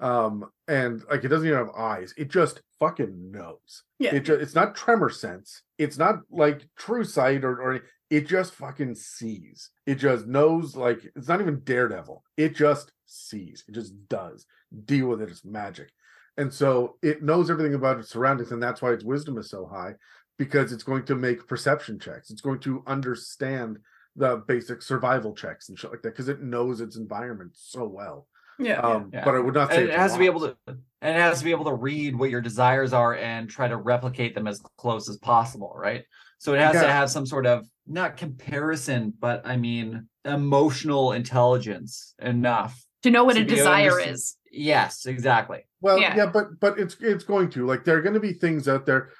um, 0.00 0.44
and 0.68 1.02
like 1.10 1.24
it 1.24 1.28
doesn't 1.28 1.46
even 1.46 1.58
have 1.58 1.74
eyes. 1.76 2.14
It 2.16 2.30
just 2.30 2.60
fucking 2.80 3.30
knows. 3.30 3.84
Yeah. 3.98 4.14
It 4.14 4.20
just, 4.20 4.40
it's 4.40 4.54
not 4.54 4.74
tremor 4.74 5.10
sense. 5.10 5.62
It's 5.78 5.98
not 5.98 6.20
like 6.30 6.66
true 6.76 7.04
sight 7.04 7.44
or 7.44 7.60
or 7.60 7.80
it 8.10 8.26
just 8.26 8.54
fucking 8.54 8.94
sees. 8.94 9.70
It 9.86 9.96
just 9.96 10.26
knows 10.26 10.76
like 10.76 11.00
it's 11.16 11.28
not 11.28 11.40
even 11.40 11.60
daredevil. 11.64 12.22
It 12.36 12.54
just 12.54 12.92
sees. 13.06 13.64
It 13.68 13.72
just 13.72 13.94
does 14.08 14.46
deal 14.84 15.08
with 15.08 15.22
it. 15.22 15.30
It's 15.30 15.44
magic. 15.44 15.90
And 16.36 16.52
so 16.52 16.96
it 17.02 17.22
knows 17.22 17.50
everything 17.50 17.74
about 17.74 17.98
its 17.98 18.08
surroundings, 18.08 18.52
and 18.52 18.62
that's 18.62 18.80
why 18.80 18.92
its 18.92 19.04
wisdom 19.04 19.36
is 19.36 19.50
so 19.50 19.66
high, 19.66 19.94
because 20.38 20.72
it's 20.72 20.82
going 20.82 21.04
to 21.04 21.14
make 21.14 21.46
perception 21.46 21.98
checks. 21.98 22.30
It's 22.30 22.40
going 22.40 22.60
to 22.60 22.82
understand 22.86 23.78
the 24.16 24.42
basic 24.48 24.80
survival 24.80 25.34
checks 25.34 25.68
and 25.68 25.78
shit 25.78 25.90
like 25.90 26.00
that, 26.02 26.12
because 26.12 26.28
it 26.28 26.42
knows 26.42 26.80
its 26.80 26.96
environment 26.96 27.52
so 27.54 27.86
well. 27.86 28.26
Yeah. 28.64 28.80
Um, 28.80 29.10
Yeah. 29.12 29.24
But 29.24 29.34
I 29.34 29.40
would 29.40 29.54
not 29.54 29.70
say 29.70 29.84
it 29.84 29.90
has 29.90 30.12
to 30.14 30.18
be 30.18 30.26
able 30.26 30.40
to 30.40 30.56
and 30.66 31.16
it 31.16 31.20
has 31.20 31.38
to 31.40 31.44
be 31.44 31.50
able 31.50 31.64
to 31.64 31.74
read 31.74 32.16
what 32.16 32.30
your 32.30 32.40
desires 32.40 32.92
are 32.92 33.16
and 33.16 33.50
try 33.50 33.68
to 33.68 33.76
replicate 33.76 34.34
them 34.34 34.46
as 34.46 34.62
close 34.78 35.08
as 35.08 35.16
possible, 35.18 35.72
right? 35.76 36.04
So 36.38 36.54
it 36.54 36.58
has 36.60 36.72
to 36.72 36.88
have 36.88 37.10
some 37.10 37.26
sort 37.26 37.46
of 37.46 37.66
not 37.86 38.16
comparison, 38.16 39.12
but 39.18 39.42
I 39.46 39.56
mean 39.56 40.08
emotional 40.24 41.12
intelligence 41.12 42.14
enough. 42.20 42.84
to 43.02 43.10
know 43.10 43.24
what 43.24 43.34
to 43.34 43.42
a 43.42 43.44
be 43.44 43.54
able 43.54 43.56
to 43.56 43.62
desire 43.62 44.00
is. 44.00 44.36
Yes, 44.50 45.06
exactly. 45.06 45.66
Well, 45.80 45.98
Yeah. 45.98 46.16
yeah. 46.16 46.26
but 46.26 46.60
but 46.60 46.78
it's 46.78 46.96
it's 47.00 47.24
going 47.24 47.50
to 47.50 47.66
like 47.66 47.84
there 47.84 47.96
are 47.96 48.02
going 48.02 48.14
to 48.14 48.20
be 48.20 48.32
things 48.32 48.68
out 48.68 48.86
there. 48.86 49.10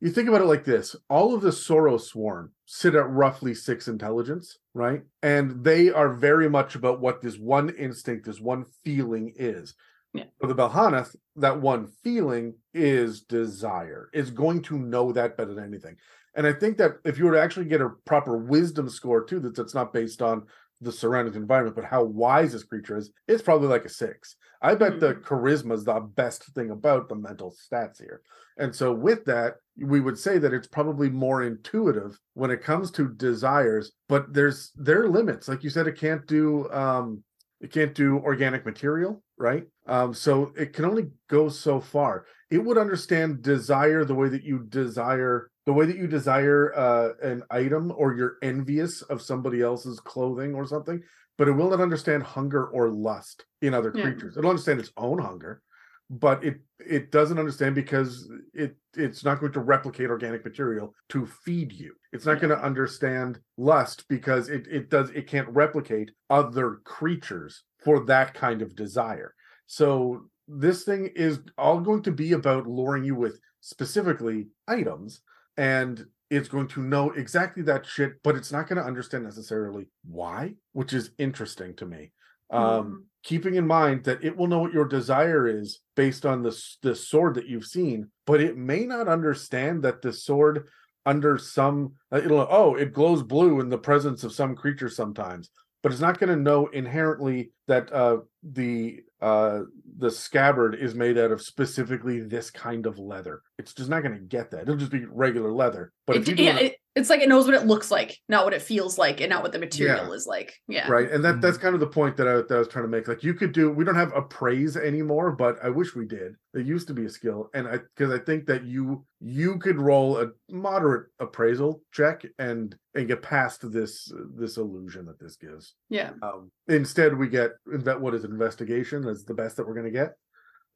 You 0.00 0.10
think 0.10 0.28
about 0.28 0.40
it 0.40 0.46
like 0.46 0.64
this: 0.64 0.96
all 1.08 1.34
of 1.34 1.42
the 1.42 1.50
Sorrowsworn 1.50 2.50
sit 2.70 2.94
at 2.94 3.08
roughly 3.08 3.54
six 3.54 3.88
intelligence, 3.88 4.58
right? 4.74 5.00
And 5.22 5.64
they 5.64 5.88
are 5.88 6.10
very 6.10 6.50
much 6.50 6.74
about 6.74 7.00
what 7.00 7.22
this 7.22 7.38
one 7.38 7.70
instinct, 7.70 8.26
this 8.26 8.40
one 8.40 8.66
feeling 8.84 9.32
is. 9.36 9.74
Yeah. 10.12 10.24
For 10.38 10.48
the 10.48 10.54
Balhannoth, 10.54 11.16
that 11.36 11.58
one 11.58 11.86
feeling 12.04 12.56
is 12.74 13.22
desire. 13.22 14.10
Is 14.12 14.30
going 14.30 14.60
to 14.64 14.78
know 14.78 15.12
that 15.12 15.38
better 15.38 15.54
than 15.54 15.64
anything. 15.64 15.96
And 16.34 16.46
I 16.46 16.52
think 16.52 16.76
that 16.76 16.98
if 17.06 17.18
you 17.18 17.24
were 17.24 17.32
to 17.32 17.40
actually 17.40 17.64
get 17.64 17.80
a 17.80 17.88
proper 18.04 18.36
wisdom 18.36 18.90
score 18.90 19.24
too, 19.24 19.40
that 19.40 19.56
that's 19.56 19.74
not 19.74 19.94
based 19.94 20.20
on 20.20 20.46
the 20.80 20.92
surrounding 20.92 21.34
environment, 21.34 21.76
but 21.76 21.84
how 21.84 22.04
wise 22.04 22.52
this 22.52 22.64
creature 22.64 22.96
is, 22.96 23.10
it's 23.26 23.42
probably 23.42 23.68
like 23.68 23.84
a 23.84 23.88
six. 23.88 24.36
I 24.62 24.74
bet 24.74 25.00
the 25.00 25.14
charisma 25.14 25.72
is 25.72 25.84
the 25.84 26.00
best 26.00 26.44
thing 26.54 26.70
about 26.70 27.08
the 27.08 27.14
mental 27.14 27.54
stats 27.54 27.98
here. 27.98 28.22
And 28.58 28.74
so 28.74 28.92
with 28.92 29.24
that, 29.26 29.54
we 29.76 30.00
would 30.00 30.18
say 30.18 30.38
that 30.38 30.52
it's 30.52 30.66
probably 30.66 31.08
more 31.08 31.42
intuitive 31.42 32.18
when 32.34 32.50
it 32.50 32.62
comes 32.62 32.90
to 32.92 33.14
desires, 33.14 33.92
but 34.08 34.32
there's 34.32 34.72
there 34.76 35.02
are 35.02 35.08
limits. 35.08 35.48
Like 35.48 35.62
you 35.62 35.70
said, 35.70 35.86
it 35.86 35.98
can't 35.98 36.26
do 36.26 36.70
um 36.72 37.22
it 37.60 37.72
can't 37.72 37.94
do 37.94 38.18
organic 38.18 38.64
material, 38.64 39.22
right? 39.36 39.64
Um, 39.86 40.14
so 40.14 40.52
it 40.56 40.72
can 40.72 40.84
only 40.84 41.08
go 41.28 41.48
so 41.48 41.80
far. 41.80 42.26
It 42.50 42.58
would 42.58 42.78
understand 42.78 43.42
desire 43.42 44.04
the 44.04 44.14
way 44.14 44.28
that 44.28 44.44
you 44.44 44.60
desire 44.68 45.50
the 45.68 45.74
way 45.74 45.84
that 45.84 45.98
you 45.98 46.06
desire 46.06 46.72
uh, 46.74 47.10
an 47.22 47.42
item 47.50 47.92
or 47.94 48.14
you're 48.16 48.38
envious 48.40 49.02
of 49.02 49.20
somebody 49.20 49.60
else's 49.60 50.00
clothing 50.00 50.54
or 50.54 50.66
something, 50.66 50.98
but 51.36 51.46
it 51.46 51.52
will 51.52 51.68
not 51.68 51.82
understand 51.82 52.22
hunger 52.22 52.68
or 52.68 52.88
lust 52.88 53.44
in 53.60 53.74
other 53.74 53.92
Yeah. 53.94 54.04
creatures. 54.04 54.38
It'll 54.38 54.48
understand 54.48 54.80
its 54.80 54.92
own 54.96 55.18
hunger, 55.18 55.60
but 56.08 56.42
it 56.42 56.62
it 56.78 57.10
doesn't 57.10 57.38
understand 57.38 57.74
because 57.74 58.32
it 58.54 58.78
it's 58.96 59.26
not 59.26 59.40
going 59.40 59.52
to 59.52 59.60
replicate 59.60 60.08
organic 60.08 60.42
material 60.42 60.94
to 61.10 61.26
feed 61.26 61.70
you. 61.70 61.92
It's 62.14 62.24
not 62.24 62.40
going 62.40 62.56
to 62.56 62.64
understand 62.64 63.38
lust 63.58 64.06
because 64.08 64.48
it 64.48 64.66
it 64.68 64.88
does 64.88 65.10
it 65.10 65.26
can't 65.26 65.50
replicate 65.50 66.12
other 66.30 66.80
creatures 66.84 67.64
for 67.84 68.06
that 68.06 68.32
kind 68.32 68.62
of 68.62 68.74
desire. 68.74 69.34
So 69.66 70.30
this 70.46 70.84
thing 70.84 71.10
is 71.14 71.40
all 71.58 71.78
going 71.80 72.04
to 72.04 72.10
be 72.10 72.32
about 72.32 72.66
luring 72.66 73.04
you 73.04 73.16
with 73.16 73.38
specifically 73.60 74.48
items 74.66 75.20
and 75.58 76.06
it's 76.30 76.48
going 76.48 76.68
to 76.68 76.82
know 76.82 77.10
exactly 77.10 77.62
that 77.64 77.84
shit 77.84 78.22
but 78.22 78.36
it's 78.36 78.52
not 78.52 78.68
going 78.68 78.76
to 78.80 78.84
understand 78.84 79.24
necessarily 79.24 79.88
why 80.08 80.54
which 80.72 80.92
is 80.94 81.10
interesting 81.18 81.74
to 81.74 81.84
me 81.84 82.12
um 82.50 82.62
Mhm. 82.62 83.02
keeping 83.24 83.56
in 83.56 83.66
mind 83.66 84.04
that 84.04 84.22
it 84.24 84.34
will 84.36 84.46
know 84.46 84.60
what 84.60 84.72
your 84.72 84.86
desire 84.86 85.46
is 85.46 85.80
based 85.96 86.24
on 86.24 86.42
the 86.42 86.56
the 86.82 86.94
sword 86.94 87.34
that 87.34 87.46
you've 87.46 87.66
seen 87.66 88.10
but 88.26 88.40
it 88.40 88.56
may 88.56 88.86
not 88.86 89.08
understand 89.08 89.82
that 89.82 90.00
the 90.00 90.12
sword 90.12 90.68
under 91.04 91.36
some 91.38 91.94
uh, 92.12 92.18
it'll 92.24 92.46
oh 92.50 92.74
it 92.76 92.92
glows 92.92 93.22
blue 93.22 93.60
in 93.60 93.68
the 93.68 93.78
presence 93.90 94.22
of 94.24 94.32
some 94.32 94.54
creature 94.54 94.88
sometimes 94.88 95.50
but 95.82 95.92
it's 95.92 96.00
not 96.00 96.18
going 96.18 96.30
to 96.34 96.42
know 96.50 96.66
inherently 96.68 97.50
that 97.66 97.92
uh 97.92 98.18
the 98.42 99.02
uh 99.20 99.60
the 99.98 100.10
scabbard 100.10 100.76
is 100.76 100.94
made 100.94 101.18
out 101.18 101.32
of 101.32 101.42
specifically 101.42 102.20
this 102.20 102.50
kind 102.50 102.86
of 102.86 102.98
leather. 102.98 103.42
It's 103.58 103.74
just 103.74 103.90
not 103.90 104.02
going 104.02 104.14
to 104.14 104.20
get 104.20 104.52
that. 104.52 104.62
It'll 104.62 104.76
just 104.76 104.92
be 104.92 105.04
regular 105.06 105.52
leather. 105.52 105.92
But 106.06 106.18
if 106.18 106.28
It, 106.28 106.38
yeah, 106.38 106.56
it, 106.58 106.76
it's 106.98 107.08
like 107.10 107.20
it 107.20 107.28
knows 107.28 107.46
what 107.46 107.54
it 107.54 107.66
looks 107.66 107.90
like, 107.90 108.18
not 108.28 108.44
what 108.44 108.52
it 108.54 108.60
feels 108.62 108.98
like, 108.98 109.20
and 109.20 109.30
not 109.30 109.42
what 109.42 109.52
the 109.52 109.58
material 109.58 110.12
is 110.12 110.26
like. 110.26 110.54
Yeah. 110.68 110.88
right 110.90 111.10
and 111.10 111.24
that 111.24 111.40
that's 111.40 111.56
Mhm. 111.56 111.60
kind 111.62 111.74
of 111.74 111.80
the 111.80 111.86
point 111.86 112.16
that 112.18 112.28
I, 112.28 112.34
that 112.36 112.50
I 112.50 112.58
was 112.58 112.68
trying 112.68 112.84
to 112.84 112.90
make 112.90 113.08
like 113.08 113.22
you 113.22 113.34
could 113.34 113.52
do 113.52 113.70
we 113.70 113.84
don't 113.84 113.94
have 113.94 114.12
appraise 114.14 114.76
anymore 114.76 115.32
but 115.32 115.56
i 115.62 115.68
wish 115.70 115.94
we 115.94 116.04
did 116.06 116.34
it 116.54 116.66
used 116.66 116.88
to 116.88 116.94
be 116.94 117.06
a 117.06 117.08
skill 117.10 117.48
and 117.54 117.66
i 117.68 117.78
because 117.78 118.12
i 118.12 118.18
think 118.18 118.46
that 118.46 118.64
you 118.64 119.04
you 119.20 119.58
could 119.58 119.78
roll 119.78 120.18
a 120.18 120.28
moderate 120.50 121.06
appraisal 121.20 121.82
check 121.92 122.24
and 122.38 122.76
and 122.94 123.08
get 123.08 123.22
past 123.22 123.70
this 123.72 124.12
this 124.36 124.56
illusion 124.56 125.06
that 125.06 125.18
this 125.20 125.36
gives 125.36 125.74
Yeah. 125.88 126.10
um 126.22 126.50
instead 126.68 127.16
we 127.16 127.28
get 127.28 127.52
that 127.66 128.00
what 128.00 128.14
is 128.14 128.24
it, 128.24 128.30
investigation 128.30 129.06
is 129.08 129.24
the 129.24 129.34
best 129.34 129.56
that 129.56 129.66
we're 129.66 129.74
going 129.74 129.92
to 129.92 129.98
get 130.02 130.14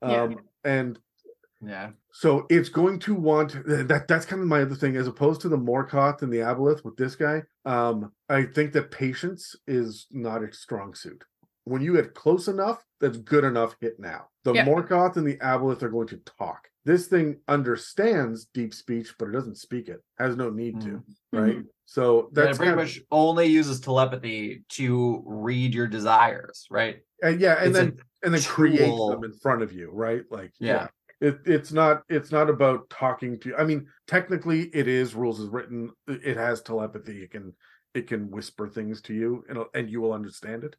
Yeah. 0.02 0.22
um 0.22 0.36
and 0.64 0.98
Yeah. 1.64 1.90
so 2.12 2.46
it's 2.50 2.68
going 2.68 2.98
to 3.00 3.14
want 3.14 3.52
that. 3.66 4.06
That's 4.08 4.26
kind 4.26 4.42
of 4.42 4.48
my 4.48 4.62
other 4.62 4.74
thing, 4.74 4.96
as 4.96 5.06
opposed 5.06 5.40
to 5.42 5.48
the 5.48 5.56
Morkoth 5.58 6.22
and 6.22 6.32
the 6.32 6.38
Aboleth 6.38 6.84
with 6.84 6.96
this 6.96 7.14
guy. 7.14 7.42
Um, 7.64 8.12
I 8.28 8.44
think 8.44 8.72
that 8.72 8.90
patience 8.90 9.54
is 9.66 10.06
not 10.10 10.42
a 10.42 10.52
strong 10.52 10.94
suit. 10.94 11.22
When 11.64 11.80
you 11.80 11.94
get 11.94 12.14
close 12.14 12.48
enough, 12.48 12.84
that's 13.00 13.16
good 13.18 13.44
enough. 13.44 13.76
Hit 13.80 13.94
now. 14.00 14.26
The 14.42 14.54
Yeah. 14.54 14.66
Morkoth 14.66 15.16
and 15.16 15.26
the 15.26 15.36
Aboleth 15.36 15.82
are 15.82 15.88
going 15.88 16.08
to 16.08 16.16
talk. 16.38 16.66
This 16.84 17.06
thing 17.06 17.38
understands 17.46 18.46
deep 18.52 18.74
speech, 18.74 19.14
but 19.18 19.28
it 19.28 19.32
doesn't 19.32 19.56
speak 19.58 19.88
it. 19.88 20.00
Has 20.18 20.36
no 20.36 20.50
need 20.50 20.80
to, 20.80 20.88
Mm. 20.88 21.02
right? 21.32 21.56
Mhm. 21.58 21.66
So 21.86 22.30
That 22.32 22.46
that's 22.46 22.58
pretty 22.58 22.70
kind 22.70 22.80
of- 22.80 22.86
much 22.86 23.00
only 23.12 23.46
uses 23.46 23.78
telepathy 23.80 24.64
to 24.70 25.22
read 25.24 25.74
your 25.74 25.86
desires, 25.86 26.66
right? 26.70 26.96
and 27.22 27.40
yeah, 27.40 27.54
and 27.58 27.68
It's 27.68 27.78
then 27.78 27.96
and 28.24 28.34
then 28.34 28.42
creates 28.42 28.82
tool. 28.84 29.10
them 29.10 29.22
in 29.22 29.32
front 29.32 29.62
of 29.62 29.72
you, 29.72 29.90
right? 29.92 30.24
Like 30.30 30.52
Yeah. 30.58 30.88
It, 31.22 31.38
it's 31.46 31.70
not 31.70 32.02
it's 32.08 32.32
not 32.32 32.50
about 32.50 32.90
talking 32.90 33.38
to 33.40 33.54
I 33.56 33.62
mean, 33.64 33.86
technically 34.08 34.62
it 34.74 34.88
is 34.88 35.14
rules 35.14 35.38
is 35.38 35.48
written. 35.48 35.90
It 36.08 36.36
has 36.36 36.60
telepathy. 36.62 37.22
It 37.22 37.30
can 37.30 37.54
it 37.94 38.08
can 38.08 38.28
whisper 38.30 38.68
things 38.68 39.00
to 39.02 39.14
you 39.14 39.44
and 39.48 39.58
and 39.72 39.88
you 39.88 40.00
will 40.00 40.12
understand 40.12 40.64
it. 40.64 40.74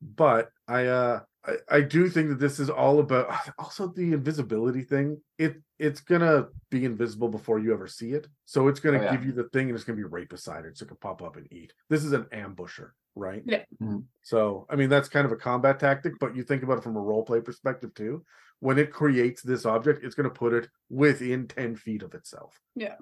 But 0.00 0.50
I 0.68 0.86
uh 0.86 1.20
I, 1.44 1.54
I 1.68 1.80
do 1.80 2.08
think 2.08 2.28
that 2.28 2.38
this 2.38 2.60
is 2.60 2.70
all 2.70 3.00
about 3.00 3.34
also 3.58 3.88
the 3.88 4.12
invisibility 4.12 4.82
thing. 4.82 5.20
It 5.36 5.56
it's 5.80 6.00
gonna 6.00 6.46
be 6.70 6.84
invisible 6.84 7.28
before 7.28 7.58
you 7.58 7.72
ever 7.74 7.88
see 7.88 8.12
it. 8.12 8.28
So 8.44 8.68
it's 8.68 8.78
gonna 8.78 9.00
Oh, 9.00 9.02
yeah. 9.02 9.16
give 9.16 9.26
you 9.26 9.32
the 9.32 9.48
thing 9.48 9.66
and 9.68 9.74
it's 9.74 9.82
gonna 9.84 9.96
be 9.96 10.04
right 10.04 10.28
beside 10.28 10.64
it. 10.64 10.78
So 10.78 10.84
it 10.84 10.88
can 10.88 10.96
pop 10.98 11.22
up 11.22 11.36
and 11.36 11.52
eat. 11.52 11.72
This 11.90 12.04
is 12.04 12.12
an 12.12 12.26
ambusher, 12.32 12.90
right? 13.16 13.42
Yeah. 13.44 13.64
Mhm. 13.82 14.04
So 14.22 14.64
I 14.70 14.76
mean 14.76 14.90
that's 14.90 15.08
kind 15.08 15.26
of 15.26 15.32
a 15.32 15.36
combat 15.36 15.80
tactic, 15.80 16.20
but 16.20 16.36
you 16.36 16.44
think 16.44 16.62
about 16.62 16.78
it 16.78 16.84
from 16.84 16.96
a 16.96 17.00
role 17.00 17.24
play 17.24 17.40
perspective 17.40 17.92
too. 17.94 18.24
When 18.60 18.78
it 18.78 18.92
creates 18.92 19.42
this 19.42 19.66
object, 19.66 20.04
it's 20.04 20.14
gonna 20.14 20.30
put 20.30 20.52
it 20.52 20.68
within 20.90 21.46
10 21.46 21.76
feet 21.76 22.02
of 22.02 22.14
itself. 22.14 22.58
Yeah. 22.74 22.94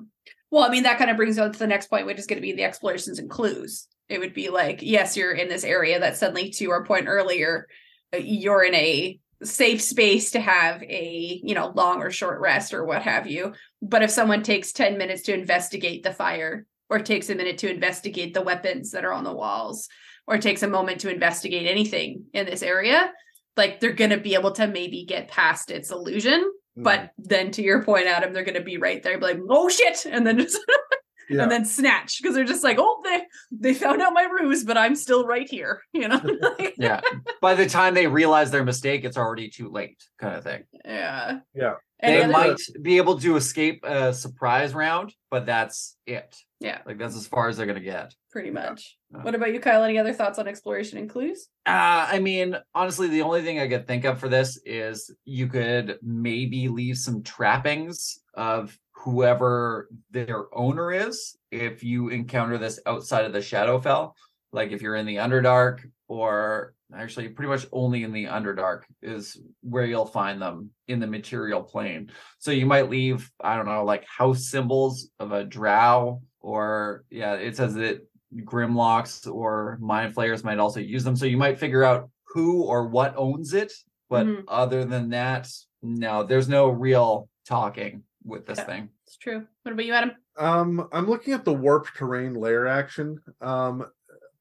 Well, 0.50 0.64
I 0.64 0.70
mean, 0.70 0.84
that 0.84 0.98
kind 0.98 1.10
of 1.10 1.16
brings 1.16 1.38
us 1.38 1.52
to 1.52 1.58
the 1.58 1.66
next 1.66 1.88
point, 1.88 2.06
which 2.06 2.18
is 2.18 2.26
going 2.26 2.36
to 2.36 2.42
be 2.42 2.52
the 2.52 2.64
explorations 2.64 3.18
and 3.18 3.28
clues. 3.28 3.88
It 4.08 4.20
would 4.20 4.32
be 4.32 4.48
like, 4.48 4.78
yes, 4.80 5.16
you're 5.16 5.32
in 5.32 5.48
this 5.48 5.64
area 5.64 5.98
that 6.00 6.16
suddenly, 6.16 6.50
to 6.50 6.70
our 6.70 6.84
point 6.84 7.08
earlier, 7.08 7.66
uh, 8.14 8.18
you're 8.18 8.62
in 8.62 8.74
a 8.74 9.18
safe 9.42 9.82
space 9.82 10.30
to 10.30 10.40
have 10.40 10.82
a, 10.82 11.40
you 11.42 11.54
know, 11.54 11.72
long 11.74 12.00
or 12.00 12.10
short 12.10 12.40
rest 12.40 12.72
or 12.72 12.84
what 12.84 13.02
have 13.02 13.26
you. 13.26 13.52
But 13.82 14.02
if 14.02 14.10
someone 14.10 14.42
takes 14.42 14.72
10 14.72 14.96
minutes 14.96 15.22
to 15.22 15.34
investigate 15.34 16.02
the 16.02 16.12
fire, 16.12 16.66
or 16.88 17.00
takes 17.00 17.28
a 17.30 17.34
minute 17.34 17.58
to 17.58 17.70
investigate 17.70 18.32
the 18.32 18.42
weapons 18.42 18.92
that 18.92 19.04
are 19.04 19.12
on 19.12 19.24
the 19.24 19.32
walls, 19.32 19.88
or 20.28 20.38
takes 20.38 20.62
a 20.62 20.68
moment 20.68 21.00
to 21.00 21.12
investigate 21.12 21.66
anything 21.66 22.26
in 22.32 22.46
this 22.46 22.62
area, 22.62 23.12
like 23.56 23.80
they're 23.80 23.92
gonna 23.92 24.18
be 24.18 24.34
able 24.34 24.52
to 24.52 24.66
maybe 24.66 25.04
get 25.04 25.28
past 25.28 25.70
its 25.70 25.90
illusion. 25.90 26.40
Mm. 26.78 26.82
But 26.84 27.10
then 27.18 27.50
to 27.52 27.62
your 27.62 27.82
point, 27.82 28.06
Adam, 28.06 28.32
they're 28.32 28.44
gonna 28.44 28.60
be 28.62 28.78
right 28.78 29.02
there, 29.02 29.18
be 29.18 29.24
like, 29.24 29.40
oh 29.48 29.68
shit, 29.68 30.06
and 30.06 30.26
then 30.26 30.38
just 30.38 30.58
Yeah. 31.28 31.42
and 31.42 31.50
then 31.50 31.64
snatch 31.64 32.22
because 32.22 32.36
they're 32.36 32.44
just 32.44 32.62
like, 32.62 32.76
oh, 32.78 33.00
they 33.02 33.22
they 33.50 33.74
found 33.74 34.00
out 34.00 34.12
my 34.12 34.22
ruse, 34.30 34.62
but 34.62 34.78
I'm 34.78 34.94
still 34.94 35.26
right 35.26 35.48
here, 35.50 35.82
you 35.92 36.06
know? 36.06 36.20
Yeah. 36.78 37.00
By 37.40 37.54
the 37.54 37.66
time 37.68 37.94
they 37.94 38.06
realize 38.06 38.52
their 38.52 38.64
mistake, 38.64 39.04
it's 39.04 39.16
already 39.16 39.48
too 39.48 39.68
late, 39.68 40.04
kind 40.20 40.36
of 40.36 40.44
thing. 40.44 40.62
yeah. 40.84 41.40
Yeah. 41.52 41.74
Any 42.00 42.16
they 42.18 42.22
other- 42.24 42.32
might 42.32 42.60
be 42.82 42.98
able 42.98 43.18
to 43.20 43.36
escape 43.36 43.84
a 43.84 44.12
surprise 44.12 44.74
round, 44.74 45.14
but 45.30 45.46
that's 45.46 45.96
it. 46.06 46.36
Yeah. 46.60 46.80
Like 46.86 46.98
that's 46.98 47.16
as 47.16 47.26
far 47.26 47.48
as 47.48 47.56
they're 47.56 47.66
gonna 47.66 47.80
get. 47.80 48.14
pretty 48.30 48.50
much. 48.50 48.98
Yeah. 49.10 49.22
What 49.22 49.34
about 49.34 49.54
you, 49.54 49.60
Kyle? 49.60 49.82
Any 49.82 49.98
other 49.98 50.12
thoughts 50.12 50.38
on 50.38 50.46
exploration 50.46 50.98
and 50.98 51.08
clues? 51.08 51.48
Uh, 51.64 52.06
I 52.12 52.18
mean, 52.18 52.54
honestly, 52.74 53.08
the 53.08 53.22
only 53.22 53.42
thing 53.42 53.58
I 53.58 53.66
could 53.68 53.86
think 53.86 54.04
of 54.04 54.18
for 54.20 54.28
this 54.28 54.60
is 54.66 55.10
you 55.24 55.46
could 55.46 55.98
maybe 56.02 56.68
leave 56.68 56.98
some 56.98 57.22
trappings 57.22 58.20
of 58.34 58.78
whoever 58.92 59.88
their 60.10 60.54
owner 60.54 60.92
is 60.92 61.34
if 61.50 61.82
you 61.82 62.08
encounter 62.08 62.58
this 62.58 62.78
outside 62.84 63.24
of 63.24 63.32
the 63.32 63.38
Shadowfell. 63.38 64.12
Like 64.52 64.70
if 64.72 64.82
you're 64.82 64.96
in 64.96 65.06
the 65.06 65.16
Underdark, 65.16 65.80
or 66.08 66.74
actually 66.94 67.28
pretty 67.28 67.48
much 67.48 67.66
only 67.72 68.02
in 68.04 68.12
the 68.12 68.24
Underdark 68.24 68.82
is 69.02 69.40
where 69.62 69.84
you'll 69.84 70.06
find 70.06 70.40
them 70.40 70.70
in 70.88 71.00
the 71.00 71.06
material 71.06 71.62
plane. 71.62 72.10
So 72.38 72.50
you 72.50 72.66
might 72.66 72.90
leave, 72.90 73.30
I 73.40 73.56
don't 73.56 73.66
know, 73.66 73.84
like 73.84 74.04
house 74.06 74.46
symbols 74.46 75.10
of 75.18 75.32
a 75.32 75.44
drow, 75.44 76.22
or 76.40 77.04
yeah, 77.10 77.34
it 77.34 77.56
says 77.56 77.74
that 77.74 78.06
Grimlocks 78.34 79.32
or 79.32 79.78
Mind 79.80 80.14
Flayers 80.14 80.44
might 80.44 80.58
also 80.58 80.80
use 80.80 81.04
them. 81.04 81.16
So 81.16 81.26
you 81.26 81.36
might 81.36 81.58
figure 81.58 81.84
out 81.84 82.10
who 82.24 82.62
or 82.64 82.86
what 82.88 83.14
owns 83.16 83.54
it. 83.54 83.72
But 84.08 84.26
Mhm. 84.26 84.44
other 84.46 84.84
than 84.84 85.08
that, 85.10 85.48
no, 85.82 86.22
there's 86.22 86.48
no 86.48 86.68
real 86.68 87.28
talking 87.46 88.04
with 88.24 88.46
this 88.46 88.58
Yeah. 88.58 88.64
thing. 88.64 88.88
It's 89.06 89.16
true. 89.16 89.46
What 89.62 89.72
about 89.72 89.84
you, 89.84 89.92
Adam? 89.94 90.12
Um, 90.36 90.88
I'm 90.92 91.06
looking 91.08 91.32
at 91.32 91.44
the 91.44 91.52
warp 91.52 91.88
terrain 91.94 92.34
layer 92.34 92.66
action. 92.66 93.18
Um, 93.40 93.86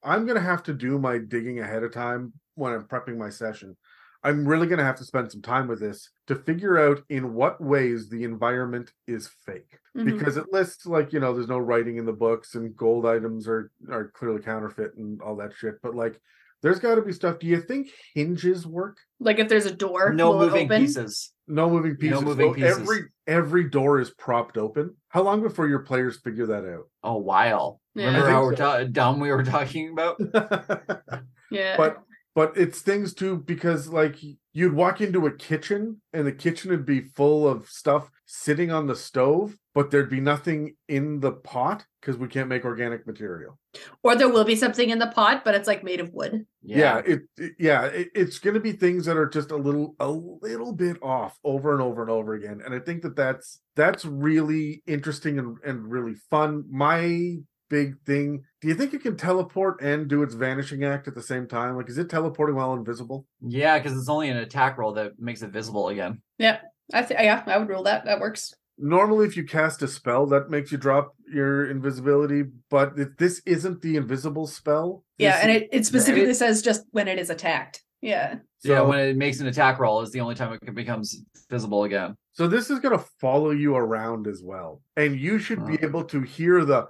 I'm 0.05 0.25
gonna 0.25 0.39
have 0.39 0.63
to 0.63 0.73
do 0.73 0.99
my 0.99 1.17
digging 1.17 1.59
ahead 1.59 1.83
of 1.83 1.91
time 1.91 2.33
when 2.53 2.71
I'm 2.73 2.83
prepping 2.83 3.17
my 3.17 3.29
session. 3.29 3.75
I'm 4.23 4.47
really 4.47 4.67
gonna 4.67 4.83
have 4.83 4.95
to 4.97 5.03
spend 5.03 5.31
some 5.31 5.41
time 5.41 5.67
with 5.67 5.79
this 5.79 6.09
to 6.27 6.35
figure 6.35 6.77
out 6.79 7.01
in 7.09 7.33
what 7.33 7.61
ways 7.61 8.09
the 8.09 8.23
environment 8.23 8.91
is 9.07 9.29
fake. 9.45 9.79
Mhm. 9.97 10.05
Because 10.05 10.37
it 10.37 10.51
lists 10.51 10.85
like, 10.85 11.11
you 11.13 11.19
know, 11.19 11.33
there's 11.33 11.47
no 11.47 11.59
writing 11.59 11.97
in 11.97 12.05
the 12.05 12.13
books 12.13 12.55
and 12.55 12.75
gold 12.75 13.05
items 13.05 13.47
are 13.47 13.71
are 13.89 14.09
clearly 14.11 14.41
counterfeit 14.41 14.95
and 14.95 15.21
all 15.21 15.35
that 15.37 15.53
shit. 15.53 15.75
But 15.81 15.95
like 15.95 16.19
there's 16.61 16.79
gotta 16.79 17.01
be 17.01 17.11
stuff. 17.11 17.37
Do 17.39 17.45
you 17.47 17.61
think 17.61 17.89
hinges 18.15 18.65
work? 18.65 18.97
Like 19.19 19.37
if 19.39 19.47
there's 19.49 19.67
a 19.67 19.75
door, 19.75 20.13
No 20.13 20.37
moving 20.39 20.65
open? 20.65 20.81
pieces. 20.81 21.31
No 21.47 21.69
moving 21.69 21.95
pieces. 21.95 22.19
No 22.21 22.25
moving 22.25 22.49
So 22.49 22.53
pieces. 22.55 22.79
Every 22.79 22.99
every 23.27 23.69
door 23.69 23.99
is 23.99 24.09
propped 24.11 24.57
open. 24.57 24.95
How 25.15 25.23
long 25.23 25.41
before 25.41 25.69
your 25.69 25.79
players 25.79 26.17
figure 26.17 26.45
that 26.47 26.65
out? 26.69 26.89
A 27.01 27.17
while. 27.17 27.79
Yeah. 27.93 28.07
Remember 28.07 28.29
how 28.29 28.49
think 28.49 28.59
we're 28.59 28.65
ta- 28.65 28.83
dumb 28.83 29.21
we 29.21 29.31
were 29.31 29.43
talking 29.45 29.93
about? 29.93 30.19
Yeah. 31.51 31.77
but 31.77 32.01
but 32.33 32.57
it's 32.57 32.81
things 32.81 33.13
too 33.13 33.37
because 33.37 33.87
like 33.87 34.17
you'd 34.51 34.73
walk 34.73 34.99
into 34.99 35.25
a 35.25 35.31
kitchen 35.31 36.01
and 36.11 36.27
the 36.27 36.33
kitchen 36.33 36.71
would 36.71 36.85
be 36.85 36.99
full 36.99 37.47
of 37.47 37.69
stuff 37.69 38.11
sitting 38.25 38.71
on 38.71 38.87
the 38.87 38.95
stove 38.95 39.55
but 39.75 39.91
there'd 39.91 40.09
be 40.09 40.19
nothing 40.21 40.75
in 40.87 41.19
the 41.19 41.33
pot 41.33 41.85
because 42.01 42.17
we 42.17 42.27
can't 42.27 42.49
make 42.49 42.65
organic 42.65 43.05
material 43.05 43.59
or 44.03 44.15
there 44.15 44.29
will 44.29 44.45
be 44.45 44.55
something 44.55 44.89
in 44.89 44.97
the 44.99 45.07
pot, 45.07 45.43
but 45.43 45.53
it's 45.53 45.67
like 45.67 45.83
made 45.83 45.99
of 45.99 46.11
wood. 46.13 46.45
yeah, 46.63 46.99
it, 47.05 47.21
it- 47.37 47.51
yeah 47.59 47.83
it, 47.85 48.07
it's 48.15 48.39
going 48.39 48.53
to 48.55 48.59
be 48.59 48.71
things 48.71 49.05
that 49.05 49.17
are 49.17 49.27
just 49.29 49.51
a 49.51 49.55
little 49.55 49.95
a 49.99 50.09
little 50.09 50.71
bit 50.73 50.97
off 51.03 51.37
over 51.43 51.73
and 51.73 51.81
over 51.81 52.01
and 52.01 52.09
over 52.09 52.33
again 52.33 52.61
and 52.65 52.73
i 52.73 52.79
think 52.79 53.01
that 53.03 53.15
that's 53.15 53.59
that's 53.75 54.03
really 54.05 54.81
interesting 54.87 55.37
and, 55.37 55.57
and 55.65 55.91
really 55.91 56.15
fun 56.31 56.63
my 56.71 57.35
big 57.69 57.99
thing 58.05 58.43
do 58.61 58.67
you 58.67 58.75
think 58.75 58.93
it 58.93 59.01
can 59.01 59.17
teleport 59.17 59.81
and 59.81 60.07
do 60.07 60.21
its 60.23 60.35
vanishing 60.35 60.83
act 60.83 61.07
at 61.07 61.15
the 61.15 61.21
same 61.21 61.47
time 61.47 61.75
like 61.75 61.89
is 61.89 61.97
it 61.97 62.09
teleporting 62.09 62.55
while 62.55 62.73
invisible 62.73 63.25
Yeah, 63.41 63.77
because 63.79 63.97
it's 63.97 64.07
only 64.09 64.29
an 64.29 64.37
attack 64.37 64.77
roll 64.77 64.93
that 64.93 65.19
makes 65.19 65.41
it 65.41 65.49
visible 65.51 65.89
again. 65.89 66.21
Yeah, 66.37 66.59
I 66.93 67.01
th- 67.01 67.19
yeah, 67.19 67.43
I 67.47 67.57
would 67.57 67.67
rule 67.69 67.83
that. 67.83 68.05
That 68.05 68.19
works. 68.19 68.53
Normally 68.77 69.25
if 69.25 69.37
you 69.37 69.43
cast 69.45 69.81
a 69.81 69.87
spell 69.87 70.25
that 70.27 70.49
makes 70.49 70.71
you 70.71 70.77
drop 70.77 71.15
your 71.31 71.69
invisibility 71.69 72.43
but 72.69 72.93
if 72.97 73.15
this 73.17 73.41
isn't 73.45 73.81
the 73.81 73.95
invisible 73.95 74.47
spell 74.47 75.03
Yeah, 75.17 75.39
and 75.41 75.49
it, 75.51 75.69
it 75.71 75.85
specifically 75.85 76.33
says 76.33 76.61
just 76.61 76.83
when 76.91 77.07
it 77.07 77.17
is 77.19 77.29
attacked. 77.29 77.81
Yeah. 78.01 78.35
yeah, 78.63 78.77
so, 78.79 78.87
when 78.87 78.99
it 78.99 79.17
makes 79.17 79.39
an 79.39 79.47
attack 79.47 79.79
roll 79.79 80.01
is 80.01 80.11
the 80.11 80.19
only 80.21 80.35
time 80.35 80.53
it 80.61 80.75
becomes 80.75 81.23
visible 81.49 81.83
again. 81.85 82.15
so 82.33 82.47
this 82.47 82.69
is 82.69 82.79
going 82.79 82.97
to 82.97 83.05
follow 83.21 83.51
you 83.51 83.75
around 83.75 84.27
as 84.27 84.41
well 84.43 84.81
and 84.97 85.19
you 85.19 85.39
should 85.39 85.65
be 85.65 85.77
able 85.81 86.03
to 86.03 86.21
hear 86.21 86.65
the 86.65 86.87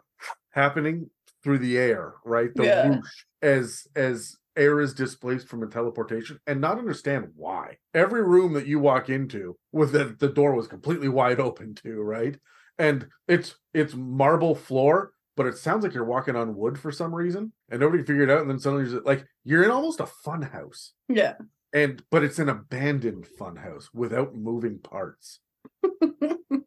happening 0.52 1.10
through 1.44 1.60
the 1.60 1.78
air 1.78 2.14
right 2.26 2.50
the 2.56 2.64
Yeah. 2.66 2.90
whoosh 2.90 3.24
as 3.42 3.88
as 3.96 4.36
air 4.58 4.80
is 4.80 4.94
displaced 4.94 5.48
from 5.48 5.64
a 5.64 5.68
teleportation 5.68 6.40
and 6.48 6.62
not 6.62 6.78
understand 6.78 7.30
why. 7.36 7.78
Every 7.94 8.24
room 8.24 8.54
that 8.54 8.68
you 8.68 8.80
walk 8.80 9.10
into 9.10 9.58
with 9.72 9.92
the, 9.92 10.16
the 10.20 10.30
door 10.30 10.54
was 10.56 10.68
completely 10.68 11.10
wide 11.10 11.40
open 11.40 11.76
too 11.76 12.02
right? 12.02 12.38
And 12.78 13.08
it's 13.28 13.56
it's 13.74 13.94
marble 13.94 14.56
floor 14.56 15.12
but 15.38 15.46
it 15.48 15.58
sounds 15.58 15.84
like 15.84 15.94
you're 15.94 16.06
walking 16.06 16.36
on 16.38 16.56
wood 16.56 16.80
for 16.80 16.92
some 16.92 17.14
reason 17.14 17.52
and 17.70 17.80
nobody 17.82 18.04
figured 18.04 18.30
it 18.30 18.34
out. 18.34 18.42
And 18.42 18.50
then 18.50 18.60
suddenly 18.60 18.90
you're 18.90 19.02
like 19.02 19.26
you're 19.44 19.64
in 19.64 19.72
almost 19.72 20.00
a 20.00 20.06
fun 20.06 20.42
house. 20.42 20.94
Yeah. 21.10 21.34
and 21.74 22.02
but 22.12 22.24
it's 22.24 22.40
an 22.40 22.50
abandoned 22.50 23.28
fun 23.28 23.58
house 23.58 23.90
without 23.94 24.34
moving 24.36 24.80
parts 24.80 25.40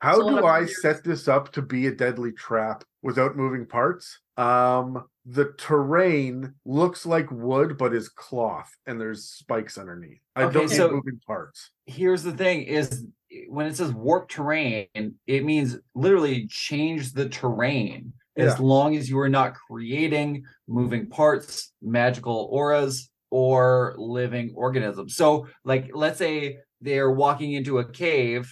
how 0.00 0.16
So 0.16 0.28
do 0.40 0.46
i 0.46 0.66
set 0.66 1.04
this 1.04 1.28
up 1.28 1.52
to 1.52 1.62
be 1.62 1.86
a 1.86 1.92
deadly 1.94 2.32
trap 2.32 2.84
without 3.02 3.36
moving 3.36 3.66
parts 3.66 4.20
um 4.36 5.04
the 5.26 5.52
terrain 5.58 6.54
looks 6.64 7.04
like 7.06 7.30
wood 7.30 7.76
but 7.78 7.94
is 7.94 8.08
cloth 8.08 8.70
and 8.86 9.00
there's 9.00 9.24
spikes 9.24 9.78
underneath 9.78 10.20
i 10.36 10.42
Okay, 10.44 10.52
don't 10.52 10.68
so- 10.68 10.86
need 10.88 10.94
moving 10.94 11.20
parts 11.26 11.70
Here's 11.86 12.22
the 12.22 12.32
thing: 12.32 12.62
is 12.62 13.04
when 13.48 13.66
it 13.66 13.76
says 13.76 13.92
warp 13.92 14.28
terrain, 14.28 14.86
it 15.26 15.44
means 15.44 15.76
literally 15.96 16.46
change 16.48 17.12
the 17.12 17.28
terrain. 17.28 18.12
As 18.36 18.54
Yeah. 18.60 18.64
long 18.64 18.96
as 18.96 19.10
you 19.10 19.18
are 19.18 19.28
not 19.28 19.54
creating 19.54 20.44
moving 20.68 21.08
parts, 21.08 21.72
magical 21.82 22.48
auras, 22.52 23.10
or 23.30 23.94
living 23.98 24.52
organisms. 24.54 25.16
So, 25.16 25.48
like, 25.64 25.90
let's 25.94 26.18
say 26.18 26.58
they're 26.80 27.10
walking 27.10 27.54
into 27.54 27.78
a 27.78 27.84
cave. 27.90 28.48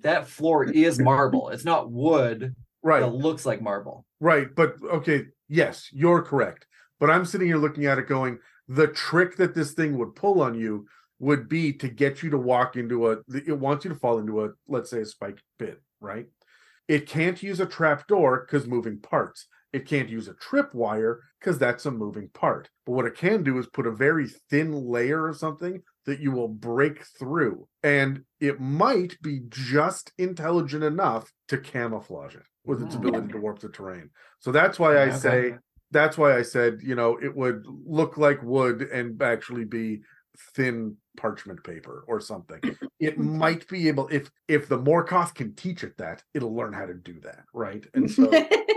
That 0.00 0.28
floor 0.28 0.64
is 0.64 0.98
marble. 0.98 1.50
It's 1.50 1.64
not 1.64 1.90
wood 1.90 2.54
right 2.82 3.00
that 3.00 3.14
looks 3.14 3.46
like 3.46 3.60
marble. 3.60 4.04
Right, 4.20 4.48
but 4.54 4.76
okay, 4.82 5.26
yes, 5.48 5.88
you're 5.92 6.22
correct. 6.22 6.66
But 6.98 7.10
I'm 7.10 7.24
sitting 7.24 7.46
here 7.46 7.58
looking 7.58 7.86
at 7.86 7.98
it 7.98 8.08
going, 8.08 8.38
the 8.68 8.88
trick 8.88 9.36
that 9.36 9.54
this 9.54 9.72
thing 9.72 9.98
would 9.98 10.14
pull 10.14 10.40
on 10.40 10.54
you 10.54 10.86
would 11.18 11.48
be 11.48 11.72
to 11.72 11.88
get 11.88 12.22
you 12.22 12.30
to 12.30 12.38
walk 12.38 12.76
into 12.76 13.10
a 13.10 13.18
it 13.32 13.58
wants 13.58 13.84
you 13.84 13.90
to 13.90 13.98
fall 13.98 14.18
into 14.18 14.44
a 14.44 14.50
let's 14.68 14.90
say 14.90 15.00
a 15.00 15.06
spike 15.06 15.38
pit, 15.58 15.80
right? 16.00 16.26
It 16.88 17.08
can't 17.08 17.42
use 17.42 17.60
a 17.60 17.66
trap 17.66 18.06
door 18.06 18.46
because 18.46 18.66
moving 18.66 19.00
parts. 19.00 19.46
It 19.76 19.84
can't 19.84 20.08
use 20.08 20.26
a 20.26 20.32
tripwire 20.32 21.18
because 21.38 21.58
that's 21.58 21.84
a 21.84 21.90
moving 21.90 22.30
part. 22.30 22.70
But 22.86 22.92
what 22.92 23.04
it 23.04 23.14
can 23.14 23.42
do 23.42 23.58
is 23.58 23.66
put 23.66 23.86
a 23.86 23.90
very 23.90 24.26
thin 24.48 24.72
layer 24.72 25.28
of 25.28 25.36
something 25.36 25.82
that 26.06 26.18
you 26.18 26.32
will 26.32 26.48
break 26.48 27.04
through. 27.18 27.68
And 27.82 28.22
it 28.40 28.58
might 28.58 29.20
be 29.20 29.42
just 29.50 30.12
intelligent 30.16 30.82
enough 30.82 31.30
to 31.48 31.58
camouflage 31.58 32.36
it 32.36 32.44
with 32.64 32.80
its 32.80 32.94
ability 32.94 33.28
to 33.32 33.38
warp 33.38 33.58
the 33.58 33.68
terrain. 33.68 34.08
So 34.38 34.50
that's 34.50 34.78
why 34.78 35.02
I 35.02 35.10
Okay. 35.10 35.18
say 35.50 35.54
that's 35.90 36.16
why 36.16 36.34
I 36.38 36.40
said, 36.40 36.80
you 36.82 36.94
know, 36.94 37.18
it 37.22 37.36
would 37.36 37.66
look 37.66 38.16
like 38.16 38.42
wood 38.42 38.80
and 38.80 39.20
actually 39.20 39.66
be 39.66 40.00
thin 40.54 40.96
parchment 41.16 41.62
paper 41.64 42.04
or 42.06 42.20
something. 42.20 42.60
It 42.98 43.18
mm-hmm. 43.18 43.38
might 43.38 43.68
be 43.68 43.88
able 43.88 44.08
if 44.08 44.30
if 44.48 44.68
the 44.68 44.78
Morkoth 44.78 45.34
can 45.34 45.54
teach 45.54 45.84
it 45.84 45.98
that, 45.98 46.22
it'll 46.32 46.54
learn 46.56 46.72
how 46.72 46.86
to 46.86 46.94
do 46.94 47.20
that, 47.20 47.44
right? 47.52 47.84
And 47.94 48.10
so 48.10 48.30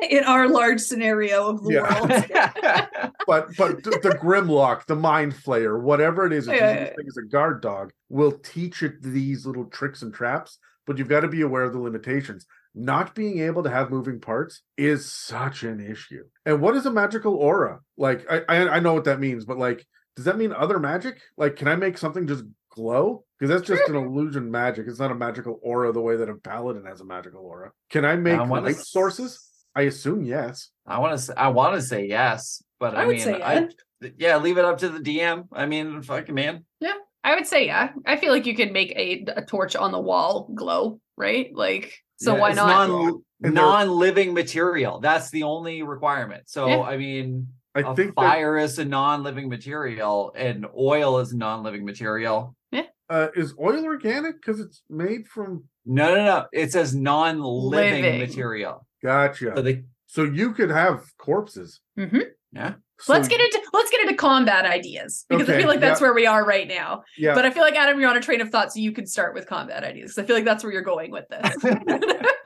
in 0.10 0.24
our 0.26 0.50
large 0.50 0.82
scenario 0.82 1.48
of 1.48 1.64
the 1.64 1.74
Yeah. 1.74 1.84
world. 1.84 3.14
but 3.28 3.56
but 3.56 3.84
the 3.84 4.18
Grimlock, 4.22 4.86
the 4.88 4.96
Mind 4.96 5.34
Flayer, 5.34 5.82
whatever 5.82 6.26
it 6.26 6.34
is, 6.34 6.48
it's 6.48 6.60
Yeah, 6.60 6.86
this 6.98 7.08
as 7.08 7.18
a 7.18 7.28
guard 7.28 7.62
dog, 7.62 7.94
will 8.10 8.34
teach 8.34 8.84
it 8.84 9.02
these 9.02 9.46
little 9.46 9.66
tricks 9.66 10.02
and 10.02 10.14
traps. 10.14 10.58
But 10.86 10.98
you've 10.98 11.08
got 11.08 11.22
to 11.22 11.28
be 11.28 11.42
aware 11.42 11.64
of 11.64 11.74
the 11.74 11.80
limitations. 11.80 12.46
Not 12.76 13.16
being 13.16 13.40
able 13.40 13.64
to 13.64 13.70
have 13.70 13.90
moving 13.90 14.20
parts 14.20 14.64
is 14.78 15.12
such 15.12 15.64
an 15.64 15.80
issue. 15.80 16.24
And 16.46 16.62
what 16.62 16.76
is 16.76 16.86
a 16.86 16.92
magical 16.92 17.36
aura? 17.36 17.80
Like 17.98 18.26
I 18.30 18.42
I, 18.50 18.70
I 18.76 18.80
know 18.80 18.94
what 18.96 19.06
that 19.06 19.20
means, 19.20 19.46
but 19.46 19.58
like, 19.58 19.86
does 20.16 20.26
that 20.26 20.38
mean 20.38 20.52
other 20.52 20.80
magic? 20.80 21.20
Like, 21.38 21.56
can 21.56 21.68
I 21.68 21.76
make 21.76 21.98
something 21.98 22.28
just 22.28 22.44
glow? 22.72 23.24
Because 23.40 23.56
that's 23.56 23.68
just 23.68 23.90
an 23.90 23.96
illusion 23.96 24.52
magic. 24.52 24.86
It's 24.88 25.00
not 25.00 25.12
a 25.12 25.16
magical 25.16 25.60
aura 25.64 25.92
the 25.94 26.02
way 26.02 26.18
that 26.18 26.30
a 26.30 26.36
paladin 26.36 26.86
has 26.86 27.00
a 27.02 27.06
magical 27.06 27.42
aura. 27.42 27.72
Can 27.90 28.04
I 28.06 28.16
make 28.18 28.38
wanna 28.40 28.62
light 28.62 28.76
s- 28.76 28.90
sources? 28.90 29.46
I 29.76 29.84
assume 29.84 30.24
yes. 30.26 30.72
I 30.86 31.00
want 31.00 31.14
to. 31.18 31.24
Say, 31.24 31.34
I 31.38 31.48
want 31.50 31.76
to 31.76 31.82
say 31.82 32.06
yes, 32.06 32.62
but 32.80 32.96
I 32.96 33.04
I, 33.04 33.06
would 33.06 33.16
mean, 33.16 33.24
say 33.24 33.42
I 33.42 33.70
yeah, 34.18 34.38
leave 34.38 34.58
it 34.58 34.66
up 34.66 34.80
to 34.80 34.90
the 34.90 35.00
DM. 35.00 35.48
I 35.54 35.66
mean, 35.68 36.02
fucking 36.02 36.36
man. 36.36 36.66
Yeah, 36.82 36.96
I 37.24 37.36
would 37.36 37.48
say 37.48 37.66
yeah. 37.68 37.92
I 38.06 38.18
feel 38.18 38.34
like 38.34 38.46
you 38.46 38.56
could 38.56 38.72
make 38.74 38.92
a, 38.98 39.26
a 39.38 39.46
torch 39.46 39.76
on 39.76 39.92
the 39.92 40.00
wall 40.00 40.50
glow, 40.54 41.00
right? 41.16 41.50
Like 41.54 41.98
so 42.18 42.34
Yeah, 42.34 42.42
why 42.42 42.48
it's 42.50 42.58
not? 42.58 43.14
Non, 43.42 43.90
living 43.90 44.34
material. 44.34 45.00
That's 45.00 45.30
the 45.30 45.44
only 45.44 45.82
requirement. 45.84 46.50
So 46.50 46.68
Yeah. 46.68 46.82
I 46.82 46.98
mean, 46.98 47.48
I 47.76 47.82
a 47.82 47.96
think 47.96 48.10
that, 48.10 48.16
fire 48.16 48.58
is 48.58 48.80
a 48.80 48.86
non-living 48.86 49.48
material, 49.50 50.34
and 50.36 50.66
oil 50.78 51.20
is 51.20 51.32
a 51.34 51.38
non-living 51.38 51.86
material. 51.86 52.56
uh, 53.12 53.28
is 53.36 53.56
oil 53.60 53.84
organic 53.86 54.36
because 54.42 54.60
it's 54.60 54.84
made 54.90 55.28
from. 55.28 55.64
No, 55.86 56.14
no, 56.14 56.24
no. 56.26 56.46
It 56.54 56.72
says 56.72 56.94
non-living 56.96 58.04
Living. 58.04 58.20
material. 58.20 58.86
Gotcha. 59.02 59.54
So 59.56 59.62
they 59.64 59.84
So 60.08 60.24
you 60.24 60.54
could 60.54 60.70
have 60.70 61.04
corpses. 61.18 61.80
Mhm. 61.98 62.24
Yeah. 62.52 62.74
So- 63.00 63.14
let's 63.14 63.28
get 63.28 63.40
into 63.42 63.62
let's 63.74 63.90
get 63.90 64.02
into 64.02 64.16
combat 64.16 64.66
ideas 64.66 65.26
because 65.30 65.50
I 65.50 65.58
feel 65.58 65.68
like 65.68 65.80
that's 65.80 66.02
yeah. 66.02 66.06
where 66.08 66.14
we 66.14 66.26
are 66.28 66.46
right 66.46 66.68
now. 66.68 67.04
Yeah. 67.18 67.34
But 67.34 67.46
I 67.46 67.50
feel 67.52 67.64
like 67.64 67.76
Adam, 67.76 68.00
you're 68.00 68.10
on 68.10 68.18
a 68.18 68.22
train 68.22 68.42
of 68.42 68.50
thought, 68.50 68.72
so 68.74 68.80
you 68.80 68.92
can 68.92 69.06
start 69.08 69.34
with 69.34 69.48
combat 69.48 69.84
ideas. 69.84 70.14
'cause 70.14 70.24
I 70.24 70.28
feel 70.28 70.36
like 70.36 70.46
that's 70.46 70.64
where 70.64 70.74
you're 70.74 70.82
going 70.84 71.10
with 71.12 71.26
this. 71.30 71.56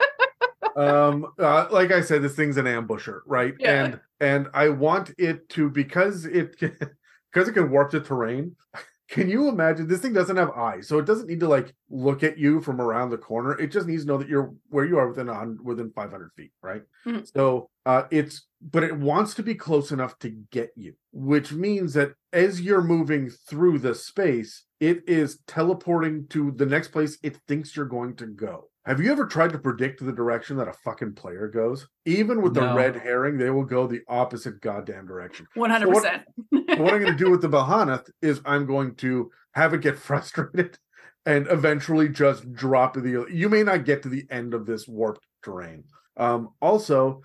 um 0.76 1.26
uh, 1.38 1.66
like 1.70 1.90
i 1.92 2.00
said 2.00 2.22
this 2.22 2.34
thing's 2.34 2.56
an 2.56 2.66
ambusher 2.66 3.20
right 3.26 3.54
Yeah. 3.58 3.84
and 3.84 4.00
and 4.20 4.48
i 4.54 4.68
want 4.68 5.12
it 5.18 5.48
to 5.50 5.68
because 5.70 6.24
it 6.26 6.58
can, 6.58 6.76
because 7.32 7.48
it 7.48 7.52
can 7.52 7.70
warp 7.70 7.90
the 7.90 8.00
terrain 8.00 8.56
can 9.08 9.28
you 9.28 9.48
imagine 9.48 9.86
this 9.86 10.00
thing 10.00 10.14
doesn't 10.14 10.36
have 10.38 10.50
eyes 10.50 10.88
so 10.88 10.98
it 10.98 11.04
doesn't 11.04 11.28
need 11.28 11.40
to 11.40 11.48
like 11.48 11.74
look 11.90 12.22
at 12.22 12.38
you 12.38 12.60
from 12.60 12.80
around 12.80 13.10
the 13.10 13.18
corner 13.18 13.52
it 13.60 13.70
just 13.70 13.86
needs 13.86 14.02
to 14.02 14.08
know 14.08 14.16
that 14.16 14.28
you're 14.28 14.52
where 14.70 14.86
you 14.86 14.98
are 14.98 15.08
within 15.08 15.28
a 15.28 15.34
hun- 15.34 15.58
within 15.62 15.90
500 15.92 16.30
feet 16.36 16.52
right 16.62 16.82
Mhm. 17.06 17.30
so 17.36 17.68
uh 17.86 18.04
it's 18.10 18.46
but 18.72 18.82
it 18.82 18.96
wants 18.96 19.34
to 19.34 19.42
be 19.42 19.54
close 19.54 19.92
enough 19.92 20.18
to 20.20 20.30
get 20.50 20.70
you 20.74 20.94
which 21.12 21.52
means 21.52 21.92
that 21.94 22.14
as 22.32 22.62
you're 22.62 22.82
moving 22.82 23.28
through 23.28 23.78
the 23.78 23.94
space 23.94 24.64
it 24.80 25.02
is 25.06 25.38
teleporting 25.46 26.26
to 26.28 26.50
the 26.52 26.66
next 26.66 26.88
place 26.88 27.18
it 27.22 27.36
thinks 27.46 27.76
you're 27.76 27.84
going 27.84 28.16
to 28.16 28.26
go 28.26 28.70
have 28.86 29.00
you 29.00 29.10
ever 29.10 29.26
tried 29.26 29.52
to 29.52 29.58
predict 29.58 30.04
the 30.04 30.12
direction 30.12 30.56
that 30.58 30.68
a 30.68 30.72
fucking 30.72 31.14
player 31.14 31.48
goes? 31.48 31.88
Even 32.04 32.42
with 32.42 32.54
the 32.54 32.74
red 32.74 32.96
herring, 32.96 33.38
they 33.38 33.50
will 33.50 33.64
go 33.64 33.86
the 33.86 34.02
opposite 34.08 34.60
goddamn 34.60 35.06
direction. 35.06 35.46
One 35.54 35.70
hundred 35.70 35.92
percent. 35.92 36.22
So 36.52 36.58
what 36.82 36.92
I'm 36.92 37.00
going 37.00 37.06
to 37.06 37.14
do 37.16 37.30
with 37.30 37.40
the 37.40 37.48
Balhannoth 37.48 38.10
is 38.20 38.40
I'm 38.44 38.66
going 38.66 38.94
to 38.96 39.30
have 39.52 39.72
it 39.72 39.80
get 39.80 39.98
frustrated 40.10 40.78
and 41.24 41.46
eventually 41.48 42.08
just 42.08 42.52
drop 42.52 42.94
the. 42.94 43.26
You 43.30 43.48
may 43.48 43.62
not 43.62 43.84
get 43.84 44.02
to 44.02 44.08
the 44.08 44.26
end 44.30 44.52
of 44.52 44.66
this 44.66 44.86
warped 44.86 45.26
terrain. 45.42 45.84
Um, 46.16 46.50
also, 46.60 47.22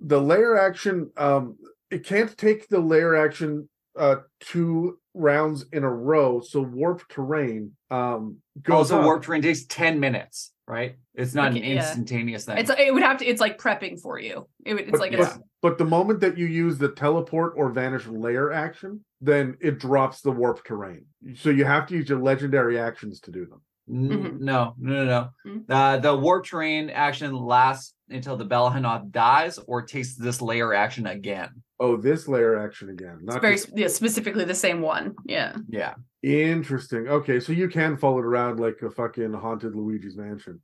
the 0.00 0.20
lair 0.20 0.56
action, 0.56 1.10
um, 1.16 1.56
it 1.90 2.04
can't 2.04 2.36
take 2.38 2.68
the 2.68 2.80
lair 2.80 3.16
action 3.16 3.68
uh, 3.98 4.16
two 4.40 4.98
rounds 5.14 5.64
in 5.72 5.84
a 5.84 5.90
row. 5.90 6.40
So 6.40 6.60
warped 6.60 7.10
terrain 7.10 7.72
um, 7.90 8.38
goes 8.62 8.90
also 8.90 8.98
up. 8.98 9.04
warp 9.04 9.22
terrain 9.22 9.42
takes 9.42 9.64
10 9.66 10.00
minutes, 10.00 10.52
right? 10.66 10.96
It's 11.14 11.34
not 11.34 11.52
an 11.52 11.58
Okay, 11.58 11.74
yeah. 11.74 11.80
instantaneous 11.86 12.44
thing. 12.44 12.58
It's 12.58 12.70
it 12.70 12.92
would 12.92 13.02
have 13.02 13.18
to. 13.18 13.26
It's 13.26 13.40
like 13.40 13.58
prepping 13.58 14.00
for 14.00 14.18
you. 14.18 14.48
It, 14.64 14.74
would- 14.74 14.82
it's 14.82 14.90
But- 14.92 15.00
like 15.00 15.12
but, 15.12 15.20
it's, 15.20 15.38
but 15.62 15.78
the 15.78 15.84
moment 15.84 16.20
that 16.20 16.36
you 16.38 16.46
use 16.46 16.78
the 16.78 16.88
teleport 16.88 17.54
or 17.56 17.70
vanish 17.70 18.06
lair 18.06 18.52
action, 18.52 19.04
then 19.20 19.56
it 19.60 19.78
drops 19.78 20.20
the 20.20 20.30
warp 20.30 20.64
terrain. 20.64 21.06
So 21.36 21.50
you 21.50 21.64
have 21.64 21.86
to 21.88 21.94
use 21.94 22.08
your 22.08 22.20
legendary 22.20 22.78
actions 22.78 23.20
to 23.20 23.30
do 23.30 23.46
them. 23.46 23.60
N- 23.88 24.08
Mhm. 24.08 24.40
No, 24.40 24.74
no, 24.78 24.92
no, 24.92 25.04
no. 25.04 25.28
Mhm. 25.46 25.64
Uh, 25.68 25.98
the 25.98 26.16
warp 26.16 26.46
terrain 26.46 26.88
action 26.90 27.34
lasts 27.34 27.94
until 28.08 28.36
the 28.36 28.46
Balhannoth 28.46 29.10
dies 29.10 29.58
or 29.66 29.82
takes 29.82 30.14
this 30.16 30.40
lair 30.40 30.72
action 30.74 31.06
again. 31.06 31.50
Oh, 31.80 31.96
this 31.96 32.28
lair 32.28 32.58
action 32.64 32.88
again. 32.90 33.16
it's 33.20 33.24
Not 33.34 33.42
very 33.42 33.56
just- 33.56 33.76
yeah, 33.76 33.88
specifically 33.88 34.44
the 34.44 34.54
same 34.54 34.80
one. 34.80 35.14
Yeah. 35.24 35.56
Yeah. 35.68 35.94
interesting. 36.22 37.08
Okay, 37.08 37.40
so 37.40 37.52
you 37.52 37.68
can 37.68 37.96
follow 37.96 38.18
it 38.18 38.24
around 38.24 38.60
like 38.60 38.80
a 38.82 38.90
fucking 38.90 39.32
haunted 39.34 39.74
Luigi's 39.74 40.16
mansion. 40.16 40.60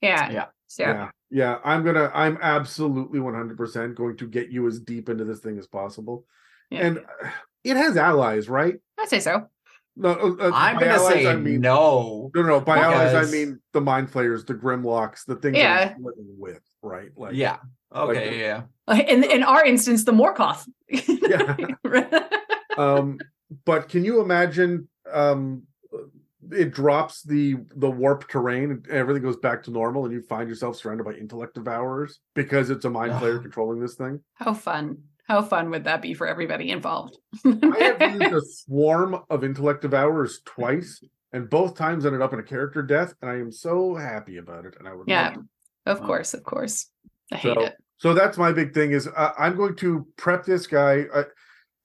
Yeah. 0.00 0.30
Yeah. 0.30 0.46
So, 0.68 0.84
yeah. 0.84 1.10
Yeah. 1.30 1.58
I'm 1.64 1.84
gonna 1.84 2.10
I'm 2.14 2.38
absolutely 2.40 3.20
100% 3.20 3.94
going 3.94 4.16
to 4.18 4.26
get 4.26 4.50
you 4.50 4.66
as 4.66 4.80
deep 4.80 5.08
into 5.08 5.24
this 5.24 5.40
thing 5.40 5.58
as 5.58 5.66
possible. 5.66 6.26
Yeah. 6.70 6.86
And 6.86 6.98
uh, 6.98 7.28
it 7.64 7.76
has 7.76 7.96
allies, 7.96 8.48
right? 8.48 8.76
I'd 8.98 9.08
say 9.08 9.20
so. 9.20 9.48
No, 9.94 10.08
uh, 10.10 10.14
uh, 10.14 10.50
I'm 10.54 10.76
by 10.76 10.80
gonna 10.80 10.92
allies, 10.94 11.12
say 11.12 11.26
I 11.26 11.36
mean 11.36 11.60
no. 11.60 12.30
No, 12.34 12.42
no, 12.42 12.60
by 12.60 12.78
allies 12.78 13.14
I 13.14 13.30
mean 13.30 13.60
the 13.74 13.80
mind 13.82 14.10
flayers, 14.10 14.44
the 14.46 14.54
grimlocks, 14.54 15.26
the 15.26 15.36
things 15.36 15.58
Yeah. 15.58 15.88
that 15.88 16.00
living 16.00 16.34
with, 16.38 16.62
right? 16.82 17.10
Like 17.16 17.34
Yeah. 17.34 17.58
Okay. 17.94 18.28
Like- 18.30 18.38
yeah. 18.38 18.62
In 19.08 19.22
in 19.24 19.42
our 19.42 19.64
instance, 19.64 20.04
the 20.04 20.12
Morkoth. 20.12 20.66
Yeah. 20.88 21.56
um 22.78 23.18
but 23.64 23.88
can 23.88 24.04
you 24.04 24.20
imagine 24.20 24.88
um 25.12 25.62
it 26.50 26.72
drops 26.72 27.22
the 27.22 27.56
the 27.76 27.90
warp 27.90 28.28
terrain 28.28 28.70
and 28.72 28.88
everything 28.88 29.22
goes 29.22 29.36
back 29.36 29.62
to 29.62 29.70
normal 29.70 30.04
and 30.04 30.12
you 30.12 30.20
find 30.22 30.48
yourself 30.48 30.76
surrounded 30.76 31.04
by 31.04 31.12
intellect 31.12 31.54
devourers 31.54 32.18
because 32.34 32.70
it's 32.70 32.84
a 32.84 32.90
mind 32.90 33.12
flayer 33.12 33.40
controlling 33.40 33.78
this 33.80 33.94
thing 33.94 34.20
How 34.34 34.52
fun. 34.54 34.98
How 35.28 35.40
fun 35.40 35.70
would 35.70 35.84
that 35.84 36.02
be 36.02 36.14
for 36.14 36.26
everybody 36.26 36.70
involved? 36.70 37.16
i 37.44 37.94
have 38.00 38.14
used 38.20 38.32
a 38.34 38.40
swarm 38.42 39.16
of 39.30 39.44
intellect 39.44 39.82
devourers 39.82 40.40
twice 40.44 41.02
and 41.32 41.48
both 41.48 41.76
times 41.76 42.04
ended 42.04 42.20
up 42.20 42.32
in 42.32 42.40
a 42.40 42.42
character 42.42 42.82
death 42.82 43.14
and 43.22 43.30
i 43.30 43.34
am 43.36 43.52
so 43.52 43.94
happy 43.94 44.38
about 44.38 44.64
it 44.66 44.74
and 44.78 44.88
i 44.88 44.92
would 44.94 45.06
Yeah. 45.08 45.28
love 45.28 45.44
of 45.84 46.00
course, 46.02 46.32
of 46.34 46.42
course. 46.44 46.86
I 47.32 47.36
hate 47.36 47.54
So, 47.54 47.62
it. 47.64 47.74
So 48.02 48.14
that's 48.14 48.36
my 48.36 48.50
big 48.50 48.74
thing 48.74 48.90
is 48.90 49.06
uh, 49.06 49.30
I'm 49.38 49.56
going 49.56 49.76
to 49.76 50.04
prep 50.16 50.44
this 50.44 50.66
guy 50.66 51.04
uh, 51.14 51.22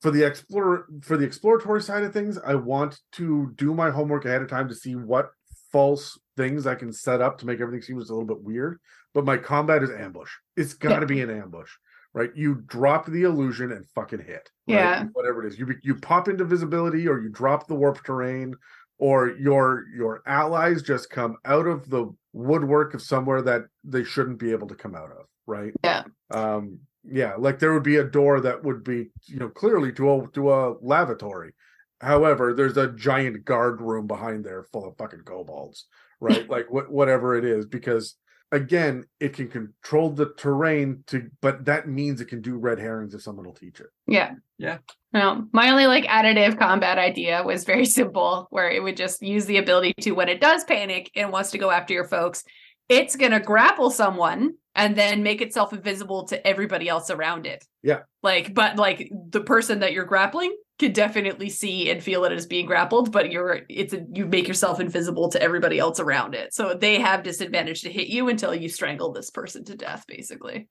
for 0.01 0.09
the 0.09 0.25
explorer 0.25 0.87
for 1.03 1.15
the 1.15 1.23
exploratory 1.23 1.79
side 1.79 2.03
of 2.03 2.11
things. 2.11 2.39
I 2.43 2.55
want 2.55 2.99
to 3.13 3.53
do 3.55 3.75
my 3.75 3.91
homework 3.91 4.25
ahead 4.25 4.41
of 4.41 4.49
time 4.49 4.67
to 4.67 4.73
see 4.73 4.95
what 4.95 5.29
false 5.71 6.19
things 6.35 6.65
I 6.65 6.73
can 6.73 6.91
set 6.91 7.21
up 7.21 7.37
to 7.37 7.45
make 7.45 7.61
everything 7.61 7.83
seem 7.83 7.99
just 7.99 8.09
a 8.09 8.15
little 8.15 8.27
bit 8.27 8.41
weird. 8.41 8.79
But 9.13 9.25
my 9.25 9.37
combat 9.37 9.83
is 9.83 9.91
ambush. 9.91 10.31
It's 10.55 10.73
got 10.73 11.01
to 11.01 11.05
be 11.05 11.21
an 11.21 11.29
ambush, 11.29 11.69
right? 12.15 12.31
You 12.35 12.63
drop 12.65 13.05
the 13.05 13.21
illusion 13.21 13.71
and 13.71 13.85
fucking 13.93 14.23
hit. 14.25 14.49
right? 14.67 14.75
Yeah. 14.75 15.03
whatever 15.13 15.45
it 15.45 15.53
is. 15.53 15.59
You 15.59 15.67
you 15.83 15.93
pop 15.93 16.29
into 16.29 16.45
visibility 16.45 17.07
or 17.07 17.21
you 17.21 17.29
drop 17.29 17.67
the 17.67 17.75
warp 17.75 18.03
terrain 18.03 18.55
or 18.97 19.29
your 19.37 19.85
your 19.95 20.23
allies 20.25 20.81
just 20.81 21.11
come 21.11 21.37
out 21.45 21.67
of 21.67 21.91
the 21.91 22.11
woodwork 22.33 22.95
of 22.95 23.03
somewhere 23.03 23.43
that 23.43 23.65
they 23.83 24.03
shouldn't 24.03 24.39
be 24.39 24.49
able 24.51 24.67
to 24.67 24.75
come 24.75 24.95
out 24.95 25.11
of 25.11 25.27
right 25.47 25.73
Yeah. 25.83 26.03
um 26.31 26.79
yeah 27.03 27.33
like 27.37 27.59
there 27.59 27.73
would 27.73 27.83
be 27.83 27.95
a 27.97 28.03
door 28.03 28.41
that 28.41 28.63
would 28.63 28.83
be 28.83 29.09
you 29.25 29.37
know 29.39 29.49
clearly 29.49 29.91
to 29.93 30.11
a 30.13 30.27
to 30.33 30.51
a 30.53 30.75
lavatory 30.81 31.53
however 32.01 32.53
there's 32.53 32.77
a 32.77 32.91
giant 32.91 33.45
guard 33.45 33.81
room 33.81 34.05
behind 34.07 34.43
there 34.45 34.63
full 34.63 34.85
of 34.87 34.97
fucking 34.97 35.21
kobolds 35.21 35.85
right 36.19 36.49
like 36.55 36.69
what 36.69 36.91
whatever 36.91 37.35
it 37.35 37.45
is 37.45 37.65
because 37.65 38.15
again 38.51 39.03
it 39.19 39.33
can 39.33 39.47
control 39.49 40.09
the 40.09 40.33
terrain 40.37 41.03
to 41.07 41.29
but 41.41 41.65
that 41.65 41.87
means 41.87 42.21
it 42.21 42.25
can 42.29 42.41
do 42.41 42.57
red 42.57 42.79
herrings 42.79 43.13
if 43.13 43.21
someone 43.21 43.45
will 43.45 43.53
teach 43.53 43.79
it 43.79 43.87
Yeah. 44.07 44.35
Yeah. 44.59 44.79
No, 45.13 45.45
my 45.53 45.69
only 45.69 45.85
like 45.85 46.05
additive 46.05 46.57
combat 46.57 46.97
idea 46.97 47.43
was 47.43 47.63
very 47.63 47.85
simple, 47.99 48.47
where 48.49 48.69
it 48.71 48.81
would 48.81 48.97
just 48.97 49.21
use 49.21 49.45
the 49.45 49.57
ability 49.57 49.93
to, 50.01 50.11
when 50.13 50.29
it 50.29 50.41
does 50.41 50.63
panic 50.63 51.11
and 51.15 51.31
wants 51.31 51.51
to 51.51 51.57
go 51.59 51.69
after 51.69 51.93
your 51.93 52.05
folks, 52.07 52.43
it's 52.89 53.15
gonna 53.15 53.39
grapple 53.39 53.89
someone 53.89 54.53
and 54.75 54.95
then 54.95 55.23
make 55.23 55.41
itself 55.41 55.73
invisible 55.73 56.27
to 56.27 56.47
everybody 56.47 56.87
else 56.87 57.09
around 57.09 57.45
it. 57.47 57.65
Yeah. 57.81 58.01
Like, 58.21 58.53
but 58.53 58.77
like 58.77 59.11
the 59.29 59.41
person 59.41 59.79
that 59.79 59.91
you're 59.93 60.05
grappling 60.05 60.55
can 60.77 60.91
definitely 60.91 61.49
see 61.49 61.89
and 61.89 62.03
feel 62.03 62.23
it 62.25 62.31
as 62.31 62.45
being 62.45 62.67
grappled, 62.67 63.11
but 63.11 63.31
you're 63.31 63.61
it's 63.69 63.93
a, 63.93 64.05
you 64.13 64.27
make 64.27 64.47
yourself 64.47 64.79
invisible 64.79 65.29
to 65.29 65.41
everybody 65.41 65.79
else 65.79 65.99
around 65.99 66.35
it. 66.35 66.53
So 66.53 66.75
they 66.75 66.99
have 67.01 67.23
disadvantage 67.23 67.81
to 67.81 67.91
hit 67.91 68.07
you 68.07 68.29
until 68.29 68.53
you 68.53 68.69
strangle 68.69 69.11
this 69.11 69.31
person 69.31 69.65
to 69.65 69.75
death, 69.75 70.05
basically. 70.07 70.67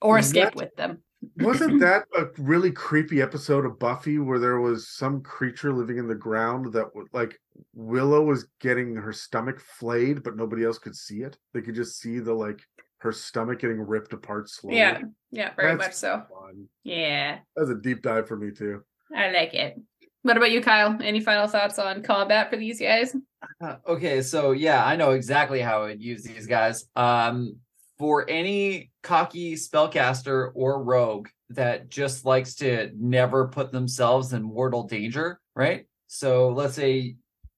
Or 0.00 0.16
mm, 0.16 0.20
escape 0.20 0.54
What? 0.54 0.56
with 0.56 0.76
them. 0.76 1.02
Wasn't 1.38 1.80
that 1.80 2.06
a 2.16 2.26
really 2.38 2.70
creepy 2.70 3.22
episode 3.22 3.64
of 3.64 3.78
Buffy 3.78 4.18
where 4.18 4.38
there 4.38 4.60
was 4.60 4.88
some 4.88 5.22
creature 5.22 5.72
living 5.72 5.98
in 5.98 6.08
the 6.08 6.14
ground 6.14 6.72
that 6.72 6.90
like 7.12 7.38
Willow 7.74 8.22
was 8.22 8.46
getting 8.60 8.94
her 8.96 9.12
stomach 9.12 9.60
flayed, 9.60 10.22
but 10.22 10.36
nobody 10.36 10.64
else 10.64 10.78
could 10.78 10.96
see 10.96 11.22
it? 11.22 11.36
They 11.52 11.60
could 11.60 11.74
just 11.74 11.98
see 11.98 12.18
the 12.18 12.34
like 12.34 12.60
her 12.98 13.12
stomach 13.12 13.60
getting 13.60 13.80
ripped 13.80 14.12
apart 14.12 14.48
slowly. 14.48 14.78
Yeah, 14.78 15.02
yeah, 15.30 15.50
very 15.54 15.76
That's 15.76 15.88
much 15.88 15.94
so. 15.94 16.22
Fun. 16.30 16.68
Yeah. 16.82 17.38
That 17.54 17.60
was 17.60 17.70
a 17.70 17.74
deep 17.74 18.02
dive 18.02 18.26
for 18.26 18.36
me 18.36 18.50
too. 18.50 18.82
I 19.14 19.30
like 19.30 19.54
it. 19.54 19.80
What 20.22 20.38
about 20.38 20.52
you, 20.52 20.62
Kyle? 20.62 20.96
Any 21.02 21.20
final 21.20 21.46
thoughts 21.46 21.78
on 21.78 22.02
combat 22.02 22.48
for 22.48 22.56
these 22.56 22.80
guys? 22.80 23.14
Uh, 23.60 23.76
okay, 23.86 24.22
so 24.22 24.52
yeah, 24.52 24.82
I 24.82 24.96
know 24.96 25.10
exactly 25.10 25.60
how 25.60 25.82
I 25.82 25.88
would 25.88 26.02
use 26.02 26.22
these 26.22 26.46
guys. 26.46 26.86
Um, 26.96 27.56
for 27.98 28.28
any 28.28 28.90
cocky 29.02 29.54
spellcaster 29.54 30.50
or 30.54 30.82
rogue 30.82 31.28
that 31.50 31.88
just 31.88 32.24
likes 32.24 32.56
to 32.56 32.90
never 32.98 33.48
put 33.48 33.70
themselves 33.70 34.32
in 34.32 34.42
mortal 34.42 34.84
danger, 34.84 35.40
right? 35.54 35.86
So 36.08 36.48
let's 36.48 36.74
say 36.74 37.16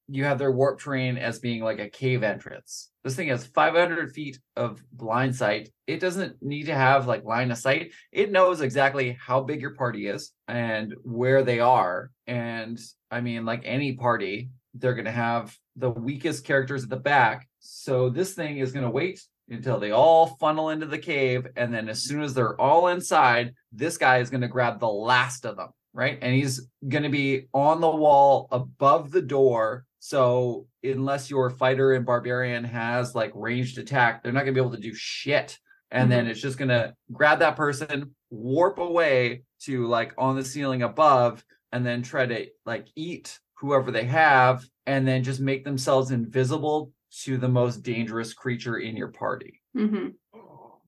you 0.09 0.25
have 0.25 0.39
their 0.39 0.53
warp 0.53 0.79
terrain 0.79 1.19
as 1.19 1.39
being 1.39 1.63
like 1.63 1.79
a 1.79 1.89
cave 1.89 2.23
entrance. 2.23 2.91
This 3.03 3.17
thing 3.17 3.29
has 3.29 3.47
500 3.47 4.13
feet 4.13 4.39
of 4.57 4.83
blind 4.93 5.35
sight. 5.35 5.71
It 5.87 6.01
doesn't 6.01 6.43
need 6.43 6.65
to 6.65 6.75
have 6.75 7.07
like 7.07 7.25
line 7.25 7.51
of 7.51 7.59
sight. 7.59 7.93
It 8.13 8.31
knows 8.31 8.61
exactly 8.61 9.17
how 9.21 9.43
big 9.43 9.61
your 9.61 9.75
party 9.75 10.07
is 10.07 10.33
and 10.49 10.95
where 11.03 11.43
they 11.43 11.61
are. 11.61 12.11
And 12.27 12.79
I 13.11 13.21
mean, 13.21 13.45
like 13.45 13.63
any 13.65 13.95
party, 13.95 14.51
they're 14.75 14.95
going 14.95 15.07
to 15.07 15.11
have 15.11 15.57
the 15.77 15.91
weakest 15.91 16.45
characters 16.45 16.85
at 16.85 16.91
the 16.91 16.97
back. 16.97 17.49
So 17.61 18.11
this 18.11 18.35
thing 18.35 18.59
is 18.59 18.73
going 18.73 18.85
to 18.85 18.91
wait 18.91 19.21
until 19.49 19.78
they 19.78 19.92
all 19.92 20.26
funnel 20.26 20.70
into 20.70 20.86
the 20.86 20.99
cave. 20.99 21.47
And 21.57 21.73
then 21.73 21.89
as 21.89 22.02
soon 22.02 22.23
as 22.23 22.34
they're 22.34 22.60
all 22.60 22.89
inside, 22.89 23.55
this 23.73 23.97
guy 23.97 24.18
is 24.18 24.31
going 24.31 24.41
to 24.41 24.49
grab 24.49 24.81
the 24.81 24.89
last 24.89 25.44
of 25.47 25.57
them, 25.57 25.68
right? 25.92 26.18
And 26.20 26.34
he's 26.34 26.68
going 26.86 27.05
to 27.05 27.08
be 27.08 27.47
on 27.52 27.81
the 27.81 27.91
wall 27.91 28.49
above 28.50 29.10
the 29.10 29.23
door. 29.23 29.84
So 29.99 30.66
unless 30.83 31.31
your 31.31 31.50
fighter 31.50 31.92
and 31.92 32.07
barbarian 32.07 32.65
has 32.65 33.15
like 33.15 33.33
ranged 33.34 33.78
attack, 33.78 34.23
they're 34.23 34.33
not 34.33 34.41
going 34.41 34.55
to 34.55 34.60
be 34.60 34.65
able 34.65 34.76
to 34.76 34.83
do 34.83 34.94
shit. 34.94 35.58
And 35.91 36.10
then 36.10 36.25
mm-hmm. 36.25 36.33
it's 36.33 36.41
just 36.41 36.58
going 36.58 36.68
to 36.68 36.94
grab 37.12 37.39
that 37.39 37.57
person, 37.57 38.15
warp 38.31 38.78
away 38.78 39.42
to 39.62 39.86
like 39.86 40.12
on 40.18 40.36
the 40.36 40.44
ceiling 40.44 40.83
above, 40.83 41.44
and 41.73 41.86
then 41.86 42.02
try 42.02 42.26
to 42.26 42.47
like 42.65 42.86
eat 42.97 43.39
whoever 43.55 43.91
they 43.91 44.05
have, 44.05 44.65
and 44.86 45.07
then 45.07 45.23
just 45.23 45.41
make 45.41 45.65
themselves 45.65 46.10
invisible 46.10 46.92
to 47.25 47.36
the 47.39 47.49
most 47.49 47.83
dangerous 47.83 48.33
creature 48.35 48.77
in 48.78 48.97
your 48.97 49.09
party. 49.09 49.61
hmm 49.75 50.09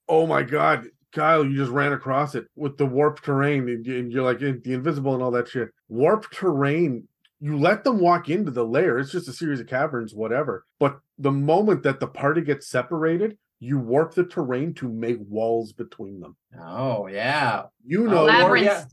Oh 0.08 0.26
my 0.26 0.42
god, 0.42 0.86
Kyle, 1.12 1.44
you 1.44 1.56
just 1.56 1.70
ran 1.70 1.92
across 1.92 2.34
it 2.34 2.46
with 2.56 2.78
the 2.78 2.86
warp 2.86 3.20
terrain, 3.20 3.68
and 3.68 3.86
you- 3.86 3.96
and 3.98 4.10
you're 4.12 4.22
like 4.22 4.38
the 4.38 4.72
invisible 4.72 5.14
and 5.14 5.22
all 5.22 5.30
that 5.32 5.48
shit. 5.48 5.68
Warp 5.88 6.30
terrain, 6.30 7.06
you 7.40 7.56
let 7.58 7.84
them 7.84 7.98
walk 7.98 8.28
into 8.30 8.50
the 8.50 8.64
lair. 8.64 8.98
It's 8.98 9.12
just 9.12 9.28
a 9.28 9.32
series 9.32 9.60
of 9.60 9.66
caverns, 9.66 10.14
whatever. 10.14 10.64
But 10.78 10.98
the 11.18 11.30
moment 11.32 11.82
that 11.82 12.00
the 12.00 12.06
party 12.06 12.40
gets 12.40 12.68
separated, 12.68 13.36
you 13.60 13.78
warp 13.78 14.14
the 14.14 14.24
terrain 14.24 14.72
to 14.74 14.88
make 14.88 15.18
walls 15.28 15.72
between 15.72 16.20
them. 16.20 16.36
Oh 16.58 17.06
yeah. 17.06 17.64
You 17.84 18.06
know, 18.06 18.24
Labyrinth. 18.24 18.64
yeah. 18.66 18.84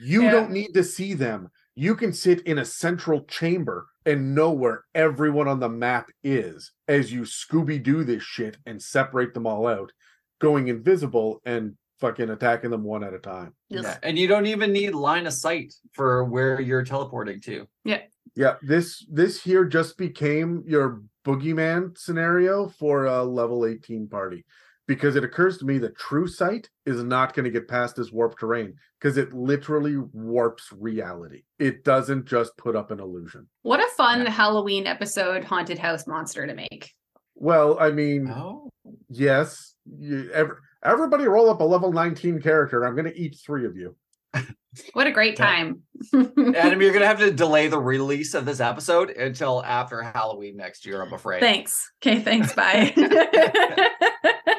you 0.00 0.22
Yeah. 0.22 0.30
don't 0.30 0.50
need 0.52 0.72
to 0.74 0.84
see 0.84 1.14
them. 1.14 1.50
You 1.74 1.94
can 1.94 2.12
sit 2.12 2.40
in 2.42 2.58
a 2.58 2.64
central 2.64 3.24
chamber 3.24 3.86
and 4.06 4.34
know 4.34 4.50
where 4.52 4.84
everyone 4.94 5.48
on 5.48 5.60
the 5.60 5.68
map 5.68 6.10
is 6.22 6.72
as 6.90 7.12
you 7.12 7.22
Scooby 7.22 7.80
Doo 7.80 8.02
this 8.02 8.24
shit 8.24 8.56
and 8.66 8.82
separate 8.82 9.32
them 9.32 9.46
all 9.46 9.68
out, 9.68 9.92
going 10.40 10.66
invisible 10.66 11.40
and 11.46 11.76
fucking 12.00 12.30
attacking 12.30 12.70
them 12.70 12.82
one 12.82 13.04
at 13.04 13.14
a 13.14 13.18
time. 13.20 13.54
Yeah. 13.68 13.96
And 14.02 14.18
you 14.18 14.26
don't 14.26 14.46
even 14.46 14.72
need 14.72 14.90
line 14.90 15.28
of 15.28 15.32
sight 15.32 15.72
for 15.92 16.24
where 16.24 16.60
you're 16.60 16.82
teleporting 16.82 17.40
to. 17.42 17.68
Yeah. 17.84 18.00
Yeah, 18.34 18.56
this 18.62 19.04
this 19.10 19.42
here 19.42 19.64
just 19.64 19.98
became 19.98 20.62
your 20.66 21.02
boogeyman 21.24 21.96
scenario 21.96 22.68
for 22.68 23.06
a 23.06 23.22
level 23.22 23.66
18 23.66 24.08
party. 24.08 24.44
Because 24.90 25.14
it 25.14 25.22
occurs 25.22 25.56
to 25.58 25.64
me 25.64 25.78
that 25.78 25.96
true 25.96 26.26
sight 26.26 26.68
is 26.84 27.04
not 27.04 27.32
going 27.32 27.44
to 27.44 27.50
get 27.50 27.68
past 27.68 27.94
this 27.94 28.10
warp 28.10 28.36
terrain 28.36 28.74
because 28.98 29.16
it 29.18 29.32
literally 29.32 29.96
warps 30.12 30.68
reality. 30.76 31.42
It 31.60 31.84
doesn't 31.84 32.24
just 32.26 32.56
put 32.56 32.74
up 32.74 32.90
an 32.90 32.98
illusion. 32.98 33.46
What 33.62 33.78
a 33.78 33.86
fun 33.96 34.22
Yeah. 34.24 34.30
Halloween 34.30 34.88
episode 34.88 35.44
haunted 35.44 35.78
house 35.78 36.08
monster 36.08 36.44
to 36.44 36.54
make. 36.54 36.90
Well, 37.36 37.78
I 37.78 37.92
mean, 37.92 38.28
Oh. 38.30 38.68
yes, 39.08 39.76
you, 39.96 40.28
ev- 40.34 40.56
everybody 40.84 41.24
roll 41.28 41.48
up 41.50 41.60
a 41.60 41.64
level 41.64 41.92
19 41.92 42.42
character. 42.42 42.84
I'm 42.84 42.96
going 42.96 43.06
to 43.12 43.16
eat 43.16 43.36
three 43.46 43.66
of 43.66 43.76
you. 43.76 43.94
What 44.92 45.08
a 45.08 45.10
great 45.10 45.36
time. 45.36 45.82
Adam, 46.14 46.80
you're 46.80 46.92
gonna 46.92 47.04
have 47.04 47.18
to 47.18 47.32
delay 47.44 47.66
the 47.66 47.80
release 47.80 48.34
of 48.34 48.44
this 48.44 48.60
episode 48.60 49.10
until 49.10 49.64
after 49.64 50.00
Halloween 50.00 50.56
next 50.56 50.86
year, 50.86 51.02
I'm 51.02 51.12
afraid. 51.12 51.40
thanks. 51.40 51.90
Okay, 52.00 52.20
thanks. 52.20 52.52
Bye. 52.54 52.94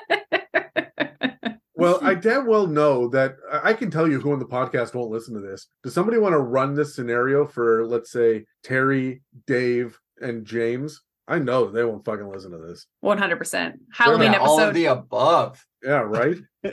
Well, 1.81 1.99
I 2.01 2.13
damn 2.13 2.47
well 2.47 2.67
know 2.67 3.07
that 3.09 3.35
I 3.51 3.71
I 3.71 3.73
can 3.73 3.89
tell 3.89 4.07
you 4.07 4.19
who 4.19 4.33
on 4.33 4.39
the 4.39 4.45
podcast 4.45 4.93
won't 4.93 5.11
listen 5.11 5.33
to 5.33 5.39
this. 5.39 5.67
Does 5.83 5.93
somebody 5.93 6.17
want 6.17 6.33
to 6.33 6.39
run 6.39 6.75
this 6.75 6.95
scenario 6.95 7.45
for, 7.45 7.85
let's 7.87 8.11
say, 8.11 8.45
Terry, 8.63 9.21
Dave, 9.47 9.99
and 10.21 10.45
James? 10.45 11.01
I 11.27 11.39
know 11.39 11.71
they 11.71 11.83
won't 11.83 12.03
fucking 12.03 12.29
listen 12.29 12.51
to 12.51 12.57
this. 12.57 12.85
100%. 13.03 13.73
Halloween 13.93 14.33
Yeah, 14.33 14.39
all 14.39 14.59
of 14.59 14.73
the 14.73 14.85
above. 14.85 15.65
Yeah, 15.81 16.01
right? 16.01 16.37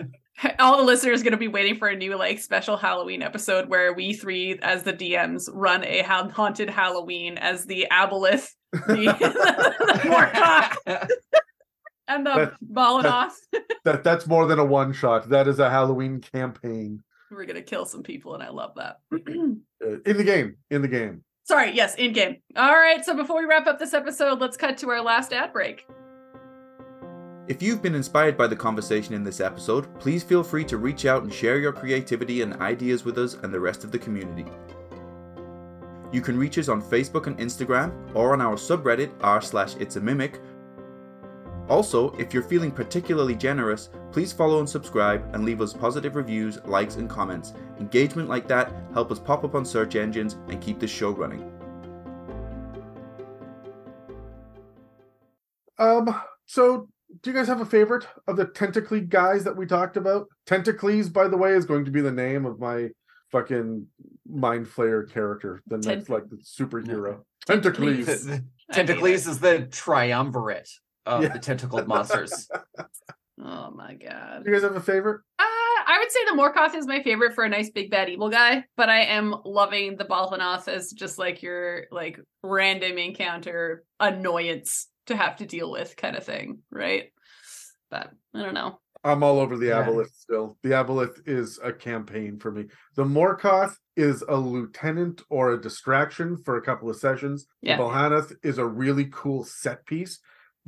all 0.59 0.77
the 0.77 0.83
listeners 0.83 1.23
going 1.23 1.33
to 1.33 1.39
be 1.39 1.49
waiting 1.49 1.77
for 1.77 1.89
a 1.89 1.97
new 1.97 2.17
like 2.17 2.39
special 2.39 2.77
halloween 2.77 3.23
episode 3.23 3.69
where 3.69 3.93
we 3.93 4.12
three 4.12 4.57
as 4.62 4.85
the 4.85 4.93
dms 4.93 5.49
run 5.53 5.85
a 5.85 6.01
haunted 6.03 6.70
halloween 6.70 7.37
as 7.39 7.65
the 7.65 7.89
aboleth 7.91 8.49
the, 8.73 8.78
the 8.87 10.01
Morkoth, 10.05 11.09
and 12.09 12.27
the 12.27 12.35
That- 12.35 12.55
Balhannoth. 12.73 13.35
that 13.85 14.03
that's 14.03 14.27
more 14.27 14.47
than 14.47 14.59
a 14.59 14.65
one 14.65 14.93
shot. 14.93 15.28
That 15.28 15.47
is 15.49 15.59
a 15.59 15.70
Halloween 15.70 16.20
campaign 16.20 17.03
we're 17.31 17.45
going 17.45 17.57
to 17.57 17.62
kill 17.62 17.85
some 17.85 18.03
people 18.03 18.33
and 18.35 18.43
i 18.43 18.49
love 18.49 18.73
that 18.77 19.01
uh, 19.12 20.01
in 20.07 20.17
the 20.17 20.25
game. 20.25 20.57
In 20.70 20.81
the 20.81 20.89
game. 20.89 21.23
sorry 21.45 21.73
yes 21.73 21.95
in 21.97 22.15
game 22.15 22.37
all 22.57 22.73
right 22.73 23.05
so 23.05 23.15
before 23.15 23.39
we 23.39 23.45
wrap 23.45 23.67
up 23.67 23.78
this 23.78 23.93
episode 23.93 24.41
let's 24.41 24.57
cut 24.57 24.78
to 24.78 24.89
our 24.89 25.03
last 25.03 25.35
ad 25.35 25.53
break 25.53 25.87
If 27.49 27.62
you've 27.62 27.83
been 27.83 27.95
inspired 27.95 28.39
by 28.39 28.47
the 28.47 28.57
conversation 28.57 29.12
in 29.15 29.25
this 29.25 29.41
episode, 29.41 29.85
please 30.01 30.23
feel 30.23 30.43
free 30.43 30.65
to 30.65 30.78
reach 30.78 31.05
out 31.05 31.23
and 31.23 31.33
share 31.33 31.59
your 31.59 31.73
creativity 31.73 32.41
and 32.43 32.55
ideas 32.62 33.05
with 33.05 33.19
us 33.19 33.35
and 33.43 33.53
the 33.53 33.61
rest 33.61 33.85
of 33.85 33.93
the 33.93 33.99
community. 33.99 34.47
You 36.12 36.23
can 36.23 36.39
reach 36.39 36.57
us 36.59 36.69
on 36.69 36.81
Facebook 36.83 37.27
and 37.27 37.37
Instagram 37.39 37.93
or 38.15 38.33
on 38.33 38.41
our 38.41 38.57
subreddit 38.57 39.11
r 39.20 39.41
slash 39.43 39.77
it's 39.77 39.97
a 39.97 40.01
mimic. 40.01 40.41
Also, 41.69 42.11
if 42.13 42.33
you're 42.33 42.43
feeling 42.43 42.71
particularly 42.71 43.35
generous, 43.35 43.91
please 44.11 44.33
follow 44.33 44.59
and 44.59 44.69
subscribe 44.69 45.23
and 45.35 45.45
leave 45.45 45.61
us 45.61 45.75
positive 45.75 46.17
reviews, 46.17 46.59
likes, 46.65 46.97
and 46.97 47.11
comments. 47.11 47.53
Engagement 47.79 48.29
like 48.29 48.49
that 48.49 48.73
help 48.95 49.11
us 49.13 49.19
pop 49.19 49.45
up 49.45 49.55
on 49.55 49.65
search 49.65 49.95
engines 49.95 50.37
and 50.49 50.61
keep 50.61 50.79
this 50.81 50.91
show 50.91 51.11
running. 51.11 51.53
Um, 55.79 56.21
so 56.47 56.89
do 57.23 57.31
you 57.31 57.37
guys 57.37 57.47
have 57.49 57.61
a 57.61 57.67
favorite 57.67 58.07
of 58.27 58.37
the 58.37 58.47
tentacly 58.47 59.01
guys 59.01 59.45
that 59.45 59.57
we 59.57 59.67
talked 59.67 59.97
about? 59.97 60.27
Tentacles, 60.47 61.09
by 61.09 61.29
the 61.29 61.37
way, 61.37 61.53
is 61.53 61.65
going 61.67 61.85
to 61.85 61.91
be 61.91 62.01
the 62.01 62.11
name 62.11 62.47
of 62.47 62.59
my 62.59 62.89
fucking 63.31 63.87
mind 64.27 64.67
flayer 64.67 65.09
character, 65.11 65.63
the 65.67 65.77
Tent- 65.79 65.87
next 65.99 66.09
like 66.09 66.29
the 66.31 66.37
superhero. 66.37 67.21
Tentacles. 67.47 67.87
Tentacles. 68.07 68.25
The- 68.25 68.31
the 68.31 68.45
I 68.71 68.77
hate 68.77 68.87
Tentacles 68.87 69.27
is 69.27 69.39
the 69.41 69.69
triumvirate 69.71 70.69
of 71.09 71.23
Yeah. 71.23 71.28
the 71.31 71.39
tentacled 71.39 71.87
monsters. 71.89 72.49
oh 73.45 73.70
my 73.70 73.95
god 73.95 74.43
you 74.45 74.53
guys 74.53 74.62
have 74.62 74.77
a 74.77 74.81
favorite? 74.81 75.20
Uh, 75.39 75.45
I 75.91 75.99
would 76.01 76.11
say 76.11 76.20
the 76.27 76.37
Morkoth 76.37 76.75
is 76.75 76.87
my 76.87 77.03
favorite 77.03 77.35
for 77.35 77.45
a 77.45 77.49
nice 77.49 77.70
big 77.70 77.91
bad 77.91 78.09
evil 78.11 78.28
guy, 78.28 78.65
but 78.77 78.89
I 78.91 79.03
am 79.05 79.35
loving 79.45 79.97
the 79.97 80.05
Balhannoth 80.05 80.69
as 80.69 80.93
just 80.93 81.19
like 81.19 81.43
your 81.43 81.85
like 81.91 82.20
random 82.43 82.99
encounter 82.99 83.85
annoyance 83.99 84.89
to 85.07 85.17
have 85.17 85.37
to 85.37 85.47
deal 85.47 85.70
with 85.70 85.97
kind 85.97 86.17
of 86.17 86.25
thing, 86.25 86.59
right? 86.70 87.05
But 87.91 88.11
I 88.35 88.43
don't 88.43 88.55
know. 88.55 88.81
I'm 89.05 89.23
all 89.23 89.39
over 89.39 89.57
the 89.57 89.69
Yeah. 89.69 89.87
Aboleth 89.87 90.12
still. 90.12 90.59
The 90.62 90.70
Aboleth 90.70 91.27
is 91.27 91.59
a 91.62 91.73
campaign 91.73 92.39
for 92.39 92.51
me. 92.51 92.67
The 92.97 93.05
Morkoth 93.05 93.77
is 93.97 94.23
a 94.28 94.37
lieutenant 94.37 95.23
or 95.31 95.53
a 95.53 95.61
distraction 95.61 96.37
for 96.37 96.57
a 96.57 96.62
couple 96.62 96.91
of 96.91 96.97
sessions. 96.97 97.47
Yeah. 97.62 97.77
The 97.78 97.85
Balhannoth 97.85 98.35
is 98.43 98.59
a 98.59 98.67
really 98.67 99.09
cool 99.11 99.45
set 99.45 99.87
piece. 99.87 100.19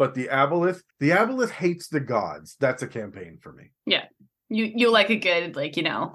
But 0.01 0.15
the 0.15 0.29
Aboleth, 0.29 0.81
the 0.99 1.11
Aboleth 1.11 1.51
hates 1.51 1.89
the 1.89 2.01
gods. 2.01 2.57
That's 2.59 2.83
a 2.83 2.87
campaign 2.89 3.37
for 3.39 3.53
me. 3.53 3.65
Yeah. 3.85 4.05
You 4.49 4.65
you 4.75 4.91
like 4.91 5.11
a 5.11 5.17
good 5.17 5.57
like 5.57 5.77
you 5.77 5.83
know 5.83 6.15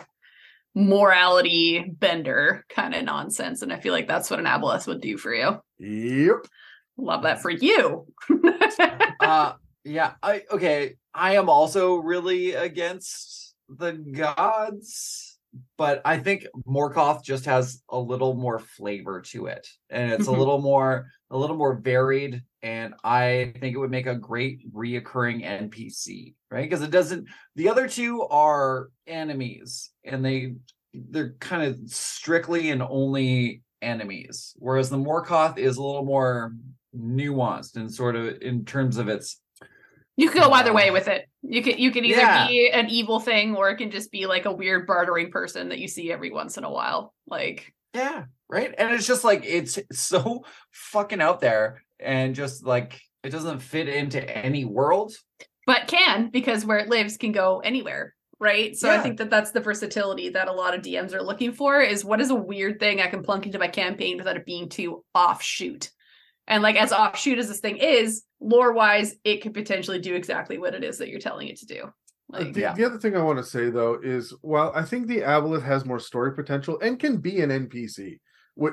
morality 0.73 1.85
bender 1.87 2.65
kind 2.67 2.95
of 2.95 3.03
nonsense, 3.03 3.61
and 3.61 3.71
I 3.71 3.79
feel 3.79 3.93
like 3.93 4.07
that's 4.07 4.31
what 4.31 4.39
an 4.39 4.47
Aboleth 4.47 4.87
would 4.87 5.01
do 5.01 5.19
for 5.19 5.31
you. 5.31 5.59
Yep. 5.77 6.47
Love 6.97 7.21
that 7.21 7.43
for 7.43 7.51
you. 7.51 8.07
uh 9.19 9.53
yeah 9.83 10.13
i 10.23 10.41
okay 10.51 10.95
i 11.13 11.35
am 11.35 11.47
also 11.47 11.95
really 11.95 12.53
against 12.53 13.53
the 13.69 13.91
gods 13.91 15.37
but 15.77 16.01
i 16.03 16.17
think 16.17 16.47
morkoth 16.67 17.23
just 17.23 17.45
has 17.45 17.83
a 17.89 17.99
little 17.99 18.33
more 18.33 18.57
flavor 18.57 19.21
to 19.21 19.45
it 19.45 19.67
and 19.91 20.11
it's 20.11 20.27
a 20.27 20.31
little 20.31 20.59
more 20.59 21.05
a 21.29 21.37
little 21.37 21.55
more 21.55 21.75
varied 21.75 22.41
and 22.65 22.95
i 23.03 23.53
think 23.59 23.75
it 23.75 23.77
would 23.77 23.91
make 23.91 24.07
a 24.07 24.15
great 24.15 24.73
reoccurring 24.73 25.45
npc 25.45 26.33
right 26.49 26.67
because 26.67 26.81
it 26.81 26.91
doesn't 26.91 27.27
the 27.55 27.69
other 27.69 27.87
two 27.87 28.23
are 28.23 28.89
enemies 29.07 29.91
and 30.03 30.25
they 30.25 30.55
they're 30.93 31.35
kind 31.39 31.63
of 31.63 31.77
strictly 31.85 32.71
and 32.71 32.81
only 32.81 33.61
enemies 33.81 34.53
whereas 34.57 34.89
the 34.89 34.97
morkoth 34.97 35.57
is 35.59 35.77
a 35.77 35.83
little 35.83 36.03
more 36.03 36.53
nuanced 36.97 37.75
and 37.75 37.93
sort 37.93 38.15
of 38.15 38.41
in 38.41 38.65
terms 38.65 38.97
of 38.97 39.07
its 39.07 39.39
You 40.15 40.29
could 40.29 40.41
go 40.41 40.51
either 40.51 40.73
way 40.73 40.91
with 40.91 41.07
it. 41.07 41.27
You 41.41 41.61
could 41.61 41.77
you 41.77 41.91
could 41.91 42.05
either 42.05 42.21
yeah. 42.21 42.47
be 42.47 42.69
an 42.71 42.89
evil 42.89 43.19
thing 43.19 43.55
or 43.55 43.69
it 43.69 43.75
can 43.75 43.91
just 43.91 44.11
be 44.11 44.25
like 44.25 44.45
a 44.45 44.51
weird 44.51 44.87
bartering 44.87 45.29
person 45.29 45.69
that 45.69 45.79
you 45.79 45.87
see 45.87 46.11
every 46.11 46.31
once 46.31 46.57
in 46.57 46.63
a 46.63 46.71
while. 46.71 47.13
Like 47.27 47.73
Yeah, 47.93 48.25
right. 48.47 48.73
And 48.77 48.93
it's 48.93 49.07
just 49.07 49.23
like 49.25 49.43
it's 49.45 49.77
so 49.91 50.45
fucking 50.71 51.21
out 51.21 51.41
there 51.41 51.83
and 51.99 52.35
just 52.35 52.65
like 52.65 52.99
it 53.23 53.31
doesn't 53.31 53.59
fit 53.59 53.87
into 53.89 54.23
any 54.37 54.65
world. 54.65 55.13
but 55.65 55.87
can 55.87 56.29
because 56.29 56.65
where 56.65 56.77
it 56.77 56.89
lives 56.89 57.17
can 57.17 57.31
go 57.31 57.59
anywhere, 57.59 58.13
right? 58.39 58.75
So 58.75 58.89
I 58.89 58.99
think 58.99 59.17
that 59.17 59.29
that's 59.29 59.51
the 59.51 59.59
versatility 59.59 60.29
that 60.29 60.47
a 60.47 60.53
lot 60.53 60.75
of 60.75 60.81
DMs 60.81 61.13
are 61.13 61.23
looking 61.23 61.53
for 61.53 61.81
is 61.81 62.05
what 62.05 62.21
is 62.21 62.29
a 62.29 62.35
weird 62.35 62.79
thing 62.79 63.01
I 63.01 63.07
can 63.07 63.23
plunk 63.23 63.45
into 63.45 63.59
my 63.59 63.67
campaign 63.67 64.17
without 64.17 64.37
it 64.37 64.45
being 64.45 64.69
too 64.69 65.03
offshoot. 65.13 65.89
And 66.47 66.61
like 66.61 66.75
as 66.75 66.91
offshoot 66.91 67.39
as 67.39 67.47
this 67.47 67.59
thing 67.59 67.77
is, 67.77 68.23
lore 68.39 68.73
wise, 68.73 69.15
it 69.23 69.41
could 69.41 69.53
potentially 69.53 69.99
do 69.99 70.13
exactly 70.13 70.57
what 70.57 70.75
it 70.75 70.83
is 70.83 70.99
that 70.99 71.09
you're 71.09 71.19
telling 71.19 71.47
it 71.47 71.57
to 71.57 71.65
do. 71.65 71.83
Uh, 72.33 72.39
like, 72.39 72.53
the, 72.53 72.61
yeah. 72.61 72.73
the 72.73 72.85
other 72.85 72.99
thing 72.99 73.15
I 73.15 73.23
want 73.23 73.39
to 73.39 73.43
say 73.43 73.69
though 73.69 73.99
is 74.01 74.33
while 74.41 74.71
I 74.75 74.83
think 74.83 75.07
the 75.07 75.21
Aboleth 75.21 75.63
has 75.63 75.85
more 75.85 75.99
story 75.99 76.33
potential 76.35 76.79
and 76.81 76.99
can 76.99 77.17
be 77.17 77.41
an 77.41 77.49
NPC, 77.49 78.19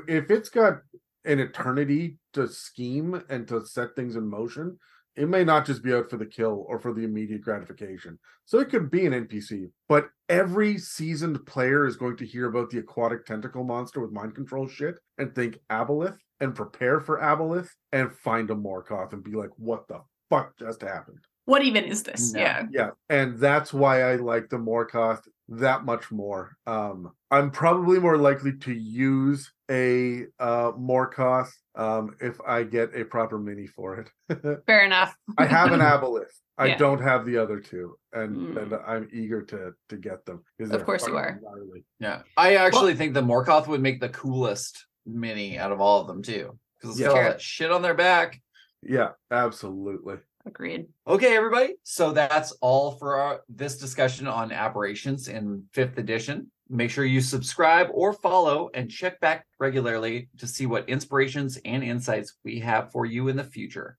if 0.09 0.31
it's 0.31 0.49
got 0.49 0.81
an 1.25 1.41
eternity 1.41 2.19
to 2.33 2.49
scheme 2.49 3.23
and 3.29 3.47
to 3.49 3.65
set 3.65 3.95
things 3.95 4.17
in 4.17 4.29
motion, 4.29 4.79
it 5.15 5.29
may 5.29 5.45
not 5.45 5.67
just 5.67 5.83
be 5.83 5.93
out 5.93 6.09
for 6.09 6.17
the 6.17 6.27
kill 6.27 6.65
or 6.69 6.79
for 6.79 6.93
the 6.95 7.05
immediate 7.05 7.43
gratification. 7.43 8.19
So 8.47 8.59
it 8.59 8.71
could 8.71 8.91
be 8.91 9.07
an 9.07 9.13
NPC, 9.13 9.71
but 9.89 10.09
every 10.29 10.79
seasoned 10.79 11.45
player 11.45 11.87
is 11.87 11.97
going 11.97 12.17
to 12.17 12.27
hear 12.27 12.47
about 12.47 12.71
the 12.71 12.79
aquatic 12.79 13.27
tentacle 13.27 13.65
monster 13.65 14.01
with 14.01 14.13
mind 14.13 14.35
control 14.35 14.67
shit 14.67 14.97
and 15.19 15.35
think 15.35 15.59
Aboleth 15.71 16.17
and 16.41 16.55
prepare 16.55 17.01
for 17.01 17.21
Aboleth 17.21 17.69
and 17.93 18.13
find 18.13 18.51
a 18.51 18.55
Morkoth 18.55 19.13
and 19.13 19.23
be 19.23 19.33
like, 19.33 19.51
what 19.57 19.87
the 19.89 20.01
fuck 20.31 20.57
just 20.59 20.81
happened? 20.81 21.21
what 21.45 21.63
even 21.63 21.85
is 21.85 22.03
this? 22.03 22.33
No. 22.33 22.41
Yeah. 22.41 22.67
Yeah, 22.71 22.91
and 23.09 23.39
that's 23.39 23.73
why 23.73 24.03
I 24.03 24.17
like 24.17 24.49
the 24.49 24.59
Morkoth 24.59 25.23
that 25.49 25.85
much 25.85 26.11
more. 26.11 26.57
Um, 26.67 27.11
I'm 27.31 27.51
probably 27.51 27.99
more 27.99 28.17
likely 28.17 28.57
to 28.59 28.73
use 28.73 29.53
a 29.73 30.27
uh 30.39 30.73
Morkoth 30.73 31.51
um 31.75 32.15
if 32.21 32.39
I 32.47 32.63
get 32.63 32.91
a 32.95 33.05
proper 33.05 33.39
mini 33.39 33.67
for 33.67 33.97
it. 34.29 34.63
Fair 34.67 34.85
enough. 34.85 35.17
I 35.39 35.47
have 35.47 35.73
an 35.73 35.81
Aboleth. 35.93 36.27
I 36.59 36.67
Yeah. 36.67 36.77
don't 36.79 37.01
have 37.01 37.25
the 37.25 37.39
other 37.39 37.59
two, 37.61 37.97
and 38.13 38.59
and 38.59 38.71
Mm. 38.73 38.83
I'm 38.87 39.09
eager 39.13 39.43
to 39.43 39.73
to 39.89 39.97
get 39.97 40.25
them. 40.27 40.45
Of 40.61 40.85
course 40.85 41.07
you 41.07 41.17
are. 41.17 41.41
gnarly. 41.43 41.85
Yeah. 41.99 42.23
I 42.37 42.57
actually 42.57 42.95
think 42.95 43.15
the 43.15 43.23
Morkoth 43.23 43.67
would 43.69 43.81
make 43.81 44.01
the 44.01 44.11
coolest 44.11 44.87
mini 45.07 45.59
out 45.59 45.73
of 45.73 45.81
all 45.81 46.01
of 46.03 46.07
them 46.07 46.23
too. 46.23 46.59
Because 46.79 46.91
it's 46.91 47.01
Yeah. 47.01 47.07
got 47.09 47.17
all 47.17 47.23
that 47.31 47.41
shit 47.41 47.71
on 47.73 47.81
their 47.83 47.95
back. 47.95 48.41
Yeah, 48.83 49.11
absolutely. 49.31 50.17
Agreed. 50.45 50.87
Okay, 51.07 51.37
everybody. 51.37 51.75
So 51.85 52.13
that's 52.13 52.51
all 52.61 52.93
for 52.99 53.15
our, 53.17 53.41
this 53.49 53.79
discussion 53.79 54.27
on 54.27 54.51
aberrations 54.53 55.29
in 55.29 55.65
fifth 55.73 55.97
edition. 55.99 56.51
Make 56.75 56.91
sure 56.91 57.05
you 57.05 57.21
subscribe 57.21 57.89
or 57.93 58.15
follow 58.15 58.71
and 58.73 58.91
check 58.91 59.21
back 59.21 59.47
regularly 59.61 60.31
to 60.39 60.47
see 60.47 60.65
what 60.65 60.89
inspirations 60.89 61.59
and 61.67 61.85
insights 61.85 62.35
we 62.45 62.61
have 62.61 62.91
for 62.91 63.05
you 63.05 63.29
in 63.29 63.37
the 63.37 63.45
future. 63.45 63.99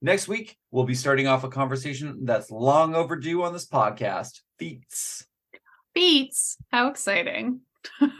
Next 0.00 0.28
week, 0.28 0.56
we'll 0.70 0.84
be 0.84 0.94
starting 0.94 1.26
off 1.26 1.42
a 1.42 1.48
conversation 1.48 2.24
that's 2.24 2.50
long 2.52 2.94
overdue 2.94 3.42
on 3.42 3.52
this 3.52 3.66
podcast 3.66 4.40
feats. 4.56 5.26
Beats. 5.94 6.56
How 6.70 6.88
exciting. 6.88 7.60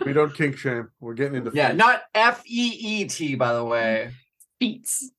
We 0.04 0.12
don't 0.12 0.34
kink 0.34 0.56
shame. 0.56 0.88
We're 0.98 1.14
getting 1.14 1.36
into 1.36 1.52
Yeah, 1.54 1.68
feet. 1.68 1.76
not 1.76 2.02
F 2.12 2.42
E 2.44 2.76
E 3.02 3.04
T, 3.06 3.36
by 3.36 3.52
the 3.54 3.64
way. 3.64 4.10
Beats. 4.58 5.10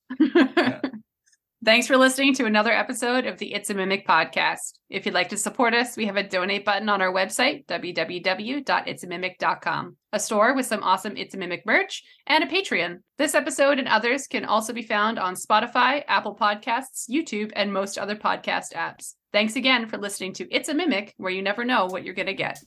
Thanks 1.65 1.87
for 1.87 1.95
listening 1.95 2.33
to 2.33 2.45
another 2.45 2.73
episode 2.73 3.25
of 3.25 3.37
the 3.37 3.53
It's 3.53 3.69
a 3.69 3.73
Mimic 3.73 4.05
podcast. 4.05 4.79
If 4.89 5.05
you'd 5.05 5.15
like 5.15 5.29
to 5.29 5.37
support 5.37 5.73
us, 5.73 5.95
we 5.95 6.05
have 6.07 6.17
a 6.17 6.27
donate 6.27 6.65
button 6.65 6.89
on 6.89 7.01
our 7.01 7.13
website, 7.13 7.65
www.itsamimic.com, 7.67 9.95
a 10.11 10.19
store 10.19 10.55
with 10.55 10.65
some 10.65 10.83
awesome 10.83 11.15
It's 11.15 11.35
a 11.35 11.37
Mimic 11.37 11.65
merch, 11.65 12.03
and 12.27 12.43
a 12.43 12.47
Patreon. 12.47 12.97
This 13.17 13.33
episode 13.33 13.79
and 13.79 13.87
others 13.87 14.27
can 14.27 14.43
also 14.43 14.73
be 14.73 14.81
found 14.81 15.17
on 15.17 15.35
Spotify, 15.35 16.03
Apple 16.05 16.35
Podcasts, 16.35 17.09
YouTube, 17.09 17.53
and 17.55 17.71
most 17.71 17.97
other 17.97 18.17
podcast 18.17 18.73
apps. 18.73 19.13
Thanks 19.31 19.55
again 19.55 19.87
for 19.87 19.97
listening 19.97 20.33
to 20.33 20.53
It's 20.53 20.67
a 20.67 20.73
Mimic, 20.73 21.13
where 21.15 21.31
you 21.31 21.41
never 21.41 21.63
know 21.63 21.85
what 21.85 22.03
you're 22.03 22.13
going 22.13 22.25
to 22.25 22.33
get. 22.33 22.59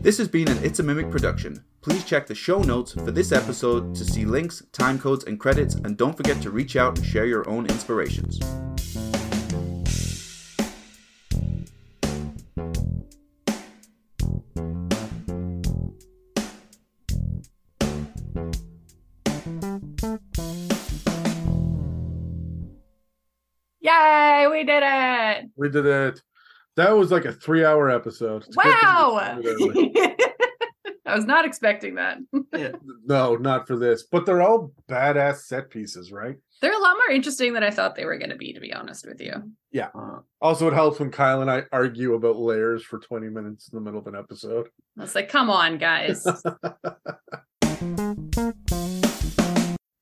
This 0.00 0.16
has 0.16 0.28
been 0.28 0.48
an 0.48 0.64
It's 0.64 0.78
a 0.78 0.82
Mimic 0.82 1.10
production. 1.10 1.62
Please 1.82 2.04
check 2.04 2.26
the 2.26 2.34
show 2.34 2.60
notes 2.60 2.92
for 2.92 3.10
this 3.10 3.32
episode 3.32 3.94
to 3.94 4.04
see 4.04 4.26
links, 4.26 4.62
time 4.70 4.98
codes, 4.98 5.24
and 5.24 5.40
credits, 5.40 5.76
and 5.76 5.96
don't 5.96 6.14
forget 6.14 6.42
to 6.42 6.50
reach 6.50 6.76
out 6.76 6.98
and 6.98 7.06
share 7.06 7.24
your 7.24 7.48
own 7.48 7.64
inspirations. 7.64 8.38
Yay, 23.80 24.46
we 24.50 24.64
did 24.64 24.82
it! 24.84 25.50
We 25.56 25.70
did 25.70 25.86
it. 25.86 26.20
That 26.76 26.90
was 26.90 27.10
like 27.10 27.24
a 27.24 27.32
three 27.32 27.64
hour 27.64 27.88
episode. 27.88 28.44
It's 28.46 28.54
a 28.54 28.60
good 29.42 29.58
thing 29.58 29.74
we 29.74 29.92
Wow! 29.94 30.16
started 31.10 31.14
early. 31.14 31.14
I 31.14 31.16
was 31.16 31.26
not 31.26 31.44
expecting 31.44 31.94
that. 31.96 32.18
no, 33.04 33.36
not 33.36 33.66
for 33.66 33.76
this. 33.76 34.04
But 34.04 34.26
they're 34.26 34.42
all 34.42 34.72
badass 34.88 35.42
set 35.46 35.70
pieces, 35.70 36.12
right? 36.12 36.36
They're 36.60 36.72
a 36.76 36.82
lot 36.82 36.96
more 36.96 37.14
interesting 37.14 37.52
than 37.54 37.62
I 37.62 37.70
thought 37.70 37.96
they 37.96 38.04
were 38.04 38.18
going 38.18 38.30
to 38.30 38.36
be, 38.36 38.52
to 38.52 38.60
be 38.60 38.72
honest 38.72 39.06
with 39.06 39.20
you. 39.20 39.32
Uh, 39.94 40.18
Also, 40.40 40.68
it 40.68 40.74
helps 40.74 41.00
when 41.00 41.10
Kyle 41.10 41.40
and 41.40 41.50
I 41.50 41.64
argue 41.72 42.14
about 42.14 42.36
lairs 42.36 42.82
for 42.84 42.98
20 42.98 43.28
minutes 43.28 43.68
in 43.68 43.76
the 43.76 43.82
middle 43.82 44.00
of 44.00 44.06
an 44.06 44.16
episode. 44.16 44.68
I 44.98 45.02
was 45.02 45.14
like, 45.14 45.28
come 45.28 45.50
on, 45.50 45.78
guys. 45.78 46.26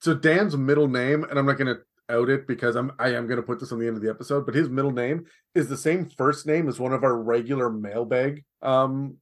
So 0.00 0.14
Dan's 0.14 0.56
middle 0.56 0.86
name, 0.88 1.24
and 1.24 1.38
I'm 1.38 1.44
not 1.46 1.58
gonna 1.58 1.78
out 2.10 2.28
it 2.30 2.46
because 2.46 2.74
I'm 2.76 2.92
I 2.98 3.10
am 3.14 3.26
gonna 3.26 3.42
put 3.42 3.60
this 3.60 3.72
on 3.72 3.78
the 3.78 3.86
end 3.86 3.96
of 3.96 4.02
the 4.02 4.10
episode, 4.10 4.46
but 4.46 4.54
his 4.54 4.68
middle 4.68 4.90
name 4.92 5.26
is 5.54 5.68
the 5.68 5.76
same 5.76 6.06
first 6.06 6.46
name 6.46 6.68
as 6.68 6.80
one 6.80 6.92
of 6.92 7.04
our 7.04 7.16
regular 7.20 7.70
mailbag 7.70 8.44
um 8.62 9.16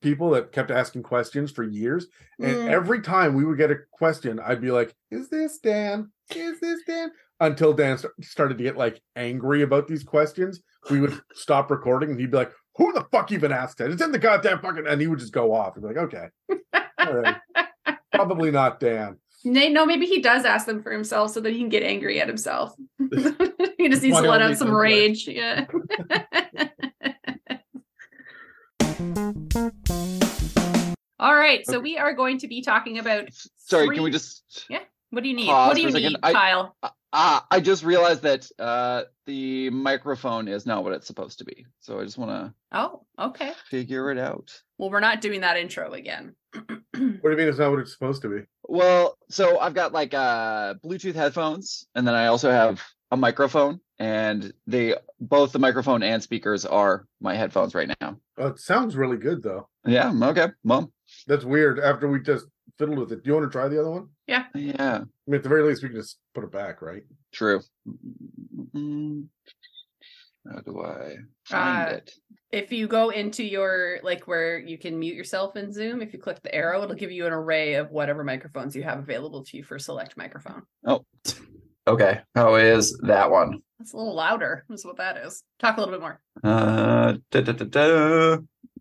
people 0.00 0.30
that 0.30 0.52
kept 0.52 0.70
asking 0.70 1.02
questions 1.02 1.50
for 1.50 1.64
years. 1.64 2.06
And 2.40 2.54
Mm. 2.56 2.68
every 2.70 3.00
time 3.00 3.34
we 3.34 3.44
would 3.44 3.58
get 3.58 3.72
a 3.72 3.78
question, 3.90 4.38
I'd 4.38 4.60
be 4.60 4.70
like, 4.70 4.94
Is 5.10 5.28
this 5.28 5.58
Dan? 5.58 6.10
Is 6.34 6.60
this 6.60 6.80
Dan? 6.86 7.10
Until 7.40 7.72
Dan 7.72 7.98
st- 7.98 8.12
started 8.22 8.58
to 8.58 8.64
get 8.64 8.76
like 8.76 9.00
angry 9.16 9.62
about 9.62 9.88
these 9.88 10.04
questions, 10.04 10.60
we 10.90 11.00
would 11.00 11.18
stop 11.34 11.70
recording 11.70 12.10
and 12.10 12.20
he'd 12.20 12.30
be 12.30 12.36
like, 12.36 12.52
Who 12.76 12.92
the 12.92 13.06
fuck 13.10 13.32
even 13.32 13.50
asked 13.52 13.78
that? 13.78 13.90
It's 13.90 14.02
in 14.02 14.12
the 14.12 14.18
goddamn 14.20 14.60
fucking 14.60 14.86
and 14.86 15.00
he 15.00 15.08
would 15.08 15.18
just 15.18 15.32
go 15.32 15.52
off 15.52 15.74
and 15.76 15.82
be 15.82 15.88
like, 15.94 16.04
Okay. 16.04 16.28
All 17.00 17.14
right. 17.14 17.36
Probably 18.12 18.50
not 18.52 18.78
Dan. 18.80 19.18
Nay, 19.48 19.70
no, 19.70 19.86
maybe 19.86 20.04
he 20.06 20.20
does 20.20 20.44
ask 20.44 20.66
them 20.66 20.82
for 20.82 20.92
himself 20.92 21.30
so 21.30 21.40
that 21.40 21.52
he 21.52 21.58
can 21.58 21.70
get 21.70 21.82
angry 21.82 22.20
at 22.20 22.28
himself. 22.28 22.74
he 23.78 23.88
just 23.88 24.02
needs 24.02 24.16
to 24.20 24.28
let 24.28 24.42
out 24.42 24.56
some 24.58 24.70
rage. 24.70 25.26
Yeah. 25.26 25.66
All 31.20 31.34
right, 31.34 31.66
so 31.66 31.78
Okay. 31.78 31.82
we 31.82 31.98
are 31.98 32.12
going 32.14 32.38
to 32.38 32.48
be 32.48 32.62
talking 32.62 32.98
about. 32.98 33.28
Sorry, 33.56 33.88
can 33.92 34.02
we 34.04 34.10
just? 34.10 34.44
just 34.50 34.70
What 35.10 35.22
do 35.22 35.28
you 35.28 35.36
need? 35.36 35.46
pause 35.46 35.68
What 35.68 35.76
do 35.76 35.82
you 36.00 36.10
need, 36.10 36.16
I- 36.22 36.32
Kyle? 36.32 36.76
Ah, 37.10 37.46
I 37.50 37.60
just 37.60 37.84
realized 37.84 38.22
that 38.24 38.50
uh, 38.58 39.04
the 39.24 39.70
microphone 39.70 40.46
is 40.46 40.66
not 40.66 40.84
what 40.84 40.92
it's 40.92 41.06
supposed 41.06 41.38
to 41.38 41.46
be. 41.46 41.64
So 41.80 41.98
I 41.98 42.04
just 42.04 42.18
want 42.18 42.30
to 42.32 42.54
Oh, 42.72 43.06
okay. 43.18 43.52
figure 43.70 44.10
it 44.10 44.18
out. 44.18 44.52
Well, 44.76 44.90
we're 44.90 45.00
not 45.00 45.22
doing 45.22 45.40
that 45.40 45.56
intro 45.56 45.92
again. 45.92 46.34
What 47.20 47.22
do 47.22 47.30
you 47.30 47.36
mean 47.36 47.48
it's 47.48 47.58
not 47.58 47.70
what 47.70 47.78
it's 47.80 47.92
supposed 47.92 48.22
to 48.22 48.28
be? 48.28 48.42
Well, 48.64 49.16
so 49.30 49.58
I've 49.60 49.72
got 49.74 49.92
like 49.92 50.12
uh, 50.14 50.74
Bluetooth 50.84 51.14
headphones, 51.14 51.86
and 51.94 52.06
then 52.06 52.14
I 52.14 52.26
also 52.26 52.50
have 52.50 52.82
a 53.12 53.16
microphone, 53.16 53.80
and 54.00 54.52
they 54.66 54.94
both 55.20 55.52
the 55.52 55.60
microphone 55.60 56.02
and 56.02 56.20
speakers 56.22 56.66
are 56.66 57.06
my 57.20 57.36
headphones 57.36 57.74
right 57.74 57.88
now. 58.00 58.18
Oh, 58.36 58.48
it 58.48 58.58
sounds 58.58 58.96
really 58.96 59.16
good 59.16 59.42
though. 59.44 59.68
Yeah. 59.86 60.12
Okay. 60.22 60.48
Well. 60.64 60.92
That's 61.28 61.44
weird. 61.44 61.78
After 61.78 62.08
we 62.08 62.20
just 62.20 62.46
fiddled 62.76 62.98
with 62.98 63.12
it, 63.12 63.22
do 63.24 63.28
you 63.30 63.34
want 63.34 63.46
to 63.46 63.50
try 63.56 63.68
the 63.68 63.80
other 63.80 63.90
one? 63.90 64.08
Yeah. 64.26 64.44
Yeah. 64.54 64.98
I 65.02 65.04
mean, 65.26 65.36
at 65.36 65.42
the 65.42 65.48
very 65.48 65.62
least, 65.62 65.82
we 65.82 65.88
can 65.88 65.98
just 65.98 66.18
put 66.34 66.44
it 66.44 66.52
back, 66.52 66.82
right? 66.82 67.02
True. 67.32 67.60
Mm, 68.74 69.26
How 70.50 70.60
do 70.60 70.80
I 70.82 71.16
find 71.44 71.88
Uh, 71.88 71.96
it? 71.96 72.12
if 72.52 72.72
you 72.72 72.86
go 72.88 73.10
into 73.10 73.44
your 73.44 74.00
like 74.02 74.26
where 74.26 74.58
you 74.58 74.78
can 74.78 74.98
mute 74.98 75.14
yourself 75.16 75.56
in 75.56 75.72
Zoom, 75.72 76.00
if 76.02 76.12
you 76.12 76.18
click 76.18 76.40
the 76.42 76.54
arrow, 76.54 76.82
it'll 76.82 76.94
give 76.96 77.10
you 77.12 77.26
an 77.26 77.32
array 77.32 77.74
of 77.74 77.90
whatever 77.90 78.24
microphones 78.24 78.74
you 78.74 78.82
have 78.82 78.98
available 78.98 79.44
to 79.44 79.56
you 79.56 79.62
for 79.64 79.78
select 79.78 80.16
microphone. 80.16 80.62
Oh, 80.86 81.04
okay. 81.86 82.20
How 82.34 82.54
is 82.56 82.98
that 83.02 83.30
one? 83.30 83.60
That's 83.78 83.92
a 83.92 83.96
little 83.96 84.14
louder. 84.14 84.64
Is 84.70 84.84
what 84.84 84.96
that 84.96 85.18
is. 85.18 85.42
Talk 85.58 85.76
a 85.76 85.80
little 85.80 85.94
bit 85.94 86.00
more. 86.00 86.20
Uh, 86.42 87.18
da, 87.30 87.40
da, 87.42 87.52
da, 87.52 87.64
da. 87.64 88.36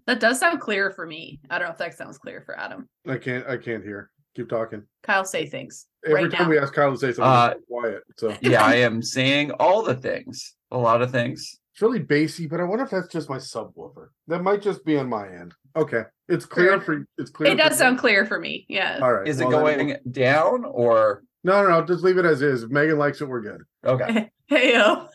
That 0.08 0.20
does 0.20 0.40
sound 0.40 0.62
clear 0.62 0.90
for 0.92 1.06
me. 1.06 1.40
I 1.50 1.60
don't 1.60 1.68
know 1.68 1.72
if 1.74 1.78
that 1.78 1.98
sounds 1.98 2.18
clear 2.18 2.42
for 2.46 2.58
Adam. 2.58 2.88
I 3.08 3.18
can't. 3.18 3.46
I 3.48 3.58
can't 3.58 3.84
hear. 3.84 4.10
Keep 4.36 4.50
talking. 4.50 4.84
Kyle, 5.04 5.26
say 5.26 5.48
things. 5.48 5.88
Every 6.06 6.24
right 6.24 6.32
time 6.32 6.44
now. 6.44 6.50
we 6.50 6.60
ask 6.60 6.74
Kyle 6.74 6.92
to 6.92 6.98
say 6.98 7.08
something, 7.08 7.24
Uh, 7.24 7.54
he's 7.56 7.64
quiet. 7.70 8.04
So 8.18 8.36
Yeah, 8.42 8.64
I 8.64 8.76
am 8.76 9.02
saying 9.02 9.52
all 9.52 9.84
the 9.84 9.96
things. 9.96 10.56
A 10.72 10.78
lot 10.78 11.02
of 11.02 11.12
things. 11.12 11.60
it's 11.74 11.82
really 11.82 12.00
bassy, 12.00 12.48
but 12.48 12.60
I 12.60 12.64
wonder 12.64 12.86
if 12.86 12.92
that's 12.92 13.08
just 13.08 13.30
my 13.30 13.38
subwoofer. 13.38 14.08
That 14.28 14.44
might 14.44 14.62
just 14.62 14.86
be 14.86 14.98
on 14.98 15.10
my 15.10 15.28
end. 15.28 15.54
Okay, 15.76 16.04
it's 16.30 16.46
clear 16.46 16.80
Clear. 16.80 16.82
for. 16.82 17.06
It's 17.18 17.30
clear. 17.32 17.52
It 17.52 17.58
does 17.58 17.72
you? 17.72 17.78
sound 17.78 17.98
clear 18.00 18.26
for 18.26 18.40
me. 18.40 18.66
Yeah. 18.70 19.00
All 19.02 19.12
right. 19.14 19.28
Is 19.28 19.42
it 19.42 19.48
well, 19.48 19.66
then 19.66 19.76
going 19.78 19.88
we'll- 19.88 19.98
down 20.14 20.66
or 20.66 21.24
No, 21.44 21.64
no, 21.64 21.70
no. 21.80 21.86
Just 21.86 22.04
leave 22.04 22.18
it 22.18 22.26
as 22.26 22.42
is. 22.42 22.64
If 22.64 22.70
Megan 22.70 22.98
likes 22.98 23.20
it. 23.22 23.28
We're 23.28 23.42
good. 23.42 23.62
okay? 23.86 24.30
Hey 24.50 24.72
yo. 24.76 25.08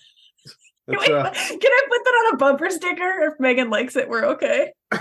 Can, 0.91 0.99
we- 0.99 1.07
uh, 1.15 1.31
can 1.33 1.33
I 1.73 1.81
put 1.89 2.05
that 2.05 2.25
on 2.29 2.35
a 2.35 2.37
bumper 2.39 2.71
sticker? 2.71 3.21
If 3.33 3.41
Megan 3.41 3.71
likes 3.71 3.97
it, 3.97 4.09
we're 4.09 4.25
okay. 4.27 4.73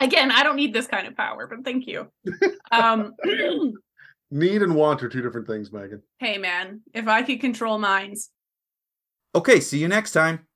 Again, 0.00 0.30
I 0.30 0.44
don't 0.44 0.54
need 0.56 0.72
this 0.72 0.86
kind 0.86 1.08
of 1.08 1.16
power, 1.16 1.46
but 1.48 1.64
thank 1.64 1.86
you. 1.86 2.10
Um, 2.70 3.14
Need 4.30 4.62
and 4.62 4.74
want 4.74 5.02
are 5.02 5.08
two 5.08 5.22
different 5.22 5.46
things, 5.46 5.72
Megan. 5.72 6.02
hey 6.18 6.36
man, 6.36 6.82
if 6.92 7.08
I 7.08 7.22
could 7.22 7.40
control 7.40 7.78
minds, 7.78 8.30
Okay, 9.34 9.58
see 9.60 9.78
you 9.78 9.88
next 9.88 10.12
time. 10.12 10.46